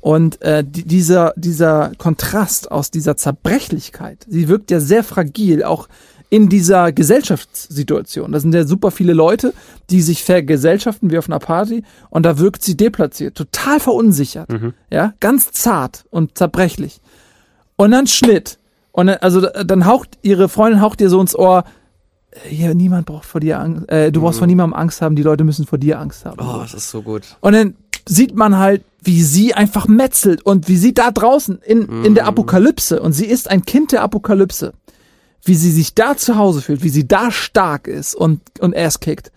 Und 0.01 0.43
äh, 0.43 0.65
die, 0.67 0.85
dieser, 0.85 1.33
dieser 1.37 1.93
Kontrast 1.97 2.71
aus 2.71 2.91
dieser 2.91 3.17
Zerbrechlichkeit, 3.17 4.19
sie 4.29 4.49
wirkt 4.49 4.71
ja 4.71 4.81
sehr 4.81 5.05
fragil, 5.05 5.63
auch 5.63 5.89
in 6.33 6.49
dieser 6.49 6.93
Gesellschaftssituation. 6.93 8.33
Da 8.33 8.41
sind 8.41 8.55
ja 8.55 8.65
super 8.65 8.91
viele 8.91 9.13
Leute, 9.13 9.53
die 9.91 10.01
sich 10.01 10.25
vergesellschaften 10.25 11.11
wie 11.11 11.19
auf 11.19 11.29
einer 11.29 11.39
Party 11.39 11.85
und 12.09 12.25
da 12.25 12.39
wirkt 12.39 12.65
sie 12.65 12.75
deplatziert, 12.75 13.37
total 13.37 13.81
verunsichert, 13.81 14.51
mhm. 14.51 14.73
ja, 14.91 15.13
ganz 15.21 15.53
zart 15.53 16.07
und 16.09 16.39
zerbrechlich. 16.39 17.02
Und 17.77 17.91
dann 17.91 18.07
Schnitt. 18.07 18.59
Und 18.93 19.07
dann, 19.07 19.17
also 19.17 19.41
dann 19.41 19.87
haucht 19.87 20.19
ihre 20.23 20.49
Freundin 20.49 20.81
haucht 20.81 21.01
ihr 21.01 21.09
so 21.09 21.21
ins 21.21 21.35
Ohr, 21.35 21.65
hier, 22.45 22.75
niemand 22.75 23.07
braucht 23.07 23.27
vor 23.27 23.41
dir 23.41 23.61
Angst, 23.61 23.89
äh, 23.91 24.11
du 24.11 24.21
brauchst 24.21 24.37
mhm. 24.37 24.41
vor 24.41 24.47
niemandem 24.47 24.79
Angst 24.79 25.03
haben, 25.03 25.17
die 25.17 25.23
Leute 25.23 25.45
müssen 25.45 25.67
vor 25.67 25.79
dir 25.79 25.99
Angst 25.99 26.25
haben. 26.25 26.39
Oh, 26.41 26.61
das 26.61 26.75
ist 26.75 26.91
so 26.91 27.03
gut. 27.03 27.23
Und 27.41 27.53
dann 27.53 27.75
sieht 28.07 28.35
man 28.35 28.59
halt, 28.59 28.85
wie 29.03 29.23
sie 29.23 29.55
einfach 29.55 29.89
metzelt 29.89 30.43
und 30.43 30.69
wie 30.69 30.77
sie 30.77 30.95
da 30.95 31.11
draußen 31.11 31.59
in, 31.59 31.87
mhm. 31.87 32.05
in 32.05 32.15
der 32.15 32.25
mhm. 32.25 32.31
Apokalypse, 32.31 33.01
und 33.01 33.13
sie 33.13 33.27
ist 33.27 33.51
ein 33.51 33.65
Kind 33.65 33.93
der 33.93 34.03
Apokalypse, 34.03 34.73
wie 35.45 35.55
sie 35.55 35.71
sich 35.71 35.95
da 35.95 36.17
zu 36.17 36.37
Hause 36.37 36.63
fühlt, 36.63 36.83
wie 36.83 36.89
sie 36.89 37.07
da 37.07 37.31
stark 37.31 37.87
ist 37.89 38.15
und, 38.15 38.41
und 38.61 38.77
ass 38.77 39.01
kickt. 39.01 39.33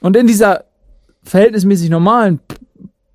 Und 0.00 0.16
in 0.16 0.26
dieser 0.26 0.64
verhältnismäßig 1.24 1.90
normalen 1.90 2.40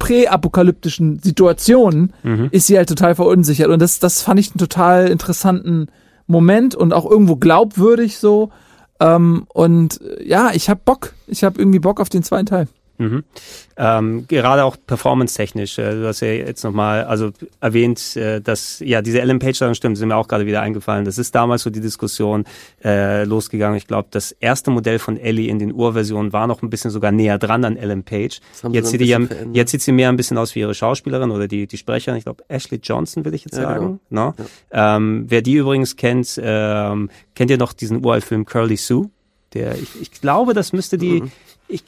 präapokalyptischen 0.02 1.20
Situationen 1.20 2.14
mhm. 2.24 2.50
ist 2.50 2.66
sie 2.66 2.76
halt 2.76 2.90
total 2.90 3.14
verunsichert. 3.14 3.70
Und 3.70 3.80
das, 3.80 4.00
das 4.00 4.24
fand 4.24 4.40
ich 4.40 4.50
einen 4.50 4.58
total 4.58 5.08
interessanten 5.08 5.90
Moment 6.26 6.74
und 6.74 6.92
auch 6.92 7.10
irgendwo 7.10 7.36
glaubwürdig 7.36 8.18
so. 8.18 8.50
Ähm, 9.00 9.46
und 9.54 10.00
ja, 10.24 10.50
ich 10.54 10.72
hab 10.72 10.86
Bock. 10.86 11.14
Ich 11.28 11.44
hab 11.44 11.60
irgendwie 11.60 11.78
Bock 11.78 12.02
auf 12.02 12.10
den 12.10 12.24
zweiten 12.24 12.48
Teil. 12.48 12.68
Mhm. 13.02 13.24
Ähm, 13.78 14.26
gerade 14.28 14.64
auch 14.64 14.78
performance-technisch, 14.86 15.80
äh, 15.80 15.96
du 15.96 16.08
hast 16.08 16.20
ja 16.20 16.28
jetzt 16.28 16.64
nochmal 16.64 17.04
also 17.06 17.32
erwähnt, 17.60 18.16
äh, 18.16 18.40
dass 18.40 18.80
ja 18.80 19.02
diese 19.02 19.22
Ellen 19.22 19.40
Page 19.40 19.58
stimmt, 19.74 19.98
sind 19.98 20.08
mir 20.08 20.16
auch 20.16 20.28
gerade 20.28 20.46
wieder 20.46 20.62
eingefallen. 20.62 21.04
Das 21.04 21.18
ist 21.18 21.34
damals 21.34 21.64
so 21.64 21.72
die 21.72 21.82
Diskussion 21.82 22.46
äh, 22.84 23.24
losgegangen. 23.24 23.78
Ich 23.78 23.88
glaube, 23.88 24.10
das 24.12 24.34
erste 24.34 24.70
Modell 24.70 25.00
von 25.00 25.18
Ellie 25.18 25.50
in 25.50 25.58
den 25.58 25.74
Urversionen 25.74 26.32
war 26.32 26.46
noch 26.46 26.62
ein 26.62 26.70
bisschen 26.70 26.92
sogar 26.92 27.12
näher 27.12 27.40
dran 27.40 27.66
an 27.66 27.76
Ellen 27.76 28.04
Page. 28.04 28.40
Jetzt 28.72 28.92
sieht, 28.92 29.02
ja, 29.02 29.20
jetzt 29.52 29.72
sieht 29.72 29.82
sie 29.82 29.92
mehr 29.92 30.10
ein 30.10 30.18
bisschen 30.18 30.38
aus 30.38 30.54
wie 30.54 30.60
ihre 30.60 30.76
Schauspielerin 30.76 31.32
oder 31.32 31.48
die, 31.48 31.66
die 31.66 31.78
Sprecherin. 31.78 32.18
Ich 32.18 32.26
glaube, 32.26 32.44
Ashley 32.50 32.80
Johnson 32.84 33.26
will 33.26 33.34
ich 33.34 33.46
jetzt 33.46 33.58
ja, 33.58 33.64
sagen. 33.64 34.00
Genau. 34.10 34.34
No? 34.38 34.46
Ja. 34.72 34.98
Ähm, 34.98 35.26
wer 35.28 35.42
die 35.42 35.56
übrigens 35.56 35.96
kennt, 35.96 36.40
ähm, 36.44 37.10
kennt 37.34 37.50
ihr 37.50 37.58
noch 37.58 37.74
diesen 37.74 38.06
Uraltfilm 38.06 38.46
Curly 38.46 38.78
Sue? 38.78 39.10
Der, 39.54 39.76
ich, 39.76 40.02
ich 40.02 40.12
glaube, 40.12 40.54
das 40.54 40.72
müsste 40.72 40.98
die, 40.98 41.22
mhm. 41.22 41.32
ich, 41.68 41.84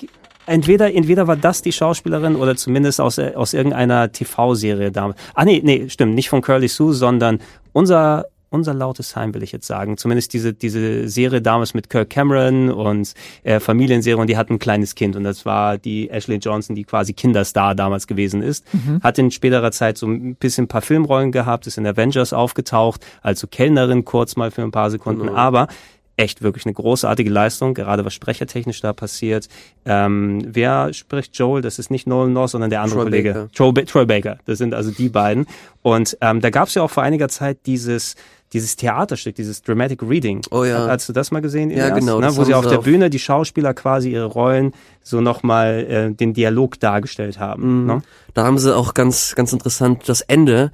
entweder, 0.46 0.94
entweder 0.94 1.28
war 1.28 1.36
das 1.36 1.62
die 1.62 1.72
Schauspielerin 1.72 2.36
oder 2.36 2.56
zumindest 2.56 3.02
aus, 3.02 3.20
aus 3.20 3.54
irgendeiner 3.54 4.12
TV-Serie 4.12 4.92
damals. 4.92 5.18
Ah, 5.34 5.46
nee, 5.46 5.62
nee, 5.64 5.90
stimmt, 5.90 6.16
nicht 6.16 6.30
von 6.30 6.42
Curly 6.42 6.68
Sue, 6.68 6.94
sondern 6.94 7.40
unser, 7.72 8.26
unser 8.50 8.74
lautes 8.74 9.16
Heim, 9.16 9.34
will 9.34 9.42
ich 9.42 9.52
jetzt 9.52 9.66
sagen. 9.66 9.98
Zumindest 9.98 10.34
diese, 10.34 10.54
diese 10.54 11.10
Serie 11.10 11.42
damals 11.42 11.74
mit 11.74 11.90
Kirk 11.90 12.12
Cameron 12.12 12.72
und 12.72 13.14
äh, 13.44 13.60
Familienserie 13.60 14.22
und 14.22 14.28
die 14.28 14.38
hat 14.38 14.50
ein 14.50 14.60
kleines 14.60 14.96
Kind 14.96 15.16
und 15.16 15.24
das 15.24 15.46
war 15.46 15.78
die 15.78 16.10
Ashley 16.10 16.38
Johnson, 16.38 16.76
die 16.76 16.84
quasi 16.84 17.14
Kinderstar 17.14 17.74
damals 17.74 18.06
gewesen 18.06 18.42
ist. 18.44 18.66
Mhm. 18.74 19.02
Hat 19.02 19.18
in 19.18 19.32
späterer 19.32 19.72
Zeit 19.72 19.98
so 19.98 20.08
ein 20.08 20.36
bisschen 20.36 20.66
ein 20.66 20.68
paar 20.68 20.84
Filmrollen 20.84 21.32
gehabt, 21.32 21.66
ist 21.68 21.78
in 21.78 21.88
Avengers 21.88 22.32
aufgetaucht, 22.32 23.06
also 23.22 23.48
Kellnerin 23.48 24.06
kurz 24.06 24.36
mal 24.36 24.52
für 24.52 24.62
ein 24.62 24.72
paar 24.72 24.92
Sekunden, 24.92 25.24
mhm. 25.24 25.36
aber 25.36 25.68
echt 26.16 26.42
wirklich 26.42 26.66
eine 26.66 26.74
großartige 26.74 27.30
Leistung, 27.30 27.74
gerade 27.74 28.06
was 28.06 28.14
sprechertechnisch 28.14 28.82
da 28.82 28.94
passiert. 28.94 29.48
Ähm, 29.86 30.44
wer 30.46 30.94
spricht 30.94 31.38
Joel? 31.38 31.62
Das 31.62 31.80
ist 31.80 31.90
nicht 31.90 32.06
Nolan 32.06 32.34
North, 32.34 32.52
sondern 32.52 32.70
der 32.70 32.82
andere 32.82 33.00
Troy 33.00 33.06
Kollege. 33.06 33.34
Baker. 33.34 33.52
Troy, 33.52 33.72
ba 33.72 33.82
Troy 33.82 34.06
Baker. 34.06 34.38
Das 34.46 34.58
sind 34.58 34.74
also 34.74 34.92
die 34.92 35.10
beiden. 35.10 35.48
Und 35.82 36.18
ähm, 36.22 36.42
da 36.42 36.50
gab 36.50 36.68
es 36.68 36.76
ja 36.76 36.84
auch 36.84 36.92
vor 36.92 37.04
einiger 37.04 37.30
Zeit 37.30 37.60
dieses 37.66 38.16
dieses 38.54 38.76
Theaterstück, 38.76 39.36
dieses 39.36 39.64
Dramatic 39.64 40.04
Reading. 40.04 40.42
Oh 40.52 40.64
ja. 40.64 40.88
Hast 40.88 41.10
du 41.10 41.14
das 41.14 41.32
mal 41.32 41.42
gesehen? 41.42 41.72
Ja, 41.72 41.86
Elias? 41.86 42.00
genau. 42.00 42.20
Ne? 42.20 42.36
Wo 42.36 42.44
sie 42.44 42.54
auf 42.54 42.68
der 42.68 42.78
Bühne 42.78 43.10
die 43.10 43.20
Schauspieler 43.20 43.74
quasi 43.74 44.12
ihre 44.12 44.26
Rollen 44.26 44.74
so 45.02 45.22
nochmal 45.22 45.86
äh, 45.90 46.14
den 46.14 46.34
Dialog 46.34 46.80
dargestellt 46.80 47.40
haben. 47.40 47.82
Mhm. 47.82 47.88
Ne? 47.88 48.02
Da 48.36 48.46
haben 48.46 48.60
sie 48.60 48.76
auch 48.76 48.94
ganz, 48.94 49.34
ganz 49.36 49.54
interessant 49.54 50.08
das 50.08 50.22
Ende. 50.22 50.72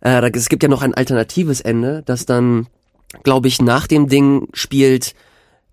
Äh, 0.00 0.30
es 0.34 0.50
gibt 0.50 0.62
ja 0.62 0.68
noch 0.68 0.82
ein 0.82 0.92
alternatives 0.92 1.62
Ende, 1.62 2.02
das 2.04 2.26
dann 2.26 2.66
glaube 3.22 3.48
ich, 3.48 3.60
nach 3.60 3.86
dem 3.86 4.08
Ding 4.08 4.48
spielt, 4.52 5.14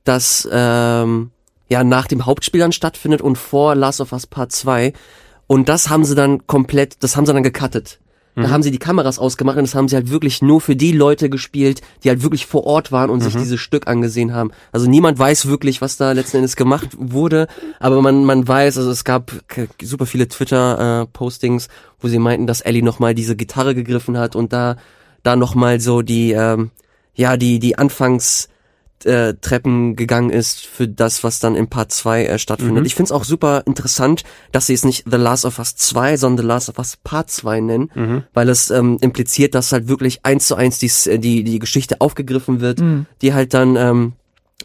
das 0.04 0.48
ähm, 0.52 1.32
ja 1.70 1.84
nach 1.84 2.08
dem 2.08 2.26
Hauptspiel 2.26 2.60
dann 2.60 2.72
stattfindet 2.72 3.22
und 3.22 3.38
vor 3.38 3.76
Last 3.76 4.02
of 4.02 4.12
Us 4.12 4.28
Part 4.28 4.52
2. 4.52 4.94
Und 5.48 5.70
das 5.70 5.90
haben 5.90 6.06
sie 6.06 6.16
dann 6.16 6.48
komplett, 6.48 7.04
das 7.04 7.16
haben 7.16 7.26
sie 7.26 7.34
dann 7.34 7.44
gecuttet. 7.44 8.00
Da 8.36 8.42
mhm. 8.42 8.50
haben 8.50 8.64
sie 8.64 8.72
die 8.72 8.80
Kameras 8.80 9.18
ausgemacht 9.18 9.58
und 9.58 9.64
das 9.64 9.76
haben 9.76 9.88
sie 9.88 9.96
halt 9.96 10.12
wirklich 10.12 10.42
nur 10.42 10.60
für 10.60 10.76
die 10.76 10.92
Leute 10.92 11.30
gespielt, 11.30 11.82
die 12.04 12.10
halt 12.10 12.22
wirklich 12.22 12.46
vor 12.46 12.66
Ort 12.66 12.92
waren 12.92 13.10
und 13.10 13.20
mhm. 13.20 13.24
sich 13.24 13.36
dieses 13.36 13.62
Stück 13.62 13.88
angesehen 13.88 14.34
haben. 14.34 14.52
Also 14.74 14.90
niemand 14.90 15.18
weiß 15.18 15.46
wirklich, 15.46 15.82
was 15.82 15.96
da 15.96 16.12
letzten 16.12 16.38
Endes 16.38 16.58
gemacht 16.58 16.90
wurde, 16.98 17.48
aber 17.80 18.02
man, 18.02 18.26
man 18.26 18.46
weiß, 18.46 18.78
also 18.78 18.92
es 18.92 19.06
gab 19.06 19.32
super 19.82 20.06
viele 20.06 20.28
Twitter-Postings, 20.28 21.68
äh, 21.68 21.70
wo 22.02 22.10
sie 22.10 22.20
meinten, 22.20 22.46
dass 22.46 22.60
Ellie 22.60 22.84
nochmal 22.84 23.16
diese 23.16 23.38
Gitarre 23.38 23.74
gegriffen 23.74 24.18
hat 24.18 24.36
und 24.36 24.52
da, 24.52 24.76
da 25.24 25.38
nochmal 25.38 25.80
so 25.80 26.02
die, 26.02 26.34
ähm, 26.34 26.72
ja, 27.16 27.38
die, 27.38 27.60
die 27.60 27.78
Anfangs, 27.78 28.50
äh, 29.06 29.36
Treppen 29.40 29.96
gegangen 29.96 30.30
ist 30.30 30.66
für 30.66 30.88
das, 30.88 31.24
was 31.24 31.40
dann 31.40 31.56
im 31.56 31.68
Part 31.68 31.92
2 31.92 32.26
äh, 32.26 32.40
stattfindet. 32.40 32.82
Mhm. 32.82 32.86
Ich 32.86 32.96
finde 32.96 33.08
es 33.08 33.12
auch 33.12 33.24
super 33.24 33.64
interessant, 33.66 34.24
dass 34.52 34.68
sie 34.68 34.74
es 34.74 34.84
nicht 34.84 35.06
The 35.10 35.18
Last 35.18 35.46
of 35.46 35.60
Us 35.60 35.76
2, 35.76 36.18
sondern 36.18 36.44
The 36.44 36.48
Last 36.48 36.70
of 36.70 36.78
Us 36.80 36.98
Part 37.04 37.30
2 37.30 37.62
nennen, 37.62 37.92
mhm. 37.94 38.24
weil 38.34 38.50
es 38.50 38.72
ähm, 38.72 38.98
impliziert, 39.02 39.54
dass 39.54 39.72
halt 39.72 39.88
wirklich 39.88 40.26
eins 40.26 40.48
zu 40.48 40.56
eins 40.56 40.80
die, 40.80 40.92
äh, 41.10 41.20
die, 41.20 41.44
die 41.44 41.60
Geschichte 41.60 42.02
aufgegriffen 42.02 42.62
wird, 42.62 42.80
mhm. 42.80 43.06
die 43.22 43.34
halt 43.34 43.54
dann 43.54 43.76
ähm, 43.76 44.14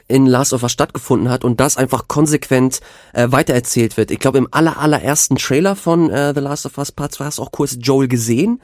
in 0.08 0.26
Last 0.26 0.52
of 0.52 0.62
Us 0.62 0.72
stattgefunden 0.72 1.28
hat 1.28 1.44
und 1.44 1.60
das 1.60 1.76
einfach 1.76 2.08
konsequent 2.08 2.80
äh, 3.12 3.26
weitererzählt 3.30 3.96
wird. 3.96 4.10
Ich 4.10 4.20
glaube, 4.20 4.38
im 4.38 4.48
aller 4.50 4.78
allerersten 4.78 5.36
Trailer 5.36 5.76
von 5.76 6.10
äh, 6.10 6.32
The 6.34 6.40
Last 6.40 6.66
of 6.66 6.78
Us 6.78 6.92
Part 6.92 7.12
2 7.12 7.24
hast 7.26 7.38
du 7.38 7.42
auch 7.42 7.52
kurz 7.52 7.76
Joel 7.80 8.08
gesehen 8.08 8.60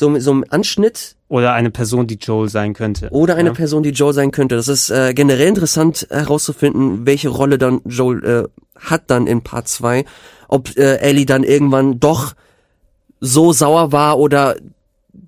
so, 0.00 0.18
so 0.18 0.34
ein 0.34 0.44
Anschnitt. 0.50 1.14
Oder 1.28 1.52
eine 1.52 1.70
Person, 1.70 2.08
die 2.08 2.16
Joel 2.16 2.48
sein 2.48 2.74
könnte. 2.74 3.08
Oder 3.10 3.36
eine 3.36 3.50
ja. 3.50 3.54
Person, 3.54 3.84
die 3.84 3.90
Joel 3.90 4.14
sein 4.14 4.32
könnte. 4.32 4.56
Das 4.56 4.66
ist 4.66 4.90
äh, 4.90 5.14
generell 5.14 5.46
interessant 5.46 6.08
herauszufinden, 6.10 7.06
welche 7.06 7.28
Rolle 7.28 7.58
dann 7.58 7.82
Joel 7.84 8.24
äh, 8.24 8.48
hat 8.76 9.04
dann 9.06 9.28
in 9.28 9.42
Part 9.42 9.68
2. 9.68 10.04
Ob 10.48 10.76
äh, 10.76 10.96
Ellie 10.96 11.26
dann 11.26 11.44
irgendwann 11.44 12.00
doch 12.00 12.32
so 13.20 13.52
sauer 13.52 13.92
war 13.92 14.18
oder 14.18 14.56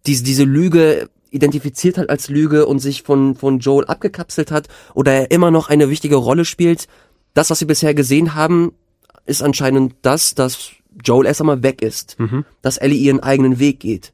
diese, 0.06 0.24
diese 0.24 0.44
Lüge 0.44 1.08
identifiziert 1.30 1.98
hat 1.98 2.10
als 2.10 2.28
Lüge 2.28 2.66
und 2.66 2.80
sich 2.80 3.02
von, 3.02 3.36
von 3.36 3.60
Joel 3.60 3.84
abgekapselt 3.86 4.50
hat 4.50 4.68
oder 4.94 5.12
er 5.12 5.30
immer 5.30 5.50
noch 5.50 5.68
eine 5.68 5.88
wichtige 5.88 6.16
Rolle 6.16 6.44
spielt. 6.44 6.88
Das, 7.34 7.50
was 7.50 7.60
wir 7.60 7.68
bisher 7.68 7.94
gesehen 7.94 8.34
haben, 8.34 8.72
ist 9.24 9.42
anscheinend 9.42 9.94
das, 10.02 10.34
dass 10.34 10.70
Joel 11.04 11.26
erst 11.26 11.40
einmal 11.40 11.62
weg 11.62 11.80
ist, 11.80 12.18
mhm. 12.18 12.44
dass 12.60 12.78
Ellie 12.78 12.98
ihren 12.98 13.20
eigenen 13.20 13.58
Weg 13.58 13.80
geht. 13.80 14.12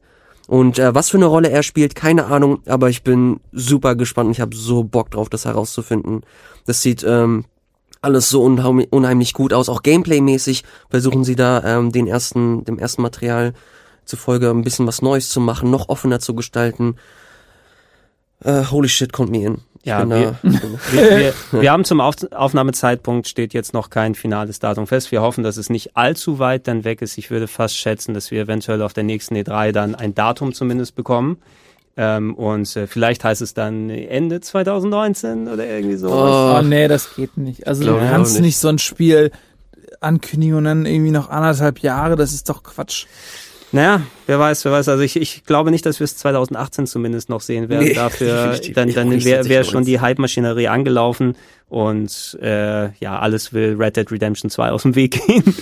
Und 0.48 0.78
äh, 0.78 0.94
was 0.94 1.10
für 1.10 1.18
eine 1.18 1.26
Rolle 1.26 1.50
er 1.50 1.62
spielt, 1.62 1.94
keine 1.94 2.24
Ahnung, 2.24 2.60
aber 2.66 2.88
ich 2.88 3.02
bin 3.02 3.38
super 3.52 3.94
gespannt 3.94 4.28
und 4.28 4.32
ich 4.32 4.40
habe 4.40 4.56
so 4.56 4.82
Bock 4.82 5.10
drauf, 5.10 5.28
das 5.28 5.44
herauszufinden. 5.44 6.22
Das 6.64 6.80
sieht 6.80 7.04
ähm, 7.06 7.44
alles 8.00 8.30
so 8.30 8.42
unheimlich, 8.42 9.34
gut 9.34 9.52
aus. 9.52 9.68
Auch 9.68 9.82
Gameplay-mäßig 9.82 10.64
versuchen 10.88 11.22
sie 11.22 11.36
da 11.36 11.62
ähm, 11.64 11.92
den 11.92 12.06
ersten, 12.06 12.64
dem 12.64 12.78
ersten 12.78 13.02
Material 13.02 13.52
zufolge 14.06 14.48
ein 14.48 14.62
bisschen 14.62 14.86
was 14.86 15.02
Neues 15.02 15.28
zu 15.28 15.38
machen, 15.40 15.70
noch 15.70 15.90
offener 15.90 16.18
zu 16.18 16.34
gestalten. 16.34 16.96
Äh, 18.44 18.64
holy 18.64 18.88
shit, 18.88 19.12
kommt 19.12 19.30
mir 19.30 19.46
in. 19.46 19.58
Ja, 19.84 20.08
wir, 20.08 20.38
wir, 20.42 20.52
wir, 20.92 21.34
wir, 21.62 21.72
haben 21.72 21.84
zum 21.84 22.00
Auf 22.00 22.16
Aufnahmezeitpunkt 22.32 23.26
steht 23.26 23.54
jetzt 23.54 23.72
noch 23.72 23.90
kein 23.90 24.14
finales 24.14 24.58
Datum 24.58 24.86
fest. 24.86 25.10
Wir 25.12 25.22
hoffen, 25.22 25.44
dass 25.44 25.56
es 25.56 25.70
nicht 25.70 25.96
allzu 25.96 26.38
weit 26.38 26.68
dann 26.68 26.84
weg 26.84 27.00
ist. 27.00 27.16
Ich 27.16 27.30
würde 27.30 27.48
fast 27.48 27.76
schätzen, 27.76 28.12
dass 28.12 28.30
wir 28.30 28.42
eventuell 28.42 28.82
auf 28.82 28.92
der 28.92 29.04
nächsten 29.04 29.34
E3 29.34 29.72
dann 29.72 29.94
ein 29.94 30.14
Datum 30.14 30.52
zumindest 30.52 30.94
bekommen. 30.94 31.38
Ähm, 31.96 32.34
und 32.34 32.76
äh, 32.76 32.86
vielleicht 32.86 33.24
heißt 33.24 33.40
es 33.40 33.54
dann 33.54 33.90
Ende 33.90 34.40
2019 34.40 35.48
oder 35.48 35.66
irgendwie 35.66 35.96
so. 35.96 36.10
Oh, 36.10 36.58
oh 36.58 36.62
nee, 36.62 36.86
das 36.86 37.14
geht 37.14 37.36
nicht. 37.36 37.66
Also 37.66 37.84
du 37.84 37.98
kannst 37.98 38.34
nicht. 38.34 38.42
nicht 38.42 38.58
so 38.58 38.68
ein 38.68 38.78
Spiel 38.78 39.30
ankündigen 40.00 40.56
und 40.56 40.64
dann 40.64 40.86
irgendwie 40.86 41.10
noch 41.10 41.28
anderthalb 41.28 41.80
Jahre, 41.80 42.16
das 42.16 42.32
ist 42.32 42.48
doch 42.48 42.62
Quatsch. 42.62 43.06
Naja, 43.70 44.02
wer 44.26 44.38
weiß, 44.38 44.64
wer 44.64 44.72
weiß. 44.72 44.88
Also 44.88 45.02
ich, 45.02 45.16
ich 45.16 45.44
glaube 45.44 45.70
nicht, 45.70 45.84
dass 45.84 46.00
wir 46.00 46.04
es 46.04 46.16
2018 46.16 46.86
zumindest 46.86 47.28
noch 47.28 47.40
sehen 47.40 47.68
werden. 47.68 47.84
Nee, 47.84 47.94
Dafür 47.94 48.58
dann, 48.74 48.92
dann 48.92 49.24
wäre 49.24 49.48
wär 49.48 49.64
schon 49.64 49.84
die 49.84 50.00
Hype-Maschinerie 50.00 50.68
angelaufen 50.68 51.36
und 51.68 52.38
äh, 52.40 52.92
ja, 52.98 53.18
alles 53.18 53.52
will 53.52 53.76
Red 53.78 53.96
Dead 53.96 54.10
Redemption 54.10 54.50
2 54.50 54.70
aus 54.70 54.82
dem 54.82 54.94
Weg 54.94 55.20
gehen. 55.26 55.54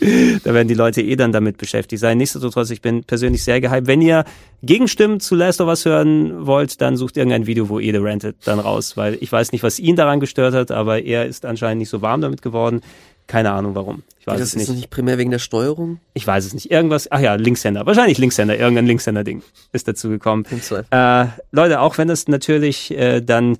da 0.44 0.54
werden 0.54 0.68
die 0.68 0.74
Leute 0.74 1.02
eh 1.02 1.16
dann 1.16 1.32
damit 1.32 1.58
beschäftigt 1.58 2.00
sein. 2.00 2.18
Nichtsdestotrotz, 2.18 2.70
ich 2.70 2.82
bin 2.82 3.04
persönlich 3.04 3.42
sehr 3.42 3.60
gehypt. 3.60 3.86
Wenn 3.86 4.02
ihr 4.02 4.24
Gegenstimmen 4.62 5.18
zu 5.18 5.34
Last 5.34 5.60
of 5.60 5.68
Us 5.68 5.84
hören 5.84 6.46
wollt, 6.46 6.80
dann 6.80 6.96
sucht 6.96 7.16
irgendein 7.16 7.46
Video, 7.46 7.68
wo 7.68 7.80
Ede 7.80 8.02
rantet, 8.02 8.36
dann 8.44 8.60
raus, 8.60 8.96
weil 8.96 9.16
ich 9.20 9.32
weiß 9.32 9.52
nicht, 9.52 9.62
was 9.62 9.78
ihn 9.78 9.96
daran 9.96 10.20
gestört 10.20 10.54
hat, 10.54 10.70
aber 10.70 11.02
er 11.02 11.26
ist 11.26 11.44
anscheinend 11.44 11.78
nicht 11.80 11.90
so 11.90 12.02
warm 12.02 12.20
damit 12.20 12.42
geworden. 12.42 12.82
Keine 13.28 13.52
Ahnung 13.52 13.74
warum. 13.74 14.02
Ich 14.18 14.26
weiß 14.26 14.40
das 14.40 14.48
es 14.48 14.56
nicht. 14.56 14.68
Ist 14.68 14.74
nicht 14.74 14.90
primär 14.90 15.18
wegen 15.18 15.30
der 15.30 15.38
Steuerung? 15.38 16.00
Ich 16.14 16.26
weiß 16.26 16.46
es 16.46 16.54
nicht. 16.54 16.70
Irgendwas, 16.70 17.12
ach 17.12 17.20
ja, 17.20 17.34
Linkshänder. 17.34 17.84
Wahrscheinlich 17.86 18.18
Linkshänder. 18.18 18.58
Irgendein 18.58 18.86
Linkshänder-Ding 18.86 19.42
ist 19.72 19.86
dazu 19.86 20.08
gekommen. 20.08 20.44
Äh, 20.90 21.26
Leute, 21.52 21.80
auch 21.80 21.98
wenn 21.98 22.08
es 22.08 22.26
natürlich 22.26 22.90
äh, 22.90 23.20
dann 23.20 23.58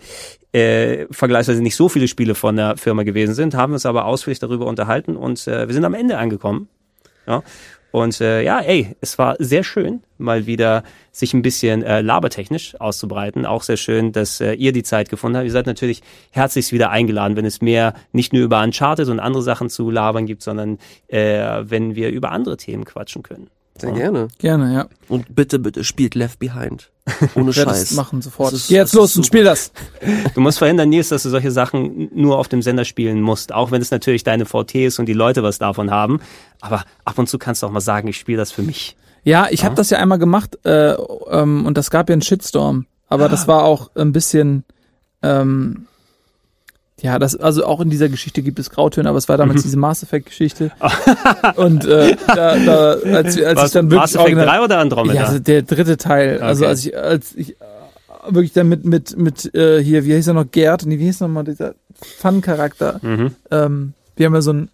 äh, 0.52 1.06
vergleichsweise 1.10 1.62
nicht 1.62 1.76
so 1.76 1.90
viele 1.90 2.08
Spiele 2.08 2.34
von 2.34 2.56
der 2.56 2.78
Firma 2.78 3.02
gewesen 3.02 3.34
sind, 3.34 3.54
haben 3.54 3.72
wir 3.72 3.74
uns 3.74 3.86
aber 3.86 4.06
ausführlich 4.06 4.38
darüber 4.38 4.66
unterhalten 4.66 5.16
und 5.16 5.46
äh, 5.46 5.68
wir 5.68 5.74
sind 5.74 5.84
am 5.84 5.94
Ende 5.94 6.16
angekommen. 6.16 6.68
Ja. 7.26 7.42
Und 7.98 8.20
äh, 8.20 8.42
ja, 8.42 8.60
ey, 8.60 8.94
es 9.00 9.18
war 9.18 9.36
sehr 9.38 9.64
schön, 9.64 10.02
mal 10.18 10.46
wieder 10.46 10.82
sich 11.10 11.34
ein 11.34 11.42
bisschen 11.42 11.82
äh, 11.82 12.00
labertechnisch 12.00 12.80
auszubreiten. 12.80 13.44
Auch 13.44 13.62
sehr 13.62 13.76
schön, 13.76 14.12
dass 14.12 14.40
äh, 14.40 14.52
ihr 14.52 14.72
die 14.72 14.82
Zeit 14.82 15.08
gefunden 15.08 15.36
habt. 15.36 15.46
Ihr 15.46 15.52
seid 15.52 15.66
natürlich 15.66 16.02
herzlichst 16.30 16.72
wieder 16.72 16.90
eingeladen, 16.90 17.36
wenn 17.36 17.44
es 17.44 17.60
mehr 17.60 17.94
nicht 18.12 18.32
nur 18.32 18.42
über 18.42 18.62
Uncharted 18.62 19.08
und 19.08 19.20
andere 19.20 19.42
Sachen 19.42 19.68
zu 19.68 19.90
labern 19.90 20.26
gibt, 20.26 20.42
sondern 20.42 20.78
äh, 21.08 21.62
wenn 21.62 21.96
wir 21.96 22.10
über 22.10 22.30
andere 22.30 22.56
Themen 22.56 22.84
quatschen 22.84 23.22
können. 23.22 23.50
Sehr 23.80 23.92
gerne. 23.92 24.28
Gerne, 24.38 24.74
ja. 24.74 24.88
Und 25.08 25.34
bitte, 25.34 25.58
bitte 25.58 25.84
spielt 25.84 26.14
Left 26.14 26.38
Behind. 26.38 26.90
Ohne 27.34 27.52
Scheiß. 27.54 27.66
Das 27.66 27.90
machen 27.92 28.22
sofort. 28.22 28.52
Ist, 28.52 28.68
Geh 28.68 28.76
jetzt 28.76 28.94
los 28.94 29.16
und 29.16 29.24
spiel 29.24 29.44
das. 29.44 29.72
Du 30.34 30.40
musst 30.40 30.58
verhindern, 30.58 30.88
Nils, 30.88 31.08
dass 31.08 31.22
du 31.22 31.30
solche 31.30 31.50
Sachen 31.50 32.10
nur 32.14 32.38
auf 32.38 32.48
dem 32.48 32.62
Sender 32.62 32.84
spielen 32.84 33.20
musst. 33.20 33.52
Auch 33.52 33.70
wenn 33.70 33.82
es 33.82 33.90
natürlich 33.90 34.24
deine 34.24 34.46
VT 34.46 34.74
ist 34.76 34.98
und 34.98 35.06
die 35.06 35.12
Leute 35.14 35.42
was 35.42 35.58
davon 35.58 35.90
haben. 35.90 36.20
Aber 36.60 36.84
ab 37.04 37.18
und 37.18 37.28
zu 37.28 37.38
kannst 37.38 37.62
du 37.62 37.66
auch 37.66 37.70
mal 37.70 37.80
sagen, 37.80 38.08
ich 38.08 38.18
spiele 38.18 38.38
das 38.38 38.52
für 38.52 38.62
mich. 38.62 38.96
Ja, 39.24 39.48
ich 39.50 39.60
ja? 39.60 39.66
habe 39.66 39.74
das 39.74 39.90
ja 39.90 39.98
einmal 39.98 40.18
gemacht 40.18 40.58
äh, 40.64 40.92
ähm, 41.30 41.66
und 41.66 41.76
das 41.76 41.90
gab 41.90 42.08
ja 42.08 42.12
einen 42.12 42.22
Shitstorm. 42.22 42.86
Aber 43.08 43.26
ah. 43.26 43.28
das 43.28 43.48
war 43.48 43.64
auch 43.64 43.90
ein 43.94 44.12
bisschen 44.12 44.64
ähm, 45.22 45.86
ja, 47.00 47.18
das, 47.18 47.36
also 47.36 47.64
auch 47.64 47.80
in 47.80 47.90
dieser 47.90 48.08
Geschichte 48.08 48.42
gibt 48.42 48.58
es 48.58 48.70
Grautöne, 48.70 49.08
aber 49.08 49.18
es 49.18 49.28
war 49.28 49.36
damals 49.36 49.62
diese 49.62 49.76
Mass 49.76 50.02
Effect 50.02 50.26
Geschichte. 50.26 50.72
und 51.56 51.84
äh, 51.84 52.16
da, 52.26 52.56
da, 52.56 52.92
als, 53.14 53.40
als 53.40 53.64
ich 53.66 53.72
dann 53.72 53.90
wirklich 53.90 54.00
Mass 54.00 54.14
Effect 54.16 54.36
3 54.36 54.60
oder 54.60 54.78
Andromeda? 54.78 55.14
Ja, 55.14 55.26
also 55.26 55.38
der 55.38 55.62
dritte 55.62 55.96
Teil. 55.96 56.36
Okay. 56.36 56.44
Also 56.44 56.66
als 56.66 56.84
ich, 56.84 56.96
als 56.96 57.34
ich 57.36 57.52
äh, 57.52 57.64
wirklich 58.28 58.52
dann 58.52 58.68
mit, 58.68 58.84
mit, 58.84 59.16
mit 59.16 59.54
äh, 59.54 59.82
hier, 59.82 60.04
wie 60.04 60.14
hieß 60.14 60.26
er 60.26 60.34
noch, 60.34 60.50
Gerd, 60.50 60.86
nee, 60.86 60.98
wie 60.98 61.04
hieß 61.04 61.20
nochmal 61.20 61.44
dieser 61.44 61.74
Fun-Charakter? 62.18 62.98
Mhm. 63.02 63.36
Ähm, 63.50 63.92
wir 64.16 64.26
haben 64.26 64.34
ja 64.34 64.42
so 64.42 64.50
einen 64.50 64.68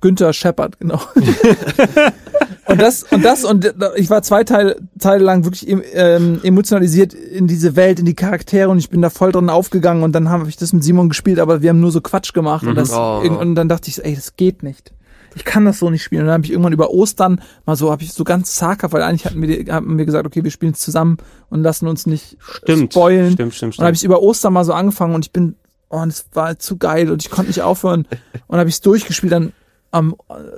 Günther 0.00 0.32
Shepard, 0.32 0.78
genau. 0.78 1.00
und 2.66 2.80
das 2.80 3.04
und 3.04 3.24
das 3.24 3.44
und 3.44 3.74
ich 3.96 4.10
war 4.10 4.22
zwei 4.22 4.44
Teile, 4.44 4.76
Teile 4.98 5.24
lang 5.24 5.44
wirklich 5.44 5.68
ähm, 5.68 6.40
emotionalisiert 6.42 7.14
in 7.14 7.46
diese 7.46 7.76
Welt, 7.76 8.00
in 8.00 8.06
die 8.06 8.14
Charaktere 8.14 8.68
und 8.68 8.78
ich 8.78 8.90
bin 8.90 9.02
da 9.02 9.10
voll 9.10 9.32
drin 9.32 9.50
aufgegangen 9.50 10.02
und 10.02 10.12
dann 10.12 10.28
habe 10.28 10.48
ich 10.48 10.56
das 10.56 10.72
mit 10.72 10.82
Simon 10.82 11.08
gespielt, 11.08 11.38
aber 11.38 11.62
wir 11.62 11.70
haben 11.70 11.80
nur 11.80 11.92
so 11.92 12.00
Quatsch 12.00 12.32
gemacht 12.32 12.64
mhm. 12.64 12.70
und 12.70 12.74
das 12.76 12.92
oh. 12.92 13.20
und 13.20 13.54
dann 13.54 13.68
dachte 13.68 13.88
ich, 13.88 14.04
ey, 14.04 14.14
das 14.14 14.36
geht 14.36 14.62
nicht. 14.62 14.92
Ich 15.36 15.44
kann 15.44 15.66
das 15.66 15.78
so 15.78 15.90
nicht 15.90 16.02
spielen. 16.02 16.22
Und 16.22 16.28
dann 16.28 16.34
habe 16.34 16.44
ich 16.46 16.50
irgendwann 16.50 16.72
über 16.72 16.90
Ostern 16.90 17.42
mal 17.66 17.76
so, 17.76 17.90
habe 17.90 18.02
ich 18.02 18.14
so 18.14 18.24
ganz 18.24 18.54
zaghaft, 18.54 18.94
weil 18.94 19.02
eigentlich 19.02 19.26
hatten 19.26 19.42
wir, 19.42 19.72
haben 19.72 19.98
wir 19.98 20.06
gesagt, 20.06 20.26
okay, 20.26 20.42
wir 20.42 20.50
spielen 20.50 20.72
zusammen 20.72 21.18
und 21.50 21.62
lassen 21.62 21.86
uns 21.86 22.06
nicht 22.06 22.38
stimmt, 22.40 22.94
spoilen. 22.94 23.32
Stimmt, 23.32 23.54
stimmt, 23.54 23.54
stimmt. 23.54 23.72
Und 23.74 23.78
dann 23.80 23.86
habe 23.88 23.96
ich 23.96 24.02
über 24.02 24.22
Ostern 24.22 24.54
mal 24.54 24.64
so 24.64 24.72
angefangen 24.72 25.14
und 25.14 25.26
ich 25.26 25.32
bin, 25.32 25.56
oh, 25.90 25.98
und 25.98 26.08
es 26.08 26.24
war 26.32 26.58
zu 26.58 26.78
geil 26.78 27.10
und 27.10 27.22
ich 27.22 27.30
konnte 27.30 27.50
nicht 27.50 27.60
aufhören. 27.60 28.08
Und 28.48 28.58
habe 28.58 28.68
ich 28.68 28.76
es 28.76 28.80
durchgespielt, 28.80 29.32
dann 29.32 29.52
am 29.90 30.14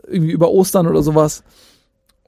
irgendwie 0.07 0.33
über 0.33 0.51
Ostern 0.51 0.87
oder 0.87 1.03
sowas. 1.03 1.43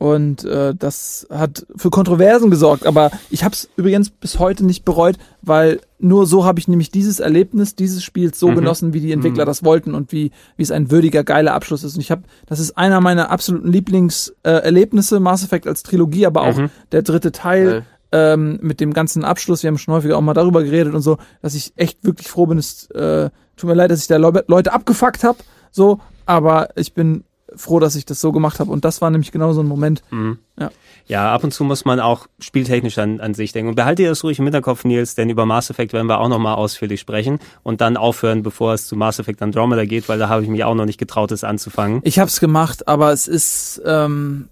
Und 0.01 0.47
äh, 0.47 0.75
das 0.75 1.27
hat 1.29 1.67
für 1.77 1.91
Kontroversen 1.91 2.51
gesorgt. 2.51 2.87
Aber 2.87 3.11
ich 3.29 3.45
habe 3.45 3.55
es 3.55 3.69
übrigens 3.77 4.09
bis 4.09 4.39
heute 4.39 4.65
nicht 4.65 4.87
bereut, 4.87 5.17
weil 5.43 5.79
nur 5.99 6.25
so 6.25 6.47
habe 6.47 6.59
ich 6.59 6.69
nämlich 6.69 6.91
dieses 6.91 7.21
Erlebnis 7.21 7.75
dieses 7.75 8.03
Spiels 8.03 8.41
so 8.41 8.49
mhm. 8.49 8.55
genossen, 8.55 8.95
wie 8.95 9.01
die 9.01 9.13
Entwickler 9.13 9.45
mhm. 9.45 9.49
das 9.49 9.63
wollten 9.63 9.95
und 9.95 10.11
wie 10.11 10.31
wie 10.57 10.63
es 10.63 10.71
ein 10.71 10.91
würdiger 10.91 11.23
geiler 11.23 11.53
Abschluss 11.53 11.85
ist. 11.85 11.97
Und 11.97 12.01
ich 12.01 12.11
habe, 12.11 12.23
das 12.47 12.61
ist 12.61 12.79
einer 12.79 13.03
meiner 13.03 13.29
absoluten 13.29 13.71
Lieblingserlebnisse, 13.71 15.17
äh, 15.17 15.21
Mass 15.21 15.45
Effect 15.45 15.67
als 15.67 15.83
Trilogie, 15.83 16.25
aber 16.25 16.45
auch 16.45 16.57
mhm. 16.57 16.71
der 16.93 17.03
dritte 17.03 17.31
Teil. 17.31 17.85
Ähm, 18.13 18.59
mit 18.61 18.81
dem 18.81 18.93
ganzen 18.93 19.25
Abschluss, 19.25 19.63
wir 19.63 19.69
haben 19.69 19.79
schon 19.79 19.95
häufiger 19.95 20.19
auch 20.19 20.21
mal 20.21 20.35
darüber 20.35 20.65
geredet 20.65 20.95
und 20.95 21.03
so, 21.03 21.19
dass 21.43 21.55
ich 21.55 21.73
echt 21.77 22.03
wirklich 22.03 22.27
froh 22.27 22.47
bin. 22.47 22.59
Es 22.59 22.91
äh, 22.91 23.31
tut 23.57 23.69
mir 23.69 23.75
leid, 23.77 23.93
dass 23.93 24.01
ich 24.01 24.09
da 24.09 24.17
Leute 24.17 24.73
abgefuckt 24.73 25.23
habe, 25.23 25.39
so, 25.71 26.01
aber 26.27 26.71
ich 26.75 26.93
bin 26.93 27.23
froh, 27.61 27.79
dass 27.79 27.95
ich 27.95 28.05
das 28.05 28.21
so 28.21 28.33
gemacht 28.33 28.61
habe. 28.61 28.71
Und 28.71 28.85
das 28.85 29.01
war 29.01 29.11
nämlich 29.11 29.33
genau 29.33 29.53
so 29.53 29.61
ein 29.63 29.67
Moment. 29.67 30.03
Mhm. 30.11 30.39
Ja. 30.59 30.71
ja, 31.07 31.35
ab 31.35 31.45
und 31.45 31.53
zu 31.53 31.65
muss 31.65 31.85
man 31.85 32.01
auch 32.01 32.27
spieltechnisch 32.39 32.99
an, 32.99 33.21
an 33.21 33.35
sich 33.35 33.53
denken. 33.53 33.71
Und 33.71 33.75
behalte 33.77 34.03
dir 34.03 34.09
das 34.09 34.25
ruhig 34.25 34.39
im 34.39 34.45
Hinterkopf, 34.45 34.85
Nils, 34.85 35.15
denn 35.15 35.31
über 35.31 35.47
Mass 35.47 35.71
Effect 35.71 35.93
werden 35.93 36.07
wir 36.07 36.21
auch 36.21 36.29
nochmal 36.29 36.55
ausführlich 36.55 37.01
sprechen 37.01 37.39
und 37.63 37.81
dann 37.81 37.97
aufhören, 37.97 38.43
bevor 38.43 38.75
es 38.75 38.87
zu 38.87 38.97
Mass 38.97 39.19
Effect 39.19 39.41
Andromeda 39.43 39.85
geht, 39.85 40.09
weil 40.09 40.19
da 40.19 40.29
habe 40.29 40.43
ich 40.43 40.49
mich 40.49 40.65
auch 40.65 40.75
noch 40.75 40.87
nicht 40.87 40.99
getraut, 40.99 41.33
es 41.33 41.45
anzufangen. 41.45 42.01
Ich 42.05 42.19
habe 42.19 42.29
es 42.29 42.41
gemacht, 42.41 42.89
aber 42.89 43.13
es 43.13 43.29
ist, 43.29 43.81
ähm, 43.85 44.49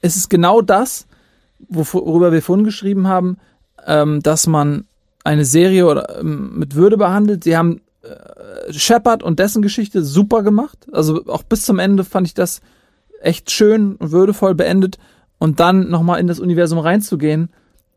es 0.00 0.16
ist 0.16 0.28
genau 0.28 0.60
das, 0.60 1.06
worüber 1.68 2.32
wir 2.32 2.42
vorhin 2.42 2.64
geschrieben 2.64 3.08
haben, 3.08 3.38
ähm, 3.86 4.22
dass 4.22 4.46
man 4.46 4.84
eine 5.24 5.44
Serie 5.44 5.86
oder, 5.86 6.20
ähm, 6.20 6.58
mit 6.58 6.74
Würde 6.74 6.96
behandelt. 6.96 7.44
Sie 7.44 7.56
haben 7.56 7.80
äh, 8.02 8.08
Shepard 8.70 9.22
und 9.22 9.38
dessen 9.38 9.62
Geschichte 9.62 10.04
super 10.04 10.42
gemacht. 10.42 10.86
Also 10.92 11.24
auch 11.26 11.42
bis 11.42 11.62
zum 11.62 11.78
Ende 11.78 12.04
fand 12.04 12.26
ich 12.26 12.34
das 12.34 12.60
echt 13.20 13.50
schön 13.50 13.96
und 13.96 14.12
würdevoll 14.12 14.54
beendet. 14.54 14.98
Und 15.38 15.60
dann 15.60 15.90
nochmal 15.90 16.20
in 16.20 16.26
das 16.26 16.40
Universum 16.40 16.78
reinzugehen 16.78 17.50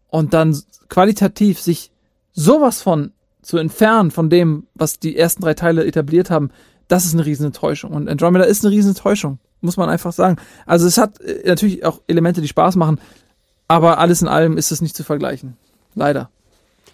und 0.10 0.34
dann 0.34 0.58
qualitativ 0.90 1.60
sich 1.60 1.92
sowas 2.34 2.82
von 2.82 3.12
zu 3.42 3.58
entfernen 3.58 4.12
von 4.12 4.30
dem, 4.30 4.68
was 4.74 5.00
die 5.00 5.18
ersten 5.18 5.42
drei 5.42 5.54
Teile 5.54 5.86
etabliert 5.86 6.30
haben, 6.30 6.52
das 6.88 7.06
ist 7.06 7.14
eine 7.14 7.26
riesen 7.26 7.46
Enttäuschung. 7.46 7.92
Und 7.92 8.10
Andromeda 8.10 8.46
ist 8.46 8.66
eine 8.66 8.74
riesen 8.74 8.90
Enttäuschung, 8.90 9.40
muss 9.62 9.78
man 9.78 9.90
einfach 9.90 10.12
sagen. 10.12 10.38
Also 10.66 10.88
es 10.88 10.98
hat 10.98 11.22
äh, 11.22 11.48
natürlich 11.48 11.86
auch 11.86 12.02
Elemente, 12.08 12.42
die 12.42 12.48
Spaß 12.48 12.76
machen, 12.76 13.00
aber 13.68 14.00
alles 14.00 14.22
in 14.22 14.28
allem 14.28 14.58
ist 14.58 14.72
es 14.72 14.82
nicht 14.82 14.96
zu 14.96 15.04
vergleichen. 15.04 15.56
Leider. 15.96 16.30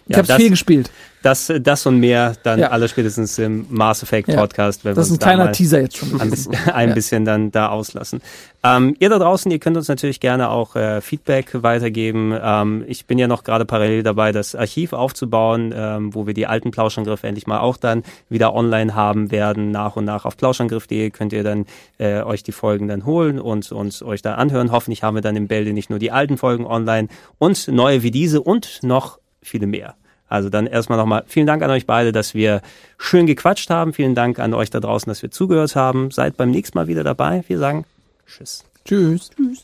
Ich 0.08 0.16
habe 0.16 0.34
viel 0.34 0.50
gespielt. 0.50 0.90
Das, 1.22 1.52
das 1.60 1.84
und 1.86 1.98
mehr 1.98 2.34
dann 2.44 2.60
ja. 2.60 2.68
alles 2.68 2.92
spätestens 2.92 3.36
im 3.38 3.66
Mass 3.68 4.04
Effect 4.04 4.28
Podcast. 4.28 4.84
Wenn 4.84 4.94
das 4.94 5.06
ist 5.06 5.14
ein 5.14 5.18
kleiner 5.18 5.50
Teaser 5.50 5.80
jetzt 5.80 5.96
schon. 5.96 6.20
Ein, 6.20 6.32
ein 6.72 6.94
bisschen 6.94 7.24
dann 7.24 7.50
da 7.50 7.70
auslassen. 7.70 8.20
Ähm, 8.62 8.94
ihr 9.00 9.08
da 9.08 9.18
draußen, 9.18 9.50
ihr 9.50 9.58
könnt 9.58 9.76
uns 9.76 9.88
natürlich 9.88 10.20
gerne 10.20 10.50
auch 10.50 10.76
äh, 10.76 11.00
Feedback 11.00 11.50
weitergeben. 11.64 12.32
Ähm, 12.40 12.84
ich 12.86 13.06
bin 13.06 13.18
ja 13.18 13.26
noch 13.26 13.42
gerade 13.42 13.64
parallel 13.64 14.04
dabei, 14.04 14.30
das 14.30 14.54
Archiv 14.54 14.92
aufzubauen, 14.92 15.74
ähm, 15.76 16.14
wo 16.14 16.28
wir 16.28 16.34
die 16.34 16.46
alten 16.46 16.70
Plauschangriffe 16.70 17.26
endlich 17.26 17.48
mal 17.48 17.58
auch 17.58 17.76
dann 17.76 18.04
wieder 18.28 18.54
online 18.54 18.94
haben 18.94 19.32
werden. 19.32 19.72
Nach 19.72 19.96
und 19.96 20.04
nach 20.04 20.26
auf 20.26 20.36
plauschangriff.de 20.36 21.10
könnt 21.10 21.32
ihr 21.32 21.42
dann 21.42 21.66
äh, 21.98 22.22
euch 22.22 22.44
die 22.44 22.52
Folgen 22.52 22.86
dann 22.86 23.04
holen 23.04 23.40
und, 23.40 23.72
und 23.72 24.00
euch 24.02 24.22
dann 24.22 24.34
anhören. 24.34 24.70
Hoffentlich 24.70 25.02
haben 25.02 25.16
wir 25.16 25.22
dann 25.22 25.34
im 25.34 25.48
Bälde 25.48 25.72
nicht 25.72 25.90
nur 25.90 25.98
die 25.98 26.12
alten 26.12 26.38
Folgen 26.38 26.66
online 26.66 27.08
und 27.38 27.66
neue 27.66 28.04
wie 28.04 28.12
diese 28.12 28.40
und 28.40 28.78
noch 28.82 29.18
viele 29.48 29.66
mehr. 29.66 29.94
Also 30.28 30.48
dann 30.50 30.66
erstmal 30.66 30.98
nochmal 30.98 31.24
vielen 31.26 31.46
Dank 31.46 31.62
an 31.62 31.70
euch 31.70 31.86
beide, 31.86 32.12
dass 32.12 32.34
wir 32.34 32.62
schön 32.98 33.26
gequatscht 33.26 33.70
haben. 33.70 33.92
Vielen 33.92 34.14
Dank 34.14 34.38
an 34.38 34.54
euch 34.54 34.70
da 34.70 34.80
draußen, 34.80 35.08
dass 35.08 35.22
wir 35.22 35.30
zugehört 35.30 35.76
haben. 35.76 36.10
Seid 36.10 36.36
beim 36.36 36.50
nächsten 36.50 36.76
Mal 36.76 36.88
wieder 36.88 37.04
dabei. 37.04 37.44
Wir 37.46 37.58
sagen 37.58 37.84
Tschüss. 38.26 38.64
Tschüss. 38.84 39.30
Tschüss. 39.30 39.62